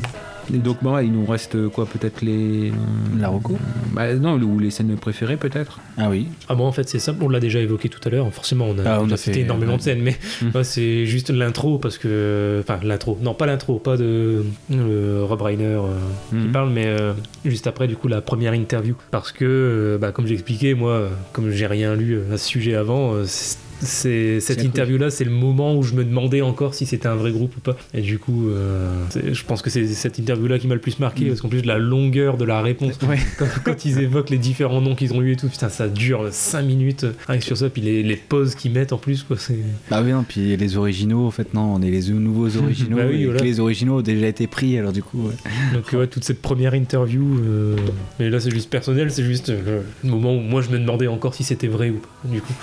Et 0.53 0.57
donc, 0.57 0.77
bah, 0.81 0.91
ouais, 0.93 1.05
il 1.05 1.11
nous 1.11 1.25
reste 1.25 1.55
euh, 1.55 1.69
quoi 1.69 1.85
Peut-être 1.85 2.21
les. 2.21 2.71
La 3.19 3.29
Rocco 3.29 3.57
bah, 3.93 4.13
Non, 4.15 4.35
ou 4.37 4.59
les 4.59 4.71
scènes 4.71 4.95
préférées, 4.97 5.37
peut-être 5.37 5.79
Ah 5.97 6.09
oui. 6.09 6.27
Ah 6.49 6.55
bon, 6.55 6.65
en 6.65 6.71
fait, 6.71 6.87
c'est 6.89 6.99
simple, 6.99 7.23
on 7.23 7.29
l'a 7.29 7.39
déjà 7.39 7.59
évoqué 7.59 7.89
tout 7.89 7.99
à 8.05 8.09
l'heure. 8.09 8.31
Forcément, 8.33 8.65
on 8.69 8.77
a, 8.79 8.83
Ah, 8.85 8.99
on 9.01 9.03
déjà 9.03 9.13
a 9.13 9.17
fait- 9.17 9.23
cité 9.33 9.39
énormément 9.41 9.73
ouais. 9.73 9.77
de 9.77 9.83
scènes, 9.83 10.01
mais 10.01 10.17
moi, 10.53 10.63
c'est 10.63 11.05
juste 11.05 11.29
l'intro, 11.29 11.77
parce 11.77 11.97
que. 11.97 12.59
Enfin, 12.63 12.79
l'intro. 12.83 13.17
Non, 13.21 13.33
pas 13.33 13.45
l'intro, 13.45 13.79
pas 13.79 13.97
de 13.97 14.43
euh, 14.71 15.23
Rob 15.27 15.41
Reiner 15.41 15.63
euh, 15.65 15.93
qui 16.29 16.35
Mhm. 16.35 16.51
parle, 16.51 16.69
mais 16.71 16.85
euh, 16.87 17.13
juste 17.45 17.67
après, 17.67 17.87
du 17.87 17.95
coup, 17.95 18.07
la 18.07 18.21
première 18.21 18.53
interview. 18.53 18.95
Parce 19.11 19.31
que, 19.31 19.45
euh, 19.45 19.97
bah, 19.97 20.11
comme 20.11 20.27
j'expliquais, 20.27 20.73
moi, 20.73 20.91
euh, 20.91 21.09
comme 21.33 21.51
j'ai 21.51 21.67
rien 21.67 21.95
lu 21.95 22.15
euh, 22.17 22.33
à 22.33 22.37
ce 22.37 22.47
sujet 22.47 22.75
avant, 22.75 23.13
euh, 23.13 23.23
c'est 23.25 23.57
cette 23.81 24.63
interview-là, 24.63 25.09
c'est 25.09 25.23
le 25.23 25.31
moment 25.31 25.75
où 25.75 25.83
je 25.83 25.93
me 25.95 26.03
demandais 26.03 26.41
encore 26.41 26.73
si 26.73 26.85
c'était 26.85 27.07
un 27.07 27.15
vrai 27.15 27.31
groupe 27.31 27.55
ou 27.57 27.59
pas. 27.59 27.75
Et 27.93 28.01
du 28.01 28.19
coup, 28.19 28.49
euh, 28.49 29.03
je 29.31 29.43
pense 29.43 29.61
que 29.61 29.69
c'est 29.69 29.87
cette 29.87 30.19
interview-là 30.19 30.59
qui 30.59 30.67
m'a 30.67 30.75
le 30.75 30.81
plus 30.81 30.99
marqué, 30.99 31.25
parce 31.27 31.41
qu'en 31.41 31.49
plus 31.49 31.61
de 31.61 31.67
la 31.67 31.77
longueur 31.77 32.37
de 32.37 32.45
la 32.45 32.61
réponse, 32.61 32.97
Ouais. 33.07 33.17
quand, 33.39 33.47
quand 33.63 33.85
ils 33.85 33.99
évoquent 33.99 34.29
les 34.29 34.37
différents 34.37 34.81
noms 34.81 34.95
qu'ils 34.95 35.13
ont 35.13 35.21
eu 35.21 35.33
et 35.33 35.35
tout, 35.35 35.47
putain, 35.49 35.69
ça 35.69 35.87
dure 35.87 36.27
5 36.31 36.61
minutes 36.63 37.05
rien 37.27 37.39
que 37.39 37.43
sur 37.45 37.57
ça, 37.57 37.69
puis 37.69 37.81
les, 37.81 38.03
les 38.03 38.15
pauses 38.15 38.55
qu'ils 38.55 38.71
mettent 38.71 38.93
en 38.93 38.97
plus, 38.97 39.23
quoi, 39.23 39.37
c'est. 39.39 39.57
Bah 39.89 40.01
oui, 40.03 40.11
non, 40.11 40.23
puis 40.27 40.55
les 40.55 40.77
originaux, 40.77 41.25
en 41.25 41.31
fait, 41.31 41.53
non, 41.53 41.73
on 41.75 41.81
est 41.81 41.89
les 41.91 42.09
nouveaux 42.11 42.55
originaux. 42.57 42.97
Bah 43.01 43.03
oui, 43.09 43.21
et 43.21 43.25
voilà. 43.25 43.39
que 43.39 43.45
les 43.45 43.59
originaux 43.59 43.99
ont 43.99 44.01
déjà 44.01 44.27
été 44.27 44.47
pris, 44.47 44.77
alors 44.77 44.91
du 44.91 45.01
coup. 45.01 45.27
ouais. 45.27 45.33
Donc, 45.73 45.91
ouais, 45.93 46.07
toute 46.07 46.23
cette 46.23 46.41
première 46.41 46.73
interview, 46.75 47.39
euh, 47.39 47.75
mais 48.19 48.29
là 48.29 48.39
c'est 48.39 48.51
juste 48.51 48.69
personnel, 48.69 49.11
c'est 49.11 49.23
juste 49.23 49.49
euh, 49.49 49.81
le 50.03 50.09
moment 50.09 50.35
où 50.35 50.39
moi 50.39 50.61
je 50.61 50.69
me 50.69 50.77
demandais 50.77 51.07
encore 51.07 51.33
si 51.33 51.43
c'était 51.43 51.67
vrai 51.67 51.89
ou 51.89 51.95
pas, 51.99 52.09
du 52.29 52.41
coup. 52.41 52.53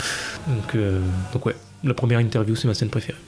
Donc, 0.49 0.75
euh, 0.75 1.01
donc 1.33 1.47
ouais, 1.47 1.55
la 1.85 1.95
première 1.95 2.19
interview, 2.21 2.55
c'est 2.57 2.69
ma 2.69 2.75
scène 2.75 2.89
préférée. 2.89 3.19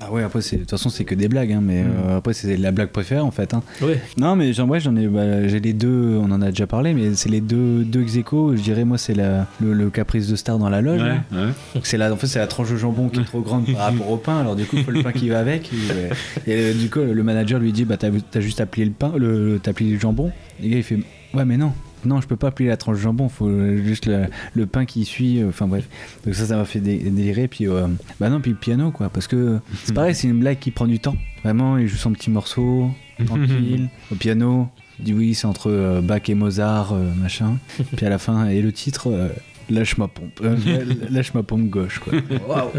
Ah 0.00 0.12
ouais, 0.12 0.22
après, 0.22 0.42
c'est- 0.42 0.56
de 0.56 0.60
toute 0.62 0.70
façon, 0.72 0.90
c'est 0.90 1.04
que 1.04 1.14
des 1.14 1.28
blagues, 1.28 1.52
hein, 1.52 1.62
mais 1.62 1.82
Mm. 1.84 1.90
euh, 2.08 2.16
après, 2.18 2.34
c'est 2.34 2.56
la 2.58 2.70
blague 2.70 2.90
préférée, 2.90 3.22
en 3.22 3.30
fait. 3.30 3.54
hein. 3.54 3.62
Ouais, 3.80 3.98
Non, 4.18 4.36
mais 4.36 4.52
j'en 4.52 4.68
ouais, 4.68 4.78
j'en 4.78 4.94
ai, 4.96 5.06
bah, 5.06 5.48
j'ai 5.48 5.58
les 5.60 5.72
deux, 5.72 6.18
on 6.20 6.30
en 6.30 6.42
a 6.42 6.50
déjà 6.50 6.66
parlé, 6.66 6.92
mais 6.92 7.14
c'est 7.14 7.30
les 7.30 7.40
deux, 7.40 7.82
deux 7.84 8.02
ex 8.02 8.12
Je 8.30 8.60
dirais, 8.60 8.84
moi, 8.84 8.98
c'est 8.98 9.14
le, 9.14 9.44
le 9.72 9.88
caprice 9.88 10.28
de 10.28 10.36
star 10.36 10.58
dans 10.58 10.68
la 10.68 10.82
loge. 10.82 11.00
là. 11.00 11.14
ouais. 11.32 11.48
Donc 11.74 11.86
c'est 11.86 11.96
la, 11.96 12.12
en 12.12 12.16
fait, 12.16 12.26
c'est 12.26 12.38
la 12.40 12.46
tranche 12.46 12.70
de 12.70 12.76
jambon 12.76 13.08
qui 13.08 13.20
est 13.20 13.24
trop 13.24 13.40
grande 13.40 13.64
par 13.72 13.82
rapport 13.92 14.10
au 14.10 14.18
pain. 14.18 14.38
Alors 14.38 14.54
du 14.56 14.64
coup, 14.66 14.76
il 14.76 14.84
faut 14.84 14.90
le 14.90 15.02
pain 15.02 15.12
qui 15.12 15.30
va 15.30 15.38
avec. 15.38 15.72
Et, 15.72 15.76
euh, 15.92 16.08
et, 16.46 16.52
euh, 16.52 16.74
du 16.74 16.90
coup, 16.90 17.00
le 17.00 17.22
manager 17.22 17.58
lui 17.58 17.72
dit, 17.72 17.86
bah 17.86 17.96
t'as, 17.96 18.40
juste 18.40 18.60
à 18.60 18.66
plier 18.66 18.84
le 18.86 18.92
pain, 18.92 19.12
le, 19.16 19.58
t'as 19.62 19.72
plié 19.72 19.94
le 19.94 19.98
jambon. 20.00 20.30
Et 20.60 20.64
le 20.64 20.68
gars 20.72 20.76
il 20.78 20.82
fait, 20.82 20.98
ouais 21.32 21.44
mais 21.46 21.56
non. 21.56 21.72
Non, 22.04 22.20
je 22.20 22.26
peux 22.26 22.36
pas 22.36 22.50
plier 22.50 22.68
la 22.68 22.76
tranche 22.76 22.96
de 22.96 23.02
jambon, 23.02 23.28
faut 23.28 23.50
juste 23.84 24.06
le, 24.06 24.26
le 24.54 24.66
pain 24.66 24.84
qui 24.84 25.04
suit. 25.04 25.40
euh, 25.40 25.48
Enfin 25.48 25.66
bref, 25.66 25.88
donc 26.24 26.34
ça, 26.34 26.46
ça 26.46 26.56
m'a 26.56 26.64
fait 26.64 26.80
dé- 26.80 26.98
délirer. 26.98 27.48
Puis 27.48 27.66
euh, 27.68 27.86
bah 28.20 28.28
non, 28.30 28.40
puis 28.40 28.50
le 28.52 28.56
piano 28.56 28.90
quoi, 28.90 29.08
parce 29.08 29.26
que 29.26 29.58
c'est 29.84 29.94
pareil, 29.94 30.14
c'est 30.14 30.28
une 30.28 30.40
blague 30.40 30.58
qui 30.58 30.70
prend 30.70 30.86
du 30.86 30.98
temps. 31.00 31.16
Vraiment, 31.42 31.76
il 31.78 31.86
joue 31.88 31.96
son 31.96 32.12
petit 32.12 32.30
morceau, 32.30 32.90
tranquille, 33.26 33.88
au 34.12 34.14
piano. 34.14 34.68
Il 34.98 35.04
dit 35.06 35.12
oui, 35.14 35.34
c'est 35.34 35.46
entre 35.46 35.70
euh, 35.70 36.00
Bach 36.00 36.22
et 36.28 36.34
Mozart, 36.34 36.92
euh, 36.92 37.12
machin. 37.20 37.58
Puis 37.96 38.06
à 38.06 38.10
la 38.10 38.18
fin, 38.18 38.48
et 38.48 38.62
le 38.62 38.72
titre, 38.72 39.30
lâche 39.70 39.96
ma 39.98 40.08
pompe, 40.08 40.40
lâche 41.10 41.34
ma 41.34 41.42
pompe 41.42 41.68
gauche 41.70 41.98
quoi. 41.98 42.12
Waouh. 42.48 42.70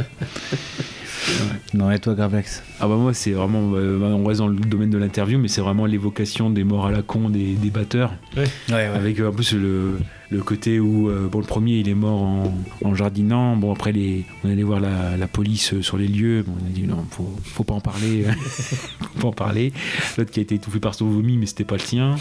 Non, 1.73 1.91
et 1.91 1.99
toi, 1.99 2.13
Gravelax 2.13 2.63
Ah 2.79 2.87
bah 2.87 2.95
moi 2.95 3.13
c'est 3.13 3.31
vraiment, 3.31 3.71
euh, 3.75 3.99
on 4.01 4.25
reste 4.25 4.39
dans 4.39 4.47
le 4.47 4.55
domaine 4.55 4.89
de 4.89 4.97
l'interview, 4.97 5.37
mais 5.39 5.47
c'est 5.47 5.61
vraiment 5.61 5.85
l'évocation 5.85 6.49
des 6.49 6.63
morts 6.63 6.85
à 6.87 6.91
la 6.91 7.01
con 7.01 7.29
des, 7.29 7.53
des 7.53 7.69
batteurs, 7.69 8.13
Ouais, 8.37 8.43
ouais. 8.69 8.83
avec 8.85 9.19
euh, 9.19 9.29
en 9.29 9.31
plus 9.33 9.53
le, 9.53 9.97
le 10.29 10.41
côté 10.41 10.79
où 10.79 11.09
euh, 11.09 11.27
bon 11.29 11.39
le 11.39 11.45
premier 11.45 11.77
il 11.79 11.89
est 11.89 11.93
mort 11.95 12.21
en, 12.21 12.53
en 12.83 12.95
jardinant, 12.95 13.55
bon 13.57 13.71
après 13.73 13.91
les, 13.91 14.23
on 14.43 14.49
allait 14.49 14.63
voir 14.63 14.79
la, 14.79 15.17
la 15.17 15.27
police 15.27 15.73
euh, 15.73 15.81
sur 15.81 15.97
les 15.97 16.07
lieux, 16.07 16.43
bon, 16.47 16.53
on 16.61 16.65
a 16.65 16.69
dit 16.69 16.83
non 16.83 17.05
faut, 17.09 17.35
faut 17.43 17.63
pas 17.63 17.73
en 17.73 17.81
parler, 17.81 18.25
faut 18.45 19.19
pas 19.21 19.27
en 19.27 19.31
parler. 19.33 19.73
L'autre 20.17 20.31
qui 20.31 20.39
a 20.39 20.43
été 20.43 20.55
étouffé 20.55 20.79
par 20.79 20.95
son 20.95 21.05
vomi 21.07 21.37
mais 21.37 21.45
c'était 21.47 21.63
pas 21.65 21.75
le 21.75 21.81
sien, 21.81 22.15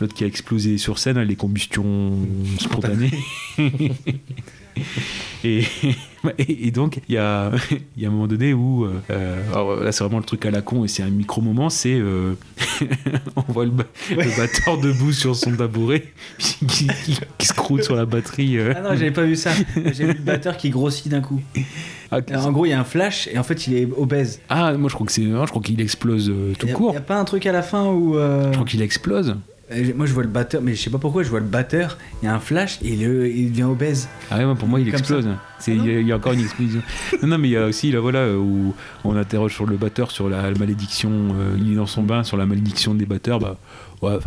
l'autre 0.00 0.14
qui 0.14 0.24
a 0.24 0.26
explosé 0.26 0.78
sur 0.78 0.98
scène, 0.98 1.18
les 1.20 1.36
combustions 1.36 2.12
spontanées. 2.58 3.10
Et, 5.44 5.62
et, 6.38 6.66
et 6.66 6.70
donc, 6.70 7.00
il 7.08 7.14
y 7.14 7.18
a, 7.18 7.50
il 7.96 8.02
y 8.02 8.04
a 8.04 8.08
un 8.08 8.12
moment 8.12 8.26
donné 8.26 8.52
où, 8.52 8.84
euh, 9.10 9.42
alors 9.52 9.76
là 9.76 9.90
c'est 9.92 10.04
vraiment 10.04 10.18
le 10.18 10.24
truc 10.24 10.44
à 10.46 10.50
la 10.50 10.60
con 10.62 10.84
et 10.84 10.88
c'est 10.88 11.02
un 11.02 11.10
micro-moment, 11.10 11.70
c'est 11.70 11.94
euh, 11.98 12.34
on 13.36 13.52
voit 13.52 13.64
le, 13.64 13.72
le 14.10 14.36
batteur 14.36 14.78
debout 14.78 15.12
sur 15.12 15.34
son 15.36 15.56
tabouret 15.56 16.04
qui, 16.38 16.66
qui, 16.66 16.88
qui 17.38 17.46
se 17.46 17.52
croûte 17.54 17.84
sur 17.84 17.96
la 17.96 18.04
batterie. 18.06 18.58
euh. 18.58 18.74
Ah 18.76 18.80
non, 18.82 18.88
j'avais 18.90 19.10
pas 19.10 19.22
vu 19.24 19.36
ça. 19.36 19.50
J'ai 19.92 20.04
vu 20.06 20.12
le 20.14 20.20
batteur 20.22 20.56
qui 20.56 20.70
grossit 20.70 21.08
d'un 21.08 21.20
coup. 21.20 21.40
Ah, 22.12 22.18
Alors, 22.28 22.46
en 22.46 22.52
gros, 22.52 22.66
il 22.66 22.70
y 22.70 22.72
a 22.72 22.80
un 22.80 22.84
flash 22.84 23.28
et 23.32 23.38
en 23.38 23.44
fait, 23.44 23.66
il 23.68 23.76
est 23.76 23.88
obèse. 23.96 24.40
ah, 24.48 24.72
moi 24.72 24.88
je 24.88 24.94
crois 24.94 25.06
que 25.06 25.12
c'est, 25.12 25.22
je 25.22 25.46
crois 25.46 25.62
qu'il 25.62 25.80
explose 25.80 26.28
euh, 26.28 26.52
tout 26.58 26.66
y 26.66 26.70
a- 26.70 26.74
court. 26.74 26.90
Il 26.90 26.94
y 26.94 26.98
a 26.98 27.02
pas 27.02 27.16
un 27.18 27.24
truc 27.24 27.46
à 27.46 27.52
la 27.52 27.62
fin 27.62 27.86
où. 27.86 28.16
euh, 28.16 28.48
Je 28.50 28.54
crois 28.56 28.66
qu'il 28.66 28.82
explose. 28.82 29.36
Euh, 29.72 29.92
Moi, 29.94 30.06
je 30.06 30.12
vois 30.12 30.22
le 30.22 30.28
batteur, 30.28 30.62
mais 30.62 30.74
je 30.74 30.82
sais 30.82 30.90
pas 30.90 30.98
pourquoi, 30.98 31.22
je 31.22 31.28
vois 31.30 31.40
le 31.40 31.46
batteur. 31.46 31.98
Il 32.22 32.26
y 32.26 32.28
a 32.28 32.34
un 32.34 32.40
flash 32.40 32.78
et 32.82 32.88
il, 32.92 33.02
il 33.02 33.50
devient 33.50 33.64
obèse. 33.64 34.08
Ah 34.30 34.38
ouais, 34.38 34.44
moi, 34.44 34.54
pour 34.54 34.68
moi 34.68 34.80
il 34.80 34.86
Comme 34.90 34.98
explose. 35.00 35.28
C'est, 35.58 35.74
il, 35.74 35.84
y 35.86 35.88
a, 35.96 36.00
il 36.00 36.06
y 36.06 36.12
a 36.12 36.16
encore 36.16 36.32
une 36.32 36.40
explosion. 36.40 36.82
non, 37.22 37.28
non, 37.28 37.38
mais 37.38 37.48
il 37.48 37.52
y 37.52 37.56
a 37.56 37.66
aussi 37.66 37.90
là 37.92 38.00
voilà 38.00 38.32
où 38.32 38.74
on 39.04 39.14
interroge 39.16 39.54
sur 39.54 39.66
le 39.66 39.76
batteur 39.76 40.10
sur 40.10 40.28
la 40.30 40.50
malédiction. 40.52 41.10
euh, 41.10 41.56
il 41.58 41.72
est 41.72 41.76
dans 41.76 41.86
son 41.86 42.02
bain 42.02 42.22
sur 42.24 42.36
la 42.36 42.46
malédiction 42.46 42.94
des 42.94 43.06
batteurs. 43.06 43.38
Bah 43.40 43.58
ouais, 44.02 44.18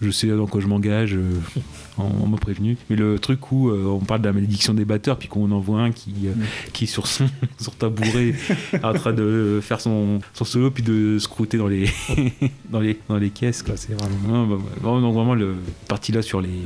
je 0.00 0.10
sais 0.10 0.26
dans 0.28 0.46
quoi 0.46 0.60
je 0.60 0.66
m'engage. 0.66 1.14
euh, 1.14 1.60
on, 1.98 2.04
on 2.24 2.26
m'a 2.26 2.38
prévenu. 2.38 2.76
Mais 2.88 2.96
le 2.96 3.18
truc 3.18 3.52
où 3.52 3.70
euh, 3.70 3.86
on 3.86 4.00
parle 4.00 4.22
de 4.22 4.26
la 4.26 4.32
malédiction 4.32 4.74
des 4.74 4.84
batteurs, 4.84 5.18
puis 5.18 5.28
qu'on 5.28 5.50
en 5.50 5.60
voit 5.60 5.80
un 5.80 5.92
qui, 5.92 6.14
euh, 6.26 6.32
qui 6.72 6.84
est 6.84 6.86
sur 6.86 7.06
son 7.06 7.26
sur 7.60 7.74
tabouret 7.74 8.34
en 8.82 8.92
train 8.94 9.12
de 9.12 9.60
faire 9.62 9.80
son, 9.80 10.20
son 10.34 10.44
solo, 10.44 10.70
puis 10.70 10.82
de 10.82 11.18
scrouter 11.18 11.58
dans 11.58 11.68
les 11.68 11.90
dans 12.70 12.80
les 12.80 12.98
dans 13.08 13.16
les 13.16 13.30
caisses. 13.30 13.62
Quoi. 13.62 13.76
C'est 13.76 13.94
vraiment, 13.94 14.16
non, 14.28 14.46
bah, 14.46 14.56
bah, 14.58 14.70
vraiment, 14.80 15.00
donc 15.00 15.14
vraiment 15.14 15.34
le 15.34 15.56
parti 15.88 16.12
là 16.12 16.22
sur 16.22 16.40
les 16.40 16.62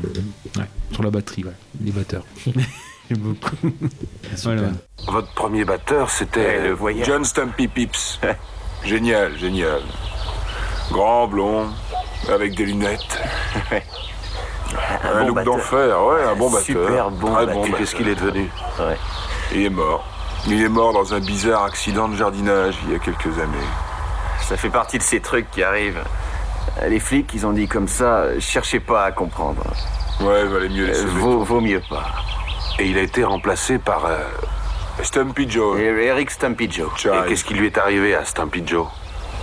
ouais, 0.57 0.65
sur 0.93 1.03
la 1.03 1.11
batterie, 1.11 1.45
ouais, 1.45 1.53
les 1.83 1.93
batteurs. 1.93 2.25
J'aime 3.09 3.21
beaucoup. 3.21 3.57
Voilà. 4.43 4.71
Votre 5.07 5.33
premier 5.35 5.65
batteur, 5.65 6.11
c'était 6.11 6.69
le. 6.69 6.77
John 7.05 7.25
Stumpy 7.25 7.69
Pips. 7.69 8.19
génial, 8.85 9.39
génial. 9.39 9.81
Grand, 10.91 11.29
blond, 11.29 11.67
avec 12.29 12.57
des 12.57 12.67
lunettes. 12.67 13.21
Un 15.05 15.21
bon 15.21 15.27
look 15.29 15.45
d'enfer, 15.45 16.05
ouais, 16.07 16.23
un 16.25 16.35
bon 16.35 16.51
batteur. 16.51 16.65
Super 16.65 17.11
bon 17.11 17.35
Très 17.35 17.47
batteur. 17.47 17.63
bon 17.63 17.73
Qu'est-ce 17.73 17.95
qu'il 17.95 18.09
est 18.09 18.15
devenu 18.15 18.51
Ouais. 18.79 18.97
Il 19.53 19.65
est 19.67 19.71
mort. 19.71 20.05
Il 20.49 20.63
est 20.63 20.69
mort 20.69 20.93
dans 20.93 21.15
un 21.15 21.21
bizarre 21.21 21.65
accident 21.65 22.09
de 22.09 22.17
jardinage 22.17 22.77
il 22.87 22.93
y 22.93 22.97
a 22.97 22.99
quelques 22.99 23.39
années. 23.39 23.67
Ça 24.43 24.57
fait 24.57 24.69
partie 24.71 24.99
de 24.99 25.03
ces 25.03 25.21
trucs 25.21 25.51
qui 25.51 25.63
arrivent. 25.63 26.03
Les 26.89 27.01
flics, 27.01 27.31
ils 27.35 27.47
ont 27.47 27.53
dit 27.53 27.69
comme 27.69 27.89
ça, 27.89 28.39
cherchez 28.39 28.81
pas 28.81 29.05
à 29.05 29.13
comprendre. 29.13 29.63
Ouais, 30.21 30.45
valait 30.45 30.69
mieux 30.69 30.85
Euh, 30.85 30.89
laisser. 30.89 31.05
vaut, 31.07 31.41
vaut 31.43 31.61
mieux 31.61 31.83
pas. 31.89 32.05
Et 32.79 32.87
il 32.87 32.99
a 32.99 33.03
été 33.03 33.25
remplacé 33.25 33.79
par 33.79 34.05
euh, 34.07 34.19
Stumpy 35.03 35.49
Joe. 35.51 35.79
Et 35.79 35.85
Eric 35.85 36.31
Stumpy 36.31 36.71
Joe. 36.71 36.89
Et 37.07 37.29
qu'est-ce 37.29 37.45
qui 37.45 37.55
lui 37.55 37.67
est 37.67 37.79
arrivé 37.79 38.15
à 38.15 38.25
Stumpy 38.25 38.63
Joe 38.67 38.87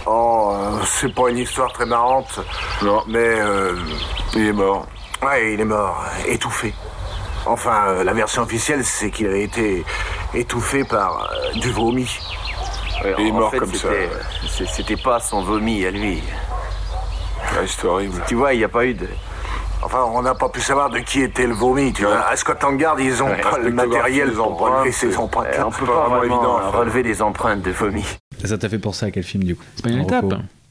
Oh, 0.06 0.52
euh, 0.54 0.80
c'est 0.86 1.14
pas 1.14 1.30
une 1.30 1.38
histoire 1.38 1.72
très 1.74 1.86
marrante. 1.86 2.40
Non, 2.82 3.04
mais 3.08 3.20
euh, 3.20 3.74
il 4.36 4.48
est 4.48 4.54
mort. 4.54 4.86
Ouais, 5.26 5.54
il 5.54 5.60
est 5.62 5.66
mort, 5.66 6.04
étouffé. 6.28 6.74
Enfin, 7.46 7.88
euh, 7.88 8.04
la 8.04 8.14
version 8.14 8.42
officielle, 8.44 8.84
c'est 8.86 9.10
qu'il 9.12 9.28
a 9.28 9.36
été 9.36 9.84
étouffé 10.34 10.84
par 10.84 11.30
euh, 11.32 11.60
du 11.60 11.72
vomi. 11.72 12.08
Ouais, 13.04 13.16
Il 13.20 13.28
est 13.28 13.32
en 13.32 13.34
mort 13.36 13.52
fait, 13.52 13.60
comme 13.60 13.74
ça, 13.74 13.90
c'était- 13.90 13.90
ouais. 13.90 14.10
c'est- 14.50 14.68
C'était 14.68 14.98
pas 15.02 15.20
son 15.20 15.44
vomi 15.44 15.86
à 15.86 15.92
lui. 15.92 16.16
Ouais, 17.56 17.68
c'est 17.68 17.86
horrible. 17.86 18.22
Tu 18.28 18.36
vois, 18.36 18.54
il 18.54 18.60
n'y 18.60 18.64
a 18.64 18.70
pas 18.70 18.86
eu 18.86 18.94
de. 18.94 19.08
Enfin, 19.82 20.04
on 20.14 20.22
n'a 20.22 20.34
pas 20.34 20.48
pu 20.48 20.62
savoir 20.62 20.90
de 20.90 21.00
qui 21.00 21.22
était 21.22 21.46
le 21.46 21.54
vomi, 21.54 21.92
tu 21.92 22.06
vois. 22.06 22.22
À 22.26 22.36
Scotland 22.38 22.80
Yard, 22.80 23.00
ils 23.02 23.22
ont 23.22 23.28
Ouais, 23.28 23.42
pas 23.42 23.58
le 23.58 23.70
matériel 23.72 24.32
pour 24.32 24.54
empreintes, 24.54 24.74
relever 24.76 24.92
ces 24.94 25.12
c'est- 25.12 25.18
empreintes. 25.18 25.48
Euh, 25.54 25.64
on 25.66 25.72
peut 25.72 25.86
pas 25.86 25.92
pas 25.94 26.08
vraiment 26.08 26.24
évident 26.24 26.72
relever 26.72 27.04
des 27.04 27.22
empreintes 27.22 27.62
de 27.62 27.72
vomi. 27.72 28.06
Ça 28.46 28.58
t'a 28.58 28.70
fait 28.70 28.80
penser 28.80 29.06
à 29.08 29.12
quel 29.12 29.24
film 29.24 29.44
du 29.44 29.56
coup? 29.58 29.64
C'est 29.76 29.84
pas 29.84 29.90
une 29.90 30.00
En 30.00 30.04
étape. 30.04 30.26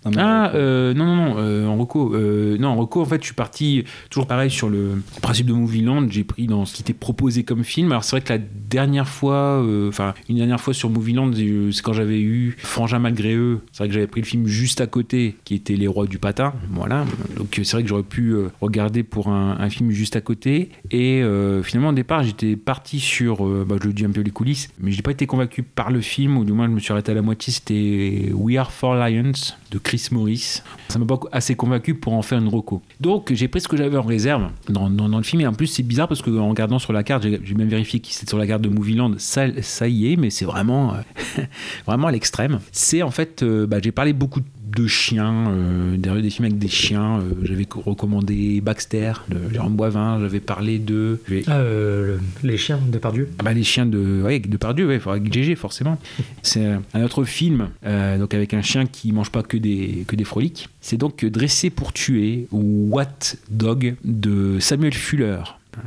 Non, 0.05 0.13
Ah, 0.19 0.51
euh, 0.55 0.95
non, 0.95 1.07
non, 1.07 1.17
non, 1.17 1.35
euh, 1.39 1.67
en 1.67 1.77
reco. 1.77 2.15
euh, 2.15 2.57
non, 2.59 2.69
en 2.69 2.77
reco, 2.77 3.03
en 3.03 3.05
fait, 3.05 3.21
je 3.21 3.27
suis 3.27 3.35
parti 3.35 3.85
toujours 4.11 4.27
pareil 4.27 4.51
sur 4.51 4.69
le 4.69 5.01
principe 5.21 5.47
de 5.47 5.53
Movieland. 5.53 6.07
J'ai 6.11 6.25
pris 6.25 6.47
dans 6.47 6.65
ce 6.65 6.75
qui 6.75 6.83
était 6.83 6.93
proposé 6.93 7.45
comme 7.45 7.63
film. 7.65 7.93
Alors, 7.93 8.03
c'est 8.05 8.17
vrai 8.17 8.21
que 8.21 8.33
la 8.33 8.39
dernière 8.39 9.09
fois, 9.09 9.65
enfin, 9.89 10.15
une 10.29 10.37
dernière 10.37 10.61
fois 10.61 10.75
sur 10.75 10.91
Movieland, 10.91 11.31
euh, 11.35 11.71
c'est 11.71 11.83
quand 11.83 11.93
j'avais 11.93 12.21
eu 12.21 12.57
Frangin 12.59 12.99
malgré 12.99 13.35
eux. 13.35 13.61
C'est 13.73 13.79
vrai 13.79 13.89
que 13.89 13.95
j'avais 13.95 14.07
pris 14.09 14.21
le 14.21 14.27
film 14.27 14.47
juste 14.47 14.81
à 14.81 14.87
côté, 14.87 15.37
qui 15.45 15.55
était 15.55 15.75
Les 15.77 15.87
Rois 15.87 16.07
du 16.07 16.19
Patin. 16.19 16.53
Voilà. 16.71 17.05
Donc, 17.37 17.61
c'est 17.63 17.73
vrai 17.73 17.83
que 17.83 17.89
j'aurais 17.89 18.03
pu 18.03 18.35
regarder 18.61 19.03
pour 19.05 19.29
un, 19.29 19.57
un 19.61 19.71
film 19.71 19.91
juste 19.91 20.17
à 20.17 20.21
côté. 20.21 20.71
Et 20.91 21.23
finalement, 21.63 21.91
au 21.91 21.95
départ, 21.95 22.23
j'étais 22.25 22.57
parti 22.57 22.99
sur, 23.01 23.45
bah, 23.65 23.77
je 23.81 23.87
le 23.87 23.93
dis 23.93 24.05
un 24.05 24.11
peu 24.11 24.21
les 24.23 24.31
coulisses, 24.31 24.69
mais 24.81 24.91
je 24.91 24.97
n'ai 24.97 25.03
pas 25.03 25.13
été 25.13 25.27
convaincu 25.27 25.63
par 25.63 25.91
le 25.91 26.01
film, 26.01 26.37
ou 26.37 26.45
du 26.45 26.53
moins, 26.53 26.67
je 26.67 26.73
me 26.73 26.81
suis 26.81 26.93
arrêté 26.93 27.13
à 27.13 27.15
la 27.15 27.23
moitié. 27.23 27.53
C'était 27.53 28.31
We 28.33 28.57
Are 28.57 28.73
Four 28.73 28.95
Lions 28.97 29.33
de 29.73 29.79
Chris 29.79 30.09
Morris. 30.13 30.63
Ça 30.89 30.99
m'a 30.99 31.07
pas 31.07 31.19
assez 31.33 31.55
convaincu 31.57 31.95
pour 31.95 32.13
en 32.13 32.23
faire 32.23 32.39
une 32.39 32.49
reco. 32.49 32.83
Donc 33.01 33.33
j'ai 33.33 33.49
pris 33.49 33.61
ce 33.61 33.67
que 33.69 33.77
j'avais 33.77 33.97
en 33.97 34.03
réserve 34.03 34.51
dans, 34.69 34.89
dans- 34.91 35.09
le 35.17 35.23
film 35.25 35.41
et 35.43 35.47
en 35.47 35.55
plus 35.55 35.67
c'est 35.67 35.83
bizarre 35.83 36.09
parce 36.09 36.23
que 36.23 36.31
en 36.31 36.49
regardant 36.49 36.79
sur 36.79 36.93
la 36.93 37.03
carte, 37.03 37.25
j'ai 37.25 37.55
même 37.55 37.69
vérifié 37.69 37.99
qu'il 38.01 38.15
c'était 38.15 38.29
sur 38.29 38.39
la 38.39 38.47
carte 38.47 38.63
de 38.63 38.69
Movieland. 38.69 39.15
Ça, 39.19 39.47
ça 39.63 39.89
y 39.89 40.13
est, 40.13 40.17
mais 40.17 40.31
c'est 40.31 40.45
vraiment 40.45 40.95
euh, 40.95 41.43
vraiment 41.87 42.09
à 42.09 42.13
l'extrême. 42.13 42.61
C'est 42.71 43.03
en 43.03 43.11
fait, 43.11 43.43
euh, 43.43 43.67
bah, 43.67 43.79
j'ai 43.83 43.93
parlé 43.93 44.13
beaucoup 44.13 44.41
de 44.41 44.47
chiens, 44.87 45.51
euh, 45.51 45.97
des, 45.97 46.23
des 46.23 46.31
films 46.31 46.47
avec 46.47 46.59
des 46.59 46.69
chiens. 46.69 47.19
euh, 47.21 47.31
j'avais 47.43 47.65
co- 47.65 47.81
recommandé 47.81 48.61
Baxter 48.61 49.13
de 49.29 49.53
Jérôme 49.53 49.77
Boivin. 49.77 50.19
J'avais 50.21 50.41
parlé 50.41 50.79
de 50.79 51.21
Ah, 51.47 51.59
euh, 51.59 52.19
le- 52.43 52.49
les 52.49 52.57
chiens 52.57 52.79
de 52.91 52.99
Pardieu. 52.99 53.29
ah 53.39 53.43
bah, 53.43 53.53
les 53.53 53.63
chiens 53.65 53.87
de, 53.87 54.23
ouais, 54.23 54.39
de 54.41 54.57
Pardieu, 54.57 54.87
ouais, 54.87 55.01
avec 55.07 55.33
GG 55.33 55.55
forcément. 55.57 55.99
C'est 56.43 56.67
un 56.95 57.03
autre 57.03 57.25
film, 57.25 57.69
euh, 57.85 58.19
donc 58.19 58.35
avec 58.35 58.55
un 58.55 58.63
chien 58.63 58.87
qui 58.87 59.13
mange 59.13 59.31
pas 59.31 59.43
que 59.43 59.57
des, 59.57 60.05
que 60.07 60.17
des 60.17 60.25
froliques. 60.25 60.69
C'est 60.81 60.97
donc 60.97 61.25
Dressé 61.25 61.71
pour 61.71 61.93
tuer 61.93 62.47
ou 62.53 62.89
What 62.91 63.37
Dog 63.51 63.95
de 64.05 64.59
Samuel 64.61 64.95
Fuller. 64.95 65.39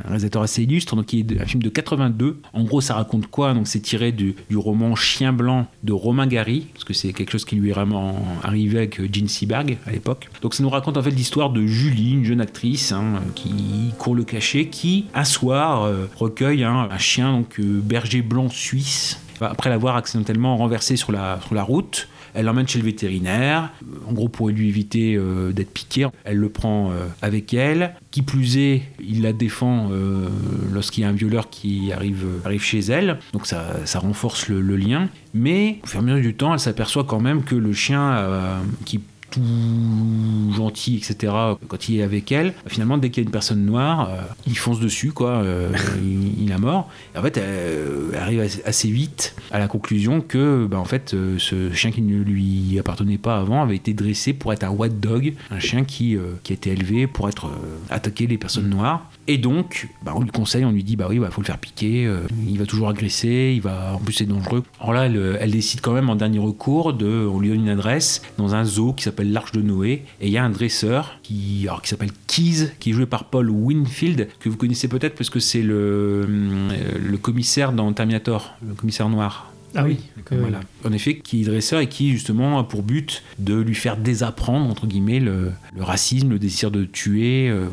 Un 0.04 0.08
réalisateur 0.08 0.42
assez 0.42 0.62
illustre, 0.62 0.96
donc 0.96 1.06
qui 1.06 1.20
est 1.20 1.40
un 1.40 1.46
film 1.46 1.62
de 1.62 1.68
82. 1.68 2.40
En 2.52 2.64
gros, 2.64 2.80
ça 2.80 2.94
raconte 2.94 3.28
quoi? 3.28 3.54
Donc, 3.54 3.68
c'est 3.68 3.80
tiré 3.80 4.12
du, 4.12 4.34
roman 4.54 4.94
Chien 4.96 5.32
blanc 5.32 5.66
de 5.84 5.92
Romain 5.92 6.26
Gary, 6.26 6.66
parce 6.72 6.84
que 6.84 6.92
c'est 6.92 7.12
quelque 7.12 7.30
chose 7.30 7.44
qui 7.44 7.56
lui 7.56 7.70
est 7.70 7.72
vraiment 7.72 8.16
arrivé 8.42 8.78
avec 8.78 9.00
Gene 9.14 9.28
Seberg 9.28 9.78
à 9.86 9.92
l'époque. 9.92 10.28
Donc, 10.42 10.54
ça 10.54 10.62
nous 10.62 10.70
raconte 10.70 10.96
en 10.96 11.02
fait 11.02 11.10
l'histoire 11.10 11.50
de 11.50 11.66
Julie, 11.66 12.12
une 12.12 12.24
jeune 12.24 12.40
actrice 12.40 12.92
hein, 12.92 13.22
qui 13.34 13.92
court 13.98 14.14
le 14.14 14.24
cachet, 14.24 14.66
qui 14.66 15.06
un 15.14 15.24
soir 15.24 15.84
euh, 15.84 16.06
recueille 16.16 16.64
un 16.64 16.98
chien 16.98 17.32
donc 17.32 17.60
euh, 17.60 17.80
berger 17.82 18.22
blanc 18.22 18.48
suisse 18.48 19.20
après 19.40 19.70
l'avoir 19.70 19.96
accidentellement 19.96 20.56
renversé 20.56 20.96
sur 20.96 21.12
la, 21.12 21.40
sur 21.44 21.54
la 21.54 21.62
route. 21.62 22.08
Elle 22.36 22.44
l'emmène 22.44 22.68
chez 22.68 22.78
le 22.78 22.84
vétérinaire, 22.84 23.70
en 24.06 24.12
gros 24.12 24.28
pour 24.28 24.50
lui 24.50 24.68
éviter 24.68 25.16
euh, 25.16 25.52
d'être 25.52 25.70
piqué. 25.72 26.06
Elle 26.24 26.36
le 26.36 26.50
prend 26.50 26.90
euh, 26.90 27.06
avec 27.22 27.54
elle. 27.54 27.94
Qui 28.10 28.20
plus 28.20 28.58
est, 28.58 28.82
il 29.00 29.22
la 29.22 29.32
défend 29.32 29.88
euh, 29.90 30.28
lorsqu'il 30.72 31.02
y 31.02 31.06
a 31.06 31.08
un 31.08 31.12
violeur 31.12 31.48
qui 31.48 31.92
arrive, 31.92 32.26
chez 32.58 32.80
elle. 32.80 33.18
Donc 33.32 33.46
ça, 33.46 33.86
ça 33.86 33.98
renforce 33.98 34.48
le, 34.48 34.60
le 34.60 34.76
lien. 34.76 35.08
Mais 35.32 35.80
au 35.82 35.86
fur 35.86 36.00
et 36.00 36.02
à 36.02 36.06
mesure 36.06 36.22
du 36.22 36.34
temps, 36.34 36.52
elle 36.52 36.60
s'aperçoit 36.60 37.04
quand 37.04 37.20
même 37.20 37.42
que 37.42 37.54
le 37.54 37.72
chien 37.72 38.62
qui 38.84 39.00
tout 39.36 40.52
gentil, 40.56 40.96
etc., 40.96 41.32
quand 41.68 41.88
il 41.88 42.00
est 42.00 42.02
avec 42.02 42.32
elle, 42.32 42.54
finalement, 42.66 42.98
dès 42.98 43.10
qu'il 43.10 43.22
y 43.22 43.26
a 43.26 43.26
une 43.26 43.32
personne 43.32 43.64
noire, 43.64 44.08
euh, 44.10 44.22
il 44.46 44.56
fonce 44.56 44.80
dessus, 44.80 45.12
quoi, 45.12 45.30
euh, 45.30 45.70
il, 46.02 46.44
il 46.44 46.52
a 46.52 46.58
mort. 46.58 46.88
Et 47.14 47.18
en 47.18 47.22
fait, 47.22 47.36
elle, 47.36 48.12
elle 48.12 48.18
arrive 48.18 48.40
assez, 48.64 48.90
vite 48.90 49.34
à 49.50 49.58
la 49.58 49.68
conclusion 49.68 50.20
que, 50.20 50.66
bah, 50.66 50.78
en 50.78 50.84
fait, 50.84 51.12
euh, 51.12 51.38
ce 51.38 51.72
chien 51.72 51.90
qui 51.90 52.02
ne 52.02 52.22
lui 52.22 52.78
appartenait 52.78 53.18
pas 53.18 53.38
avant 53.38 53.62
avait 53.62 53.76
été 53.76 53.92
dressé 53.94 54.32
pour 54.32 54.52
être 54.52 54.64
un 54.64 54.70
what 54.70 54.88
dog, 54.88 55.34
un 55.50 55.58
chien 55.58 55.84
qui, 55.84 56.16
qui 56.42 56.52
a 56.52 56.54
été 56.54 56.70
élevé 56.70 57.06
pour 57.06 57.28
être 57.28 57.50
attaquer 57.90 58.26
les 58.26 58.38
personnes 58.38 58.68
noires. 58.68 59.10
Et 59.28 59.38
donc, 59.38 59.88
bah, 60.04 60.12
on 60.14 60.20
lui 60.20 60.30
conseille, 60.30 60.64
on 60.64 60.70
lui 60.70 60.84
dit, 60.84 60.96
bah 60.96 61.06
oui, 61.08 61.18
bah 61.18 61.30
faut 61.30 61.40
le 61.40 61.46
faire 61.46 61.58
piquer, 61.58 62.06
euh, 62.06 62.20
il 62.48 62.58
va 62.58 62.66
toujours 62.66 62.88
agresser, 62.88 63.52
il 63.56 63.60
va, 63.60 63.94
en 63.94 63.98
plus 63.98 64.12
c'est 64.12 64.26
dangereux. 64.26 64.62
Alors 64.80 64.92
là, 64.92 65.06
elle, 65.06 65.38
elle 65.40 65.50
décide 65.50 65.80
quand 65.80 65.92
même 65.92 66.08
en 66.10 66.16
dernier 66.16 66.38
recours 66.38 66.92
de, 66.92 67.26
on 67.26 67.40
lui 67.40 67.48
donne 67.48 67.62
une 67.62 67.68
adresse 67.68 68.22
dans 68.38 68.54
un 68.54 68.64
zoo 68.64 68.92
qui 68.92 69.02
s'appelle 69.02 69.32
l'Arche 69.32 69.52
de 69.52 69.62
Noé, 69.62 70.04
et 70.20 70.26
il 70.26 70.32
y 70.32 70.38
a 70.38 70.44
un 70.44 70.50
dresseur 70.50 71.18
qui, 71.22 71.62
alors, 71.64 71.82
qui 71.82 71.88
s'appelle 71.88 72.12
Keys, 72.28 72.70
qui 72.78 72.90
est 72.90 72.92
joué 72.92 73.06
par 73.06 73.24
Paul 73.24 73.50
Winfield, 73.50 74.28
que 74.38 74.48
vous 74.48 74.56
connaissez 74.56 74.86
peut-être 74.88 75.16
parce 75.16 75.30
que 75.30 75.40
c'est 75.40 75.62
le, 75.62 76.26
euh, 76.28 76.98
le 76.98 77.18
commissaire 77.18 77.72
dans 77.72 77.92
Terminator, 77.92 78.54
le 78.66 78.74
commissaire 78.74 79.08
noir. 79.08 79.52
Ah 79.74 79.84
oui, 79.84 79.98
oui, 80.16 80.22
Voilà. 80.40 80.60
En 80.84 80.92
effet, 80.92 81.18
qui 81.18 81.42
est 81.42 81.44
dresseur 81.44 81.80
et 81.80 81.88
qui 81.88 82.10
justement 82.10 82.58
a 82.58 82.64
pour 82.64 82.82
but 82.82 83.22
de 83.38 83.60
lui 83.60 83.74
faire 83.74 83.96
désapprendre 83.98 84.70
entre 84.70 84.86
guillemets 84.86 85.20
le, 85.20 85.52
le 85.76 85.82
racisme, 85.82 86.30
le 86.30 86.38
désir 86.38 86.70
de 86.70 86.84
tuer. 86.84 87.48
euh. 87.50 87.66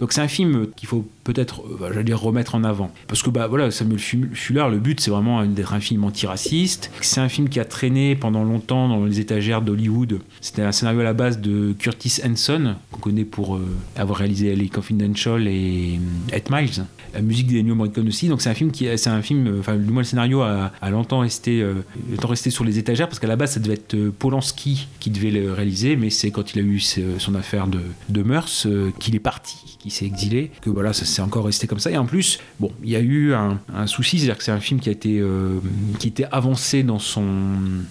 Donc 0.00 0.12
c'est 0.12 0.20
un 0.20 0.28
film 0.28 0.66
qu'il 0.76 0.88
faut 0.88 1.06
peut-être, 1.24 1.60
euh, 1.62 1.76
bah, 1.80 1.86
j'allais 1.92 2.04
dire 2.04 2.20
remettre 2.20 2.54
en 2.56 2.64
avant 2.64 2.92
parce 3.06 3.22
que 3.22 3.30
bah 3.30 3.46
voilà 3.46 3.70
Samuel 3.70 3.98
Fu- 4.00 4.30
Fuller, 4.34 4.66
le 4.70 4.78
but 4.78 5.00
c'est 5.00 5.10
vraiment 5.10 5.44
d'être 5.46 5.72
un 5.74 5.80
film 5.80 6.02
antiraciste. 6.04 6.90
C'est 7.00 7.20
un 7.20 7.28
film 7.28 7.48
qui 7.48 7.60
a 7.60 7.64
traîné 7.64 8.16
pendant 8.16 8.42
longtemps 8.44 8.88
dans 8.88 9.04
les 9.04 9.20
étagères 9.20 9.62
d'Hollywood. 9.62 10.20
C'était 10.40 10.62
un 10.62 10.72
scénario 10.72 11.00
à 11.00 11.04
la 11.04 11.12
base 11.12 11.40
de 11.40 11.72
Curtis 11.78 12.20
Hanson 12.26 12.74
qu'on 12.90 13.00
connaît 13.00 13.24
pour 13.24 13.56
euh, 13.56 13.60
avoir 13.96 14.18
réalisé 14.18 14.54
Les 14.56 14.68
Confidential 14.68 15.46
et 15.46 16.00
Eight 16.32 16.50
Miles. 16.50 16.84
La 17.14 17.20
musique 17.22 17.46
d'Ennio 17.46 17.74
Morricone 17.74 18.08
aussi. 18.08 18.28
Donc 18.28 18.40
c'est 18.42 18.50
un 18.50 18.54
film 18.54 18.70
qui, 18.72 18.86
c'est 18.96 19.10
un 19.10 19.22
film, 19.22 19.58
enfin 19.60 19.76
du 19.76 19.90
moins 19.92 20.02
le 20.02 20.06
scénario 20.06 20.40
a, 20.42 20.72
longtemps 20.90 21.20
resté, 21.20 21.64
longtemps 22.10 22.28
resté 22.28 22.50
sur 22.50 22.64
les 22.64 22.78
étagères 22.78 23.06
parce 23.08 23.18
qu'à 23.20 23.26
la 23.28 23.36
base 23.36 23.52
ça 23.52 23.60
devait 23.60 23.74
être 23.74 23.96
Polanski 24.18 24.88
qui 24.98 25.10
devait 25.10 25.30
le 25.30 25.52
réaliser, 25.52 25.94
mais 25.96 26.10
c'est 26.10 26.30
quand 26.30 26.54
il 26.54 26.60
a 26.60 26.62
eu 26.62 26.80
ce- 26.80 27.11
son 27.18 27.34
affaire 27.34 27.66
de, 27.66 27.80
de 28.08 28.22
mœurs 28.22 28.66
euh, 28.66 28.90
qu'il 28.98 29.14
est 29.14 29.20
parti, 29.20 29.76
qu'il 29.78 29.90
s'est 29.90 30.06
exilé, 30.06 30.50
que 30.60 30.70
voilà 30.70 30.92
ça 30.92 31.04
s'est 31.04 31.22
encore 31.22 31.44
resté 31.44 31.66
comme 31.66 31.78
ça. 31.78 31.90
Et 31.90 31.96
en 31.96 32.06
plus, 32.06 32.38
bon, 32.60 32.70
il 32.82 32.90
y 32.90 32.96
a 32.96 33.00
eu 33.00 33.32
un, 33.34 33.58
souci, 33.86 34.18
c'est-à-dire 34.18 34.38
que 34.38 34.44
c'est 34.44 34.52
un 34.52 34.60
film 34.60 34.80
qui 34.80 34.88
a 34.88 34.92
été, 34.92 35.18
euh, 35.18 35.58
qui 35.98 36.08
était 36.08 36.26
avancé 36.30 36.82
dans 36.82 36.98
son, 36.98 37.26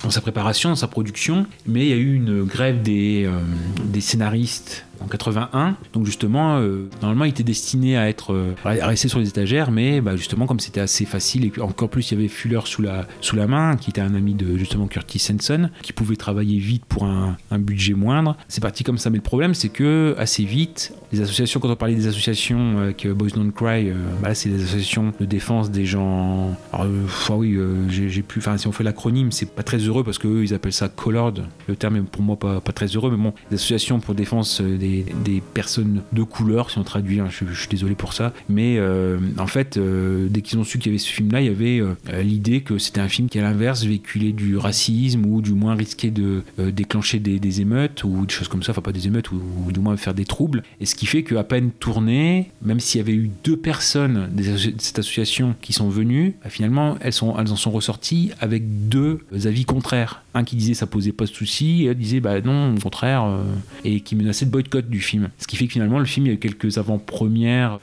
dans 0.03 0.09
sa 0.09 0.21
préparation, 0.21 0.69
dans 0.69 0.75
sa 0.75 0.87
production, 0.87 1.45
mais 1.65 1.85
il 1.85 1.89
y 1.89 1.93
a 1.93 1.97
eu 1.97 2.15
une 2.15 2.43
grève 2.43 2.81
des, 2.81 3.25
euh, 3.25 3.39
des 3.83 4.01
scénaristes 4.01 4.85
en 5.03 5.07
81. 5.07 5.75
Donc 5.93 6.05
justement, 6.05 6.57
euh, 6.57 6.89
normalement, 7.01 7.25
il 7.25 7.29
était 7.29 7.43
destiné 7.43 7.97
à 7.97 8.09
être 8.09 8.33
euh, 8.33 8.55
rester 8.63 9.07
sur 9.07 9.19
les 9.19 9.27
étagères, 9.29 9.71
mais 9.71 10.01
bah, 10.01 10.15
justement, 10.15 10.47
comme 10.47 10.59
c'était 10.59 10.81
assez 10.81 11.05
facile, 11.05 11.45
et 11.45 11.61
encore 11.61 11.89
plus, 11.89 12.11
il 12.11 12.17
y 12.17 12.17
avait 12.17 12.27
Fuller 12.27 12.61
sous 12.65 12.81
la, 12.81 13.07
sous 13.21 13.35
la 13.35 13.47
main, 13.47 13.75
qui 13.75 13.89
était 13.89 14.01
un 14.01 14.13
ami 14.13 14.33
de 14.33 14.57
justement 14.57 14.87
Curtis 14.87 15.25
Hanson, 15.31 15.69
qui 15.81 15.93
pouvait 15.93 16.15
travailler 16.15 16.59
vite 16.59 16.85
pour 16.85 17.05
un, 17.05 17.37
budget 17.59 17.93
moindre. 17.93 18.37
C'est 18.47 18.61
parti 18.61 18.83
comme 18.83 18.97
ça, 18.97 19.09
mais 19.09 19.17
le 19.17 19.23
problème, 19.23 19.53
c'est 19.53 19.69
que 19.69 20.15
assez 20.17 20.43
vite, 20.45 20.93
les 21.11 21.21
associations, 21.21 21.59
quand 21.59 21.69
on 21.69 21.75
parlait 21.75 21.95
des 21.95 22.07
associations 22.07 22.79
avec 22.79 23.05
euh, 23.05 23.13
Boys 23.13 23.29
Don't 23.35 23.51
Cry, 23.51 23.89
euh, 23.89 23.95
bah 24.21 24.33
c'est 24.33 24.49
des 24.49 24.63
associations 24.63 25.13
de 25.19 25.25
défense 25.25 25.71
des 25.71 25.85
gens. 25.85 26.55
Alors, 26.71 26.85
euh, 26.85 27.05
enfin, 27.05 27.35
oui, 27.35 27.55
euh, 27.55 27.87
j'ai 27.89 28.21
pu. 28.21 28.39
Enfin, 28.39 28.57
si 28.57 28.67
on 28.67 28.71
fait 28.71 28.83
l'acronyme, 28.83 29.31
c'est 29.31 29.49
pas 29.49 29.63
très 29.63 29.77
heureux 29.77 30.03
parce 30.03 30.17
qu'eux, 30.17 30.43
ils 30.43 30.53
appellent 30.53 30.73
ça 30.73 30.89
colored. 30.89 31.43
Le 31.67 31.75
terme 31.75 31.97
est 31.97 32.01
pour 32.01 32.21
moi 32.21 32.37
pas, 32.37 32.61
pas 32.61 32.71
très 32.71 32.87
heureux, 32.87 33.11
mais 33.11 33.17
bon, 33.17 33.33
des 33.49 33.55
associations 33.55 33.99
pour 33.99 34.15
défense 34.15 34.61
euh, 34.61 34.77
des, 35.23 35.41
personnes 35.53 36.03
de 36.11 36.23
couleur, 36.23 36.69
si 36.69 36.77
on 36.77 36.83
traduit, 36.83 37.19
hein, 37.19 37.27
je, 37.29 37.53
suis 37.53 37.67
désolé 37.67 37.95
pour 37.95 38.13
ça. 38.13 38.33
Mais 38.49 38.77
euh, 38.77 39.17
en 39.37 39.47
fait, 39.47 39.77
euh, 39.77 40.27
dès 40.29 40.41
qu'ils 40.41 40.59
ont 40.59 40.63
su 40.63 40.77
qu'il 40.77 40.91
y 40.91 40.95
avait 40.95 40.99
ce 40.99 41.09
film-là, 41.09 41.41
il 41.41 41.47
y 41.47 41.49
avait 41.49 41.79
euh, 41.79 42.21
l'idée 42.21 42.61
que 42.61 42.77
c'était 42.77 43.01
un 43.01 43.07
film 43.07 43.29
qui, 43.29 43.39
à 43.39 43.41
l'inverse, 43.41 43.83
véhiculait 43.83 44.31
du 44.31 44.57
racisme 44.57 45.25
ou 45.25 45.41
du 45.41 45.53
moins 45.53 45.75
risquait 45.75 46.11
de 46.11 46.43
déclencher 46.57 47.19
des, 47.19 47.61
émeutes 47.61 48.03
ou 48.03 48.25
des 48.25 48.33
choses 48.33 48.47
comme 48.47 48.63
ça, 48.63 48.71
enfin 48.71 48.81
pas 48.81 48.91
des 48.91 49.07
émeutes, 49.07 49.31
ou, 49.31 49.41
du 49.71 49.79
moins 49.79 49.97
faire 49.97 50.13
des 50.13 50.25
troubles. 50.25 50.63
Et 50.79 50.85
ce 50.85 50.95
qui 50.95 51.05
fait 51.05 51.23
qu'à 51.23 51.43
peine 51.43 51.71
tourné, 51.71 52.51
même 52.61 52.79
s'il 52.79 52.99
y 52.99 53.01
avait 53.01 53.13
eu 53.13 53.29
deux 53.43 53.57
personnes 53.57 54.29
de 54.33 54.43
cette 54.77 54.99
association 54.99 55.55
qui 55.61 55.73
sont 55.73 55.89
venues, 55.89 56.35
bah, 56.43 56.49
finalement, 56.49 56.97
elles 57.01 57.13
en 57.23 57.55
sont 57.55 57.71
ressorties 57.71 58.31
avec 58.39 58.89
deux 58.89 59.19
avis 59.45 59.65
contraires. 59.65 60.23
Un 60.33 60.43
qui 60.43 60.55
disait 60.55 60.73
ça 60.73 60.87
posait 60.87 61.11
pas 61.11 61.25
de 61.25 61.29
souci, 61.29 61.83
et 61.83 61.87
l'autre 61.87 61.99
disait 61.99 62.19
bah 62.21 62.39
non, 62.41 62.75
au 62.75 62.79
contraire, 62.79 63.23
euh, 63.25 63.43
et 63.83 63.99
qui 63.99 64.15
menaçait 64.15 64.45
de 64.45 64.51
boycott 64.51 64.89
du 64.89 65.01
film. 65.01 65.29
Ce 65.37 65.47
qui 65.47 65.57
fait 65.57 65.67
que 65.67 65.73
finalement, 65.73 65.99
le 65.99 66.05
film, 66.05 66.25
il 66.25 66.29
y 66.29 66.31
a 66.31 66.35
eu 66.35 66.39
quelques 66.39 66.77
avant-premières 66.77 67.79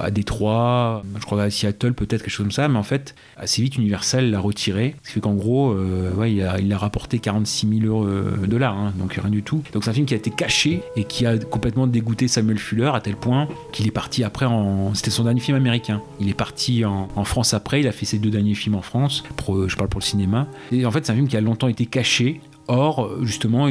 à 0.00 0.10
Détroit, 0.10 1.02
je 1.18 1.24
crois 1.24 1.42
à 1.42 1.50
Seattle, 1.50 1.94
peut-être 1.94 2.22
quelque 2.22 2.30
chose 2.30 2.44
comme 2.44 2.52
ça, 2.52 2.68
mais 2.68 2.78
en 2.78 2.82
fait, 2.82 3.14
assez 3.36 3.62
vite, 3.62 3.76
Universal 3.76 4.30
l'a 4.30 4.40
retiré. 4.40 4.94
Ce 5.02 5.08
qui 5.08 5.14
fait 5.14 5.20
qu'en 5.20 5.34
gros, 5.34 5.72
euh, 5.72 6.12
il, 6.26 6.72
a, 6.72 6.78
rapporté 6.78 7.18
46 7.18 7.80
000 7.80 7.86
euros, 7.86 8.06
euh, 8.06 8.46
dollars, 8.46 8.76
hein, 8.76 8.92
donc 8.98 9.14
rien 9.14 9.30
du 9.30 9.42
tout. 9.42 9.62
Donc 9.72 9.84
c'est 9.84 9.90
un 9.90 9.94
film 9.94 10.06
qui 10.06 10.14
a 10.14 10.16
été 10.16 10.30
caché 10.30 10.82
et 10.96 11.04
qui 11.04 11.26
a 11.26 11.38
complètement 11.38 11.86
dégoûté 11.86 12.28
Samuel 12.28 12.58
Fuller 12.58 12.90
à 12.94 13.00
tel 13.00 13.16
point 13.16 13.48
qu'il 13.72 13.86
est 13.86 13.92
parti 13.92 14.24
après 14.24 14.46
en. 14.46 14.94
C'était 14.94 15.10
son 15.10 15.24
dernier 15.24 15.40
film 15.40 15.56
américain. 15.56 16.02
Il 16.20 16.28
est 16.28 16.34
parti 16.34 16.84
en, 16.84 17.08
en 17.14 17.24
France 17.24 17.54
après, 17.54 17.80
il 17.80 17.88
a 17.88 17.92
fait 17.92 18.06
ses 18.06 18.18
deux 18.18 18.30
derniers 18.30 18.54
films 18.54 18.74
en 18.74 18.82
France, 18.82 19.22
pour, 19.36 19.68
je 19.68 19.76
parle 19.76 19.88
pour 19.88 20.00
le 20.00 20.04
cinéma. 20.04 20.46
Et 20.70 20.84
en 20.86 20.90
fait, 20.90 21.06
c'est 21.06 21.12
un 21.12 21.16
film 21.16 21.28
qui 21.28 21.36
a 21.36 21.40
longtemps 21.40 21.68
été 21.68 21.86
caché. 21.86 22.40
Or, 22.74 23.10
justement, 23.22 23.68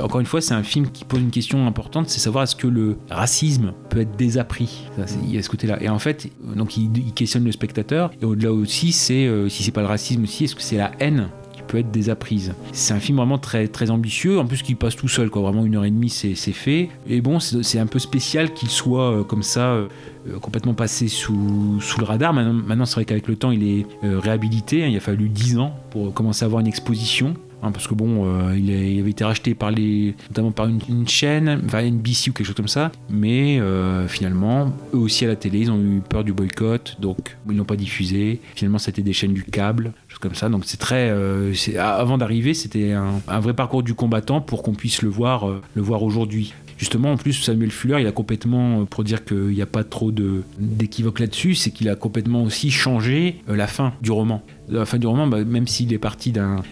encore 0.00 0.20
une 0.20 0.26
fois, 0.26 0.40
c'est 0.40 0.54
un 0.54 0.62
film 0.62 0.88
qui 0.90 1.04
pose 1.04 1.20
une 1.20 1.32
question 1.32 1.66
importante, 1.66 2.08
c'est 2.08 2.20
savoir 2.20 2.44
est-ce 2.44 2.54
que 2.54 2.68
le 2.68 2.96
racisme 3.10 3.72
peut 3.88 4.00
être 4.00 4.16
désappris. 4.16 4.84
Il 5.24 5.34
y 5.34 5.38
a 5.38 5.42
ce 5.42 5.48
côté-là. 5.48 5.82
Et 5.82 5.88
en 5.88 5.98
fait, 5.98 6.30
donc 6.54 6.76
il, 6.76 7.12
questionne 7.12 7.44
le 7.44 7.50
spectateur. 7.50 8.12
Et 8.22 8.24
au-delà 8.24 8.52
aussi, 8.52 8.92
c'est 8.92 9.26
euh, 9.26 9.48
si 9.48 9.64
c'est 9.64 9.72
pas 9.72 9.80
le 9.80 9.88
racisme 9.88 10.22
aussi, 10.22 10.44
est-ce 10.44 10.54
que 10.54 10.62
c'est 10.62 10.76
la 10.76 10.92
haine 11.00 11.28
qui 11.52 11.62
peut 11.62 11.78
être 11.78 11.90
désapprise? 11.90 12.54
C'est 12.70 12.94
un 12.94 13.00
film 13.00 13.18
vraiment 13.18 13.38
très 13.38 13.66
très 13.66 13.90
ambitieux, 13.90 14.38
en 14.38 14.46
plus 14.46 14.62
qu'il 14.62 14.76
passe 14.76 14.94
tout 14.94 15.08
seul, 15.08 15.28
quoi. 15.28 15.42
Vraiment 15.42 15.64
une 15.64 15.74
heure 15.74 15.84
et 15.84 15.90
demie, 15.90 16.08
c'est 16.08 16.34
fait. 16.52 16.88
Et 17.08 17.20
bon, 17.20 17.40
c'est 17.40 17.80
un 17.80 17.86
peu 17.86 17.98
spécial 17.98 18.54
qu'il 18.54 18.70
soit 18.70 19.10
euh, 19.10 19.24
comme 19.24 19.42
ça. 19.42 19.72
euh, 19.72 19.88
euh, 20.28 20.38
complètement 20.38 20.74
passé 20.74 21.08
sous, 21.08 21.80
le 21.98 22.04
radar. 22.04 22.32
Maintenant, 22.32 22.84
c'est 22.84 22.94
vrai 22.94 23.06
qu'avec 23.06 23.26
le 23.26 23.36
temps, 23.36 23.50
il 23.50 23.64
est 23.64 23.86
réhabilité. 24.02 24.84
hein. 24.84 24.88
Il 24.88 24.96
a 24.96 25.00
fallu 25.00 25.30
10 25.30 25.58
ans 25.58 25.74
pour 25.90 26.12
commencer 26.12 26.44
à 26.44 26.46
avoir 26.46 26.60
une 26.60 26.66
exposition. 26.66 27.34
Hein, 27.62 27.72
parce 27.72 27.86
que 27.86 27.94
bon, 27.94 28.24
euh, 28.26 28.56
il, 28.56 28.70
avait 29.00 29.10
été 29.10 29.24
racheté 29.24 29.54
par 29.54 29.70
les, 29.70 30.14
notamment 30.28 30.52
par 30.52 30.66
une, 30.68 31.08
chaîne, 31.08 31.62
enfin 31.64 31.82
NBC 31.82 32.30
ou 32.30 32.32
quelque 32.32 32.46
chose 32.46 32.56
comme 32.56 32.68
ça. 32.68 32.92
Mais 33.08 33.58
euh, 33.60 34.06
finalement, 34.08 34.72
eux 34.94 34.98
aussi 34.98 35.24
à 35.24 35.28
la 35.28 35.36
télé, 35.36 35.60
ils 35.60 35.70
ont 35.70 35.80
eu 35.80 36.00
peur 36.06 36.24
du 36.24 36.32
boycott, 36.32 36.96
donc 37.00 37.36
ils 37.48 37.56
l'ont 37.56 37.64
pas 37.64 37.76
diffusé. 37.76 38.40
Finalement, 38.54 38.78
c'était 38.78 39.02
des 39.02 39.12
chaînes 39.12 39.34
du 39.34 39.44
câble, 39.44 39.92
choses 40.08 40.18
comme 40.18 40.34
ça. 40.34 40.48
Donc 40.48 40.64
c'est 40.66 40.78
très, 40.78 41.10
euh, 41.10 41.52
avant 41.78 42.18
d'arriver, 42.18 42.54
c'était 42.54 42.92
un, 42.92 43.40
vrai 43.40 43.54
parcours 43.54 43.82
du 43.82 43.94
combattant 43.94 44.40
pour 44.40 44.62
qu'on 44.62 44.74
puisse 44.74 45.02
le 45.02 45.08
voir, 45.08 45.46
le 45.74 45.82
voir 45.82 46.02
aujourd'hui. 46.02 46.54
Justement, 46.76 47.12
en 47.12 47.16
plus, 47.18 47.34
Samuel 47.34 47.70
Fuller, 47.70 48.00
il 48.00 48.06
a 48.06 48.12
complètement, 48.12 48.86
pour 48.86 49.04
dire 49.04 49.26
qu'il 49.26 49.48
n'y 49.48 49.60
a 49.60 49.66
pas 49.66 49.84
trop 49.84 50.10
d'équivoque 50.58 51.20
là-dessus, 51.20 51.54
c'est 51.54 51.70
qu'il 51.70 51.90
a 51.90 51.94
complètement 51.94 52.42
aussi 52.42 52.70
changé 52.70 53.42
la 53.48 53.66
fin 53.66 53.92
du 54.00 54.10
roman. 54.10 54.42
La 54.70 54.86
fin 54.86 54.98
du 54.98 55.06
roman, 55.06 55.26
bah, 55.26 55.44
même 55.44 55.66
s'il 55.66 55.92
est 55.92 55.98
parti 55.98 56.32
d'un 56.32 56.62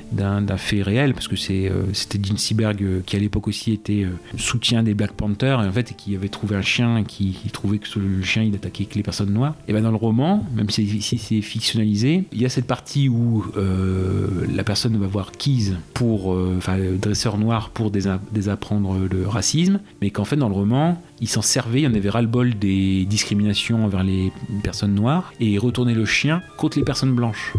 fait 0.57 0.83
réel, 0.83 1.15
parce 1.15 1.27
que 1.27 1.35
euh, 1.51 1.83
c'était 1.93 2.21
Gene 2.23 2.39
Seberg 2.39 2.83
euh, 2.83 3.01
qui 3.05 3.17
à 3.17 3.19
l'époque 3.19 3.49
aussi 3.49 3.73
était 3.73 4.05
euh, 4.05 4.11
soutien 4.37 4.83
des 4.83 4.95
Black 4.95 5.13
Panthers, 5.13 5.63
et 5.63 5.67
en 5.67 5.73
fait, 5.73 5.95
qui 5.97 6.15
avait 6.15 6.29
trouvé 6.29 6.57
un 6.57 6.63
chien 6.63 6.99
et 6.99 7.05
qui, 7.05 7.37
trouvait 7.53 7.79
que 7.79 7.99
le 7.99 8.23
chien 8.23 8.43
il 8.43 8.55
attaquait 8.55 8.85
que 8.85 8.95
les 8.95 9.03
personnes 9.03 9.33
noires. 9.33 9.55
Et 9.67 9.73
ben 9.73 9.83
dans 9.83 9.91
le 9.91 9.97
roman, 9.97 10.47
même 10.55 10.71
si, 10.71 11.01
c'est 11.03 11.41
fictionnalisé, 11.41 12.25
il 12.33 12.41
y 12.41 12.47
a 12.47 12.49
cette 12.49 12.67
partie 12.67 13.09
où 13.09 13.45
euh, 13.57 14.47
la 14.55 14.63
personne 14.65 14.97
va 14.97 15.07
voir 15.07 15.33
Keys 15.33 15.73
pour, 15.95 16.35
euh, 16.35 16.55
enfin, 16.59 16.77
le 16.77 16.99
dresseur 16.99 17.37
noir 17.37 17.71
pour 17.71 17.91
désa- 17.91 18.21
désapprendre 18.33 18.97
le 19.11 19.27
racisme, 19.27 19.81
mais 20.01 20.11
qu'en 20.11 20.25
fait 20.25 20.37
dans 20.37 20.49
le 20.49 20.55
roman, 20.55 21.03
il 21.21 21.29
s'en 21.29 21.43
servait, 21.43 21.81
il 21.81 21.85
y 21.85 21.87
en 21.89 21.95
avait 21.95 22.11
ras-le-bol 22.11 22.59
des 22.59 23.05
discriminations 23.07 23.85
envers 23.85 24.05
les 24.05 24.33
personnes 24.63 24.95
noires, 24.95 25.33
et 25.41 25.47
il 25.47 25.59
retournait 25.59 25.95
le 25.95 26.05
chien 26.05 26.43
contre 26.57 26.79
les 26.79 26.85
personnes 26.85 27.15
blanches. 27.15 27.55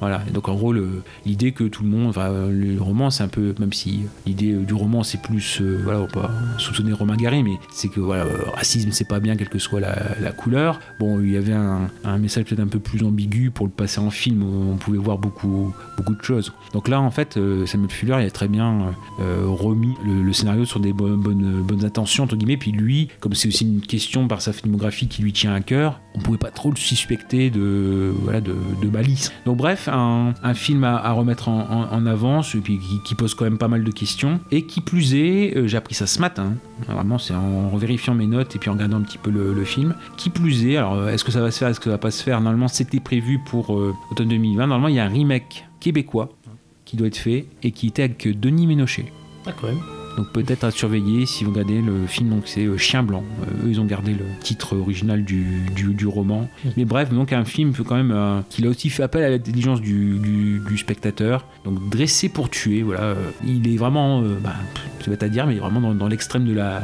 Voilà, 0.00 0.22
donc 0.32 0.48
en 0.48 0.54
gros, 0.54 0.74
l'idée 1.26 1.52
que 1.52 1.64
tout 1.64 1.82
le 1.82 1.90
monde, 1.90 2.14
le 2.16 2.80
roman, 2.80 3.10
c'est 3.10 3.22
un 3.22 3.28
peu, 3.28 3.54
même 3.58 3.72
si 3.72 4.00
l'idée 4.26 4.54
du 4.54 4.74
roman, 4.74 5.02
c'est 5.02 5.20
plus, 5.20 5.60
euh, 5.60 5.80
voilà, 5.84 6.00
on 6.00 6.06
peut 6.06 6.20
pas 6.20 6.30
soupçonner 6.58 6.92
Romain 6.92 7.16
Gary, 7.16 7.42
mais 7.42 7.58
c'est 7.70 7.88
que 7.88 8.00
voilà, 8.00 8.24
euh, 8.24 8.38
racisme, 8.54 8.90
c'est 8.92 9.08
pas 9.08 9.20
bien, 9.20 9.36
quelle 9.36 9.48
que 9.48 9.58
soit 9.58 9.80
la, 9.80 10.32
couleur. 10.32 10.78
Bon, 10.98 11.20
il 11.20 11.32
y 11.32 11.36
avait 11.36 11.52
un, 11.52 12.18
message 12.18 12.44
peut-être 12.44 12.60
un 12.60 12.66
peu 12.66 12.78
plus 12.78 13.04
ambigu 13.04 13.50
pour 13.50 13.66
le 13.66 13.72
passer 13.72 14.00
en 14.00 14.10
film, 14.10 14.42
on 14.42 14.76
pouvait 14.76 14.98
voir 14.98 15.18
beaucoup, 15.18 15.74
beaucoup 15.96 16.14
de 16.14 16.22
choses. 16.22 16.52
Donc 16.72 16.88
là, 16.88 17.00
en 17.00 17.10
fait, 17.10 17.36
euh, 17.36 17.66
Samuel 17.66 17.90
Fuller, 17.90 18.16
il 18.20 18.26
a 18.26 18.30
très 18.30 18.48
bien 18.48 18.94
euh, 19.20 19.44
remis 19.46 19.94
le, 20.04 20.22
le 20.22 20.32
scénario 20.32 20.64
sur 20.64 20.80
des 20.80 20.92
bonnes, 20.92 21.16
bonnes, 21.16 21.62
bonnes 21.62 21.84
intentions, 21.84 22.24
entre 22.24 22.36
guillemets, 22.36 22.56
puis 22.56 22.72
lui, 22.72 23.08
comme 23.20 23.34
c'est 23.34 23.48
aussi 23.48 23.64
une 23.64 23.80
question 23.80 24.28
par 24.28 24.40
sa 24.40 24.52
filmographie 24.52 25.08
qui 25.08 25.22
lui 25.22 25.32
tient 25.32 25.54
à 25.54 25.60
cœur, 25.60 26.00
on 26.14 26.18
pouvait 26.18 26.38
pas 26.38 26.50
trop 26.50 26.70
le 26.70 26.76
suspecter 26.76 27.50
de, 27.50 28.12
voilà, 28.22 28.40
de, 28.40 28.54
malice. 28.90 29.32
Donc 29.46 29.56
bref, 29.58 29.88
un, 29.88 30.34
film 30.54 30.84
à, 30.84 31.10
remettre 31.12 31.48
en, 31.48 31.60
en- 31.60 31.92
en 31.92 32.06
avance, 32.06 32.54
et 32.54 32.58
puis 32.58 32.78
qui, 33.04 33.14
pose 33.14 33.34
quand 33.34 33.44
même 33.44 33.58
pas 33.58 33.68
mal 33.68 33.84
de 33.84 33.90
questions, 33.92 34.40
et 34.50 34.66
qui 34.66 34.80
plus 34.80 35.14
est, 35.14 35.56
euh, 35.56 35.66
j'ai 35.68 35.76
appris 35.76 35.94
ça 35.94 36.06
ce 36.06 36.20
matin, 36.20 36.54
vraiment 36.88 37.18
c'est 37.18 37.34
en 37.34 37.76
vérifiant 37.76 38.14
mes 38.14 38.26
notes 38.26 38.56
et 38.56 38.58
puis 38.58 38.70
en 38.70 38.72
regardant 38.72 38.96
un 38.96 39.02
petit 39.02 39.18
peu 39.18 39.30
le, 39.30 39.52
le 39.54 39.64
film, 39.64 39.94
qui 40.16 40.30
plus 40.30 40.66
est, 40.66 40.76
alors 40.76 40.94
euh, 40.94 41.08
est-ce 41.08 41.22
que 41.24 41.30
ça 41.32 41.40
va 41.40 41.50
se 41.50 41.58
faire, 41.58 41.68
est-ce 41.68 41.78
que 41.78 41.84
ça 41.84 41.90
va 41.90 41.98
pas 41.98 42.10
se 42.10 42.22
faire, 42.22 42.40
normalement 42.40 42.68
c'était 42.68 43.00
prévu 43.00 43.38
pour 43.46 43.76
euh, 43.78 43.94
automne 44.10 44.28
2020, 44.28 44.66
normalement 44.66 44.88
il 44.88 44.96
y 44.96 45.00
a 45.00 45.04
un 45.04 45.08
remake 45.08 45.66
québécois 45.78 46.30
qui 46.84 46.96
doit 46.96 47.06
être 47.06 47.18
fait, 47.18 47.46
et 47.62 47.70
qui 47.70 47.86
était 47.86 48.02
avec 48.02 48.40
Denis 48.40 48.66
Ménochet. 48.66 49.12
Ah, 49.46 49.52
quand 49.58 49.68
même. 49.68 49.99
Donc 50.16 50.32
peut-être 50.32 50.64
à 50.64 50.70
surveiller 50.70 51.24
si 51.24 51.44
vous 51.44 51.50
regardez 51.52 51.80
le 51.80 52.06
film, 52.06 52.30
donc 52.30 52.42
c'est 52.46 52.66
euh, 52.66 52.76
Chien 52.76 53.02
Blanc. 53.02 53.24
Euh, 53.42 53.66
eux, 53.66 53.70
ils 53.70 53.80
ont 53.80 53.84
gardé 53.84 54.12
le 54.12 54.24
titre 54.42 54.76
original 54.76 55.24
du, 55.24 55.60
du, 55.74 55.94
du 55.94 56.06
roman. 56.06 56.48
Mais 56.76 56.84
bref, 56.84 57.10
donc 57.10 57.32
un 57.32 57.44
film 57.44 57.72
quand 57.72 57.96
même 57.96 58.10
euh, 58.12 58.40
qui 58.50 58.66
a 58.66 58.68
aussi 58.68 58.90
fait 58.90 59.02
appel 59.02 59.22
à 59.22 59.30
l'intelligence 59.30 59.80
du, 59.80 60.18
du, 60.18 60.60
du 60.68 60.78
spectateur. 60.78 61.46
Donc 61.64 61.88
dressé 61.88 62.28
pour 62.28 62.50
tuer, 62.50 62.82
voilà. 62.82 63.02
Euh, 63.02 63.30
Il 63.46 63.72
est 63.72 63.76
vraiment, 63.76 64.22
euh, 64.22 64.36
bah, 64.42 64.54
c'est 65.02 65.10
bête 65.10 65.22
à 65.22 65.28
dire, 65.28 65.46
mais 65.46 65.54
il 65.54 65.56
est 65.56 65.60
vraiment 65.60 65.80
dans, 65.80 65.94
dans 65.94 66.08
l'extrême 66.08 66.44
de 66.44 66.52
la 66.54 66.82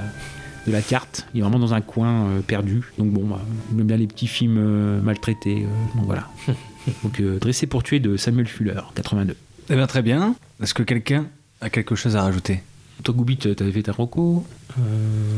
de 0.66 0.72
la 0.72 0.82
carte, 0.82 1.28
il 1.32 1.38
est 1.38 1.42
vraiment 1.42 1.60
dans 1.60 1.74
un 1.74 1.80
coin 1.80 2.24
euh, 2.26 2.40
perdu. 2.40 2.82
Donc 2.98 3.12
bon, 3.12 3.24
bah, 3.24 3.40
j'aime 3.76 3.86
bien 3.86 3.96
les 3.96 4.08
petits 4.08 4.26
films 4.26 4.56
euh, 4.58 5.00
maltraités, 5.00 5.62
euh, 5.64 5.96
donc 5.96 6.06
voilà. 6.06 6.28
Donc 7.04 7.20
euh, 7.20 7.38
Dressé 7.38 7.66
pour 7.66 7.82
tuer 7.84 7.98
de 8.00 8.16
Samuel 8.16 8.46
Fuller, 8.48 8.80
82. 8.94 9.36
Eh 9.70 9.74
bien, 9.74 9.86
très 9.86 10.02
bien. 10.02 10.34
Est-ce 10.62 10.74
que 10.74 10.82
quelqu'un 10.84 11.26
a 11.60 11.68
quelque 11.70 11.94
chose 11.96 12.16
à 12.16 12.22
rajouter? 12.22 12.60
Toi, 13.02 13.14
Goubit, 13.14 13.36
t'avais 13.36 13.72
fait 13.72 13.82
ta 13.82 13.92
roco 13.92 14.44
Euh, 14.78 14.82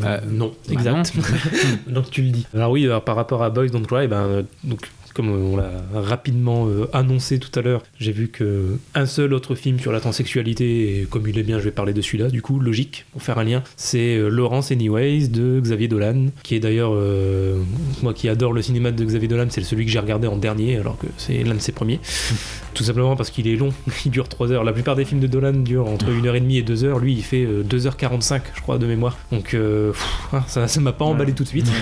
Euh, 0.05 0.21
non, 0.31 0.53
bah 0.67 0.73
exact. 0.75 1.13
donc 1.89 2.11
tu 2.11 2.23
le 2.23 2.31
dis. 2.31 2.47
Alors 2.55 2.71
oui, 2.71 2.85
alors, 2.87 3.03
par 3.03 3.17
rapport 3.17 3.43
à 3.43 3.51
Boys 3.51 3.69
Don't 3.69 3.87
Cry, 3.87 4.07
ben, 4.09 4.17
euh, 4.27 4.43
donc, 4.65 4.89
comme 5.15 5.31
on 5.31 5.57
l'a 5.57 5.71
rapidement 5.93 6.67
euh, 6.69 6.87
annoncé 6.93 7.41
tout 7.41 7.51
à 7.59 7.63
l'heure, 7.63 7.83
j'ai 7.99 8.13
vu 8.13 8.29
que 8.29 8.79
un 8.95 9.07
seul 9.07 9.35
autre 9.35 9.57
film 9.57 9.81
sur 9.81 9.91
la 9.91 9.99
transsexualité, 10.01 11.01
et 11.01 11.05
comme 11.07 11.27
il 11.27 11.37
est 11.39 11.43
bien, 11.43 11.59
je 11.59 11.65
vais 11.65 11.71
parler 11.73 11.93
de 11.93 12.01
celui-là, 12.01 12.29
du 12.29 12.41
coup, 12.43 12.61
logique, 12.61 13.05
pour 13.13 13.23
faire 13.23 13.39
un 13.39 13.45
lien, 13.45 13.63
c'est 13.77 14.17
euh, 14.17 14.29
Laurence 14.29 14.71
Anyways 14.71 15.27
de 15.29 15.59
Xavier 15.61 15.89
Dolan, 15.89 16.27
qui 16.45 16.55
est 16.55 16.61
d'ailleurs, 16.61 16.93
euh, 16.95 17.61
moi 18.03 18.15
qui 18.15 18.29
adore 18.29 18.53
le 18.53 18.63
cinéma 18.63 18.93
de 18.93 19.05
Xavier 19.05 19.29
Dolan, 19.29 19.47
c'est 19.51 19.63
celui 19.63 19.85
que 19.85 19.91
j'ai 19.91 19.99
regardé 19.99 20.29
en 20.29 20.37
dernier, 20.37 20.77
alors 20.77 20.97
que 20.97 21.07
c'est 21.17 21.43
l'un 21.43 21.55
de 21.55 21.61
ses 21.61 21.73
premiers. 21.73 21.99
Tout 22.79 22.85
simplement 22.85 23.17
parce 23.17 23.31
qu'il 23.31 23.49
est 23.49 23.57
long, 23.57 23.71
il 24.05 24.13
dure 24.13 24.29
3 24.29 24.53
heures. 24.53 24.63
La 24.63 24.73
plupart 24.73 24.95
des 24.95 25.05
films 25.05 25.19
de 25.19 25.27
Dolan 25.27 25.53
durent 25.53 25.89
entre 25.89 26.07
1h30 26.13 26.59
et 26.59 26.63
2 26.63 26.85
heures. 26.85 27.01
Lui, 27.01 27.13
il 27.13 27.25
fait 27.25 27.45
euh, 27.45 27.65
2h45, 27.65 28.41
je 28.55 28.61
crois, 28.63 28.79
de 28.79 28.87
mémoire. 28.87 29.19
Donc, 29.33 29.53
euh, 29.55 29.91
pff, 29.91 30.29
ah, 30.33 30.45
ça 30.47 30.69
ça 30.69 30.81
m'a 30.81 30.93
pas 30.93 31.05
emballé 31.05 31.33
tout 31.33 31.43
de 31.43 31.49
suite. 31.49 31.67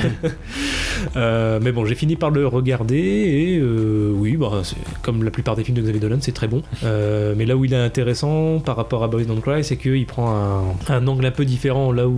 Euh, 1.15 1.61
mais 1.63 1.73
bon, 1.73 1.85
j'ai 1.85 1.95
fini 1.95 2.17
par 2.17 2.31
le 2.31 2.47
regarder 2.47 2.97
et 2.97 3.59
euh, 3.59 4.13
oui, 4.15 4.37
bah, 4.39 4.63
comme 5.03 5.25
la 5.25 5.31
plupart 5.31 5.55
des 5.55 5.63
films 5.63 5.77
de 5.77 5.83
Xavier 5.83 6.01
Dolan, 6.01 6.17
c'est 6.21 6.33
très 6.33 6.49
bon. 6.49 6.63
Euh, 6.85 7.35
mais 7.37 7.45
là 7.45 7.55
où 7.55 7.67
il 7.67 7.75
est 7.75 7.77
intéressant 7.77 8.61
par 8.61 8.77
rapport 8.77 9.05
à 9.05 9.09
Boys 9.09 9.25
Don't 9.25 9.43
Cry, 9.43 9.63
c'est 9.63 9.77
qu'il 9.77 10.07
prend 10.07 10.35
un, 10.35 10.63
un 10.89 11.07
angle 11.07 11.27
un 11.27 11.31
peu 11.31 11.45
différent. 11.45 11.93
Là 11.93 12.09
où 12.09 12.15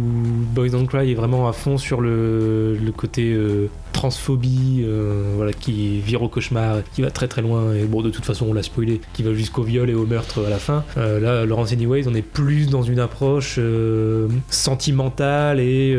Boys 0.54 0.68
Don't 0.68 0.86
Cry 0.86 1.10
est 1.10 1.14
vraiment 1.14 1.48
à 1.48 1.52
fond 1.52 1.76
sur 1.76 2.00
le, 2.00 2.76
le 2.76 2.92
côté 2.92 3.32
euh, 3.32 3.68
transphobie, 3.92 4.82
euh, 4.84 5.32
voilà, 5.36 5.52
qui 5.52 6.00
vire 6.00 6.22
au 6.22 6.28
cauchemar, 6.28 6.78
qui 6.94 7.02
va 7.02 7.10
très 7.10 7.28
très 7.28 7.42
loin. 7.42 7.74
Et 7.74 7.84
bon, 7.84 8.02
de 8.02 8.10
toute 8.10 8.24
façon, 8.24 8.46
on 8.48 8.52
l'a 8.52 8.62
spoilé, 8.62 9.00
qui 9.12 9.22
va 9.22 9.34
jusqu'au 9.34 9.62
viol 9.62 9.90
et 9.90 9.94
au 9.94 10.06
meurtre 10.06 10.44
à 10.46 10.50
la 10.50 10.58
fin. 10.58 10.84
Euh, 10.96 11.20
là, 11.20 11.44
Laurence 11.44 11.72
Anyways, 11.72 12.06
on 12.06 12.14
est 12.14 12.22
plus 12.22 12.68
dans 12.68 12.82
une 12.82 13.00
approche 13.00 13.56
euh, 13.58 14.28
sentimentale 14.50 15.60
et 15.60 15.96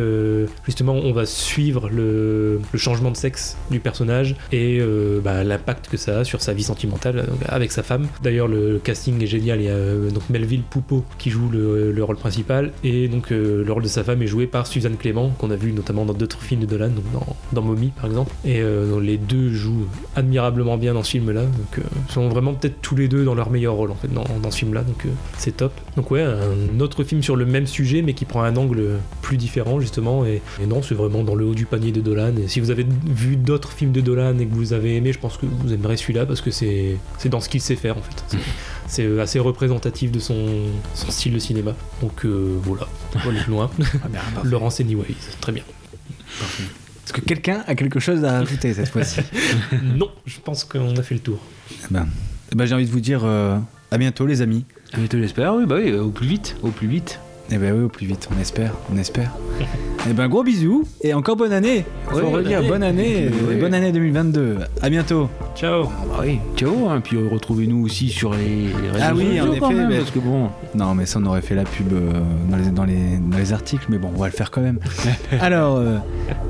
justement, 0.66 0.94
on 0.94 1.12
va 1.12 1.26
suivre 1.26 1.90
le, 1.90 2.60
changement 2.76 3.12
de 3.12 3.18
sexe 3.18 3.58
du 3.70 3.80
personnage 3.80 4.36
et 4.52 4.82
bah, 5.24 5.44
l'impact 5.44 5.90
que 5.90 5.98
ça 5.98 6.20
a 6.20 6.24
sur 6.24 6.42
sa 6.42 6.54
vie 6.54 6.64
sentimentale 6.64 7.28
avec 7.48 7.72
sa 7.72 7.84
femme. 7.84 8.08
D'ailleurs, 8.24 8.48
le 8.48 8.80
casting 8.82 9.22
est 9.22 9.28
génial. 9.28 9.60
Il 9.62 9.66
y 9.66 9.70
a 9.70 10.10
donc 10.12 10.30
Melville 10.30 10.62
Poupeau 10.62 11.04
qui 11.18 11.30
joue 11.30 11.50
le, 11.50 11.92
le 11.92 12.04
rôle 12.04 12.18
principal 12.18 12.72
et 12.84 13.08
donc 13.08 13.30
le 13.30 13.70
rôle 13.70 13.84
de 13.84 13.88
sa 13.88 14.04
femme 14.04 14.22
est 14.22 14.28
joué 14.28 14.48
par 14.48 14.68
Suzanne 14.68 14.98
Clément, 14.98 15.30
qu'on 15.38 15.52
a 15.52 15.56
vu 15.56 15.74
notamment 15.74 16.06
dans 16.06 16.14
d'autres 16.14 16.42
films 16.42 16.62
de 16.62 16.66
Dolan, 16.66 16.90
donc 16.90 17.12
dans, 17.14 17.36
dans 17.52 17.62
Mommy 17.80 17.92
par 17.96 18.06
exemple. 18.06 18.34
Et 18.46 18.60
euh, 18.62 19.00
les 19.00 19.18
deux 19.18 19.52
jouent 19.54 19.88
admirablement 20.16 20.78
bien 20.78 20.94
dans 20.94 21.04
ce 21.04 21.12
film-là. 21.12 21.44
Donc, 21.44 21.80
euh, 21.80 21.82
sont 22.10 22.28
vraiment 22.30 22.54
peut-être 22.54 22.82
tous 22.82 22.96
les 22.96 23.08
deux 23.08 23.24
dans 23.24 23.36
leur 23.36 23.50
meilleur 23.50 23.74
rôle 23.76 23.92
en 23.92 23.96
fait 23.96 24.12
dans, 24.14 24.26
dans 24.42 24.52
ce 24.52 24.58
film-là. 24.60 24.82
Donc, 24.84 25.06
euh, 25.06 25.10
c'est 25.38 25.56
top. 25.58 25.74
Donc, 25.96 26.12
ouais, 26.12 26.22
un 26.24 26.80
autre 26.80 27.04
film 27.04 27.24
sur 27.24 27.36
le 27.36 27.46
même 27.46 27.68
sujet, 27.68 28.02
mais 28.02 28.14
qui 28.14 28.26
prend 28.26 28.44
un 28.44 28.56
angle 28.56 28.98
plus 29.22 29.38
différent 29.38 29.80
justement. 29.80 30.26
Et, 30.26 30.42
et 30.62 30.66
non, 30.66 30.82
c'est 30.82 30.96
vraiment 30.96 31.24
dans 31.24 31.36
le 31.36 31.46
haut 31.46 31.56
du 31.56 31.66
panier 31.66 31.92
de 31.92 32.02
Dolan. 32.02 32.36
Et 32.38 32.48
si 32.48 32.60
vous 32.60 32.72
avez 32.72 32.86
vu 33.06 33.36
d'autres 33.36 33.72
films 33.72 33.92
de 33.92 34.02
Dolan 34.02 34.38
et 34.40 34.46
que 34.46 34.54
vous 34.54 34.74
avez 34.74 34.96
aimé, 34.96 35.14
je 35.14 35.20
pense 35.20 35.38
que 35.38 35.46
vous 35.46 35.74
aimerez 35.74 35.98
celui-là 35.98 36.26
parce 36.26 36.42
que 36.42 36.52
c'est 36.52 36.98
c'est 37.18 37.30
dans 37.30 37.40
ce 37.40 37.50
qu'il 37.50 37.62
sait 37.62 37.76
faire 37.76 37.98
en 37.98 38.02
fait. 38.02 38.38
C'est- 38.88 39.20
assez 39.20 39.40
représentatif 39.40 40.12
de 40.12 40.20
son, 40.20 40.46
son 40.96 41.12
style 41.12 41.34
de 41.34 41.40
cinéma. 41.40 41.74
Donc 42.02 42.26
voilà, 42.26 42.88
on 43.16 43.20
va 43.20 43.30
aller 43.30 43.40
plus 43.42 43.52
loin. 43.52 43.70
Laurence 44.44 44.80
Anyways, 44.82 45.16
très 45.42 45.52
bien. 45.52 45.64
Est-ce 47.10 47.20
que 47.20 47.26
quelqu'un 47.26 47.64
a 47.66 47.74
quelque 47.74 48.00
chose 48.00 48.24
à 48.24 48.34
rajouter 48.34 48.72
cette 48.76 48.90
fois-ci 48.90 49.22
non, 49.96 50.12
je 50.28 50.40
pense 50.40 50.64
qu'on 50.64 50.96
a 50.96 51.02
fait 51.02 51.16
le 51.16 51.22
tour. 51.22 51.40
Eh 51.72 51.76
ben, 51.90 52.08
eh 52.52 52.56
ben, 52.56 52.68
j'ai 52.68 52.76
envie 52.76 52.86
de 52.86 52.92
vous 52.92 53.00
dire 53.00 53.22
euh, 53.24 53.58
à 53.90 53.98
bientôt 53.98 54.28
les 54.28 54.44
amis. 54.44 54.64
Je 54.96 55.08
te 55.08 55.18
l'espère, 55.18 55.56
oui, 55.56 55.66
bah 55.66 55.78
oui, 55.80 55.92
au 55.92 56.12
plus 56.12 56.28
vite, 56.28 56.56
au 56.62 56.70
plus 56.70 56.88
vite. 56.88 57.20
Eh 57.52 57.58
ben 57.58 57.74
oui, 57.76 57.84
au 57.86 57.90
plus 57.90 58.06
vite, 58.06 58.30
on 58.36 58.40
espère, 58.40 58.74
on 58.94 58.98
espère. 58.98 59.32
eh 60.10 60.14
ben 60.14 60.28
gros 60.28 60.44
bisous 60.44 60.84
et 61.02 61.14
encore 61.16 61.36
bonne 61.36 61.52
année. 61.52 61.84
Faut 62.08 62.18
Ouais, 62.18 62.22
bonne 62.22 62.34
redire 62.36 62.60
année. 62.60 62.68
bonne 62.68 62.84
année, 62.84 63.26
Et 63.52 63.56
bonne 63.56 63.74
année 63.74 63.92
2022. 63.92 64.58
À 64.84 64.90
bientôt. 64.90 65.30
Ciao 65.56 65.86
Bah 65.86 66.20
oui, 66.22 66.40
ciao, 66.56 66.88
hein, 66.88 67.02
puis 67.04 67.18
euh, 67.18 67.28
retrouvez-nous 67.32 67.84
aussi 67.84 68.10
sur 68.10 68.34
les, 68.36 68.68
les 68.68 68.90
réseaux 68.92 69.00
Ah 69.02 69.14
oui, 69.16 69.42
en 69.42 69.46
sociaux 69.48 69.60
quand 69.60 69.72
effet, 69.72 69.80
même, 69.80 69.98
parce 69.98 70.12
que 70.12 70.20
bon, 70.20 70.50
Non, 70.76 70.94
mais 70.94 71.06
ça 71.08 71.20
on 71.22 71.26
aurait 71.26 71.42
fait 71.42 71.56
la 71.56 71.64
pub 71.64 71.92
euh, 71.92 72.12
dans, 72.52 72.58
les, 72.58 72.66
dans, 72.70 72.86
les, 72.86 73.18
dans 73.18 73.38
les 73.38 73.52
articles, 73.52 73.86
mais 73.90 73.98
bon, 73.98 74.12
on 74.16 74.20
va 74.20 74.28
le 74.28 74.34
faire 74.34 74.52
quand 74.52 74.62
même. 74.62 74.80
Alors, 75.42 75.78
euh, 75.78 75.98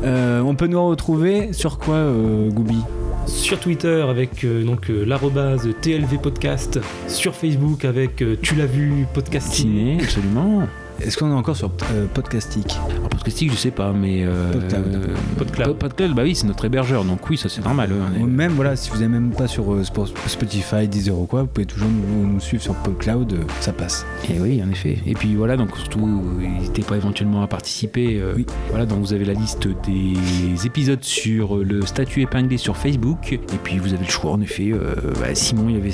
euh, 0.03 0.41
on 0.41 0.55
peut 0.55 0.67
nous 0.67 0.85
retrouver 0.85 1.53
sur 1.53 1.77
quoi, 1.77 1.95
euh, 1.95 2.49
Goubi? 2.49 2.77
Sur 3.25 3.59
Twitter 3.59 4.01
avec 4.09 4.43
euh, 4.43 4.63
donc 4.63 4.89
euh, 4.89 5.05
l'arrobase 5.05 5.67
TLV 5.81 6.17
Podcast, 6.17 6.79
sur 7.07 7.35
Facebook 7.35 7.85
avec 7.85 8.21
euh, 8.21 8.35
Tu 8.41 8.55
l'as 8.55 8.65
vu 8.65 9.05
podcasting. 9.13 9.67
ciné, 9.69 9.97
absolument. 10.01 10.63
Est-ce 11.01 11.17
qu'on 11.17 11.29
est 11.31 11.33
encore 11.33 11.55
sur 11.55 11.71
euh, 11.93 12.05
Podcastic 12.13 12.77
Alors, 12.97 13.09
podcastique, 13.09 13.51
je 13.51 13.55
sais 13.57 13.71
pas, 13.71 13.93
mais. 13.93 14.23
Euh, 14.25 14.51
PodCloud. 14.51 14.95
euh, 14.95 15.15
PodCloud. 15.37 15.67
Pod- 15.67 15.77
PodCloud, 15.77 16.13
bah 16.13 16.23
oui, 16.23 16.35
c'est 16.35 16.45
notre 16.45 16.65
hébergeur, 16.65 17.03
donc 17.05 17.27
oui, 17.29 17.37
ça 17.37 17.47
c'est 17.47 17.63
normal. 17.63 17.91
hein, 17.93 18.19
Ou 18.21 18.25
Même 18.25 18.51
voilà, 18.51 18.75
si 18.75 18.89
vous 18.91 18.99
n'êtes 18.99 19.09
même 19.09 19.31
pas 19.31 19.47
sur 19.47 19.73
euh, 19.73 19.83
Spo- 19.83 20.07
Spotify, 20.27 20.87
Deezer 20.87 21.17
ou 21.17 21.25
quoi, 21.25 21.41
vous 21.43 21.47
pouvez 21.47 21.65
toujours 21.65 21.87
nous, 21.89 22.27
nous 22.33 22.39
suivre 22.39 22.61
sur 22.61 22.73
PodCloud, 22.75 23.33
euh, 23.33 23.37
ça 23.61 23.71
passe. 23.71 24.05
Et 24.29 24.39
oui, 24.39 24.61
en 24.65 24.69
effet. 24.69 24.97
Et 25.05 25.13
puis 25.13 25.35
voilà, 25.35 25.55
donc 25.57 25.75
surtout, 25.77 26.05
n'hésitez 26.39 26.81
pas 26.81 26.95
éventuellement 26.97 27.41
à 27.43 27.47
participer. 27.47 28.19
euh, 28.19 28.33
Oui. 28.35 28.45
Voilà, 28.69 28.85
donc 28.85 28.99
vous 28.99 29.13
avez 29.13 29.25
la 29.25 29.33
liste 29.33 29.67
des 29.85 30.65
épisodes 30.65 31.03
sur 31.03 31.57
le 31.57 31.85
statut 31.85 32.21
épinglé 32.21 32.57
sur 32.57 32.75
Facebook. 32.77 33.31
Et 33.33 33.39
puis 33.63 33.77
vous 33.79 33.93
avez 33.93 34.03
le 34.05 34.09
choix, 34.11 34.31
en 34.31 34.41
effet. 34.41 34.71
euh, 34.73 34.95
bah, 35.19 35.33
Simon, 35.33 35.67
il 35.69 35.77
avait, 35.77 35.91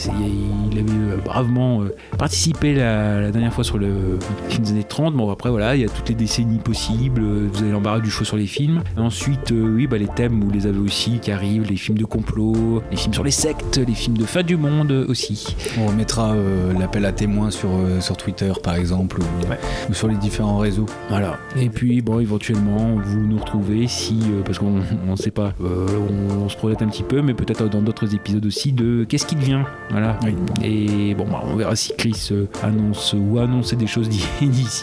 il 0.72 0.80
avait 0.80 0.90
euh, 1.14 1.18
bravement 1.23 1.84
euh, 1.84 1.94
participé 2.18 2.73
la, 2.73 3.22
la 3.22 3.32
dernière 3.32 3.53
fois 3.53 3.64
sur 3.64 3.77
le 3.77 4.18
film 4.49 4.64
des 4.64 4.72
années 4.72 4.84
30. 4.95 5.13
Bon, 5.13 5.30
après, 5.30 5.49
voilà, 5.49 5.76
il 5.76 5.81
y 5.81 5.85
a 5.85 5.89
toutes 5.89 6.07
les 6.07 6.15
décennies 6.15 6.59
possibles. 6.59 7.22
euh, 7.22 7.49
Vous 7.51 7.61
avez 7.63 7.72
l'embarras 7.72 7.99
du 7.99 8.09
choix 8.09 8.26
sur 8.26 8.38
les 8.38 8.45
films. 8.47 8.81
Ensuite, 8.95 9.51
euh, 9.51 9.76
oui, 9.76 9.88
bah, 9.88 9.97
les 9.97 10.07
thèmes, 10.07 10.39
vous 10.41 10.49
les 10.51 10.67
avez 10.67 10.80
aussi 10.80 11.19
qui 11.19 11.31
arrivent 11.31 11.67
les 11.69 11.76
films 11.76 11.97
de 11.97 12.05
complot, 12.05 12.81
les 12.91 12.95
films 12.97 13.13
sur 13.13 13.23
les 13.26 13.31
sectes, 13.31 13.77
les 13.85 13.93
films 13.93 14.17
de 14.17 14.23
fin 14.23 14.41
du 14.41 14.55
monde 14.55 14.91
euh, 14.91 15.05
aussi. 15.09 15.53
On 15.81 15.88
remettra 15.88 16.31
euh, 16.31 16.72
l'appel 16.80 17.03
à 17.05 17.11
témoins 17.11 17.51
sur, 17.51 17.69
euh, 17.72 17.99
sur 17.99 18.15
Twitter 18.15 18.53
par 18.63 18.76
exemple, 18.76 19.19
ou, 19.19 19.49
Ouais. 19.49 19.59
ou 19.89 19.93
sur 19.93 20.07
les 20.07 20.15
différents 20.15 20.59
réseaux. 20.59 20.85
Voilà. 21.09 21.39
Et 21.59 21.67
puis, 21.69 22.01
bon, 22.01 22.19
éventuellement, 22.22 22.95
vous 23.03 23.19
nous 23.19 23.38
retrouvez 23.38 23.88
si, 23.88 24.17
parce 24.45 24.59
qu'on 24.59 24.80
ne 25.09 25.15
sait 25.17 25.31
pas, 25.31 25.53
on, 25.59 26.45
on 26.45 26.49
se 26.49 26.55
projette 26.55 26.81
un 26.81 26.88
petit 26.88 27.03
peu, 27.03 27.22
mais 27.22 27.34
peut-être 27.34 27.67
dans 27.69 27.81
d'autres 27.81 28.15
épisodes 28.15 28.45
aussi 28.45 28.72
de 28.72 29.03
qu'est-ce 29.09 29.26
qui 29.26 29.35
devient? 29.35 29.59
Voilà. 29.91 30.17
Oui. 30.23 30.35
Et 30.63 31.13
bon, 31.15 31.26
bah, 31.30 31.43
on 31.51 31.57
verra 31.57 31.76
si 31.76 31.91
Chris 31.97 32.30
annonce 32.63 33.13
ou 33.17 33.39
annonce 33.39 33.73
des 33.73 33.88
choses 33.88 34.07
d'i- 34.09 34.23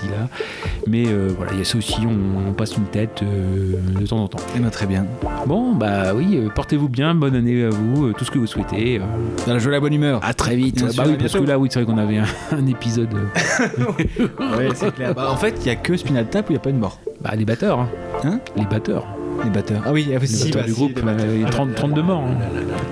là. 0.09 0.29
Mais 0.87 1.05
euh, 1.07 1.29
voilà, 1.37 1.53
il 1.53 1.59
y 1.59 1.61
a 1.63 1.65
ça 1.65 1.79
aussi, 1.79 1.97
on, 2.07 2.49
on 2.51 2.53
passe 2.53 2.77
une 2.77 2.85
tête 2.87 3.23
euh, 3.23 3.77
de 4.01 4.07
temps 4.07 4.19
en 4.19 4.29
temps. 4.29 4.39
Eh 4.57 4.59
ben 4.59 4.71
très 4.71 4.87
bien. 4.87 5.07
Bon, 5.47 5.73
bah 5.75 6.15
oui, 6.15 6.37
euh, 6.37 6.49
portez-vous 6.49 6.89
bien, 6.89 7.15
bonne 7.15 7.35
année 7.35 7.65
à 7.65 7.71
vous, 7.71 8.13
tout 8.13 8.25
ce 8.25 8.31
que 8.31 8.39
vous 8.39 8.47
souhaitez. 8.47 9.01
Dans 9.47 9.53
la 9.55 9.59
joie, 9.59 9.73
la 9.73 9.81
bonne 9.81 9.95
humeur. 9.95 10.21
à 10.23 10.35
très 10.35 10.57
vite. 10.57 10.77
Bien 10.77 10.87
bah 10.87 10.93
sûr, 10.93 11.05
oui, 11.07 11.17
parce 11.19 11.33
que 11.33 11.39
là, 11.45 11.59
oui, 11.59 11.69
c'est 11.71 11.83
vrai 11.83 11.93
qu'on 11.93 11.99
avait 11.99 12.19
un, 12.19 12.27
un 12.53 12.67
épisode. 12.67 13.09
Ouais, 14.57 14.69
c'est 14.75 14.95
clair. 14.95 15.15
Bah, 15.15 15.31
en 15.31 15.37
fait, 15.37 15.55
il 15.61 15.67
y 15.67 15.71
a 15.71 15.77
que 15.77 15.97
Spinal 15.97 16.27
Tap 16.29 16.49
où 16.49 16.53
il 16.53 16.55
n'y 16.55 16.59
a 16.59 16.63
pas 16.63 16.71
une 16.71 16.79
mort. 16.79 16.99
bah, 17.21 17.31
les 17.37 17.45
batteurs. 17.45 17.81
Hein. 17.81 17.89
Hein? 18.25 18.41
Les 18.57 18.65
batteurs. 18.67 19.07
Les 19.45 19.51
batteurs. 19.51 19.83
Ah 19.85 19.93
oui, 19.93 20.03
il 20.07 20.13
y 20.13 20.15
a 20.15 20.19
Les 20.19 20.25
aussi 20.25 20.45
batteurs 20.47 20.63
bah, 20.63 20.67
du 20.67 20.73
si, 20.73 20.79
groupe, 20.79 20.97
les 20.97 21.03
batteurs. 21.03 21.27
euh, 21.29 21.35
il 21.37 21.41
y 21.43 21.45
a 21.45 21.49
30, 21.49 21.75
32 21.75 22.03
morts. 22.03 22.25
hein. 22.25 22.37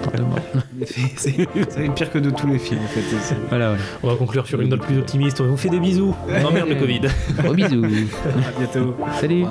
32 0.03 0.23
morts. 0.25 0.39
C'est 0.87 1.47
c'est 1.69 1.95
pire 1.95 2.11
que 2.11 2.19
de 2.19 2.31
tous 2.31 2.47
les 2.47 2.59
films 2.59 2.81
en 2.83 2.89
fait. 2.89 3.03
c'est- 3.21 3.35
Voilà, 3.51 3.69
voilà. 3.71 3.83
On 4.03 4.09
va 4.09 4.15
conclure 4.17 4.47
sur 4.47 4.61
une 4.61 4.69
note 4.71 4.81
plus 4.81 4.99
optimiste. 4.99 5.41
On 5.41 5.47
vous 5.47 5.57
fait 5.57 5.69
des 5.69 5.79
bisous. 5.81 6.15
On 6.29 6.45
emmerde 6.47 6.69
le 6.71 6.77
Covid. 6.77 7.01
Gros 7.43 7.55
bisous. 7.55 7.85
À 8.57 8.59
bientôt. 8.59 8.97
Salut. 9.21 9.45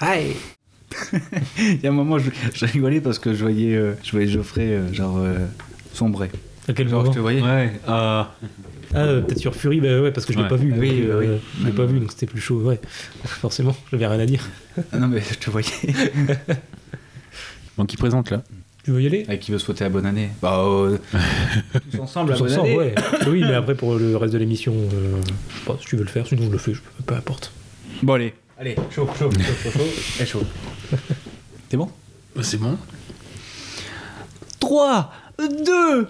Allez. 0.00 0.36
Il 1.58 1.80
y 1.82 1.86
a 1.86 1.90
un 1.90 1.92
moment, 1.92 2.18
je, 2.18 2.30
je 2.54 2.64
rigolais 2.66 3.00
parce 3.00 3.18
que 3.18 3.32
je 3.32 3.42
voyais, 3.42 3.74
euh, 3.74 3.94
je 4.04 4.10
voyais 4.12 4.28
Geoffrey 4.28 4.66
euh, 4.68 4.92
genre 4.92 5.16
euh, 5.18 5.46
sombrer. 5.94 6.30
À 6.68 6.72
quel 6.74 6.88
Genre, 6.88 7.00
moment 7.00 7.10
je 7.12 7.16
te 7.16 7.20
voyais. 7.20 7.42
Ouais. 7.42 7.72
ah. 7.88 8.34
Ah, 8.94 8.98
euh, 8.98 9.22
peut-être 9.22 9.38
sur 9.40 9.56
Fury, 9.56 9.80
bah 9.80 10.00
ouais, 10.02 10.10
parce 10.12 10.26
que 10.26 10.32
je 10.34 10.38
l'ai 10.38 10.44
Ouais. 10.44 10.50
pas 10.50 10.56
vu. 10.56 10.66
Oui, 10.66 10.72
donc, 10.72 10.80
oui, 10.82 11.06
euh, 11.08 11.18
oui. 11.36 11.40
Je 11.60 11.66
l'ai 11.66 11.72
pas 11.72 11.86
vu, 11.86 11.98
donc 11.98 12.10
c'était 12.12 12.26
plus 12.26 12.40
chaud. 12.42 12.60
Ouais, 12.60 12.78
forcément, 13.24 13.74
j'avais 13.90 14.06
rien 14.06 14.20
à 14.20 14.26
dire. 14.26 14.46
Ah 14.92 14.98
non, 14.98 15.08
mais 15.08 15.20
je 15.28 15.34
te 15.38 15.50
voyais. 15.50 15.70
Donc, 17.78 17.90
il 17.92 17.96
présente 17.96 18.30
là. 18.30 18.42
Tu 18.84 18.90
veux 18.90 19.00
y 19.02 19.06
aller 19.06 19.24
Avec 19.28 19.40
qui 19.40 19.50
veut 19.50 19.58
souhaiter 19.58 19.84
la 19.84 19.90
bonne 19.90 20.04
année 20.04 20.28
Bah, 20.42 20.58
euh, 20.62 20.98
tous 21.90 22.00
ensemble, 22.00 22.32
la 22.32 22.38
bonne 22.38 22.50
ensemble, 22.52 22.68
année. 22.68 22.76
ouais. 22.76 22.94
oui, 23.28 23.40
mais 23.40 23.54
après 23.54 23.74
pour 23.74 23.94
le 23.94 24.14
reste 24.16 24.34
de 24.34 24.38
l'émission, 24.38 24.74
euh, 24.74 25.20
je 25.24 25.58
sais 25.58 25.64
pas 25.64 25.76
si 25.80 25.86
tu 25.86 25.96
veux 25.96 26.02
le 26.02 26.08
faire, 26.10 26.26
sinon 26.26 26.42
je 26.46 26.50
le 26.50 26.58
fais, 26.58 26.74
je- 26.74 26.80
peu 27.06 27.14
importe. 27.14 27.50
Bon, 28.02 28.14
allez, 28.14 28.34
Allez, 28.58 28.76
chaud, 28.94 29.08
chaud, 29.18 29.30
chaud, 29.30 29.40
chaud, 29.62 29.70
chaud. 29.70 29.86
Et 30.20 30.26
chaud. 30.26 30.42
C'est 31.70 31.76
bon? 31.76 31.88
Bah, 32.36 32.42
C'est 32.44 32.56
bon. 32.58 32.76
3, 34.60 35.12
2, 35.38 36.08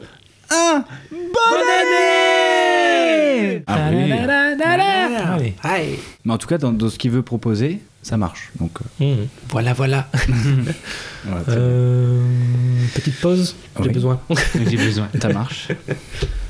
1, 0.51 0.85
bonne 1.11 1.69
année 1.81 3.63
Ah 3.67 3.91
oui. 5.39 5.55
Allez. 5.63 5.99
Mais 6.25 6.33
en 6.33 6.39
tout 6.39 6.47
cas, 6.49 6.59
dans, 6.59 6.73
dans 6.73 6.89
ce 6.91 6.99
qu'il 6.99 7.11
veut 7.11 7.23
proposer, 7.23 7.81
ça 8.03 8.17
marche. 8.17 8.51
Donc, 8.61 8.73
euh, 9.01 9.05
Mhm. 9.05 9.29
Voilà, 9.51 9.73
voilà. 9.73 10.09
Euh, 11.49 12.21
petite 12.95 13.15
pause, 13.21 13.55
j'ai 13.79 13.85
Oui. 13.87 13.93
besoin. 13.95 14.21
J'ai 14.69 14.77
besoin. 14.77 15.09
ça 15.21 15.29
marche. 15.29 15.69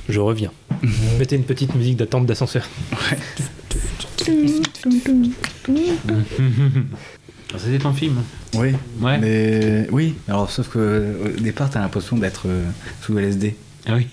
Je 0.09 0.19
reviens. 0.19 0.51
Mettez 1.19 1.37
une 1.37 1.45
petite 1.45 1.75
musique 1.75 1.99
d'attente 1.99 2.25
d'ascenseur. 2.25 2.67
Alors, 2.91 3.21
C'était 7.59 7.79
ton 7.79 7.93
film. 7.93 8.17
Oui, 8.55 8.73
Ouais. 9.01 9.19
mais 9.19 9.87
oui. 9.93 10.15
Alors, 10.29 10.51
sauf 10.51 10.69
que 10.69 11.17
au 11.39 11.41
départ, 11.41 11.69
t'as 11.71 11.81
l'impression 11.81 12.17
d'être 12.17 12.43
euh, 12.47 12.65
sous 13.03 13.17
LSD. 13.19 13.57
Ah 13.87 13.95
oui. 13.97 14.07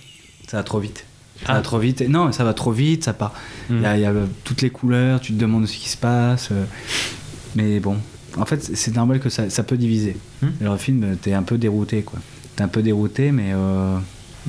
Ça 0.48 0.58
va 0.58 0.64
trop 0.64 0.80
vite. 0.80 1.06
Ça 1.42 1.46
Ah. 1.50 1.54
va 1.56 1.62
trop 1.62 1.80
vite. 1.80 2.02
Non, 2.02 2.32
ça 2.32 2.44
va 2.44 2.54
trop 2.54 2.72
vite. 2.72 3.04
Ça 3.06 3.14
part. 3.14 3.34
Il 3.70 3.78
Mm. 3.78 3.82
y, 3.82 3.86
a, 3.86 3.98
il 3.98 4.02
y 4.02 4.06
a, 4.06 4.12
euh, 4.12 4.26
toutes 4.44 4.62
les 4.62 4.70
couleurs. 4.70 5.22
Tu 5.22 5.34
te 5.34 5.40
demandes 5.40 5.68
ce 5.68 5.74
qui 5.78 5.90
se 5.90 5.98
passe. 5.98 6.50
euh, 6.52 6.66
mais 7.56 7.80
bon, 7.80 7.98
en 8.38 8.46
fait, 8.46 8.62
c'est- 8.64 8.76
c'est 8.76 8.96
normal 8.96 9.20
que 9.20 9.30
ça, 9.30 9.50
ça 9.50 9.64
peut 9.64 9.78
diviser. 9.78 10.18
Mm. 10.42 10.48
Alors, 10.62 10.74
le 10.74 10.80
film, 10.80 11.18
t'es 11.22 11.34
un 11.34 11.44
peu 11.44 11.58
dérouté, 11.58 12.02
quoi. 12.02 12.20
T'es 12.56 12.64
un 12.64 12.68
peu 12.68 12.82
dérouté, 12.82 13.32
mais. 13.32 13.52
euh, 13.54 13.98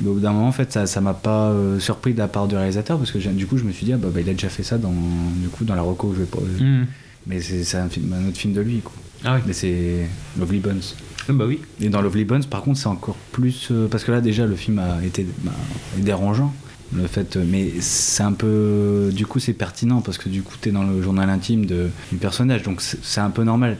mais 0.01 0.09
au 0.09 0.13
bout 0.15 0.19
d'un 0.19 0.31
moment, 0.31 0.47
en 0.47 0.51
fait, 0.51 0.71
ça, 0.71 0.85
ça 0.87 1.01
m'a 1.01 1.13
pas 1.13 1.49
euh, 1.51 1.79
surpris 1.79 2.13
de 2.13 2.19
la 2.19 2.27
part 2.27 2.47
du 2.47 2.55
réalisateur 2.55 2.97
parce 2.97 3.11
que 3.11 3.17
du 3.19 3.45
coup, 3.45 3.57
je 3.57 3.63
me 3.63 3.71
suis 3.71 3.85
dit, 3.85 3.93
ah, 3.93 3.97
bah, 3.97 4.09
bah, 4.13 4.21
il 4.21 4.29
a 4.29 4.33
déjà 4.33 4.49
fait 4.49 4.63
ça 4.63 4.77
dans, 4.77 4.91
du 5.35 5.47
coup, 5.49 5.63
dans 5.63 5.75
la 5.75 5.81
reco 5.81 6.09
que 6.09 6.15
je 6.15 6.19
vais 6.21 6.25
pas. 6.25 6.39
Mhm. 6.59 6.87
Mais 7.27 7.39
c'est 7.41 7.77
un, 7.77 7.87
film- 7.87 8.13
un 8.13 8.27
autre 8.29 8.37
film 8.37 8.53
de 8.53 8.61
lui, 8.61 8.79
quoi. 8.79 8.93
Ah 9.23 9.35
oui. 9.35 9.41
Mais 9.45 9.53
c'est 9.53 10.07
Lovely 10.39 10.59
Bones. 10.59 10.81
Ah 11.29 11.33
Bah 11.33 11.45
oui. 11.47 11.59
Et 11.79 11.89
dans 11.89 12.01
Lovely 12.01 12.25
Bones, 12.25 12.43
par 12.45 12.63
contre, 12.63 12.79
c'est 12.79 12.87
encore 12.87 13.15
plus. 13.31 13.67
euh, 13.71 13.87
parce 13.87 14.03
que 14.03 14.11
là, 14.11 14.21
déjà, 14.21 14.47
le 14.47 14.55
film 14.55 14.79
a 14.79 15.03
été 15.05 15.25
bah, 15.43 15.51
dérangeant. 15.97 16.51
Le 16.93 17.05
fait, 17.07 17.37
euh, 17.37 17.45
mais 17.47 17.71
c'est 17.79 18.23
un 18.23 18.33
peu. 18.33 19.11
Du 19.13 19.25
coup, 19.27 19.39
c'est 19.39 19.53
pertinent 19.53 20.01
parce 20.01 20.17
que 20.17 20.27
du 20.29 20.41
coup, 20.41 20.55
t'es 20.59 20.71
dans 20.71 20.83
le 20.83 21.01
journal 21.01 21.29
intime 21.29 21.65
de, 21.65 21.89
du 22.11 22.17
personnage, 22.17 22.63
donc 22.63 22.81
c'est 22.81 23.21
un 23.21 23.29
peu 23.29 23.43
normal. 23.43 23.77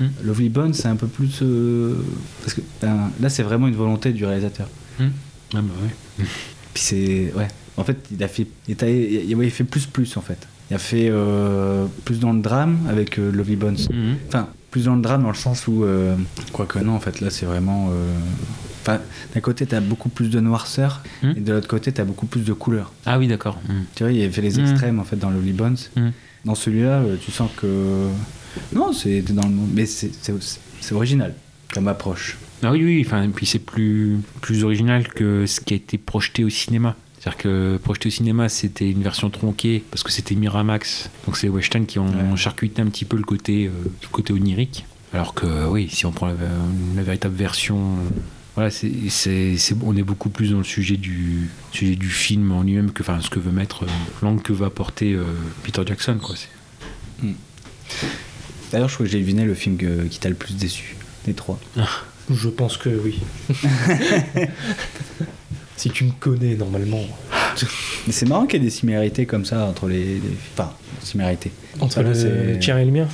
Hmm. 0.00 0.08
Lovely 0.24 0.48
Bones, 0.48 0.74
c'est 0.74 0.88
un 0.88 0.96
peu 0.96 1.06
plus. 1.06 1.38
euh, 1.42 1.94
parce 2.42 2.54
que 2.54 2.60
ben, 2.82 3.10
là, 3.20 3.28
c'est 3.30 3.44
vraiment 3.44 3.68
une 3.68 3.76
volonté 3.76 4.12
du 4.12 4.24
réalisateur. 4.26 4.68
Ah 5.54 5.60
bah 5.62 5.72
ouais. 5.82 6.24
Puis 6.74 6.82
c'est. 6.82 7.32
Ouais. 7.36 7.48
En 7.76 7.84
fait, 7.84 7.96
il 8.12 8.22
a 8.22 8.28
fait. 8.28 8.46
Il, 8.68 8.76
t'a- 8.76 8.88
il- 8.90 9.34
ouais, 9.34 9.46
il 9.46 9.50
fait 9.50 9.64
plus, 9.64 9.86
plus, 9.86 10.16
en 10.16 10.20
fait. 10.20 10.46
Il 10.70 10.74
a 10.74 10.78
fait 10.78 11.08
euh, 11.10 11.86
plus 12.04 12.20
dans 12.20 12.32
le 12.32 12.40
drame 12.40 12.78
avec 12.88 13.18
euh, 13.18 13.30
Lovely 13.32 13.56
Bones. 13.56 13.78
Mhm. 13.90 14.16
Enfin, 14.28 14.48
plus 14.70 14.84
dans 14.84 14.94
le 14.94 15.02
drame 15.02 15.22
dans 15.22 15.28
le 15.30 15.34
sens 15.34 15.66
où. 15.66 15.84
euh, 15.84 16.14
Quoique 16.52 16.78
non, 16.78 16.92
en 16.94 17.00
fait, 17.00 17.20
là, 17.20 17.30
c'est 17.30 17.46
vraiment. 17.46 17.88
euh, 17.90 18.12
Enfin, 18.82 18.98
d'un 19.34 19.40
côté, 19.40 19.66
t'as 19.66 19.80
beaucoup 19.80 20.08
plus 20.08 20.30
de 20.30 20.40
noirceur, 20.40 21.02
Hmm. 21.22 21.32
et 21.36 21.40
de 21.40 21.52
l'autre 21.52 21.68
côté, 21.68 21.92
t'as 21.92 22.04
beaucoup 22.04 22.24
plus 22.26 22.40
de 22.44 22.52
couleur. 22.54 22.92
Ah 23.04 23.18
oui, 23.18 23.28
d'accord. 23.28 23.58
Mhm. 23.68 23.84
Tu 23.94 24.04
vois, 24.04 24.12
il 24.12 24.24
a 24.24 24.30
fait 24.30 24.40
les 24.40 24.58
extrêmes, 24.58 24.98
en 25.00 25.04
fait, 25.04 25.16
dans 25.16 25.28
Lovely 25.30 25.52
Bones. 25.52 25.76
Dans 26.46 26.54
celui-là, 26.54 27.02
tu 27.22 27.30
sens 27.30 27.50
que. 27.56 28.06
Non, 28.74 28.92
c'est 28.94 29.20
dans 29.22 29.42
le 29.46 29.50
monde. 29.54 29.68
Mais 29.74 29.84
c'est 29.86 30.10
original 30.92 31.34
comme 31.72 31.88
approche. 31.88 32.36
Ah 32.62 32.72
oui, 32.72 32.84
oui, 32.84 33.02
enfin, 33.06 33.22
et 33.22 33.28
puis 33.28 33.46
c'est 33.46 33.58
plus, 33.58 34.18
plus 34.40 34.64
original 34.64 35.08
que 35.08 35.46
ce 35.46 35.60
qui 35.60 35.72
a 35.74 35.76
été 35.76 35.96
projeté 35.98 36.44
au 36.44 36.50
cinéma. 36.50 36.96
C'est-à-dire 37.18 37.38
que 37.38 37.76
projeté 37.82 38.08
au 38.08 38.10
cinéma, 38.12 38.48
c'était 38.48 38.90
une 38.90 39.02
version 39.02 39.30
tronquée 39.30 39.82
parce 39.90 40.02
que 40.02 40.10
c'était 40.10 40.34
Miramax. 40.34 41.10
Donc 41.26 41.36
c'est 41.36 41.48
Weinstein 41.48 41.86
qui 41.86 41.98
ont 41.98 42.06
Ouais. 42.06 42.36
charcuté 42.36 42.80
un 42.82 42.86
petit 42.86 43.04
peu 43.04 43.16
le 43.16 43.22
côté, 43.24 43.66
euh, 43.66 43.70
le 44.02 44.08
côté 44.08 44.32
onirique. 44.32 44.84
Alors 45.12 45.34
que 45.34 45.66
oui, 45.68 45.88
si 45.90 46.06
on 46.06 46.12
prend 46.12 46.28
la, 46.28 46.34
la 46.96 47.02
véritable 47.02 47.34
version, 47.34 47.76
euh, 47.78 48.08
voilà, 48.54 48.70
c'est, 48.70 48.90
c'est, 49.08 49.56
c'est- 49.58 49.76
on 49.82 49.96
est 49.96 50.02
beaucoup 50.02 50.28
plus 50.30 50.52
dans 50.52 50.58
le 50.58 50.64
sujet 50.64 50.96
du, 50.96 51.48
sujet 51.72 51.94
du 51.96 52.08
film 52.08 52.52
en 52.52 52.62
lui-même 52.62 52.90
que, 52.92 53.02
enfin, 53.02 53.18
ce 53.20 53.28
que 53.30 53.38
veut 53.40 53.52
mettre, 53.52 53.84
euh, 53.84 53.88
l'angle 54.22 54.40
que 54.42 54.52
va 54.52 54.66
apporter 54.66 55.12
euh, 55.14 55.24
Peter 55.62 55.82
Jackson, 55.86 56.18
quoi. 56.22 56.34
C'est- 56.36 57.26
D'ailleurs, 58.72 58.88
je 58.88 58.94
crois 58.94 59.06
que 59.06 59.12
j'ai 59.12 59.18
deviné 59.20 59.44
le 59.44 59.54
film 59.54 59.76
que- 59.76 60.04
qui 60.04 60.20
t'a 60.20 60.28
le 60.28 60.34
plus 60.36 60.54
déçu, 60.56 60.96
des 61.24 61.34
trois. 61.34 61.58
Je 62.32 62.48
pense 62.48 62.76
que 62.76 62.88
oui. 62.90 63.18
si 65.76 65.90
tu 65.90 66.04
me 66.04 66.12
connais 66.12 66.54
normalement. 66.54 67.02
Mais 68.06 68.12
c'est 68.12 68.26
marrant 68.28 68.46
qu'il 68.46 68.60
y 68.60 68.62
ait 68.62 68.66
des 68.66 68.70
similarités 68.70 69.26
comme 69.26 69.44
ça 69.44 69.64
entre 69.64 69.88
les. 69.88 70.04
les- 70.04 70.22
Enfin, 70.54 70.72
similarités. 71.02 71.50
Entre 71.80 71.94
Ça, 71.94 72.02
là, 72.02 72.10
le 72.10 72.14
c'est- 72.14 72.58
tien 72.60 72.78
et 72.78 72.84
le 72.84 72.90
mien 72.92 73.08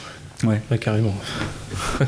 Ouais. 0.44 0.60
Ouais, 0.70 0.78
carrément. 0.78 1.14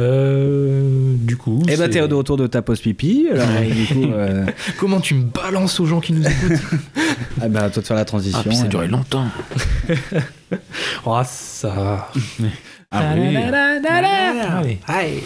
Euh, 0.00 1.14
du 1.18 1.36
coup. 1.36 1.62
Eh 1.64 1.76
ben, 1.76 1.84
c'est- 1.84 1.90
t'es 1.90 2.08
de 2.08 2.14
retour 2.14 2.38
de 2.38 2.46
ta 2.46 2.62
pause 2.62 2.80
pipi. 2.80 3.28
Alors, 3.30 3.46
du 3.60 3.86
coup, 3.86 4.10
euh, 4.10 4.46
Comment 4.78 5.00
tu 5.00 5.14
me 5.14 5.24
balances 5.24 5.78
aux 5.80 5.86
gens 5.86 6.00
qui 6.00 6.14
nous 6.14 6.26
écoutent 6.26 6.60
ah 7.42 7.48
bah, 7.50 7.64
à 7.64 7.70
toi 7.70 7.82
de 7.82 7.86
faire 7.86 7.96
la 7.98 8.06
transition. 8.06 8.38
Ah, 8.42 8.48
puis 8.48 8.56
ça 8.56 8.62
a 8.62 8.66
et- 8.66 8.68
duré 8.70 8.88
longtemps. 8.88 9.26
Oh, 11.04 11.20
ça. 11.26 12.10
Ah, 12.94 13.14
ah 13.14 14.62
oui. 14.62 14.78
Allez. 14.86 15.24